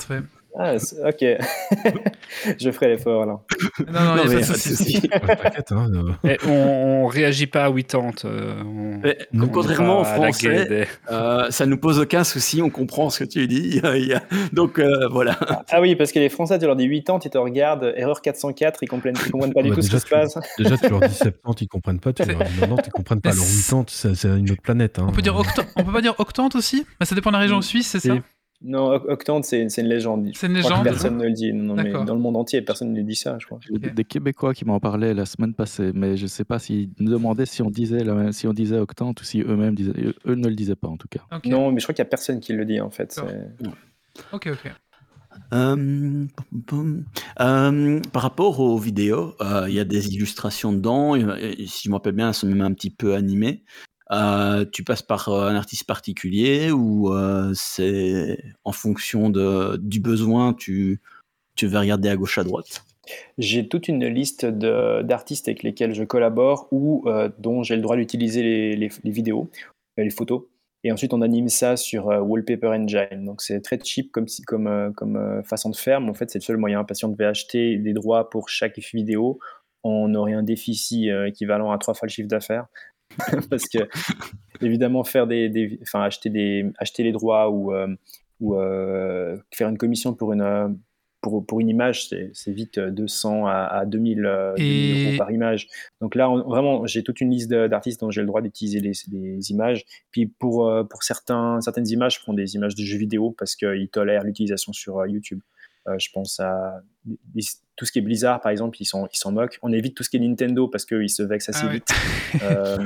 Ah, 0.58 0.74
ok. 1.06 1.24
je 2.60 2.70
ferai 2.72 2.88
l'effort 2.88 3.24
là. 3.24 3.38
Non, 3.86 4.16
non, 4.16 4.22
il 4.24 4.30
n'y 4.30 4.42
a 4.42 4.46
pas 4.46 4.52
de 4.52 4.58
souci. 4.58 5.08
hein, 5.70 5.88
euh... 6.24 6.36
on, 6.46 7.04
on 7.04 7.06
réagit 7.06 7.46
pas 7.46 7.66
à 7.66 7.72
80. 7.72 8.10
Euh, 8.24 8.62
on, 8.64 9.42
on 9.42 9.48
contrairement 9.48 10.00
en 10.00 10.04
français, 10.04 10.88
euh, 11.10 11.50
ça 11.50 11.66
nous 11.66 11.76
pose 11.76 12.00
aucun 12.00 12.24
souci, 12.24 12.62
on 12.62 12.70
comprend 12.70 13.10
ce 13.10 13.22
que 13.22 13.28
tu 13.28 13.46
dis. 13.46 13.80
Donc 14.52 14.78
euh, 14.80 15.06
voilà. 15.08 15.38
Ah 15.70 15.80
oui, 15.80 15.94
parce 15.94 16.10
que 16.10 16.18
les 16.18 16.28
Français, 16.28 16.58
tu 16.58 16.66
leur 16.66 16.76
dis 16.76 16.88
80, 16.88 17.20
ils 17.24 17.30
te 17.30 17.38
regardent, 17.38 17.92
erreur 17.96 18.20
404, 18.20 18.82
ils 18.82 18.88
comprennent, 18.88 19.16
ils 19.24 19.30
comprennent 19.30 19.54
pas 19.54 19.62
du 19.62 19.70
tout 19.70 19.82
ce 19.82 19.90
qui 19.90 20.00
se 20.00 20.06
passe. 20.06 20.36
Déjà, 20.58 20.76
tu 20.76 20.88
leur 20.88 21.00
dis 21.00 21.14
70, 21.14 21.62
ils 21.62 21.68
comprennent 21.68 22.00
pas. 22.00 22.12
Tu 22.12 22.24
leur 22.24 22.38
dis 22.38 22.58
90, 22.58 22.86
ils 22.86 22.90
comprennent 22.90 23.20
pas. 23.20 23.30
Alors 23.30 23.44
80, 23.44 23.84
c'est 23.88 24.28
une 24.28 24.50
autre 24.50 24.62
planète. 24.62 24.98
Hein. 24.98 25.06
On, 25.08 25.12
peut 25.12 25.22
dire 25.22 25.36
on 25.76 25.84
peut 25.84 25.92
pas 25.92 26.02
dire 26.02 26.16
octante 26.18 26.56
aussi? 26.56 26.84
Bah, 26.98 27.06
Ça 27.06 27.14
dépend 27.14 27.30
de 27.30 27.36
la 27.36 27.40
région 27.40 27.62
suisse, 27.62 27.88
c'est 27.88 28.00
ça? 28.00 28.16
Non, 28.62 28.92
Octante, 28.92 29.44
c'est 29.44 29.62
une 29.62 29.86
légende. 29.86 30.30
C'est 30.34 30.46
une 30.46 30.54
légende. 30.54 30.84
Personne 30.84 31.16
ne 31.16 31.24
le 31.24 31.32
dit. 31.32 31.52
Non, 31.52 31.74
mais 31.74 31.92
dans 31.92 32.14
le 32.14 32.20
monde 32.20 32.36
entier, 32.36 32.60
personne 32.62 32.92
ne 32.92 33.02
dit 33.02 33.16
ça, 33.16 33.38
je 33.38 33.46
crois. 33.46 33.58
Okay. 33.70 33.90
Des 33.90 34.04
Québécois 34.04 34.52
qui 34.52 34.64
m'en 34.64 34.80
parlaient 34.80 35.14
la 35.14 35.24
semaine 35.24 35.54
passée, 35.54 35.92
mais 35.94 36.16
je 36.16 36.24
ne 36.24 36.28
sais 36.28 36.44
pas 36.44 36.58
s'ils 36.58 36.90
nous 36.98 37.10
demandaient 37.10 37.46
si 37.46 37.62
on 37.62 37.70
disait, 37.70 38.04
la, 38.04 38.32
si 38.32 38.46
on 38.46 38.52
disait 38.52 38.78
Octante 38.78 39.20
ou 39.20 39.24
si 39.24 39.40
eux-mêmes 39.40 39.74
disaient. 39.74 39.92
Eux 40.26 40.34
ne 40.34 40.48
le 40.48 40.54
disaient 40.54 40.76
pas, 40.76 40.88
en 40.88 40.96
tout 40.96 41.08
cas. 41.08 41.20
Okay. 41.32 41.48
Non, 41.48 41.72
mais 41.72 41.80
je 41.80 41.86
crois 41.86 41.94
qu'il 41.94 42.02
n'y 42.02 42.08
a 42.08 42.10
personne 42.10 42.40
qui 42.40 42.52
le 42.52 42.64
dit, 42.64 42.80
en 42.80 42.90
fait. 42.90 43.18
Ok, 44.32 44.48
ok. 44.52 44.72
Euh, 45.52 46.26
euh, 47.40 48.00
par 48.12 48.22
rapport 48.22 48.60
aux 48.60 48.78
vidéos, 48.78 49.34
il 49.40 49.46
euh, 49.46 49.70
y 49.70 49.80
a 49.80 49.84
des 49.84 50.14
illustrations 50.14 50.72
dedans. 50.72 51.14
Si 51.14 51.84
je 51.84 51.88
me 51.88 51.94
rappelle 51.94 52.14
bien, 52.14 52.28
elles 52.28 52.34
sont 52.34 52.46
même 52.46 52.60
un 52.60 52.72
petit 52.72 52.90
peu 52.90 53.14
animées. 53.14 53.64
Euh, 54.12 54.64
tu 54.70 54.82
passes 54.82 55.02
par 55.02 55.28
un 55.28 55.54
artiste 55.54 55.84
particulier 55.84 56.72
ou 56.72 57.12
euh, 57.14 57.52
c'est 57.54 58.42
en 58.64 58.72
fonction 58.72 59.30
de, 59.30 59.76
du 59.76 60.00
besoin, 60.00 60.52
tu, 60.52 61.00
tu 61.54 61.66
vas 61.68 61.80
regarder 61.80 62.08
à 62.08 62.16
gauche, 62.16 62.38
à 62.38 62.44
droite? 62.44 62.84
J'ai 63.38 63.68
toute 63.68 63.88
une 63.88 64.06
liste 64.06 64.46
d'artistes 64.46 65.48
avec 65.48 65.62
lesquels 65.62 65.94
je 65.94 66.04
collabore 66.04 66.68
ou 66.72 67.04
euh, 67.06 67.28
dont 67.38 67.62
j'ai 67.62 67.76
le 67.76 67.82
droit 67.82 67.96
d'utiliser 67.96 68.42
les, 68.42 68.76
les, 68.76 69.10
vidéos, 69.10 69.48
les 69.96 70.10
photos. 70.10 70.42
Et 70.82 70.90
ensuite, 70.90 71.12
on 71.12 71.20
anime 71.20 71.48
ça 71.48 71.76
sur 71.76 72.06
Wallpaper 72.06 72.68
Engine. 72.68 73.24
Donc, 73.24 73.42
c'est 73.42 73.60
très 73.60 73.78
cheap 73.82 74.12
comme, 74.12 74.26
comme, 74.46 74.92
comme 74.96 75.42
façon 75.44 75.70
de 75.70 75.76
faire, 75.76 76.00
mais 76.00 76.08
en 76.08 76.14
fait, 76.14 76.30
c'est 76.30 76.38
le 76.38 76.44
seul 76.44 76.56
moyen. 76.56 76.84
Parce 76.84 77.00
qu'on 77.00 77.08
devait 77.08 77.26
acheter 77.26 77.76
des 77.76 77.92
droits 77.92 78.30
pour 78.30 78.48
chaque 78.48 78.78
vidéo, 78.78 79.38
on 79.82 80.14
aurait 80.14 80.32
un 80.32 80.42
déficit 80.42 81.10
équivalent 81.26 81.70
à 81.70 81.78
trois 81.78 81.92
fois 81.92 82.06
le 82.06 82.12
chiffre 82.12 82.28
d'affaires. 82.28 82.66
parce 83.50 83.68
que 83.68 83.78
évidemment 84.60 85.04
faire 85.04 85.26
des, 85.26 85.48
des, 85.48 85.78
enfin 85.82 86.02
acheter 86.02 86.30
des, 86.30 86.70
acheter 86.78 87.02
les 87.02 87.12
droits 87.12 87.50
ou 87.50 87.72
euh, 87.72 87.88
ou 88.40 88.56
euh, 88.56 89.36
faire 89.52 89.68
une 89.68 89.78
commission 89.78 90.14
pour 90.14 90.32
une 90.32 90.42
euh, 90.42 90.68
pour, 91.20 91.44
pour 91.44 91.60
une 91.60 91.68
image, 91.68 92.08
c'est 92.08 92.52
vite 92.52 92.78
200 92.78 93.46
à, 93.46 93.64
à 93.64 93.84
2000, 93.84 94.24
euh, 94.24 94.54
2000 94.56 95.08
euros 95.08 95.18
par 95.18 95.30
image. 95.30 95.68
Donc 96.00 96.14
là, 96.14 96.30
on, 96.30 96.42
vraiment, 96.48 96.86
j'ai 96.86 97.02
toute 97.02 97.20
une 97.20 97.30
liste 97.30 97.50
d'artistes 97.50 98.00
dont 98.00 98.10
j'ai 98.10 98.22
le 98.22 98.26
droit 98.26 98.40
d'utiliser 98.40 98.80
les, 98.80 98.92
les, 99.12 99.50
images. 99.50 99.84
Puis 100.10 100.26
pour, 100.26 100.68
euh, 100.68 100.84
pour 100.84 101.02
certains, 101.02 101.60
certaines 101.60 101.88
images, 101.88 102.16
je 102.16 102.20
prends 102.20 102.32
des 102.32 102.54
images 102.54 102.74
de 102.74 102.82
jeux 102.82 102.98
vidéo 102.98 103.34
parce 103.38 103.54
qu'ils 103.54 103.88
tolèrent 103.90 104.24
l'utilisation 104.24 104.72
sur 104.72 105.06
YouTube. 105.06 105.40
Euh, 105.88 105.98
je 105.98 106.08
pense 106.12 106.40
à 106.40 106.82
tout 107.80 107.86
ce 107.86 107.92
qui 107.92 107.98
est 107.98 108.02
Blizzard, 108.02 108.42
par 108.42 108.52
exemple, 108.52 108.76
ils 108.78 108.84
s'en 108.84 109.06
ils 109.06 109.32
moquent. 109.32 109.58
On 109.62 109.72
évite 109.72 109.94
tout 109.96 110.02
ce 110.02 110.10
qui 110.10 110.18
est 110.18 110.20
Nintendo 110.20 110.68
parce 110.68 110.84
qu'ils 110.84 111.08
se 111.08 111.22
vexent 111.22 111.48
assez 111.48 111.62
Ah 111.64 111.66
ouais. 111.68 111.72
vite. 111.72 111.88
Euh, 112.42 112.76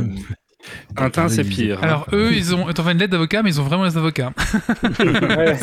Tintin, 0.97 1.29
c'est 1.29 1.45
pire. 1.45 1.79
hein. 1.81 1.83
Alors, 1.87 2.07
eux, 2.15 2.31
ils 2.33 2.55
ont. 2.55 2.73
T'en 2.73 2.85
fais 2.85 2.93
une 2.93 2.99
lettre 2.99 3.11
d'avocat, 3.13 3.43
mais 3.43 3.51
ils 3.51 3.61
ont 3.61 3.65
vraiment 3.65 3.85
les 3.85 3.99
avocats. 3.99 4.33
ouais. 5.01 5.57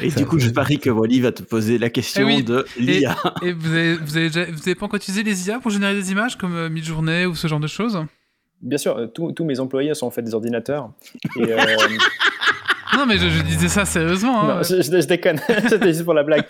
Et 0.02 0.08
du 0.10 0.24
coup, 0.24 0.38
je 0.38 0.48
parie 0.50 0.78
que 0.78 0.88
Wally 0.88 1.20
va 1.20 1.32
te 1.32 1.42
poser 1.42 1.76
la 1.78 1.90
question 1.90 2.22
Eh 2.28 2.36
oui, 2.36 2.42
de 2.42 2.64
l'IA. 2.78 3.16
Et 3.42 3.52
vous 3.52 3.70
avez, 3.72 3.94
vous, 3.96 4.16
avez 4.16 4.28
déjà- 4.28 4.46
vous 4.46 4.60
avez 4.62 4.74
pas 4.74 4.86
encore 4.86 4.96
utilisé 4.96 5.22
les 5.22 5.46
IA 5.48 5.58
pour 5.60 5.70
générer 5.70 5.94
des 5.94 6.10
images 6.10 6.36
comme 6.38 6.54
euh, 6.56 6.70
Midjourney 6.70 7.26
ou 7.26 7.34
ce 7.34 7.46
genre 7.48 7.60
de 7.60 7.66
choses? 7.66 7.98
Bien 8.62 8.78
sûr, 8.78 8.96
euh, 8.96 9.06
tous 9.08 9.32
tous 9.32 9.44
mes 9.44 9.60
employés 9.60 9.92
sont 9.94 10.06
en 10.06 10.10
fait 10.10 10.22
des 10.22 10.32
ordinateurs. 10.32 10.90
Et, 11.36 11.52
euh, 11.52 11.58
Non, 12.96 13.06
mais 13.06 13.16
je, 13.16 13.42
disais 13.42 13.68
ça 13.68 13.84
sérieusement. 13.84 14.42
hein. 14.42 14.62
je, 14.62 14.82
je- 14.82 15.06
déconne, 15.06 15.38
c'était 15.68 15.88
juste 15.92 16.04
pour 16.04 16.14
la 16.14 16.22
blague. 16.24 16.44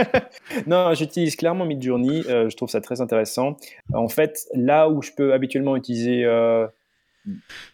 non, 0.66 0.94
j'utilise 0.94 1.36
clairement 1.36 1.64
Midjourney, 1.64 2.22
euh, 2.28 2.48
je 2.48 2.56
trouve 2.56 2.68
ça 2.68 2.80
très 2.80 3.00
intéressant. 3.00 3.56
En 3.92 4.08
fait, 4.08 4.46
là 4.54 4.88
où 4.88 5.02
je 5.02 5.10
peux 5.16 5.32
habituellement 5.32 5.76
utiliser, 5.76 6.24
euh, 6.24 6.66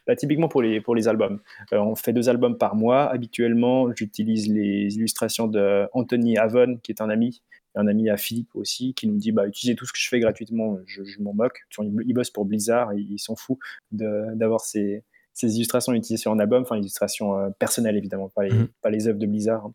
bah, 0.06 0.16
typiquement 0.16 0.48
pour 0.48 0.62
les, 0.62 0.80
pour 0.80 0.94
les 0.94 1.08
albums, 1.08 1.40
Euh, 1.72 1.78
on 1.78 1.94
fait 1.94 2.12
deux 2.12 2.28
albums 2.28 2.56
par 2.58 2.74
mois. 2.76 3.04
Habituellement, 3.10 3.88
j'utilise 3.94 4.48
les 4.48 4.94
illustrations 4.96 5.46
de 5.46 5.86
Anthony 5.92 6.38
Avon, 6.38 6.78
qui 6.82 6.92
est 6.92 7.00
un 7.00 7.10
ami, 7.10 7.42
un 7.74 7.86
ami 7.86 8.10
à 8.10 8.16
Philippe 8.16 8.50
aussi, 8.54 8.94
qui 8.94 9.06
nous 9.06 9.16
dit 9.18 9.32
bah, 9.32 9.46
utilisez 9.46 9.74
tout 9.76 9.86
ce 9.86 9.92
que 9.92 9.98
je 9.98 10.08
fais 10.08 10.18
gratuitement, 10.20 10.78
je, 10.86 11.04
je 11.04 11.20
m'en 11.22 11.34
moque. 11.34 11.60
Il, 11.78 11.92
il 12.06 12.14
bosse 12.14 12.30
pour 12.30 12.44
Blizzard, 12.44 12.92
il, 12.94 13.12
il 13.12 13.18
s'en 13.18 13.36
fout 13.36 13.58
de- 13.92 14.34
d'avoir 14.34 14.60
ces, 14.60 15.04
ces 15.38 15.54
illustrations 15.56 15.92
utilisées 15.92 16.20
sur 16.20 16.32
un 16.32 16.38
album, 16.38 16.62
enfin 16.62 16.76
illustrations 16.76 17.38
euh, 17.38 17.48
personnelles 17.58 17.96
évidemment, 17.96 18.28
pas 18.28 18.44
les, 18.44 18.50
Mhm. 18.52 18.68
pas 18.82 18.90
les 18.90 19.06
œuvres 19.08 19.18
de 19.18 19.26
Blizzard. 19.26 19.66
hein. 19.66 19.72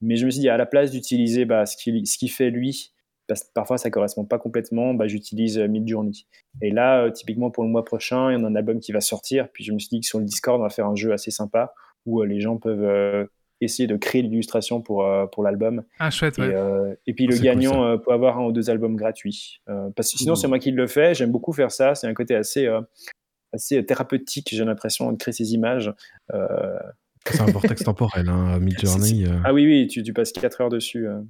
Mais 0.00 0.16
je 0.16 0.26
me 0.26 0.30
suis 0.30 0.40
dit, 0.40 0.48
à 0.48 0.56
la 0.56 0.66
place 0.66 0.90
d'utiliser 0.90 1.44
bah, 1.44 1.64
ce 1.66 1.76
qu'il 1.76 2.06
ce 2.06 2.18
qu'il 2.18 2.30
fait 2.30 2.50
lui, 2.50 2.92
parce 3.28 3.44
que 3.44 3.48
parfois 3.54 3.78
ça 3.78 3.90
correspond 3.90 4.24
pas 4.24 4.38
complètement, 4.38 4.92
bah, 4.92 5.06
j'utilise 5.06 5.58
euh, 5.58 5.68
Midjourney. 5.68 6.26
Et 6.60 6.70
là, 6.70 7.04
euh, 7.04 7.10
typiquement 7.10 7.50
pour 7.50 7.64
le 7.64 7.70
mois 7.70 7.84
prochain, 7.84 8.30
il 8.30 8.34
y 8.34 8.36
en 8.36 8.44
a 8.44 8.48
un 8.48 8.56
album 8.56 8.80
qui 8.80 8.92
va 8.92 9.00
sortir, 9.00 9.48
puis 9.52 9.64
je 9.64 9.72
me 9.72 9.78
suis 9.78 9.88
dit 9.88 10.00
que 10.00 10.06
sur 10.06 10.18
le 10.18 10.24
Discord, 10.24 10.60
on 10.60 10.64
va 10.64 10.68
faire 10.68 10.86
un 10.86 10.96
jeu 10.96 11.12
assez 11.12 11.30
sympa 11.30 11.72
où 12.06 12.20
euh, 12.20 12.26
les 12.26 12.40
gens 12.40 12.56
peuvent 12.58 13.28
essayer 13.60 13.86
de 13.86 13.96
créer 13.96 14.20
l'illustration 14.20 14.82
pour, 14.82 15.06
pour 15.32 15.42
l'album. 15.42 15.84
Ah, 15.98 16.10
chouette. 16.10 16.38
Et, 16.38 16.42
et 17.06 17.14
puis 17.14 17.24
Ah, 17.26 17.30
le 17.30 17.36
cool, 17.36 17.44
gagnant 17.44 17.98
peut 17.98 18.12
avoir 18.12 18.38
un 18.38 18.44
ou 18.44 18.52
deux 18.52 18.68
albums 18.68 18.94
gratuits. 18.96 19.60
Parce 19.96 20.12
que 20.12 20.18
sinon, 20.18 20.34
c'est 20.34 20.48
moi 20.48 20.58
qui 20.58 20.70
le 20.72 20.86
fais. 20.86 21.14
J'aime 21.14 21.30
beaucoup 21.30 21.52
faire 21.52 21.70
ça. 21.70 21.94
C'est 21.94 22.06
un 22.06 22.12
côté 22.12 22.34
assez, 22.34 22.68
assez 23.54 23.84
thérapeutique, 23.86 24.48
j'ai 24.52 24.64
l'impression, 24.64 25.10
de 25.12 25.16
créer 25.16 25.32
ces 25.32 25.52
images. 25.54 25.92
Euh, 26.32 26.76
C'est 27.26 27.40
un 27.40 27.46
vortex 27.46 27.82
temporel, 27.84 28.28
hein, 28.28 28.58
Midjourney. 28.60 29.24
euh. 29.26 29.38
Ah 29.44 29.52
oui, 29.54 29.64
oui, 29.66 29.86
tu, 29.86 30.02
tu 30.02 30.12
passes 30.12 30.32
4 30.32 30.60
heures 30.60 30.68
dessus. 30.68 31.06
euh. 31.08 31.20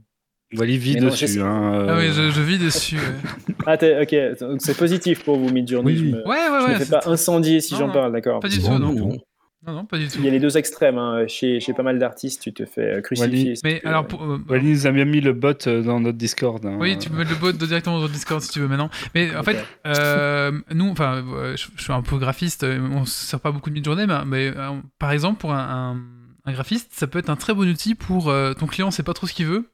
Wally 0.57 0.79
vit 0.79 0.97
non, 1.01 1.09
dessus. 1.09 1.41
hein, 1.41 1.87
Ah 1.89 1.97
oui, 1.99 2.07
euh, 2.07 2.13
je, 2.13 2.31
je 2.31 2.41
vis 2.43 2.59
dessus. 2.59 2.97
ouais. 2.97 3.55
Ah, 3.67 3.75
ok, 4.03 4.39
donc 4.41 4.61
c'est 4.61 4.77
positif 4.77 5.25
pour 5.25 5.37
vous, 5.39 5.51
Midjourney. 5.51 5.93
Oui, 5.93 5.97
Je 5.99 6.05
oui. 6.05 6.13
me, 6.13 6.19
Ouais, 6.29 6.29
ouais, 6.29 6.45
je 6.61 6.67
me 6.67 6.73
ouais. 6.73 6.79
fais 6.79 6.85
c'est- 6.85 6.91
pas 6.91 7.03
incendier 7.09 7.61
si 7.61 7.75
j'en 7.77 7.91
parle, 7.91 8.13
d'accord. 8.13 8.41
Pas 8.41 8.49
du 8.49 8.61
Non, 8.61 8.77
tout, 8.77 8.79
non, 8.79 8.93
non. 8.93 9.19
Non. 9.67 9.73
Non, 9.75 9.85
pas 9.85 9.99
du 9.99 10.09
tout. 10.09 10.17
Il 10.19 10.25
y 10.25 10.29
a 10.29 10.31
les 10.31 10.41
deux 10.41 10.57
extrêmes. 10.57 10.99
hein. 10.99 11.27
Chez, 11.27 11.61
chez 11.61 11.73
pas 11.73 11.83
mal 11.83 11.99
d'artistes, 11.99 12.43
tu 12.43 12.53
te 12.53 12.65
fais 12.65 12.97
euh, 12.97 13.01
crucifier. 13.01 13.53
Wally- 13.55 13.61
Mais 13.65 13.81
alors, 13.85 14.07
pour, 14.07 14.23
euh, 14.23 14.39
Wally 14.49 14.71
nous 14.73 14.87
a 14.87 14.91
bien 14.93 15.05
mis 15.05 15.21
le 15.21 15.33
bot 15.33 15.53
euh, 15.67 15.83
dans 15.83 16.01
notre 16.01 16.19
Discord. 16.19 16.65
hein. 16.67 16.77
Oui, 16.81 16.97
tu 16.99 17.11
peux 17.11 17.17
mettre 17.17 17.31
le 17.31 17.37
bot 17.37 17.53
directement 17.53 17.99
dans 17.99 18.07
le 18.07 18.13
Discord 18.13 18.41
si 18.41 18.51
tu 18.51 18.61
veux 18.61 18.69
maintenant. 18.69 18.91
Mais 19.15 19.35
en 19.35 19.43
fait, 19.43 19.65
euh, 19.87 20.53
nous, 20.73 20.89
enfin, 20.91 21.25
je, 21.57 21.67
je 21.77 21.83
suis 21.83 21.93
un 21.93 22.03
peu 22.03 22.19
graphiste, 22.19 22.65
on 22.65 23.05
se 23.05 23.27
sert 23.27 23.41
pas 23.41 23.53
beaucoup 23.53 23.71
de 23.71 23.75
Midjourney, 23.75 24.07
mais, 24.07 24.25
mais, 24.27 24.53
euh, 24.57 24.71
par 24.99 25.11
exemple, 25.13 25.41
pour 25.41 25.53
un, 25.53 25.59
un- 25.97 26.01
un 26.47 26.53
graphiste, 26.53 26.91
ça 26.93 27.07
peut 27.07 27.19
être 27.19 27.31
un 27.31 27.37
très 27.37 27.55
bon 27.55 27.69
outil 27.69 27.95
pour 27.95 28.29
euh, 28.29 28.53
ton 28.53 28.67
client, 28.67 28.91
sait 28.91 29.03
pas 29.03 29.15
trop 29.15 29.27
ce 29.27 29.33
qu'il 29.33 29.47
veut. 29.47 29.65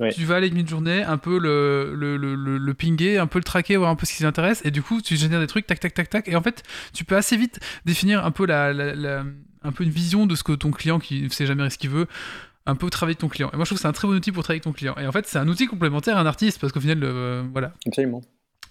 Ouais. 0.00 0.12
Tu 0.12 0.24
vas 0.24 0.36
aller 0.36 0.46
avec 0.46 0.54
Midjourney, 0.54 1.02
un 1.02 1.16
peu 1.18 1.38
le, 1.40 1.92
le, 1.96 2.16
le, 2.16 2.34
le, 2.36 2.56
le 2.58 2.74
pinguer, 2.74 3.18
un 3.18 3.26
peu 3.26 3.38
le 3.40 3.44
traquer, 3.44 3.76
voir 3.76 3.90
un 3.90 3.96
peu 3.96 4.06
ce 4.06 4.14
qui 4.16 4.22
l'intéresse, 4.22 4.62
et 4.64 4.70
du 4.70 4.80
coup, 4.80 5.00
tu 5.02 5.16
génères 5.16 5.40
des 5.40 5.48
trucs, 5.48 5.66
tac, 5.66 5.80
tac, 5.80 5.92
tac, 5.92 6.08
tac, 6.08 6.28
et 6.28 6.36
en 6.36 6.42
fait, 6.42 6.62
tu 6.94 7.04
peux 7.04 7.16
assez 7.16 7.36
vite 7.36 7.58
définir 7.84 8.24
un 8.24 8.30
peu 8.30 8.46
la, 8.46 8.72
la- 8.72 8.94
la- 8.94 9.24
un 9.64 9.72
peu 9.72 9.82
une 9.82 9.90
vision 9.90 10.26
de 10.26 10.36
ce 10.36 10.44
que 10.44 10.52
ton 10.52 10.70
client, 10.70 11.00
qui 11.00 11.22
ne 11.22 11.28
sait 11.30 11.46
jamais 11.46 11.68
ce 11.68 11.78
qu'il 11.78 11.90
veut, 11.90 12.06
un 12.64 12.76
peu 12.76 12.88
travailler 12.90 13.14
avec 13.14 13.18
ton 13.18 13.28
client. 13.28 13.50
Et 13.52 13.56
moi, 13.56 13.64
je 13.64 13.70
trouve 13.70 13.78
que 13.78 13.82
c'est 13.82 13.88
un 13.88 13.92
très 13.92 14.06
bon 14.06 14.14
outil 14.14 14.30
pour 14.30 14.44
travailler 14.44 14.58
avec 14.58 14.64
ton 14.64 14.72
client. 14.72 14.94
Et 15.00 15.06
en 15.06 15.10
fait, 15.10 15.26
c'est 15.26 15.38
un 15.38 15.48
outil 15.48 15.66
complémentaire 15.66 16.16
à 16.16 16.20
un 16.20 16.26
artiste, 16.26 16.60
parce 16.60 16.72
qu'au 16.72 16.80
final, 16.80 17.00
euh, 17.02 17.42
voilà. 17.52 17.72
Absolument. 17.86 18.20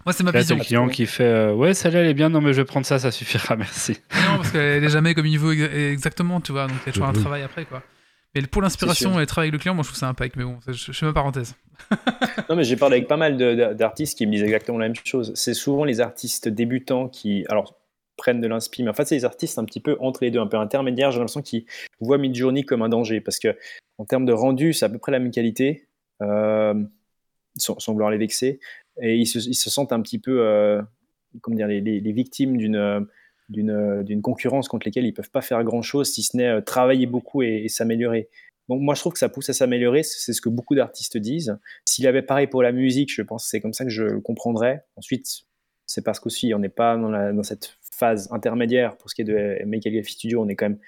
Moi, 0.05 0.13
c'est 0.13 0.23
ma 0.23 0.31
Là, 0.31 0.39
vision. 0.39 0.55
le 0.55 0.61
client 0.63 0.87
qui 0.87 1.05
fait 1.07 1.23
euh, 1.25 1.51
Ouais, 1.53 1.73
celle-là, 1.73 1.99
elle 1.99 2.07
est 2.07 2.13
bien, 2.13 2.29
non, 2.29 2.39
mais 2.39 2.53
je 2.53 2.61
vais 2.61 2.65
prendre 2.65 2.85
ça, 2.85 2.99
ça 2.99 3.11
suffira, 3.11 3.55
merci. 3.57 3.97
Non, 4.13 4.37
parce 4.37 4.51
qu'elle 4.51 4.81
est 4.81 4.89
jamais 4.89 5.13
comme 5.13 5.25
il 5.25 5.37
veut 5.39 5.51
ex- 5.61 5.73
exactement, 5.93 6.39
tu 6.39 6.53
vois. 6.53 6.67
Donc, 6.67 6.77
il 6.85 6.87
y 6.87 6.89
a 6.89 6.93
toujours 6.93 7.09
un 7.09 7.13
travail 7.13 7.41
après, 7.43 7.65
quoi. 7.65 7.83
Mais 8.35 8.41
pour 8.43 8.61
l'inspiration 8.61 9.17
et 9.17 9.21
le 9.21 9.25
travail 9.25 9.47
avec 9.47 9.53
le 9.53 9.59
client, 9.59 9.73
moi, 9.73 9.83
je 9.83 9.89
trouve 9.89 9.99
ça 9.99 10.07
impec. 10.07 10.35
Mais 10.35 10.43
bon, 10.43 10.59
je, 10.67 10.91
fais 10.91 11.05
ma 11.05 11.13
parenthèse. 11.13 11.55
Non, 12.49 12.55
mais 12.55 12.63
j'ai 12.63 12.77
parlé 12.77 12.97
avec 12.97 13.07
pas 13.07 13.17
mal 13.17 13.37
d'artistes 13.75 14.17
qui 14.17 14.25
me 14.25 14.31
disent 14.31 14.43
exactement 14.43 14.77
la 14.77 14.85
même 14.85 14.95
chose. 15.03 15.33
C'est 15.35 15.53
souvent 15.53 15.83
les 15.83 15.99
artistes 15.99 16.47
débutants 16.47 17.09
qui. 17.09 17.45
Alors, 17.49 17.75
prennent 18.17 18.41
de 18.41 18.47
l'inspi. 18.47 18.83
Mais 18.83 18.89
en 18.89 18.93
fait, 18.93 19.05
c'est 19.05 19.15
des 19.15 19.25
artistes 19.25 19.57
un 19.59 19.63
petit 19.63 19.79
peu 19.79 19.95
entre 19.99 20.23
les 20.23 20.31
deux, 20.31 20.39
un 20.39 20.47
peu 20.47 20.57
intermédiaires. 20.57 21.11
J'ai 21.11 21.19
l'impression 21.19 21.41
qu'ils 21.41 21.65
voient 22.01 22.17
Midjourney 22.17 22.63
comme 22.63 22.81
un 22.81 22.89
danger 22.89 23.21
parce 23.21 23.39
que 23.39 23.55
en 23.97 24.05
termes 24.05 24.25
de 24.25 24.33
rendu, 24.33 24.73
c'est 24.73 24.85
à 24.85 24.89
peu 24.89 24.97
près 24.97 25.11
la 25.11 25.19
même 25.19 25.31
qualité, 25.31 25.87
euh, 26.21 26.73
sans, 27.55 27.79
sans, 27.79 27.93
vouloir 27.93 28.11
les 28.11 28.17
vexer. 28.17 28.59
Et 29.01 29.15
ils 29.15 29.27
se, 29.27 29.39
ils 29.39 29.55
se 29.55 29.69
sentent 29.69 29.93
un 29.93 30.01
petit 30.01 30.19
peu, 30.19 30.41
euh, 30.41 30.81
comment 31.41 31.55
dire, 31.55 31.67
les, 31.67 31.79
les, 31.79 31.99
les 31.99 32.11
victimes 32.11 32.57
d'une 32.57 33.07
d'une 33.49 34.21
concurrence 34.21 34.67
contre 34.67 34.87
lesquelles 34.87 35.05
ils 35.05 35.13
peuvent 35.13 35.31
pas 35.31 35.41
faire 35.41 35.63
grand 35.63 35.81
chose 35.81 36.11
si 36.11 36.23
ce 36.23 36.35
n'est 36.35 36.47
euh, 36.47 36.61
travailler 36.61 37.05
beaucoup 37.05 37.41
et, 37.41 37.67
s'améliorer. 37.69 38.29
Donc 38.69 38.81
moi 38.81 38.95
je 38.95 38.99
trouve 38.99 39.13
que 39.13 39.19
ça 39.19 39.29
pousse 39.29 39.49
à 39.49 39.53
s'améliorer, 39.53 40.03
c'est 40.03 40.33
ce 40.33 40.41
que 40.41 40.49
beaucoup 40.49 40.75
d'artistes 40.75 41.17
disent. 41.17 41.57
S'il 41.85 42.05
avait 42.07 42.21
pareil 42.21 42.47
pour 42.47 42.61
la 42.61 42.73
musique, 42.73 43.13
je 43.13 43.21
pense 43.21 43.45
que 43.45 43.49
c'est 43.49 43.61
comme 43.61 43.73
ça 43.73 43.85
que 43.85 43.89
je 43.89 44.03
le 44.03 44.21
comprendrais. 44.21 44.83
Ensuite, 44.97 45.43
c'est 45.85 46.03
parce 46.03 46.19
qu'aussi 46.19 46.53
on 46.53 46.59
n'est 46.59 46.67
pas 46.67 46.97
dans, 46.97 47.43
cette 47.43 47.77
phase 47.81 48.27
intermédiaire 48.31 48.97
pour 48.97 49.09
ce 49.09 49.15
qui 49.15 49.21
est 49.21 49.25
de 49.25 49.63
Make 49.65 49.83
Calligraphy 49.83 50.13
Studio, 50.13 50.43
on 50.43 50.49
est 50.49 50.55
quand 50.55 50.69
même, 50.69 50.79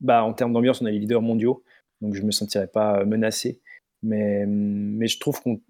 bah, 0.00 0.22
en 0.24 0.34
termes 0.34 0.52
d'ambiance, 0.52 0.82
on 0.82 0.86
est 0.86 0.92
les 0.92 0.98
leaders 0.98 1.22
mondiaux, 1.22 1.64
donc 2.02 2.14
je 2.14 2.22
me 2.22 2.30
sentirais 2.30 2.68
pas 2.68 3.04
menacé. 3.06 3.62
Mais, 4.02 4.44
mais 4.46 5.06
je 5.06 5.18
trouve 5.18 5.40
qu'on 5.40 5.60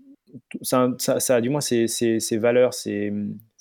ça, 0.62 0.94
ça, 0.98 1.20
ça, 1.20 1.36
a 1.36 1.40
du 1.40 1.51
moins 1.51 1.60
ses, 1.60 1.86
ses, 1.86 2.20
ses 2.20 2.39
valeurs, 2.39 2.74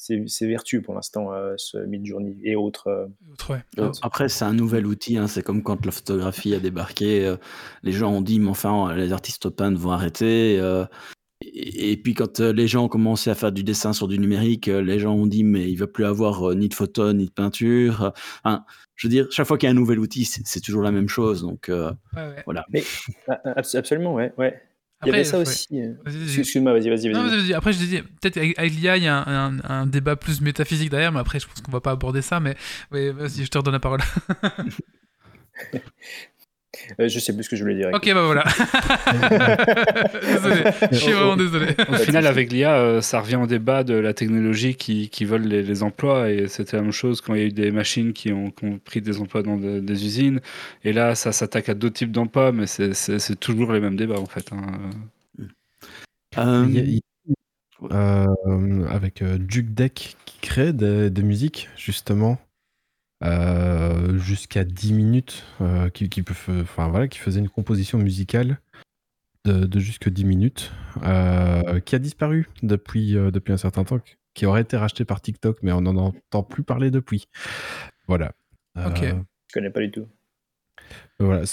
ses, 0.02 0.24
ses, 0.26 0.48
vertus 0.48 0.82
pour 0.82 0.96
l'instant, 0.96 1.32
euh, 1.32 1.54
ce 1.58 1.78
Midjourney 1.78 2.36
et 2.44 2.56
autres. 2.56 2.88
Euh... 2.88 3.06
Ouais. 3.50 3.60
Euh, 3.78 3.92
après, 4.02 4.30
c'est 4.30 4.46
un 4.46 4.54
nouvel 4.54 4.88
outil. 4.88 5.18
Hein, 5.18 5.28
c'est 5.28 5.44
comme 5.44 5.62
quand 5.62 5.86
la 5.86 5.92
photographie 5.92 6.56
a 6.56 6.60
débarqué. 6.60 7.24
Euh, 7.24 7.38
les 7.84 7.92
gens 7.92 8.12
ont 8.12 8.22
dit, 8.22 8.40
mais 8.40 8.50
enfin, 8.50 8.96
les 8.96 9.14
artistes 9.14 9.50
peintres 9.50 9.80
vont 9.80 9.92
arrêter. 9.92 10.58
Euh, 10.60 10.86
et, 11.42 11.92
et, 11.92 11.98
puis, 11.98 12.16
quand 12.16 12.40
les 12.40 12.68
gens 12.68 12.86
ont 12.86 12.88
commencé 12.88 13.30
à 13.30 13.36
faire 13.36 13.52
du 13.52 13.64
dessin 13.64 13.94
sur 13.94 14.08
du 14.08 14.18
numérique, 14.18 14.66
les 14.66 14.98
gens 14.98 15.14
ont 15.14 15.28
dit, 15.28 15.44
mais 15.44 15.72
il 15.72 15.76
va 15.76 15.86
plus 15.86 16.06
avoir 16.06 16.56
ni 16.56 16.68
de 16.68 16.74
photos, 16.74 17.14
ni 17.14 17.26
de 17.26 17.32
peinture. 17.32 18.12
Enfin, 18.44 18.66
je 18.96 19.08
veux 19.08 19.12
dire, 19.12 19.28
chaque 19.30 19.46
fois 19.46 19.60
qu'il 19.60 19.68
y 19.68 19.70
a 19.70 19.72
un 19.72 19.76
nouvel 19.80 20.00
outil, 20.00 20.26
c'est 20.26 20.62
toujours 20.62 20.82
la 20.82 20.92
même 20.92 21.10
chose. 21.10 21.44
Donc, 21.44 21.66
ouais, 21.68 21.94
ouais. 22.16 22.42
voilà. 22.46 22.66
Mais, 22.72 22.84
absolument, 23.56 24.16
ouais. 24.16 24.34
ouais. 24.40 24.60
Après, 25.02 25.10
il 25.10 25.14
y 25.14 25.16
avait 25.16 25.24
ça 25.24 25.40
aussi. 25.40 25.82
Euh, 25.82 25.96
excuse-moi, 26.38 26.74
vas-y, 26.74 26.90
vas-y. 26.90 27.10
Vas 27.12 27.58
après, 27.58 27.74
je 27.74 27.80
disais, 27.80 28.04
peut-être 28.04 28.38
avec 28.38 28.72
l'IA, 28.74 28.98
il 28.98 29.04
y 29.04 29.08
a 29.08 29.18
un, 29.18 29.50
un, 29.50 29.60
un, 29.64 29.88
débat 29.88 30.16
plus 30.16 30.42
métaphysique 30.42 30.92
derrière, 30.92 31.12
mais 31.12 31.20
après, 31.20 31.40
je 31.40 31.48
pense 31.48 31.60
qu'on 31.62 31.72
va 31.72 31.82
pas 31.82 31.92
aborder 31.92 32.22
ça. 32.22 32.40
Mais 32.40 32.56
ouais, 32.92 33.12
vas-y, 33.12 33.44
je 33.44 33.50
te 33.50 33.58
redonne 33.58 33.74
la 33.74 33.80
parole. 33.80 34.02
Euh, 37.00 37.08
je 37.08 37.20
sais 37.20 37.34
plus 37.34 37.44
ce 37.44 37.50
que 37.50 37.56
je 37.56 37.64
voulais 37.64 37.76
dire. 37.76 37.90
Ok, 37.94 38.12
bah 38.14 38.26
voilà. 38.26 38.44
désolé, 40.22 40.64
je 40.92 40.98
suis 40.98 41.12
vraiment 41.12 41.36
désolé. 41.36 41.68
Au 41.90 41.96
final, 41.96 42.28
avec 42.28 42.52
l'IA, 42.52 42.76
euh, 42.76 43.02
ça 43.02 43.22
revient 43.22 43.38
au 43.38 43.48
débat 43.48 43.84
de 43.84 43.94
la 43.94 44.14
technologie 44.14 44.76
qui, 44.76 45.10
qui 45.10 45.26
vole 45.26 45.44
les, 45.44 45.64
les, 45.64 45.84
emplois. 45.84 46.32
Et 46.32 46.48
c'était 46.48 46.78
la 46.78 46.84
même 46.84 46.92
chose 46.92 47.22
quand 47.22 47.34
il 47.34 47.40
y 47.40 47.44
a 47.44 47.48
eu 47.48 47.52
des 47.52 47.72
machines 47.72 48.14
qui 48.14 48.32
ont, 48.32 48.52
qui 48.52 48.66
ont 48.66 48.80
pris 48.80 49.02
des 49.02 49.20
emplois 49.20 49.44
dans 49.44 49.58
de, 49.58 49.80
des 49.80 50.06
usines. 50.06 50.40
Et 50.84 50.94
là, 50.94 51.16
ça 51.16 51.32
s'attaque 51.32 51.70
à 51.70 51.74
d'autres 51.74 51.96
types 51.96 52.12
d'emplois, 52.12 52.52
mais 52.52 52.68
c'est 52.68 53.40
toujours 53.40 53.72
les 53.74 53.80
mêmes 53.80 53.96
débats 53.96 54.20
en 54.20 54.26
fait. 54.26 54.52
Hein. 54.52 54.90
Euh... 56.38 56.66
Il 56.70 56.96
y 56.96 56.98
a, 56.98 57.02
euh, 57.92 58.86
avec 58.90 59.22
euh, 59.22 59.38
Duke 59.38 59.74
Deck 59.74 60.16
qui 60.26 60.40
crée 60.40 60.74
des, 60.74 61.10
des 61.10 61.24
musiques, 61.24 61.70
justement. 61.76 62.40
Euh, 63.24 64.18
jusqu'à 64.18 64.64
10 64.64 64.94
minutes, 64.94 65.44
euh, 65.62 65.90
qui, 65.90 66.10
qui, 66.10 66.24
peut, 66.24 66.34
enfin, 66.62 66.88
voilà, 66.90 67.08
qui 67.08 67.20
faisait 67.20 67.40
une 67.40 67.50
composition 67.50 68.00
musicale 68.00 68.60
de, 69.46 69.66
de 69.66 69.80
jusque 69.80 70.10
10 70.10 70.26
minutes, 70.26 70.72
euh, 71.04 71.80
qui 71.80 71.96
a 71.96 72.00
disparu 72.00 72.48
depuis, 72.64 73.16
euh, 73.16 73.32
depuis 73.32 73.54
un 73.54 73.58
certain 73.58 73.84
temps, 73.84 74.00
qui 74.34 74.46
aurait 74.46 74.62
été 74.62 74.78
racheté 74.78 75.06
par 75.06 75.22
TikTok, 75.22 75.60
mais 75.62 75.72
on 75.72 75.82
n'en 75.82 75.96
entend 75.98 76.44
plus 76.44 76.64
parler 76.64 76.90
depuis. 76.90 77.28
Voilà. 78.08 78.32
Ok. 78.76 79.04
Je 79.04 79.54
connais 79.54 79.70
pas 79.70 79.82
du 79.82 79.92
tout. 79.92 80.08
Voilà, 81.20 81.44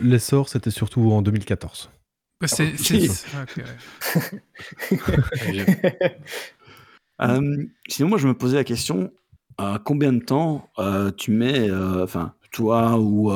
l'essor, 0.00 0.48
c'était 0.48 0.70
surtout 0.70 1.10
en 1.10 1.22
2014. 1.22 1.90
C'est. 2.44 2.74
okay, 2.74 3.62
ouais. 5.50 6.18
euh, 7.22 7.64
sinon, 7.88 8.08
moi, 8.08 8.18
je 8.18 8.28
me 8.28 8.34
posais 8.34 8.56
la 8.56 8.64
question 8.64 9.10
euh, 9.60 9.78
combien 9.84 10.12
de 10.12 10.22
temps 10.22 10.68
euh, 10.78 11.10
tu 11.10 11.30
mets, 11.30 11.70
euh, 11.70 12.04
enfin, 12.04 12.34
toi 12.52 12.98
ou, 12.98 13.32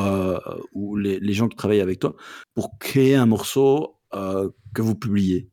ou 0.73 0.97
les, 0.97 1.21
les, 1.21 1.33
gens 1.33 1.49
qui 1.49 1.57
travaillent 1.57 1.81
avec 1.81 1.99
toi, 1.99 2.15
pour 2.55 2.79
créer 2.79 3.15
un 3.15 3.27
morceau 3.27 3.97
que 4.13 4.83
vous 4.83 4.95
publiez? 4.95 5.51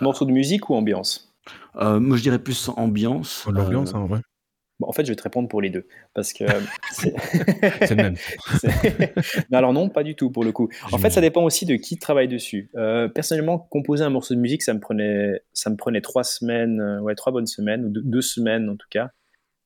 Un 0.00 0.04
morceau 0.04 0.24
de 0.24 0.32
musique 0.32 0.70
ou 0.70 0.74
ambiance? 0.74 1.34
Moi, 1.74 2.16
je 2.16 2.22
dirais 2.22 2.38
plus 2.38 2.68
ambiance. 2.76 3.46
L'ambiance, 3.50 3.94
en 3.94 4.06
vrai. 4.06 4.20
Bon, 4.80 4.88
en 4.88 4.92
fait, 4.92 5.04
je 5.04 5.12
vais 5.12 5.16
te 5.16 5.22
répondre 5.22 5.46
pour 5.46 5.60
les 5.60 5.68
deux. 5.68 5.86
Parce 6.14 6.32
que. 6.32 6.44
c'est 6.90 7.90
le 7.90 7.96
même. 7.96 8.16
non, 9.50 9.58
alors, 9.58 9.72
non, 9.74 9.90
pas 9.90 10.02
du 10.02 10.14
tout, 10.16 10.30
pour 10.30 10.42
le 10.42 10.52
coup. 10.52 10.70
En 10.90 10.98
fait, 10.98 11.10
ça 11.10 11.20
dépend 11.20 11.44
aussi 11.44 11.66
de 11.66 11.76
qui 11.76 11.98
travaille 11.98 12.28
dessus. 12.28 12.70
Euh, 12.76 13.06
personnellement, 13.06 13.58
composer 13.58 14.04
un 14.04 14.10
morceau 14.10 14.34
de 14.34 14.40
musique, 14.40 14.62
ça 14.62 14.72
me 14.72 14.80
prenait, 14.80 15.42
ça 15.52 15.68
me 15.68 15.76
prenait 15.76 16.00
trois 16.00 16.24
semaines, 16.24 17.00
ouais, 17.02 17.14
trois 17.14 17.30
bonnes 17.30 17.46
semaines, 17.46 17.84
ou 17.84 17.88
deux, 17.90 18.02
deux 18.02 18.22
semaines 18.22 18.70
en 18.70 18.76
tout 18.76 18.88
cas. 18.90 19.10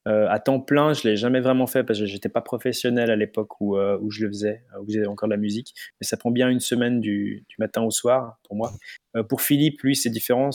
Euh, 0.06 0.26
à 0.28 0.38
temps 0.38 0.60
plein, 0.60 0.92
je 0.92 1.08
l'ai 1.08 1.16
jamais 1.16 1.40
vraiment 1.40 1.66
fait 1.66 1.82
parce 1.82 1.98
que 1.98 2.04
j'étais 2.04 2.28
pas 2.28 2.42
professionnel 2.42 3.10
à 3.10 3.16
l'époque 3.16 3.60
où, 3.60 3.76
euh, 3.76 3.98
où 4.02 4.10
je 4.10 4.24
le 4.24 4.28
faisais, 4.28 4.62
où 4.80 4.84
je 4.88 4.98
faisais 4.98 5.06
encore 5.06 5.28
de 5.28 5.34
la 5.34 5.40
musique. 5.40 5.74
Mais 6.00 6.06
ça 6.06 6.16
prend 6.16 6.30
bien 6.30 6.50
une 6.50 6.60
semaine 6.60 7.00
du, 7.00 7.44
du 7.48 7.56
matin 7.58 7.82
au 7.82 7.90
soir 7.90 8.38
pour 8.44 8.56
moi. 8.56 8.72
Euh, 9.16 9.22
pour 9.22 9.40
Philippe, 9.40 9.80
lui, 9.82 9.96
c'est 9.96 10.10
différent. 10.10 10.50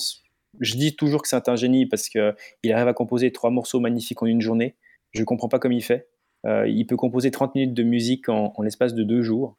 Je 0.60 0.76
dis 0.76 0.96
toujours 0.96 1.22
que 1.22 1.28
c'est 1.28 1.50
un 1.50 1.56
génie 1.56 1.86
parce 1.88 2.10
que 2.10 2.36
il 2.64 2.72
arrive 2.72 2.88
à 2.88 2.94
composer 2.94 3.32
trois 3.32 3.50
morceaux 3.50 3.80
magnifiques 3.80 4.22
en 4.22 4.26
une 4.28 4.42
journée. 4.42 4.76
Je 5.14 5.24
comprends 5.24 5.50
pas 5.50 5.60
comment 5.60 5.76
il 5.76 5.84
fait. 5.84 6.10
Euh, 6.46 6.68
il 6.68 6.86
peut 6.86 6.96
composer 6.96 7.32
30 7.32 7.56
minutes 7.56 7.74
de 7.74 7.84
musique 7.84 8.30
en, 8.30 8.54
en 8.56 8.62
l'espace 8.62 8.94
de 8.94 9.04
deux 9.04 9.22
jours. 9.22 9.58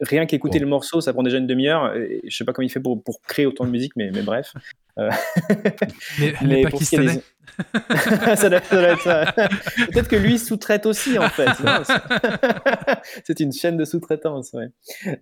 Rien 0.00 0.26
qu'écouter 0.26 0.58
le 0.58 0.66
morceau, 0.66 1.00
ça 1.00 1.12
prend 1.12 1.22
déjà 1.22 1.38
une 1.38 1.46
demi-heure. 1.46 1.92
Je 2.24 2.36
sais 2.36 2.44
pas 2.44 2.52
comment 2.52 2.66
il 2.66 2.70
fait 2.70 2.80
pour, 2.80 3.02
pour 3.02 3.20
créer 3.22 3.46
autant 3.46 3.64
de 3.64 3.70
musique, 3.70 3.92
mais, 3.96 4.10
mais 4.12 4.22
bref. 4.22 4.52
Euh... 4.98 5.10
les, 6.20 6.30
les 6.30 6.36
mais 6.42 6.62
Pakistanais. 6.62 7.20
ça 8.36 8.48
doit, 8.48 8.60
ça 8.60 8.76
doit 8.76 8.88
être 8.88 9.00
ça. 9.00 9.32
Peut-être 9.32 10.08
que 10.08 10.16
lui 10.16 10.38
sous-traite 10.38 10.86
aussi, 10.86 11.18
en 11.18 11.28
fait. 11.28 11.48
C'est 13.24 13.40
une 13.40 13.52
chaîne 13.52 13.76
de 13.76 13.84
sous-traitance. 13.84 14.52
Ouais. 14.52 14.68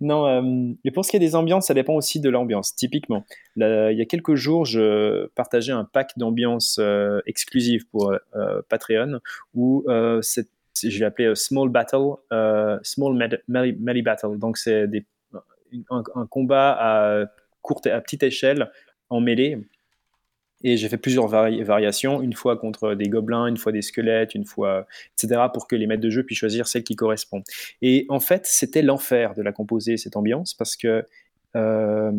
Non, 0.01 0.25
euh, 0.27 0.73
et 0.83 0.91
pour 0.91 1.05
ce 1.05 1.11
qui 1.11 1.17
est 1.17 1.19
des 1.19 1.35
ambiances, 1.35 1.67
ça 1.67 1.73
dépend 1.73 1.93
aussi 1.93 2.19
de 2.19 2.29
l'ambiance. 2.29 2.75
Typiquement, 2.75 3.25
là, 3.55 3.91
il 3.91 3.97
y 3.97 4.01
a 4.01 4.05
quelques 4.05 4.35
jours, 4.35 4.65
je 4.65 5.27
partageais 5.35 5.71
un 5.71 5.85
pack 5.85 6.11
d'ambiance 6.17 6.77
euh, 6.79 7.21
exclusive 7.25 7.85
pour 7.91 8.11
euh, 8.11 8.61
Patreon 8.69 9.19
où 9.53 9.83
euh, 9.87 10.21
je 10.81 10.99
l'ai 10.99 11.05
appelé 11.05 11.33
Small 11.35 11.69
Battle, 11.69 12.15
Small 12.83 13.41
Melee 13.47 14.01
Battle. 14.01 14.37
Donc, 14.37 14.57
c'est 14.57 14.87
un, 15.89 16.25
combat 16.27 16.77
à 16.79 17.25
courte, 17.61 17.87
à 17.87 17.99
petite 18.01 18.23
échelle 18.23 18.71
en 19.09 19.19
mêlée. 19.19 19.57
Et 20.63 20.77
j'ai 20.77 20.89
fait 20.89 20.97
plusieurs 20.97 21.27
vari 21.27 21.61
variations, 21.63 22.21
une 22.21 22.33
fois 22.33 22.57
contre 22.57 22.95
des 22.95 23.09
gobelins, 23.09 23.45
une 23.47 23.57
fois 23.57 23.71
des 23.71 23.81
squelettes, 23.81 24.35
une 24.35 24.45
fois, 24.45 24.87
etc., 25.13 25.41
pour 25.53 25.67
que 25.67 25.75
les 25.75 25.85
maîtres 25.85 26.01
de 26.01 26.09
jeu 26.09 26.23
puissent 26.23 26.39
choisir 26.39 26.67
celle 26.67 26.83
qui 26.83 26.95
correspond. 26.95 27.43
Et 27.81 28.05
en 28.09 28.19
fait, 28.19 28.45
c'était 28.45 28.81
l'enfer 28.81 29.35
de 29.35 29.43
la 29.43 29.51
composer, 29.51 29.97
cette 29.97 30.15
ambiance, 30.15 30.53
parce 30.53 30.75
que 30.75 31.05
euh, 31.55 32.11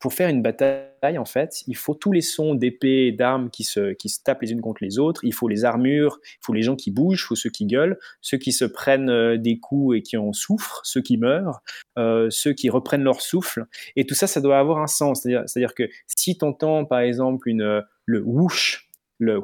pour 0.00 0.12
faire 0.14 0.28
une 0.28 0.42
bataille, 0.42 1.18
en 1.18 1.24
fait, 1.24 1.62
il 1.66 1.76
faut 1.76 1.94
tous 1.94 2.10
les 2.10 2.20
sons 2.20 2.54
d'épées 2.54 3.06
et 3.06 3.12
d'armes 3.12 3.50
qui 3.50 3.64
se, 3.64 3.92
qui 3.92 4.08
se 4.08 4.22
tapent 4.22 4.42
les 4.42 4.52
unes 4.52 4.60
contre 4.60 4.82
les 4.82 4.98
autres. 4.98 5.24
Il 5.24 5.34
faut 5.34 5.46
les 5.46 5.64
armures, 5.64 6.18
il 6.24 6.44
faut 6.44 6.52
les 6.52 6.62
gens 6.62 6.74
qui 6.74 6.90
bougent, 6.90 7.22
il 7.22 7.26
faut 7.26 7.36
ceux 7.36 7.50
qui 7.50 7.66
gueulent, 7.66 7.98
ceux 8.20 8.38
qui 8.38 8.52
se 8.52 8.64
prennent 8.64 9.10
euh, 9.10 9.36
des 9.36 9.58
coups 9.58 9.98
et 9.98 10.02
qui 10.02 10.16
en 10.16 10.32
souffrent, 10.32 10.80
ceux 10.84 11.02
qui 11.02 11.16
meurent, 11.16 11.60
euh, 11.98 12.28
ceux 12.30 12.52
qui 12.52 12.70
reprennent 12.70 13.04
leur 13.04 13.20
souffle. 13.20 13.66
Et 13.94 14.06
tout 14.06 14.14
ça, 14.14 14.26
ça 14.26 14.40
doit 14.40 14.58
avoir 14.58 14.78
un 14.78 14.86
sens. 14.86 15.22
C'est-à-dire 15.22 15.74
que 15.74 15.88
si 16.06 16.36
tu 16.36 16.44
entends, 16.44 16.84
par 16.84 17.00
exemple, 17.00 17.48
une, 17.48 17.82
le 18.06 18.22
whoosh, 18.22 18.90
le 19.18 19.40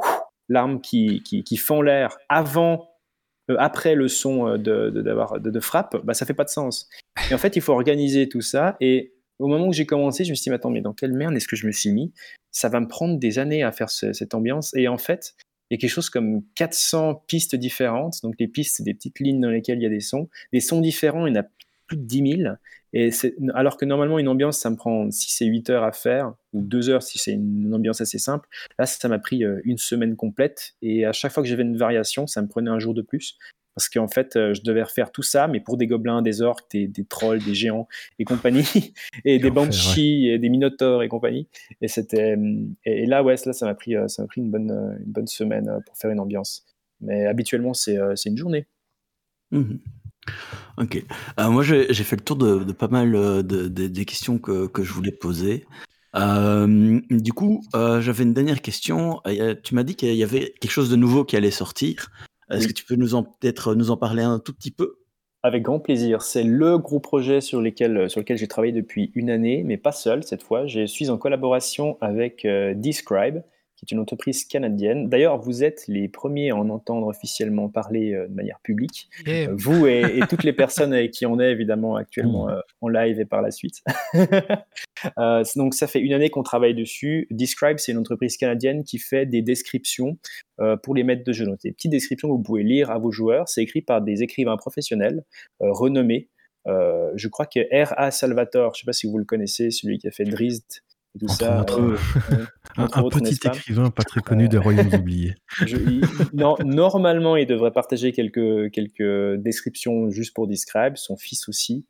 l'arme 0.49 0.81
qui, 0.81 1.23
qui, 1.23 1.57
fend 1.57 1.83
l'air 1.83 2.17
avant 2.29 2.89
après 3.59 3.95
le 3.95 4.09
son 4.09 4.49
euh, 4.49 4.59
de, 4.59 4.91
de, 4.91 5.61
frappe, 5.61 5.97
bah, 6.05 6.15
ça 6.15 6.27
fait 6.27 6.35
pas 6.35 6.45
de 6.45 6.51
sens. 6.51 6.89
Et 7.31 7.35
en 7.35 7.39
fait, 7.39 7.57
il 7.57 7.63
faut 7.63 7.73
organiser 7.73 8.29
tout 8.29 8.41
ça. 8.41 8.77
Et 8.81 9.15
au 9.39 9.49
moment 9.49 9.69
où 9.69 9.73
j'ai 9.73 9.87
commencé, 9.87 10.25
je 10.25 10.31
me 10.31 10.35
suis 10.35 10.45
dit, 10.45 10.51
mais 10.51 10.57
attends, 10.57 10.71
mais 10.71 10.81
dans 10.81 10.95
quelle 10.95 11.13
merde 11.13 11.35
est-ce 11.37 11.49
que 11.49 11.57
je 11.57 11.67
me 11.67 11.73
suis 11.73 11.91
mis? 11.91 12.13
Ça 12.51 12.69
va 12.69 12.81
me 12.81 12.89
prendre 12.89 13.19
des 13.19 13.39
années 13.39 13.63
à 13.63 13.73
faire 13.73 13.91
ce, 13.91 14.13
cette 14.13 14.35
ambiance. 14.35 14.75
Et 14.75 14.89
en 14.89 14.99
fait, 14.99 15.35
il 15.71 15.75
y 15.75 15.77
a 15.77 15.81
quelque 15.81 15.91
chose 15.91 16.11
comme 16.11 16.43
400 16.55 17.25
pistes 17.27 17.57
différentes. 17.57 18.23
Donc 18.23 18.35
les 18.39 18.49
pistes, 18.49 18.77
c'est 18.77 18.83
des 18.83 18.95
petites 18.95 19.21
lignes 19.21 19.41
dans 19.41 19.51
lesquelles 19.51 19.79
il 19.79 19.83
y 19.83 19.87
a 19.87 19.91
des 19.91 20.01
sons. 20.01 20.29
Des 20.53 20.61
sons 20.61 20.81
différents, 20.81 21.27
il 21.27 21.35
y 21.35 21.39
en 21.39 21.43
a 21.43 21.47
plus 21.87 21.97
de 21.97 22.03
10 22.03 22.37
000. 22.43 22.55
Et 22.93 23.11
alors 23.55 23.77
que 23.77 23.85
normalement, 23.85 24.19
une 24.19 24.29
ambiance, 24.29 24.59
ça 24.59 24.71
me 24.71 24.77
prend 24.77 25.11
6 25.11 25.43
et 25.43 25.47
8 25.47 25.71
heures 25.71 25.85
à 25.85 25.93
faire, 25.93 26.35
ou 26.53 26.63
2 26.63 26.89
heures 26.91 27.03
si 27.03 27.19
c'est 27.19 27.33
une 27.33 27.75
ambiance 27.75 28.01
assez 28.01 28.19
simple. 28.19 28.49
Là, 28.79 28.87
ça 28.87 29.09
m'a 29.09 29.19
pris 29.19 29.45
euh, 29.45 29.61
une 29.65 29.79
semaine 29.79 30.17
complète. 30.17 30.75
Et 30.83 31.05
à 31.05 31.13
chaque 31.13 31.33
fois 31.33 31.43
que 31.43 31.49
j'avais 31.49 31.63
une 31.63 31.77
variation, 31.77 32.27
ça 32.27 32.43
me 32.43 32.49
prenait 32.49 32.71
un 32.71 32.79
jour 32.79 32.95
de 32.95 33.03
plus. 33.03 33.37
Parce 33.75 33.91
qu'en 33.91 34.09
fait, 34.09 34.37
euh, 34.37 34.55
je 34.55 34.63
devais 34.63 34.83
refaire 34.83 35.13
tout 35.13 35.23
ça, 35.23 35.49
mais 35.49 35.61
pour 35.61 35.77
des 35.77 35.87
gobelins, 35.87 36.23
des 36.23 36.41
orques, 36.41 36.71
des, 36.71 36.89
des 36.89 37.05
trolls, 37.05 37.45
des 37.45 37.55
géants 37.55 37.87
et 38.19 38.25
compagnie, 38.25 38.95
et 39.27 39.39
des 39.39 39.51
banshees, 39.51 40.29
ouais. 40.31 40.35
et 40.35 40.39
des 40.39 40.49
minotaures 40.49 41.03
et 41.03 41.09
compagnie. 41.09 41.49
Et 41.83 41.89
c'était, 41.89 42.39
et 42.87 43.05
là, 43.05 43.23
ouais, 43.23 43.35
là, 43.45 43.53
ça 43.53 43.67
m'a 43.67 43.75
pris, 43.75 43.95
euh, 43.95 44.09
ça 44.09 44.23
m'a 44.23 44.29
pris 44.29 44.41
une 44.41 44.51
bonne, 44.51 44.71
une 44.71 45.13
bonne 45.13 45.27
semaine 45.27 45.71
pour 45.85 45.99
faire 45.99 46.11
une 46.11 46.21
ambiance. 46.21 46.65
Mais 47.03 47.27
habituellement, 47.27 47.75
c'est 47.75 47.99
une 48.25 48.39
journée. 48.39 48.67
Mmh 49.51 49.77
ok. 50.79 51.05
moi, 51.39 51.63
j'ai 51.63 51.93
fait 51.93 52.17
le 52.17 52.23
tour 52.23 52.37
de, 52.37 52.73
pas 52.73 52.89
mal 52.89 53.13
de, 53.13 53.69
des 53.69 54.05
questions 54.05 54.39
que, 54.39 54.67
que, 54.67 54.83
je 54.83 54.93
voulais 54.93 55.13
poser. 55.13 55.67
du 56.15 57.33
coup, 57.33 57.63
j'avais 57.75 58.23
une 58.23 58.35
dernière 58.35 58.63
question. 58.63 59.21
tu 59.63 59.75
m'as 59.75 59.83
dit 59.83 59.95
qu'il 59.95 60.15
y 60.15 60.25
avait 60.25 60.55
quelque 60.61 60.73
chose 60.73 60.91
de 60.91 60.97
nouveau 60.97 61.25
qui 61.25 61.37
allait 61.37 61.51
sortir. 61.51 62.11
Est-ce 62.51 62.69
que 62.69 62.73
tu 62.73 62.85
peux 62.85 62.95
nous 62.95 63.15
en 63.15 63.25
peut-être 63.25 63.75
nous 63.75 63.91
en 63.91 63.97
parler 63.97 64.23
un 64.23 64.39
tout 64.39 64.53
petit 64.53 64.71
peu? 64.71 64.99
Avec 65.43 65.63
grand 65.63 65.79
plaisir. 65.79 66.23
C'est 66.23 66.43
le 66.43 66.79
gros 66.79 66.99
projet 66.99 67.41
sur, 67.41 67.61
lesquels, 67.61 68.11
sur 68.11 68.21
lequel 68.21 68.37
j'ai 68.37 68.49
travaillé 68.49 68.73
depuis 68.73 69.13
une 69.15 69.31
année, 69.31 69.63
mais 69.65 69.77
pas 69.77 69.93
seul 69.93 70.25
cette 70.25 70.43
fois. 70.43 70.67
Je 70.67 70.87
suis 70.87 71.09
en 71.09 71.19
collaboration 71.19 71.99
avec 72.01 72.45
euh, 72.45 72.75
Describe, 72.75 73.43
est 73.87 73.93
une 73.93 74.01
entreprise 74.01 74.45
canadienne. 74.45 75.09
D'ailleurs, 75.09 75.39
vous 75.39 75.65
êtes 75.65 75.85
les 75.89 76.09
premiers 76.09 76.51
à 76.51 76.57
en 76.57 76.69
entendre 76.71 77.07
officiellement 77.07 77.69
parler 77.69 78.13
euh, 78.13 78.29
de 78.29 78.35
manière 78.35 78.61
publique. 78.61 79.09
Euh, 79.29 79.49
vous 79.53 79.87
et, 79.87 80.21
toutes 80.29 80.45
les 80.45 80.53
personnes 80.53 80.93
avec 80.93 81.13
qui 81.13 81.27
on 81.27 81.39
est 81.41 81.51
évidemment 81.51 81.97
actuellement 81.97 82.47
mmh. 82.49 82.63
en 82.81 82.89
live 82.89 83.21
et 83.21 83.25
par 83.25 83.43
la 83.43 83.51
suite. 83.51 83.83
donc, 85.57 85.75
ça 85.75 85.87
fait 85.87 86.01
une 86.01 86.13
année 86.13 86.31
qu'on 86.31 86.43
travaille 86.43 86.75
dessus. 86.75 87.27
Describe, 87.31 87.79
c'est 87.79 87.93
une 87.93 87.99
entreprise 87.99 88.37
canadienne 88.37 88.85
qui 88.85 88.99
fait 88.99 89.27
des 89.27 89.43
descriptions 89.43 90.19
euh, 90.61 90.77
pour 90.77 90.95
les 90.95 91.05
maîtres 91.05 91.25
de 91.25 91.33
jeu. 91.33 91.45
Donc, 91.45 91.61
des 91.61 91.73
petites 91.73 91.91
descriptions 91.91 92.29
que 92.29 92.33
vous 92.33 92.43
pouvez 92.43 92.63
lire 92.63 92.91
à 92.91 92.99
vos 92.99 93.11
joueurs. 93.11 93.47
C'est 93.47 93.63
écrit 93.63 93.83
par 93.83 94.01
des 94.01 94.23
écrivains 94.23 94.57
professionnels 94.57 95.23
euh, 95.63 95.71
renommés. 95.71 96.31
Euh, 96.67 97.13
je 97.15 97.29
crois 97.29 97.45
que 97.45 97.61
R.A. 97.61 98.11
Salvatore, 98.11 98.75
je 98.75 98.79
ne 98.79 98.81
sais 98.81 98.87
pas 98.87 98.93
si 98.95 99.07
vous 99.07 99.19
le 99.19 99.27
connaissez, 99.27 99.71
celui 99.71 99.99
qui 99.99 100.09
a 100.09 100.11
fait 100.11 100.25
Drizzt 100.25 100.83
et 101.17 101.19
tout 101.19 101.29
ça. 101.29 101.61
un, 102.77 103.09
petit 103.09 103.39
écrivain 103.45 103.91
pas 103.91 104.05
très 104.05 104.21
connu 104.21 104.49
des 104.49 104.59
Royaumes 104.59 104.95
oubliés. 104.95 105.35
non, 106.33 106.57
normalement, 106.65 107.37
il 107.37 107.47
devrait 107.47 107.73
partager 107.73 108.13
quelques, 108.13 108.71
quelques 108.71 109.41
descriptions 109.41 110.11
juste 110.11 110.35
pour 110.35 110.47
Describe, 110.47 110.97
son 110.97 111.17
fils 111.17 111.49
aussi. 111.49 111.87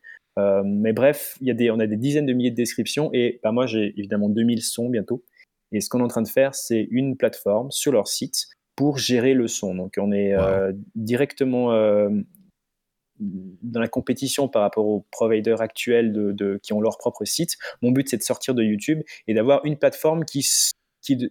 mais 0.65 0.93
bref, 0.93 1.37
il 1.41 1.49
y 1.49 1.51
a 1.51 1.55
des, 1.55 1.71
on 1.71 1.79
a 1.79 1.87
des 1.87 1.97
dizaines 1.97 2.27
de 2.27 2.33
milliers 2.33 2.51
de 2.51 2.57
descriptions 2.57 3.11
et 3.13 3.41
bah, 3.43 3.53
moi 3.53 3.67
j'ai 3.67 3.93
évidemment 3.99 4.29
2000 4.29 4.63
sons 4.63 4.89
bientôt. 4.89 5.25
Et 5.73 5.81
ce 5.81 5.89
qu'on 5.89 6.01
est 6.01 6.05
en 6.05 6.09
train 6.09 6.23
de 6.23 6.29
faire, 6.29 6.55
c'est 6.55 6.87
une 6.91 7.17
plateforme 7.17 7.71
sur 7.71 7.93
leur 7.93 8.07
site 8.09 8.47
pour 8.77 8.99
gérer 8.99 9.35
le 9.35 9.49
son. 9.49 9.75
Donc 9.75 9.95
on 9.99 10.13
est 10.13 10.35
euh, 10.35 10.73
directement 10.95 11.73
euh, 11.73 12.11
dans 13.21 13.81
la 13.81 13.89
compétition 13.89 14.49
par 14.49 14.63
rapport 14.63 14.87
aux 14.87 15.07
providers 15.11 15.61
actuels 15.61 16.35
qui 16.63 16.73
ont 16.73 16.81
leur 16.81 16.99
propre 16.99 17.25
site. 17.25 17.57
Mon 17.83 17.91
but, 17.91 18.09
c'est 18.09 18.17
de 18.17 18.23
sortir 18.23 18.55
de 18.55 18.63
YouTube 18.63 19.03
et 19.27 19.35
d'avoir 19.35 19.65
une 19.65 19.77
plateforme 19.77 20.25
qui, 20.25 20.47
qui, 21.03 21.31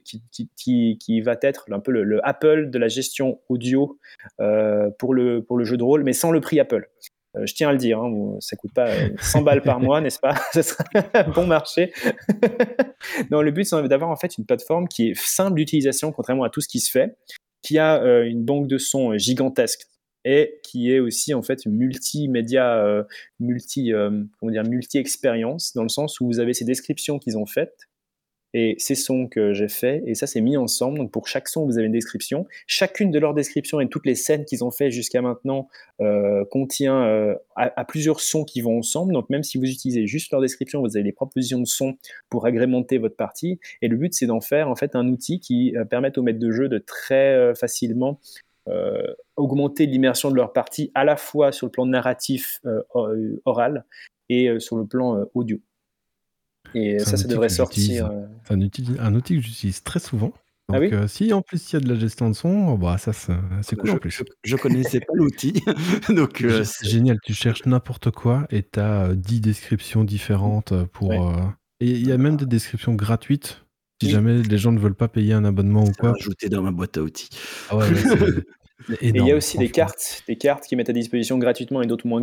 qui, 0.56 0.98
qui, 0.98 1.22
va 1.22 1.36
être 1.42 1.66
un 1.72 1.80
peu 1.80 1.92
le, 1.92 2.28
Apple 2.28 2.70
de 2.70 2.78
la 2.78 2.88
gestion 2.88 3.40
audio 3.50 4.00
euh, 4.40 4.90
pour, 4.98 5.14
le, 5.14 5.44
pour 5.44 5.58
le 5.58 5.66
jeu 5.66 5.78
de 5.78 5.84
rôle, 5.84 6.04
mais 6.04 6.14
sans 6.14 6.32
le 6.32 6.42
prix 6.42 6.60
Apple. 6.60 6.88
je 7.44 7.54
tiens 7.54 7.70
à 7.70 7.72
le 7.72 7.78
dire, 7.78 8.00
hein, 8.00 8.38
ça 8.40 8.56
coûte 8.56 8.74
pas 8.74 8.90
100 9.22 9.42
balles 9.42 9.62
par 9.62 9.80
mois, 9.80 10.02
n'est-ce 10.02 10.20
pas? 10.20 10.36
Ce 10.54 10.62
sera 10.62 10.84
bon 11.36 11.46
marché. 11.46 11.94
non, 13.32 13.42
le 13.42 13.52
but, 13.52 13.66
c'est 13.66 13.88
d'avoir 13.88 14.10
en 14.10 14.16
fait 14.16 14.38
une 14.38 14.46
plateforme 14.46 14.88
qui 14.88 15.10
est 15.10 15.18
simple 15.18 15.56
d'utilisation, 15.56 16.12
contrairement 16.12 16.44
à 16.44 16.50
tout 16.50 16.62
ce 16.62 16.68
qui 16.68 16.80
se 16.80 16.90
fait, 16.90 17.18
qui 17.62 17.78
a 17.78 18.02
euh, 18.02 18.24
une 18.26 18.44
banque 18.44 18.68
de 18.68 18.78
sons 18.78 19.12
euh, 19.12 19.18
gigantesque 19.18 19.88
et 20.26 20.60
qui 20.64 20.92
est 20.92 21.00
aussi 21.00 21.34
en 21.34 21.42
fait 21.42 21.66
multimédia, 21.66 22.78
euh, 22.84 23.04
multi, 23.40 23.92
comment 24.40 24.52
dire, 24.52 24.64
multi-expérience, 24.64 25.74
dans 25.74 25.84
le 25.84 25.90
sens 25.90 26.20
où 26.20 26.26
vous 26.26 26.40
avez 26.40 26.54
ces 26.54 26.66
descriptions 26.66 27.20
qu'ils 27.20 27.38
ont 27.38 27.46
faites, 27.46 27.88
et 28.58 28.76
ces 28.80 28.96
sons 28.96 29.28
que 29.28 29.52
j'ai 29.52 29.68
faits, 29.68 30.02
et 30.08 30.16
ça 30.16 30.28
c'est 30.28 30.40
mis 30.40 30.56
ensemble. 30.56 30.98
Donc 30.98 31.12
pour 31.12 31.28
chaque 31.28 31.50
son, 31.50 31.66
vous 31.66 31.78
avez 31.78 31.88
une 31.88 31.92
description. 31.92 32.48
Chacune 32.68 33.12
de 33.12 33.20
leurs 33.20 33.34
descriptions 33.34 33.82
et 33.82 33.90
toutes 33.90 34.06
les 34.06 34.16
scènes 34.16 34.46
qu'ils 34.46 34.64
ont 34.64 34.72
fait 34.72 34.92
jusqu'à 34.92 35.22
maintenant 35.22 35.68
euh, 36.00 36.46
contient 36.46 37.04
euh, 37.04 37.36
à, 37.58 37.84
plusieurs 37.84 38.22
sons 38.22 38.46
qui 38.46 38.62
vont 38.62 38.78
ensemble. 38.78 39.12
Donc 39.12 39.30
même 39.30 39.44
si 39.44 39.58
vous 39.58 39.66
utilisez 39.66 40.08
juste 40.08 40.32
leur 40.32 40.40
description, 40.40 40.80
vous 40.80 40.96
avez 40.96 41.04
des 41.04 41.12
propositions 41.12 41.60
de 41.60 41.68
sons 41.68 41.98
pour 42.30 42.46
agrémenter 42.46 42.98
votre 42.98 43.18
partie. 43.18 43.60
Et 43.82 43.90
le 43.90 43.98
but 43.98 44.14
c'est 44.14 44.26
d'en 44.26 44.40
faire 44.40 44.70
en 44.70 44.76
fait 44.78 44.96
un 44.96 45.10
outil 45.10 45.42
qui 45.42 45.76
euh, 45.76 45.84
permette 45.84 46.18
aux 46.18 46.24
maîtres 46.24 46.40
de 46.40 46.52
jeu 46.52 46.70
de 46.70 46.78
très 46.78 47.54
facilement 47.56 48.22
augmenter 49.36 49.86
l'immersion 49.86 50.32
de 50.32 50.36
leur 50.36 50.54
partie 50.54 50.92
à 50.96 51.04
la 51.04 51.18
fois 51.18 51.52
sur 51.52 51.68
le 51.68 51.72
plan 51.72 51.86
narratif 51.86 52.62
oral 53.46 53.86
et 54.30 54.60
sur 54.60 54.78
le 54.78 54.86
plan 54.86 55.26
audio. 55.34 55.60
Et 56.74 57.00
ça, 57.00 57.18
ça 57.18 57.28
devrait 57.28 57.50
sortir. 57.50 58.08
Euh. 58.08 58.26
C'est 58.46 58.54
un 58.54 58.62
outil, 58.62 58.86
un 59.00 59.16
outil 59.16 59.36
que 59.36 59.42
j'utilise 59.42 59.84
très 59.84 60.00
souvent. 60.00 60.34
Ah 60.74 60.80
Donc, 60.80 60.94
euh, 60.94 61.08
si 61.08 61.32
en 61.32 61.44
plus 61.44 61.72
il 61.72 61.74
y 61.74 61.78
a 61.78 61.80
de 61.80 61.88
la 61.88 61.96
gestion 61.96 62.28
de 62.28 62.34
son, 62.34 62.70
oh, 62.70 62.78
bah, 62.78 62.98
ça 62.98 63.14
c'est 63.14 63.76
cool 63.76 63.90
je, 63.90 63.92
en 63.92 63.98
plus. 63.98 64.24
Je, 64.44 64.56
connaissais 64.56 65.00
pas 65.00 65.14
l'outil. 65.14 65.64
Donc 66.10 66.42
euh, 66.42 66.64
c'est 66.64 66.88
génial, 66.88 67.20
tu 67.24 67.36
cherches 67.36 67.68
n'importe 67.68 68.10
quoi 68.10 68.48
et 68.50 68.64
tu 68.64 68.80
as 68.80 69.14
10 69.14 69.42
descriptions 69.42 70.04
différentes 70.04 70.74
pour. 70.86 71.14
Et 71.82 71.92
il 71.92 72.08
y 72.08 72.12
a 72.12 72.18
même 72.18 72.38
des 72.38 72.48
descriptions 72.48 72.96
gratuites. 72.96 73.65
Si 74.02 74.10
jamais 74.10 74.42
les 74.42 74.58
gens 74.58 74.72
ne 74.72 74.80
veulent 74.80 74.96
pas 74.96 75.08
payer 75.08 75.34
un 75.34 75.46
abonnement 75.46 75.84
ou 75.84 75.92
quoi. 75.94 76.14
Ajouter 76.20 76.50
dans 76.50 76.62
ma 76.62 76.72
boîte 76.72 76.98
à 76.98 77.02
outils. 77.02 77.30
Ah 77.70 77.78
ouais, 77.78 77.88
et 79.02 79.10
il 79.10 79.26
y 79.26 79.32
a 79.32 79.36
aussi 79.36 79.58
des 79.58 79.70
cartes, 79.70 80.24
des 80.28 80.36
cartes 80.36 80.66
qui 80.66 80.76
mettent 80.76 80.90
à 80.90 80.94
disposition 80.94 81.38
gratuitement 81.38 81.82
et 81.82 81.88
d'autres 81.88 82.08
moins 82.08 82.22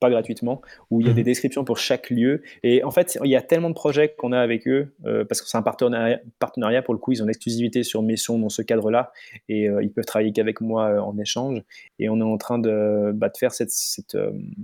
pas 0.00 0.10
gratuitement, 0.10 0.60
où 0.90 1.00
il 1.00 1.06
y 1.06 1.10
a 1.10 1.12
des 1.12 1.20
mhm. 1.20 1.26
descriptions 1.26 1.64
pour 1.64 1.78
chaque 1.78 2.10
lieu. 2.10 2.42
Et 2.62 2.82
en 2.82 2.90
fait, 2.90 3.18
il 3.24 3.30
y 3.30 3.36
a 3.36 3.40
tellement 3.40 3.70
de 3.70 3.74
projets 3.74 4.14
qu'on 4.16 4.32
a 4.32 4.40
avec 4.40 4.66
eux, 4.66 4.92
euh, 5.06 5.24
parce 5.24 5.40
que 5.40 5.48
c'est 5.48 5.56
un 5.56 5.62
partenariat, 5.62 6.20
partenariat, 6.40 6.82
pour 6.82 6.94
le 6.94 6.98
coup, 6.98 7.12
ils 7.12 7.22
ont 7.22 7.26
l'exclusivité 7.26 7.84
sur 7.84 8.02
mes 8.02 8.16
sons 8.16 8.38
dans 8.38 8.48
ce 8.48 8.62
cadre-là, 8.62 9.12
et 9.48 9.68
euh, 9.68 9.82
ils 9.82 9.92
peuvent 9.92 10.04
travailler 10.04 10.32
qu'avec 10.32 10.60
moi 10.60 10.88
euh, 10.88 10.98
en 10.98 11.16
échange. 11.18 11.62
Et 12.00 12.08
on 12.08 12.18
est 12.18 12.24
en 12.24 12.36
train 12.36 12.58
de, 12.58 13.12
bah, 13.14 13.28
de 13.28 13.36
faire 13.36 13.52
cette, 13.52 13.70
cette, 13.70 14.16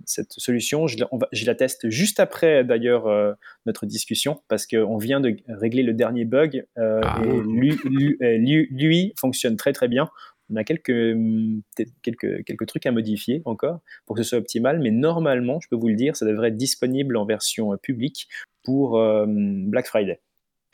cette 0.05 0.33
solution. 0.33 0.89
Je, 0.89 0.99
on 1.13 1.19
va, 1.19 1.29
je, 1.31 1.47
la 1.47 1.55
teste 1.55 1.89
juste 1.89 2.19
après, 2.19 2.65
d'ailleurs, 2.65 3.37
notre 3.65 3.87
discussion, 3.87 4.43
parce 4.49 4.67
qu'on 4.67 4.99
vient 4.99 5.21
de 5.21 5.37
régler 5.49 5.83
le 5.85 5.95
dernier 5.95 6.25
bug, 6.25 6.67
ah. 6.77 7.23
et 7.25 7.41
lui, 7.41 7.79
lui, 7.85 8.69
lui 8.71 9.15
fonctionne 9.17 9.57
très 9.57 9.73
très 9.73 9.89
bien. 9.89 10.09
On 10.51 10.57
a 10.57 10.65
quelques, 10.65 10.91
hum, 10.91 11.63
quelques, 12.03 12.45
quelques 12.45 12.67
trucs 12.67 12.87
à 12.87 12.93
modifier 12.93 13.43
encore 13.45 13.81
pour 14.07 14.17
que 14.17 14.23
ce 14.23 14.31
soit 14.31 14.39
optimal, 14.39 14.81
mais 14.81 14.91
normalement, 14.91 15.61
je 15.61 15.69
peux 15.69 15.77
vous 15.77 15.89
le 15.89 15.95
dire, 15.95 16.17
ça 16.17 16.27
devrait 16.27 16.49
être 16.49 16.57
disponible 16.57 17.17
en 17.17 17.25
version 17.25 17.73
euh, 17.73 17.77
publique 17.77 18.29
pour 18.65 18.99
euh, 18.99 19.27
Black 19.29 19.87
Friday. 19.87 20.21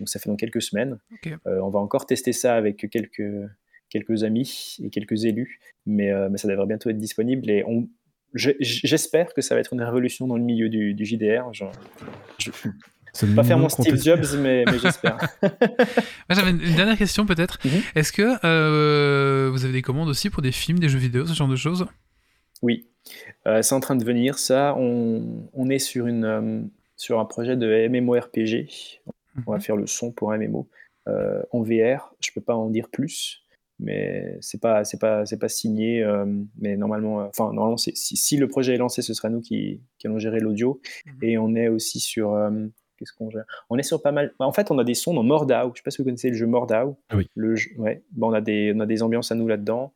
Donc 0.01 0.09
ça 0.09 0.18
fait 0.18 0.28
dans 0.28 0.36
quelques 0.36 0.62
semaines. 0.62 0.98
Euh, 1.26 1.60
on 1.60 1.70
va 1.70 1.78
encore 1.78 2.06
tester 2.06 2.32
ça 2.32 2.56
avec 2.56 2.88
quelques, 2.90 3.22
quelques 3.88 4.24
amis 4.24 4.76
et 4.82 4.90
quelques 4.90 5.24
élus, 5.24 5.60
mais, 5.86 6.10
mais 6.28 6.38
ça 6.38 6.48
devrait 6.48 6.66
bientôt 6.66 6.90
être 6.90 6.98
disponible 6.98 7.48
et 7.51 7.64
on, 7.66 7.88
J'espère 8.36 9.32
que 9.32 9.42
ça 9.42 9.55
va 9.55 9.60
être 9.60 9.74
une 9.74 9.82
révolution 9.82 10.26
dans 10.26 10.36
le 10.36 10.42
milieu 10.42 10.68
du, 10.68 10.92
du 10.92 11.05
JDR. 11.05 11.52
je, 11.52 11.64
je 12.38 12.51
vais 13.22 13.34
pas 13.34 13.44
faire 13.44 13.58
mon 13.58 13.68
Steve 13.68 14.02
Jobs, 14.02 14.24
mais, 14.38 14.64
j'espère. 14.82 15.18
J'avais 16.30 16.50
une 16.50 16.76
dernière 16.76 16.98
question 16.98 17.26
peut-être. 17.26 17.58
Mhm. 17.64 17.80
Est-ce 17.94 18.12
que 18.12 18.44
euh, 18.44 19.50
vous 19.50 19.64
avez 19.64 19.72
des 19.72 19.82
commandes 19.82 20.08
aussi 20.08 20.30
pour 20.30 20.42
des 20.42 20.52
films, 20.52 20.78
des 20.78 20.88
jeux 20.88 20.98
vidéo, 20.98 21.26
ce 21.26 21.34
genre 21.34 21.48
de 21.48 21.56
choses? 21.56 21.86
Oui, 22.62 22.88
euh, 23.46 23.62
c'est 23.62 23.74
en 23.74 23.80
train 23.80 23.96
de 23.96 24.04
venir. 24.04 24.38
Ça, 24.38 24.74
on, 24.76 25.70
est 25.70 25.78
sur, 25.78 26.06
une, 26.06 26.24
euh, 26.24 26.62
sur 26.96 27.20
un 27.20 27.24
projet 27.24 27.56
de 27.56 27.88
MMORPG. 27.88 29.00
On 29.46 29.52
va 29.52 29.56
mhm. 29.56 29.62
faire 29.62 29.76
le 29.76 29.86
son 29.86 30.12
pour 30.12 30.32
un 30.32 30.38
MMO 30.38 30.68
en 31.06 31.62
VR. 31.62 32.14
Je 32.20 32.30
peux 32.34 32.40
pas 32.40 32.54
en 32.54 32.70
dire 32.70 32.88
plus 32.88 33.40
mais 33.80 34.38
c'est 34.40 34.60
pas 34.60 34.84
c'est 34.84 35.00
pas 35.00 35.26
c'est 35.26 35.36
pas 35.36 35.48
signé 35.48 36.06
mais 36.56 36.76
normalement 36.76 37.26
enfin 37.26 37.52
normalement 37.52 37.76
si, 37.76 37.92
si, 37.92 38.36
le 38.36 38.46
projet 38.46 38.74
est 38.74 38.78
lancé 38.78 39.02
ce 39.02 39.12
sera 39.14 39.30
nous 39.30 39.40
qui, 39.40 39.80
qui 39.98 40.06
allons 40.06 40.20
gérer 40.20 40.38
l'audio 40.38 40.80
mhm. 41.04 41.12
et 41.22 41.38
on 41.38 41.56
est 41.56 41.66
aussi 41.66 41.98
sur 41.98 42.36
Qu'est-ce 42.98 43.12
qu'on 43.12 43.30
On 43.70 43.78
est 43.78 43.82
sur 43.82 44.02
pas 44.02 44.12
mal. 44.12 44.32
Bah, 44.38 44.46
en 44.46 44.52
fait, 44.52 44.70
on 44.70 44.78
a 44.78 44.84
des 44.84 44.94
sons 44.94 45.14
dans 45.14 45.22
Mordau. 45.22 45.72
Je 45.74 45.78
sais 45.78 45.82
pas 45.84 45.90
si 45.90 45.98
vous 45.98 46.04
connaissez 46.04 46.30
le 46.30 46.36
jeu 46.36 46.46
Mordau. 46.46 46.96
Oui. 47.12 47.28
Le 47.34 47.56
jeu... 47.56 47.70
ouais. 47.78 48.02
Bon, 48.12 48.30
on 48.30 48.34
a 48.34 48.40
des 48.40 48.72
on 48.74 48.80
a 48.80 48.86
des 48.86 49.02
ambiances 49.02 49.32
à 49.32 49.34
nous 49.34 49.48
là-dedans. 49.48 49.92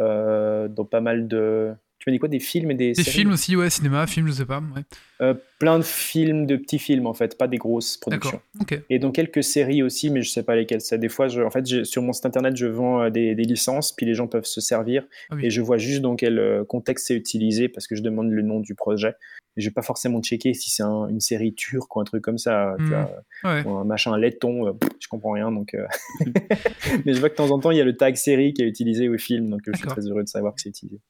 Euh, 0.00 0.68
dans 0.68 0.84
pas 0.84 1.00
mal 1.00 1.26
de 1.26 1.74
tu 1.98 2.08
m'as 2.08 2.12
dit 2.12 2.18
quoi 2.20 2.28
Des 2.28 2.38
films 2.38 2.70
et 2.70 2.74
des. 2.74 2.92
Des 2.92 3.02
films 3.02 3.32
aussi, 3.32 3.56
ouais, 3.56 3.70
cinéma, 3.70 4.06
film, 4.06 4.28
je 4.28 4.32
sais 4.32 4.46
pas. 4.46 4.60
Ouais. 4.60 4.82
Euh, 5.20 5.34
plein 5.58 5.78
de 5.78 5.84
films, 5.84 6.46
de 6.46 6.56
petits 6.56 6.78
films 6.78 7.08
en 7.08 7.14
fait, 7.14 7.36
pas 7.36 7.48
des 7.48 7.56
grosses 7.56 7.96
productions. 7.96 8.40
Et 8.88 9.00
donc 9.00 9.16
quelques 9.16 9.42
séries 9.42 9.82
aussi, 9.82 10.10
mais 10.10 10.22
je 10.22 10.30
sais 10.30 10.44
pas 10.44 10.54
lesquelles 10.54 10.80
c'est. 10.80 10.98
Des 10.98 11.08
fois, 11.08 11.26
je, 11.26 11.42
en 11.42 11.50
fait, 11.50 11.84
sur 11.84 12.02
mon 12.02 12.12
site 12.12 12.26
internet, 12.26 12.56
je 12.56 12.66
vends 12.66 13.02
euh, 13.02 13.10
des, 13.10 13.34
des, 13.34 13.42
licences, 13.42 13.90
puis 13.90 14.06
les 14.06 14.14
gens 14.14 14.28
peuvent 14.28 14.44
se 14.44 14.60
servir. 14.60 15.04
Ah 15.30 15.36
et 15.42 15.50
je 15.50 15.60
vois 15.60 15.78
juste 15.78 16.00
dans 16.00 16.14
quel 16.14 16.38
euh, 16.38 16.64
contexte 16.64 17.08
c'est 17.08 17.16
utilisé 17.16 17.68
parce 17.68 17.88
que 17.88 17.96
je 17.96 18.02
demande 18.02 18.30
le 18.30 18.42
nom 18.42 18.60
du 18.60 18.76
projet. 18.76 19.14
Et 19.56 19.60
je 19.60 19.68
vais 19.68 19.74
pas 19.74 19.82
forcément 19.82 20.22
checker 20.22 20.54
si 20.54 20.70
c'est 20.70 20.84
une 20.84 21.18
série 21.18 21.52
turque 21.52 21.96
ou 21.96 22.00
un 22.00 22.04
truc 22.04 22.22
comme 22.22 22.38
ça, 22.38 22.76
tu 22.78 22.84
hmm. 22.84 23.06
vois, 23.42 23.62
ou 23.62 23.76
un 23.76 23.84
machin 23.84 24.16
laiton, 24.16 24.78
je 25.00 25.08
comprends 25.08 25.32
rien. 25.32 25.50
Donc, 25.50 25.74
mais 27.04 27.12
je 27.12 27.18
vois 27.18 27.28
que 27.28 27.34
de 27.34 27.38
temps 27.38 27.50
en 27.50 27.58
temps, 27.58 27.72
il 27.72 27.78
y 27.78 27.80
a 27.80 27.84
le 27.84 27.96
tag 27.96 28.14
série 28.14 28.52
qui 28.52 28.62
est 28.62 28.68
utilisé 28.68 29.08
au 29.08 29.18
film, 29.18 29.50
donc 29.50 29.62
je 29.66 29.76
suis 29.76 29.88
très 29.88 30.02
heureux 30.02 30.22
de 30.22 30.28
savoir 30.28 30.54
que 30.54 30.60
c'est 30.60 30.68
utilisé. 30.68 31.00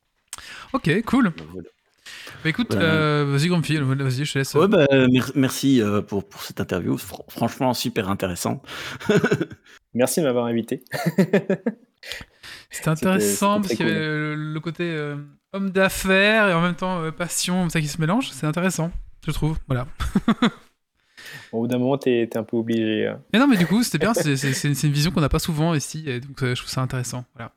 Ok, 0.72 1.02
cool. 1.04 1.32
Bah 2.44 2.50
écoute, 2.50 2.74
euh, 2.74 3.24
vas-y 3.28 3.48
Grumpy, 3.48 3.76
vas-y, 3.78 4.24
je 4.24 4.32
te 4.32 4.38
laisse. 4.38 4.54
Ouais, 4.54 4.68
bah, 4.68 4.86
merci 5.34 5.82
euh, 5.82 6.02
pour, 6.02 6.28
pour 6.28 6.42
cette 6.42 6.60
interview, 6.60 6.96
franchement 6.96 7.74
super 7.74 8.08
intéressant. 8.08 8.62
merci 9.94 10.20
de 10.20 10.26
m'avoir 10.26 10.46
invité. 10.46 10.84
C'était 12.70 12.90
intéressant 12.90 13.60
parce 13.60 13.74
qu'il 13.74 13.86
y 13.86 13.90
avait 13.90 14.34
le, 14.36 14.60
côté 14.60 14.84
euh, 14.84 15.16
homme 15.52 15.70
d'affaires 15.70 16.48
et 16.48 16.54
en 16.54 16.60
même 16.60 16.74
temps 16.74 17.00
euh, 17.00 17.10
passion, 17.10 17.68
ça 17.70 17.80
qui 17.80 17.88
se 17.88 18.00
mélange. 18.00 18.30
C'est 18.30 18.46
intéressant, 18.46 18.92
je 19.26 19.32
trouve. 19.32 19.58
Voilà. 19.66 19.86
Au 21.52 21.60
bout 21.60 21.66
d'un 21.66 21.78
moment, 21.78 21.98
t'es 21.98 22.20
es 22.20 22.36
un 22.36 22.44
peu 22.44 22.56
obligé. 22.56 23.08
Hein. 23.08 23.20
Mais 23.32 23.38
non, 23.38 23.46
mais 23.48 23.56
du 23.56 23.66
coup, 23.66 23.82
c'était 23.82 23.98
bien. 23.98 24.14
C'est 24.14 24.62
une 24.64 24.92
vision 24.92 25.10
qu'on 25.10 25.20
n'a 25.20 25.28
pas 25.28 25.38
souvent 25.38 25.74
ici, 25.74 26.04
et 26.06 26.20
donc 26.20 26.38
je 26.40 26.54
trouve 26.54 26.70
ça 26.70 26.82
intéressant. 26.82 27.24
Voilà. 27.34 27.52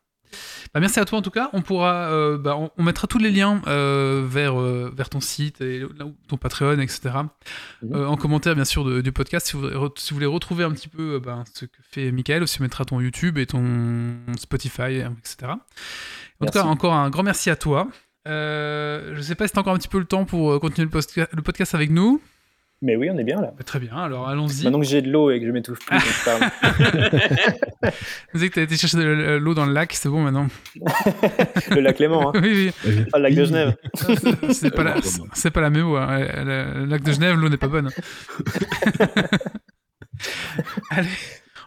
Bah, 0.74 0.80
merci 0.80 1.00
à 1.00 1.06
toi 1.06 1.20
en 1.20 1.22
tout 1.22 1.32
cas. 1.32 1.50
On 1.54 1.62
pourra, 1.62 2.12
euh, 2.12 2.38
bah, 2.38 2.58
on, 2.78 2.84
mettra 2.84 3.08
tous 3.08 3.18
les 3.18 3.32
liens 3.32 3.62
euh, 3.68 4.26
vers, 4.28 4.60
euh, 4.60 4.92
vers 4.96 5.10
ton 5.10 5.20
site 5.20 5.62
et 5.62 5.84
ton 6.28 6.38
Patreon, 6.38 6.80
etc. 6.80 7.02
Mhm. 7.82 8.06
en 8.06 8.18
commentaire 8.18 8.56
bien 8.56 8.66
sûr 8.66 9.02
du 9.04 9.12
podcast 9.12 9.48
si 9.48 9.58
vous, 9.58 9.68
si 9.96 10.10
vous, 10.10 10.16
voulez 10.16 10.26
retrouver 10.26 10.64
un 10.64 10.72
petit 10.72 10.88
peu 10.88 11.20
bah, 11.20 11.44
ce 11.54 11.66
que 11.66 11.78
fait 11.82 12.12
Michael. 12.12 12.44
Aussi, 12.44 12.60
on 12.60 12.64
mettra 12.64 12.86
ton 12.86 13.00
YouTube 13.02 13.38
et 13.38 13.46
ton 13.46 14.16
Spotify, 14.38 15.04
etc. 15.20 15.54
En 16.40 16.46
tout 16.46 16.52
cas, 16.52 16.64
encore 16.64 16.94
un 16.94 17.10
grand 17.10 17.24
merci 17.24 17.50
à 17.50 17.56
toi. 17.56 17.88
je 18.26 19.20
sais 19.22 19.36
pas 19.36 19.48
si 19.48 19.54
tu 19.54 19.60
as 19.60 19.62
encore 19.62 19.74
un 19.74 19.78
petit 19.78 19.88
peu 19.88 20.00
le 20.00 20.06
temps 20.06 20.26
pour 20.26 20.60
continuer 20.60 20.90
le 20.92 21.42
podcast 21.42 21.76
avec 21.76 21.90
nous. 21.90 22.22
Mais 22.84 22.96
oui, 22.96 23.10
on 23.12 23.18
est 23.18 23.24
bien 23.24 23.40
là. 23.40 23.54
Bah, 23.56 23.64
très 23.64 23.80
bien, 23.80 23.96
alors 23.96 24.28
allons-y. 24.28 24.64
Maintenant 24.64 24.80
que 24.80 24.86
j'ai 24.86 25.04
de 25.04 25.12
l'eau 25.12 25.30
et 25.30 25.40
que 25.40 25.46
je 25.46 25.52
m'étouffe 25.52 25.80
plus, 25.86 26.00
je 26.00 26.26
parle. 26.26 26.42
Vous 28.34 28.40
savez 28.40 28.50
que 28.50 28.54
tu 28.56 28.60
as 28.60 28.64
été 28.64 28.76
chercher 28.76 28.98
de 28.98 29.38
l'eau 29.38 29.54
dans 29.54 29.66
le 29.66 29.74
lac, 29.74 29.94
c'est 29.94 30.10
bon 30.10 30.24
maintenant. 30.24 30.48
le 31.70 31.80
lac 31.80 32.00
Léman, 32.00 32.30
hein. 32.30 32.32
Oui, 32.42 32.74
oui. 32.84 33.04
Pas 33.12 33.20
le 33.20 33.24
lac 33.24 33.36
de 33.36 33.46
Genève. 33.46 33.76
c'est 34.52 34.72
pas, 34.74 34.84
la, 34.84 34.96
pas 34.96 35.62
la 35.62 35.70
même 35.70 35.86
eau. 35.86 35.96
Hein. 35.96 36.20
Le 36.44 36.86
lac 36.86 37.04
de 37.04 37.12
Genève, 37.12 37.36
l'eau 37.36 37.50
n'est 37.50 37.58
pas 37.58 37.68
bonne. 37.68 37.90
Allez, 40.90 41.10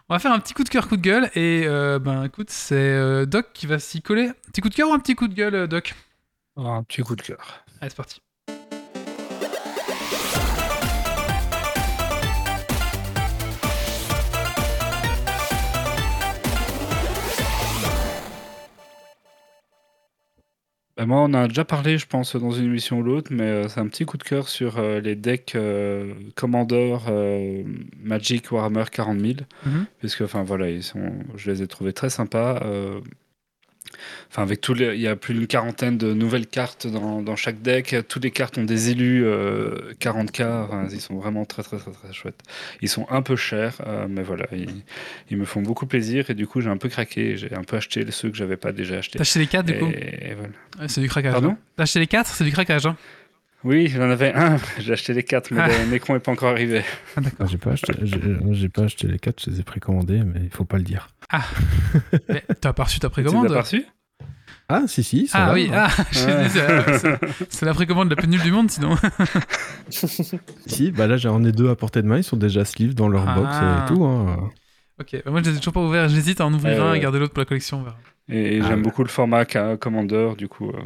on 0.07 0.13
va 0.13 0.19
faire 0.19 0.31
un 0.33 0.39
petit 0.39 0.53
coup 0.53 0.63
de 0.63 0.69
cœur, 0.69 0.87
coup 0.87 0.97
de 0.97 1.01
gueule. 1.01 1.31
Et 1.33 1.63
euh, 1.65 1.97
ben 1.97 2.25
écoute, 2.25 2.51
c'est 2.51 2.75
euh, 2.75 3.25
Doc 3.25 3.47
qui 3.53 3.65
va 3.65 3.79
s'y 3.79 4.01
coller. 4.01 4.29
Petit 4.51 4.61
coup 4.61 4.69
de 4.69 4.75
cœur 4.75 4.89
ou 4.89 4.93
un 4.93 4.99
petit 4.99 5.15
coup 5.15 5.27
de 5.27 5.33
gueule, 5.33 5.55
euh, 5.55 5.67
Doc? 5.67 5.95
Un 6.57 6.83
petit 6.83 7.01
coup 7.01 7.15
de 7.15 7.21
cœur. 7.21 7.65
Allez, 7.81 7.89
c'est 7.89 7.97
parti. 7.97 8.21
Bah, 20.97 21.05
moi, 21.05 21.21
on 21.23 21.33
a 21.33 21.47
déjà 21.49 21.65
parlé, 21.65 21.97
je 21.97 22.07
pense, 22.07 22.37
dans 22.37 22.51
une 22.51 22.65
émission 22.65 22.99
ou 22.99 23.03
l'autre, 23.03 23.29
mais 23.33 23.43
euh, 23.43 23.67
c'est 23.67 23.81
un 23.81 23.87
petit 23.87 24.05
coup 24.05 24.17
de 24.17 24.23
cœur 24.23 24.47
sur 24.47 24.77
euh, 24.77 25.01
les 25.01 25.15
decks 25.15 25.53
euh, 25.55 26.13
Commander 26.35 26.97
Magic 28.01 28.49
Warhammer 28.51 28.85
40 28.89 29.19
000. 29.19 29.33
Mhm. 29.65 29.85
Puisque, 29.99 30.21
enfin, 30.21 30.43
voilà, 30.43 30.69
ils 30.69 30.83
sont, 30.83 31.11
je 31.35 31.51
les 31.51 31.61
ai 31.61 31.67
trouvés 31.67 31.91
très 31.91 32.09
sympas. 32.09 32.61
Enfin, 34.29 34.43
avec 34.43 34.61
tous 34.61 34.73
les, 34.73 34.95
il 34.95 35.01
y 35.01 35.07
a 35.07 35.15
plus 35.15 35.33
d'une 35.33 35.47
quarantaine 35.47 35.97
de 35.97 36.13
nouvelles 36.13 36.47
cartes 36.47 36.87
dans, 36.87 37.21
dans, 37.21 37.35
chaque 37.35 37.61
deck. 37.61 37.95
Toutes 38.07 38.23
les 38.23 38.31
cartes 38.31 38.57
ont 38.57 38.63
des 38.63 38.89
élus 38.89 39.25
40k. 39.99 40.41
Euh, 40.41 40.87
ils 40.91 41.01
sont 41.01 41.15
vraiment 41.15 41.45
très, 41.45 41.63
très, 41.63 41.77
très, 41.77 41.91
très 41.91 42.13
chouettes. 42.13 42.41
Ils 42.81 42.89
sont 42.89 43.05
un 43.09 43.21
peu 43.21 43.35
chers, 43.35 43.81
euh, 43.85 44.07
mais 44.09 44.23
voilà, 44.23 44.45
ils, 45.29 45.37
me 45.37 45.45
font 45.45 45.61
beaucoup 45.61 45.85
plaisir. 45.85 46.29
Et 46.29 46.33
du 46.33 46.47
coup, 46.47 46.61
j'ai 46.61 46.69
un 46.69 46.77
peu 46.77 46.89
craqué. 46.89 47.37
J'ai 47.37 47.53
un 47.53 47.63
peu 47.63 47.77
acheté 47.77 48.05
ceux 48.11 48.29
que 48.29 48.37
j'avais 48.37 48.57
pas 48.57 48.71
déjà 48.71 48.97
achetés. 48.97 49.17
T'as 49.17 49.23
acheté 49.23 49.39
les 49.39 49.47
4 49.47 49.65
du 49.65 49.77
coup 49.77 49.85
voilà. 49.85 50.87
C'est 50.87 51.01
du 51.01 51.07
craquage. 51.07 51.33
Pardon 51.33 51.51
hein. 51.51 51.57
T'as 51.75 51.83
acheté 51.83 51.99
les 51.99 52.07
4 52.07 52.33
C'est 52.33 52.43
du 52.43 52.51
craquage. 52.51 52.85
Hein 52.85 52.97
oui, 53.65 53.87
j'en 53.87 54.09
avais 54.09 54.31
un. 54.33 54.57
J'ai 54.79 54.93
acheté 54.93 55.13
les 55.13 55.23
4, 55.23 55.51
mais 55.51 55.61
ah. 55.61 55.67
le 55.67 55.91
Necron 55.91 56.13
n'est 56.13 56.19
pas 56.19 56.31
encore 56.31 56.51
arrivé. 56.51 56.83
Ah, 57.17 57.21
d'accord. 57.21 57.47
J'ai 57.47 57.57
pas, 57.57 57.71
acheté, 57.71 57.93
j'ai, 58.03 58.69
pas 58.69 58.83
acheté 58.83 59.07
les 59.07 59.17
4, 59.17 59.43
je 59.43 59.49
les 59.49 59.59
ai 59.59 59.63
précommandés, 59.63 60.21
mais 60.23 60.41
il 60.43 60.51
faut 60.51 60.65
pas 60.65 60.77
le 60.77 60.83
dire. 60.83 61.09
Ah 61.31 61.43
T'as 62.61 62.73
pas 62.73 62.83
reçu 62.83 62.99
ta 62.99 63.09
précommande 63.09 63.47
Tu 63.47 63.53
pas 63.53 63.61
reçu 63.61 63.85
ah, 64.67 64.83
si, 64.87 65.03
si. 65.03 65.27
Ça 65.27 65.45
ah 65.45 65.53
oui, 65.53 65.69
ah, 65.71 65.89
c'est 67.49 67.65
la 67.65 67.73
précommande 67.75 68.09
la 68.09 68.15
plus 68.15 68.27
nulle 68.27 68.41
du 68.41 68.51
monde, 68.51 68.71
sinon. 68.71 68.97
si, 70.65 70.91
bah 70.91 71.05
là, 71.05 71.17
j'en 71.17 71.43
ai 71.43 71.51
deux 71.51 71.69
à 71.69 71.75
portée 71.75 72.01
de 72.01 72.07
main. 72.07 72.17
Ils 72.17 72.23
sont 72.23 72.37
déjà 72.37 72.65
sleeve 72.65 72.95
dans 72.95 73.07
leur 73.07 73.25
box 73.25 73.55
et 73.55 73.59
ah. 73.61 73.85
tout. 73.87 74.03
Hein. 74.03 74.49
Ok, 74.99 75.21
bah 75.23 75.29
moi, 75.29 75.41
je 75.43 75.51
les 75.51 75.57
ai 75.57 75.59
toujours 75.59 75.73
pas 75.73 75.81
ouverts. 75.81 76.09
J'hésite 76.09 76.41
à 76.41 76.47
en 76.47 76.53
ouvrir 76.53 76.83
un 76.83 76.95
et 76.95 76.99
garder 76.99 77.19
l'autre 77.19 77.33
pour 77.33 77.41
la 77.41 77.45
collection. 77.45 77.85
Et, 78.27 78.61
j'aime 78.61 78.81
beaucoup 78.81 79.03
le 79.03 79.09
format 79.09 79.45
Commander, 79.45 80.31
du 80.37 80.47
coup. 80.47 80.69
Euh. 80.69 80.81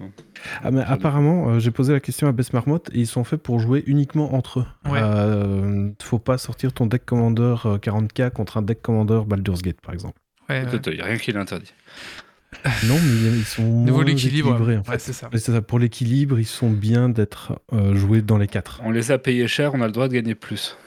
Ah, 0.62 0.72
mais 0.72 0.82
apparemment, 0.82 1.50
euh, 1.50 1.60
j'ai 1.60 1.72
posé 1.72 1.94
la 1.94 2.02
question 2.02 2.28
à 2.28 2.34
Bess 2.34 2.52
Marmotte 2.52 2.90
et 2.94 3.00
ils 3.00 3.08
sont 3.08 3.24
faits 3.24 3.42
pour 3.42 3.60
jouer 3.60 3.84
uniquement 3.88 4.34
entre 4.34 4.60
eux. 4.60 4.66
Ouais. 4.90 5.00
Euh, 5.02 5.90
faut 6.02 6.20
pas 6.20 6.38
sortir 6.38 6.74
ton 6.74 6.86
deck 6.86 7.06
Commander 7.06 7.56
40k 7.64 8.32
contre 8.32 8.58
un 8.58 8.62
deck 8.62 8.82
Commander 8.82 9.22
Baldur's 9.26 9.62
Gate, 9.62 9.80
par 9.82 9.94
exemple. 9.94 10.20
Ouais, 10.50 10.64
il 10.64 10.94
n'y 10.94 11.02
a 11.02 11.06
rien 11.06 11.18
qui 11.18 11.32
l'interdit. 11.32 11.74
Non, 12.88 12.96
mais 12.96 13.38
ils 13.38 13.46
sont 13.46 13.62
moins 13.64 14.06
équilibrés. 14.06 14.78
En 14.78 14.84
fait. 14.84 15.00
c'est 15.00 15.14
ça. 15.14 15.30
ça. 15.34 15.62
Pour 15.62 15.80
l'équilibre, 15.80 16.40
ils 16.40 16.46
sont 16.46 16.70
bien 16.70 17.10
d'être 17.10 17.60
euh, 17.74 17.96
joués 17.96 18.22
dans 18.22 18.38
les 18.38 18.48
quatre. 18.48 18.82
On 18.84 18.92
les 18.92 19.12
a 19.12 19.18
payés 19.18 19.48
cher, 19.48 19.74
on 19.74 19.82
a 19.82 19.86
le 19.86 19.92
droit 19.92 20.08
de 20.08 20.14
gagner 20.14 20.36
plus. 20.36 20.78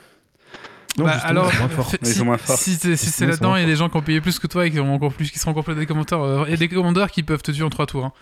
Non, 0.98 1.04
bah, 1.04 1.12
alors, 1.22 1.52
moins 1.58 1.68
forts. 1.68 1.92
Si, 2.02 2.22
moins 2.22 2.36
forts. 2.36 2.58
si, 2.58 2.76
c'est 2.76 3.26
là-dedans, 3.26 3.56
il 3.56 3.60
y 3.60 3.64
a 3.64 3.66
des 3.66 3.76
gens 3.76 3.88
qui 3.88 3.96
ont 3.96 4.02
payé 4.02 4.20
plus 4.20 4.38
que 4.38 4.46
toi 4.46 4.66
et 4.66 4.70
qui, 4.70 4.78
ont 4.78 4.94
encore 4.94 5.12
plus, 5.12 5.30
qui 5.30 5.38
seront 5.38 5.52
encore 5.52 5.64
plus 5.64 5.74
des 5.74 5.86
commentaires. 5.86 6.44
Il 6.46 6.50
y 6.50 6.54
a 6.54 6.56
des 6.56 6.68
commandeurs 6.68 7.10
qui 7.10 7.22
peuvent 7.22 7.42
te 7.42 7.50
tuer 7.50 7.64
en 7.64 7.70
trois 7.70 7.86
tours. 7.86 8.04
Hein. 8.04 8.12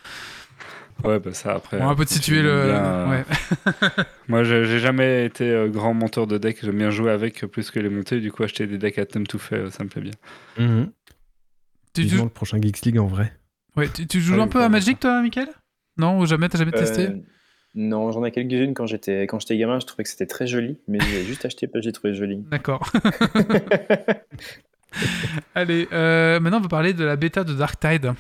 Ouais, 1.05 1.18
bah 1.18 1.32
ça 1.32 1.55
après. 1.55 1.78
On 1.78 1.86
va 1.86 1.90
un 1.90 1.94
peu 1.94 2.05
te 2.05 2.12
situer 2.12 2.42
le. 2.42 2.51
Euh, 2.70 3.09
ouais. 3.09 3.24
Moi, 4.28 4.44
j'ai 4.44 4.78
jamais 4.78 5.24
été 5.24 5.44
euh, 5.44 5.68
grand 5.68 5.94
monteur 5.94 6.26
de 6.26 6.38
deck. 6.38 6.59
J'aime 6.62 6.76
bien 6.76 6.90
jouer 6.90 7.10
avec 7.10 7.44
plus 7.47 7.70
que 7.70 7.80
les 7.80 7.88
monter. 7.88 8.20
Du 8.20 8.30
coup, 8.30 8.42
acheter 8.42 8.66
des 8.66 8.78
decks 8.78 8.98
à 8.98 9.06
thème 9.06 9.26
tout 9.26 9.38
fait, 9.38 9.70
ça 9.70 9.82
me 9.82 9.88
plaît 9.88 10.02
bien. 10.02 10.12
Mm 10.59 10.90
Tu 11.94 12.09
joues 12.09 12.24
le 12.24 12.28
prochain 12.28 12.60
Geeks 12.60 12.82
League 12.82 12.98
en 12.98 13.06
vrai. 13.06 13.32
Ouais, 13.76 13.88
tu, 13.88 14.20
joues 14.20 14.40
un 14.40 14.48
peu 14.48 14.62
à 14.62 14.68
Magic, 14.68 15.01
toi, 15.01 15.22
Michael? 15.22 15.48
Non, 15.97 16.18
ou 16.18 16.26
jamais 16.26 16.48
T'as 16.48 16.59
jamais 16.59 16.72
testé? 16.72 17.09
Euh, 17.09 17.16
Non, 17.74 18.10
j'en 18.10 18.24
ai 18.24 18.32
quelques-unes 18.32 18.74
quand 18.74 18.86
j'étais 18.86 19.22
quand 19.22 19.38
j'étais 19.38 19.56
gamin. 19.56 19.78
Je 19.78 19.86
trouvais 19.86 20.02
que 20.02 20.10
c'était 20.10 20.26
très 20.26 20.47
joli, 20.47 20.78
mais 20.88 20.98
j'ai 21.01 21.24
juste 21.24 21.44
acheté 21.44 21.66
parce 21.66 21.82
que 21.82 21.84
j'ai 21.84 21.92
trouvé 21.92 22.14
joli. 22.14 22.38
D'accord. 22.51 22.90
Allez, 25.55 25.86
euh, 25.92 26.40
maintenant 26.40 26.59
on 26.59 26.62
va 26.62 26.68
parler 26.68 26.94
de 26.94 27.05
la 27.05 27.14
bêta 27.14 27.44
de 27.44 27.55
Dark 27.55 27.78
Tide. 27.78 28.12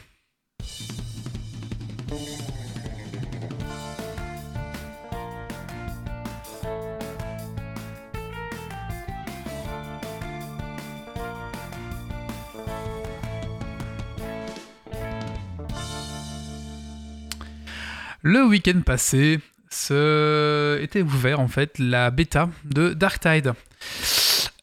Le 18.22 18.44
week-end 18.44 18.82
passé, 18.84 19.40
ce... 19.70 20.78
était 20.82 21.00
ouvert 21.00 21.40
en 21.40 21.48
fait 21.48 21.78
la 21.78 22.10
bêta 22.10 22.50
de 22.64 22.92
Darktide. 22.92 23.54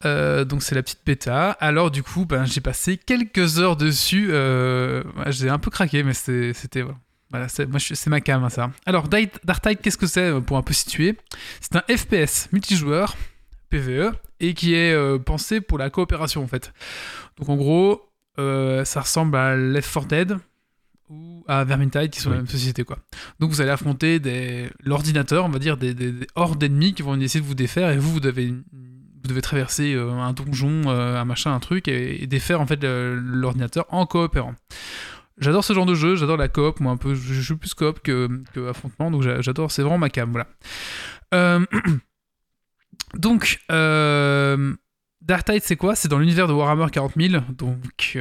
Euh, 0.06 0.46
donc 0.46 0.62
c'est 0.62 0.76
la 0.76 0.84
petite 0.84 1.02
bêta. 1.04 1.52
Alors 1.60 1.90
du 1.90 2.04
coup, 2.04 2.26
ben, 2.26 2.46
j'ai 2.46 2.62
passé 2.62 2.98
quelques 2.98 3.60
heures 3.60 3.76
dessus. 3.76 4.28
Euh, 4.30 5.04
j'ai 5.28 5.50
un 5.50 5.58
peu 5.58 5.72
craqué, 5.72 6.04
mais 6.04 6.14
c'était 6.14 6.84
voilà, 7.32 7.50
c'est, 7.50 7.68
c'est 7.80 8.10
ma 8.10 8.22
cam 8.22 8.44
hein, 8.44 8.50
ça. 8.50 8.70
Alors 8.86 9.08
Darktide, 9.08 9.80
qu'est-ce 9.82 9.98
que 9.98 10.08
c'est 10.08 10.32
euh, 10.32 10.40
pour 10.40 10.58
un 10.58 10.62
peu 10.62 10.74
situer? 10.74 11.18
C'est 11.60 11.76
un 11.76 11.84
FPS 11.90 12.50
multijoueur 12.52 13.16
PVE 13.70 14.14
et 14.40 14.54
qui 14.54 14.76
est 14.76 15.20
pensé 15.26 15.62
pour 15.62 15.80
la 15.80 15.90
coopération 15.90 16.44
en 16.44 16.48
fait. 16.48 16.74
Donc 17.40 17.50
en 17.50 17.56
gros, 17.56 18.08
ça 18.38 19.02
ressemble 19.02 19.36
à 19.36 19.56
Left 19.56 19.92
4 19.92 20.06
Dead 20.06 20.38
ou 21.10 21.44
à 21.48 21.64
Vermintide 21.64 22.10
qui 22.10 22.20
sont 22.20 22.30
la 22.30 22.38
même 22.38 22.48
société 22.48 22.84
quoi. 22.84 22.98
Donc 23.40 23.52
vous 23.52 23.62
allez 23.62 23.70
affronter 23.70 24.20
des 24.20 24.70
l'ordinateur, 24.84 25.46
on 25.46 25.50
va 25.50 25.60
dire 25.60 25.78
des, 25.78 25.94
des, 25.94 26.14
hordes 26.36 26.60
d'ennemis 26.60 26.94
qui 26.94 27.02
vont 27.02 27.20
essayer 27.20 27.42
de 27.42 27.46
vous 27.46 27.56
défaire 27.56 27.90
et 27.90 27.98
vous 27.98 28.12
vous 28.12 28.20
devez 28.20 28.54
vous 29.28 29.30
devez 29.30 29.42
traverser 29.42 29.94
euh, 29.94 30.12
un 30.12 30.34
donjon, 30.34 30.84
euh, 30.88 31.20
un 31.20 31.26
machin, 31.26 31.54
un 31.54 31.60
truc 31.60 31.88
et, 31.88 32.26
défaire 32.28 32.62
en 32.62 32.68
fait 32.68 32.84
l'ordinateur 32.84 33.86
en 33.90 34.06
coopérant. 34.06 34.56
J'adore 35.38 35.64
ce 35.64 35.74
genre 35.74 35.86
de 35.86 35.96
jeu, 35.96 36.16
j'adore 36.16 36.38
la 36.38 36.48
coop, 36.48 36.80
moi 36.80 36.94
un 36.94 36.98
peu, 36.98 37.14
je 37.14 37.34
joue 37.34 37.58
plus 37.58 37.74
coop 37.74 38.00
que, 38.00 38.28
que 38.54 38.70
affrontement, 38.70 39.12
donc 39.12 39.22
j'adore, 39.22 39.72
c'est 39.72 39.84
vraiment 39.84 40.00
ma 40.00 40.10
cam, 40.10 40.32
voilà. 40.32 40.48
Euh, 41.34 41.64
donc, 43.14 43.60
Dark 43.70 45.46
Tide 45.46 45.62
c'est 45.64 45.76
quoi? 45.76 45.96
C'est 45.96 46.08
dans 46.08 46.18
l'univers 46.18 46.48
de 46.48 46.54
Warhammer 46.54 46.88
40 46.92 47.14
000, 47.18 47.44
donc 47.56 48.18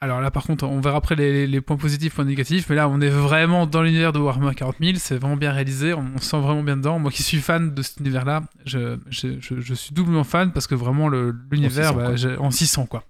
alors 0.00 0.20
là, 0.20 0.30
par 0.30 0.44
contre, 0.44 0.64
on 0.64 0.80
verra 0.80 0.98
après 0.98 1.14
les, 1.14 1.60
points 1.60 1.76
positifs, 1.76 2.14
points 2.14 2.24
négatifs, 2.24 2.68
mais 2.68 2.76
là, 2.76 2.88
on 2.88 3.00
est 3.00 3.08
vraiment 3.08 3.66
dans 3.66 3.82
l'univers 3.82 4.12
de 4.12 4.18
Warhammer 4.18 4.54
40 4.54 4.76
000, 4.80 4.98
c'est 4.98 5.16
vraiment 5.16 5.36
bien 5.36 5.52
réalisé, 5.52 5.94
on, 5.94 6.18
se 6.18 6.24
sent 6.24 6.40
vraiment 6.40 6.62
bien 6.62 6.76
dedans. 6.76 6.98
Moi 6.98 7.10
qui 7.10 7.22
suis 7.22 7.38
fan 7.38 7.74
de 7.74 7.82
cet 7.82 8.00
univers-là, 8.00 8.44
je, 8.64 8.98
suis 9.10 9.94
doublement 9.94 10.24
fan 10.24 10.52
parce 10.52 10.66
que 10.66 10.74
vraiment, 10.74 11.08
l'univers, 11.08 11.96
on 12.40 12.50
s'y 12.50 12.66
sent, 12.66 12.86
quoi. 12.88 13.04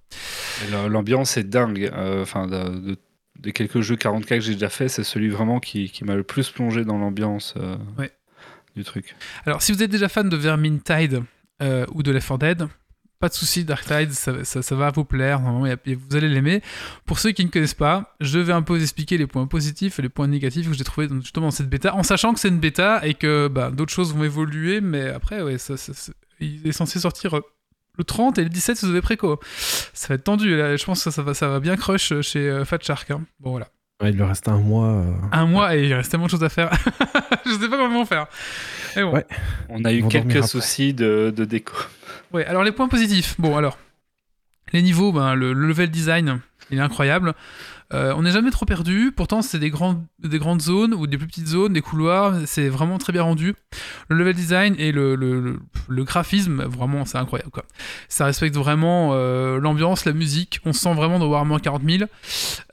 L'ambiance 0.89 1.37
est 1.37 1.43
dingue. 1.43 1.91
Euh, 1.93 2.21
enfin, 2.21 2.47
des 3.39 3.53
quelques 3.53 3.81
jeux 3.81 3.95
40K 3.95 4.27
que 4.27 4.39
j'ai 4.39 4.53
déjà 4.53 4.69
fait, 4.69 4.87
c'est 4.87 5.03
celui 5.03 5.29
vraiment 5.29 5.59
qui, 5.59 5.91
m'a 6.03 6.15
le 6.15 6.23
plus 6.23 6.49
plongé 6.49 6.85
dans 6.85 6.97
l'ambiance 6.97 7.53
euh, 7.57 7.77
du 8.75 8.83
truc. 8.83 9.15
Alors, 9.45 9.61
si 9.61 9.71
vous 9.71 9.83
êtes 9.83 9.91
déjà 9.91 10.09
fan 10.09 10.29
de 10.29 10.37
Vermintide 10.37 11.23
euh, 11.61 11.85
ou 11.93 12.03
de 12.03 12.11
Left 12.11 12.27
4 12.27 12.39
Dead, 12.39 12.67
pas 13.19 13.29
de 13.29 13.33
souci, 13.33 13.63
Dark 13.65 13.85
Tide, 13.85 14.11
ça, 14.11 14.43
ça, 14.43 14.61
ça 14.61 14.75
va 14.75 14.91
vous 14.91 15.03
plaire, 15.05 15.41
vous 15.41 16.15
allez 16.15 16.29
l'aimer. 16.29 16.61
Pour 17.05 17.19
ceux 17.19 17.31
qui 17.31 17.43
ne 17.45 17.49
connaissent 17.49 17.73
pas, 17.73 18.15
je 18.19 18.37
vais 18.39 18.53
un 18.53 18.61
peu 18.61 18.73
vous 18.75 18.81
expliquer 18.81 19.17
les 19.17 19.25
points 19.27 19.47
positifs 19.47 19.99
et 19.99 20.01
les 20.03 20.09
points 20.09 20.27
négatifs 20.27 20.69
que 20.69 20.75
j'ai 20.75 20.83
trouvé 20.83 21.07
dans- 21.07 21.19
justement 21.21 21.47
dans 21.47 21.51
cette 21.51 21.69
bêta, 21.69 21.95
en 21.95 22.03
sachant 22.03 22.33
que 22.33 22.39
c'est 22.39 22.49
une 22.49 22.59
bêta 22.59 23.05
et 23.05 23.13
que 23.15 23.47
bah, 23.47 23.71
d'autres 23.71 23.93
choses 23.93 24.13
vont 24.13 24.23
évoluer, 24.23 24.81
mais 24.81 25.09
après, 25.09 25.41
ouais, 25.41 25.57
ça, 25.57 25.77
ça- 25.77 25.93
ça- 25.93 26.11
il 26.39 26.67
est 26.67 26.71
censé 26.71 26.99
sortir 26.99 27.35
euh, 27.37 27.41
le 27.97 28.03
30 28.03 28.37
et 28.37 28.43
le 28.43 28.49
17 28.49 28.77
si 28.77 28.85
vous 28.85 28.91
avez 28.91 29.01
préco. 29.01 29.39
Ça 29.93 30.09
va 30.09 30.15
être 30.15 30.23
tendu, 30.23 30.55
là. 30.55 30.75
je 30.75 30.85
pense 30.85 31.03
que 31.03 31.09
ça 31.09 31.21
va, 31.23 31.33
ça 31.33 31.47
va 31.47 31.59
bien 31.59 31.75
crush 31.75 32.11
euh, 32.11 32.21
chez 32.21 32.47
euh, 32.47 32.63
Fat 32.65 32.77
Shark. 32.81 33.09
hein. 33.09 33.21
Bon, 33.39 33.49
voilà. 33.51 33.69
Ouais, 33.99 34.11
il 34.11 34.15
lui 34.15 34.23
reste 34.23 34.47
un 34.47 34.59
mois. 34.59 34.89
euh, 34.89 35.11
Un 35.31 35.47
mois 35.47 35.75
et 35.75 35.87
il 35.87 35.93
reste 35.95 36.11
tellement 36.11 36.27
de 36.27 36.31
choses 36.31 36.43
à 36.43 36.49
faire. 36.49 36.69
je 37.47 37.51
sais 37.53 37.67
pas 37.67 37.77
comment 37.77 38.05
faire. 38.05 38.27
Et 38.95 39.01
bon. 39.01 39.11
Ouais. 39.13 39.25
On 39.69 39.83
a 39.85 39.91
eu 39.91 40.07
quelques 40.07 40.43
soucis 40.47 40.93
de, 40.93 41.33
de 41.35 41.45
déco. 41.45 41.73
Alors 42.45 42.63
les 42.63 42.71
points 42.71 42.87
positifs. 42.87 43.35
Bon, 43.39 43.57
alors, 43.57 43.77
les 44.73 44.81
niveaux, 44.81 45.11
ben, 45.11 45.35
le, 45.35 45.53
le 45.53 45.67
level 45.67 45.89
design, 45.89 46.39
il 46.71 46.77
est 46.77 46.81
incroyable. 46.81 47.33
Euh, 47.93 48.13
on 48.17 48.23
n'est 48.23 48.31
jamais 48.31 48.51
trop 48.51 48.65
perdu. 48.65 49.13
Pourtant, 49.15 49.41
c'est 49.41 49.59
des 49.59 49.69
grandes, 49.69 50.03
des 50.19 50.39
grandes 50.39 50.61
zones 50.61 50.93
ou 50.93 51.07
des 51.07 51.17
plus 51.17 51.27
petites 51.27 51.47
zones, 51.47 51.73
des 51.73 51.81
couloirs. 51.81 52.35
C'est 52.45 52.67
vraiment 52.67 52.97
très 52.97 53.13
bien 53.13 53.23
rendu. 53.23 53.55
Le 54.09 54.17
level 54.17 54.35
design 54.35 54.75
et 54.77 54.91
le, 54.91 55.59
graphisme, 55.89 56.63
vraiment, 56.63 57.05
c'est 57.05 57.17
incroyable. 57.17 57.51
Ça 58.09 58.25
respecte 58.25 58.55
vraiment 58.55 59.11
euh, 59.13 59.59
l'ambiance, 59.59 60.05
la 60.05 60.13
musique. 60.13 60.59
On 60.65 60.73
se 60.73 60.81
sent 60.81 60.93
vraiment 60.93 61.19
dans 61.19 61.27
Warhammer 61.27 61.59
40 61.61 61.83
000. 61.83 62.03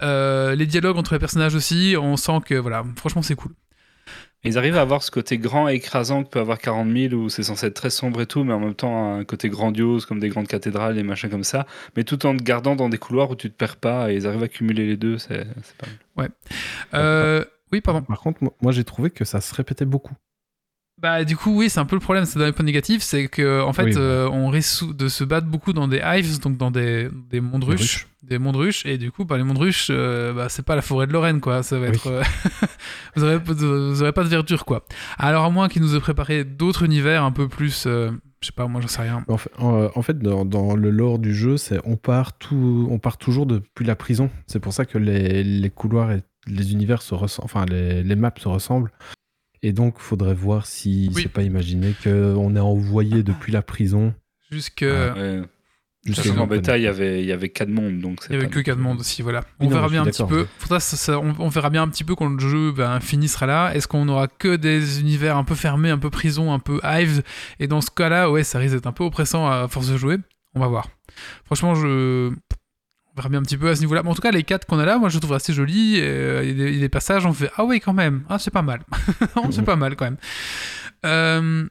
Euh, 0.03 0.55
les 0.57 0.67
dialogues 0.67 0.99
entre 0.99 1.15
les 1.15 1.21
personnages 1.21 1.55
aussi, 1.55 1.95
on 2.01 2.17
sent 2.17 2.41
que, 2.45 2.55
voilà, 2.55 2.85
franchement, 2.97 3.23
c'est 3.23 3.37
cool. 3.37 3.53
Ils 4.45 4.59
arrivent 4.59 4.77
à 4.77 4.83
avoir 4.83 5.03
ce 5.03 5.11
côté 5.11 5.39
grand 5.39 5.69
et 5.69 5.75
écrasant 5.75 6.23
que 6.23 6.29
peut 6.29 6.41
avoir 6.41 6.59
40 6.59 6.91
000 6.91 7.15
où 7.15 7.29
c'est 7.29 7.43
censé 7.43 7.67
être 7.67 7.75
très 7.75 7.91
sombre 7.91 8.21
et 8.21 8.27
tout, 8.27 8.45
mais 8.45 8.53
en 8.53 8.61
même 8.61 8.75
temps 8.75 9.15
un 9.15 9.25
côté 9.25 9.49
grandiose 9.49 10.07
comme 10.07 10.21
des 10.21 10.29
grandes 10.29 10.49
cathédrales 10.49 10.99
et 10.99 11.03
machins 11.03 11.31
comme 11.31 11.45
ça, 11.45 11.67
mais 11.97 12.05
tout 12.05 12.27
en 12.27 12.37
te 12.37 12.43
gardant 12.43 12.77
dans 12.77 12.89
des 12.89 12.99
couloirs 12.99 13.31
où 13.31 13.37
tu 13.37 13.51
te 13.51 13.57
perds 13.57 13.77
pas 13.77 14.13
et 14.13 14.17
ils 14.17 14.27
arrivent 14.27 14.43
à 14.43 14.49
cumuler 14.49 14.87
les 14.87 14.97
deux, 14.97 15.19
c'est 15.19 15.47
c'est 15.63 15.77
pas 15.77 15.87
mal. 16.17 16.31
Euh, 16.95 17.45
oui, 17.73 17.81
pardon. 17.81 18.03
Par 18.03 18.21
contre, 18.21 18.41
moi, 18.61 18.73
j'ai 18.73 18.85
trouvé 18.85 19.11
que 19.11 19.25
ça 19.25 19.41
se 19.41 19.55
répétait 19.55 19.85
beaucoup. 19.85 20.15
Bah 21.05 21.23
du 21.25 21.37
coup 21.37 21.55
oui 21.59 21.69
c'est 21.69 21.81
un 21.81 21.85
peu 21.85 21.97
le 21.97 22.01
problème 22.01 22.25
c'est 22.25 22.39
dans 22.39 22.47
les 22.47 22.53
points 22.53 22.65
négatifs 22.65 23.03
c'est 23.03 23.29
que 23.29 23.61
en 23.61 23.73
fait 23.75 23.85
Oui, 23.85 23.93
euh, 23.97 24.27
on 24.33 24.49
risque 24.49 24.97
de 24.97 25.09
se 25.09 25.23
battre 25.23 25.47
beaucoup 25.47 25.73
dans 25.75 25.87
des 25.87 26.01
hives 26.03 26.41
donc 26.41 26.57
dans 26.57 26.71
des, 26.71 27.09
des 27.31 27.41
mondes 27.43 27.61
Des 27.61 27.67
ruches 27.73 27.81
ruches. 27.81 28.07
des 28.23 28.39
mondes 28.39 28.57
ruches 28.57 28.87
et 28.87 28.97
du 28.97 29.11
coup 29.13 29.27
bah, 29.27 29.37
les 29.37 29.45
mondes 29.45 29.59
ruches 29.59 29.89
euh, 29.91 30.33
bah, 30.33 30.49
c'est 30.49 30.65
pas 30.65 30.77
la 30.77 30.81
forêt 30.83 31.07
de 31.07 31.13
Lorraine 31.13 31.41
quoi 31.43 31.63
ça 31.63 31.79
va 31.79 31.89
Oui. 31.91 31.95
être 31.97 32.07
euh, 32.07 32.23
vous, 33.17 33.23
aurez, 33.25 33.39
pas 33.39 33.53
de- 33.53 33.91
vous 33.93 34.03
aurez 34.03 34.13
pas 34.13 34.25
de 34.25 34.29
verdure 34.29 34.65
quoi 34.65 34.85
alors 35.19 35.45
à 35.45 35.51
moins 35.51 35.69
qu'ils 35.69 35.83
nous 35.83 35.95
aient 35.95 36.01
préparé 36.01 36.43
d'autres 36.45 36.83
univers 36.85 37.23
un 37.23 37.33
peu 37.33 37.49
plus 37.49 37.83
je 37.87 38.11
sais 38.47 38.53
pas 38.57 38.67
moi 38.67 38.81
j'en 38.81 38.89
sais 38.89 39.03
rien 39.03 39.25
En 39.29 39.37
fait, 39.37 39.51
en, 39.59 39.91
en 39.95 40.03
fait, 40.03 40.19
dans, 40.19 40.45
dans 40.45 40.75
le 40.77 40.91
lore 40.91 41.19
du 41.19 41.35
jeu, 41.35 41.57
c'est 41.57 41.81
on 41.85 41.97
part 41.97 42.37
tout, 42.39 42.87
on 42.91 42.99
part 42.99 43.17
toujours 43.17 43.47
depuis 43.47 43.87
la 43.87 43.97
prison. 43.97 44.29
C'est 44.47 44.61
pour 44.61 44.75
ça 44.75 44.85
que 44.85 44.99
les, 44.99 45.43
les 45.43 45.71
couloirs 45.71 46.13
et 46.13 46.21
les 46.47 46.73
univers 46.73 47.01
se 47.01 47.15
ressemblent, 47.15 47.45
enfin 47.47 47.65
les, 47.65 48.03
les 48.03 48.17
maps 48.17 48.35
se 48.39 48.49
ressemblent. 48.49 48.91
Et 49.67 49.73
donc, 49.73 49.99
faudrait 49.99 50.35
voir 50.35 50.67
si 50.67 51.11
Oui. 51.15 51.23
c'est 51.23 51.33
pas 51.33 51.43
imaginé 51.43 51.95
qu'on 52.05 52.55
est 52.55 52.61
envoyé 52.61 53.23
depuis 53.23 53.51
la 53.53 53.63
prison. 53.63 54.13
jusque 54.51 54.83
Ouais. 54.83 55.43
jusqu'à 56.05 56.23
Parce 56.23 56.37
qu'en 56.37 56.43
une 56.45 56.49
bêta, 56.51 56.77
il 56.77 56.83
y 56.85 56.87
avait, 56.87 57.23
il 57.23 57.27
y 57.27 57.33
avait 57.33 57.49
4 57.49 57.71
mondes, 57.71 57.99
donc 57.99 58.21
il 58.29 58.35
y 58.35 58.37
avait 58.37 58.47
que 58.49 58.59
non 58.59 58.63
4 58.63 58.75
plus- 58.77 58.83
mondes 58.85 59.01
aussi 59.01 59.23
voilà. 59.23 59.41
On 59.59 59.65
non, 59.65 59.71
verra 59.71 59.89
bien 59.89 60.03
un 60.03 60.05
petit 60.05 60.23
peu. 60.23 60.41
D'accord, 60.43 60.53
Faudra- 60.59 60.81
ça- 60.81 60.97
ça- 60.99 61.19
on, 61.19 61.35
on 61.39 61.49
verra 61.49 61.71
bien 61.71 61.83
un 61.83 61.89
petit 61.89 62.05
peu 62.05 62.15
quand 62.15 62.29
le 62.29 62.39
jeu 62.39 62.73
ben, 62.73 62.99
là. 63.47 63.75
Est-ce 63.75 63.89
qu'on 63.89 64.07
aura 64.09 64.29
que 64.29 64.55
des 64.57 65.01
univers 65.01 65.39
un 65.39 65.45
peu 65.45 65.55
fermés 65.55 65.89
un 65.91 65.99
peu 65.99 66.11
prison 66.11 66.53
un 66.53 66.59
peu 66.59 66.79
hives? 66.85 67.23
Et 67.59 67.67
dans 67.69 67.81
ce 67.81 67.91
cas 67.91 68.11
là 68.11 68.31
ouais 68.31 68.45
ça 68.45 68.59
risque 68.59 68.75
d'être 68.75 68.87
un 68.87 68.93
peu 68.93 69.03
oppressant 69.05 69.49
à 69.51 69.67
force 69.67 69.89
de 69.91 69.97
jouer. 69.97 70.19
On 70.55 70.61
va 70.61 70.69
voir. 70.69 70.89
Franchement 71.47 71.75
je 71.75 72.31
bien 73.15 73.39
un 73.39 73.43
petit 73.43 73.57
peu 73.57 73.71
à 73.71 73.77
ce 73.77 73.81
niveau 73.81 73.95
là 73.95 74.03
mais 74.03 74.11
en 74.11 74.15
tout 74.15 74.23
cas 74.23 74.31
les 74.31 74.43
4 74.43 74.67
qu'on 74.67 74.79
a 74.79 74.85
là 74.85 74.99
moi 74.99 75.09
je 75.09 75.19
trouve 75.19 75.35
assez 75.35 75.53
jolis 75.53 75.99
euh, 76.01 76.43
il 76.45 76.59
y, 76.59 76.77
a 76.77 76.81
des- 76.81 76.89
passages 76.89 77.25
on 77.27 77.33
fait 77.33 77.51
ah 77.57 77.65
oui 77.65 77.81
quand 77.81 77.93
même 77.93 78.25
ah 78.29 78.39
c'est 78.39 78.51
pas 78.51 78.63
mal 78.63 78.81
c'est 79.51 79.65
pas 79.65 79.77
mal 79.77 79.97
quand 79.97 80.05
même 80.05 80.19
euh, 81.05 81.67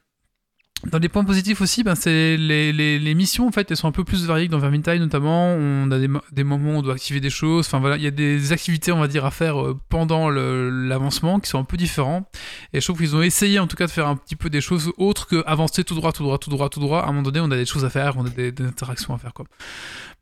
dans 0.90 0.98
les 0.98 1.08
points 1.08 1.24
positifs 1.24 1.60
aussi, 1.60 1.82
ben, 1.82 1.94
c'est 1.94 2.36
les, 2.36 2.72
les, 2.72 3.14
missions 3.14 3.46
en 3.46 3.52
fait, 3.52 3.70
elles 3.70 3.76
sont 3.76 3.88
un 3.88 3.92
peu 3.92 4.04
plus 4.04 4.26
variées 4.26 4.46
que 4.46 4.52
dans 4.52 4.58
Vermintide 4.58 5.00
notamment. 5.00 5.48
On 5.48 5.90
a 5.90 5.98
des, 5.98 6.08
mo- 6.08 6.20
des 6.32 6.44
moments 6.44 6.72
où 6.74 6.78
on 6.78 6.82
doit 6.82 6.94
activer 6.94 7.20
des 7.20 7.30
choses. 7.30 7.66
Enfin 7.66 7.78
voilà, 7.80 7.96
il 7.96 8.02
y 8.02 8.06
a 8.06 8.10
des 8.10 8.52
activités 8.52 8.92
on 8.92 9.00
va 9.00 9.08
dire 9.08 9.24
à 9.24 9.30
faire 9.30 9.60
euh, 9.60 9.78
pendant 9.88 10.28
l'avancement 10.28 11.40
qui 11.40 11.48
sont 11.48 11.58
un 11.58 11.64
peu 11.64 11.76
différents. 11.76 12.28
Et 12.72 12.80
je 12.80 12.86
trouve 12.86 12.98
qu'ils 12.98 13.16
ont 13.16 13.22
essayé 13.22 13.58
en 13.58 13.66
tout 13.66 13.76
cas 13.76 13.86
de 13.86 13.90
faire 13.90 14.08
un 14.08 14.16
petit 14.16 14.36
peu 14.36 14.50
des 14.50 14.60
choses 14.60 14.92
autres 14.98 15.26
que 15.26 15.42
avancer 15.46 15.84
tout 15.84 15.94
droit, 15.94 16.12
tout 16.12 16.22
droit, 16.22 16.38
tout 16.38 16.50
droit, 16.50 16.68
tout 16.68 16.80
droit. 16.80 17.00
À 17.00 17.04
un 17.04 17.06
moment 17.08 17.22
donné, 17.22 17.40
on 17.40 17.50
a 17.50 17.56
des 17.56 17.66
choses 17.66 17.84
à 17.84 17.90
faire, 17.90 18.16
on 18.18 18.26
a 18.26 18.30
des, 18.30 18.52
des 18.52 18.64
interactions 18.64 19.14
à 19.14 19.18
faire 19.18 19.32
quoi. 19.32 19.46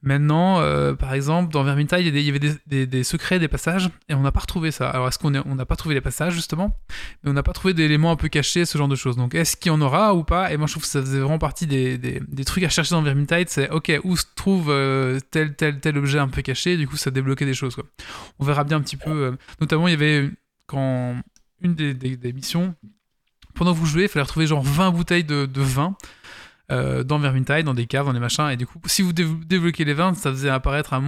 Maintenant, 0.04 0.60
euh, 0.60 0.94
par 0.94 1.14
exemple, 1.14 1.52
dans 1.52 1.62
Vermintide, 1.62 2.00
il 2.00 2.20
y, 2.20 2.28
avait 2.28 2.86
des, 2.86 3.04
secrets, 3.04 3.38
des 3.38 3.46
passages, 3.46 3.88
et 4.08 4.14
on 4.14 4.20
n'a 4.20 4.32
pas 4.32 4.40
retrouvé 4.40 4.72
ça. 4.72 4.90
Alors, 4.90 5.06
est-ce 5.06 5.18
qu'on 5.18 5.30
n'a 5.30 5.66
pas 5.66 5.76
trouvé 5.76 5.94
les 5.94 6.00
passages, 6.00 6.34
justement? 6.34 6.76
Mais 7.22 7.30
on 7.30 7.32
n'a 7.32 7.44
pas 7.44 7.52
trouvé 7.52 7.72
d'éléments 7.72 8.10
un 8.10 8.16
peu 8.16 8.28
cachés, 8.28 8.64
ce 8.64 8.76
genre 8.76 8.88
de 8.88 8.96
choses. 8.96 9.16
Donc, 9.16 9.36
est-ce 9.36 9.56
qu'il 9.56 9.70
y 9.70 9.74
en 9.74 9.80
aura 9.80 10.14
ou 10.14 10.24
pas? 10.24 10.52
Et 10.52 10.56
moi, 10.56 10.66
je 10.66 10.72
trouve 10.72 10.82
que 10.82 10.88
ça 10.88 11.00
faisait 11.00 11.20
vraiment 11.20 11.38
partie 11.38 11.68
des, 11.68 12.44
trucs 12.44 12.64
à 12.64 12.68
chercher 12.68 12.96
dans 12.96 13.02
Vermintide. 13.02 13.48
C'est, 13.48 13.70
ok, 13.70 13.92
où 14.02 14.16
se 14.16 14.24
trouve 14.34 14.70
euh, 14.70 15.20
tel, 15.30 15.54
tel, 15.54 15.78
tel 15.78 15.96
objet 15.96 16.18
un 16.18 16.28
peu 16.28 16.42
caché? 16.42 16.76
Du 16.76 16.88
coup, 16.88 16.96
ça 16.96 17.12
débloquait 17.12 17.46
des 17.46 17.54
choses. 17.54 17.76
On 18.40 18.44
verra 18.44 18.64
bien 18.64 18.78
un 18.78 18.82
petit 18.82 18.96
peu. 18.96 19.10
euh, 19.10 19.36
notamment, 19.60 19.86
il 19.86 19.92
y 19.92 19.94
avait, 19.94 20.28
quand 20.66 21.14
une 21.60 21.74
des, 21.76 22.32
missions, 22.32 22.74
pendant 23.54 23.72
que 23.72 23.78
vous 23.78 23.86
jouez, 23.86 24.02
il 24.04 24.08
fallait 24.08 24.24
retrouver 24.24 24.48
genre 24.48 24.64
20 24.64 24.90
bouteilles 24.90 25.22
de 25.22 25.48
vin 25.54 25.94
euh, 26.70 27.02
dans 27.04 27.18
Vermintide, 27.18 27.64
dans 27.64 27.74
des 27.74 27.86
caves, 27.86 28.06
dans 28.06 28.12
des 28.12 28.20
machins. 28.20 28.48
Et 28.50 28.56
du 28.56 28.66
coup, 28.66 28.78
si 28.86 29.02
vous 29.02 29.12
dé- 29.12 29.26
débloquez 29.46 29.84
les 29.84 29.94
20, 29.94 30.14
ça 30.14 30.30
faisait 30.30 30.48
apparaître 30.48 30.94
un 30.94 31.00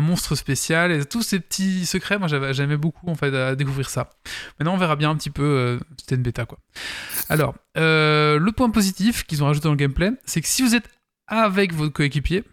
monstre, 0.00 0.34
spécial. 0.34 0.92
Et 0.92 1.04
tous 1.04 1.22
ces 1.22 1.40
petits 1.40 1.84
secrets, 1.86 2.18
moi 2.18 2.28
j'aimais 2.52 2.76
beaucoup 2.76 3.08
en 3.10 3.14
fait 3.14 3.34
à 3.34 3.54
découvrir 3.56 3.90
ça. 3.90 4.10
Maintenant, 4.58 4.74
on 4.74 4.78
verra 4.78 4.96
bien 4.96 5.10
un 5.10 5.16
petit 5.16 5.30
peu. 5.30 5.42
euh, 5.42 5.78
C'était 5.98 6.14
une 6.14 6.22
bêta 6.22 6.46
quoi. 6.46 6.58
Alors, 7.28 7.54
euh, 7.76 8.38
le 8.38 8.52
point 8.52 8.70
positif 8.70 9.24
qu'ils 9.24 9.42
ont 9.42 9.46
rajouté 9.46 9.64
dans 9.64 9.72
le 9.72 9.76
gameplay, 9.76 10.10
c'est 10.24 10.40
que 10.40 10.48
si 10.48 10.62
vous 10.62 10.74
êtes 10.74 10.88
avec 11.26 11.74
votre 11.74 11.92
coéquipier, 11.92 12.44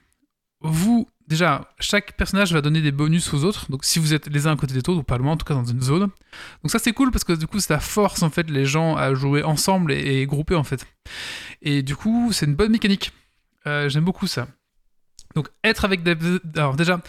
vous. 0.62 1.08
Déjà, 1.28 1.74
chaque 1.80 2.16
personnage 2.16 2.54
va 2.54 2.62
donner 2.62 2.82
des 2.82 2.94
bonus 2.94 3.34
aux 3.34 3.44
autres. 3.44 3.70
Donc, 3.70 3.84
si 3.84 4.00
vous 4.00 4.14
êtes 4.14 4.28
les 4.28 4.48
uns 4.48 4.54
à 4.54 4.56
côté 4.56 4.74
des 4.74 4.80
autres, 4.80 4.92
ou 4.94 5.04
pas 5.04 5.18
loin, 5.18 5.34
en 5.34 5.38
tout 5.38 5.46
cas 5.46 5.54
dans 5.54 5.66
une 5.66 5.82
zone. 5.82 6.10
Donc, 6.64 6.72
ça, 6.72 6.80
c'est 6.80 6.94
cool 6.94 7.12
parce 7.12 7.26
que 7.26 7.34
du 7.34 7.48
coup, 7.48 7.60
ça 7.60 7.80
force 7.80 8.24
en 8.24 8.30
fait 8.30 8.50
les 8.50 8.66
gens 8.66 8.96
à 8.96 9.14
jouer 9.14 9.44
ensemble 9.44 9.92
et, 9.92 10.22
et 10.22 10.26
groupés 10.26 10.56
en 10.56 10.64
fait. 10.64 10.86
Et 11.62 11.84
du 11.84 11.96
coup, 11.96 12.30
c'est 12.32 12.46
une 12.46 12.56
bonne 12.56 12.72
mécanique. 12.72 13.12
Euh, 13.66 13.90
J'aime 13.90 14.06
beaucoup 14.06 14.28
ça. 14.28 14.48
Donc, 15.36 15.50
être 15.64 15.86
avec 15.86 16.02
des. 16.04 16.16
Alors, 16.56 16.76
déjà, 16.76 17.02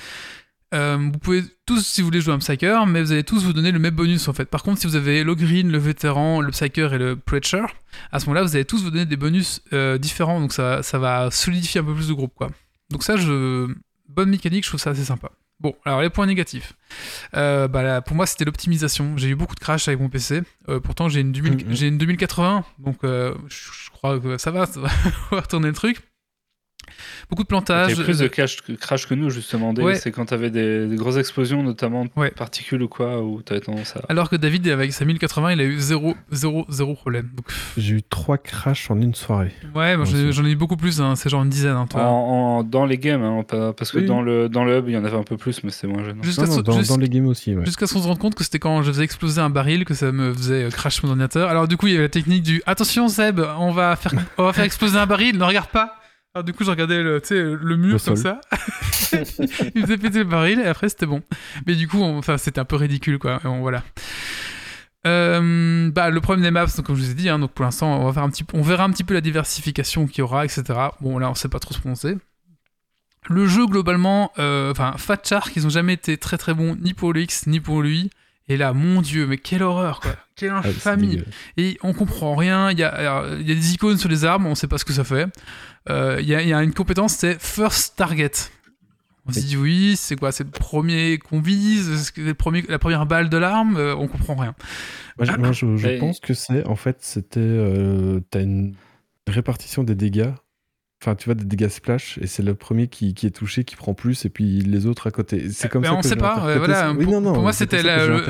euh, 0.74 0.98
vous 1.12 1.18
pouvez 1.18 1.44
tous, 1.64 1.86
si 1.86 2.02
vous 2.02 2.08
voulez 2.08 2.20
jouer 2.20 2.34
un 2.34 2.38
Psyker, 2.38 2.86
mais 2.86 3.02
vous 3.02 3.12
allez 3.12 3.24
tous 3.24 3.42
vous 3.44 3.52
donner 3.52 3.72
le 3.72 3.78
même 3.78 3.94
bonus 3.94 4.28
en 4.28 4.34
fait. 4.34 4.44
Par 4.44 4.62
contre, 4.62 4.80
si 4.80 4.86
vous 4.86 4.96
avez 4.96 5.24
le 5.24 5.34
Green, 5.34 5.70
le 5.70 5.78
Vétéran, 5.78 6.40
le 6.40 6.50
Psyker 6.50 6.92
et 6.92 6.98
le 6.98 7.16
Preacher, 7.16 7.64
à 8.12 8.20
ce 8.20 8.26
moment-là, 8.26 8.42
vous 8.42 8.54
allez 8.54 8.64
tous 8.64 8.82
vous 8.82 8.90
donner 8.90 9.06
des 9.06 9.16
bonus 9.16 9.62
euh, 9.72 9.96
différents. 9.96 10.40
Donc, 10.40 10.52
ça, 10.52 10.82
ça 10.82 10.98
va 10.98 11.30
solidifier 11.30 11.80
un 11.80 11.84
peu 11.84 11.94
plus 11.94 12.08
de 12.08 12.14
groupe 12.14 12.34
quoi. 12.34 12.50
Donc, 12.90 13.02
ça, 13.02 13.16
je. 13.16 13.72
Bonne 14.08 14.30
mécanique, 14.30 14.64
je 14.64 14.70
trouve 14.70 14.80
ça 14.80 14.90
assez 14.90 15.04
sympa. 15.04 15.30
Bon, 15.60 15.74
alors 15.84 16.00
les 16.02 16.08
points 16.10 16.26
négatifs. 16.26 16.74
Euh, 17.34 17.66
bah, 17.66 17.82
là, 17.82 18.00
pour 18.00 18.14
moi, 18.16 18.26
c'était 18.26 18.44
l'optimisation. 18.44 19.16
J'ai 19.16 19.28
eu 19.28 19.34
beaucoup 19.34 19.56
de 19.56 19.60
crash 19.60 19.88
avec 19.88 20.00
mon 20.00 20.08
PC. 20.08 20.42
Euh, 20.68 20.78
pourtant, 20.80 21.08
j'ai 21.08 21.20
une, 21.20 21.32
2000 21.32 21.66
Mhm. 21.66 21.74
j'ai 21.74 21.88
une 21.88 21.98
2080, 21.98 22.64
donc 22.78 22.98
euh, 23.02 23.34
je 23.48 23.90
crois 23.90 24.20
que 24.20 24.38
ça 24.38 24.50
va, 24.52 24.66
ça 24.66 24.80
va 24.80 24.88
on 25.32 25.34
va 25.36 25.40
retourner 25.40 25.66
le 25.68 25.74
truc. 25.74 26.00
Beaucoup 27.30 27.42
de 27.42 27.48
plantage. 27.48 27.92
T'avais 27.92 28.04
plus 28.04 28.18
de 28.18 28.26
crash 28.28 28.62
que, 28.62 28.72
crash 28.72 29.06
que 29.06 29.14
nous, 29.14 29.28
justement. 29.28 29.74
Ouais. 29.74 29.96
C'est 29.96 30.10
quand 30.10 30.24
t'avais 30.24 30.50
des, 30.50 30.86
des 30.86 30.96
grosses 30.96 31.18
explosions, 31.18 31.62
notamment 31.62 32.04
de 32.06 32.10
Ouais. 32.16 32.30
particules 32.30 32.82
ou 32.82 32.88
quoi, 32.88 33.22
où 33.22 33.42
t'avais 33.42 33.60
tendance 33.60 33.96
à. 33.96 34.00
Alors 34.08 34.30
que 34.30 34.36
David, 34.36 34.66
avec 34.68 34.92
sa 34.94 35.04
1080, 35.04 35.52
il 35.52 35.60
a 35.60 35.64
eu 35.64 35.78
0, 35.78 36.14
0, 36.32 36.64
0 36.70 36.94
problème. 36.94 37.28
Donc, 37.36 37.44
J'ai 37.76 37.96
eu 37.96 38.02
trois 38.02 38.38
crashs 38.38 38.90
en 38.90 38.98
une 39.00 39.14
soirée. 39.14 39.52
ouais, 39.74 39.96
moi, 39.98 40.06
j'en 40.06 40.44
ai- 40.46 40.50
eu 40.52 40.56
beaucoup 40.56 40.76
plus, 40.78 41.02
hein, 41.02 41.16
c'est 41.16 41.28
genre 41.28 41.42
une 41.42 41.50
dizaine. 41.50 41.76
hein, 41.76 41.86
toi. 41.86 42.02
En, 42.04 42.60
en- 42.60 42.62
dans 42.64 42.86
les 42.86 42.96
games, 42.96 43.22
hein, 43.22 43.44
parce 43.76 43.92
que 43.92 43.98
Oui. 43.98 44.06
dans, 44.06 44.22
le, 44.22 44.48
dans 44.48 44.64
le 44.64 44.78
hub, 44.78 44.88
il 44.88 44.94
y 44.94 44.96
en 44.96 45.04
avait 45.04 45.18
un 45.18 45.22
peu 45.22 45.36
plus, 45.36 45.62
mais 45.64 45.70
c'était 45.70 45.92
moins 45.92 46.02
gênant. 46.04 46.22
Jusqu'à 46.22 46.46
dans, 46.46 46.78
jusqu'- 46.80 46.88
dans 46.88 46.96
les 46.96 47.08
games 47.10 47.26
aussi, 47.26 47.54
ouais. 47.54 47.64
Jusqu'à 47.66 47.86
ce 47.86 47.92
qu'on 47.92 48.00
se 48.02 48.06
rende 48.08 48.18
compte 48.18 48.36
que 48.36 48.42
c'était 48.44 48.58
quand 48.58 48.82
je 48.82 48.90
faisais 48.90 49.04
exploser 49.04 49.40
un 49.42 49.50
baril 49.50 49.84
que 49.84 49.92
ça 49.92 50.12
me 50.12 50.32
faisait 50.32 50.64
euh, 50.64 50.70
crash 50.70 51.02
mon 51.02 51.10
ordinateur. 51.10 51.50
Alors 51.50 51.68
du 51.68 51.76
coup, 51.76 51.88
il 51.88 51.92
y 51.92 51.96
avait 51.96 52.04
la 52.04 52.08
technique 52.08 52.42
du 52.42 52.62
attention 52.66 53.08
Seb, 53.08 53.40
on 53.58 53.70
va 53.72 53.94
faire, 53.96 54.12
on 54.38 54.44
va 54.44 54.52
faire 54.54 54.64
exploser 54.64 54.96
un 54.98 55.06
baril, 55.06 55.36
ne 55.36 55.44
regarde 55.44 55.68
pas. 55.68 55.94
Alors 56.38 56.44
du 56.44 56.52
coup, 56.52 56.62
je 56.62 56.70
regardais 56.70 57.02
le, 57.02 57.20
mur 57.76 57.94
Le 57.94 57.98
comme 57.98 58.14
sol. 58.14 58.16
ça. 58.16 58.40
il 59.74 59.82
faisait 59.82 59.98
péter 59.98 60.18
le 60.20 60.24
baril 60.24 60.60
et 60.60 60.66
après 60.66 60.88
c'était 60.88 61.04
bon. 61.04 61.20
Mais 61.66 61.74
du 61.74 61.88
coup, 61.88 61.98
on- 62.00 62.18
enfin, 62.18 62.38
c'était 62.38 62.60
un 62.60 62.64
peu 62.64 62.76
ridicule 62.76 63.18
quoi. 63.18 63.40
Et 63.44 63.48
bon, 63.48 63.58
voilà. 63.58 63.82
Euh, 65.04 65.90
bah, 65.90 66.10
le 66.10 66.20
problème 66.20 66.44
des 66.44 66.52
maps, 66.52 66.66
donc, 66.66 66.86
comme 66.86 66.94
je 66.94 67.02
vous 67.02 67.10
ai 67.10 67.14
dit, 67.14 67.28
hein, 67.28 67.40
donc 67.40 67.50
pour 67.50 67.64
l'instant, 67.64 68.00
on 68.00 68.06
va 68.06 68.12
faire 68.12 68.22
un 68.22 68.30
petit, 68.30 68.44
on 68.52 68.62
verra 68.62 68.84
un 68.84 68.90
petit 68.90 69.02
peu 69.02 69.14
la 69.14 69.20
diversification 69.20 70.06
qu'il 70.06 70.18
y 70.20 70.22
aura, 70.22 70.44
etc. 70.44 70.62
Bon, 71.00 71.18
là, 71.18 71.28
on 71.28 71.34
sait 71.34 71.48
pas 71.48 71.58
trop 71.58 71.74
se 71.74 71.80
prononcer. 71.80 72.16
Le 73.28 73.46
jeu, 73.48 73.66
globalement, 73.66 74.30
euh, 74.38 74.70
enfin, 74.70 74.94
Fat 74.96 75.18
Shark, 75.24 75.50
ils 75.56 75.66
ont 75.66 75.70
jamais 75.70 75.94
été 75.94 76.18
très 76.18 76.38
très 76.38 76.54
bons 76.54 76.76
ni 76.76 76.94
pour 76.94 77.12
le 77.12 77.22
X 77.22 77.48
ni 77.48 77.58
pour 77.58 77.82
lui. 77.82 78.10
Et 78.48 78.56
là, 78.56 78.72
mon 78.72 79.02
dieu, 79.02 79.26
mais 79.26 79.36
quelle 79.38 79.62
horreur, 79.62 80.00
quoi. 80.00 80.16
Quelle 80.36 80.52
Ah, 80.52 80.62
infamie. 80.64 81.20
Et 81.56 81.78
on 81.82 81.92
comprend 81.92 82.36
rien. 82.36 82.70
Il 82.70 82.78
y 82.78 82.82
a, 82.84 82.88
alors, 82.88 83.26
il 83.40 83.48
y 83.48 83.52
a 83.52 83.54
des 83.56 83.74
icônes 83.74 83.98
sur 83.98 84.08
les 84.08 84.24
armes, 84.24 84.46
on 84.46 84.54
sait 84.54 84.68
pas 84.68 84.78
ce 84.78 84.84
que 84.84 84.92
ça 84.92 85.02
fait. 85.04 85.26
Euh, 85.90 86.18
il, 86.20 86.28
y 86.28 86.34
a, 86.34 86.42
il 86.42 86.48
y 86.48 86.52
a 86.52 86.62
une 86.62 86.72
compétence, 86.72 87.14
c'est 87.14 87.40
First 87.42 87.96
Target. 87.96 88.30
On 89.26 89.32
se 89.32 89.40
Oui. 89.40 89.44
dit 89.44 89.56
oui, 89.56 89.96
c'est 89.96 90.14
quoi? 90.16 90.30
C'est 90.32 90.44
le 90.44 90.50
premier 90.50 91.18
qu'on 91.18 91.40
vise? 91.40 91.90
Est-ce 91.90 92.12
que 92.12 92.22
c'est 92.22 92.28
le 92.28 92.34
premier, 92.34 92.64
la 92.68 92.78
première 92.78 93.04
balle 93.04 93.28
de 93.28 93.36
l'arme? 93.36 93.76
Euh, 93.76 93.94
On 93.96 94.06
comprend 94.06 94.36
rien. 94.36 94.54
Moi, 95.18 95.26
je, 95.26 95.32
moi, 95.32 95.52
je- 95.52 95.76
je 95.76 95.88
Et- 95.88 95.98
pense 95.98 96.20
que 96.20 96.32
c'est, 96.34 96.64
en 96.66 96.76
fait, 96.76 96.98
c'était. 97.00 97.40
euh, 97.40 98.20
T'as 98.30 98.40
une 98.42 98.74
répartition 99.26 99.82
des 99.82 99.94
dégâts. 99.96 100.30
Enfin, 101.00 101.14
tu 101.14 101.26
vois, 101.26 101.34
des 101.36 101.44
dégâts 101.44 101.68
splash, 101.68 102.18
et 102.20 102.26
c'est 102.26 102.42
le 102.42 102.56
premier 102.56 102.88
qui, 102.88 103.14
qui 103.14 103.26
est 103.26 103.30
touché 103.30 103.62
qui 103.62 103.76
prend 103.76 103.94
plus, 103.94 104.24
et 104.24 104.30
puis 104.30 104.58
les 104.62 104.84
autres 104.86 105.06
à 105.06 105.12
côté. 105.12 105.48
C'est 105.52 105.68
comme 105.68 105.82
Ben, 105.82 105.90
ça 105.90 105.94
on 105.94 106.00
que 106.00 106.08
sait 106.08 106.16
pas, 106.16 106.44
euh, 106.48 106.58
voilà. 106.58 106.90
Oui, 106.90 107.04
pour- 107.04 107.12
non, 107.12 107.20
non, 107.20 107.32
pour 107.34 107.42
moi, 107.42 107.52
c'était 107.52 107.84
le-. 107.84 108.24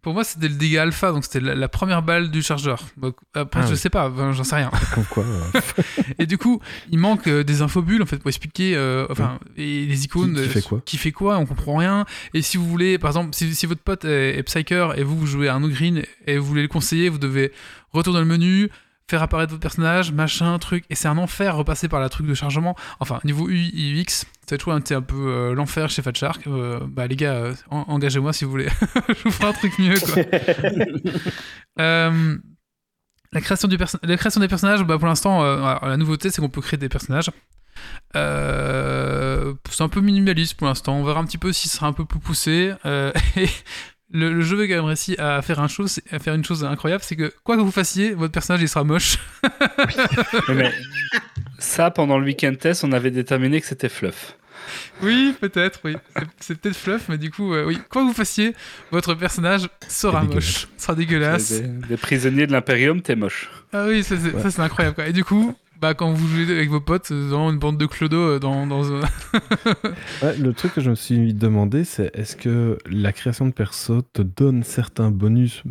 Pour 0.00 0.14
moi, 0.14 0.22
c'était 0.22 0.46
le 0.46 0.54
dégât 0.54 0.82
alpha, 0.82 1.10
donc 1.10 1.24
c'était 1.24 1.40
la, 1.40 1.56
la 1.56 1.68
première 1.68 2.02
balle 2.02 2.30
du 2.30 2.40
chargeur. 2.40 2.84
Donc, 2.98 3.16
après, 3.34 3.62
Ah 3.64 3.66
je 3.66 3.72
oui. 3.72 3.76
sais 3.76 3.90
pas, 3.90 4.08
ben, 4.10 4.30
j'en 4.30 4.44
sais 4.44 4.54
rien. 4.54 4.70
Comme 4.94 5.06
quoi. 5.06 5.24
Et 6.20 6.26
du 6.26 6.38
coup, 6.38 6.60
il 6.92 6.98
manque 7.00 7.26
euh, 7.26 7.42
des 7.42 7.62
infobules 7.62 8.00
en 8.02 8.06
fait 8.06 8.18
pour 8.18 8.28
expliquer, 8.28 8.76
euh, 8.76 9.06
enfin, 9.10 9.40
et 9.56 9.84
les 9.84 10.04
icônes. 10.04 10.34
Qui- 10.36 10.42
qui 10.42 10.48
fait 10.48 10.62
quoi 10.62 10.82
Qui 10.84 10.96
fait 10.98 11.12
quoi 11.12 11.38
On 11.38 11.46
comprend 11.46 11.76
rien. 11.78 12.04
Et 12.32 12.42
si 12.42 12.56
vous 12.58 12.66
voulez, 12.68 12.98
par 12.98 13.10
exemple, 13.10 13.30
si, 13.34 13.52
si 13.56 13.66
votre 13.66 13.82
pote 13.82 14.04
est, 14.04 14.38
est 14.38 14.42
Psyker 14.44 14.90
et 14.96 15.02
vous, 15.02 15.18
vous 15.18 15.26
jouez 15.26 15.48
à 15.48 15.54
un 15.56 15.68
green 15.68 16.02
et 16.28 16.38
vous 16.38 16.46
voulez 16.46 16.62
le 16.62 16.68
conseiller, 16.68 17.08
vous 17.08 17.18
devez 17.18 17.50
retourner 17.92 18.18
dans 18.20 18.24
le 18.24 18.30
menu, 18.30 18.68
faire 19.08 19.22
apparaître 19.22 19.50
votre 19.50 19.62
personnage, 19.62 20.12
machin, 20.12 20.58
truc. 20.58 20.84
Et 20.90 20.94
c'est 20.94 21.08
un 21.08 21.18
enfer 21.18 21.56
repasser 21.56 21.88
par 21.88 21.98
la 22.00 22.08
truc 22.08 22.26
de 22.26 22.34
chargement. 22.34 22.76
Enfin, 23.00 23.20
niveau 23.24 23.48
UX, 23.48 24.24
c'est 24.46 24.58
toujours 24.58 24.74
un, 24.74 24.82
un 24.90 25.02
peu 25.02 25.16
euh, 25.16 25.54
l'enfer 25.54 25.88
chez 25.90 26.02
Fat 26.02 26.12
Shark. 26.14 26.46
Euh, 26.46 26.80
bah, 26.86 27.06
les 27.06 27.16
gars, 27.16 27.34
euh, 27.34 27.54
en- 27.70 27.84
engagez-moi 27.88 28.32
si 28.32 28.44
vous 28.44 28.50
voulez. 28.50 28.68
Je 29.08 29.22
vous 29.24 29.30
ferai 29.30 29.48
un 29.48 29.52
truc 29.52 29.78
mieux, 29.78 29.98
quoi. 29.98 30.22
La, 33.30 33.42
création 33.42 33.68
du 33.68 33.76
la 34.02 34.16
création 34.16 34.40
des 34.40 34.48
personnages, 34.48 34.82
bah, 34.84 34.96
pour 34.96 35.06
l'instant, 35.06 35.42
la 35.42 35.96
nouveauté, 35.98 36.30
c'est 36.30 36.40
qu'on 36.40 36.48
peut 36.48 36.62
créer 36.62 36.78
des 36.78 36.88
personnages. 36.88 37.30
C'est 38.14 39.82
un 39.82 39.88
peu 39.90 40.00
minimaliste 40.00 40.54
pour 40.54 40.66
l'instant. 40.66 40.94
On 40.94 41.04
verra 41.04 41.20
un 41.20 41.24
petit 41.24 41.36
peu 41.36 41.52
si 41.52 41.68
ce 41.68 41.76
sera 41.76 41.88
un 41.88 41.92
peu 41.92 42.06
plus 42.06 42.20
poussé. 42.20 42.72
Et 43.36 43.48
le, 44.12 44.32
le 44.32 44.40
jeu 44.42 44.60
a 44.60 44.66
quand 44.66 44.74
même 44.74 44.84
réussi 44.84 45.14
à 45.18 45.42
faire, 45.42 45.60
un 45.60 45.68
chose, 45.68 46.00
à 46.10 46.18
faire 46.18 46.34
une 46.34 46.44
chose 46.44 46.64
incroyable, 46.64 47.02
c'est 47.04 47.16
que 47.16 47.32
quoi 47.44 47.56
que 47.56 47.60
vous 47.62 47.70
fassiez, 47.70 48.12
votre 48.14 48.32
personnage 48.32 48.62
il 48.62 48.68
sera 48.68 48.84
moche. 48.84 49.18
Mais, 50.48 50.54
mais 50.54 50.72
ça, 51.58 51.90
pendant 51.90 52.18
le 52.18 52.24
week-end 52.24 52.54
test, 52.58 52.84
on 52.84 52.92
avait 52.92 53.10
déterminé 53.10 53.60
que 53.60 53.66
c'était 53.66 53.88
fluff. 53.88 54.34
Oui, 55.02 55.34
peut-être, 55.40 55.80
oui. 55.84 55.96
C'est- 56.40 56.54
peut-être 56.56 56.76
fluff, 56.76 57.08
mais 57.08 57.16
du 57.18 57.30
coup, 57.30 57.54
euh, 57.54 57.64
oui. 57.66 57.78
Quoi 57.88 58.02
que 58.02 58.06
vous 58.08 58.12
fassiez, 58.12 58.54
votre 58.90 59.14
personnage 59.14 59.68
sera 59.88 60.22
moche, 60.22 60.68
sera 60.76 60.94
dégueulasse. 60.94 61.52
Des, 61.60 61.88
des 61.88 61.96
prisonniers 61.96 62.46
de 62.46 62.52
l'Imperium, 62.52 63.00
t'es 63.00 63.16
moche. 63.16 63.48
Ah 63.72 63.86
oui, 63.88 64.02
ça 64.04 64.16
c'est 64.16 64.34
Ouais. 64.34 64.60
incroyable. 64.64 64.94
Quoi. 64.94 65.06
Et 65.08 65.12
du 65.12 65.24
coup, 65.24 65.54
bah, 65.80 65.94
quand 65.94 66.12
vous 66.12 66.26
jouez 66.26 66.50
avec 66.52 66.70
vos 66.70 66.80
potes, 66.80 67.10
vraiment 67.10 67.50
une 67.50 67.58
bande 67.58 67.78
de 67.78 67.86
clodos 67.86 68.16
euh, 68.16 68.38
dans, 68.38 68.66
dans 68.66 68.82
Ouais, 70.22 70.36
le 70.36 70.52
truc 70.52 70.74
que 70.74 70.80
je 70.80 70.90
me 70.90 70.94
suis 70.94 71.34
demandé, 71.34 71.84
c'est 71.84 72.10
est-ce 72.14 72.36
que 72.36 72.78
la 72.86 73.12
création 73.12 73.46
de 73.46 73.52
perso 73.52 74.02
te 74.02 74.22
donne 74.22 74.62
certains 74.64 75.10
bonus 75.10 75.62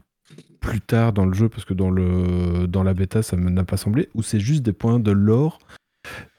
plus 0.59 0.81
tard 0.81 1.13
dans 1.13 1.25
le 1.25 1.33
jeu, 1.33 1.49
parce 1.49 1.65
que 1.65 1.73
dans, 1.73 1.89
le, 1.89 2.67
dans 2.67 2.83
la 2.83 2.93
bêta, 2.93 3.21
ça 3.21 3.35
me 3.37 3.49
n'a 3.49 3.63
pas 3.63 3.77
semblé, 3.77 4.09
ou 4.15 4.23
c'est 4.23 4.39
juste 4.39 4.63
des 4.63 4.73
points 4.73 4.99
de 4.99 5.11
lore, 5.11 5.59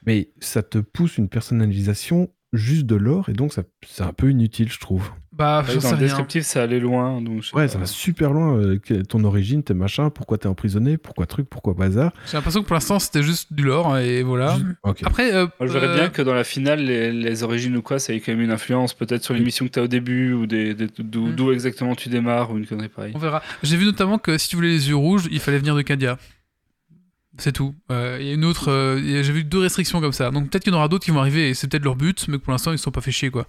mais 0.05 0.31
ça 0.39 0.63
te 0.63 0.79
pousse 0.79 1.17
une 1.17 1.29
personnalisation 1.29 2.29
juste 2.53 2.85
de 2.85 2.95
lore, 2.95 3.29
et 3.29 3.33
donc 3.33 3.53
c'est 3.53 4.03
un 4.03 4.13
peu 4.13 4.31
inutile, 4.31 4.71
je 4.71 4.79
trouve. 4.79 5.11
Bah, 5.39 5.61
Ouais, 5.65 5.67
j'en 5.69 5.75
dans 5.75 5.79
sais 5.81 5.89
le 5.91 5.95
rien. 5.95 6.05
descriptif, 6.05 6.43
ça 6.43 6.61
allait 6.63 6.79
loin. 6.81 7.21
Donc 7.21 7.41
je 7.41 7.55
Ouais, 7.55 7.63
pas. 7.63 7.67
ça 7.69 7.77
va 7.79 7.85
super 7.85 8.31
loin, 8.33 8.57
euh, 8.57 8.77
ton 9.07 9.23
origine, 9.23 9.63
tes 9.63 9.73
machins, 9.73 10.09
pourquoi 10.13 10.37
t'es 10.37 10.47
emprisonné, 10.47 10.97
pourquoi 10.97 11.25
truc, 11.25 11.47
pourquoi 11.49 11.73
bazar. 11.73 12.11
J'ai 12.29 12.35
l'impression 12.37 12.61
que 12.61 12.67
pour 12.67 12.73
l'instant, 12.75 12.99
c'était 12.99 13.23
juste 13.23 13.51
du 13.53 13.63
lore, 13.63 13.93
hein, 13.95 14.01
et 14.01 14.21
voilà. 14.21 14.57
Après, 15.05 15.33
euh, 15.33 15.47
Moi, 15.59 15.67
je 15.67 15.71
verrais 15.73 15.87
euh, 15.87 15.95
bien 15.95 16.09
que 16.09 16.21
dans 16.21 16.33
la 16.33 16.43
finale, 16.43 16.81
les, 16.81 17.11
les 17.13 17.43
origines 17.43 17.75
ou 17.77 17.81
quoi, 17.81 17.99
ça 17.99 18.13
ait 18.13 18.19
quand 18.19 18.33
même 18.33 18.41
une 18.41 18.51
influence, 18.51 18.93
peut-être 18.93 19.23
sur 19.23 19.33
les 19.33 19.39
missions 19.39 19.65
que 19.65 19.71
tu 19.71 19.79
as 19.79 19.83
au 19.83 19.87
début, 19.87 20.33
ou 20.33 20.45
des, 20.45 20.73
des- 20.73 20.87
d'où 20.99 21.27
Mm. 21.27 21.35
d'où 21.35 21.51
exactement 21.53 21.95
tu 21.95 22.09
démarres, 22.09 22.51
ou 22.51 22.57
une 22.57 22.65
connerie 22.67 22.89
pareille. 22.89 23.13
On 23.15 23.19
verra. 23.19 23.41
J'ai 23.63 23.77
vu 23.77 23.85
notamment 23.85 24.17
que 24.17 24.37
si 24.37 24.49
tu 24.49 24.57
voulais 24.57 24.67
les 24.69 24.89
yeux 24.89 24.95
rouges, 24.97 25.29
il 25.31 25.39
fallait 25.39 25.57
venir 25.59 25.73
de 25.75 25.81
Cadia. 25.81 26.17
C'est 27.39 27.51
tout. 27.53 27.73
Euh, 27.91 28.17
Il 28.19 28.27
y 28.27 28.29
a 28.29 28.33
une 28.33 28.45
autre. 28.45 28.69
euh, 28.69 28.99
J'ai 29.23 29.31
vu 29.33 29.43
deux 29.43 29.59
restrictions 29.59 29.99
comme 30.01 30.11
ça. 30.13 30.29
Donc 30.29 30.49
peut-être 30.49 30.63
qu'il 30.63 30.71
y 30.73 30.75
en 30.75 30.79
aura 30.79 30.87
d'autres 30.89 31.05
qui 31.05 31.11
vont 31.11 31.19
arriver 31.19 31.49
et 31.49 31.53
c'est 31.53 31.67
peut-être 31.67 31.83
leur 31.83 31.95
but, 31.95 32.27
mais 32.27 32.37
que 32.37 32.43
pour 32.43 32.51
l'instant 32.51 32.71
ils 32.71 32.77
se 32.77 32.83
sont 32.83 32.91
pas 32.91 33.01
fait 33.01 33.11
chier 33.11 33.31
quoi. 33.31 33.47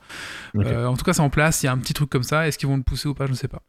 Euh, 0.56 0.86
en 0.86 0.96
tout 0.96 1.04
cas, 1.04 1.12
c'est 1.12 1.20
en 1.20 1.28
place. 1.30 1.62
Il 1.62 1.66
y 1.66 1.68
a 1.68 1.72
un 1.72 1.78
petit 1.78 1.92
truc 1.92 2.08
comme 2.08 2.22
ça. 2.22 2.46
Est-ce 2.48 2.56
qu'ils 2.58 2.68
vont 2.68 2.76
le 2.76 2.82
pousser 2.82 3.08
ou 3.08 3.14
pas 3.14 3.26
Je 3.26 3.32
ne 3.32 3.36
sais 3.36 3.48
pas. 3.48 3.62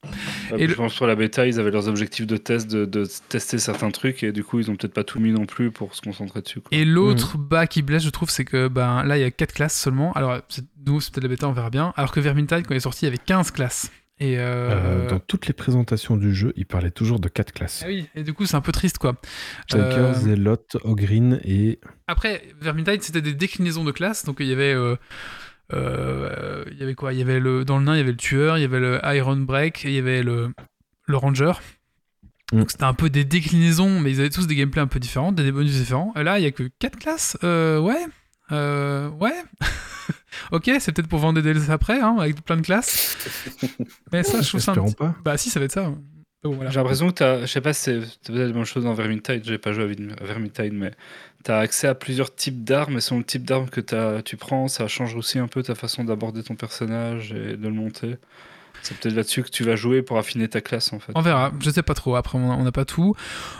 Euh, 0.53 0.57
Et 0.57 0.63
je 0.63 0.67
le- 0.67 0.75
pense 0.75 0.91
que 0.91 0.95
sur 0.97 1.07
la 1.07 1.15
bêta, 1.15 1.45
ils 1.47 1.59
avaient 1.59 1.71
leurs 1.71 1.87
objectifs 1.87 2.27
de 2.27 2.37
test, 2.37 2.69
de, 2.71 2.85
de 2.85 3.07
tester 3.29 3.57
certains 3.57 3.91
trucs, 3.91 4.23
et 4.23 4.31
du 4.31 4.43
coup, 4.43 4.59
ils 4.59 4.69
ont 4.71 4.75
peut-être 4.75 4.93
pas 4.93 5.03
tout 5.03 5.19
mis 5.19 5.31
non 5.31 5.45
plus 5.45 5.71
pour 5.71 5.95
se 5.95 6.01
concentrer 6.01 6.41
dessus. 6.41 6.61
quoi. 6.61 6.69
Et 6.71 6.85
l'autre 6.85 7.37
bas 7.37 7.67
qui 7.67 7.81
blesse, 7.81 8.03
je 8.03 8.09
trouve, 8.09 8.29
c'est 8.29 8.45
que 8.45 8.67
ben 8.67 9.03
là 9.03 9.17
il 9.17 9.21
y 9.21 9.25
a 9.25 9.31
4 9.31 9.53
classes 9.53 9.77
seulement. 9.79 10.11
Alors 10.13 10.39
c'est- 10.49 10.63
nous, 10.85 11.01
c'est 11.01 11.11
peut-être 11.13 11.23
la 11.23 11.29
bêta, 11.29 11.47
on 11.47 11.51
verra 11.53 11.69
bien. 11.69 11.93
Alors 11.95 12.11
que 12.11 12.19
Vermintide, 12.19 12.65
quand 12.67 12.73
il 12.73 12.77
est 12.77 12.79
sorti, 12.81 13.05
il 13.05 13.07
y 13.07 13.07
avait 13.09 13.17
15 13.17 13.51
classes. 13.51 13.91
Et 14.23 14.37
euh, 14.37 14.69
Euh, 14.71 15.09
dans 15.09 15.19
toutes 15.19 15.47
les 15.47 15.53
présentations 15.53 16.15
du 16.15 16.33
jeu, 16.35 16.53
il 16.55 16.67
parlait 16.67 16.91
toujours 16.91 17.19
de 17.19 17.27
quatre 17.27 17.51
classes. 17.53 17.81
ah 17.83 17.87
oui, 17.87 18.07
et 18.13 18.21
du 18.21 18.33
coup 18.33 18.45
c'est 18.45 18.55
un 18.55 18.61
peu 18.61 18.71
triste 18.71 18.99
quoi. 18.99 19.15
Psyker, 19.65 19.81
Euh, 19.97 20.13
Zealot, 20.13 20.57
Ogryn 20.83 21.39
et... 21.43 21.79
Après, 22.07 22.43
Vermintide, 22.61 23.01
c'était 23.01 23.23
des 23.23 23.33
déclinaisons 23.33 23.83
de 23.83 23.91
classes. 23.91 24.23
Donc, 24.23 24.37
il 24.39 24.45
y 24.45 24.53
avait. 24.53 24.73
il 25.73 26.77
y 26.79 26.83
avait 26.83 26.93
quoi? 26.95 27.13
Il 27.13 27.19
y 27.19 27.21
avait 27.23 27.39
le, 27.39 27.65
Dans 27.65 27.79
le 27.79 27.85
nain, 27.85 27.95
il 27.95 27.97
y 27.97 28.01
avait 28.01 28.11
le 28.11 28.17
tueur, 28.17 28.57
il 28.57 28.61
y 28.61 28.65
avait 28.65 28.79
le 28.79 28.99
Iron 29.03 29.37
Break, 29.37 29.85
et 29.85 29.89
il 29.89 29.95
y 29.95 29.99
avait 29.99 30.21
le, 30.21 30.53
le 31.07 31.17
Ranger. 31.17 31.53
Mm. 32.53 32.59
Donc, 32.59 32.69
c'était 32.71 32.83
un 32.83 32.93
peu 32.93 33.09
des 33.09 33.23
déclinaisons, 33.25 33.99
mais 34.01 34.11
ils 34.11 34.19
avaient 34.19 34.29
tous 34.29 34.45
des 34.45 34.55
gameplays 34.55 34.81
un 34.81 34.87
peu 34.87 34.99
différents, 34.99 35.31
des 35.31 35.51
bonus 35.51 35.71
différents. 35.73 36.13
Et 36.15 36.23
là, 36.23 36.37
il 36.37 36.43
y 36.43 36.47
a 36.47 36.51
que 36.51 36.69
4 36.79 36.99
classes? 36.99 37.37
Euh, 37.43 37.79
ouais. 37.79 38.05
Euh, 38.51 39.09
ouais. 39.09 39.33
ok, 40.51 40.71
c'est 40.79 40.91
peut-être 40.91 41.07
pour 41.09 41.19
vendre 41.19 41.41
des 41.41 41.53
DLC 41.53 41.69
après, 41.71 41.99
hein, 42.01 42.17
avec 42.19 42.43
plein 42.43 42.57
de 42.57 42.61
classes. 42.61 43.17
Mais 44.11 44.23
ça, 44.23 44.41
je 44.41 44.47
trouve 44.49 44.61
ça 44.61 44.71
un 44.71 44.75
petit- 44.75 44.95
pas. 44.95 45.15
Bah, 45.23 45.37
si, 45.37 45.49
ça 45.49 45.59
va 45.59 45.65
être 45.65 45.71
ça. 45.71 45.91
Bon, 46.43 46.53
voilà. 46.55 46.71
J'ai 46.71 46.77
l'impression 46.79 47.07
que 47.09 47.13
t'as, 47.13 47.41
je 47.41 47.45
sais 47.45 47.61
pas 47.61 47.71
si 47.73 47.81
c'est 47.83 47.99
peut-être 47.99 48.47
la 48.47 48.53
même 48.53 48.65
chose 48.65 48.83
dans 48.83 48.93
Vermintide, 48.95 49.43
j'ai 49.43 49.59
pas 49.59 49.73
joué 49.73 49.83
à 50.19 50.25
Vermintide, 50.25 50.73
mais 50.73 50.91
t'as 51.43 51.59
accès 51.59 51.87
à 51.87 51.93
plusieurs 51.93 52.33
types 52.33 52.63
d'armes, 52.63 52.97
et 52.97 53.01
selon 53.01 53.19
le 53.19 53.25
type 53.25 53.45
d'arme 53.45 53.69
que 53.69 53.79
t'as- 53.79 54.23
tu 54.23 54.37
prends, 54.37 54.67
ça 54.67 54.87
change 54.87 55.15
aussi 55.15 55.37
un 55.37 55.47
peu 55.47 55.61
ta 55.61 55.75
façon 55.75 56.03
d'aborder 56.03 56.41
ton 56.41 56.55
personnage 56.55 57.31
et 57.31 57.57
de 57.57 57.67
le 57.67 57.73
monter. 57.73 58.15
C'est 58.81 58.97
peut-être 58.97 59.13
là-dessus 59.15 59.43
que 59.43 59.49
tu 59.51 59.63
vas 59.63 59.75
jouer 59.75 60.01
pour 60.01 60.17
affiner 60.17 60.47
ta 60.47 60.61
classe 60.61 60.91
en 60.93 60.99
fait. 60.99 61.11
On 61.13 61.21
verra, 61.21 61.51
je 61.59 61.69
sais 61.69 61.83
pas 61.83 61.93
trop, 61.93 62.15
après 62.15 62.39
on 62.39 62.49
on 62.49 62.63
n'a 62.63 62.71
pas 62.71 62.85
tout. 62.85 63.13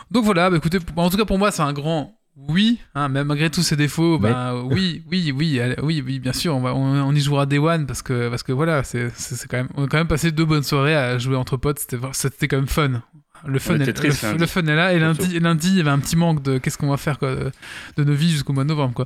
Donc 0.10 0.26
voilà, 0.26 0.50
bah 0.50 0.58
écoutez, 0.58 0.80
en 0.96 1.10
tout 1.12 1.18
cas 1.18 1.26
pour 1.26 1.38
moi 1.38 1.52
c'est 1.52 1.62
un 1.62 1.74
grand 1.74 2.18
oui, 2.38 2.80
hein, 2.96 3.10
même 3.10 3.28
malgré 3.28 3.50
tous 3.50 3.62
ses 3.62 3.76
défauts, 3.76 4.18
bah, 4.18 4.56
oui, 4.64 5.04
oui, 5.12 5.34
oui, 5.36 5.62
oui, 5.84 6.04
oui, 6.06 6.20
bien 6.20 6.34
sûr, 6.34 6.56
on, 6.56 6.62
va, 6.62 6.74
on, 6.74 7.02
on 7.02 7.14
y 7.14 7.20
jouera 7.20 7.46
Day 7.46 7.58
One 7.58 7.86
parce 7.86 8.02
que, 8.02 8.30
parce 8.30 8.44
que 8.44 8.52
voilà, 8.52 8.84
c'est 8.84 9.10
c'est- 9.16 9.48
quand 9.48 9.58
même, 9.58 9.70
on 9.76 9.84
a 9.86 9.88
quand 9.88 9.98
même 9.98 10.08
passé 10.08 10.32
deux 10.32 10.46
bonnes 10.46 10.64
soirées 10.64 10.96
à 10.96 11.18
jouer 11.18 11.36
entre 11.36 11.58
potes, 11.58 11.80
c'était 11.80 11.98
c'était 12.14 12.48
quand 12.48 12.58
même 12.58 12.68
fun. 12.68 13.02
Le 13.46 13.58
fun, 13.58 13.80
est, 13.80 13.94
triste 13.94 14.24
le, 14.38 14.46
fun 14.46 14.62
est 14.68 14.76
là, 14.76 14.94
et 14.94 15.00
lundi, 15.00 15.40
lundi, 15.40 15.70
il 15.70 15.78
y 15.78 15.82
avait 15.82 15.90
un 15.90 15.98
petit 15.98 16.16
manque 16.16 16.44
de 16.44 16.60
qu'est-ce 16.60 16.78
qu'on 16.78 16.90
va 16.90 16.98
faire 16.98 17.18
quoi, 17.18 17.36
de, 17.36 17.52
de 17.98 18.04
nos 18.04 18.14
vies 18.14 18.30
jusqu'au 18.30 18.54
mois 18.54 18.64
de 18.64 18.70
novembre. 18.70 18.94
Quoi. 18.94 19.06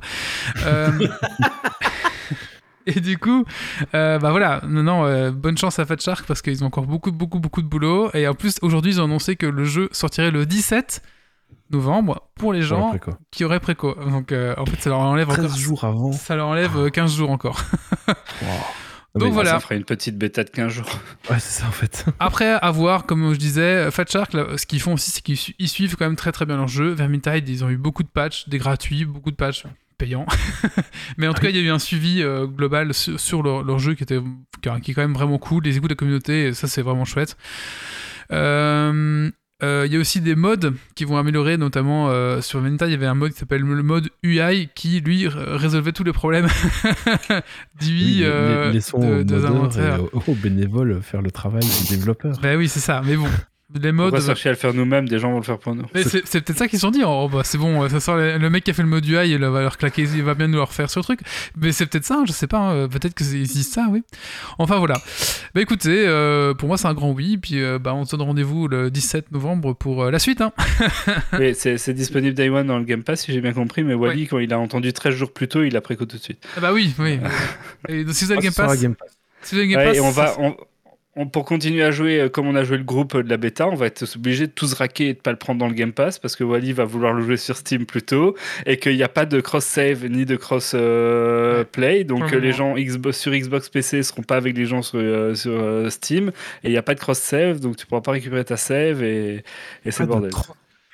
Euh, 0.66 0.90
Et 2.86 3.00
du 3.00 3.18
coup, 3.18 3.44
euh, 3.94 4.18
bah 4.18 4.30
voilà, 4.30 4.60
non, 4.68 4.82
non, 4.84 5.04
euh, 5.06 5.32
bonne 5.32 5.58
chance 5.58 5.78
à 5.80 5.84
Fat 5.84 5.96
Shark 5.98 6.24
parce 6.26 6.40
qu'ils 6.40 6.62
ont 6.62 6.68
encore 6.68 6.86
beaucoup, 6.86 7.10
beaucoup, 7.10 7.40
beaucoup 7.40 7.60
de 7.62 7.66
boulot. 7.66 8.10
Et 8.14 8.28
en 8.28 8.34
plus, 8.34 8.58
aujourd'hui, 8.62 8.92
ils 8.92 9.00
ont 9.00 9.04
annoncé 9.04 9.34
que 9.34 9.46
le 9.46 9.64
jeu 9.64 9.88
sortirait 9.90 10.30
le 10.30 10.46
17 10.46 11.02
novembre 11.70 12.28
pour 12.36 12.52
les 12.52 12.62
gens 12.62 12.94
qui 13.30 13.44
auraient 13.44 13.60
préco. 13.60 13.94
Donc, 13.94 14.32
euh, 14.32 14.54
en 14.58 14.66
fait, 14.66 14.80
ça 14.80 14.90
leur 14.90 15.00
enlève 15.00 15.28
13 15.28 15.44
encore. 15.46 15.56
jours 15.58 15.84
avant. 15.84 16.12
Ça 16.12 16.36
leur 16.36 16.48
enlève 16.48 16.76
euh, 16.76 16.88
15 16.90 17.14
jours 17.16 17.30
encore. 17.30 17.60
Ah, 18.08 19.18
Donc 19.20 19.28
mais- 19.30 19.34
voilà. 19.34 19.50
Ça 19.52 19.60
ferait 19.60 19.76
une 19.78 19.84
petite 19.84 20.18
bêta 20.18 20.44
de 20.44 20.50
15 20.50 20.70
jours. 20.72 20.86
Ouais, 21.30 21.38
c'est 21.38 21.62
ça 21.62 21.66
en 21.66 21.70
fait. 21.70 22.04
Après, 22.20 22.50
à 22.50 22.70
voir, 22.70 23.06
comme 23.06 23.32
je 23.32 23.38
disais, 23.38 23.90
Fat 23.90 24.04
Shark, 24.06 24.34
là, 24.34 24.58
ce 24.58 24.66
qu'ils 24.66 24.80
font 24.80 24.92
aussi, 24.92 25.10
c'est 25.10 25.22
qu'ils 25.22 25.38
su- 25.38 25.54
ils 25.58 25.68
suivent 25.68 25.96
quand 25.96 26.04
même 26.04 26.16
très 26.16 26.32
très 26.32 26.44
bien 26.44 26.56
leur 26.58 26.68
jeu. 26.68 26.90
Vermintide, 26.90 27.48
ils 27.48 27.64
ont 27.64 27.70
eu 27.70 27.78
beaucoup 27.78 28.02
de 28.02 28.08
patchs, 28.08 28.46
des 28.50 28.58
gratuits, 28.58 29.06
beaucoup 29.06 29.30
de 29.30 29.36
patchs 29.36 29.64
payants. 29.96 30.26
Mais 31.16 31.26
en 31.28 31.32
tout 31.32 31.40
cas, 31.40 31.48
il 31.48 31.56
y 31.56 31.58
a 31.58 31.62
eu 31.62 31.70
un 31.70 31.78
suivi 31.78 32.22
euh, 32.22 32.46
global 32.46 32.92
sur, 32.92 33.18
sur 33.18 33.42
leur, 33.42 33.62
leur 33.62 33.78
jeu 33.78 33.94
qui, 33.94 34.02
était, 34.02 34.20
qui 34.82 34.90
est 34.90 34.94
quand 34.94 35.00
même 35.00 35.14
vraiment 35.14 35.38
cool. 35.38 35.64
Les 35.64 35.78
écoutes 35.78 35.88
de 35.88 35.94
la 35.94 35.96
communauté, 35.96 36.48
et 36.48 36.52
ça 36.52 36.68
c'est 36.68 36.82
vraiment 36.82 37.06
chouette. 37.06 37.38
Euh, 38.32 39.30
euh, 39.62 39.84
Il 39.86 39.92
y 39.92 39.96
a 39.96 40.00
aussi 40.00 40.20
des 40.20 40.34
mods 40.34 40.56
qui 40.94 41.04
vont 41.04 41.16
améliorer, 41.16 41.56
notamment 41.56 42.10
euh, 42.10 42.40
sur 42.40 42.60
Vermintide, 42.60 42.88
il 42.88 42.92
y 42.92 42.94
avait 42.94 43.06
un 43.06 43.14
mode 43.14 43.32
qui 43.32 43.38
s'appelle 43.38 43.62
le 43.62 43.82
mode 43.82 44.08
UI 44.22 44.68
qui 44.74 45.00
lui 45.00 45.28
résolvait 45.28 45.92
tous 45.92 46.04
les 46.04 46.12
problèmes 46.12 46.46
d'UI 47.80 48.18
Oui, 48.18 48.20
euh, 48.24 48.72
laissons 48.72 48.98
de- 48.98 49.06
modeurs 49.16 49.46
inventaires. 49.46 50.00
aux, 50.12 50.22
aux 50.30 50.34
bénévoles 50.34 51.00
faire 51.02 51.22
le 51.22 51.30
travail 51.30 51.62
du 51.62 51.96
développeur. 51.96 52.38
Ben 52.42 52.56
oui, 52.58 52.68
c'est 52.68 52.80
ça. 52.80 53.02
Mais 53.04 53.16
bon, 53.16 53.28
Les 53.74 53.90
modes. 53.90 54.14
On 54.14 54.16
va 54.18 54.24
chercher 54.24 54.50
à 54.50 54.52
le 54.52 54.58
faire 54.58 54.72
nous-mêmes, 54.74 55.08
des 55.08 55.18
gens 55.18 55.32
vont 55.32 55.38
le 55.38 55.42
faire 55.42 55.58
pour 55.58 55.74
nous. 55.74 55.84
Mais 55.92 56.04
c'est 56.04 56.22
peut-être 56.22 56.56
ça 56.56 56.68
qu'ils 56.68 56.78
se 56.78 56.82
sont 56.86 56.92
dit. 56.92 57.02
Oh, 57.04 57.28
bah, 57.28 57.42
c'est 57.44 57.58
bon, 57.58 57.88
ça 57.88 57.98
sort 57.98 58.16
le, 58.16 58.38
le 58.38 58.48
mec 58.50 58.62
qui 58.62 58.70
a 58.70 58.74
fait 58.74 58.82
le 58.82 58.88
mode 58.88 59.04
UI, 59.04 59.28
il 59.30 59.38
va 59.44 59.60
leur 59.60 59.76
claquer, 59.76 60.02
il 60.02 60.22
va 60.22 60.34
bien 60.34 60.46
nous 60.46 60.54
le 60.58 60.62
refaire 60.62 60.88
sur 60.88 61.00
le 61.00 61.04
truc. 61.04 61.18
Mais 61.56 61.72
c'est 61.72 61.86
peut-être 61.86 62.04
ça, 62.04 62.18
hein, 62.18 62.24
je 62.28 62.32
sais 62.32 62.46
pas. 62.46 62.58
hein, 62.58 62.88
Peut-être 62.88 63.14
que 63.14 63.24
c'est 63.24 63.44
ça, 63.46 63.86
oui. 63.90 64.04
Enfin 64.58 64.78
voilà. 64.78 64.94
Bah 65.54 65.60
écoutez, 65.60 66.06
euh, 66.06 66.54
pour 66.54 66.68
moi 66.68 66.78
c'est 66.78 66.86
un 66.86 66.94
grand 66.94 67.10
oui. 67.10 67.38
Puis 67.38 67.60
euh, 67.60 67.80
bah, 67.80 67.92
on 67.92 68.04
se 68.04 68.14
donne 68.14 68.26
rendez-vous 68.26 68.68
le 68.68 68.88
17 68.88 69.32
novembre 69.32 69.74
pour 69.74 70.04
euh, 70.04 70.10
la 70.12 70.20
suite. 70.20 70.40
Hein. 70.42 70.52
Oui, 71.38 71.54
c'est 71.56 71.92
disponible 71.92 72.34
Day 72.34 72.48
One 72.48 72.68
dans 72.68 72.78
le 72.78 72.84
Game 72.84 73.02
Pass, 73.02 73.22
si 73.22 73.32
j'ai 73.32 73.40
bien 73.40 73.52
compris, 73.52 73.82
mais 73.82 73.94
Wally, 73.94 74.28
quand 74.28 74.38
il 74.38 74.52
a 74.52 74.58
entendu 74.60 74.92
13 74.92 75.12
jours 75.14 75.32
plus 75.32 75.48
tôt, 75.48 75.64
il 75.64 75.76
a 75.76 75.80
préco 75.80 76.04
tout 76.06 76.16
de 76.18 76.22
suite. 76.22 76.46
Ah 76.56 76.60
bah 76.60 76.72
oui, 76.72 76.94
oui. 77.00 77.18
Et 77.88 78.04
donc, 78.04 78.14
si 78.14 78.24
vous 78.26 78.30
avez 78.32 78.40
le 78.42 78.46
Ah, 78.48 78.50
Game 78.50 78.52
ce 78.52 78.62
Pass, 78.62 78.80
Game 78.80 78.94
Pass. 78.94 79.10
si 79.42 79.54
vous 79.56 79.60
avez 79.60 79.66
le 79.68 79.72
Game 79.74 79.80
Ouais, 79.82 79.88
Pass, 79.88 79.96
et 79.96 80.00
on 80.00 80.10
va, 80.10 80.34
on- 80.38 80.56
on- 81.16 81.26
pour 81.26 81.44
continuer 81.44 81.82
à 81.82 81.90
jouer 81.90 82.20
euh, 82.20 82.28
comme 82.28 82.46
on 82.46 82.54
a 82.54 82.62
joué 82.64 82.76
le 82.76 82.84
groupe 82.84 83.16
de 83.16 83.28
la 83.28 83.36
bêta, 83.36 83.66
on 83.68 83.74
va 83.74 83.86
être 83.86 84.04
obligé 84.16 84.46
de 84.46 84.52
tous 84.52 84.72
raquer 84.74 85.08
et 85.08 85.14
de 85.14 85.18
pas 85.18 85.30
le 85.32 85.36
prendre 85.38 85.58
dans 85.58 85.68
le 85.68 85.74
Game 85.74 85.92
Pass 85.92 86.18
parce 86.18 86.36
que 86.36 86.44
Wally 86.44 86.72
va 86.72 86.84
vouloir 86.84 87.12
le 87.12 87.22
jouer 87.22 87.36
sur 87.36 87.56
Steam 87.56 87.86
plutôt 87.86 88.36
et 88.66 88.78
qu'il 88.78 88.94
n'y 88.96 89.02
a 89.02 89.08
pas 89.08 89.26
de 89.26 89.40
cross-save 89.40 90.06
ni 90.06 90.24
de 90.26 90.36
cross-play. 90.36 92.04
donc 92.04 92.20
Pour 92.20 92.28
euh, 92.28 92.30
le 92.32 92.38
les 92.40 92.52
moment. 92.52 92.76
gens 92.76 92.80
Xbox, 92.82 93.18
sur 93.18 93.32
Xbox 93.32 93.68
PC 93.68 94.02
seront 94.02 94.22
pas 94.22 94.36
avec 94.36 94.56
les 94.56 94.66
gens 94.66 94.82
sur, 94.82 94.98
euh, 95.00 95.34
sur 95.34 95.52
euh, 95.52 95.90
Steam 95.90 96.28
et 96.62 96.68
il 96.68 96.70
n'y 96.70 96.76
a 96.76 96.82
pas 96.82 96.94
de 96.94 97.00
cross-save 97.00 97.60
donc 97.60 97.76
tu 97.76 97.86
pourras 97.86 98.00
pas 98.02 98.12
récupérer 98.12 98.44
ta 98.44 98.56
save 98.56 99.02
et, 99.02 99.42
et 99.84 99.90
c'est 99.90 100.02
le 100.02 100.06
de 100.06 100.08
bordel. 100.12 100.30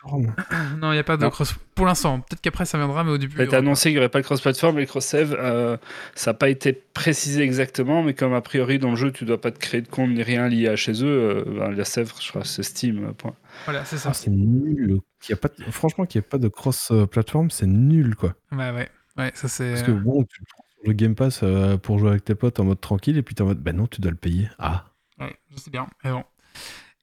Cross-platform. 0.02 0.78
Non, 0.80 0.90
il 0.90 0.94
n'y 0.94 0.98
a 0.98 1.04
pas 1.04 1.16
de 1.16 1.22
Non. 1.22 1.30
cross. 1.30 1.54
Pour 1.74 1.86
l'instant, 1.86 2.20
peut-être 2.20 2.40
qu'après 2.40 2.64
ça 2.64 2.76
viendra, 2.78 3.04
mais 3.04 3.10
au 3.12 3.18
début. 3.18 3.46
Aura 3.46 3.56
annoncé 3.58 3.88
qu'il 3.90 3.92
n'y 3.92 3.98
aurait 3.98 4.08
pas 4.08 4.18
de 4.20 4.24
cross-platform 4.24 4.76
et 4.78 4.82
le 4.82 4.86
cross-save, 4.86 5.36
euh, 5.38 5.76
ça 6.14 6.30
n'a 6.30 6.34
pas 6.34 6.48
été 6.48 6.72
précisé 6.72 7.42
exactement, 7.42 8.02
mais 8.02 8.14
comme 8.14 8.34
a 8.34 8.40
priori 8.40 8.78
dans 8.78 8.90
le 8.90 8.96
jeu 8.96 9.10
tu 9.12 9.24
dois 9.24 9.40
pas 9.40 9.50
te 9.50 9.58
créer 9.58 9.80
de 9.82 9.88
compte 9.88 10.10
ni 10.10 10.22
rien 10.22 10.48
lié 10.48 10.68
à 10.68 10.76
chez 10.76 11.02
eux, 11.04 11.06
euh, 11.06 11.44
ben, 11.46 11.70
la 11.70 11.84
save, 11.84 12.12
je 12.20 12.28
crois, 12.30 12.44
c'est 12.44 12.62
Steam. 12.62 13.04
euh, 13.06 13.12
point. 13.12 13.34
Voilà, 13.64 13.84
c'est 13.84 13.96
ça. 13.98 14.10
Ah, 14.10 14.14
c'est 14.14 14.30
nul. 14.30 15.00
Qu'il 15.20 15.30
y 15.32 15.34
a 15.34 15.36
pas 15.36 15.48
de- 15.48 15.70
Franchement, 15.70 16.04
qu'il 16.06 16.20
n'y 16.20 16.24
ait 16.26 16.28
pas 16.28 16.38
de 16.38 16.48
cross-platform, 16.48 17.50
c'est 17.50 17.66
nul, 17.66 18.16
quoi. 18.16 18.34
Ouais, 18.50 18.70
ouais. 18.72 18.88
Ouais, 19.18 19.30
ça 19.34 19.46
c'est. 19.48 19.70
Parce 19.70 19.82
que 19.82 19.92
bon, 19.92 20.24
tu 20.24 20.40
le 20.40 20.46
prends 20.52 20.64
le 20.84 20.92
Game 20.94 21.14
Pass 21.14 21.40
euh, 21.44 21.76
pour 21.76 21.98
jouer 21.98 22.10
avec 22.10 22.24
tes 22.24 22.34
potes 22.34 22.58
en 22.58 22.64
mode 22.64 22.80
tranquille, 22.80 23.16
et 23.18 23.22
puis 23.22 23.34
t'es 23.34 23.42
en 23.42 23.46
mode, 23.46 23.58
bah 23.60 23.72
non, 23.72 23.86
tu 23.86 24.00
dois 24.00 24.10
le 24.10 24.16
payer. 24.16 24.48
Ah. 24.58 24.86
Ouais, 25.20 25.36
je 25.54 25.60
sais 25.60 25.70
bien, 25.70 25.86
mais 26.02 26.10
bon. 26.10 26.24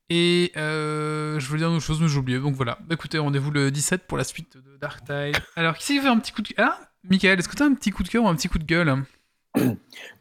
Et 0.10 0.52
euh, 0.58 1.40
je 1.40 1.48
voulais 1.48 1.60
dire 1.60 1.70
une 1.70 1.76
autre 1.76 1.86
chose, 1.86 2.02
mais 2.02 2.08
j'ai 2.08 2.18
oublié. 2.18 2.40
Donc 2.40 2.56
voilà. 2.56 2.80
Bah, 2.88 2.96
écoutez, 2.96 3.18
rendez-vous 3.20 3.52
le 3.52 3.70
17 3.72 4.04
pour 4.08 4.18
la 4.18 4.24
suite 4.24 4.58
de 4.58 4.78
Dark 4.78 5.00
Tide. 5.06 5.38
Alors, 5.56 5.78
qui 5.78 5.84
c'est 5.86 5.94
qui 5.94 6.00
fait 6.02 6.08
un 6.08 6.18
petit 6.18 6.32
coup 6.32 6.42
de 6.42 6.50
Ah 6.58 6.80
Michael, 7.04 7.40
est-ce 7.40 7.48
que 7.48 7.56
tu 7.56 7.64
as 7.64 7.68
un 7.68 7.74
petit 7.76 7.92
coup 7.92 8.04
de 8.04 8.10
cœur 8.10 8.24
ou 8.24 8.28
un 8.28 8.36
petit 8.36 8.50
coup 8.50 8.60
de 8.60 8.64
gueule? 8.66 8.94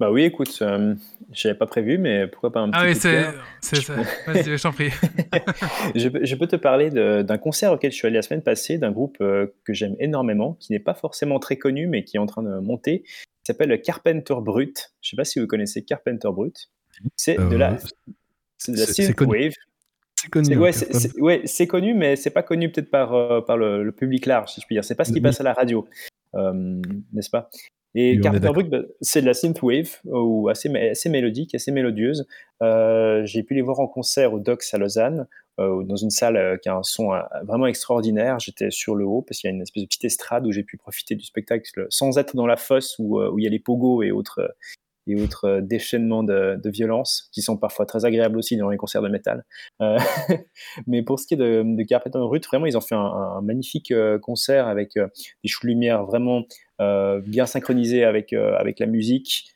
Bah 0.01 0.11
oui, 0.11 0.25
écoute, 0.25 0.59
euh, 0.63 0.95
j'avais 1.33 1.55
pas 1.55 1.67
prévu, 1.67 1.99
mais 1.99 2.27
pourquoi 2.29 2.51
pas 2.51 2.61
un 2.61 2.71
petit 2.71 2.79
Ah 2.81 2.85
oui, 2.87 2.93
coup 2.95 2.99
de 2.99 3.03
cœur? 3.03 3.35
c'est 3.61 3.77
ça. 3.83 3.95
Vas-y, 4.27 4.57
je 4.57 4.63
t'en 4.63 4.73
prie. 4.73 4.91
je, 5.95 6.09
peux- 6.09 6.25
je 6.25 6.35
peux 6.35 6.47
te 6.47 6.57
parler 6.57 6.91
d'un 6.91 7.39
concert 7.39 7.73
auquel 7.73 7.91
je 7.93 7.97
suis 7.97 8.07
allé 8.07 8.17
la 8.17 8.23
semaine 8.23 8.43
passée, 8.43 8.79
d'un 8.79 8.91
groupe 8.91 9.19
euh, 9.21 9.47
que 9.65 9.75
j'aime 9.75 9.97
énormément, 9.99 10.55
qui 10.55 10.73
n'est 10.73 10.81
pas 10.81 10.95
forcément 10.95 11.39
très 11.39 11.57
connu, 11.57 11.87
mais 11.87 12.05
qui 12.05 12.17
est 12.17 12.21
en 12.21 12.27
train 12.27 12.43
de 12.43 12.59
monter, 12.61 13.03
qui 13.03 13.13
s'appelle 13.47 13.81
Carpenter 13.83 14.35
Brut. 14.41 14.93
Je 15.03 15.11
sais 15.11 15.17
pas 15.17 15.25
si 15.25 15.41
vous 15.41 15.47
connaissez 15.47 15.85
Carpenter 15.85 16.29
Brut. 16.33 16.71
C'est 17.17 17.37
de 17.37 17.57
la, 17.57 17.73
Euh, 17.75 17.77
c'est 18.57 18.73
de 18.73 18.79
la 18.79 18.87
synthwave. 18.87 19.53
C'est 20.21 20.31
connu. 20.31 20.55
Hein, 20.55 20.59
ouais, 20.59 20.73
c'est- 20.73 21.21
ouais, 21.21 21.43
c'est 21.45 21.67
connu, 21.67 21.95
mais 21.95 22.17
c'est 22.17 22.31
pas 22.31 22.43
connu 22.43 22.71
peut-être 22.73 22.91
par, 22.91 23.15
euh, 23.15 23.41
par 23.41 23.57
le, 23.57 23.85
le 23.85 23.93
public 23.93 24.27
large, 24.27 24.53
si 24.53 24.61
je 24.61 24.67
puis 24.67 24.75
dire. 24.75 24.85
C'est 24.85 24.95
pas 24.97 25.05
ce 25.05 25.11
qui 25.11 25.19
Oui. 25.19 25.23
passe 25.23 25.41
à 25.41 25.45
la 25.45 25.53
radio, 25.53 25.87
euh, 26.35 26.53
n'est-ce 27.13 27.31
pas? 27.31 27.49
Et 27.95 28.21
Oui, 28.21 28.65
bah, 28.65 28.83
c'est 29.01 29.23
de 29.23 29.27
la 29.27 29.35
synthwave, 29.35 29.99
ou 30.05 30.49
assez, 30.49 30.69
assez 30.77 31.09
mélodique, 31.09 31.55
assez 31.55 31.73
mélodieuse. 31.73 32.27
Euh, 32.63 33.25
J'ai 33.25 33.43
pu 33.43 33.55
les 33.55 33.63
voir 33.63 33.81
en 33.81 33.87
concert 33.89 34.33
au 34.35 34.41
Docs 34.41 34.65
à 34.73 34.79
Lausanne, 34.79 35.27
dans 35.59 35.97
une 35.97 36.11
salle 36.11 36.59
qui 36.63 36.69
a 36.69 36.77
un 36.77 36.83
son 36.85 37.11
vraiment 37.45 37.67
extraordinaire. 37.67 38.39
J'étais 38.39 38.71
sur 38.71 38.95
le 38.95 39.05
haut, 39.07 39.23
parce 39.23 39.41
qu'il 39.41 39.49
y 39.49 39.53
a 39.53 39.57
une 39.57 39.63
espèce 39.63 39.83
de 39.83 39.89
petite 39.89 40.05
estrade 40.05 40.47
où 40.47 40.53
j'ai 40.53 40.63
pu 40.63 40.77
profiter 40.77 41.15
du 41.17 41.25
spectacle 41.25 41.87
sans 41.89 42.17
être 42.19 42.37
dans 42.37 42.47
la 42.47 42.57
fosse 42.57 42.97
où, 43.01 43.21
où 43.21 43.39
il 43.39 43.45
y 43.45 43.47
a 43.47 43.51
les 43.51 43.59
pogos 43.59 44.03
et 44.03 44.11
autres, 44.13 44.55
et 45.09 45.21
autres 45.21 45.47
euh, 45.47 45.61
déchaînements 45.61 46.23
de, 46.23 46.61
de 46.63 46.71
violence, 46.71 47.29
qui 47.33 47.43
sont 47.43 47.57
parfois 47.57 47.87
très 47.87 48.05
agréables 48.05 48.39
aussi 48.39 48.57
dans 48.57 48.69
les 48.69 48.77
concerts 48.77 49.03
de 49.03 49.09
métal. 49.09 49.45
Euh, 49.81 49.99
mais 50.87 51.03
pour 51.03 51.19
ce 51.19 51.27
qui 51.27 51.35
est 51.35 51.39
de, 51.39 51.63
de 51.65 51.83
Carpenter 51.83 52.19
Brut, 52.19 52.47
vraiment, 52.47 52.67
ils 52.67 52.77
ont 52.77 52.83
fait 52.83 52.95
un, 52.95 53.41
magnifique 53.43 53.91
euh, 53.91 54.19
concert 54.19 54.69
avec 54.69 54.95
des 54.97 55.49
choux 55.49 55.67
de 55.67 55.73
lumière 55.73 56.05
vraiment 56.05 56.43
bien 57.25 57.47
synchronisés 57.47 58.05
avec, 58.05 58.33
avec 58.33 58.79
la 58.79 58.87
musique. 58.87 59.51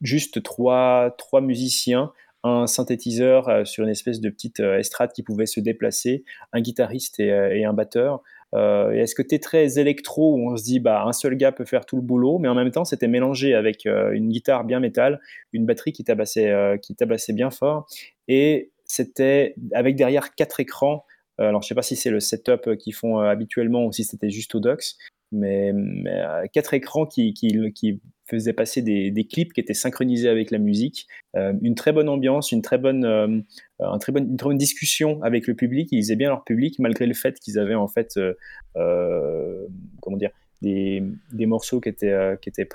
Juste 0.00 0.42
trois, 0.42 1.14
trois 1.16 1.40
musiciens, 1.40 2.12
un 2.42 2.66
synthétiseur 2.66 3.66
sur 3.66 3.84
une 3.84 3.90
espèce 3.90 4.20
de 4.20 4.30
petite 4.30 4.60
estrade 4.60 5.12
qui 5.12 5.22
pouvait 5.22 5.46
se 5.46 5.60
déplacer, 5.60 6.24
un 6.52 6.60
guitariste 6.60 7.20
et 7.20 7.64
un 7.64 7.72
batteur. 7.72 8.22
Euh, 8.54 8.90
est-ce 8.92 9.14
que 9.14 9.22
tu 9.22 9.34
es 9.34 9.38
très 9.38 9.78
électro 9.78 10.34
où 10.34 10.50
on 10.50 10.56
se 10.56 10.62
dit 10.62 10.78
bah 10.78 11.04
un 11.04 11.12
seul 11.12 11.36
gars 11.36 11.52
peut 11.52 11.64
faire 11.64 11.86
tout 11.86 11.96
le 11.96 12.02
boulot, 12.02 12.38
mais 12.38 12.48
en 12.48 12.54
même 12.54 12.70
temps 12.70 12.84
c'était 12.84 13.08
mélangé 13.08 13.54
avec 13.54 13.86
euh, 13.86 14.12
une 14.12 14.28
guitare 14.28 14.64
bien 14.64 14.80
métal, 14.80 15.20
une 15.52 15.66
batterie 15.66 15.92
qui 15.92 16.04
tabassait, 16.04 16.50
euh, 16.50 16.76
qui 16.76 16.94
tabassait 16.94 17.32
bien 17.32 17.50
fort, 17.50 17.86
et 18.28 18.70
c'était 18.84 19.54
avec 19.72 19.96
derrière 19.96 20.34
quatre 20.34 20.60
écrans. 20.60 21.04
Alors 21.38 21.62
je 21.62 21.68
sais 21.68 21.74
pas 21.74 21.82
si 21.82 21.96
c'est 21.96 22.10
le 22.10 22.20
setup 22.20 22.76
qu'ils 22.76 22.94
font 22.94 23.18
habituellement 23.18 23.86
ou 23.86 23.92
si 23.92 24.04
c'était 24.04 24.30
juste 24.30 24.54
au 24.54 24.60
Docs, 24.60 24.94
mais, 25.32 25.72
quatre 26.52 26.74
écrans 26.74 27.06
qui, 27.06 27.34
qui 27.34 28.00
faisaient 28.26 28.52
passer 28.52 28.82
des, 28.82 29.26
clips 29.30 29.52
qui 29.52 29.60
étaient 29.60 29.74
synchronisés 29.74 30.28
avec 30.28 30.50
la 30.50 30.58
musique, 30.58 31.06
Euh, 31.36 31.52
une 31.62 31.74
très 31.74 31.92
bonne 31.92 32.08
ambiance, 32.08 32.52
une 32.52 32.62
très 32.62 32.78
bonne, 32.78 33.04
euh, 33.04 33.98
très 33.98 34.12
bonne, 34.12 34.30
une 34.30 34.36
très 34.36 34.48
bonne 34.48 34.58
discussion 34.58 35.20
avec 35.22 35.48
le 35.48 35.54
public. 35.54 35.88
Ils 35.90 35.96
lisaient 35.96 36.14
bien 36.14 36.28
leur 36.28 36.44
public 36.44 36.78
malgré 36.78 37.06
le 37.06 37.14
fait 37.14 37.40
qu'ils 37.40 37.58
avaient 37.58 37.74
en 37.74 37.88
fait, 37.88 38.16
euh, 38.76 39.66
comment 40.00 40.16
dire, 40.16 40.30
des, 40.62 41.02
morceaux 41.46 41.80
qui 41.80 41.88
étaient, 41.88 42.38
qui 42.40 42.48
étaient 42.48 42.68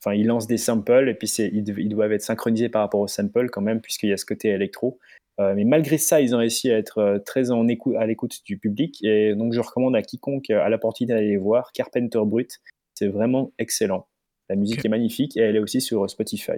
Enfin, 0.00 0.14
ils 0.14 0.26
lancent 0.26 0.46
des 0.46 0.58
samples 0.58 1.08
et 1.08 1.14
puis 1.14 1.28
ils, 1.28 1.88
doivent 1.88 2.12
être 2.12 2.22
synchronisés 2.22 2.68
par 2.68 2.82
rapport 2.82 3.00
aux 3.00 3.08
samples 3.08 3.48
quand 3.48 3.62
même, 3.62 3.80
puisqu'il 3.80 4.10
y 4.10 4.12
a 4.12 4.18
ce 4.18 4.26
côté 4.26 4.48
électro. 4.48 4.98
Mais 5.38 5.64
malgré 5.64 5.96
ça, 5.96 6.20
ils 6.20 6.34
ont 6.34 6.38
réussi 6.38 6.70
à 6.70 6.76
être 6.76 7.22
très 7.24 7.50
à 7.50 8.06
l'écoute 8.06 8.44
du 8.44 8.58
public. 8.58 9.02
Et 9.02 9.34
donc, 9.34 9.54
je 9.54 9.60
recommande 9.60 9.96
à 9.96 10.02
quiconque 10.02 10.50
a 10.50 10.68
l'opportunité 10.68 11.14
d'aller 11.14 11.30
les 11.30 11.36
voir 11.38 11.72
Carpenter 11.72 12.20
Brut. 12.26 12.60
C'est 12.94 13.08
vraiment 13.08 13.52
excellent. 13.58 14.06
La 14.54 14.60
musique 14.60 14.84
est 14.84 14.88
magnifique 14.88 15.36
et 15.36 15.40
elle 15.40 15.56
est 15.56 15.60
aussi 15.60 15.80
sur 15.80 16.08
Spotify. 16.08 16.52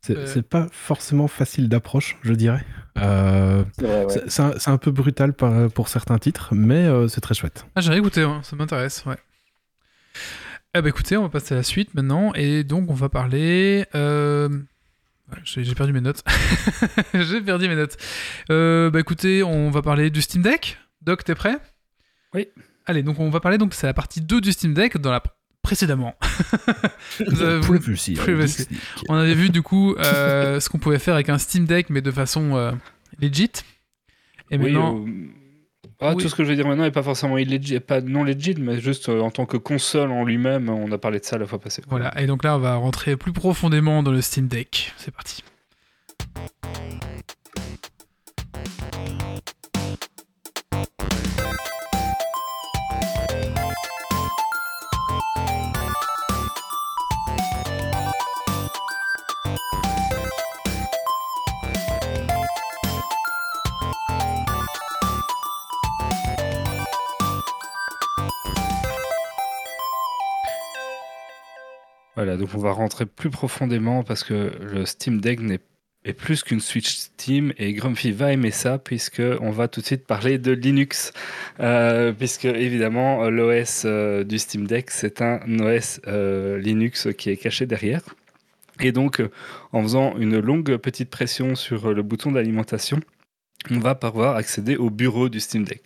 C'est 0.00 0.16
Euh. 0.16 0.42
pas 0.42 0.66
forcément 0.72 1.28
facile 1.28 1.68
d'approche, 1.68 2.16
je 2.22 2.32
dirais. 2.32 2.64
Euh, 2.98 3.64
C'est 4.28 4.42
ouais. 4.42 4.52
un, 4.66 4.78
peu 4.78 4.90
brutal 4.90 5.32
par- 5.34 5.70
pour 5.70 5.88
certains 5.88 6.18
titres, 6.18 6.54
mais 6.54 6.84
euh, 6.86 7.06
c'est 7.08 7.20
très 7.20 7.34
chouette. 7.34 7.66
Ah, 7.74 7.80
j'ai 7.82 7.94
écouté, 7.96 8.22
hein, 8.22 8.40
ça 8.42 8.56
m'intéresse, 8.56 9.04
ouais. 9.06 9.16
Eh 10.74 10.80
bah 10.82 10.88
écoutez, 10.88 11.16
on 11.16 11.22
va 11.22 11.28
passer 11.28 11.54
à 11.54 11.58
la 11.58 11.62
suite 11.62 11.94
maintenant, 11.94 12.32
et 12.34 12.64
donc 12.64 12.90
on 12.90 12.94
va 12.94 13.08
parler... 13.08 13.84
euh, 13.94 14.48
J'ai 15.44 15.64
j'ai 15.64 15.74
perdu 15.74 15.92
mes 15.92 16.00
notes. 16.00 16.22
j'ai 17.14 17.40
perdu 17.42 17.68
mes 17.68 17.76
notes. 17.76 17.96
Euh, 18.50 18.90
bah 18.90 19.00
écoutez, 19.00 19.42
on 19.42 19.70
va 19.70 19.82
parler 19.82 20.10
du 20.10 20.20
Steam 20.22 20.42
Deck. 20.42 20.78
Doc, 21.02 21.24
t'es 21.24 21.34
prêt? 21.34 21.56
Oui. 22.34 22.48
Allez, 22.86 23.02
donc 23.02 23.20
on 23.20 23.30
va 23.30 23.40
parler, 23.40 23.56
donc 23.58 23.72
c'est 23.74 23.86
la 23.86 23.94
partie 23.94 24.20
2 24.20 24.40
du 24.40 24.52
Steam 24.52 24.74
Deck 24.74 24.98
dans 24.98 25.12
la 25.12 25.22
précédemment. 25.64 26.14
Privacy, 27.62 28.14
Privacy. 28.14 28.66
League. 28.70 28.80
on 29.08 29.14
avait 29.14 29.34
vu 29.34 29.50
du 29.50 29.62
coup 29.62 29.96
euh, 29.96 30.60
ce 30.60 30.68
qu'on 30.68 30.78
pouvait 30.78 31.00
faire 31.00 31.14
avec 31.14 31.28
un 31.28 31.38
Steam 31.38 31.64
Deck, 31.64 31.90
mais 31.90 32.02
de 32.02 32.12
façon 32.12 32.54
euh, 32.54 32.70
legit. 33.20 33.50
Et 34.50 34.58
Oui, 34.58 34.72
maintenant, 34.72 34.98
euh, 34.98 35.10
ah, 36.00 36.14
Oui. 36.14 36.22
Tout 36.22 36.28
ce 36.28 36.34
que 36.34 36.44
je 36.44 36.50
vais 36.50 36.56
dire 36.56 36.66
maintenant 36.66 36.84
n'est 36.84 36.90
pas 36.90 37.02
forcément 37.02 37.38
illegit, 37.38 37.80
pas 37.80 38.00
non 38.00 38.22
legit, 38.22 38.54
mais 38.58 38.80
juste 38.80 39.08
euh, 39.08 39.20
en 39.20 39.30
tant 39.30 39.46
que 39.46 39.56
console 39.56 40.10
en 40.10 40.24
lui-même, 40.24 40.68
on 40.68 40.92
a 40.92 40.98
parlé 40.98 41.18
de 41.18 41.24
ça 41.24 41.38
la 41.38 41.46
fois 41.46 41.58
passée. 41.58 41.82
Voilà, 41.88 42.12
et 42.20 42.26
donc 42.26 42.44
là, 42.44 42.56
on 42.56 42.60
va 42.60 42.76
rentrer 42.76 43.16
plus 43.16 43.32
profondément 43.32 44.02
dans 44.02 44.12
le 44.12 44.20
Steam 44.20 44.46
Deck. 44.46 44.92
C'est 44.98 45.12
parti. 45.14 45.42
Donc 72.36 72.50
on 72.54 72.58
va 72.58 72.72
rentrer 72.72 73.06
plus 73.06 73.30
profondément 73.30 74.02
parce 74.02 74.24
que 74.24 74.52
le 74.60 74.86
Steam 74.86 75.20
Deck 75.20 75.40
n'est 75.40 75.60
est 76.04 76.12
plus 76.12 76.42
qu'une 76.42 76.60
Switch 76.60 76.96
Steam 76.96 77.52
et 77.56 77.72
Grumpy 77.72 78.12
va 78.12 78.32
aimer 78.32 78.50
ça 78.50 78.78
puisque 78.78 79.22
on 79.40 79.50
va 79.50 79.68
tout 79.68 79.80
de 79.80 79.86
suite 79.86 80.06
parler 80.06 80.38
de 80.38 80.52
Linux 80.52 81.12
Euh, 81.60 82.12
puisque 82.12 82.46
évidemment 82.46 83.30
l'OS 83.30 83.84
euh, 83.84 84.24
du 84.24 84.38
Steam 84.38 84.66
Deck 84.66 84.90
c'est 84.90 85.22
un 85.22 85.38
OS 85.60 86.00
euh, 86.08 86.58
Linux 86.58 87.08
qui 87.16 87.30
est 87.30 87.36
caché 87.36 87.64
derrière 87.64 88.02
et 88.80 88.90
donc 88.90 89.22
en 89.72 89.82
faisant 89.82 90.16
une 90.18 90.40
longue 90.40 90.76
petite 90.78 91.10
pression 91.10 91.54
sur 91.54 91.94
le 91.94 92.02
bouton 92.02 92.32
d'alimentation 92.32 93.00
on 93.70 93.78
va 93.78 93.94
pouvoir 93.94 94.36
accéder 94.36 94.76
au 94.76 94.90
bureau 94.90 95.28
du 95.28 95.40
Steam 95.40 95.64
Deck. 95.64 95.82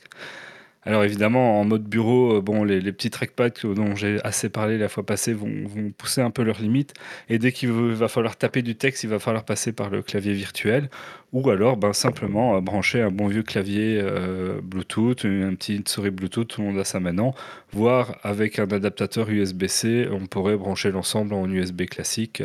Alors 0.85 1.05
évidemment, 1.05 1.61
en 1.61 1.65
mode 1.65 1.85
bureau, 1.85 2.41
euh, 2.41 2.65
les, 2.65 2.93
petits 2.93 3.11
trackpads 3.11 3.75
dont 3.75 3.97
j'ai 3.97 4.21
assez 4.25 4.49
parlé 4.49 4.79
la 4.79 4.89
fois 4.89 5.05
passée 5.05 5.33
vont, 5.33 5.67
pousser 5.97 6.21
un 6.21 6.31
peu 6.31 6.43
leurs 6.43 6.61
limites. 6.61 6.95
Et 7.29 7.39
dès 7.39 7.53
qu'il 7.53 7.71
va 7.71 8.09
falloir 8.09 8.37
taper 8.37 8.63
du 8.63 8.77
texte, 8.77 9.03
il 9.03 9.11
va 9.11 9.19
falloir 9.19 9.45
passer 9.45 9.73
par 9.73 9.91
le 9.91 10.03
clavier 10.03 10.33
virtuel. 10.33 10.89
Ou 11.33 11.51
alors 11.51 11.77
ben, 11.77 11.93
simplement 11.93 12.57
euh, 12.57 12.61
brancher 12.61 13.03
un 13.03 13.11
bon 13.11 13.27
vieux 13.27 13.43
clavier 13.43 14.01
euh, 14.03 14.61
Bluetooth, 14.63 15.25
une, 15.25 15.57
petite 15.57 15.89
souris 15.89 16.11
Bluetooth, 16.11 16.49
tout 16.49 16.63
le 16.63 16.69
monde 16.69 16.79
a 16.79 16.85
ça 16.85 17.01
maintenant. 17.01 17.35
Voire 17.73 18.17
avec 18.23 18.59
un 18.59 18.71
adaptateur 18.71 19.29
USB-C, 19.29 20.09
on 20.11 20.27
pourrait 20.27 20.57
brancher 20.57 20.91
l'ensemble 20.91 21.35
en 21.35 21.49
USB 21.51 21.83
classique 21.83 22.43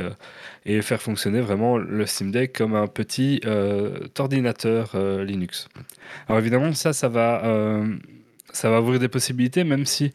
et 0.66 0.82
faire 0.82 1.02
fonctionner 1.02 1.40
vraiment 1.40 1.78
le 1.78 2.06
Steam 2.06 2.32
Deck 2.32 2.54
comme 2.54 2.76
un 2.76 2.88
petit 2.88 3.40
ordinateur 4.20 4.98
Linux. 5.24 5.70
Alors 6.28 6.40
évidemment, 6.40 6.74
ça, 6.74 6.92
ça 6.92 7.08
va 7.08 7.42
ça 8.54 8.70
va 8.70 8.82
ouvrir 8.82 9.00
des 9.00 9.10
possibilités, 9.10 9.64
même 9.64 9.86
si 9.86 10.12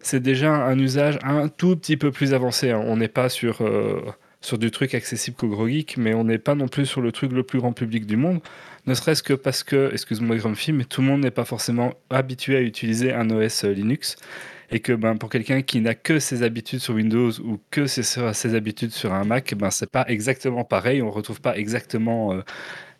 c'est 0.00 0.20
déjà 0.20 0.54
un 0.54 0.78
usage 0.78 1.18
un 1.22 1.48
tout 1.48 1.76
petit 1.76 1.96
peu 1.96 2.10
plus 2.10 2.34
avancé. 2.34 2.70
Hein. 2.70 2.82
On 2.84 2.96
n'est 2.96 3.08
pas 3.08 3.28
sur, 3.28 3.62
euh, 3.62 4.00
sur 4.46 4.58
du 4.58 4.70
truc 4.70 4.94
accessible 4.94 5.36
qu'au 5.36 5.48
gros 5.48 5.66
geek, 5.66 5.96
mais 5.96 6.14
on 6.14 6.22
n'est 6.22 6.38
pas 6.38 6.54
non 6.54 6.68
plus 6.68 6.86
sur 6.86 7.00
le 7.00 7.10
truc 7.10 7.32
le 7.32 7.42
plus 7.42 7.58
grand 7.58 7.72
public 7.72 8.06
du 8.06 8.16
monde. 8.16 8.38
Ne 8.86 8.94
serait-ce 8.94 9.24
que 9.24 9.32
parce 9.34 9.64
que, 9.64 9.90
excuse-moi 9.92 10.36
Grumpy, 10.36 10.72
mais 10.72 10.84
tout 10.84 11.00
le 11.00 11.08
monde 11.08 11.22
n'est 11.22 11.32
pas 11.32 11.44
forcément 11.44 11.94
habitué 12.10 12.56
à 12.56 12.60
utiliser 12.60 13.12
un 13.12 13.28
OS 13.30 13.64
euh, 13.64 13.72
Linux. 13.72 14.16
Et 14.70 14.78
que 14.78 14.92
ben, 14.92 15.16
pour 15.16 15.30
quelqu'un 15.30 15.62
qui 15.62 15.80
n'a 15.80 15.94
que 15.94 16.20
ses 16.20 16.44
habitudes 16.44 16.78
sur 16.78 16.94
Windows 16.94 17.30
ou 17.40 17.60
que 17.70 17.86
ses, 17.86 18.02
ses 18.04 18.54
habitudes 18.54 18.92
sur 18.92 19.12
un 19.12 19.24
Mac, 19.24 19.54
ben, 19.54 19.70
c'est 19.70 19.90
pas 19.90 20.04
exactement 20.08 20.64
pareil. 20.64 21.02
On 21.02 21.06
ne 21.06 21.10
retrouve 21.12 21.40
pas 21.40 21.56
exactement 21.56 22.32
euh, 22.32 22.42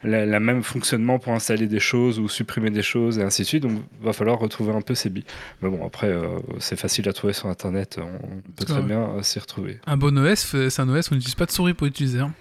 la, 0.02 0.40
même 0.40 0.62
fonctionnement 0.62 1.18
pour 1.18 1.32
installer 1.32 1.66
des 1.66 1.80
choses 1.80 2.18
ou 2.18 2.28
supprimer 2.28 2.70
des 2.70 2.82
choses 2.82 3.18
et 3.18 3.22
ainsi 3.22 3.42
de 3.42 3.46
suite. 3.46 3.62
Donc, 3.62 3.82
va 4.00 4.12
falloir 4.12 4.38
retrouver 4.38 4.72
un 4.72 4.80
peu 4.80 4.94
ces 4.94 5.10
billes. 5.10 5.24
Mais 5.62 5.68
bon, 5.68 5.86
après, 5.86 6.08
euh, 6.08 6.38
c'est 6.58 6.78
facile 6.78 7.08
à 7.08 7.12
trouver 7.12 7.32
sur 7.32 7.48
Internet. 7.48 7.98
On 8.00 8.40
peut 8.52 8.64
très 8.64 8.82
bien 8.82 9.10
euh, 9.10 9.22
s'y 9.22 9.38
retrouver. 9.38 9.80
Un 9.86 9.96
bon 9.96 10.16
OS, 10.18 10.56
c'est 10.68 10.80
un 10.80 10.88
OS, 10.88 11.10
on 11.10 11.14
n'utilise 11.14 11.34
pas 11.34 11.46
de 11.46 11.52
souris 11.52 11.74
pour 11.74 11.86
utiliser. 11.86 12.20
Hein. 12.20 12.32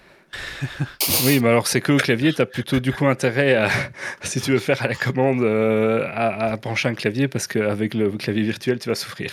oui, 1.25 1.39
mais 1.39 1.49
alors 1.49 1.67
c'est 1.67 1.81
que 1.81 1.93
au 1.93 1.97
clavier, 1.97 2.33
tu 2.33 2.41
as 2.41 2.45
plutôt 2.45 2.79
du 2.79 2.91
coup 2.91 3.05
intérêt 3.05 3.55
à, 3.55 3.69
si 4.21 4.41
tu 4.41 4.51
veux 4.51 4.59
faire 4.59 4.81
à 4.81 4.87
la 4.87 4.95
commande, 4.95 5.41
euh, 5.41 6.05
à, 6.13 6.51
à, 6.51 6.57
brancher 6.57 6.89
un 6.89 6.93
clavier 6.95 7.27
parce 7.27 7.47
qu'avec 7.47 7.93
le 7.93 8.09
clavier 8.11 8.43
virtuel, 8.43 8.79
tu 8.79 8.89
vas 8.89 8.95
souffrir. 8.95 9.31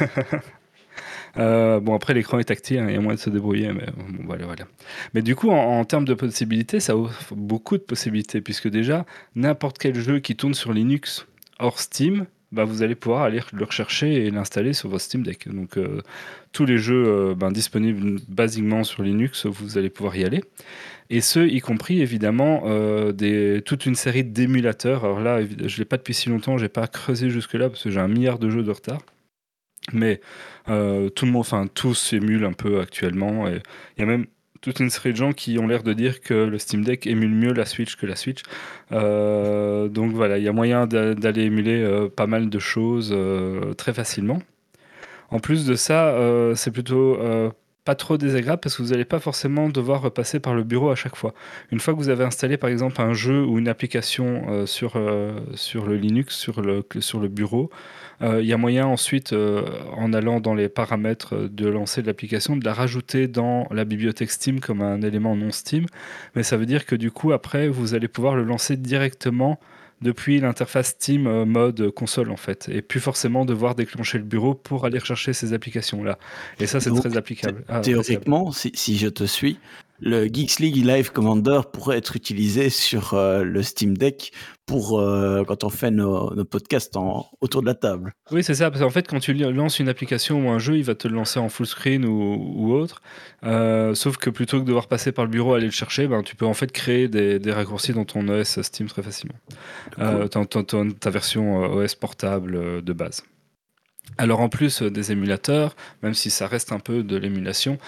Euh, 1.38 1.80
bon, 1.80 1.94
après, 1.94 2.14
l'écran 2.14 2.38
est 2.38 2.44
tactile, 2.44 2.78
hein, 2.78 2.86
il 2.88 2.94
y 2.94 2.96
a 2.96 3.00
moyen 3.00 3.16
de 3.16 3.20
se 3.20 3.30
débrouiller, 3.30 3.72
mais 3.72 3.86
bon, 3.96 4.24
voilà, 4.24 4.46
voilà. 4.46 4.64
Mais 5.14 5.22
du 5.22 5.34
coup, 5.34 5.50
en, 5.50 5.84
termes 5.84 6.04
de 6.04 6.14
possibilités, 6.14 6.80
ça 6.80 6.96
offre 6.96 7.34
beaucoup 7.34 7.76
de 7.78 7.82
possibilités, 7.82 8.40
puisque 8.40 8.68
déjà, 8.68 9.06
n'importe 9.34 9.78
quel 9.78 9.94
jeu 9.94 10.18
qui 10.18 10.36
tourne 10.36 10.54
sur 10.54 10.72
Linux 10.72 11.26
hors 11.58 11.80
Steam, 11.80 12.26
bah, 12.50 12.64
vous 12.64 12.82
allez 12.82 12.94
pouvoir 12.94 13.22
aller 13.22 13.40
le 13.54 13.64
rechercher 13.64 14.26
et 14.26 14.30
l'installer 14.30 14.74
sur 14.74 14.90
votre 14.90 15.02
Steam 15.02 15.22
Deck. 15.22 15.48
Donc, 15.48 15.78
euh, 15.78 16.02
tous 16.52 16.66
les 16.66 16.76
jeux 16.76 17.04
euh, 17.06 17.34
ben, 17.34 17.50
disponibles 17.50 18.20
basiquement 18.28 18.84
sur 18.84 19.02
Linux, 19.02 19.46
vous 19.46 19.78
allez 19.78 19.88
pouvoir 19.88 20.16
y 20.16 20.24
aller. 20.24 20.42
Et 21.08 21.22
ce, 21.22 21.40
y 21.40 21.60
compris 21.60 22.00
évidemment 22.00 22.62
toute 23.66 23.86
une 23.86 23.94
série 23.94 24.24
d'émulateurs. 24.24 25.04
Alors 25.04 25.20
là, 25.20 25.40
je 25.42 25.46
ne 25.46 25.78
l'ai 25.78 25.84
pas 25.84 25.98
depuis 25.98 26.14
si 26.14 26.30
longtemps, 26.30 26.56
je 26.56 26.62
n'ai 26.62 26.70
pas 26.70 26.86
creusé 26.86 27.28
jusque-là 27.28 27.68
parce 27.68 27.82
que 27.82 27.90
j'ai 27.90 28.00
un 28.00 28.08
milliard 28.08 28.38
de 28.38 28.48
jeux 28.48 28.62
de 28.62 28.70
retard. 28.70 29.00
Mais 29.92 30.20
euh, 30.68 31.08
tout 31.08 31.26
le 31.26 31.32
monde, 31.32 31.40
enfin 31.40 31.66
tous 31.72 31.94
s'émulent 31.94 32.44
un 32.44 32.52
peu 32.52 32.80
actuellement. 32.80 33.48
Il 33.48 33.60
y 33.98 34.02
a 34.02 34.06
même 34.06 34.26
toute 34.60 34.78
une 34.80 34.90
série 34.90 35.12
de 35.12 35.16
gens 35.16 35.32
qui 35.32 35.58
ont 35.58 35.66
l'air 35.66 35.82
de 35.82 35.92
dire 35.92 36.20
que 36.20 36.34
le 36.34 36.58
Steam 36.58 36.84
Deck 36.84 37.06
émule 37.06 37.34
mieux 37.34 37.52
la 37.52 37.64
Switch 37.64 37.96
que 37.96 38.06
la 38.06 38.16
Switch. 38.16 38.42
Euh, 38.92 39.88
donc 39.88 40.12
voilà, 40.12 40.38
il 40.38 40.44
y 40.44 40.48
a 40.48 40.52
moyen 40.52 40.86
d'aller 40.86 41.42
émuler 41.42 41.82
euh, 41.82 42.08
pas 42.08 42.26
mal 42.26 42.48
de 42.48 42.58
choses 42.58 43.16
très 43.76 43.92
facilement. 43.92 44.40
En 45.30 45.40
plus 45.40 45.66
de 45.66 45.74
ça, 45.74 46.14
c'est 46.54 46.70
plutôt 46.70 47.18
pas 47.84 47.94
trop 47.94 48.16
désagréable 48.16 48.60
parce 48.60 48.76
que 48.76 48.82
vous 48.82 48.90
n'allez 48.90 49.04
pas 49.04 49.18
forcément 49.18 49.68
devoir 49.68 50.02
repasser 50.02 50.40
par 50.40 50.54
le 50.54 50.62
bureau 50.62 50.90
à 50.90 50.94
chaque 50.94 51.16
fois. 51.16 51.34
Une 51.70 51.80
fois 51.80 51.94
que 51.94 51.98
vous 51.98 52.08
avez 52.08 52.24
installé 52.24 52.56
par 52.56 52.70
exemple 52.70 53.00
un 53.00 53.12
jeu 53.12 53.44
ou 53.44 53.58
une 53.58 53.68
application 53.68 54.66
sur, 54.66 55.00
sur 55.54 55.86
le 55.86 55.96
Linux, 55.96 56.36
sur 56.36 56.60
le, 56.60 57.28
bureau, 57.28 57.70
euh, 58.22 58.40
il 58.40 58.46
y 58.46 58.52
a 58.52 58.56
moyen 58.56 58.86
ensuite, 58.86 59.32
euh, 59.32 59.64
en 59.96 60.12
allant 60.12 60.40
dans 60.40 60.54
les 60.54 60.68
paramètres 60.68 61.48
de 61.50 61.66
lancer 61.66 62.02
de 62.02 62.06
l'application, 62.06 62.56
de 62.56 62.64
la 62.64 62.72
rajouter 62.72 63.26
dans 63.26 63.66
la 63.70 63.84
bibliothèque 63.84 64.30
Steam 64.30 64.60
comme 64.60 64.80
un 64.80 65.02
élément 65.02 65.34
non 65.34 65.50
Steam. 65.50 65.86
Mais 66.36 66.42
ça 66.42 66.56
veut 66.56 66.66
dire 66.66 66.86
que 66.86 66.94
du 66.94 67.10
coup, 67.10 67.32
après, 67.32 67.68
vous 67.68 67.94
allez 67.94 68.08
pouvoir 68.08 68.36
le 68.36 68.44
lancer 68.44 68.76
directement 68.76 69.58
depuis 70.02 70.40
l'interface 70.40 70.88
Steam 70.88 71.26
euh, 71.26 71.44
mode 71.44 71.90
console 71.90 72.30
en 72.30 72.36
fait, 72.36 72.68
et 72.68 72.82
plus 72.82 73.00
forcément 73.00 73.44
devoir 73.44 73.74
déclencher 73.74 74.18
le 74.18 74.24
bureau 74.24 74.54
pour 74.54 74.84
aller 74.84 74.98
rechercher 74.98 75.32
ces 75.32 75.52
applications 75.52 76.02
là. 76.02 76.18
Et 76.60 76.66
ça 76.66 76.80
c'est 76.80 76.90
très 76.90 77.16
applicable. 77.16 77.64
Ah, 77.68 77.80
théoriquement, 77.80 78.52
si, 78.52 78.72
si, 78.74 78.98
je 78.98 79.08
te 79.08 79.24
suis, 79.24 79.58
le 80.04 80.26
Geeks 80.26 80.58
League 80.58 80.84
Live 80.84 81.12
Commander 81.12 81.60
pourrait 81.72 81.98
être 81.98 82.16
utilisé 82.16 82.70
sur 82.70 83.14
euh, 83.14 83.44
le 83.44 83.62
Steam 83.62 83.96
Deck 83.96 84.32
pour 84.66 84.98
euh, 84.98 85.44
quand 85.44 85.62
on 85.62 85.68
fait 85.68 85.92
nos, 85.92 86.44
podcasts 86.44 86.96
en, 86.96 87.26
autour 87.40 87.62
de 87.62 87.66
la 87.66 87.74
table. 87.74 88.12
Oui, 88.32 88.42
c'est 88.42 88.56
ça. 88.56 88.70
Parce 88.70 88.82
qu'en 88.82 88.90
fait, 88.90 89.06
quand 89.06 89.20
tu 89.20 89.32
lances 89.32 89.78
une 89.78 89.88
application 89.88 90.44
ou 90.44 90.50
un 90.50 90.58
jeu, 90.58 90.76
il 90.76 90.82
va 90.82 90.96
te 90.96 91.06
le 91.06 91.14
lancer 91.14 91.38
en 91.38 91.48
full 91.48 91.66
screen 91.66 92.04
ou, 92.04 92.72
autre. 92.72 93.00
Euh, 93.44 93.94
sauf 93.94 94.16
que 94.16 94.28
plutôt 94.28 94.58
que 94.58 94.62
de 94.62 94.68
devoir 94.68 94.88
passer 94.88 95.12
par 95.12 95.24
le 95.24 95.30
bureau 95.30 95.54
aller 95.54 95.66
le 95.66 95.70
chercher, 95.70 96.08
ben, 96.08 96.24
tu 96.24 96.34
peux 96.34 96.46
en 96.46 96.54
fait 96.54 96.72
créer 96.72 97.06
des, 97.06 97.52
raccourcis 97.52 97.92
dans 97.92 98.04
ton 98.04 98.26
OS 98.26 98.60
Steam 98.62 98.88
très 98.88 99.02
facilement. 99.02 99.36
ta 99.96 101.10
version 101.10 101.76
OS 101.76 101.94
portable 101.94 102.82
de 102.82 102.92
base. 102.92 103.22
Alors 104.18 104.40
en 104.40 104.48
plus 104.48 104.82
des 104.82 105.12
émulateurs, 105.12 105.76
même 106.02 106.14
si 106.14 106.30
ça 106.30 106.48
reste 106.48 106.72
un 106.72 106.80
peu 106.80 107.04
de 107.04 107.16
l'émulation, 107.16 107.78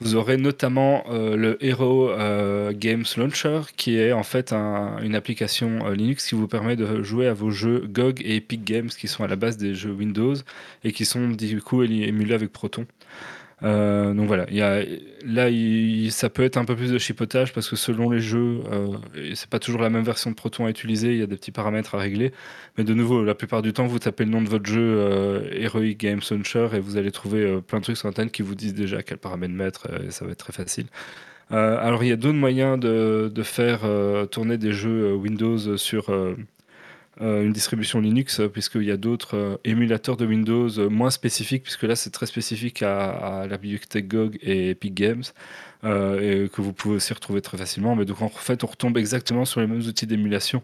vous 0.00 0.14
aurez 0.14 0.38
notamment 0.38 1.04
euh, 1.10 1.36
le 1.36 1.62
Hero 1.62 2.08
euh, 2.08 2.72
Games 2.74 3.04
Launcher, 3.18 3.60
qui 3.76 3.98
est 3.98 4.12
en 4.12 4.22
fait 4.22 4.52
une 4.52 5.14
application 5.14 5.86
euh, 5.86 5.94
Linux 5.94 6.26
qui 6.26 6.34
vous 6.34 6.48
permet 6.48 6.74
de 6.74 7.02
jouer 7.02 7.26
à 7.26 7.34
vos 7.34 7.50
jeux 7.50 7.86
GOG 7.86 8.22
et 8.22 8.36
Epic 8.36 8.64
Games, 8.64 8.88
qui 8.88 9.08
sont 9.08 9.24
à 9.24 9.28
la 9.28 9.36
base 9.36 9.58
des 9.58 9.74
jeux 9.74 9.92
Windows 9.92 10.36
et 10.84 10.92
qui 10.92 11.04
sont 11.04 11.28
du 11.28 11.60
coup 11.60 11.82
émulés 11.82 12.34
avec 12.34 12.50
Proton. 12.50 12.86
Euh, 13.62 14.14
donc 14.14 14.26
voilà, 14.26 14.46
là 15.26 16.10
ça 16.10 16.30
peut 16.30 16.42
être 16.42 16.56
un 16.56 16.64
peu 16.64 16.76
plus 16.76 16.90
de 16.90 16.98
chipotage 16.98 17.52
parce 17.52 17.68
que 17.68 17.76
selon 17.76 18.10
les 18.10 18.20
jeux, 18.20 18.60
euh, 18.72 18.96
c'est 19.34 19.50
pas 19.50 19.58
toujours 19.58 19.82
la 19.82 19.90
même 19.90 20.04
version 20.04 20.30
de 20.30 20.36
Proton 20.36 20.66
à 20.66 20.70
utiliser, 20.70 21.12
il 21.12 21.18
y 21.18 21.22
a 21.22 21.26
des 21.26 21.36
petits 21.36 21.52
paramètres 21.52 21.94
à 21.94 21.98
régler. 21.98 22.32
Mais 22.78 22.84
de 22.84 22.94
nouveau, 22.94 23.22
la 23.22 23.34
plupart 23.34 23.62
du 23.62 23.72
temps, 23.72 23.86
vous 23.86 23.98
tapez 23.98 24.24
le 24.24 24.30
nom 24.30 24.40
de 24.40 24.48
votre 24.48 24.66
jeu 24.66 24.80
euh, 24.80 25.42
Heroic 25.52 25.96
Game 25.98 26.20
Launcher 26.30 26.68
et 26.74 26.80
vous 26.80 26.96
allez 26.96 27.10
trouver 27.10 27.60
plein 27.66 27.78
de 27.80 27.84
trucs 27.84 27.96
sur 27.96 28.08
Internet 28.08 28.32
qui 28.32 28.42
vous 28.42 28.54
disent 28.54 28.74
déjà 28.74 29.02
quel 29.02 29.18
paramètre 29.18 29.54
mettre 29.54 29.88
et 30.06 30.10
ça 30.10 30.24
va 30.24 30.32
être 30.32 30.38
très 30.38 30.52
facile. 30.52 30.86
alors 31.50 32.04
il 32.04 32.08
y 32.08 32.12
a 32.12 32.16
d'autres 32.16 32.38
moyens 32.38 32.78
de, 32.78 33.30
de 33.34 33.42
faire 33.42 33.80
tourner 34.30 34.58
des 34.58 34.72
jeux 34.72 35.14
Windows 35.14 35.76
sur 35.76 36.10
une 37.18 37.52
distribution 37.52 38.00
Linux, 38.00 38.40
euh, 38.40 38.48
puisqu'il 38.48 38.84
y 38.84 38.90
a 38.90 38.96
d'autres 38.96 39.36
euh, 39.36 39.56
émulateurs 39.64 40.16
de 40.16 40.24
Windows 40.24 40.68
moins 40.88 41.10
spécifiques, 41.10 41.64
puisque 41.64 41.82
là 41.82 41.96
c'est 41.96 42.10
très 42.10 42.26
spécifique 42.26 42.82
à, 42.82 43.46
la 43.48 43.56
bibliothèque 43.58 44.08
GOG 44.08 44.38
et 44.42 44.70
Epic 44.70 44.94
Games, 44.94 45.24
et 45.82 46.48
que 46.52 46.60
vous 46.60 46.72
pouvez 46.72 46.96
aussi 46.96 47.12
retrouver 47.12 47.40
très 47.40 47.58
facilement. 47.58 47.96
Mais 47.96 48.04
donc 48.04 48.22
en 48.22 48.28
fait, 48.28 48.64
on 48.64 48.66
retombe 48.66 48.96
exactement 48.98 49.44
sur 49.44 49.60
les 49.60 49.66
mêmes 49.66 49.80
outils 49.80 50.06
d'émulation 50.06 50.62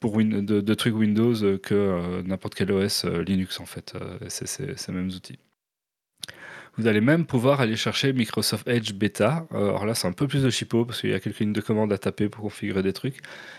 pour 0.00 0.16
de, 0.18 0.74
trucs 0.74 0.94
Windows 0.94 1.34
que 1.58 2.22
n'importe 2.22 2.54
quel 2.54 2.72
OS 2.72 3.04
Linux 3.04 3.60
en 3.60 3.66
fait. 3.66 3.94
c'est 4.28 4.46
ces 4.46 4.92
mêmes 4.92 5.08
outils. 5.08 5.38
Vous 6.78 6.86
allez 6.86 7.00
même 7.00 7.26
pouvoir 7.26 7.60
aller 7.60 7.76
chercher 7.76 8.12
Microsoft 8.12 8.66
Edge 8.66 8.92
Beta. 8.94 9.46
alors 9.50 9.84
là, 9.84 9.94
c'est 9.94 10.08
un 10.08 10.12
peu 10.12 10.26
plus 10.26 10.42
de 10.42 10.50
chipo 10.50 10.84
parce 10.84 11.00
qu'il 11.00 11.10
y 11.10 11.14
a 11.14 11.20
quelques 11.20 11.40
lignes 11.40 11.52
de 11.52 11.60
commande 11.60 11.92
à 11.92 11.98
taper 11.98 12.28
pour 12.28 12.42
configurer 12.42 12.82
des 12.82 12.92
trucs. 12.92 13.18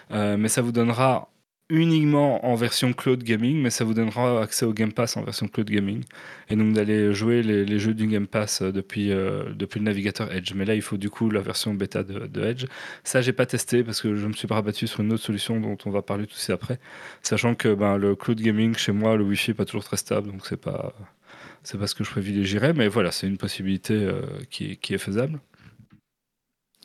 mais 0.10 0.48
ça 0.48 0.62
vous 0.62 0.72
donnera 0.72 1.33
uniquement 1.74 2.46
en 2.46 2.54
version 2.54 2.94
cloud 2.94 3.24
gaming, 3.24 3.60
mais 3.60 3.72
ça 3.72 3.84
vous 3.84 3.96
donnera 3.96 4.44
accès 4.44 4.64
au 4.64 4.74
Game 4.74 4.94
Pass 4.94 5.18
en 5.18 5.24
version 5.24 5.48
cloud 5.48 5.68
gaming. 5.68 6.04
Et 6.50 6.56
donc 6.56 6.74
d'aller 6.74 7.14
jouer 7.16 7.42
les, 7.42 7.80
jeux 7.80 7.96
du 7.96 8.06
Game 8.06 8.28
Pass 8.28 8.62
euh, 8.62 8.72
depuis, 8.72 9.12
euh, 9.12 9.52
depuis 9.56 9.80
le 9.80 9.86
navigateur 9.86 10.32
Edge. 10.32 10.54
Mais 10.54 10.66
là, 10.66 10.76
il 10.76 10.84
faut 10.84 10.98
du 10.98 11.10
coup 11.10 11.32
la 11.32 11.42
version 11.42 11.74
bêta 11.74 12.04
de, 12.04 12.44
Edge. 12.44 12.68
Ça, 13.04 13.22
j'ai 13.22 13.34
pas 13.34 13.48
testé 13.48 13.84
parce 13.84 14.02
que 14.02 14.16
je 14.16 14.28
me 14.28 14.34
suis 14.34 14.48
pas 14.48 14.56
rabattu 14.56 14.86
sur 14.86 15.00
une 15.00 15.12
autre 15.14 15.24
solution 15.24 15.60
dont 15.60 15.76
on 15.86 15.90
va 15.90 16.04
parler 16.04 16.28
tout 16.28 16.34
de 16.34 16.38
suite 16.38 16.52
après. 16.52 16.80
Sachant 17.24 17.56
que 17.56 17.74
ben, 17.74 17.98
le 17.98 18.16
cloud 18.16 18.40
gaming 18.40 18.76
chez 18.76 18.92
moi, 18.92 19.18
le 19.18 19.24
Wi-Fi 19.24 19.56
pas 19.56 19.66
toujours 19.66 19.84
très 19.84 19.98
stable, 19.98 20.32
donc 20.32 20.46
c'est 20.46 20.62
pas, 20.62 20.94
pas 21.80 21.88
ce 21.88 21.96
que 21.96 22.04
je 22.04 22.12
privilégierais. 22.12 22.74
Mais 22.74 22.88
voilà, 22.88 23.12
c'est 23.12 23.26
une 23.26 23.40
possibilité 23.40 23.96
euh, 23.96 24.22
qui, 24.52 24.78
qui, 24.78 24.94
est 24.94 25.00
faisable. 25.00 25.40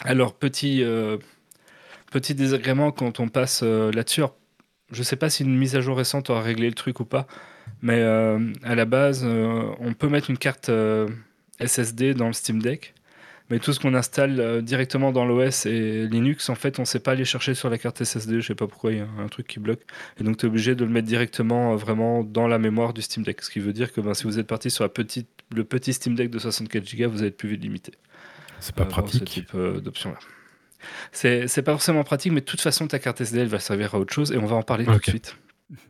Alors, 0.04 0.32
petit. 0.32 0.82
Petit 2.10 2.34
désagrément 2.34 2.90
quand 2.90 3.20
on 3.20 3.28
passe 3.28 3.62
là-dessus. 3.62 4.22
Je 4.90 5.02
sais 5.02 5.16
pas 5.16 5.28
si 5.28 5.42
une 5.42 5.56
mise 5.56 5.76
à 5.76 5.80
jour 5.80 5.96
récente 5.96 6.30
aura 6.30 6.40
réglé 6.40 6.66
le 6.66 6.74
truc 6.74 7.00
ou 7.00 7.04
pas, 7.04 7.26
mais 7.82 8.00
euh, 8.00 8.52
à 8.62 8.74
la 8.74 8.84
base, 8.84 9.22
euh, 9.24 9.70
on 9.80 9.92
peut 9.92 10.08
mettre 10.08 10.30
une 10.30 10.38
carte 10.38 10.68
euh, 10.70 11.08
SSD 11.60 12.14
dans 12.14 12.26
le 12.26 12.32
Steam 12.32 12.60
Deck, 12.62 12.94
Mais 13.50 13.58
tout 13.58 13.72
ce 13.72 13.80
qu'on 13.80 13.94
installe 13.94 14.62
directement 14.62 15.12
dans 15.12 15.24
l'OS 15.24 15.66
et 15.66 16.06
Linux, 16.06 16.48
en 16.48 16.54
fait, 16.54 16.78
on 16.78 16.82
ne 16.82 16.86
sait 16.86 17.00
pas 17.00 17.12
aller 17.12 17.24
chercher 17.24 17.54
sur 17.54 17.70
la 17.70 17.78
carte 17.78 18.02
SSD. 18.02 18.32
Je 18.32 18.36
ne 18.36 18.42
sais 18.42 18.54
pas 18.54 18.66
pourquoi 18.66 18.92
il 18.92 18.98
y 18.98 19.00
a 19.00 19.08
un 19.18 19.28
truc 19.28 19.46
qui 19.46 19.58
bloque. 19.58 19.80
Et 20.20 20.24
donc, 20.24 20.38
tu 20.38 20.46
es 20.46 20.48
obligé 20.48 20.74
de 20.74 20.84
le 20.84 20.90
mettre 20.90 21.06
directement 21.06 21.74
vraiment 21.76 22.24
dans 22.24 22.46
la 22.46 22.58
mémoire 22.58 22.92
du 22.94 23.02
Steam 23.02 23.24
Deck. 23.24 23.42
Ce 23.42 23.50
qui 23.50 23.60
veut 23.60 23.72
dire 23.72 23.92
que 23.92 24.00
ben, 24.00 24.14
si 24.14 24.24
vous 24.24 24.38
êtes 24.38 24.46
parti 24.46 24.70
sur 24.70 24.84
la 24.84 24.90
petite, 24.90 25.28
le 25.54 25.64
petit 25.64 25.92
Steam 25.92 26.14
Deck 26.14 26.30
de 26.30 26.38
64 26.38 26.96
Go, 26.96 27.10
vous 27.10 27.18
allez 27.18 27.28
être 27.28 27.36
plus 27.36 27.48
vite 27.48 27.62
limité. 27.62 27.92
C'est 28.60 28.74
pas 28.74 28.84
pratique. 28.84 29.20
Ce 29.20 29.24
type 29.24 29.56
d'option-là. 29.56 30.18
C'est 31.12 31.62
pas 31.62 31.72
forcément 31.72 32.04
pratique, 32.04 32.32
mais 32.32 32.40
de 32.40 32.46
toute 32.46 32.60
façon, 32.60 32.86
ta 32.86 32.98
carte 32.98 33.20
SD, 33.20 33.40
elle 33.40 33.48
va 33.48 33.58
servir 33.58 33.94
à 33.94 33.98
autre 33.98 34.12
chose 34.12 34.32
et 34.32 34.38
on 34.38 34.46
va 34.46 34.56
en 34.56 34.62
parler 34.62 34.84
tout 34.84 34.96
de 34.96 35.02
suite. 35.02 35.36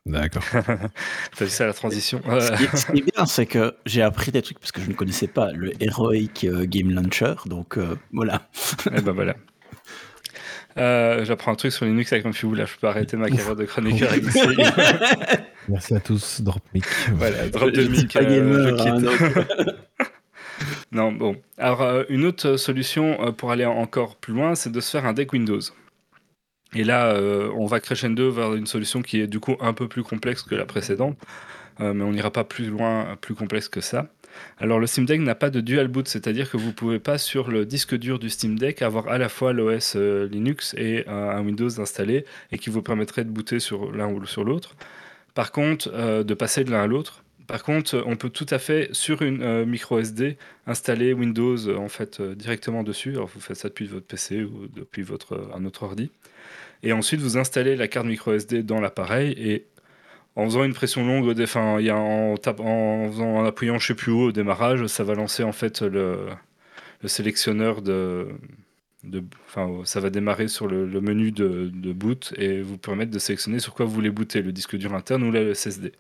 D'accord. 0.07 0.43
T'as 0.53 1.45
vu 1.45 1.51
ça 1.51 1.67
la 1.67 1.73
transition 1.73 2.21
Ce 2.25 2.87
qui 2.87 2.99
est 2.99 3.03
bien, 3.15 3.27
c'est 3.27 3.47
que 3.47 3.75
j'ai 3.87 4.03
appris 4.03 4.33
des 4.33 4.43
trucs 4.43 4.59
parce 4.59 4.73
que 4.73 4.81
je 4.81 4.89
ne 4.89 4.95
connaissais 4.95 5.29
pas 5.29 5.53
le 5.53 5.73
Heroic 5.81 6.45
euh, 6.45 6.67
Game 6.67 6.91
Launcher, 6.91 7.35
donc 7.47 7.79
euh, 7.79 7.97
voilà. 8.13 8.49
Et 8.87 8.95
eh 8.99 9.01
ben 9.01 9.13
voilà. 9.13 9.37
Euh, 10.77 11.25
j'apprends 11.25 11.53
un 11.53 11.57
truc 11.57 11.73
sur 11.73 11.87
Linux 11.87 12.13
avec 12.13 12.33
fou 12.35 12.55
là, 12.55 12.65
je 12.65 12.77
peux 12.77 12.87
arrêter 12.87 13.17
ma 13.17 13.29
carrière 13.29 13.57
de 13.57 13.65
chroniqueur 13.65 14.11
avec 14.11 14.25
Merci 15.69 15.95
à 15.95 16.01
tous, 16.01 16.41
drop 16.41 16.63
mic. 16.75 16.85
Voilà, 17.15 17.49
drop 17.49 17.71
de 17.71 17.85
mic. 17.85 18.17
Hein, 18.17 19.03
non, 20.93 21.13
bon. 21.13 21.41
Alors, 21.57 22.05
une 22.09 22.25
autre 22.25 22.57
solution 22.57 23.33
pour 23.35 23.51
aller 23.51 23.65
encore 23.67 24.17
plus 24.17 24.33
loin, 24.35 24.55
c'est 24.55 24.71
de 24.71 24.81
se 24.81 24.91
faire 24.91 25.07
un 25.07 25.13
deck 25.13 25.33
Windows. 25.33 25.61
Et 26.75 26.85
là, 26.85 27.13
euh, 27.13 27.51
on 27.57 27.67
va 27.67 27.81
crescendo 27.81 28.31
vers 28.31 28.55
une 28.55 28.67
solution 28.67 29.01
qui 29.03 29.21
est 29.21 29.27
du 29.27 29.41
coup 29.41 29.57
un 29.61 29.73
peu 29.73 29.89
plus 29.89 30.03
complexe 30.03 30.43
que 30.43 30.55
la 30.55 30.67
précédente, 30.67 31.17
euh, 31.81 31.95
mais 31.95 32.05
on 32.05 32.13
n'ira 32.13 32.31
pas 32.31 32.45
plus 32.45 32.67
loin, 32.67 33.17
plus 33.21 33.35
complexe 33.35 33.69
que 33.69 33.81
ça. 33.81 34.09
Alors 34.59 34.79
le 34.79 34.87
Steam 34.87 35.07
Deck 35.07 35.21
n'a 35.21 35.35
pas 35.35 35.49
de 35.51 35.61
dual 35.61 35.89
boot, 35.89 36.07
c'est-à-dire 36.07 36.51
que 36.51 36.59
vous 36.59 36.69
ne 36.69 36.73
pouvez 36.73 36.99
pas 36.99 37.17
sur 37.17 37.51
le 37.51 37.65
disque 37.65 37.97
dur 37.97 38.19
du 38.19 38.29
Steam 38.29 38.59
Deck 38.59 38.83
avoir 38.83 39.09
à 39.09 39.17
la 39.17 39.29
fois 39.31 39.53
l'OS 39.55 39.95
euh, 39.97 40.29
Linux 40.29 40.75
et 40.77 41.09
un 41.09 41.41
Windows 41.43 41.81
installé 41.81 42.27
et 42.53 42.59
qui 42.59 42.69
vous 42.69 42.83
permettrait 42.83 43.25
de 43.25 43.31
booter 43.31 43.59
sur 43.59 43.91
l'un 43.91 44.09
ou 44.09 44.25
sur 44.27 44.45
l'autre. 44.45 44.77
Par 45.35 45.51
contre, 45.53 45.91
de 46.23 46.35
passer 46.35 46.65
de 46.65 46.71
l'un 46.71 46.83
à 46.83 46.87
l'autre. 46.87 47.23
Par 47.49 47.65
contre, 47.65 48.05
on 48.07 48.17
peut 48.17 48.29
tout 48.29 48.47
à 48.51 48.59
fait 48.59 48.91
sur 48.93 49.23
une 49.23 49.65
micro 49.65 49.99
SD 49.99 50.37
installer 50.67 51.15
Windows 51.15 51.77
en 51.77 51.89
fait 51.89 52.21
directement 52.23 52.83
dessus. 52.85 53.13
Alors 53.13 53.27
vous 53.27 53.41
faites 53.41 53.57
ça 53.57 53.69
depuis 53.69 53.87
votre 53.87 54.07
PC 54.07 54.45
ou 54.45 54.69
depuis 54.69 55.03
votre 55.03 55.51
un 55.55 55.65
autre 55.65 55.83
ordi. 55.83 56.11
Et 56.83 56.93
ensuite, 56.93 57.21
vous 57.21 57.39
installez 57.39 57.75
la 57.75 57.89
carte 57.89 58.07
micro 58.07 58.35
SD 58.35 58.63
dans 58.63 58.81
l'appareil 58.81 59.33
et 59.39 59.65
en 60.37 60.45
faisant 60.45 60.63
une 60.63 60.75
pression 60.75 61.05
longue, 61.05 61.35
en, 61.57 63.45
appuyant 63.45 63.79
je 63.79 63.87
sais 63.87 63.95
plus 63.95 64.13
où 64.13 64.21
au 64.21 64.33
démarrage, 64.33 64.87
ça 64.87 65.03
va 65.03 65.15
lancer 65.15 65.43
en 65.43 65.53
fait 65.53 65.81
le 65.83 66.29
sélectionneur 67.07 67.83
de, 67.83 68.29
ça 69.85 70.01
va 70.01 70.11
démarrer 70.11 70.49
sur 70.49 70.67
le, 70.67 70.87
menu 71.01 71.31
de, 71.33 71.93
boot 71.93 72.35
et 72.37 72.63
vous 72.63 72.79
permettre 72.79 73.11
de 73.11 73.19
sélectionner 73.19 73.61
sur 73.61 73.75
quoi 73.75 73.87
vous 73.87 73.93
voulez 73.93 74.11
booter, 74.11 74.43
le 74.43 74.53
disque 74.53 74.77
dur 74.77 74.95
interne 74.95 75.23
ou 75.23 75.31
la 75.31 75.55
SSD. 75.55 75.93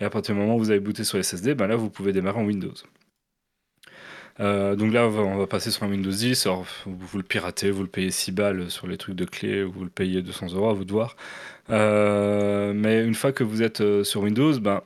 Et 0.00 0.04
à 0.04 0.10
partir 0.10 0.34
du 0.34 0.40
moment 0.40 0.56
où 0.56 0.58
vous 0.58 0.70
avez 0.70 0.80
booté 0.80 1.04
sur 1.04 1.22
SSD, 1.22 1.54
ben 1.54 1.66
là 1.66 1.76
vous 1.76 1.90
pouvez 1.90 2.12
démarrer 2.12 2.38
en 2.38 2.44
Windows. 2.44 2.74
Euh, 4.40 4.76
donc 4.76 4.92
là, 4.92 5.06
on 5.06 5.36
va, 5.38 5.46
passer 5.46 5.70
sur 5.70 5.84
un 5.84 5.90
Windows 5.90 6.10
10. 6.10 6.46
Alors, 6.46 6.66
vous, 6.84 7.18
le 7.18 7.24
piratez, 7.24 7.70
vous 7.70 7.82
le 7.82 7.88
payez 7.88 8.10
6 8.10 8.32
balles 8.32 8.70
sur 8.70 8.86
les 8.86 8.98
trucs 8.98 9.14
de 9.14 9.24
clé, 9.24 9.62
ou 9.64 9.72
vous 9.72 9.84
le 9.84 9.90
payez 9.90 10.22
200 10.22 10.48
euros 10.54 10.68
à 10.68 10.74
vous 10.74 10.84
de 10.84 10.92
voir. 10.92 11.16
Euh, 11.70 12.72
mais 12.74 13.02
une 13.04 13.14
fois 13.14 13.32
que 13.32 13.44
vous 13.44 13.62
êtes 13.62 13.80
euh, 13.80 14.04
sur 14.04 14.22
Windows, 14.22 14.58
ben, 14.60 14.82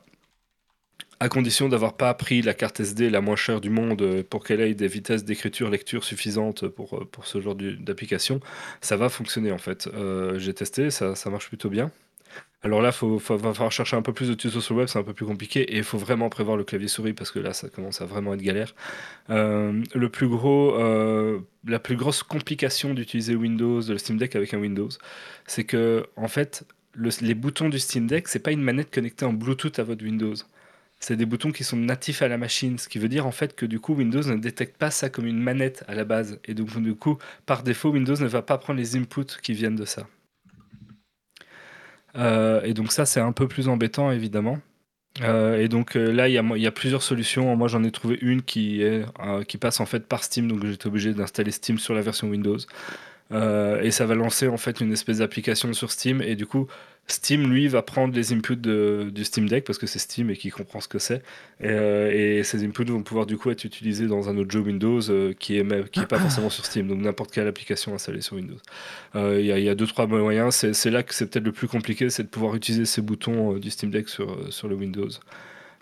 à 1.21 1.29
condition 1.29 1.69
d'avoir 1.69 1.97
pas 1.97 2.13
pris 2.15 2.43
la 2.43 2.55
carte 2.55 2.81
SD 2.81 3.11
la 3.11 3.21
moins 3.21 3.37
chère 3.37 3.61
du 3.61 3.71
monde 3.71 4.23
pour 4.23 4.45
qu'elle 4.45 4.61
ait 4.61 4.75
des 4.75 4.89
vitesses 4.89 5.25
d'écriture-lecture 5.25 6.03
suffisantes 6.03 6.67
pour, 6.67 7.07
pour 7.11 7.27
ce 7.27 7.41
genre 7.41 7.55
d'application, 7.55 8.41
ça 8.81 8.97
va 8.97 9.09
fonctionner 9.09 9.53
en 9.53 9.59
fait. 9.59 9.89
J'ai 10.37 10.55
testé, 10.55 10.91
ça, 10.91 11.15
ça 11.15 11.31
marche 11.31 11.49
plutôt 11.49 11.69
bien. 11.69 11.91
Alors 12.63 12.83
là, 12.83 12.91
il 13.03 13.09
va 13.09 13.55
falloir 13.55 13.73
chercher 13.73 13.97
un 13.97 14.03
peu 14.03 14.13
plus 14.13 14.29
de 14.29 14.35
tutos 14.35 14.61
sur 14.61 14.75
le 14.75 14.81
web, 14.81 14.89
c'est 14.89 14.99
un 14.99 15.03
peu 15.03 15.15
plus 15.15 15.25
compliqué 15.25 15.63
et 15.63 15.79
il 15.79 15.85
faut 15.85 15.97
vraiment 15.97 16.29
prévoir 16.29 16.59
le 16.59 16.65
clavier 16.65 16.89
souris 16.89 17.15
parce 17.15 17.31
que 17.31 17.39
là, 17.39 17.55
ça 17.55 17.71
commence 17.71 18.03
à 18.03 18.05
vraiment 18.05 18.35
être 18.35 18.43
galère. 18.43 18.75
Euh, 19.31 19.83
le 19.95 20.09
plus 20.11 20.29
gros, 20.29 20.75
euh, 20.79 21.41
la 21.67 21.79
plus 21.79 21.97
grosse 21.97 22.23
complication 22.23 22.93
d'utiliser 22.93 23.35
Windows, 23.35 23.81
le 23.81 23.97
Steam 23.97 24.19
Deck 24.19 24.37
avec 24.37 24.53
un 24.53 24.59
Windows, 24.59 24.91
c'est 25.47 25.65
que 25.65 26.05
en 26.17 26.29
fait, 26.29 26.65
les 26.97 27.35
boutons 27.35 27.71
du 27.71 27.79
Steam 27.79 28.07
Deck, 28.07 28.29
c'est 28.29 28.41
pas 28.41 28.53
une 28.53 28.63
manette 28.63 28.91
connectée 28.93 29.25
en 29.25 29.33
Bluetooth 29.33 29.79
à 29.79 29.83
votre 29.83 30.05
Windows. 30.05 30.35
C'est 31.01 31.17
des 31.17 31.25
boutons 31.25 31.51
qui 31.51 31.65
sont 31.65 31.79
natifs 31.79 32.21
à 32.21 32.29
la 32.29 32.37
machine, 32.37 32.79
ce 32.79 32.89
qui 32.89 32.99
veut 32.99 33.09
dire 33.09 33.27
en 33.27 33.33
fait 33.33 33.57
que 33.57 33.65
du 33.65 33.81
coup 33.81 33.95
Windows 33.95 34.23
ne 34.23 34.37
détecte 34.37 34.77
pas 34.77 34.91
ça 34.91 35.09
comme 35.09 35.27
une 35.27 35.41
manette 35.41 35.83
à 35.89 35.95
la 35.95 36.05
base. 36.05 36.39
Et 36.45 36.53
donc 36.53 36.79
du 36.79 36.95
coup, 36.95 37.17
par 37.47 37.63
défaut, 37.63 37.91
Windows 37.91 38.17
ne 38.21 38.27
va 38.27 38.43
pas 38.43 38.59
prendre 38.59 38.79
les 38.79 38.97
inputs 38.97 39.41
qui 39.43 39.55
viennent 39.55 39.77
de 39.77 39.87
ça. 39.87 40.07
Euh, 42.17 42.63
et 42.63 42.75
donc 42.75 42.93
ça, 42.93 43.07
c'est 43.07 43.21
un 43.21 43.33
peu 43.33 43.49
plus 43.49 43.69
embêtant, 43.69 44.11
évidemment. 44.11 44.59
Euh, 45.23 45.59
et 45.61 45.69
donc 45.69 45.97
euh, 45.97 46.13
là, 46.13 46.29
il 46.29 46.35
y, 46.35 46.67
a 46.67 46.73
plusieurs 46.73 47.03
solutions. 47.03 47.55
Moi, 47.57 47.69
j'en 47.69 47.83
ai 47.83 47.91
trouvé 47.91 48.19
une 48.21 48.43
qui, 48.43 48.83
qui 49.49 49.59
passe 49.59 49.81
en 49.81 49.87
fait 49.87 50.07
par 50.07 50.25
Steam, 50.25 50.49
donc 50.49 50.65
j'étais 50.67 50.87
obligé 50.87 51.15
d'installer 51.15 51.51
Steam 51.51 51.79
sur 51.79 51.95
la 51.95 52.03
version 52.03 52.29
Windows. 52.29 52.59
Et 53.33 53.91
ça 53.91 54.07
va 54.07 54.15
lancer 54.15 54.49
en 54.49 54.57
fait 54.57 54.81
une 54.81 54.93
espèce 54.93 55.19
d'application 55.19 55.73
sur 55.73 55.91
Steam. 55.91 56.21
Et 56.23 56.37
du 56.37 56.47
coup, 56.47 56.67
Steam, 57.11 57.51
lui, 57.51 57.69
va 57.69 57.83
prendre 57.83 58.15
les 58.15 58.33
inputs 58.33 58.57
du 58.57 59.25
Steam 59.25 59.49
Deck 59.49 59.65
parce 59.65 59.79
que 59.79 59.87
c'est 59.87 59.99
Steam 59.99 60.31
et 60.31 60.37
qui 60.37 60.51
comprend 60.51 60.81
ce 60.81 60.89
que 60.89 60.99
c'est. 60.99 61.23
Euh, 61.63 62.39
et, 62.39 62.45
ces 62.45 62.65
inputs 62.65 62.85
vont 62.85 63.03
pouvoir 63.03 63.27
du 63.27 63.37
coup 63.37 63.51
être 63.51 63.65
utilisés 63.65 64.07
dans 64.07 64.29
un 64.29 64.37
autre 64.39 64.51
jeu 64.51 64.61
Windows 64.61 65.01
euh, 65.11 65.33
qui 65.39 65.59
est 65.59 65.91
qui 65.91 66.01
est 66.01 66.07
pas 66.07 66.19
forcément 66.21 66.51
sur 66.51 66.65
Steam, 66.65 66.89
donc 66.89 67.01
n'importe 67.01 67.33
quelle 67.33 67.49
application 67.49 67.95
installée 67.95 68.21
sur 68.21 68.37
Windows. 68.37 68.59
Euh, 69.17 69.41
il 69.41 69.47
y, 69.47 69.69
a 69.69 69.75
deux 69.75 69.87
trois 69.87 70.07
moyens. 70.07 70.55
C'est 70.73 70.91
là 70.91 71.03
que 71.03 71.15
c'est 71.15 71.27
peut-être 71.27 71.45
le 71.45 71.53
plus 71.53 71.69
compliqué, 71.69 72.11
c'est 72.11 72.23
de 72.25 72.29
pouvoir 72.29 72.55
utiliser 72.55 72.85
ces 72.85 73.03
boutons 73.03 73.55
du 73.55 73.71
Steam 73.71 73.91
Deck 73.91 74.09
sur 74.09 74.53
sur 74.53 74.69
le 74.69 74.77
Windows. 74.77 75.09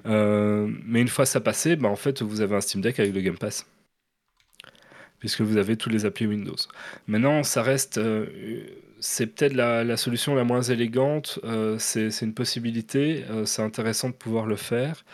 mais 0.05 1.01
une 1.01 1.09
fois 1.09 1.27
ça 1.27 1.41
passé, 1.41 1.77
bah, 1.77 1.89
en 1.89 1.97
fait, 1.97 2.23
vous 2.23 2.41
avez 2.41 2.57
un 2.57 2.61
Steam 2.61 2.83
Deck 2.83 2.99
avec 2.99 3.15
le 3.15 3.20
Game 3.20 3.39
Pass 3.39 3.66
puisque 5.19 5.40
vous 5.40 5.57
avez 5.57 5.77
tous 5.77 5.90
les 5.90 6.05
applis 6.05 6.27
Windows. 6.27 6.57
Maintenant, 7.07 7.43
ça 7.43 7.62
reste 7.62 8.01
c'est 9.01 9.27
peut-être 9.27 9.55
la, 9.55 9.97
solution 9.97 10.35
la 10.35 10.45
moins 10.45 10.62
élégante. 10.62 11.39
Euh, 11.45 11.77
c'est 11.78 12.09
une 12.23 12.35
possibilité. 12.35 13.24
Euh, 13.31 13.45
c'est 13.45 13.62
intéressant 13.62 14.09
de 14.09 14.15
pouvoir 14.15 14.47
le 14.47 14.57
faire 14.57 15.05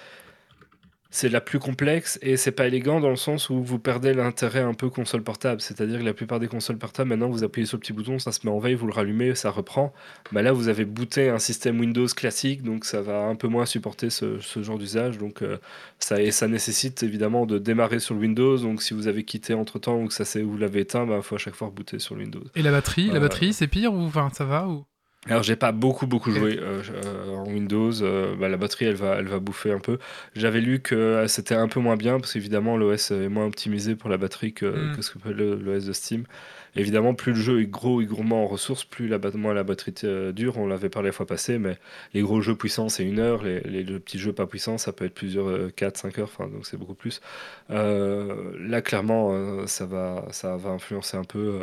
c'est 1.15 1.29
la 1.29 1.41
plus 1.41 1.61
complexe 1.61 2.19
et 2.23 2.37
c'est 2.37 2.51
pas 2.51 2.67
élégant 2.67 2.99
dans 2.99 3.09
le 3.09 3.15
sens 3.15 3.49
où 3.49 3.63
vous 3.63 3.79
perdez 3.79 4.15
l'intérêt 4.15 4.63
un 4.63 4.75
peu 4.75 4.91
console 4.91 5.23
portable. 5.23 5.61
C'est-à-dire 5.61 6.01
que 6.01 6.05
la 6.05 6.13
plupart 6.13 6.41
des 6.41 6.49
consoles 6.49 6.77
portables, 6.77 7.09
maintenant, 7.09 7.29
vous 7.29 7.45
appuyez 7.45 7.67
sur 7.67 7.77
le 7.77 7.83
petit 7.83 7.93
bouton, 7.93 8.19
ça 8.19 8.33
se 8.33 8.41
met 8.43 8.51
en 8.51 8.59
veille, 8.59 8.75
vous 8.75 8.89
le 8.89 8.93
rallumez, 8.93 9.37
ça 9.37 9.51
reprend. 9.51 9.95
Bah 10.33 10.43
là, 10.43 10.51
vous 10.51 10.67
avez 10.67 10.85
booté 10.85 11.29
un 11.29 11.39
système 11.39 11.79
Windows 11.79 12.09
classique, 12.09 12.65
donc 12.65 12.85
ça 12.85 13.01
va 13.01 13.27
un 13.27 13.37
peu 13.37 13.47
moins 13.47 13.65
supporter 13.65 14.11
ce, 14.11 14.41
genre 14.61 14.77
d'usage. 14.77 15.17
Donc 15.17 15.43
euh, 15.43 15.59
ça, 16.01 16.21
et 16.21 16.33
ça 16.33 16.49
nécessite 16.49 17.05
évidemment 17.05 17.47
de 17.47 17.59
démarrer 17.59 18.01
sur 18.01 18.17
le 18.17 18.21
Windows. 18.21 18.59
Donc 18.59 18.83
si 18.83 18.93
vous 18.93 19.07
avez 19.07 19.23
quitté 19.23 19.55
entre 19.55 19.79
temps 19.79 20.01
ou 20.01 20.09
que 20.09 20.15
ça 20.15 20.25
vous 20.43 20.59
l'avez 20.59 20.81
éteint, 20.81 21.05
il 21.05 21.11
bah, 21.11 21.23
faut 21.23 21.37
à 21.37 21.39
chaque 21.39 21.55
fois 21.55 21.69
rebooter 21.69 22.01
sur 22.01 22.17
le 22.17 22.23
Windows. 22.23 22.43
Et 22.57 22.63
la 22.63 22.73
batterie, 22.73 23.07
la 23.07 23.21
batterie, 23.21 23.53
c'est 23.53 23.69
pire 23.69 23.95
ou 23.95 24.01
enfin 24.01 24.31
ça 24.35 24.45
va 24.45 24.67
ou? 24.67 24.85
Alors 25.27 25.43
j'ai 25.43 25.57
pas 25.57 25.73
beaucoup 25.73 26.07
beaucoup 26.07 26.31
joué 26.31 26.59
euh, 26.61 26.83
euh, 26.93 27.29
en 27.31 27.47
Windows, 27.47 28.03
euh, 28.03 28.37
bah, 28.37 28.49
la 28.49 28.59
batterie 28.59 28.85
elle 28.85 28.95
va, 28.95 29.17
elle 29.17 29.27
va 29.27 29.39
bouffer 29.39 29.73
un 29.73 29.79
peu. 29.79 29.99
J'avais 30.37 30.61
lu 30.61 30.81
que 30.81 31.25
c'était 31.29 31.55
un 31.55 31.69
peu 31.69 31.81
moins 31.81 31.97
bien 31.97 32.21
parce 32.21 32.35
qu'évidemment 32.35 32.77
l'OS 32.77 33.11
est 33.11 33.29
moins 33.29 33.47
optimisé 33.47 33.97
pour 33.97 34.11
la 34.11 34.19
batterie 34.19 34.53
que, 34.53 34.67
mm. 34.67 35.03
ce 35.03 35.11
que 35.11 35.19
peut 35.19 35.33
l'OS 35.33 35.87
de 35.87 35.93
Steam. 35.93 36.25
Évidemment 36.77 37.15
plus 37.15 37.33
le 37.33 37.39
jeu 37.39 37.61
est 37.63 37.67
gros 37.67 38.03
et 38.03 38.05
gourmand 38.05 38.43
en 38.43 38.47
ressources, 38.47 38.85
plus 38.85 39.09
la, 39.09 39.19
moins 39.35 39.55
la 39.55 39.63
batterie 39.63 39.95
dure, 40.33 40.59
on 40.59 40.67
l'avait 40.67 40.89
parlé 40.89 41.09
la 41.09 41.13
fois 41.13 41.25
passée, 41.25 41.59
mais 41.59 41.79
les 42.13 42.21
gros 42.21 42.41
jeux 42.41 42.57
puissants 42.57 42.89
c'est 42.89 43.05
une 43.05 43.21
heure, 43.21 43.45
les, 43.45 43.61
les, 43.61 43.85
petits 43.85 44.19
jeux 44.19 44.33
pas 44.33 44.47
puissants 44.47 44.77
ça 44.77 44.93
peut 44.93 45.05
être 45.05 45.15
plusieurs 45.15 45.69
4-5 45.69 46.21
heures, 46.21 46.31
enfin 46.37 46.49
donc 46.49 46.67
c'est 46.67 46.77
beaucoup 46.77 46.95
plus. 46.95 47.21
là 47.71 48.83
clairement 48.83 49.67
ça, 49.69 49.87
va, 49.87 50.27
ça 50.33 50.57
va 50.57 50.71
influencer 50.71 51.17
un 51.17 51.25
peu 51.25 51.61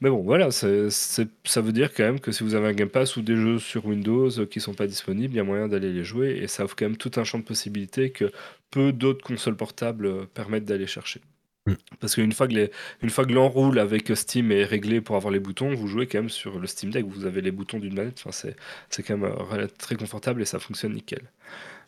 mais 0.00 0.10
bon, 0.10 0.22
voilà, 0.22 0.50
ça 0.50 0.66
veut 0.68 1.72
dire 1.72 1.92
quand 1.94 2.04
même 2.04 2.20
que 2.20 2.32
si 2.32 2.42
vous 2.44 2.54
avez 2.54 2.68
un 2.68 2.72
Game 2.72 2.88
Pass 2.88 3.16
ou 3.16 3.22
des 3.22 3.36
jeux 3.36 3.58
sur 3.58 3.86
Windows 3.86 4.30
qui 4.46 4.60
sont 4.60 4.74
pas 4.74 4.86
disponibles, 4.86 5.34
il 5.34 5.36
y 5.36 5.40
a 5.40 5.44
moyen 5.44 5.68
d'aller 5.68 5.92
les 5.92 6.04
jouer 6.04 6.38
et 6.42 6.46
ça 6.48 6.64
offre 6.64 6.76
quand 6.76 6.86
même 6.86 6.96
tout 6.96 7.12
un 7.16 7.24
champ 7.24 7.38
de 7.38 7.44
possibilités 7.44 8.10
que 8.10 8.30
peu 8.70 8.92
d'autres 8.92 9.24
consoles 9.24 9.56
portables 9.56 10.26
permettent 10.28 10.64
d'aller 10.64 10.86
chercher. 10.86 11.20
Mm. 11.66 11.74
Parce 12.00 12.14
qu'une 12.14 12.32
fois 12.32 12.48
que 12.48 12.70
une 13.02 13.10
fois 13.10 13.24
que 13.24 13.32
l'enroule 13.32 13.78
avec 13.78 14.12
Steam 14.14 14.52
est 14.52 14.64
réglé 14.64 15.00
pour 15.00 15.16
avoir 15.16 15.32
les 15.32 15.40
boutons, 15.40 15.74
vous 15.74 15.88
jouez 15.88 16.06
quand 16.06 16.18
même 16.18 16.30
sur 16.30 16.58
le 16.58 16.66
Steam 16.66 16.90
Deck, 16.90 17.04
vous 17.06 17.26
avez 17.26 17.40
les 17.40 17.50
boutons 17.50 17.78
d'une 17.78 17.94
manette, 17.94 18.18
enfin 18.20 18.32
c'est, 18.32 18.56
c'est 18.88 19.02
quand 19.02 19.18
même 19.18 19.32
euh, 19.52 19.66
très 19.78 19.96
confortable 19.96 20.42
et 20.42 20.44
ça 20.44 20.58
fonctionne 20.58 20.94
nickel. 20.94 21.22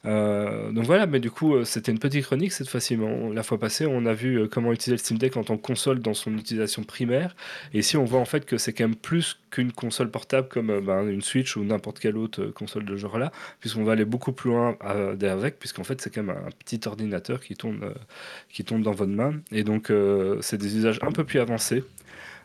Euh, 0.05 0.71
donc 0.71 0.85
voilà, 0.85 1.07
mais 1.07 1.21
du 1.21 1.31
coup, 1.31 1.55
euh, 1.55 1.65
c'était 1.65 1.91
une 1.91 1.99
petite 1.99 2.25
chronique 2.25 2.53
cette 2.53 2.69
fois-ci. 2.69 2.97
la 3.33 3.43
fois 3.43 3.59
passée, 3.59 3.87
on 3.87 4.07
a 4.07 4.15
vu 4.15 4.37
euh, 4.37 4.49
comment 4.49 4.73
utiliser 4.73 4.93
le 4.93 4.99
Steam 4.99 5.19
Deck 5.19 5.37
en 5.37 5.43
tant 5.45 5.57
que 5.57 5.63
console 5.63 6.01
dans 6.01 6.15
son 6.15 6.37
utilisation 6.37 6.85
primaire. 6.85 7.35
Et 7.75 7.81
ici, 7.81 7.97
on 7.97 8.05
voit 8.05 8.21
en 8.21 8.25
fait 8.25 8.45
que 8.45 8.59
c'est 8.59 8.73
quand 8.73 8.85
même 8.85 8.97
plus 8.97 9.41
qu'une 9.51 9.73
console 9.73 10.11
portable 10.11 10.49
comme 10.49 10.81
ben, 10.81 11.09
une 11.09 11.23
Switch 11.23 11.57
ou 11.57 11.65
n'importe 11.65 11.99
quelle 11.99 12.17
autre 12.17 12.47
console 12.47 12.85
de 12.85 12.97
genre-là, 12.97 13.33
puisqu'on 13.61 13.85
va 13.85 13.93
aller 13.93 14.05
beaucoup 14.05 14.33
plus 14.33 14.51
loin 14.51 14.77
avec, 14.81 15.59
puisqu'en 15.59 15.85
fait, 15.85 16.01
c'est 16.01 16.11
quand 16.15 16.23
même 16.23 16.37
un 16.37 16.51
petit 16.51 16.81
ordinateur 16.87 17.41
qui 17.41 17.55
tourne, 17.57 17.81
qui 18.51 18.63
dans 18.65 18.93
votre 18.93 19.11
main. 19.11 19.35
Et 19.51 19.65
donc, 19.65 19.93
c'est 20.43 20.59
des 20.59 20.77
usages 20.77 20.99
un 21.03 21.13
peu 21.13 21.25
plus 21.25 21.41
avancés. 21.41 21.85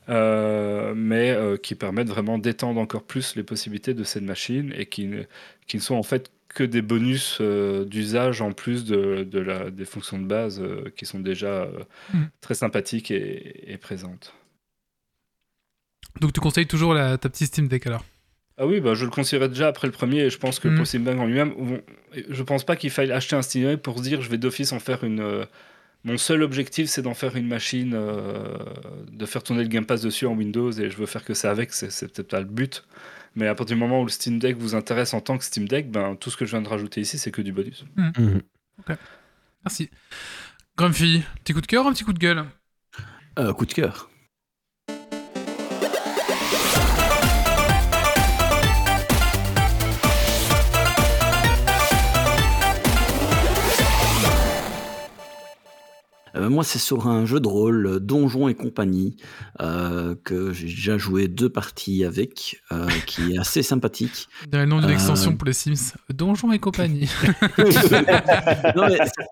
mais 0.07 1.37
qui 1.61 1.75
permettent 1.75 2.07
vraiment 2.09 2.37
d'étendre 2.37 2.79
encore 2.79 3.03
plus 3.03 3.35
les 3.35 3.43
possibilités 3.43 3.93
de 3.93 4.03
cette 4.03 4.23
machine 4.23 4.73
et 4.75 4.85
qui, 4.85 5.09
qui 5.67 5.77
ne 5.77 5.81
sont 5.81 5.95
en 5.95 6.03
fait 6.03 6.31
que 6.53 6.63
des 6.63 6.81
bonus 6.81 7.39
euh, 7.41 7.85
d'usage 7.85 8.41
en 8.41 8.51
plus 8.51 8.85
de, 8.85 9.27
la, 9.39 9.71
des 9.71 9.85
fonctions 9.85 10.19
de 10.19 10.25
base 10.25 10.61
euh, 10.61 10.91
qui 10.95 11.05
sont 11.05 11.19
déjà 11.19 11.63
euh, 11.63 11.83
mm. 12.13 12.23
très 12.41 12.53
sympathiques 12.53 13.11
et, 13.11 13.77
présentes. 13.81 14.33
Donc 16.21 16.31
tu 16.31 16.39
conseilles 16.39 16.67
toujours 16.67 16.93
la, 16.93 17.17
ta 17.17 17.29
petite 17.29 17.47
Steam 17.47 17.67
Deck 17.67 17.87
alors? 17.87 18.05
Ah 18.57 18.67
oui, 18.67 18.79
bah, 18.79 18.93
je 18.93 19.05
le 19.05 19.09
conseillerais 19.09 19.49
déjà 19.49 19.67
après 19.67 19.87
le 19.87 19.93
premier 19.93 20.21
et 20.21 20.29
je 20.29 20.37
pense 20.37 20.59
que 20.59 20.67
mm. 20.67 20.75
pour 20.75 20.87
Steam 20.87 21.03
Deck 21.03 21.17
en 21.17 21.25
lui-même, 21.25 21.81
je 22.29 22.43
pense 22.43 22.63
pas 22.63 22.75
qu'il 22.75 22.91
faille 22.91 23.11
acheter 23.11 23.35
un 23.35 23.41
Steam 23.41 23.65
Deck 23.65 23.81
pour 23.81 23.97
se 23.97 24.03
dire 24.03 24.21
je 24.21 24.29
vais 24.29 24.37
d'office 24.37 24.71
en 24.71 24.79
faire 24.79 25.03
une... 25.03 25.45
Mon 26.05 26.17
seul 26.17 26.43
objectif, 26.43 26.89
c'est 26.89 27.01
d'en 27.01 27.13
faire 27.13 27.37
une 27.37 27.47
machine, 27.47 27.91
de 27.91 29.25
faire 29.25 29.41
tourner 29.41 29.63
le 29.63 29.69
Game 29.69 29.85
Pass 29.85 30.01
dessus 30.01 30.25
en 30.25 30.33
Windows 30.33 30.69
et 30.73 30.89
je 30.89 30.97
veux 30.97 31.05
faire 31.05 31.23
que 31.23 31.33
ça 31.33 31.49
avec, 31.49 31.71
c'est 31.71 32.11
peut-être 32.11 32.27
pas 32.27 32.41
le 32.41 32.45
but. 32.45 32.83
Mais 33.35 33.47
à 33.47 33.55
partir 33.55 33.75
du 33.75 33.79
moment 33.81 34.01
où 34.01 34.05
le 34.05 34.09
Steam 34.11 34.37
Deck 34.39 34.57
vous 34.57 34.75
intéresse 34.75 35.13
en 35.13 35.21
tant 35.21 35.37
que 35.37 35.43
Steam 35.43 35.67
Deck, 35.67 35.89
ben, 35.89 36.15
tout 36.15 36.29
ce 36.29 36.37
que 36.37 36.45
je 36.45 36.51
viens 36.51 36.61
de 36.61 36.67
rajouter 36.67 37.01
ici, 37.01 37.17
c'est 37.17 37.31
que 37.31 37.41
du 37.41 37.51
bonus. 37.51 37.83
Ok. 38.79 38.95
Merci. 39.65 39.89
Grumpy, 40.77 41.23
petit 41.43 41.53
coup 41.53 41.61
de 41.61 41.67
cœur 41.67 41.85
ou 41.85 41.87
un 41.87 41.93
petit 41.93 42.03
coup 42.03 42.13
de 42.13 42.19
gueule? 42.19 42.45
Euh, 43.39 43.53
Coup 43.53 43.65
de 43.65 43.73
cœur. 43.73 44.09
Euh, 56.43 56.49
moi, 56.49 56.63
c'est 56.63 56.79
sur 56.79 57.07
un 57.07 57.25
jeu 57.25 57.39
de 57.39 57.47
rôle, 57.47 57.87
euh, 57.87 57.99
Donjon 57.99 58.47
et 58.47 58.53
compagnie, 58.53 59.15
euh, 59.61 60.15
que 60.23 60.51
j'ai 60.51 60.67
déjà 60.67 60.97
joué 60.97 61.27
deux 61.27 61.49
parties 61.49 62.03
avec, 62.03 62.61
qui 63.05 63.33
est 63.33 63.37
assez 63.37 63.63
sympathique. 63.63 64.27
Dans 64.49 64.59
le 64.59 64.65
nom 64.65 64.79
d'une 64.79 64.89
extension 64.89 65.35
pour 65.35 65.45
les 65.47 65.53
Sims, 65.53 65.93
Donjon 66.13 66.51
et 66.51 66.59
compagnie. 66.59 67.07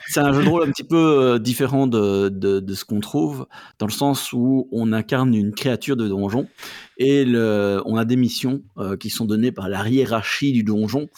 c'est 0.07 0.19
un 0.19 0.33
jeu 0.33 0.43
de 0.43 0.49
rôle 0.49 0.67
un 0.67 0.71
petit 0.71 0.83
peu 0.83 1.39
différent 1.39 1.88
de, 1.88 2.29
de, 2.29 2.73
ce 2.73 2.85
qu'on 2.85 2.99
trouve, 2.99 3.47
dans 3.79 3.88
le 3.88 3.91
sens 3.91 4.31
où 4.33 4.67
on 4.71 4.93
incarne 4.93 5.33
une 5.33 5.53
créature 5.53 5.97
de 5.97 6.07
donjon 6.07 6.47
et 6.97 7.25
le, 7.25 7.81
on 7.85 7.97
a 7.97 8.05
des 8.05 8.15
missions 8.15 8.61
qui 8.99 9.09
sont 9.09 9.25
données 9.25 9.51
par 9.51 9.67
la 9.69 9.88
hiérarchie 9.88 10.51
du 10.51 10.63
donjon 10.63 11.09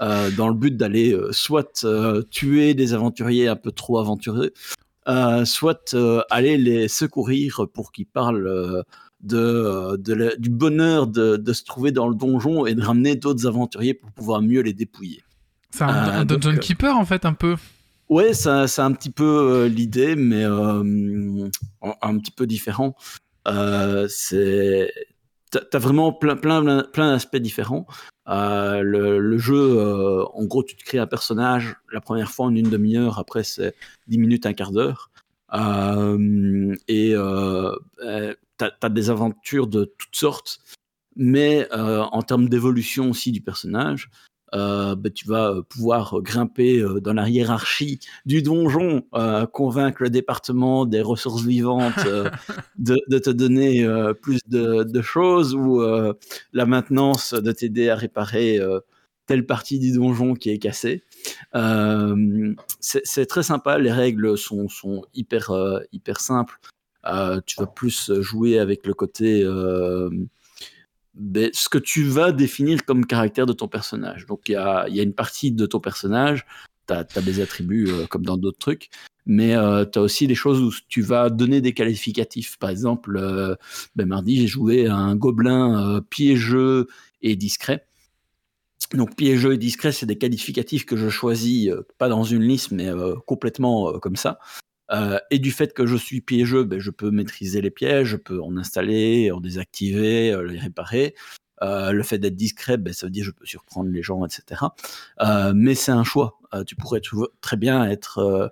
dans 0.00 0.48
le 0.48 0.54
but 0.54 0.76
d'aller 0.76 1.16
soit 1.30 1.86
tuer 2.30 2.74
des 2.74 2.94
aventuriers 2.94 3.48
un 3.48 3.56
peu 3.56 3.72
trop 3.72 3.98
aventureux, 3.98 4.52
euh, 5.08 5.46
soit 5.46 5.94
euh, 5.94 6.22
aller 6.28 6.58
les 6.58 6.86
secourir 6.86 7.66
pour 7.72 7.90
qu'ils 7.90 8.06
parlent 8.06 8.46
euh, 8.46 8.82
de, 9.22 10.36
du 10.38 10.50
bonheur 10.50 11.06
de, 11.06 11.52
se 11.52 11.64
trouver 11.64 11.90
dans 11.90 12.06
le 12.06 12.14
donjon 12.14 12.66
et 12.66 12.74
de 12.74 12.82
ramener 12.82 13.16
d'autres 13.16 13.46
aventuriers 13.46 13.94
pour 13.94 14.12
pouvoir 14.12 14.42
mieux 14.42 14.60
les 14.60 14.74
dépouiller. 14.74 15.22
C'est 15.70 15.84
un, 15.84 16.24
dungeon 16.24 16.56
keeper 16.56 16.96
en 16.96 17.04
fait 17.06 17.24
un 17.24 17.32
peu. 17.32 17.56
Ouais, 18.08 18.34
c'est 18.34 18.50
un 18.50 18.92
petit 18.92 19.10
peu 19.10 19.66
l'idée, 19.66 20.16
mais 20.16 20.44
un, 20.44 20.82
petit 22.18 22.32
peu 22.32 22.46
différent. 22.46 22.94
c'est 23.46 24.92
t'as 25.50 25.78
vraiment 25.78 26.12
plein 26.12 26.36
plein 26.36 26.84
plein 26.92 27.12
d'aspects 27.12 27.36
différents. 27.36 27.86
Euh, 28.30 28.82
le, 28.82 29.38
jeu, 29.38 29.78
euh, 29.78 30.24
en 30.34 30.44
gros, 30.44 30.62
tu 30.62 30.76
te 30.76 30.84
crées 30.84 30.98
un 30.98 31.06
personnage 31.06 31.76
la 31.92 32.00
première 32.00 32.30
fois 32.30 32.46
en 32.46 32.54
une 32.54 32.70
demi-heure, 32.70 33.18
après 33.18 33.42
c'est 33.42 33.74
10 34.06 34.18
minutes, 34.18 34.46
un 34.46 34.52
quart 34.52 34.72
d'heure. 34.72 35.10
Euh, 35.52 36.74
et 36.86 37.10
tu 37.12 38.64
as, 38.64 38.88
des 38.88 39.10
aventures 39.10 39.66
de 39.66 39.84
toutes 39.98 40.14
sortes, 40.16 40.60
mais 41.16 41.68
en 41.72 42.22
termes 42.22 42.48
d'évolution 42.48 43.10
aussi 43.10 43.32
du 43.32 43.40
personnage, 43.40 44.10
bah, 44.52 45.10
tu 45.14 45.26
vas 45.26 45.50
euh, 45.50 45.62
pouvoir 45.62 46.20
grimper 46.22 46.78
euh, 46.78 47.00
dans 47.00 47.12
la 47.12 47.28
hiérarchie 47.28 48.00
du 48.26 48.42
donjon, 48.42 49.02
convaincre 49.52 50.02
le 50.02 50.10
département 50.10 50.86
des 50.86 51.02
ressources 51.02 51.44
vivantes 51.44 51.92
de, 52.78 53.18
te 53.18 53.30
donner 53.30 53.86
plus 54.22 54.40
de, 54.46 55.02
choses 55.02 55.54
ou 55.54 55.82
la 56.52 56.66
maintenance 56.66 57.34
de 57.34 57.52
t'aider 57.52 57.88
à 57.88 57.96
réparer 57.96 58.58
telle 59.26 59.46
partie 59.46 59.78
du 59.78 59.92
donjon 59.92 60.34
qui 60.34 60.50
est 60.50 60.58
cassée. 60.58 61.04
c'est 62.80 63.26
très 63.26 63.42
sympa, 63.42 63.78
les 63.78 63.92
règles 63.92 64.36
sont, 64.36 64.68
sont 64.68 65.04
hyper, 65.14 65.52
hyper 65.92 66.20
simples. 66.20 66.58
tu 67.46 67.56
vas 67.58 67.66
plus 67.66 68.12
jouer 68.20 68.58
avec 68.58 68.86
le 68.86 68.94
côté 68.94 69.44
ben, 71.14 71.50
ce 71.52 71.68
que 71.68 71.78
tu 71.78 72.04
vas 72.04 72.32
définir 72.32 72.84
comme 72.84 73.06
caractère 73.06 73.46
de 73.46 73.52
ton 73.52 73.68
personnage. 73.68 74.26
Donc 74.26 74.48
il 74.48 74.52
y 74.52 74.56
a, 74.56 74.86
une 74.88 75.14
partie 75.14 75.50
de 75.52 75.66
ton 75.66 75.80
personnage, 75.80 76.46
tu 76.86 76.94
as, 76.94 77.04
des 77.22 77.40
attributs 77.40 77.88
euh, 77.88 78.06
comme 78.06 78.24
dans 78.24 78.36
d'autres 78.36 78.58
trucs, 78.58 78.90
mais 79.26 79.54
euh, 79.56 79.84
tu 79.84 79.98
as 79.98 80.02
aussi 80.02 80.26
des 80.26 80.34
choses 80.34 80.60
où 80.60 80.72
tu 80.88 81.02
vas 81.02 81.30
donner 81.30 81.60
des 81.60 81.74
qualificatifs. 81.74 82.58
Par 82.58 82.70
exemple, 82.70 83.16
euh, 83.16 83.56
ben, 83.96 84.06
mardi, 84.06 84.40
j'ai 84.40 84.46
joué 84.46 84.86
un 84.86 85.16
gobelin 85.16 86.00
piégeux 86.10 86.86
et 87.22 87.36
discret. 87.36 87.86
Donc 88.94 89.14
piégeux 89.14 89.54
et 89.54 89.58
discret, 89.58 89.92
c'est 89.92 90.06
des 90.06 90.18
qualificatifs 90.18 90.84
que 90.84 90.96
je 90.96 91.08
choisis, 91.08 91.70
pas 91.98 92.08
dans 92.08 92.24
une 92.24 92.42
liste, 92.42 92.72
mais 92.72 92.88
complètement 93.26 93.98
comme 94.00 94.16
ça. 94.16 94.40
Euh, 94.92 95.18
et 95.30 95.38
du 95.38 95.52
fait 95.52 95.72
que 95.72 95.86
je 95.86 95.96
suis 95.96 96.20
piégeux, 96.20 96.64
ben, 96.64 96.80
je 96.80 96.90
peux 96.90 97.10
maîtriser 97.10 97.60
les 97.60 97.70
pièges, 97.70 98.08
je 98.08 98.16
peux 98.16 98.42
en 98.42 98.56
installer, 98.56 99.30
en 99.30 99.40
désactiver, 99.40 100.32
euh, 100.32 100.42
les 100.42 100.58
réparer. 100.58 101.14
Euh, 101.62 101.92
le 101.92 102.02
fait 102.02 102.18
d'être 102.18 102.36
discret, 102.36 102.76
ben, 102.78 102.92
ça 102.92 103.06
veut 103.06 103.10
dire 103.10 103.24
que 103.24 103.30
je 103.30 103.32
peux 103.32 103.46
surprendre 103.46 103.90
les 103.90 104.02
gens, 104.02 104.24
etc. 104.24 104.62
mais 105.54 105.74
c'est 105.74 105.92
un 105.92 106.04
choix. 106.04 106.38
tu 106.66 106.74
pourrais 106.74 107.00
très 107.40 107.56
bien 107.56 107.84
être 107.88 108.50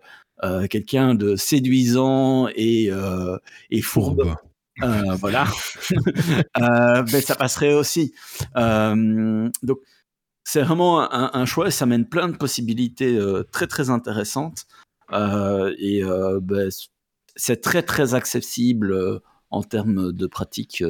quelqu'un 0.70 1.14
de 1.14 1.34
séduisant 1.36 2.48
et, 2.54 2.90
et 3.70 3.82
fourbe. 3.82 4.34
voilà, 5.18 5.46
ben, 6.54 7.20
ça 7.22 7.34
passerait 7.34 7.72
aussi. 7.72 8.12
donc, 8.54 9.78
c'est 10.44 10.62
vraiment 10.62 11.00
un, 11.12 11.30
un, 11.32 11.44
choix 11.46 11.68
et 11.68 11.70
ça 11.70 11.86
mène 11.86 12.06
plein 12.06 12.28
de 12.28 12.36
possibilités 12.36 13.18
très 13.50 13.66
très 13.66 13.88
intéressantes. 13.88 14.66
Euh, 15.12 15.74
et 15.78 16.02
euh, 16.02 16.40
ben, 16.42 16.70
c'est 17.36 17.60
très 17.60 17.82
très 17.82 18.14
accessible 18.14 18.92
euh, 18.92 19.20
en 19.50 19.62
termes 19.62 20.12
de 20.12 20.26
pratique. 20.26 20.82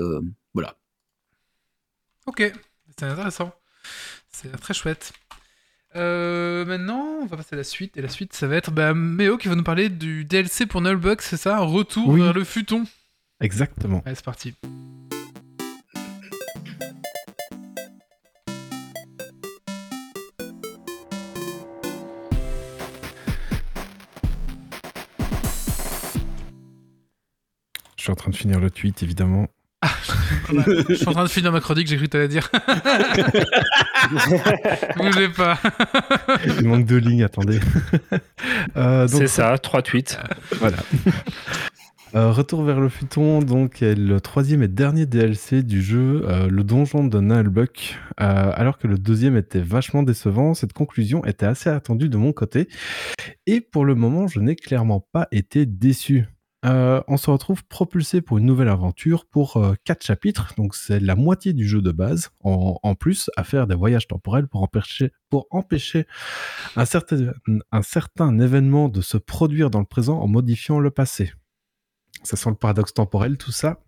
voilà. 0.55 0.77
Ok, 2.27 2.43
c'est 2.99 3.07
intéressant. 3.07 3.53
C'est 4.31 4.51
très 4.61 4.75
chouette. 4.75 5.13
maintenant, 5.95 7.19
on 7.23 7.27
va 7.27 7.37
passer 7.37 7.55
à 7.55 7.57
la 7.57 7.65
suite. 7.65 7.97
Et 7.97 8.03
la 8.03 8.09
suite, 8.09 8.33
ça 8.35 8.47
va 8.47 8.57
être 8.57 8.71
bah, 8.71 8.95
Méo 8.95 9.39
qui 9.39 9.49
va 9.49 9.55
nous 9.55 9.65
parler 9.65 9.89
du 9.89 10.25
DLC 10.25 10.67
pour 10.67 10.81
Nullbox, 10.81 11.29
c'est 11.29 11.37
ça? 11.37 11.59
Un 11.59 11.65
retour 11.65 12.13
vers 12.13 12.33
le 12.33 12.45
futon 12.45 12.85
Exactement. 13.41 14.03
Allez, 14.05 14.17
c'est 14.17 14.25
parti. 14.25 14.55
Suis 28.09 28.13
en 28.13 28.17
train 28.17 28.31
de 28.31 28.37
finir 28.37 28.59
le 28.59 28.71
tweet, 28.71 29.03
évidemment. 29.03 29.49
Ah, 29.83 29.91
je 30.89 30.95
suis 30.95 31.09
en 31.09 31.13
train 31.13 31.25
de 31.25 31.29
finir 31.29 31.53
ma 31.53 31.61
chronique, 31.61 31.87
j'ai 31.87 31.97
cru 31.97 32.07
que 32.07 32.13
t'allais 32.13 32.27
dire. 32.27 32.51
Bougez 34.97 35.29
pas. 35.29 35.59
Il 36.59 36.67
manque 36.67 36.87
deux 36.87 36.97
lignes, 36.97 37.23
attendez. 37.23 37.61
Euh, 38.77 39.07
C'est 39.07 39.27
ça, 39.27 39.59
trois 39.59 39.83
tweets. 39.83 40.19
voilà. 40.59 40.79
Euh, 42.15 42.33
retour 42.33 42.63
vers 42.63 42.81
le 42.81 42.89
futon, 42.89 43.41
donc 43.41 43.79
le 43.83 44.19
troisième 44.21 44.63
et 44.63 44.69
dernier 44.69 45.05
DLC 45.05 45.63
du 45.63 45.83
jeu, 45.83 46.23
euh, 46.27 46.49
le 46.49 46.65
donjon 46.65 47.05
de 47.05 47.21
Nullbuck. 47.21 47.99
alors 48.17 48.79
que 48.79 48.87
le 48.87 48.97
deuxième 48.97 49.37
était 49.37 49.61
vachement 49.61 50.03
décevant, 50.03 50.55
cette 50.55 50.73
conclusion 50.73 51.25
était 51.27 51.47
assez 51.47 51.69
attendue 51.69 52.09
de 52.09 52.17
mon 52.17 52.33
côté. 52.33 52.69
Et 53.47 53.61
pour 53.61 53.85
le 53.85 53.95
moment, 53.95 54.27
je 54.27 54.41
n'ai 54.41 54.57
clairement 54.57 55.07
pas 55.13 55.29
été 55.31 55.67
déçu. 55.67 56.27
Euh, 56.65 57.01
on 57.07 57.17
se 57.17 57.31
retrouve 57.31 57.65
propulsé 57.65 58.21
pour 58.21 58.39
une 58.39 58.45
nouvelle 58.45 58.69
aventure 58.69 59.27
pour 59.27 59.59
euh, 59.59 59.75
quatre 59.85 60.05
chapitres, 60.05 60.55
donc 60.57 60.75
c'est 60.75 60.99
la 60.99 61.15
moitié 61.15 61.53
du 61.53 61.69
jeu 61.69 61.81
de 61.81 61.93
base, 61.93 62.31
en, 62.43 62.95
plus 62.97 63.31
à 63.37 63.45
faire 63.45 63.69
des 63.69 63.77
voyages 63.77 64.09
temporels 64.09 64.49
pour 64.49 64.67
empêcher, 65.51 66.07
un, 66.75 66.85
certain, 66.85 67.33
un 67.71 67.83
certain 67.83 68.41
événement 68.41 68.89
de 68.89 69.01
se 69.01 69.19
produire 69.19 69.71
dans 69.71 69.79
le 69.79 69.85
présent 69.85 70.19
en 70.19 70.27
modifiant 70.27 70.81
le 70.81 70.91
passé. 70.91 71.33
Ça 72.25 72.37
sent 72.37 72.51
le 72.51 72.57
paradoxe 72.57 72.93
temporel, 72.93 73.39
tout 73.39 73.53
ça. 73.53 73.79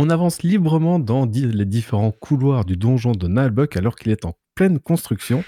On 0.00 0.10
avance 0.10 0.42
librement 0.42 0.98
dans 0.98 1.24
les 1.24 1.64
différents 1.64 2.10
couloirs 2.10 2.64
du 2.64 2.76
donjon 2.76 3.12
de 3.12 3.28
Nalbuck 3.28 3.76
alors 3.76 3.94
qu'il 3.94 4.10
est 4.10 4.24
en 4.24 4.36
pleine 4.56 4.80
construction 4.80 5.44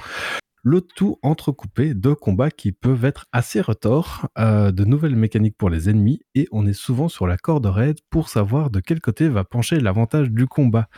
le 0.62 0.80
tout 0.80 1.18
entrecoupé 1.22 1.94
de 1.94 2.12
combats 2.12 2.51
qui 2.51 2.72
peuvent 2.72 3.05
être 3.05 3.26
assez 3.32 3.60
retors, 3.60 4.28
euh, 4.39 4.70
de 4.72 4.85
nouvelles 4.85 5.16
mécaniques 5.16 5.56
pour 5.56 5.70
les 5.70 5.89
ennemis, 5.89 6.20
et 6.35 6.48
on 6.52 6.66
est 6.66 6.72
souvent 6.72 7.09
sur 7.09 7.26
la 7.26 7.36
corde 7.36 7.66
raide 7.66 7.98
pour 8.10 8.28
savoir 8.28 8.70
de 8.70 8.80
quel 8.80 9.01
côté 9.01 9.28
va 9.28 9.44
pencher 9.44 9.80
l'avantage 9.80 10.30
du 10.30 10.47
combat. 10.47 10.89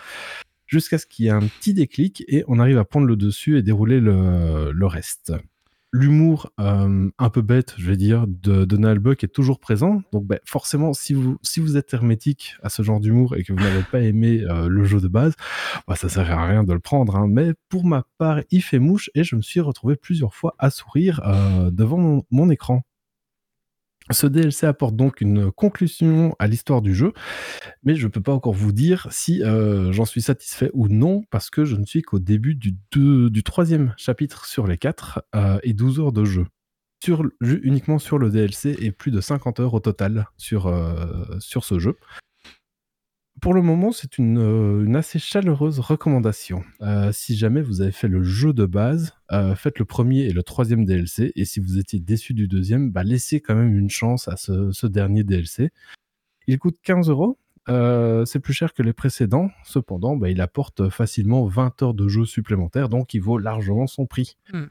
Jusqu'à 0.67 0.99
ce 0.99 1.07
qu'il 1.07 1.25
y 1.25 1.29
ait 1.29 1.33
un 1.33 1.41
petit 1.41 1.75
déclic 1.75 2.25
et 2.29 2.45
on 2.47 2.61
arrive 2.61 2.79
à 2.79 2.85
prendre 2.85 3.07
le 3.07 3.17
dessus 3.17 3.59
et 3.59 3.63
dérouler 3.63 3.99
le 4.01 4.87
reste 4.87 5.33
l'humour 5.93 6.51
euh, 6.61 7.11
un 7.19 7.31
peu 7.31 7.43
bête, 7.43 7.75
je 7.79 7.89
vais 7.89 7.97
dire, 7.97 8.27
de 8.27 8.65
Donald 8.65 9.01
Buck 9.01 9.25
est 9.25 9.29
toujours 9.29 9.59
présent. 9.59 10.03
Donc 10.13 10.27
ben, 10.27 10.39
forcément, 10.45 10.93
si 10.93 11.15
vous, 11.15 11.39
si 11.43 11.61
vous 11.61 11.77
êtes 11.77 11.93
hermétique 11.93 12.57
à 12.63 12.69
ce 12.69 12.83
genre 12.83 13.01
d'humour 13.01 13.37
et 13.37 13.43
que 13.43 13.53
vous 13.53 13.59
n'avez 13.59 13.83
pas 13.83 14.01
aimé 14.01 14.43
euh, 14.49 14.69
le 14.69 14.85
jeu 14.85 15.01
de 15.01 15.09
base, 15.09 15.35
bah, 15.89 15.97
ça 15.97 16.09
sert 16.09 16.31
à 16.31 16.47
rien 16.47 16.65
de 16.65 16.73
le 16.73 16.81
prendre. 16.81 17.17
Hein. 17.17 17.27
Mais 17.29 17.53
pour 17.69 17.85
ma 17.85 18.05
part, 18.19 18.41
il 18.51 18.63
fait 18.63 18.79
mouche 18.79 19.11
et 19.15 19.25
je 19.25 19.37
me 19.37 19.43
suis 19.43 19.61
retrouvé 19.61 19.97
plusieurs 19.97 20.35
fois 20.35 20.55
à 20.59 20.71
sourire 20.71 21.21
euh, 21.27 21.71
devant 21.71 22.25
mon 22.31 22.51
écran. 22.51 22.83
Ce 24.11 24.27
DLC 24.27 24.67
apporte 24.67 24.97
donc 24.97 25.21
une 25.21 25.53
conclusion 25.53 26.35
à 26.39 26.49
l'histoire 26.49 26.83
du 26.83 26.95
jeu, 26.95 27.13
mais 27.85 27.95
je 27.95 28.07
ne 28.07 28.11
peux 28.11 28.21
pas 28.21 28.33
encore 28.33 28.53
vous 28.53 28.73
dire 28.73 29.07
si 29.11 29.43
euh, 29.43 29.93
j'en 29.93 30.05
suis 30.05 30.23
satisfait 30.23 30.71
ou 30.75 30.89
non, 30.89 31.23
parce 31.31 31.49
que 31.49 31.65
je 31.65 31.77
ne 31.77 31.85
suis 31.85 32.03
qu'au 32.03 32.19
début 32.19 32.57
du, 32.57 32.75
du 32.93 33.43
troisième 33.45 33.95
chapitre 33.97 34.47
sur 34.47 34.67
les 34.67 34.79
quatre 34.79 35.23
euh, 35.37 35.59
et 35.63 35.75
12 35.75 36.01
heures 36.01 36.13
de 36.13 36.25
jeu. 36.25 36.47
Sur, 37.03 37.25
uniquement 37.41 37.99
sur 37.99 38.19
le 38.19 38.29
DLC 38.29 38.77
et 38.79 38.93
plus 38.93 39.11
de 39.11 39.23
50 39.23 39.61
heures 39.61 39.73
au 39.73 39.81
total 39.81 40.27
sur, 40.37 40.67
euh, 40.67 41.25
sur 41.39 41.65
ce 41.65 41.79
jeu 41.79 41.97
pour 43.41 43.55
le 43.55 43.63
moment, 43.63 43.91
c'est 43.93 44.19
une, 44.19 44.39
euh, 44.39 44.95
assez 44.95 45.19
chaleureuse 45.19 45.79
recommandation. 45.79 46.63
Euh, 46.83 47.11
si 47.13 47.37
jamais 47.37 47.63
vous 47.63 47.81
avez 47.81 47.93
fait 47.93 48.09
le 48.09 48.23
jeu 48.23 48.53
de 48.53 48.67
base, 48.67 49.15
euh, 49.33 49.55
faites 49.55 49.79
le 49.79 49.85
premier 49.85 50.25
et 50.25 50.33
le 50.33 50.43
troisième 50.43 50.85
DLC. 50.85 51.33
Et 51.37 51.45
si 51.45 51.61
vous 51.61 51.79
étiez 51.79 52.01
déçu 52.01 52.35
du 52.35 52.49
deuxième, 52.49 52.91
bah, 52.91 53.03
laissez 53.03 53.41
quand 53.41 53.55
même 53.55 53.77
une 53.77 53.91
chance 53.91 54.29
à 54.29 54.37
ce, 54.37 54.87
dernier 54.87 55.25
DLC. 55.25 55.71
Il 56.47 56.59
coûte 56.59 56.79
15 56.83 57.09
euros. 57.09 57.39
c'est 58.27 58.41
plus 58.41 58.53
cher 58.53 58.75
que 58.75 58.83
les 58.83 58.93
précédents. 58.93 59.51
Cependant, 59.65 60.17
bah, 60.17 60.29
il 60.29 60.41
apporte 60.41 60.91
facilement 60.91 61.47
20 61.47 61.83
heures 61.83 61.95
de 61.95 62.09
jeu 62.09 62.25
supplémentaires, 62.25 62.89
donc 62.89 63.15
il 63.15 63.21
vaut 63.21 63.39
largement 63.39 63.87
son 63.87 64.07
prix. 64.07 64.37
Hmm. 64.53 64.67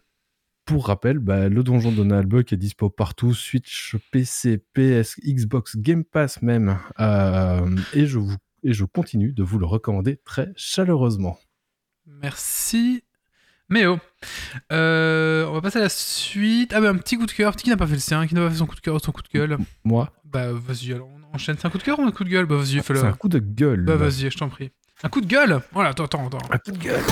Pour 0.65 0.87
rappel, 0.87 1.17
bah, 1.17 1.49
le 1.49 1.63
donjon 1.63 1.91
de 1.91 2.03
Nalbuck 2.03 2.53
est 2.53 2.57
dispo 2.57 2.89
partout, 2.91 3.33
Switch, 3.33 3.95
PC, 4.11 4.59
PS, 4.73 5.15
Xbox, 5.25 5.77
Game 5.77 6.03
Pass 6.03 6.43
même. 6.43 6.77
et 6.99 8.05
je 8.05 8.19
vous 8.19 8.35
et 8.63 8.73
je 8.73 8.85
continue 8.85 9.33
de 9.33 9.43
vous 9.43 9.59
le 9.59 9.65
recommander 9.65 10.17
très 10.23 10.51
chaleureusement. 10.55 11.37
Merci. 12.05 13.03
Méo. 13.69 13.99
Euh, 14.71 15.45
on 15.45 15.53
va 15.53 15.61
passer 15.61 15.77
à 15.77 15.83
la 15.83 15.89
suite. 15.89 16.73
Ah 16.73 16.81
bah 16.81 16.89
un 16.89 16.97
petit 16.97 17.17
coup 17.17 17.27
de 17.27 17.31
cœur. 17.31 17.55
Qui 17.55 17.69
n'a 17.69 17.77
pas 17.77 17.85
fait 17.85 17.93
le 17.93 17.99
sien? 17.99 18.25
Qui 18.25 18.33
n'a 18.33 18.41
pas 18.41 18.49
fait 18.49 18.57
son 18.57 18.65
coup 18.65 18.75
de 18.75 18.79
cœur 18.81 18.95
ou 18.95 18.99
son 18.99 19.11
coup 19.11 19.21
de 19.21 19.29
gueule? 19.29 19.57
Moi. 19.83 20.11
Bah 20.25 20.51
vas-y, 20.51 20.93
alors 20.93 21.07
on 21.07 21.35
enchaîne. 21.35 21.55
C'est 21.59 21.67
un 21.67 21.69
coup 21.69 21.77
de 21.77 21.83
cœur 21.83 21.99
ou 21.99 22.03
un 22.03 22.11
coup 22.11 22.23
de 22.23 22.29
gueule? 22.29 22.45
Bah 22.45 22.55
vas-y, 22.55 22.81
fais-le. 22.81 22.99
C'est 22.99 23.05
un 23.05 23.13
coup 23.13 23.29
de 23.29 23.39
gueule. 23.39 23.85
Bah 23.85 23.95
vas-y, 23.95 24.31
je 24.31 24.37
t'en 24.37 24.49
prie. 24.49 24.71
Un 25.03 25.09
coup 25.09 25.21
de 25.21 25.27
gueule? 25.27 25.61
Voilà, 25.71 25.91
attends, 25.91 26.05
attends, 26.05 26.27
attends. 26.27 26.39
Un 26.49 26.57
coup 26.57 26.71
de 26.71 26.77
gueule. 26.77 27.03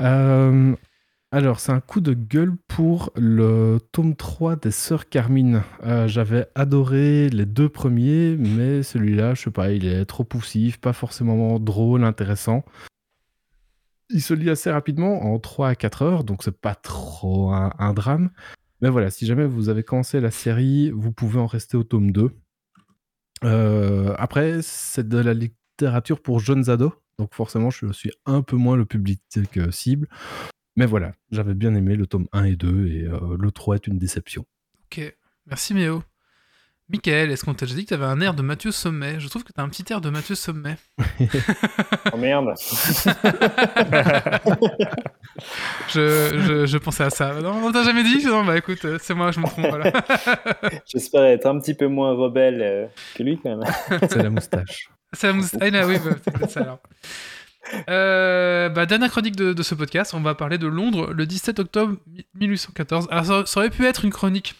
Euh, 0.00 0.74
alors, 1.34 1.60
c'est 1.60 1.72
un 1.72 1.80
coup 1.80 2.02
de 2.02 2.12
gueule 2.12 2.58
pour 2.68 3.10
le 3.16 3.78
tome 3.92 4.14
3 4.14 4.56
des 4.56 4.70
Sœurs 4.70 5.08
Carmine. 5.08 5.62
Euh, 5.82 6.06
j'avais 6.06 6.46
adoré 6.54 7.30
les 7.30 7.46
deux 7.46 7.70
premiers, 7.70 8.36
mais 8.36 8.82
celui-là, 8.82 9.32
je 9.32 9.44
sais 9.44 9.50
pas, 9.50 9.72
il 9.72 9.86
est 9.86 10.04
trop 10.04 10.24
poussif, 10.24 10.78
pas 10.78 10.92
forcément 10.92 11.58
drôle, 11.58 12.04
intéressant. 12.04 12.66
Il 14.10 14.20
se 14.20 14.34
lit 14.34 14.50
assez 14.50 14.70
rapidement, 14.70 15.24
en 15.24 15.38
3 15.38 15.68
à 15.70 15.74
4 15.74 16.02
heures, 16.02 16.24
donc 16.24 16.42
c'est 16.42 16.60
pas 16.60 16.74
trop 16.74 17.50
un, 17.50 17.94
drame. 17.94 18.28
Mais 18.82 18.90
voilà, 18.90 19.08
si 19.08 19.24
jamais 19.24 19.46
vous 19.46 19.70
avez 19.70 19.84
commencé 19.84 20.20
la 20.20 20.30
série, 20.30 20.90
vous 20.90 21.12
pouvez 21.12 21.40
en 21.40 21.46
rester 21.46 21.78
au 21.78 21.82
tome 21.82 22.12
2. 22.12 22.30
Euh, 23.44 24.14
après, 24.18 24.60
c'est 24.60 25.08
de 25.08 25.16
la 25.16 25.32
littérature 25.32 26.20
pour 26.20 26.40
jeunes 26.40 26.68
ados, 26.68 26.92
donc 27.18 27.32
forcément, 27.32 27.70
je 27.70 27.90
suis 27.90 28.12
un 28.26 28.42
peu 28.42 28.56
moins 28.56 28.76
le 28.76 28.84
public 28.84 29.22
cible. 29.70 30.08
Mais 30.76 30.86
voilà, 30.86 31.12
j'avais 31.30 31.54
bien 31.54 31.74
aimé 31.74 31.96
le 31.96 32.06
tome 32.06 32.28
1 32.32 32.44
et 32.44 32.56
2 32.56 32.86
et 32.86 33.04
euh, 33.04 33.36
le 33.38 33.50
3 33.50 33.76
est 33.76 33.86
une 33.86 33.98
déception. 33.98 34.46
Ok, 34.86 35.14
merci 35.46 35.74
Méo. 35.74 36.02
Michael, 36.88 37.30
est-ce 37.30 37.44
qu'on 37.44 37.54
t'a 37.54 37.64
déjà 37.64 37.76
dit 37.76 37.84
que 37.84 37.90
t'avais 37.90 38.04
un 38.04 38.20
air 38.20 38.34
de 38.34 38.42
Mathieu 38.42 38.70
Sommet? 38.70 39.18
Je 39.18 39.28
trouve 39.28 39.44
que 39.44 39.52
t'as 39.52 39.62
un 39.62 39.68
petit 39.70 39.84
air 39.90 40.02
de 40.02 40.10
Mathieu 40.10 40.34
Sommet. 40.34 40.76
oh 42.12 42.16
merde 42.18 42.52
je, 45.88 46.66
je, 46.66 46.78
pensais 46.78 47.04
à 47.04 47.10
ça. 47.10 47.40
Non, 47.40 47.64
on 47.64 47.72
t'a 47.72 47.82
jamais 47.84 48.02
dit? 48.02 48.26
Non, 48.26 48.44
bah 48.44 48.58
écoute, 48.58 48.84
euh, 48.84 48.98
c'est 49.00 49.14
moi, 49.14 49.30
je 49.30 49.40
me 49.40 49.46
trompe. 49.46 49.68
Voilà. 49.68 49.90
J'espère 50.86 51.24
être 51.24 51.46
un 51.46 51.58
petit 51.60 51.72
peu 51.72 51.86
moins 51.86 52.12
rebelle 52.12 52.60
euh, 52.60 52.86
que 53.14 53.22
lui 53.22 53.38
quand 53.38 53.56
même. 53.56 53.62
c'est 54.10 54.22
la 54.22 54.28
moustache. 54.28 54.90
C'est 55.14 55.28
la 55.28 55.32
moustache. 55.32 55.72
Ah, 55.72 55.86
oui, 55.86 55.96
bah, 56.04 56.10
c'est 56.40 56.50
ça 56.50 56.60
alors. 56.60 56.80
Euh, 57.88 58.68
bah, 58.68 58.86
dernière 58.86 59.10
chronique 59.10 59.36
de, 59.36 59.62
ce 59.62 59.74
podcast, 59.74 60.14
on 60.14 60.20
va 60.20 60.34
parler 60.34 60.58
de 60.58 60.66
Londres 60.66 61.12
le 61.12 61.26
17 61.26 61.58
octobre 61.58 61.96
1814. 62.34 63.08
Alors 63.10 63.48
ça, 63.48 63.60
aurait 63.60 63.70
pu 63.70 63.86
être 63.86 64.04
une 64.04 64.10
chronique 64.10 64.54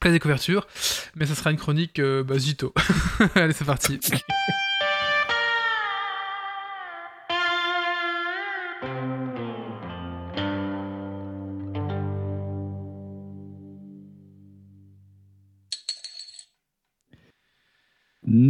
pleine 0.00 0.12
des 0.12 0.20
couvertures, 0.20 0.66
mais 1.14 1.26
ça 1.26 1.34
sera 1.34 1.50
une 1.50 1.56
chronique 1.56 1.98
euh, 1.98 2.22
bah, 2.22 2.38
Zito. 2.38 2.74
Allez, 3.34 3.52
c'est 3.52 3.64
parti. 3.64 4.00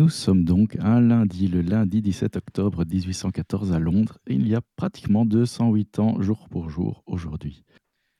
Nous 0.06 0.10
sommes 0.10 0.44
donc 0.44 0.76
un 0.78 1.00
lundi, 1.00 1.48
le 1.48 1.62
lundi 1.62 2.00
17 2.00 2.36
octobre 2.36 2.84
1814 2.84 3.72
à 3.72 3.80
Londres, 3.80 4.20
et 4.28 4.34
il 4.34 4.46
y 4.46 4.54
a 4.54 4.60
pratiquement 4.76 5.26
208 5.26 5.98
ans 5.98 6.22
jour 6.22 6.48
pour 6.48 6.70
jour 6.70 7.02
aujourd'hui. 7.06 7.64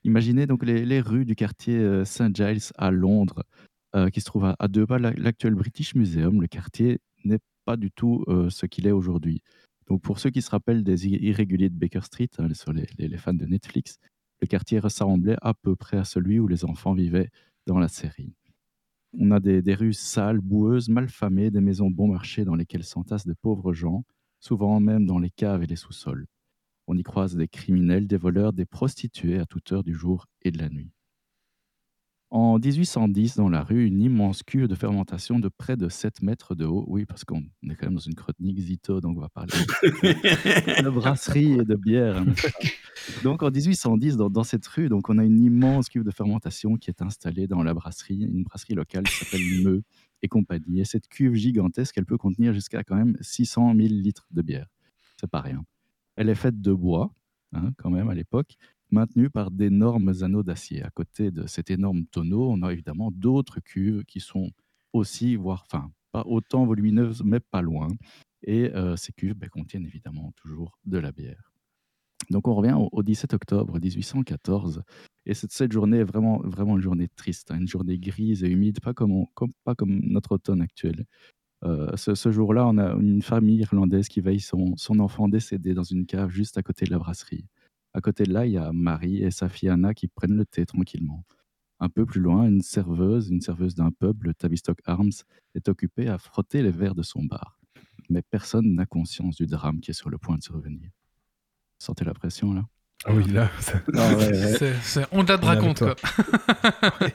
Imaginez 0.03 0.47
donc 0.47 0.65
les, 0.65 0.99
rues 0.99 1.23
du 1.23 1.33
quartier 1.33 1.77
euh, 1.77 2.03
St. 2.03 2.35
Giles 2.35 2.73
à 2.77 2.91
Londres, 2.91 3.45
euh, 3.95 4.09
qui 4.09 4.19
se 4.19 4.25
trouve 4.25 4.53
à, 4.59 4.67
deux 4.67 4.85
pas 4.85 4.99
de 4.99 5.13
l'actuel 5.17 5.55
British 5.55 5.95
Museum. 5.95 6.41
Le 6.41 6.47
quartier 6.47 6.99
n'est 7.23 7.39
pas 7.63 7.77
du 7.77 7.89
tout 7.89 8.25
euh, 8.27 8.49
ce 8.49 8.65
qu'il 8.65 8.85
est 8.85 8.91
aujourd'hui. 8.91 9.41
Donc 9.87 10.01
pour 10.01 10.19
ceux 10.19 10.29
qui 10.29 10.41
se 10.41 10.49
rappellent 10.49 10.83
des 10.83 11.07
irréguliers 11.07 11.69
de 11.69 11.79
Baker 11.79 12.01
Street, 12.01 12.27
hein, 12.37 12.49
les, 12.73 13.07
les 13.07 13.17
fans 13.17 13.33
de 13.33 13.45
Netflix, 13.45 13.97
le 14.41 14.47
quartier 14.47 14.79
ressemblait 14.79 15.37
à 15.41 15.53
peu 15.53 15.77
près 15.77 15.95
à 15.95 16.03
celui 16.03 16.37
où 16.37 16.49
les 16.49 16.65
enfants 16.65 16.91
vivaient 16.91 17.29
dans 17.65 17.79
la 17.79 17.87
série. 17.87 18.33
On 19.13 19.31
a 19.31 19.39
des, 19.39 19.73
rues 19.73 19.93
sales, 19.93 20.39
boueuses, 20.39 20.89
mal 20.89 21.09
famées, 21.09 21.51
des 21.51 21.61
maisons 21.61 21.89
bon 21.89 22.07
marché 22.07 22.45
dans 22.45 22.55
lesquelles 22.55 22.83
s'entassent 22.83 23.27
de 23.27 23.35
pauvres 23.41 23.73
gens, 23.73 24.03
souvent 24.39 24.79
même 24.79 25.05
dans 25.05 25.19
les 25.19 25.31
caves 25.31 25.63
et 25.63 25.67
les 25.67 25.75
sous-sols. 25.75 26.27
On 26.87 26.97
y 26.97 27.03
croise 27.03 27.35
des 27.35 27.47
criminels, 27.47 28.07
des 28.07 28.17
voleurs, 28.17 28.53
des 28.53 28.65
prostituées 28.65 29.39
à 29.39 29.45
toute 29.45 29.71
heure 29.71 29.83
du 29.83 29.93
jour 29.93 30.25
et 30.41 30.51
de 30.51 30.57
la 30.57 30.69
nuit. 30.69 30.91
En 32.29 32.59
1810, 32.59 33.37
dans 33.37 33.47
la 33.47 33.63
rue, 33.63 33.85
une 33.85 34.01
immense 34.01 34.43
cuve 34.43 34.67
de 34.67 34.75
fermentation 34.75 35.39
de 35.39 35.47
près 35.47 35.77
de 35.77 35.87
7 35.87 36.21
mètres 36.21 36.55
de 36.55 36.65
haut. 36.65 36.83
Oui, 36.87 37.05
parce 37.05 37.23
qu'on 37.23 37.39
est 37.39 37.75
quand 37.75 37.85
même 37.85 37.93
dans 37.93 38.01
une 38.01 38.15
chronique 38.15 38.59
Zito, 38.59 38.99
donc 38.99 39.17
on 39.17 39.21
va 39.21 39.29
parler 39.29 39.53
de 39.53 40.89
brasserie 40.89 41.53
et 41.53 41.63
de 41.63 41.75
bière. 41.75 42.25
Donc 43.23 43.43
en 43.43 43.49
1810, 43.49 44.17
dans, 44.17 44.43
cette 44.43 44.67
rue, 44.67 44.89
donc 44.89 45.07
on 45.09 45.17
a 45.19 45.23
une 45.23 45.39
immense 45.39 45.87
cuve 45.87 46.03
de 46.03 46.11
fermentation 46.11 46.75
qui 46.75 46.89
est 46.89 47.01
installée 47.01 47.47
dans 47.47 47.63
la 47.63 47.73
brasserie, 47.73 48.23
une 48.23 48.43
brasserie 48.43 48.73
locale 48.73 49.03
qui 49.03 49.15
s'appelle 49.15 49.63
Meux 49.63 49.83
et 50.21 50.27
compagnie. 50.27 50.81
Et 50.81 50.85
cette 50.85 51.07
cuve 51.07 51.33
gigantesque, 51.33 51.97
elle 51.97 52.05
peut 52.05 52.17
contenir 52.17 52.51
jusqu'à 52.51 52.83
quand 52.83 52.97
même 52.97 53.15
600 53.21 53.73
000 53.73 53.87
litres 53.87 54.27
de 54.31 54.41
bière. 54.41 54.67
C'est 55.15 55.29
pas 55.29 55.41
rien. 55.41 55.63
Elle 56.17 56.27
est 56.27 56.35
faite 56.35 56.59
de 56.59 56.73
bois, 56.73 57.13
hein, 57.53 57.71
quand 57.77 57.89
même 57.89 58.09
à 58.09 58.13
l'époque, 58.13 58.57
maintenu 58.91 59.29
par 59.29 59.51
d'énormes 59.51 60.13
anneaux 60.21 60.43
d'acier. 60.43 60.83
À 60.83 60.89
côté 60.89 61.31
de 61.31 61.47
cet 61.47 61.69
énorme 61.71 62.05
tonneau, 62.05 62.49
on 62.49 62.61
a 62.63 62.71
évidemment 62.71 63.11
d'autres 63.11 63.59
cuves 63.59 64.03
qui 64.05 64.19
sont 64.19 64.51
aussi, 64.93 65.35
voire 65.35 65.65
enfin, 65.69 65.91
pas 66.11 66.23
autant 66.25 66.65
volumineuses, 66.65 67.23
mais 67.23 67.39
pas 67.39 67.61
loin. 67.61 67.87
Et 68.43 68.71
ces 68.95 69.13
cuves 69.13 69.33
bah, 69.33 69.49
contiennent 69.49 69.85
évidemment 69.85 70.31
toujours 70.37 70.77
de 70.85 70.97
la 70.97 71.11
bière. 71.11 71.51
Donc 72.29 72.47
on 72.47 72.55
revient 72.55 72.75
au, 72.91 73.03
17 73.03 73.33
octobre 73.33 73.79
1814 73.79 74.83
et 75.25 75.33
cette, 75.33 75.71
journée 75.71 75.97
est 75.97 76.03
vraiment, 76.03 76.39
vraiment 76.43 76.75
une 76.77 76.81
journée 76.81 77.07
triste, 77.15 77.51
hein, 77.51 77.59
une 77.59 77.67
journée 77.67 77.97
grise 77.97 78.43
et 78.43 78.49
humide, 78.49 78.79
pas 78.79 78.93
comme, 78.93 79.27
notre 79.87 80.33
automne 80.33 80.61
actuel. 80.61 81.05
ce, 81.63 82.31
jour-là, 82.31 82.67
on 82.67 82.77
a 82.77 82.93
une 82.93 83.21
famille 83.21 83.59
irlandaise 83.59 84.07
qui 84.07 84.21
veille 84.21 84.39
son, 84.39 84.75
enfant 84.99 85.27
décédé 85.27 85.73
dans 85.73 85.83
une 85.83 86.05
cave 86.05 86.29
juste 86.29 86.57
à 86.57 86.63
côté 86.63 86.85
de 86.85 86.91
la 86.91 86.99
brasserie. 86.99 87.45
À 87.93 88.01
côté 88.01 88.23
de 88.23 88.33
là, 88.33 88.45
il 88.45 88.53
y 88.53 88.57
a 88.57 88.71
Marie 88.71 89.23
et 89.23 89.31
sa 89.31 89.49
fille 89.49 89.69
Anna 89.69 89.93
qui 89.93 90.07
prennent 90.07 90.35
le 90.35 90.45
thé 90.45 90.65
tranquillement. 90.65 91.23
Un 91.79 91.89
peu 91.89 92.05
plus 92.05 92.21
loin, 92.21 92.47
une 92.47 92.61
serveuse, 92.61 93.29
une 93.29 93.41
serveuse 93.41 93.75
d'un 93.75 93.91
pub, 93.91 94.23
le 94.23 94.33
Tavistock 94.33 94.79
Arms, 94.85 95.11
est 95.55 95.69
occupée 95.69 96.07
à 96.07 96.17
frotter 96.17 96.63
les 96.63 96.71
verres 96.71 96.95
de 96.95 97.03
son 97.03 97.23
bar. 97.23 97.59
Mais 98.09 98.21
personne 98.21 98.73
n'a 98.73 98.85
conscience 98.85 99.35
du 99.35 99.45
drame 99.45 99.79
qui 99.79 99.91
est 99.91 99.93
sur 99.93 100.09
le 100.09 100.17
point 100.17 100.37
de 100.37 100.43
survenir. 100.43 100.89
Sentez 101.77 102.05
la 102.05 102.13
pression 102.13 102.53
là 102.53 102.65
Ah 103.05 103.13
oui, 103.13 103.25
là. 103.25 103.51
C'est 103.59 105.05
on 105.11 105.23
de 105.23 105.33
raconte 105.33 105.79
quoi. 105.79 105.95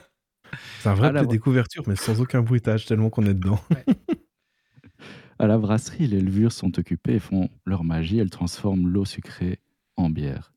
C'est 0.79 0.89
un 0.89 0.93
vrai 0.93 1.11
peu 1.11 1.25
découverture, 1.25 1.83
mais 1.87 1.95
sans 1.95 2.21
aucun 2.21 2.41
bruitage, 2.41 2.85
tellement 2.85 3.09
qu'on 3.09 3.25
est 3.25 3.33
dedans. 3.33 3.59
à 5.39 5.47
la 5.47 5.57
brasserie, 5.57 6.07
les 6.07 6.21
levures 6.21 6.51
sont 6.51 6.77
occupées 6.77 7.15
et 7.15 7.19
font 7.19 7.49
leur 7.65 7.83
magie. 7.83 8.19
Elles 8.19 8.29
transforment 8.29 8.87
l'eau 8.87 9.05
sucrée 9.05 9.59
en 9.95 10.09
bière. 10.09 10.52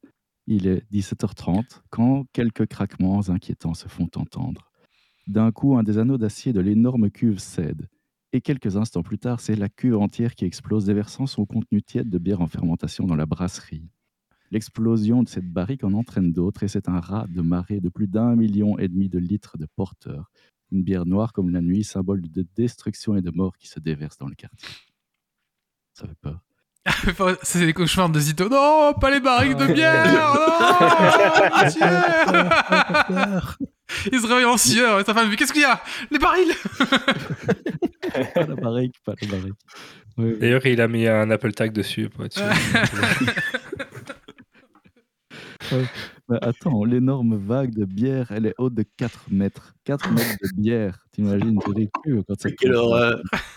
Il 0.48 0.68
est 0.68 0.84
17h30 0.92 1.80
quand 1.90 2.24
quelques 2.32 2.66
craquements 2.66 3.28
inquiétants 3.28 3.74
se 3.74 3.88
font 3.88 4.08
entendre. 4.14 4.70
D'un 5.26 5.50
coup, 5.50 5.76
un 5.76 5.82
des 5.82 5.98
anneaux 5.98 6.18
d'acier 6.18 6.52
de 6.52 6.60
l'énorme 6.60 7.10
cuve 7.10 7.40
cède. 7.40 7.88
Et 8.32 8.40
quelques 8.40 8.76
instants 8.76 9.02
plus 9.02 9.18
tard, 9.18 9.40
c'est 9.40 9.56
la 9.56 9.68
cuve 9.68 9.96
entière 9.96 10.36
qui 10.36 10.44
explose, 10.44 10.84
déversant 10.84 11.26
son 11.26 11.46
contenu 11.46 11.82
tiède 11.82 12.08
de 12.08 12.18
bière 12.18 12.40
en 12.40 12.46
fermentation 12.46 13.06
dans 13.06 13.16
la 13.16 13.26
brasserie. 13.26 13.88
L'explosion 14.52 15.24
de 15.24 15.28
cette 15.28 15.52
barrique 15.52 15.82
en 15.82 15.92
entraîne 15.92 16.32
d'autres 16.32 16.62
et 16.62 16.68
c'est 16.68 16.88
un 16.88 17.00
rat 17.00 17.26
de 17.28 17.40
marée 17.40 17.80
de 17.80 17.88
plus 17.88 18.06
d'un 18.06 18.36
million 18.36 18.78
et 18.78 18.86
demi 18.86 19.08
de 19.08 19.18
litres 19.18 19.58
de 19.58 19.66
porteur. 19.74 20.30
Une 20.70 20.84
bière 20.84 21.06
noire 21.06 21.32
comme 21.32 21.50
la 21.50 21.60
nuit, 21.60 21.82
symbole 21.82 22.22
de 22.22 22.46
destruction 22.54 23.16
et 23.16 23.22
de 23.22 23.30
mort 23.30 23.56
qui 23.56 23.66
se 23.66 23.80
déverse 23.80 24.18
dans 24.18 24.28
le 24.28 24.36
quartier. 24.36 24.68
Ça 25.94 26.06
fait 26.06 26.14
peur. 26.20 26.45
c'est 27.42 27.64
les 27.64 27.72
cauchemars 27.72 28.08
de 28.08 28.20
Zito. 28.20 28.48
Non, 28.48 28.94
pas 28.94 29.10
les 29.10 29.20
barriques 29.20 29.56
de 29.56 29.66
bière 29.66 30.06
non 30.12 30.34
Il 34.12 34.20
se 34.20 34.26
réveille 34.26 34.44
en 34.44 34.56
sueur 34.56 35.00
et 35.00 35.04
sa 35.04 35.14
femme 35.14 35.30
dit 35.30 35.36
Qu'est-ce 35.36 35.52
qu'il 35.52 35.62
y 35.62 35.64
a? 35.64 35.80
Les 36.10 36.18
barils 36.18 36.52
Pas 38.34 38.46
la 38.46 38.54
barrique, 38.56 38.96
pas 39.04 39.14
la 39.20 39.28
barrique. 39.28 39.54
D'ailleurs, 40.18 40.64
il 40.66 40.80
a 40.80 40.88
mis 40.88 41.06
un 41.06 41.30
Apple 41.30 41.52
Tag 41.52 41.72
dessus 41.72 42.08
pour 42.08 42.24
être 42.24 42.32
sûr. 42.32 42.44
attends, 46.28 46.84
l'énorme 46.84 47.36
vague 47.36 47.74
de 47.74 47.84
bière, 47.84 48.32
elle 48.32 48.46
est 48.46 48.54
haute 48.58 48.74
de 48.74 48.84
4 48.96 49.30
mètres. 49.30 49.74
4 49.84 50.12
mètres 50.12 50.36
de 50.42 50.60
bière, 50.60 51.06
t'imagines, 51.12 51.58
c'est 51.64 51.90
quand 52.04 52.40
ça 52.40 52.50
Quelle 52.50 52.74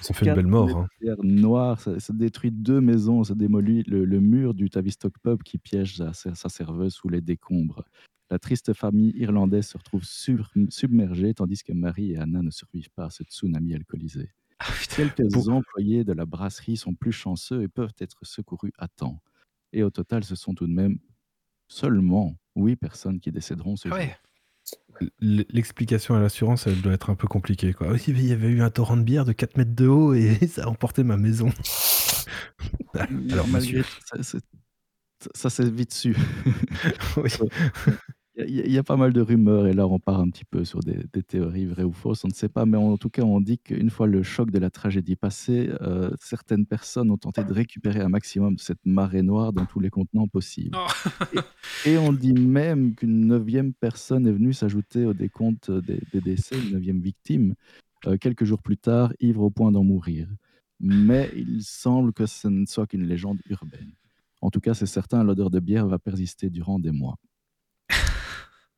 Ça 0.01 0.13
fait 0.13 0.27
une 0.27 0.35
belle 0.35 0.47
mort. 0.47 0.69
Hein. 0.69 0.87
Bière 1.01 1.15
noire, 1.23 1.79
ça, 1.79 2.13
détruit 2.13 2.51
deux 2.51 2.81
maisons, 2.81 3.23
ça 3.23 3.35
démolit 3.35 3.83
le, 3.87 4.19
mur 4.19 4.53
du 4.53 4.69
Tavistock 4.69 5.13
Pub 5.23 5.43
qui 5.43 5.57
piège 5.57 5.97
sa, 5.97 6.13
sa, 6.13 6.49
serveuse 6.49 6.93
sous 6.93 7.09
les 7.09 7.21
décombres. 7.21 7.83
La 8.29 8.37
triste 8.37 8.73
famille 8.73 9.13
irlandaise 9.15 9.67
se 9.67 9.77
retrouve 9.77 10.03
submergée, 10.03 11.33
tandis 11.33 11.63
que 11.63 11.73
Marie 11.73 12.11
et 12.11 12.17
Anna 12.17 12.41
ne 12.43 12.51
survivent 12.51 12.91
pas 12.91 13.05
à 13.05 13.09
ce 13.09 13.23
tsunami 13.23 13.73
alcoolisé. 13.73 14.29
Ah, 14.59 14.65
Quelques 14.95 15.47
employés 15.47 16.03
de 16.03 16.13
la 16.13 16.25
brasserie 16.25 16.77
sont 16.77 16.93
plus 16.93 17.11
chanceux 17.11 17.63
et 17.63 17.67
peuvent 17.67 17.93
être 17.99 18.19
secourus 18.23 18.73
à 18.77 18.87
temps. 18.87 19.21
Et 19.73 19.83
au 19.83 19.89
total, 19.89 20.23
ce 20.23 20.35
sont 20.35 20.53
tout 20.53 20.67
de 20.67 20.73
même 20.73 20.99
seulement 21.67 22.35
huit 22.65 22.75
personnes 22.75 23.19
qui 23.19 23.31
décéderont 23.31 23.75
ce 23.75 23.89
jour. 23.89 23.97
L'explication 25.19 26.15
à 26.15 26.19
l'assurance, 26.19 26.67
elle 26.67 26.81
doit 26.81 26.93
être 26.93 27.09
un 27.09 27.15
peu 27.15 27.27
compliquée. 27.27 27.73
Quoi. 27.73 27.91
Oui, 27.91 28.03
il 28.07 28.25
y 28.25 28.33
avait 28.33 28.49
eu 28.49 28.61
un 28.61 28.69
torrent 28.69 28.97
de 28.97 29.03
bière 29.03 29.25
de 29.25 29.31
4 29.31 29.57
mètres 29.57 29.75
de 29.75 29.87
haut 29.87 30.13
et 30.13 30.35
ça 30.47 30.63
a 30.65 30.67
emporté 30.67 31.03
ma 31.03 31.17
maison. 31.17 31.51
Alors, 32.93 33.47
malgré 33.51 33.83
ça, 34.21 34.39
ça 35.33 35.49
s'est 35.49 35.69
vite 35.69 35.93
su. 35.93 36.15
oui. 37.17 37.31
Il 38.47 38.71
y, 38.71 38.77
a 38.77 38.83
pas 38.83 38.95
mal 38.95 39.11
de 39.11 39.21
rumeurs 39.21 39.67
et 39.67 39.73
là 39.73 39.85
on 39.87 39.99
part 39.99 40.19
un 40.19 40.29
petit 40.29 40.45
peu 40.45 40.63
sur 40.63 40.79
des, 40.79 41.23
théories 41.23 41.65
vraies 41.65 41.83
ou 41.83 41.91
fausses, 41.91 42.23
on 42.23 42.29
ne 42.29 42.33
sait 42.33 42.47
pas, 42.47 42.65
mais 42.65 42.77
en 42.77 42.97
tout 42.97 43.09
cas 43.09 43.23
on 43.23 43.41
dit 43.41 43.57
qu'une 43.57 43.89
fois 43.89 44.07
le 44.07 44.23
choc 44.23 44.49
de 44.49 44.59
la 44.59 44.69
tragédie 44.69 45.15
passé, 45.15 45.69
euh, 45.81 46.11
certaines 46.21 46.65
personnes 46.65 47.11
ont 47.11 47.17
tenté 47.17 47.43
de 47.43 47.51
récupérer 47.51 47.99
un 47.99 48.09
maximum 48.09 48.55
de 48.55 48.59
cette 48.59 48.85
marée 48.85 49.23
noire 49.23 49.51
dans 49.51 49.65
tous 49.65 49.79
les 49.79 49.89
contenants 49.89 50.27
possibles. 50.27 50.77
Oh. 50.77 51.39
et, 51.85 51.97
on 51.97 52.13
dit 52.13 52.33
même 52.33 52.95
qu'une 52.95 53.27
neuvième 53.27 53.73
personne 53.73 54.25
est 54.25 54.31
venue 54.31 54.53
s'ajouter 54.53 55.05
au 55.05 55.13
décompte 55.13 55.69
des, 55.71 55.99
décès, 56.13 56.55
une 56.57 56.73
neuvième 56.73 56.99
victime, 56.99 57.55
euh, 58.07 58.17
quelques 58.17 58.45
jours 58.45 58.61
plus 58.61 58.77
tard, 58.77 59.11
ivre 59.19 59.41
au 59.41 59.49
point 59.49 59.71
d'en 59.71 59.83
mourir. 59.83 60.27
Mais 60.79 61.29
il 61.35 61.61
semble 61.63 62.13
que 62.13 62.25
ce 62.25 62.47
ne 62.47 62.65
soit 62.65 62.87
qu'une 62.87 63.05
légende 63.05 63.39
urbaine. 63.49 63.91
En 64.41 64.49
tout 64.49 64.61
cas, 64.61 64.73
c'est 64.73 64.85
certain, 64.85 65.23
l'odeur 65.23 65.49
de 65.49 65.59
bière 65.59 65.87
va 65.87 65.99
persister 65.99 66.49
durant 66.49 66.79
des 66.79 66.91
mois. 66.91 67.17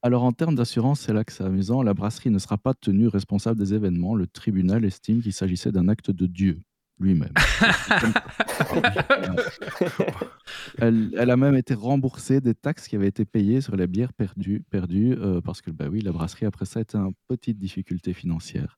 Alors 0.03 0.23
en 0.23 0.31
termes 0.31 0.55
d'assurance, 0.55 1.01
c'est 1.01 1.13
là 1.13 1.23
que 1.23 1.31
c'est 1.31 1.43
amusant, 1.43 1.83
la 1.83 1.93
brasserie 1.93 2.31
ne 2.31 2.39
sera 2.39 2.57
pas 2.57 2.73
tenue 2.73 3.07
responsable 3.07 3.59
des 3.59 3.75
événements. 3.75 4.15
Le 4.15 4.25
tribunal 4.25 4.83
estime 4.83 5.21
qu'il 5.21 5.33
s'agissait 5.33 5.71
d'un 5.71 5.87
acte 5.87 6.09
de 6.09 6.25
Dieu 6.25 6.63
lui-même. 7.01 7.33
elle, 10.77 11.29
a 11.29 11.37
même 11.37 11.55
été 11.55 11.73
remboursée 11.73 12.41
des 12.41 12.53
taxes 12.53 12.87
qui 12.87 12.95
avaient 12.95 13.07
été 13.07 13.25
payées 13.25 13.61
sur 13.61 13.75
les 13.75 13.87
bières 13.87 14.13
perdues, 14.13 14.63
perdues 14.69 15.13
euh, 15.13 15.41
parce 15.41 15.61
que 15.61 15.71
bah 15.71 15.87
oui, 15.89 16.01
la 16.01 16.11
brasserie 16.11 16.45
après 16.45 16.65
ça 16.65 16.81
était 16.81 16.97
en 16.97 17.13
petite 17.27 17.57
difficulté 17.57 18.13
financière. 18.13 18.77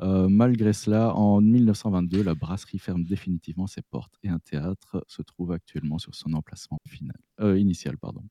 Euh, 0.00 0.28
malgré 0.28 0.72
cela, 0.72 1.12
en 1.14 1.40
1922, 1.40 2.22
la 2.22 2.34
brasserie 2.34 2.78
ferme 2.78 3.04
définitivement 3.04 3.66
ses 3.66 3.82
portes 3.82 4.14
et 4.22 4.28
un 4.28 4.38
théâtre 4.38 5.04
se 5.08 5.22
trouve 5.22 5.52
actuellement 5.52 5.98
sur 5.98 6.14
son 6.14 6.34
emplacement 6.34 6.78
final, 6.86 7.16
euh, 7.40 7.58
initial. 7.58 7.98
Pardon. 7.98 8.22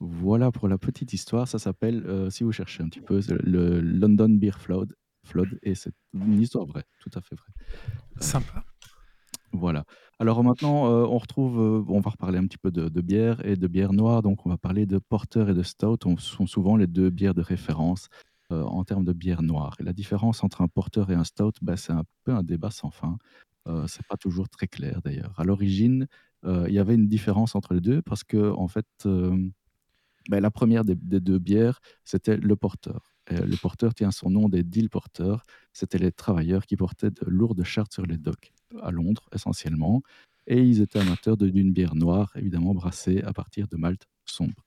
Voilà 0.00 0.52
pour 0.52 0.68
la 0.68 0.76
petite 0.78 1.12
histoire. 1.12 1.48
Ça 1.48 1.58
s'appelle, 1.58 2.04
euh, 2.06 2.28
si 2.30 2.44
vous 2.44 2.52
cherchez 2.52 2.82
un 2.82 2.88
petit 2.88 3.00
peu, 3.00 3.20
le 3.42 3.80
London 3.80 4.28
Beer 4.28 4.58
Flood, 4.58 4.94
Flood 5.24 5.58
et 5.62 5.74
c'est 5.74 5.92
une 6.14 6.40
histoire 6.40 6.66
vraie, 6.66 6.84
tout 7.00 7.10
à 7.14 7.20
fait 7.20 7.34
vraie. 7.34 7.52
Sympa. 8.20 8.64
Voilà. 9.52 9.84
Alors 10.18 10.44
maintenant, 10.44 10.86
euh, 10.86 11.06
on 11.06 11.16
retrouve, 11.16 11.60
euh, 11.60 11.84
on 11.88 12.00
va 12.00 12.10
reparler 12.10 12.38
un 12.38 12.46
petit 12.46 12.58
peu 12.58 12.70
de, 12.70 13.00
bière 13.00 13.44
et 13.46 13.56
de 13.56 13.66
bière 13.66 13.94
noire. 13.94 14.22
Donc, 14.22 14.44
on 14.44 14.50
va 14.50 14.58
parler 14.58 14.84
de 14.84 14.98
porter 14.98 15.48
et 15.48 15.54
de 15.54 15.62
stout. 15.62 15.98
Ce 16.18 16.36
sont 16.36 16.46
souvent 16.46 16.76
les 16.76 16.86
deux 16.86 17.08
bières 17.08 17.34
de 17.34 17.42
référence 17.42 18.08
en 18.50 18.84
termes 18.84 19.04
de 19.04 19.12
bière 19.12 19.42
noire. 19.42 19.74
Et 19.80 19.82
la 19.82 19.92
différence 19.92 20.44
entre 20.44 20.60
un 20.62 20.68
porter 20.68 21.04
et 21.08 21.14
un 21.14 21.24
stout, 21.24 21.54
bah, 21.62 21.76
c'est 21.76 21.92
un 21.92 22.04
peu 22.22 22.32
un 22.32 22.44
débat 22.44 22.70
sans 22.70 22.90
fin. 22.90 23.18
c'est 23.88 24.06
pas 24.06 24.16
toujours 24.16 24.48
très 24.48 24.68
clair 24.68 25.00
d'ailleurs. 25.02 25.34
À 25.36 25.44
l'origine, 25.44 26.06
il 26.44 26.72
y 26.72 26.78
avait 26.78 26.94
une 26.94 27.08
différence 27.08 27.56
entre 27.56 27.74
les 27.74 27.80
deux 27.80 28.02
parce 28.02 28.22
que 28.22 28.52
en 28.52 28.68
fait, 28.68 28.86
ben, 30.28 30.40
la 30.40 30.50
première 30.50 30.84
des, 30.84 30.94
deux 30.96 31.38
bières, 31.38 31.80
c'était 32.04 32.36
le 32.36 32.56
porteur. 32.56 33.14
le 33.30 33.56
porteur 33.56 33.94
tient 33.94 34.10
son 34.10 34.30
nom 34.30 34.48
des 34.48 34.62
deal 34.62 34.90
porteurs. 34.90 35.44
C'était 35.72 35.98
les 35.98 36.12
travailleurs 36.12 36.66
qui 36.66 36.76
portaient 36.76 37.10
de 37.10 37.24
lourdes 37.26 37.62
chartes 37.64 37.92
sur 37.92 38.06
les 38.06 38.18
docks, 38.18 38.52
à 38.82 38.90
Londres 38.90 39.28
essentiellement. 39.34 40.02
Et 40.46 40.62
ils 40.62 40.80
étaient 40.80 41.00
amateurs 41.00 41.36
d'une 41.36 41.72
bière 41.72 41.94
noire, 41.94 42.32
évidemment 42.36 42.74
brassée 42.74 43.20
à 43.22 43.32
partir 43.32 43.66
de 43.68 43.76
malt 43.76 44.06
sombre. 44.24 44.66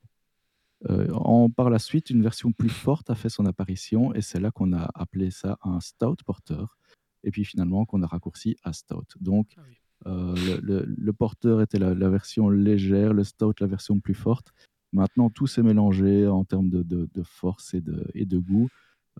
Euh, 0.89 1.11
en, 1.11 1.49
par 1.49 1.69
la 1.69 1.79
suite, 1.79 2.09
une 2.09 2.21
version 2.21 2.51
plus 2.51 2.69
forte 2.69 3.09
a 3.09 3.15
fait 3.15 3.29
son 3.29 3.45
apparition 3.45 4.13
et 4.13 4.21
c'est 4.21 4.39
là 4.39 4.51
qu'on 4.51 4.73
a 4.73 4.89
appelé 4.93 5.29
ça 5.29 5.57
un 5.61 5.79
stout 5.79 6.17
porteur. 6.25 6.77
Et 7.23 7.31
puis 7.31 7.43
finalement 7.43 7.85
qu'on 7.85 8.01
a 8.01 8.07
raccourci 8.07 8.55
à 8.63 8.71
stout. 8.71 9.05
Donc 9.19 9.55
ah 9.57 9.61
euh, 10.07 10.59
le, 10.61 11.13
porteur 11.13 11.61
était 11.61 11.79
la, 11.79 12.09
version 12.09 12.49
légère, 12.49 13.13
le 13.13 13.25
stout 13.25 13.53
la 13.59 13.67
version 13.67 13.99
plus 13.99 14.13
forte. 14.13 14.53
Maintenant, 14.91 15.29
tout 15.29 15.47
s'est 15.47 15.63
mélangé 15.63 16.27
en 16.27 16.43
termes 16.43 16.69
de, 16.69 17.23
force 17.23 17.73
et 17.73 17.81
de, 17.81 18.37
goût. 18.37 18.69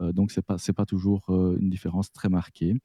Euh, 0.01 0.11
donc, 0.11 0.31
ce 0.31 0.39
n'est 0.39 0.43
pas, 0.43 0.57
pas 0.75 0.85
toujours 0.85 1.25
euh, 1.29 1.57
une 1.59 1.69
différence 1.69 2.11
très 2.11 2.29
marquée. 2.29 2.75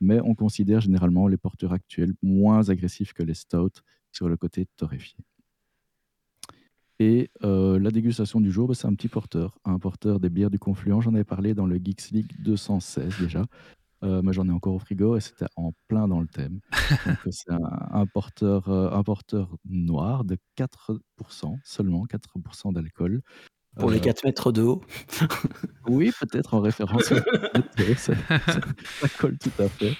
Mais 0.00 0.20
on 0.20 0.34
considère 0.34 0.80
généralement 0.80 1.28
les 1.28 1.36
porteurs 1.36 1.72
actuels 1.72 2.12
moins 2.22 2.68
agressifs 2.68 3.12
que 3.12 3.22
les 3.22 3.34
stouts 3.34 3.80
sur 4.12 4.28
le 4.28 4.36
côté 4.36 4.66
torréfié. 4.76 5.16
Et 7.00 7.30
euh, 7.42 7.78
la 7.78 7.90
dégustation 7.90 8.40
du 8.40 8.50
jour, 8.50 8.68
bah, 8.68 8.74
c'est 8.74 8.86
un 8.86 8.94
petit 8.94 9.08
porteur, 9.08 9.58
un 9.64 9.78
porteur 9.78 10.20
des 10.20 10.28
bières 10.30 10.50
du 10.50 10.58
Confluent. 10.58 11.00
J'en 11.00 11.14
avais 11.14 11.24
parlé 11.24 11.54
dans 11.54 11.66
le 11.66 11.76
Geeks 11.76 12.10
League 12.10 12.32
216 12.40 13.18
déjà. 13.20 13.44
Euh, 14.04 14.20
moi, 14.22 14.32
j'en 14.32 14.46
ai 14.48 14.52
encore 14.52 14.74
au 14.74 14.78
frigo 14.78 15.16
et 15.16 15.20
c'était 15.20 15.46
en 15.56 15.72
plein 15.88 16.06
dans 16.08 16.20
le 16.20 16.26
thème. 16.28 16.60
c'est 17.30 17.50
un, 17.50 18.04
porteur, 18.06 18.68
euh, 18.68 18.90
un 18.90 19.02
porteur 19.02 19.56
noir 19.64 20.24
de 20.24 20.36
4%, 20.56 21.58
seulement 21.64 22.04
4% 22.06 22.72
d'alcool. 22.72 23.22
Pour 23.76 23.90
les 23.90 23.96
Euh, 23.96 24.00
4 24.00 24.24
mètres 24.24 24.52
de 24.52 24.62
haut. 24.62 24.82
Oui, 25.88 26.12
peut-être 26.20 26.54
en 26.54 26.60
référence. 26.60 27.10
au- 27.12 27.16
ça, 27.96 28.12
ça- 28.38 28.60
ça 29.00 29.08
colle 29.18 29.36
tout 29.38 29.50
à 29.58 29.68
fait. 29.68 29.94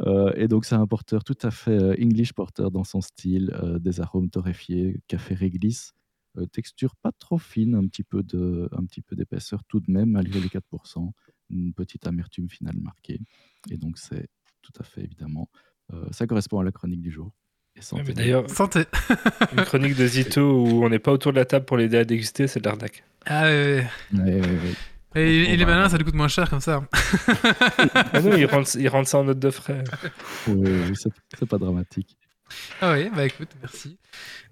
Euh, 0.00 0.32
et 0.36 0.48
donc, 0.48 0.64
c'est 0.64 0.74
un 0.74 0.86
porteur 0.86 1.22
tout 1.24 1.36
à 1.42 1.50
fait 1.50 1.70
euh, 1.78 1.94
English 2.00 2.32
porter 2.32 2.70
dans 2.72 2.84
son 2.84 3.00
style, 3.00 3.52
euh, 3.62 3.78
des 3.78 4.00
arômes 4.00 4.30
torréfiés, 4.30 5.00
café 5.06 5.34
réglisse, 5.34 5.92
euh, 6.38 6.46
texture 6.46 6.96
pas 6.96 7.12
trop 7.18 7.38
fine, 7.38 7.74
un 7.74 7.86
petit 7.86 8.02
peu 8.04 8.22
de, 8.22 8.68
un 8.72 8.84
petit 8.86 9.02
peu 9.02 9.14
d'épaisseur 9.16 9.62
tout 9.68 9.80
de 9.80 9.90
même, 9.90 10.10
malgré 10.10 10.40
les 10.40 10.48
4%, 10.48 11.12
une 11.50 11.72
petite 11.72 12.06
amertume 12.06 12.48
finale 12.48 12.76
marquée. 12.80 13.20
Et 13.70 13.76
donc, 13.76 13.98
c'est 13.98 14.28
tout 14.62 14.72
à 14.78 14.84
fait 14.84 15.02
évidemment, 15.02 15.48
euh, 15.92 16.06
ça 16.10 16.26
correspond 16.26 16.60
à 16.60 16.64
la 16.64 16.72
chronique 16.72 17.00
du 17.00 17.10
jour. 17.10 17.32
Et 17.76 17.80
mais 17.94 18.12
D'ailleurs, 18.12 18.50
Santé. 18.50 18.84
une 19.56 19.64
chronique 19.64 19.96
de 19.96 20.06
Zito 20.06 20.40
où 20.40 20.84
on 20.84 20.88
n'est 20.88 20.98
pas 20.98 21.12
autour 21.12 21.32
de 21.32 21.36
la 21.36 21.44
table 21.44 21.64
pour 21.64 21.76
l'aider 21.76 21.98
à 21.98 22.04
déguster, 22.04 22.46
c'est 22.46 22.60
de 22.60 22.68
l'arnaque. 22.68 23.04
Ah, 23.26 23.44
ouais, 23.44 23.86
ouais. 24.12 24.20
Ouais, 24.20 24.40
ouais, 24.40 24.40
ouais. 24.40 24.74
Et, 25.14 25.44
Bon, 25.44 25.50
les 25.50 25.64
bah, 25.64 25.74
malins, 25.74 25.88
ça 25.88 25.96
lui 25.96 26.04
coûte 26.04 26.14
moins 26.14 26.28
cher 26.28 26.48
comme 26.48 26.60
ça. 26.60 26.82
Ah 28.12 28.20
non, 28.20 28.36
ils 28.36 28.88
rendent 28.88 29.06
ça 29.06 29.18
en 29.18 29.24
note 29.24 29.40
de 29.40 29.50
frais. 29.50 29.82
Oui, 30.46 30.70
oui, 30.88 30.92
c'est 30.94 31.10
c'est 31.36 31.48
pas 31.48 31.58
dramatique. 31.58 32.16
Ah 32.80 32.92
oui, 32.92 33.10
bah 33.14 33.26
écoute, 33.26 33.50
merci. 33.60 33.98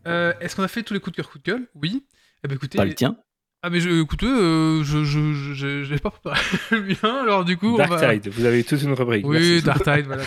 Euh, 0.07 0.33
Est-ce 0.41 0.57
qu'on 0.57 0.63
a 0.63 0.69
fait 0.69 0.83
tous 0.83 0.95
les 0.95 1.01
coups 1.01 1.17
de 1.17 1.23
cœur, 1.23 1.31
coups 1.31 1.45
de 1.45 1.51
gueule? 1.51 1.69
Oui. 1.75 2.07
Eh 2.45 2.49
ben 2.49 2.55
écoutez. 2.55 2.77
Pas 2.77 2.85
le 2.85 2.95
tien. 2.95 3.17
Ah 3.63 3.71
mais 3.71 3.81
je, 3.81 3.91
écoutez, 4.03 4.27
euh, 4.27 4.85
je, 4.85 5.03
je, 5.03 5.33
je, 5.53 5.83
j'ai 5.83 5.99
pas 5.99 6.11
préparé 6.11 6.41
le 6.71 6.81
mien, 6.83 7.23
alors 7.23 7.45
du 7.45 7.57
coup 7.57 7.75
on 7.75 7.77
Dark 7.77 7.91
va. 7.91 8.15
Tide, 8.15 8.29
vous 8.33 8.45
avez 8.45 8.63
toute 8.63 8.81
une 8.83 8.93
rubrique. 8.93 9.27
Oui, 9.27 9.37
merci. 9.37 9.63
Dark 9.65 9.83
Tide, 9.83 10.07
voilà. 10.07 10.23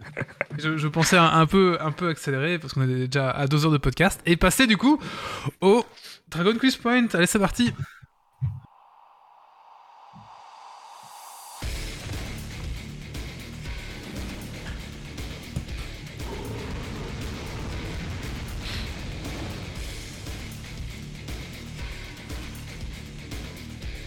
je, 0.58 0.76
je 0.76 0.86
pensais 0.88 1.16
un, 1.16 1.24
un 1.26 1.46
peu, 1.46 1.76
un 1.80 1.90
peu 1.90 2.08
accélérer 2.08 2.58
parce 2.60 2.74
qu'on 2.74 2.82
est 2.82 3.08
déjà 3.08 3.30
à 3.30 3.48
deux 3.48 3.64
heures 3.64 3.72
de 3.72 3.78
podcast 3.78 4.20
et 4.24 4.36
passer 4.36 4.68
du 4.68 4.76
coup 4.76 5.00
au 5.60 5.84
Dragon 6.28 6.54
Quiz 6.58 6.76
Point. 6.76 7.06
Allez, 7.12 7.26
c'est 7.26 7.40
parti. 7.40 7.72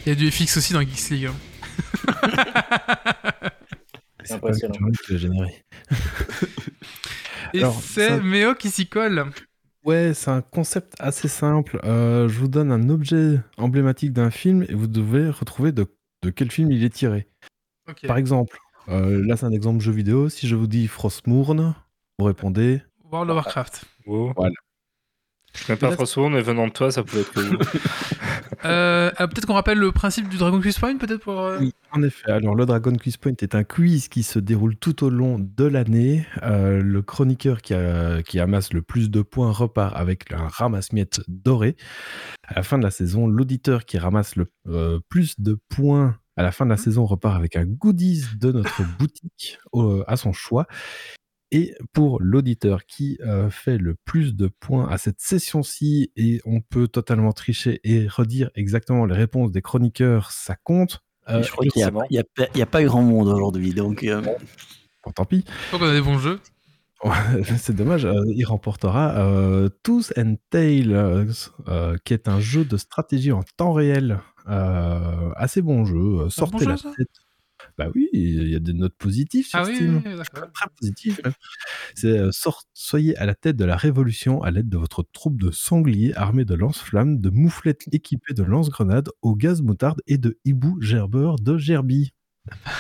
Il 0.09 0.13
y 0.13 0.13
a 0.13 0.15
du 0.15 0.31
FX 0.31 0.57
aussi 0.57 0.73
dans 0.73 0.81
Geeks 0.81 1.09
League. 1.11 1.27
hein. 1.27 1.35
C'est 4.23 4.33
impressionnant. 4.33 4.73
pas 5.07 5.17
généré. 5.17 5.63
Et 7.53 7.59
Alors, 7.59 7.79
c'est 7.79 8.07
ça- 8.07 8.17
Méo 8.17 8.55
qui 8.55 8.71
s'y 8.71 8.87
colle. 8.87 9.23
Ouais, 9.85 10.15
c'est 10.15 10.31
un 10.31 10.41
concept 10.41 10.95
assez 10.99 11.27
simple. 11.27 11.79
Euh, 11.83 12.27
je 12.27 12.39
vous 12.39 12.47
donne 12.47 12.71
un 12.71 12.89
objet 12.89 13.39
emblématique 13.57 14.11
d'un 14.11 14.31
film 14.31 14.65
et 14.67 14.73
vous 14.73 14.87
devez 14.87 15.29
retrouver 15.29 15.71
de, 15.71 15.85
de 16.23 16.31
quel 16.31 16.49
film 16.49 16.71
il 16.71 16.83
est 16.83 16.89
tiré. 16.93 17.27
Par 18.07 18.17
exemple, 18.17 18.57
euh, 18.87 19.23
là 19.27 19.37
c'est 19.37 19.45
un 19.45 19.51
exemple 19.51 19.79
jeu 19.79 19.91
vidéo. 19.91 20.27
Si 20.29 20.47
je 20.47 20.55
vous 20.55 20.65
dis 20.67 20.87
Frostmourne, 20.87 21.75
vous 22.17 22.25
répondez. 22.25 22.81
World 23.11 23.29
of 23.29 23.35
Warcraft. 23.35 23.85
Wow. 24.07 24.33
Voilà. 24.35 24.55
Je 25.59 25.65
connais 25.67 25.77
pas 25.77 25.87
Peut-être- 25.87 25.97
trop 25.97 26.05
souvent, 26.05 26.29
mais 26.29 26.41
venant 26.41 26.67
de 26.67 26.71
toi, 26.71 26.91
ça 26.91 27.03
pouvait 27.03 27.21
être. 27.21 27.33
Euh, 28.65 29.11
alors 29.15 29.29
peut-être 29.29 29.45
qu'on 29.45 29.53
rappelle 29.53 29.77
le 29.77 29.91
principe 29.93 30.27
du 30.27 30.37
Dragon 30.37 30.59
Quiz 30.59 30.77
Point, 30.79 30.97
peut-être 30.97 31.21
pour. 31.21 31.39
euh, 31.39 31.59
Oui, 31.61 31.73
en 31.91 32.03
effet. 32.03 32.29
Alors, 32.29 32.55
le 32.55 32.65
Dragon 32.65 32.91
Quiz 32.93 33.15
Point 33.15 33.33
est 33.41 33.55
un 33.55 33.63
quiz 33.63 34.09
qui 34.09 34.21
se 34.23 34.37
déroule 34.37 34.75
tout 34.75 35.03
au 35.05 35.09
long 35.09 35.37
de 35.39 35.63
l'année. 35.65 36.25
Euh, 36.43 36.81
le 36.81 37.01
chroniqueur 37.01 37.61
qui, 37.61 37.73
a- 37.73 38.21
qui 38.21 38.37
amasse 38.39 38.73
le 38.73 38.81
plus 38.81 39.09
de 39.09 39.21
points 39.21 39.51
repart 39.51 39.95
avec 39.95 40.33
un 40.33 40.47
ramasse-miettes 40.47 41.21
doré. 41.29 41.77
À 42.47 42.55
la 42.55 42.63
fin 42.63 42.77
de 42.77 42.83
la 42.83 42.91
saison, 42.91 43.27
l'auditeur 43.27 43.85
qui 43.85 43.97
ramasse 43.97 44.35
le 44.35 44.51
euh, 44.67 44.99
plus 45.07 45.39
de 45.39 45.57
points 45.69 46.17
à 46.35 46.43
la 46.43 46.51
fin 46.51 46.65
de 46.65 46.69
la 46.71 46.77
saison 46.77 47.05
repart 47.05 47.35
avec 47.35 47.55
un 47.55 47.65
goodies 47.65 48.23
de 48.37 48.51
notre 48.51 48.81
boutique 48.97 49.57
au- 49.71 50.03
à 50.07 50.17
son 50.17 50.33
choix. 50.33 50.67
Et 51.51 51.73
pour 51.93 52.21
l'auditeur 52.21 52.85
qui 52.85 53.17
euh, 53.25 53.49
fait 53.49 53.77
le 53.79 53.95
plus 54.05 54.35
de 54.35 54.47
points 54.59 54.87
à 54.87 54.97
cette 54.99 55.19
session-ci, 55.19 56.11
et 56.15 56.41
on 56.45 56.61
peut 56.61 56.87
totalement 56.87 57.31
tricher 57.31 57.79
et 57.83 58.07
redire 58.07 58.51
exactement 58.55 59.05
les 59.05 59.15
réponses 59.15 59.51
des 59.51 59.61
chroniqueurs, 59.61 60.31
ça 60.31 60.55
compte. 60.55 60.99
Euh, 61.27 61.41
je 61.43 61.51
crois 61.51 61.65
qu'il 61.65 61.81
n'y 62.11 62.17
a, 62.19 62.23
a 62.59 62.61
a 62.61 62.65
pas 62.65 62.83
grand 62.83 63.01
monde 63.01 63.27
aujourd'hui. 63.27 63.73
Donc, 63.73 64.03
euh, 64.03 64.21
bon, 64.21 64.35
tant 65.15 65.25
pis. 65.25 65.43
Je 65.47 65.67
crois 65.67 65.79
qu'on 65.79 65.91
a 65.91 65.93
des 65.93 66.01
bons 66.01 66.19
jeux. 66.19 66.39
C'est 67.57 67.75
dommage, 67.75 68.05
euh, 68.05 68.13
il 68.35 68.43
remportera 68.45 69.17
euh, 69.19 69.69
Tooth 69.83 70.11
and 70.17 70.35
Tail, 70.49 70.93
euh, 70.93 71.25
euh, 71.69 71.95
qui 72.03 72.13
est 72.13 72.27
un 72.27 72.39
jeu 72.41 72.65
de 72.65 72.75
stratégie 72.77 73.31
en 73.31 73.41
temps 73.57 73.71
réel. 73.73 74.19
Euh, 74.49 75.29
assez 75.35 75.61
bon 75.61 75.85
jeu. 75.85 75.95
euh, 75.95 76.29
Sortez 76.29 76.65
bon 76.65 76.71
la 76.71 76.75
jeu, 76.75 76.81
ça? 76.83 76.91
tête. 76.97 77.09
Bah 77.79 77.87
oui, 77.95 78.09
il 78.11 78.49
y 78.49 78.55
a 78.57 78.59
des 78.59 78.73
notes 78.73 78.93
positives 78.97 79.47
sur 79.47 79.57
Ah 79.59 79.63
oui, 79.65 79.75
Steam. 79.77 80.01
oui. 80.05 80.15
Très 80.53 80.67
positif. 80.77 81.21
même. 81.23 81.31
C'est 81.95 82.07
euh, 82.17 82.29
sort- 82.33 82.65
soyez 82.73 83.15
à 83.15 83.25
la 83.25 83.35
tête 83.35 83.55
de 83.55 83.63
la 83.63 83.77
révolution 83.77 84.43
à 84.43 84.51
l'aide 84.51 84.67
de 84.67 84.77
votre 84.77 85.01
troupe 85.13 85.39
de 85.39 85.49
sangliers 85.49 86.13
armés 86.17 86.43
de 86.43 86.55
lance-flammes, 86.55 87.19
de 87.21 87.29
mouflettes 87.29 87.85
équipées 87.93 88.33
de 88.33 88.43
lance-grenades, 88.43 89.07
au 89.21 89.33
gaz 89.33 89.61
moutarde 89.61 90.01
et 90.07 90.17
de 90.17 90.37
hibou 90.43 90.77
gerbeurs 90.81 91.37
de 91.37 91.57
gerbille. 91.57 92.09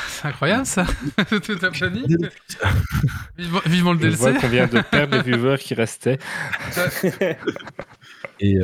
C'est 0.09 0.27
incroyable 0.27 0.65
ça. 0.65 0.85
Tout 1.29 1.57
planning. 1.71 2.17
Vivement, 3.37 3.61
vivement 3.65 3.93
le 3.93 3.99
Je 4.11 4.17
vois 4.17 4.31
DLC. 4.33 4.47
vient 4.49 4.67
de 4.67 4.81
perdre 4.81 5.15
les 5.15 5.23
viewers 5.31 5.57
qui 5.59 5.75
restaient. 5.75 6.17
Et, 8.41 8.57
euh, 8.57 8.63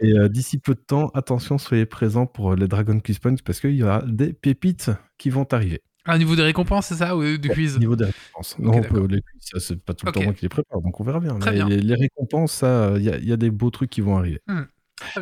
et 0.00 0.12
euh, 0.18 0.28
d'ici 0.28 0.58
peu 0.58 0.74
de 0.74 0.80
temps, 0.80 1.08
attention, 1.14 1.58
soyez 1.58 1.86
présents 1.86 2.26
pour 2.26 2.54
les 2.54 2.68
Dragon 2.68 2.98
Quiz 3.00 3.18
Points 3.18 3.36
parce 3.44 3.60
qu'il 3.60 3.74
y 3.74 3.82
aura 3.82 4.02
des 4.02 4.32
pépites 4.32 4.90
qui 5.18 5.30
vont 5.30 5.44
arriver. 5.52 5.82
Ah, 6.06 6.14
au 6.14 6.18
niveau 6.18 6.34
des 6.34 6.42
récompenses, 6.42 6.86
c'est 6.86 6.94
ça 6.96 7.14
Ou 7.16 7.36
du 7.36 7.48
quiz? 7.50 7.76
Au 7.76 7.78
niveau 7.78 7.94
des 7.94 8.06
récompenses. 8.06 8.58
Non, 8.58 8.72
on 8.76 8.82
peut- 8.82 9.06
les 9.06 9.20
quiz, 9.20 9.40
ça, 9.40 9.60
c'est 9.60 9.82
pas 9.84 9.92
tout 9.92 10.06
le 10.06 10.12
temps 10.12 10.22
moi 10.22 10.32
qui 10.32 10.42
les 10.42 10.48
prépare, 10.48 10.80
donc 10.80 10.98
on 10.98 11.04
verra 11.04 11.20
bien. 11.20 11.38
Très 11.38 11.50
Mais 11.50 11.56
bien. 11.58 11.68
Les, 11.68 11.76
les 11.76 11.94
récompenses, 11.94 12.52
ça, 12.52 12.94
il 12.96 13.02
y, 13.02 13.10
a- 13.10 13.18
il 13.18 13.28
y 13.28 13.32
a 13.32 13.36
des 13.36 13.50
beaux 13.50 13.70
trucs 13.70 13.90
qui 13.90 14.00
vont 14.00 14.16
arriver. 14.16 14.40
Eh 14.48 15.20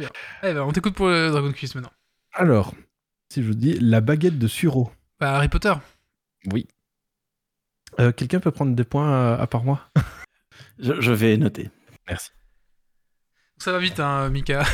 ben, 0.55 0.61
on 0.63 0.71
t'écoute 0.73 0.95
pour 0.95 1.09
le 1.09 1.31
Dragon 1.31 1.53
Quiz 1.53 1.75
maintenant. 1.75 1.91
Alors, 2.33 2.75
si 3.33 3.43
je 3.43 3.49
vous 3.49 3.55
dis 3.55 3.75
la 3.81 4.01
baguette 4.01 4.39
de 4.39 4.47
Suro. 4.47 4.91
Bah, 5.19 5.35
Harry 5.37 5.49
Potter. 5.49 5.75
Oui. 6.53 6.69
Euh, 7.99 8.13
Quelqu'un 8.13 8.39
peut 8.39 8.53
prendre 8.53 8.75
des 8.77 8.85
points 8.85 9.11
à, 9.35 9.35
à 9.41 9.47
part 9.49 9.65
moi? 9.65 9.81
Je, 10.79 11.01
je 11.01 11.11
vais 11.13 11.37
noter. 11.37 11.71
Merci. 12.07 12.31
Ça 13.59 13.73
va 13.73 13.79
vite, 13.79 13.99
hein, 14.01 14.29
Mika. 14.31 14.65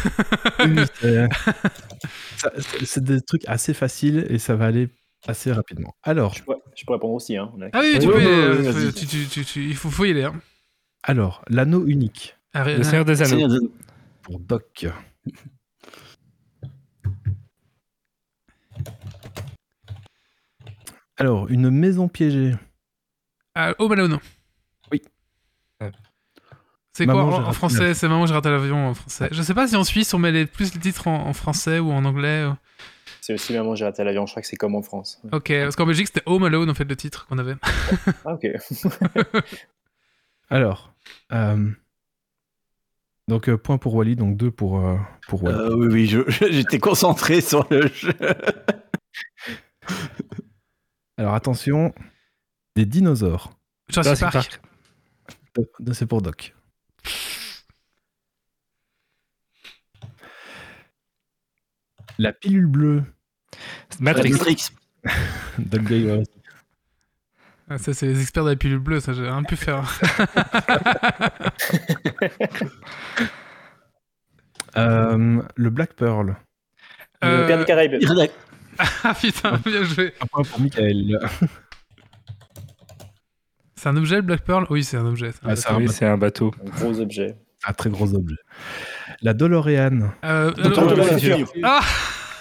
Oui, 0.61 0.77
c'est 2.85 3.03
des 3.03 3.21
trucs 3.23 3.45
assez 3.49 3.73
faciles 3.75 4.27
et 4.29 4.39
ça 4.39 4.55
va 4.57 4.67
aller 4.67 4.89
assez 5.27 5.51
rapidement. 5.53 5.95
Alors, 6.03 6.35
Je 6.35 6.43
pourrais, 6.43 6.59
je 6.77 6.85
pourrais 6.85 6.97
répondre 6.97 7.15
aussi. 7.15 7.37
Hein. 7.37 7.51
a- 7.63 7.69
Ah 7.73 7.81
oui, 7.83 7.99
tu 7.99 8.07
peux. 8.09 8.15
euh, 8.23 8.57
ouais, 8.63 8.73
faut- 8.73 8.79
vas-y. 8.79 8.93
tu- 8.93 9.07
tu- 9.07 9.27
tu- 9.27 9.45
tu- 9.45 9.65
il 9.69 9.75
faut, 9.77 9.91
faut 9.91 10.05
y 10.05 10.11
aller. 10.11 10.25
Hein. 10.25 10.35
alors 11.03 11.43
l'anneau 11.49 11.87
unique 11.87 12.37
Harry- 12.53 12.77
Le 12.77 12.83
Seigneur 12.85 13.05
des 13.05 13.23
Anneaux. 13.23 13.49
Des- 13.49 13.69
pour 14.23 14.39
Doc. 14.39 14.87
Alors, 21.17 21.49
une 21.49 21.71
maison 21.71 22.09
piégée. 22.09 22.55
Ah, 23.55 23.75
Home 23.79 23.93
Alone. 23.93 24.19
C'est 26.97 27.07
quoi 27.07 27.23
en, 27.25 27.53
français. 27.53 27.93
C'est 27.95 28.07
Maman, 28.09 28.25
j'ai 28.27 28.35
raté 28.35 28.49
l'avion 28.51 28.89
en 28.91 28.95
français. 28.95 29.29
Je 29.33 29.43
sais 29.43 29.53
pas 29.55 29.67
si 29.67 29.75
en 29.77 29.83
Suisse 29.85 30.15
on 30.15 30.19
met 30.19 30.31
les, 30.33 30.47
plus 30.47 30.73
les 30.75 30.81
titres 30.81 31.09
en, 31.09 31.27
en 31.27 31.33
français 31.33 31.81
ou 31.81 31.91
en 31.91 32.05
anglais. 32.05 32.47
ou- 32.47 32.55
C'est 33.21 33.35
aussi 33.35 33.53
Maman, 33.53 33.75
j'ai 33.75 33.85
raté 33.85 34.05
l'avion. 34.05 34.27
Je 34.27 34.33
crois 34.33 34.43
que 34.43 34.47
c'est 34.49 34.57
comme 34.57 34.75
en 34.77 34.83
France. 34.83 35.21
Ok, 35.33 35.49
parce 35.49 35.75
qu'en 35.77 35.87
Belgique 35.87 36.07
c'était 36.07 36.23
Home 36.27 36.45
Alone 36.45 36.71
en 36.71 36.75
fait 36.75 36.85
le 36.85 36.95
titre 36.97 37.27
qu'on 37.27 37.39
avait. 37.39 37.57
Ah, 38.25 38.35
ok. 38.35 38.47
Alors, 40.51 40.95
euh, 41.33 41.69
donc 43.27 43.49
euh, 43.49 43.57
point 43.59 43.79
pour 43.79 43.95
Wally, 43.95 44.15
donc 44.15 44.37
deux 44.37 44.51
pour, 44.53 44.79
euh, 44.87 44.97
pour 45.27 45.43
Wally. 45.43 45.59
Euh, 45.59 45.75
oui, 45.77 45.87
oui, 45.91 46.07
je- 46.07 46.31
j'étais 46.51 46.79
concentré 46.79 47.41
sur 47.41 47.67
le 47.71 47.89
jeu. 47.89 48.13
Alors 51.17 51.35
attention, 51.35 51.93
des 52.77 52.87
dinosaures. 52.87 53.51
Jurassic 53.89 54.31
Park. 54.31 54.61
C'est 55.93 56.07
pour 56.07 56.21
Doc. 56.23 56.55
La 62.19 62.33
pilule 62.33 62.67
bleue. 62.67 63.03
Matrix. 64.01 64.31
Matrix. 64.33 64.71
Doc 65.59 65.83
Gayer. 65.85 66.23
Ah, 67.69 67.79
ça 67.79 67.95
c'est 67.95 68.07
les 68.07 68.21
experts 68.21 68.45
de 68.45 68.51
la 68.51 68.57
pilule 68.57 68.79
bleue, 68.79 69.01
ça 69.01 69.13
j'ai 69.15 69.23
rien 69.23 69.43
pu 69.43 69.57
faire. 69.57 69.99
Euh, 74.77 75.43
le 75.55 75.71
Black 75.71 75.95
Pearl. 75.95 76.37
Le 77.23 77.29
Euh, 77.29 77.47
Père 77.47 77.59
des 77.59 77.65
Caraïbes. 77.65 77.95
ah 79.05 79.15
putain, 79.15 79.59
bien 79.65 79.85
joué. 79.85 80.13
Un 80.21 80.27
point 80.27 80.43
pour 80.43 80.61
Michael. 80.61 81.19
C'est 83.77 83.89
un 83.89 83.97
objet 83.97 84.17
le 84.17 84.23
Black 84.23 84.43
Pearl? 84.43 84.67
Oui, 84.71 84.83
c'est 84.83 84.97
un 84.97 85.07
objet. 85.07 85.31
c'est 85.33 85.47
un 85.47 85.55
Ah, 85.55 85.75
un, 85.75 85.77
Oui, 85.77 85.89
c'est 85.89 86.07
un 86.07 86.19
bateau. 86.19 86.53
Un 86.67 86.71
gros 86.71 87.01
objet. 87.01 87.37
Un 87.67 87.73
très 87.73 87.91
gros 87.91 88.15
objet. 88.15 88.37
La 89.23 89.35
DeLorean. 89.35 90.11
Euh. 90.25 90.53
Ah 91.63 91.81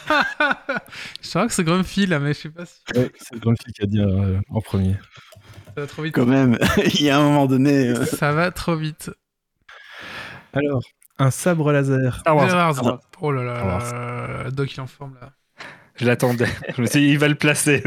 Je 1.22 1.30
crois 1.30 1.48
que 1.48 1.54
c'est 1.54 1.64
Grumpy 1.64 2.06
là, 2.08 2.20
mais 2.20 2.34
je 2.34 2.40
sais 2.40 2.50
pas 2.50 2.66
si 2.66 2.82
Ouais, 2.96 3.10
c'est 3.18 3.40
Grumpy 3.40 3.72
qui 3.72 3.84
a 3.84 3.86
dit 3.86 4.00
euh, 4.02 4.40
en 4.50 4.60
premier. 4.60 4.96
ça 5.76 5.82
va 5.82 5.88
trop 5.88 6.02
vite. 6.04 6.14
Quand 6.16 6.26
même, 6.26 6.58
il 6.94 7.02
y 7.04 7.10
a 7.10 7.18
un 7.20 7.24
moment 7.24 7.46
donné. 7.46 7.90
euh, 7.90 8.06
Ça 8.06 8.34
va 8.34 8.52
trop 8.52 8.76
vite. 8.76 9.12
Alors, 10.52 10.82
un 11.20 11.32
sabre 11.32 11.72
laser. 11.72 12.20
Star 12.20 12.36
Wars. 12.36 12.50
Star 12.50 12.66
Wars. 12.66 12.76
Star 12.76 12.86
Wars. 12.86 13.00
Oh 13.22 13.32
là 13.32 13.44
là, 13.44 14.44
là, 14.44 14.52
Doc 14.52 14.74
il 14.74 14.78
est 14.78 14.82
en 14.82 14.88
forme 14.88 15.16
là. 15.22 15.32
Je 15.96 16.06
l'attendais. 16.06 16.50
Je 16.76 16.82
me 16.82 16.88
suis 16.88 17.00
dit, 17.00 17.08
il 17.12 17.18
va 17.20 17.28
le 17.30 17.36
placer. 17.36 17.82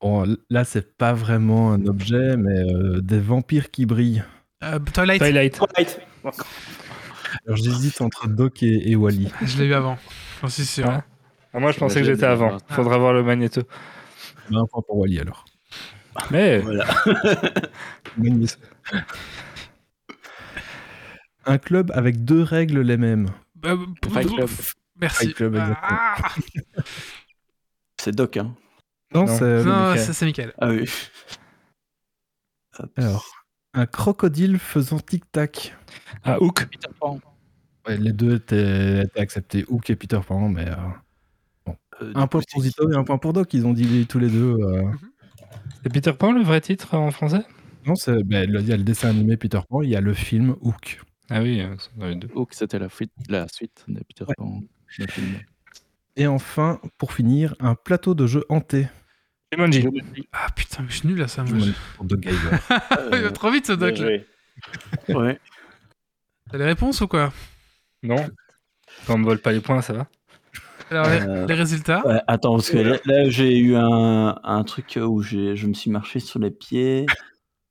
Bon, 0.00 0.24
là, 0.48 0.64
c'est 0.64 0.96
pas 0.96 1.12
vraiment 1.12 1.72
un 1.72 1.84
objet, 1.86 2.36
mais 2.36 2.60
euh, 2.72 3.00
des 3.00 3.18
vampires 3.18 3.70
qui 3.70 3.84
brillent. 3.86 4.24
Euh, 4.64 4.78
Twilight, 4.92 5.20
Twilight. 5.20 5.54
Twilight. 5.54 6.00
Alors, 6.24 7.56
j'hésite 7.56 8.00
entre 8.00 8.26
Doc 8.28 8.62
et, 8.62 8.90
et 8.90 8.96
Wally. 8.96 9.30
je 9.42 9.58
l'ai 9.58 9.66
eu 9.66 9.74
avant. 9.74 9.98
J'en 10.42 10.48
suis 10.48 10.64
sûr. 10.64 10.86
Ah. 10.88 11.04
Ah, 11.52 11.60
moi, 11.60 11.72
je 11.72 11.78
pensais 11.78 12.00
que 12.00 12.06
j'étais 12.06 12.26
avant. 12.26 12.58
Faudra 12.68 12.98
voir 12.98 13.12
le 13.12 13.22
magnéto. 13.22 13.62
Un 14.50 14.64
point 14.66 14.82
pour 14.86 14.96
Wally 14.98 15.20
alors. 15.20 15.44
Mais 16.30 16.58
Voilà. 16.58 16.86
Un 21.46 21.58
club 21.58 21.90
avec 21.94 22.24
deux 22.24 22.42
règles 22.42 22.80
les 22.80 22.96
mêmes. 22.96 23.28
Bah, 23.54 23.74
Fight 24.12 24.28
Club. 24.28 24.50
Merci. 25.00 25.26
Fight 25.26 25.34
Club, 25.36 25.54
exactement. 25.54 25.88
Ah, 25.90 26.34
C'est 28.00 28.14
Doc, 28.14 28.36
hein. 28.36 28.54
Non, 29.14 29.24
Non. 29.26 29.38
c'est. 29.38 29.64
non, 29.64 29.72
Michael. 29.88 29.98
c'est 30.00 30.12
c'est 30.12 30.24
Michael. 30.26 30.52
Ah 30.60 30.68
oui. 30.68 30.90
Alors, 32.96 33.24
un 33.74 33.86
crocodile 33.86 34.58
faisant 34.58 34.98
tic-tac. 34.98 35.76
ah, 36.24 36.38
Hook. 36.40 36.66
Peter 36.70 36.88
Pan. 36.98 37.20
Ouais, 37.86 37.96
les 37.96 38.12
deux 38.12 38.36
étaient, 38.36 39.02
étaient 39.04 39.20
acceptés, 39.20 39.64
Hook 39.68 39.88
et 39.90 39.96
Peter 39.96 40.20
Pan, 40.26 40.48
mais 40.48 40.68
euh, 40.68 41.72
Euh, 42.02 42.12
un 42.14 42.26
point 42.26 42.40
coup, 42.40 42.46
pour 42.52 42.62
Zito 42.62 42.90
et 42.92 42.96
un 42.96 43.04
point 43.04 43.18
pour 43.18 43.32
Doc. 43.32 43.52
Ils 43.54 43.66
ont 43.66 43.72
dit 43.72 44.06
tous 44.06 44.18
les 44.18 44.28
deux. 44.28 44.56
euh, 44.60 44.84
C'est 45.82 45.92
Peter 45.92 46.12
Pan 46.12 46.32
le 46.32 46.42
vrai 46.42 46.60
titre 46.60 46.94
en 46.94 47.10
français? 47.10 47.44
Non, 47.86 47.94
c'est- 47.94 48.22
ben, 48.24 48.48
il 48.48 48.68
y 48.68 48.72
a 48.72 48.76
le 48.76 48.82
dessin 48.84 49.08
animé 49.10 49.36
Peter 49.36 49.60
Pan, 49.68 49.82
il 49.82 49.90
y 49.90 49.96
a 49.96 50.00
le 50.00 50.12
film 50.14 50.54
Hook. 50.60 51.00
Ah 51.30 51.42
oui, 51.42 51.60
euh, 51.60 51.74
c'est 51.78 51.96
dans 51.98 52.06
les 52.06 52.14
deux. 52.16 52.28
Hook, 52.34 52.54
c'était 52.54 52.78
la, 52.78 52.88
fuite- 52.88 53.12
la 53.28 53.46
suite 53.48 53.84
de 53.88 54.00
Peter 54.04 54.24
Ouais. 54.28 54.34
Pan, 54.36 54.60
le 54.98 55.06
film. 55.06 55.26
Et 56.16 56.26
enfin, 56.26 56.80
pour 56.98 57.12
finir, 57.12 57.54
un 57.60 57.74
plateau 57.74 58.14
de 58.14 58.26
jeu 58.26 58.44
hanté. 58.48 58.88
Jumanji. 59.52 59.86
Ah 60.32 60.46
putain, 60.54 60.82
mais 60.82 60.90
je 60.90 60.96
suis 60.98 61.08
nul 61.08 61.22
à 61.22 61.28
ça. 61.28 61.42
Moi. 61.44 61.58
Il 63.12 63.18
va 63.22 63.30
trop 63.30 63.50
vite 63.50 63.66
ce 63.66 63.72
Doc. 63.72 63.98
là. 63.98 64.08
Ouais. 65.08 65.38
T'as 66.50 66.58
les 66.58 66.64
réponses 66.64 67.00
ou 67.00 67.08
quoi? 67.08 67.32
Non. 68.02 68.26
Quand 69.06 69.14
on 69.14 69.18
ne 69.18 69.24
vole 69.24 69.38
pas 69.38 69.52
les 69.52 69.60
points, 69.60 69.80
ça 69.82 69.92
va 69.92 70.06
Alors, 70.90 71.08
les, 71.08 71.20
Euh, 71.20 71.46
les 71.46 71.54
résultats? 71.54 72.06
Ouais, 72.06 72.20
attends, 72.26 72.56
parce 72.56 72.70
que 72.70 72.78
là, 72.78 72.96
là, 73.04 73.28
j'ai 73.28 73.56
eu 73.58 73.76
un, 73.76 74.38
un 74.42 74.64
truc 74.64 74.98
où 75.00 75.22
j'ai- 75.22 75.56
je 75.56 75.66
me 75.66 75.74
suis 75.74 75.90
marché 75.90 76.20
sur 76.20 76.38
les 76.40 76.50
pieds. 76.50 77.06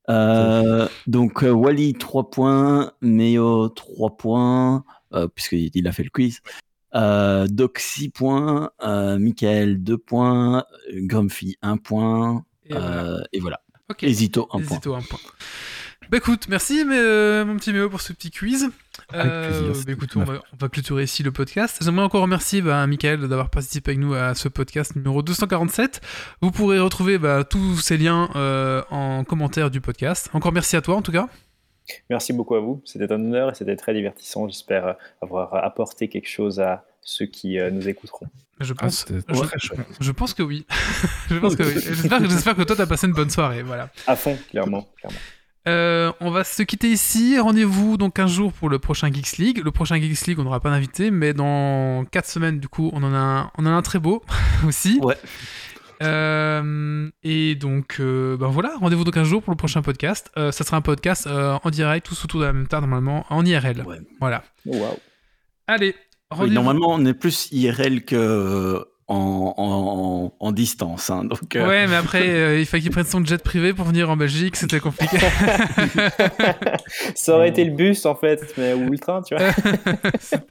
Euh, 0.10 0.88
donc, 1.06 1.44
euh, 1.44 1.49
Wally, 1.52 1.94
3 1.94 2.30
points. 2.30 2.94
Meo, 3.02 3.70
3 3.70 4.16
points, 4.18 4.84
euh, 5.14 5.28
puisqu'il 5.28 5.70
il 5.74 5.88
a 5.88 5.91
fait 5.91 6.04
le 6.04 6.10
quiz. 6.10 6.41
Euh, 6.95 7.47
Doc, 7.47 7.80
6 7.80 8.09
points. 8.09 8.72
Euh, 8.84 9.18
Michael, 9.19 9.84
2 9.84 9.97
points. 9.97 10.65
Grumpy, 10.93 11.57
1 11.61 11.77
point. 11.77 12.43
Et 12.65 12.73
voilà. 12.73 12.88
euh, 12.95 13.22
et 13.34 13.39
voilà. 13.39 13.61
Ok. 13.89 14.03
Et 14.03 14.14
Zito, 14.14 14.47
1 14.51 14.59
point. 14.59 14.61
Hésito, 14.77 14.95
un 14.95 15.01
point. 15.01 15.19
Bah 16.09 16.18
écoute, 16.18 16.47
merci 16.47 16.85
mais, 16.85 16.97
euh, 16.97 17.43
mon 17.43 17.57
petit 17.57 17.73
Méo 17.73 17.89
pour 17.89 17.99
ce 17.99 18.14
petit 18.14 18.31
quiz. 18.31 18.69
Euh, 19.14 19.73
bah, 19.85 19.91
écoute, 19.91 20.15
on 20.15 20.23
va, 20.23 20.35
on 20.53 20.57
va 20.57 20.69
clôturer 20.69 21.03
ici 21.03 21.22
le 21.22 21.34
podcast. 21.34 21.80
J'aimerais 21.81 22.05
encore 22.05 22.22
remercier 22.22 22.61
bah, 22.61 22.88
Michael 22.88 23.27
d'avoir 23.27 23.49
participé 23.49 23.91
avec 23.91 23.99
nous 23.99 24.14
à 24.14 24.34
ce 24.34 24.47
podcast 24.47 24.95
numéro 24.95 25.22
247. 25.22 25.99
Vous 26.41 26.51
pourrez 26.51 26.80
retrouver 26.80 27.18
bah, 27.18 27.43
tous 27.43 27.77
ces 27.81 27.97
liens 27.97 28.30
euh, 28.38 28.81
en 28.89 29.26
commentaire 29.26 29.69
du 29.69 29.81
podcast. 29.81 30.30
Encore 30.31 30.53
merci 30.53 30.77
à 30.77 30.81
toi 30.81 30.95
en 30.95 31.01
tout 31.01 31.11
cas. 31.11 31.27
Merci 32.09 32.34
beaucoup 32.34 32.55
à 32.55 32.59
vous. 32.59 32.81
C'était 32.85 33.11
un 33.11 33.15
honneur 33.15 33.51
et 33.51 33.55
c'était 33.55 33.76
très 33.76 33.93
divertissant. 33.93 34.47
J'espère 34.47 34.88
euh, 34.88 34.93
avoir 35.22 35.55
apporté 35.55 36.07
quelque 36.07 36.30
chose 36.30 36.59
à 36.59 36.85
ceux 37.01 37.26
qui 37.26 37.59
euh, 37.59 37.72
nous 37.72 37.88
écouteront. 37.88 38.27
Je 38.59 38.73
Ah, 38.77 38.84
pense, 38.85 39.05
je, 39.99 40.11
pense 40.11 40.34
que 40.34 40.41
oui. 40.43 40.65
je 41.30 41.38
pense 41.38 41.55
que 41.55 41.64
oui. 41.64 41.73
J'espère 41.76 42.19
que, 42.19 42.30
j'espère 42.30 42.55
que 42.55 42.64
toi 42.64 42.76
t'as 42.76 42.88
passé 42.88 43.07
une 43.07 43.14
bonne 43.14 43.30
soirée. 43.30 43.61
Voilà. 43.61 43.89
À 44.07 44.15
fond, 44.15 44.38
clairement. 44.49 44.88
clairement. 44.97 45.19
Euh, 45.68 46.14
on 46.22 46.31
va 46.31 46.43
se 46.43 46.64
quitter 46.64 46.89
ici. 46.89 47.38
Rendez-vous 47.39 47.97
donc 47.97 48.19
un 48.19 48.27
jour 48.27 48.53
pour 48.53 48.69
le 48.69 48.80
prochain 48.80 49.11
Geeks 49.11 49.38
League. 49.38 49.61
Le 49.64 49.72
prochain 49.72 49.97
Geeks 49.97 50.26
League, 50.26 50.39
on 50.39 50.43
n'aura 50.43 50.61
pas 50.61 50.69
d'invité, 50.69 51.11
mais 51.11 51.34
dans 51.34 52.05
4 52.05 52.26
semaines, 52.26 52.59
du 52.59 52.69
coup, 52.69 52.89
on 52.93 53.03
en 53.03 53.14
a 53.14 53.18
un, 53.18 53.51
on 53.57 53.65
en 53.65 53.69
a 53.69 53.72
un 53.72 53.81
très 53.81 53.99
beau 53.99 54.23
aussi. 54.68 54.99
Ouais. 55.03 55.18
Euh, 56.03 57.10
et 57.24 57.56
donc, 57.56 57.98
euh, 57.99 58.38
ben 58.38 58.48
voilà, 58.48 58.74
rendez-vous 58.80 59.03
donc 59.03 59.18
un 59.18 59.24
jour 59.24 59.41
pour 59.44 59.52
le 59.52 59.57
prochain 59.57 59.82
podcast. 59.82 60.30
Euh, 60.38 60.52
ça 60.52 60.64
sera 60.64 60.78
un 60.78 60.82
podcast 60.82 61.28
euh, 61.28 61.57
en 61.64 61.69
direct, 61.69 62.06
tous 62.06 62.24
autour 62.26 62.40
de 62.41 62.45
la 62.45 62.53
même 62.53 62.68
table, 62.68 62.88
normalement, 62.88 63.26
en 63.30 63.45
IRL. 63.45 63.84
Ouais. 63.86 63.99
Voilà. 64.19 64.44
Oh, 64.68 64.76
waouh. 64.78 64.98
Allez, 65.68 65.88
Oui, 65.90 65.94
rendez-vous. 66.32 66.53
normalement, 66.53 66.88
on 66.94 67.06
est 67.06 67.14
plus 67.14 67.49
IRL 67.52 68.03
que 68.06 68.15
euh, 68.15 68.84
en, 69.09 69.53
en, 69.57 70.34
en 70.38 70.51
distance. 70.51 71.09
hein, 71.09 71.23
donc, 71.23 71.55
euh, 71.55 71.65
Ouais, 71.65 71.88
mais 71.88 71.95
après, 71.95 72.27
euh, 72.27 72.59
il 72.59 72.65
fallait 72.65 72.84
qu'il 72.84 72.91
prenne 72.91 73.05
son 73.05 73.23
jet 73.23 73.41
privé 73.41 73.73
pour 73.73 73.85
venir 73.85 74.09
en 74.09 74.17
Belgique, 74.17 74.55
c'était 74.57 74.79
compliqué. 74.81 75.17
Ça 77.15 77.35
aurait 77.35 77.49
été 77.49 77.63
le 77.63 77.71
bus 77.71 78.05
en 78.05 78.15
fait, 78.15 78.53
mais 78.57 78.73
ou 78.73 78.89
le 78.89 78.97
train, 78.97 79.21
tu 79.21 79.35
vois. 79.35 79.49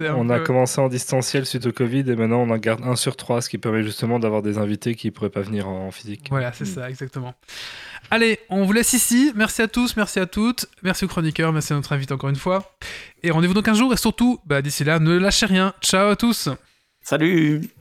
On 0.17 0.31
a 0.31 0.41
commencé 0.41 0.81
en 0.81 0.89
distanciel 0.89 1.45
suite 1.47 1.67
au 1.67 1.73
Covid 1.73 2.01
et 2.11 2.17
maintenant 2.17 2.41
on 2.41 2.51
en 2.51 2.57
garde 2.59 2.83
un 2.85 2.97
sur 2.97 3.17
trois, 3.17 3.41
ce 3.41 3.49
qui 3.49 3.59
permet 3.59 3.83
justement 3.83 4.19
d'avoir 4.19 4.43
des 4.43 4.59
invités 4.59 4.95
qui 4.95 5.09
ne 5.09 5.13
pourraient 5.13 5.31
pas 5.31 5.41
venir 5.43 5.69
en 5.69 5.91
physique. 5.91 6.29
Voilà, 6.31 6.53
c'est 6.53 6.65
ça, 6.65 6.89
exactement. 6.89 7.35
Allez, 8.11 8.39
on 8.51 8.65
vous 8.65 8.73
laisse 8.73 8.93
ici. 8.93 9.33
Merci 9.35 9.63
à 9.63 9.69
tous, 9.69 9.97
merci 9.97 10.19
à 10.21 10.27
toutes. 10.27 10.67
Merci 10.83 11.05
aux 11.05 11.09
chroniqueurs, 11.09 11.53
merci 11.53 11.73
à 11.73 11.77
notre 11.77 11.93
invité 11.93 12.15
encore 12.15 12.31
une 12.31 12.37
fois. 12.37 12.77
Et 13.23 13.31
rendez-vous 13.31 13.55
donc 13.55 13.69
un 13.69 13.75
jour. 13.75 13.93
Et 13.93 13.97
surtout, 13.97 14.39
bah, 14.47 14.63
d'ici 14.63 14.85
là, 14.85 14.99
ne 14.99 15.17
lâchez 15.17 15.47
rien. 15.47 15.75
Ciao 15.83 16.11
à 16.11 16.17
tous. 16.17 16.49
Salut 17.03 17.63